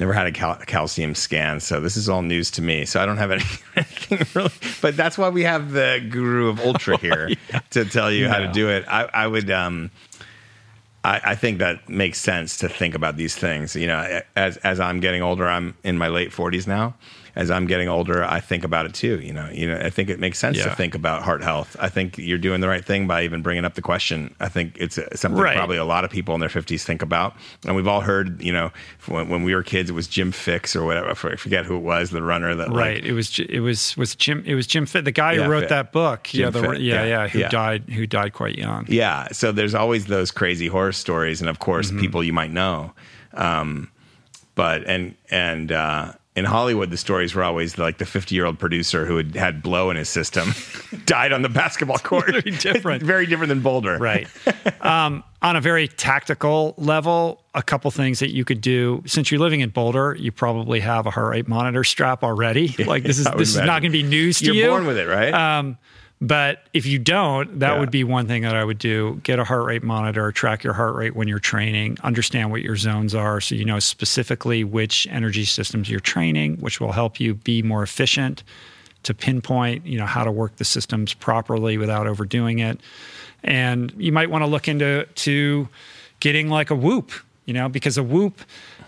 never 0.00 0.12
had 0.12 0.26
a 0.26 0.32
cal- 0.32 0.56
calcium 0.66 1.14
scan, 1.14 1.60
so 1.60 1.80
this 1.80 1.96
is 1.96 2.08
all 2.08 2.22
news 2.22 2.50
to 2.52 2.62
me. 2.62 2.84
So 2.86 3.00
I 3.00 3.06
don't 3.06 3.18
have 3.18 3.30
anything 3.76 4.26
really, 4.34 4.50
but 4.80 4.96
that's 4.96 5.18
why 5.18 5.28
we 5.28 5.42
have 5.44 5.72
the 5.72 6.04
guru 6.08 6.48
of 6.48 6.60
ultra 6.60 6.96
here 7.00 7.28
oh, 7.30 7.34
yeah. 7.52 7.60
to 7.70 7.84
tell 7.84 8.10
you 8.10 8.28
how 8.28 8.38
to 8.38 8.48
do 8.48 8.68
it. 8.68 8.84
I, 8.88 9.08
I 9.12 9.26
would, 9.26 9.50
um, 9.50 9.90
I, 11.02 11.20
I, 11.24 11.34
think 11.34 11.58
that 11.58 11.88
makes 11.88 12.20
sense 12.20 12.58
to 12.58 12.68
think 12.68 12.94
about 12.94 13.16
these 13.16 13.34
things. 13.34 13.74
You 13.74 13.86
know, 13.86 14.20
as 14.36 14.56
as 14.58 14.80
I'm 14.80 15.00
getting 15.00 15.22
older, 15.22 15.48
I'm 15.48 15.74
in 15.82 15.96
my 15.96 16.08
late 16.08 16.30
40s 16.30 16.66
now 16.66 16.94
as 17.36 17.50
I'm 17.50 17.66
getting 17.66 17.88
older, 17.88 18.24
I 18.24 18.40
think 18.40 18.64
about 18.64 18.86
it 18.86 18.94
too. 18.94 19.20
You 19.20 19.32
know, 19.32 19.48
you 19.52 19.66
know, 19.66 19.76
I 19.76 19.90
think 19.90 20.10
it 20.10 20.18
makes 20.18 20.38
sense 20.38 20.58
yeah. 20.58 20.64
to 20.64 20.74
think 20.74 20.94
about 20.94 21.22
heart 21.22 21.42
health. 21.42 21.76
I 21.78 21.88
think 21.88 22.18
you're 22.18 22.38
doing 22.38 22.60
the 22.60 22.68
right 22.68 22.84
thing 22.84 23.06
by 23.06 23.24
even 23.24 23.42
bringing 23.42 23.64
up 23.64 23.74
the 23.74 23.82
question. 23.82 24.34
I 24.40 24.48
think 24.48 24.76
it's 24.78 24.98
something 25.14 25.40
right. 25.40 25.56
probably 25.56 25.76
a 25.76 25.84
lot 25.84 26.04
of 26.04 26.10
people 26.10 26.34
in 26.34 26.40
their 26.40 26.48
50s 26.48 26.82
think 26.82 27.02
about. 27.02 27.34
And 27.66 27.76
we've 27.76 27.88
all 27.88 28.00
heard, 28.00 28.42
you 28.42 28.52
know, 28.52 28.70
when, 29.06 29.28
when, 29.28 29.42
we 29.42 29.54
were 29.54 29.62
kids, 29.62 29.90
it 29.90 29.94
was 29.94 30.06
Jim 30.06 30.32
Fixx 30.32 30.76
or 30.76 30.84
whatever. 30.84 31.10
I 31.10 31.36
forget 31.36 31.64
who 31.64 31.76
it 31.76 31.82
was, 31.82 32.10
the 32.10 32.22
runner 32.22 32.54
that 32.54 32.68
right. 32.70 32.96
Like, 32.96 33.04
it 33.04 33.12
was 33.12 33.38
it 33.38 33.60
was 33.60 33.96
was 33.96 34.14
Jim. 34.14 34.42
It 34.46 34.54
was 34.54 34.66
Jim 34.66 34.86
Fit, 34.86 35.04
the 35.04 35.12
guy 35.12 35.32
yeah, 35.32 35.44
who 35.44 35.50
wrote 35.50 35.60
Fit. 35.60 35.68
that 35.70 35.92
book. 35.92 36.24
Jim 36.24 36.40
yeah, 36.42 36.50
the, 36.50 36.80
yeah, 36.80 37.04
yeah, 37.04 37.04
yeah, 37.04 37.28
who 37.28 37.48
died 37.48 37.84
who 37.88 38.06
died 38.06 38.32
quite 38.32 38.56
young. 38.56 38.86
Yeah. 38.88 39.28
So 39.32 39.52
there's 39.52 39.74
always 39.74 40.06
those 40.06 40.30
crazy 40.30 40.66
horror 40.66 40.92
stories, 40.92 41.40
and 41.40 41.48
of 41.48 41.58
course, 41.58 41.88
mm-hmm. 41.88 42.00
people 42.00 42.24
you 42.24 42.32
might 42.32 42.52
know. 42.52 42.92
Um, 43.34 43.90
but 44.54 44.84
and 44.86 45.14
and 45.30 45.72
uh, 45.72 46.12
in 46.36 46.44
Hollywood, 46.44 46.90
the 46.90 46.96
stories 46.96 47.34
were 47.34 47.42
always 47.42 47.76
like 47.76 47.98
the 47.98 48.06
50 48.06 48.34
year 48.34 48.46
old 48.46 48.58
producer 48.58 49.04
who 49.04 49.16
had 49.16 49.34
had 49.34 49.62
blow 49.62 49.90
in 49.90 49.96
his 49.96 50.08
system 50.08 50.52
died 51.04 51.32
on 51.32 51.42
the 51.42 51.48
basketball 51.48 51.98
court. 51.98 52.30
very 52.30 52.42
different. 52.58 53.02
very 53.02 53.26
different 53.26 53.48
than 53.48 53.60
Boulder. 53.60 53.98
Right. 53.98 54.28
um, 54.80 55.24
on 55.42 55.56
a 55.56 55.60
very 55.60 55.88
tactical 55.88 56.74
level, 56.76 57.42
a 57.54 57.62
couple 57.62 57.90
things 57.90 58.20
that 58.20 58.30
you 58.32 58.44
could 58.44 58.60
do. 58.60 59.02
Since 59.06 59.30
you're 59.30 59.40
living 59.40 59.60
in 59.60 59.70
Boulder, 59.70 60.16
you 60.18 60.30
probably 60.30 60.80
have 60.80 61.06
a 61.06 61.10
heart 61.10 61.30
rate 61.32 61.48
monitor 61.48 61.82
strap 61.84 62.22
already. 62.22 62.74
Like 62.90 63.02
this 63.04 63.18
is 63.18 63.24
this 63.24 63.32
imagine. 63.34 63.42
is 63.42 63.56
not 63.56 63.82
going 63.82 63.92
to 63.92 63.98
be 63.98 64.02
news 64.02 64.38
to 64.38 64.46
you're 64.46 64.54
you. 64.54 64.60
You're 64.62 64.70
born 64.70 64.86
with 64.86 64.98
it, 64.98 65.06
right? 65.06 65.32
Um, 65.32 65.78
but 66.20 66.64
if 66.74 66.84
you 66.84 66.98
don't, 66.98 67.60
that 67.60 67.72
yeah. 67.72 67.80
would 67.80 67.90
be 67.90 68.04
one 68.04 68.26
thing 68.26 68.42
that 68.42 68.54
I 68.54 68.62
would 68.62 68.78
do. 68.78 69.20
Get 69.22 69.38
a 69.38 69.44
heart 69.44 69.64
rate 69.64 69.82
monitor, 69.82 70.30
track 70.32 70.62
your 70.62 70.74
heart 70.74 70.94
rate 70.94 71.16
when 71.16 71.28
you're 71.28 71.38
training, 71.38 71.96
understand 72.02 72.50
what 72.50 72.60
your 72.60 72.76
zones 72.76 73.14
are 73.14 73.40
so 73.40 73.54
you 73.54 73.64
know 73.64 73.78
specifically 73.78 74.62
which 74.62 75.06
energy 75.10 75.44
systems 75.44 75.88
you're 75.88 76.00
training, 76.00 76.56
which 76.56 76.80
will 76.80 76.92
help 76.92 77.20
you 77.20 77.34
be 77.34 77.62
more 77.62 77.82
efficient 77.82 78.42
to 79.02 79.14
pinpoint, 79.14 79.86
you 79.86 79.98
know, 79.98 80.06
how 80.06 80.24
to 80.24 80.30
work 80.30 80.56
the 80.56 80.64
systems 80.64 81.14
properly 81.14 81.78
without 81.78 82.06
overdoing 82.06 82.58
it. 82.58 82.80
And 83.42 83.92
you 83.96 84.12
might 84.12 84.30
want 84.30 84.42
to 84.42 84.46
look 84.46 84.68
into 84.68 85.06
to 85.06 85.68
getting 86.20 86.50
like 86.50 86.70
a 86.70 86.74
whoop, 86.74 87.12
you 87.46 87.54
know, 87.54 87.68
because 87.68 87.96
a 87.96 88.02
whoop 88.02 88.40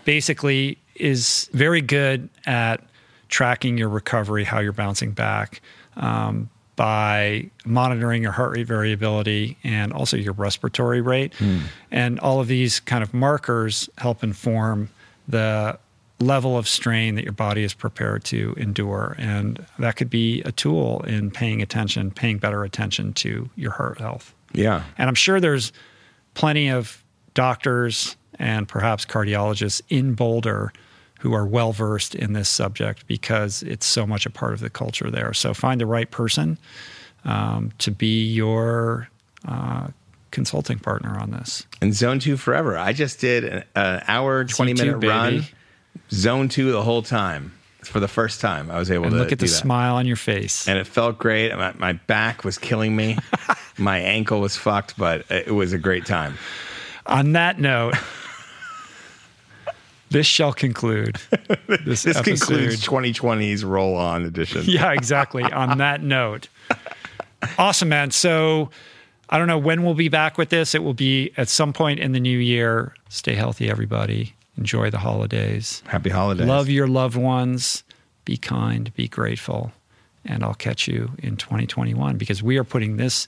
basically 0.05 0.77
is 0.95 1.49
very 1.53 1.81
good 1.81 2.29
at 2.45 2.83
tracking 3.29 3.77
your 3.77 3.89
recovery, 3.89 4.43
how 4.43 4.59
you're 4.59 4.71
bouncing 4.71 5.11
back. 5.11 5.61
Um, 5.95 6.49
by 6.75 7.49
monitoring 7.65 8.23
your 8.23 8.31
heart 8.31 8.55
rate 8.55 8.67
variability 8.67 9.57
and 9.63 9.93
also 9.93 10.17
your 10.17 10.33
respiratory 10.33 11.01
rate. 11.01 11.33
Mm. 11.33 11.61
And 11.91 12.19
all 12.19 12.39
of 12.39 12.47
these 12.47 12.79
kind 12.79 13.03
of 13.03 13.13
markers 13.13 13.89
help 13.97 14.23
inform 14.23 14.89
the 15.27 15.77
level 16.19 16.57
of 16.57 16.67
strain 16.67 17.15
that 17.15 17.23
your 17.23 17.33
body 17.33 17.63
is 17.63 17.73
prepared 17.73 18.23
to 18.23 18.53
endure. 18.57 19.15
And 19.19 19.65
that 19.77 19.95
could 19.95 20.09
be 20.09 20.41
a 20.43 20.51
tool 20.51 21.01
in 21.01 21.31
paying 21.31 21.61
attention, 21.61 22.11
paying 22.11 22.37
better 22.37 22.63
attention 22.63 23.13
to 23.13 23.49
your 23.55 23.71
heart 23.71 23.99
health. 23.99 24.33
Yeah. 24.53 24.83
And 24.97 25.07
I'm 25.07 25.15
sure 25.15 25.39
there's 25.39 25.71
plenty 26.33 26.69
of 26.69 27.03
doctors 27.33 28.15
and 28.39 28.67
perhaps 28.67 29.05
cardiologists 29.05 29.81
in 29.89 30.13
Boulder 30.13 30.73
who 31.23 31.33
are 31.33 31.45
well 31.45 31.71
versed 31.71 32.15
in 32.15 32.33
this 32.33 32.49
subject 32.49 33.07
because 33.07 33.63
it's 33.63 33.85
so 33.85 34.05
much 34.05 34.25
a 34.25 34.29
part 34.29 34.51
of 34.51 34.59
the 34.59 34.69
culture 34.69 35.09
there. 35.09 35.33
So 35.33 35.53
find 35.53 35.79
the 35.79 35.85
right 35.85 36.11
person 36.11 36.57
um, 37.23 37.71
to 37.77 37.91
be 37.91 38.25
your 38.25 39.07
uh, 39.47 39.87
consulting 40.31 40.79
partner 40.79 41.17
on 41.17 41.31
this. 41.31 41.65
And 41.81 41.93
Zone 41.93 42.19
Two 42.19 42.35
Forever. 42.35 42.77
I 42.77 42.91
just 42.91 43.21
did 43.21 43.45
an, 43.45 43.63
an 43.73 44.03
hour, 44.05 44.43
twenty 44.43 44.73
minute 44.73 44.99
baby. 44.99 45.07
run. 45.07 45.43
Zone 46.11 46.49
Two 46.49 46.73
the 46.73 46.83
whole 46.83 47.01
time. 47.01 47.53
For 47.83 48.01
the 48.01 48.07
first 48.09 48.41
time, 48.41 48.69
I 48.69 48.79
was 48.79 48.91
able 48.91 49.05
and 49.05 49.13
to 49.13 49.19
look 49.19 49.31
at 49.31 49.39
the 49.39 49.45
that. 49.45 49.51
smile 49.51 49.95
on 49.95 50.05
your 50.05 50.15
face, 50.17 50.67
and 50.67 50.77
it 50.77 50.87
felt 50.87 51.17
great. 51.17 51.55
My, 51.55 51.73
my 51.77 51.93
back 51.93 52.43
was 52.43 52.57
killing 52.57 52.95
me, 52.95 53.17
my 53.77 53.99
ankle 53.99 54.41
was 54.41 54.57
fucked, 54.57 54.97
but 54.97 55.29
it 55.31 55.53
was 55.53 55.71
a 55.71 55.77
great 55.77 56.05
time. 56.05 56.37
On 57.05 57.31
that 57.33 57.59
note. 57.59 57.95
This 60.13 60.25
shall 60.25 60.53
conclude 60.53 61.17
this, 61.85 62.03
this 62.03 62.21
concludes 62.21 62.85
2020's 62.85 63.65
roll 63.65 63.95
on 63.95 64.23
edition. 64.23 64.63
yeah, 64.65 64.93
exactly. 64.93 65.43
On 65.43 65.77
that 65.79 66.01
note, 66.01 66.47
awesome, 67.57 67.89
man. 67.89 68.11
So 68.11 68.69
I 69.29 69.37
don't 69.37 69.47
know 69.47 69.57
when 69.57 69.83
we'll 69.83 69.95
be 69.95 70.09
back 70.09 70.37
with 70.37 70.49
this. 70.49 70.73
It 70.73 70.83
will 70.83 70.93
be 70.93 71.31
at 71.35 71.49
some 71.49 71.73
point 71.73 71.99
in 71.99 72.13
the 72.13 72.19
new 72.19 72.37
year. 72.37 72.93
Stay 73.09 73.35
healthy, 73.35 73.69
everybody. 73.69 74.35
Enjoy 74.57 74.89
the 74.89 74.99
holidays. 74.99 75.81
Happy 75.87 76.09
holidays. 76.09 76.47
Love 76.47 76.69
your 76.69 76.87
loved 76.87 77.17
ones. 77.17 77.83
Be 78.23 78.37
kind. 78.37 78.93
Be 78.93 79.07
grateful. 79.07 79.71
And 80.25 80.43
I'll 80.43 80.53
catch 80.53 80.87
you 80.87 81.11
in 81.17 81.35
2021 81.35 82.17
because 82.17 82.41
we 82.41 82.57
are 82.57 82.63
putting 82.63 82.97
this 82.97 83.27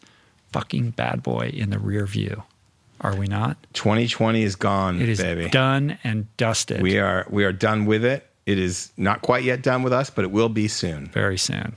fucking 0.54 0.92
bad 0.92 1.24
boy 1.24 1.52
in 1.54 1.72
the 1.72 1.80
rear 1.80 2.06
view. 2.06 2.44
Are 3.02 3.16
we 3.16 3.28
not? 3.28 3.58
2020 3.74 4.44
is 4.44 4.56
gone, 4.56 5.02
it 5.02 5.10
is 5.10 5.20
baby. 5.20 5.50
done 5.50 5.98
and 6.04 6.28
dusted. 6.38 6.82
We 6.82 6.98
are 7.00 7.26
we 7.30 7.44
are 7.44 7.52
done 7.52 7.86
with 7.86 8.06
it. 8.06 8.28
It 8.46 8.60
is 8.60 8.92
not 8.96 9.22
quite 9.22 9.44
yet 9.44 9.62
done 9.62 9.84
with 9.84 9.92
us, 9.94 10.10
but 10.10 10.24
it 10.24 10.32
will 10.32 10.50
be 10.50 10.68
soon. 10.68 11.08
Very 11.08 11.38
soon. 11.38 11.76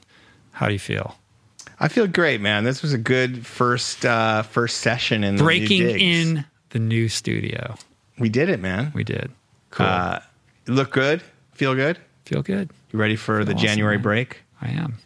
How 0.52 0.66
do 0.66 0.72
you 0.72 0.78
feel? 0.78 1.16
I 1.80 1.88
feel 1.88 2.06
great, 2.06 2.40
man. 2.40 2.64
This 2.64 2.82
was 2.82 2.92
a 2.92 2.98
good 2.98 3.46
first 3.46 4.04
uh, 4.04 4.42
first 4.42 4.78
session 4.78 5.24
in 5.24 5.36
breaking 5.36 5.82
in 5.82 6.44
the 6.70 6.78
new 6.78 7.08
studio. 7.08 7.76
We 8.18 8.28
did 8.28 8.48
it, 8.48 8.60
man. 8.60 8.92
We 8.94 9.04
did. 9.04 9.30
Cool. 9.70 9.86
Uh, 9.86 10.20
look 10.66 10.90
good. 10.92 11.22
Feel 11.52 11.74
good. 11.74 11.98
Feel 12.24 12.42
good. 12.42 12.70
You 12.92 12.98
ready 12.98 13.16
for 13.16 13.44
the 13.44 13.54
awesome, 13.54 13.66
January 13.66 13.96
man. 13.96 14.02
break? 14.02 14.38
I 14.60 14.70
am. 14.70 14.98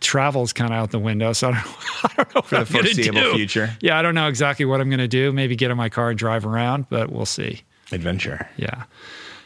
Travel's 0.00 0.52
kind 0.52 0.70
of 0.72 0.76
out 0.78 0.90
the 0.90 0.98
window, 0.98 1.32
so 1.32 1.48
I 1.48 1.52
don't, 1.52 1.66
I 2.04 2.14
don't 2.16 2.34
know 2.34 2.42
For 2.42 2.54
the 2.56 2.60
what 2.60 2.68
I'm 2.68 2.72
gonna 2.72 2.84
foreseeable 2.84 3.20
do. 3.20 3.34
future. 3.34 3.76
Yeah, 3.80 3.98
I 3.98 4.02
don't 4.02 4.14
know 4.14 4.28
exactly 4.28 4.64
what 4.64 4.80
I'm 4.80 4.88
going 4.88 4.98
to 5.00 5.08
do. 5.08 5.32
Maybe 5.32 5.56
get 5.56 5.70
in 5.70 5.76
my 5.76 5.88
car 5.88 6.10
and 6.10 6.18
drive 6.18 6.46
around, 6.46 6.86
but 6.90 7.10
we'll 7.10 7.26
see. 7.26 7.62
Adventure. 7.92 8.48
Yeah. 8.56 8.84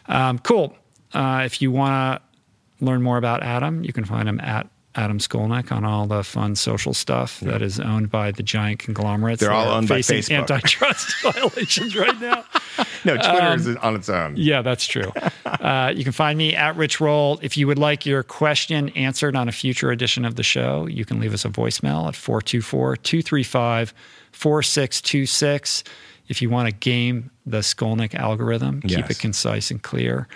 Um, 0.07 0.39
cool. 0.39 0.75
Uh, 1.13 1.43
if 1.45 1.61
you 1.63 1.71
want 1.71 2.21
to 2.81 2.85
learn 2.85 3.03
more 3.03 3.19
about 3.19 3.43
Adam, 3.43 3.85
you 3.85 3.93
can 3.93 4.05
find 4.05 4.29
him 4.29 4.41
at 4.41 4.69
Adam 4.97 5.19
Skolnick 5.19 5.71
on 5.71 5.85
all 5.85 6.07
the 6.07 6.25
fun 6.25 6.57
social 6.57 6.93
stuff 6.93 7.39
that 7.41 7.63
is 7.63 7.79
owned 7.79 8.11
by 8.11 8.33
the 8.33 8.43
giant 8.43 8.81
conglomerates. 8.81 9.41
They're 9.41 9.53
all 9.53 9.69
owned 9.69 9.89
by 9.89 10.03
facing 10.03 10.37
Facebook. 10.39 10.51
antitrust 10.51 11.23
violations 11.23 11.95
right 11.97 12.21
now. 12.21 12.45
No, 13.05 13.17
Twitter 13.17 13.41
Um, 13.41 13.59
is 13.59 13.77
on 13.77 13.95
its 13.97 14.09
own. 14.11 14.35
Yeah, 14.37 14.61
that's 14.61 14.87
true. 14.87 15.11
Uh, 15.47 15.91
you 15.95 16.03
can 16.05 16.13
find 16.13 16.37
me 16.37 16.55
at 16.55 16.77
Rich 16.77 17.01
Roll. 17.01 17.39
If 17.43 17.57
you 17.57 17.67
would 17.67 17.79
like 17.79 18.05
your 18.05 18.23
question 18.23 18.91
answered 18.91 19.37
on 19.37 19.49
a 19.49 19.53
future 19.53 19.91
edition 19.91 20.25
of 20.27 20.35
the 20.37 20.43
show, 20.43 20.87
you 20.87 21.07
can 21.07 21.19
leave 21.19 21.33
us 21.33 21.45
a 21.47 21.49
voicemail 21.49 22.09
at 22.09 22.15
424 22.15 22.97
235 22.97 23.95
4626. 24.33 25.85
If 26.29 26.41
you 26.43 26.51
want 26.51 26.69
to 26.69 26.75
game 26.75 27.31
the 27.47 27.59
Skolnick 27.59 28.15
algorithm, 28.15 28.83
keep 28.83 29.11
it 29.11 29.19
concise 29.19 29.71
and 29.71 29.83
clear. 29.83 30.29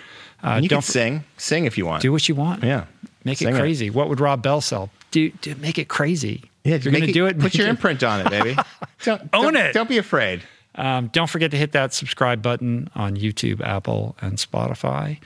Uh, 0.43 0.47
And 0.55 0.63
you 0.63 0.69
don't 0.69 0.81
can 0.83 0.91
sing. 0.91 1.23
Sing 1.37 1.65
if 1.65 1.77
you 1.77 1.85
want. 1.85 2.01
do 2.01 2.11
what 2.11 2.27
you 2.27 2.35
want. 2.35 2.63
Yeah. 2.63 2.85
Make 3.25 3.39
Sing 3.39 3.49
it 3.49 3.55
it. 3.55 3.59
crazy. 3.59 3.89
What 3.89 4.07
would 4.07 4.19
Rob 4.21 4.41
Bell 4.41 4.61
sell? 4.61 4.89
Do, 5.11 5.29
do 5.29 5.53
make 5.55 5.77
it 5.77 5.89
crazy. 5.89 6.43
Yeah, 6.63 6.77
you're 6.77 6.91
going 6.93 7.05
to 7.05 7.11
do 7.11 7.25
it, 7.25 7.37
Put 7.39 7.55
your 7.55 7.67
it- 7.67 7.71
imprint 7.71 8.03
on 8.03 8.21
it, 8.21 8.29
baby. 8.29 8.55
don't, 9.03 9.21
Own 9.33 9.53
don't- 9.53 9.55
it. 9.57 9.73
Don't 9.73 9.89
be 9.89 9.97
afraid. 9.97 10.41
Um, 10.75 11.07
don't 11.07 11.29
forget 11.29 11.51
to 11.51 11.57
hit 11.57 11.71
that 11.73 11.93
subscribe 11.93 12.41
button 12.41 12.89
on 12.95 13.15
YouTube, 13.15 13.61
Apple, 13.61 14.15
and 14.21 14.37
Spotify. 14.37 15.19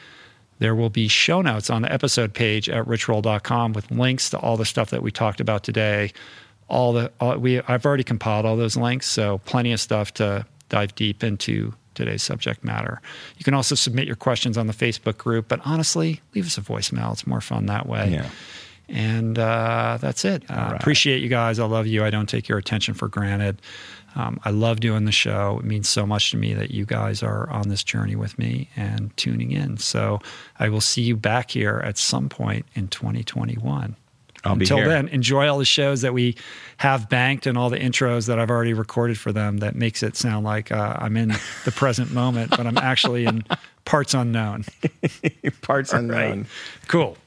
There 0.60 0.76
will 0.76 0.90
be 0.90 1.08
show 1.08 1.42
notes 1.42 1.70
on 1.70 1.82
the 1.84 1.92
episode 1.92 2.34
page 2.34 2.70
at 2.70 2.86
richroll.com 2.86 3.74
with 3.74 3.90
links 3.92 4.30
to 4.32 4.38
all 4.38 4.58
the 4.58 4.66
stuff 4.66 4.90
that 4.92 5.02
we 5.02 5.10
talked 5.12 5.40
about 5.40 5.64
today. 5.64 6.12
All 6.68 6.94
the 6.94 7.12
all, 7.20 7.38
we 7.38 7.62
I've 7.62 7.86
already 7.86 8.04
compiled 8.04 8.46
all 8.46 8.58
those 8.58 8.76
links, 8.78 9.08
so 9.08 9.40
plenty 9.46 9.72
of 9.72 9.80
stuff 9.80 10.14
to 10.16 10.46
dive 10.68 10.94
deep 10.96 11.24
into 11.24 11.74
today's 12.00 12.24
subject 12.24 12.64
matter. 12.64 13.02
You 13.38 13.44
can 13.44 13.54
also 13.54 13.76
submit 13.76 14.08
your 14.08 14.16
questions 14.16 14.58
on 14.58 14.68
the 14.68 14.74
Facebook 14.74 15.18
group, 15.18 15.48
but 15.48 15.60
honestly, 15.66 16.22
leave 16.34 16.46
us 16.46 16.58
a 16.58 16.62
voicemail. 16.62 17.12
It's 17.12 17.28
more 17.28 17.42
fun 17.42 17.66
that 17.68 17.88
way. 17.88 18.10
Yeah. 18.12 18.30
And 18.88 19.38
uh, 19.38 20.00
that's 20.02 20.26
it. 20.26 20.44
Uh, 20.50 20.74
Appreciate 20.80 21.22
you 21.22 21.30
guys. 21.30 21.60
I 21.60 21.66
love 21.66 21.86
you. 21.86 22.04
I 22.04 22.10
don't 22.10 22.28
take 22.28 22.48
your 22.48 22.58
attention 22.58 22.96
for 22.96 23.08
granted. 23.08 23.62
Um, 24.16 24.40
I 24.44 24.50
love 24.50 24.80
doing 24.80 25.06
the 25.06 25.12
show. 25.12 25.60
It 25.60 25.66
means 25.66 25.88
so 25.88 26.06
much 26.06 26.32
to 26.32 26.38
me 26.38 26.56
that 26.56 26.72
you 26.72 26.86
guys 26.86 27.22
are 27.22 27.48
on 27.52 27.70
this 27.70 27.84
journey 27.84 28.16
with 28.16 28.40
me 28.40 28.70
and 28.76 29.16
tuning 29.18 29.52
in. 29.52 29.78
So 29.78 30.20
I 30.58 30.70
will 30.70 30.82
see 30.82 31.04
you 31.04 31.16
back 31.16 31.52
here 31.52 31.82
at 31.86 31.98
some 31.98 32.30
point 32.30 32.66
in 32.74 32.88
2021. 32.88 33.96
I'll 34.44 34.54
Until 34.54 34.78
then, 34.78 35.08
enjoy 35.10 35.48
all 35.50 35.58
the 35.58 35.66
shows 35.66 36.02
that 36.02 36.14
we 36.14 36.36
have 36.78 37.10
banked 37.10 37.46
and 37.46 37.58
all 37.58 37.70
the 37.70 37.78
intros 37.78 38.28
that 38.28 38.40
I've 38.40 38.50
already 38.50 38.74
recorded 38.74 39.18
for 39.18 39.32
them. 39.34 39.58
That 39.58 39.76
makes 39.76 40.02
it 40.02 40.16
sound 40.16 40.46
like 40.46 40.72
uh, 40.72 40.96
I'm 40.98 41.18
in 41.18 41.30
the 41.66 41.72
present 41.72 42.12
moment, 42.12 42.52
but 42.52 42.66
I'm 42.66 42.78
actually 42.78 43.26
in 43.26 43.44
parts 43.86 44.14
unknown. 44.14 44.66
Parts 45.62 45.94
unknown. 45.94 46.48
Cool. 46.88 47.18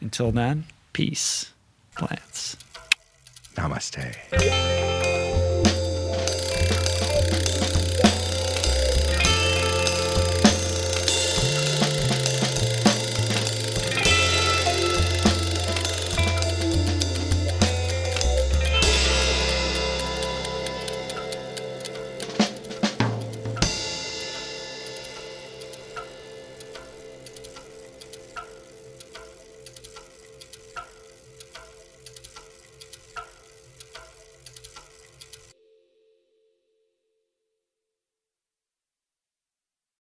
Until 0.00 0.30
then, 0.30 0.64
peace. 0.92 1.52
Plants. 1.96 2.56
Namaste. 3.54 5.07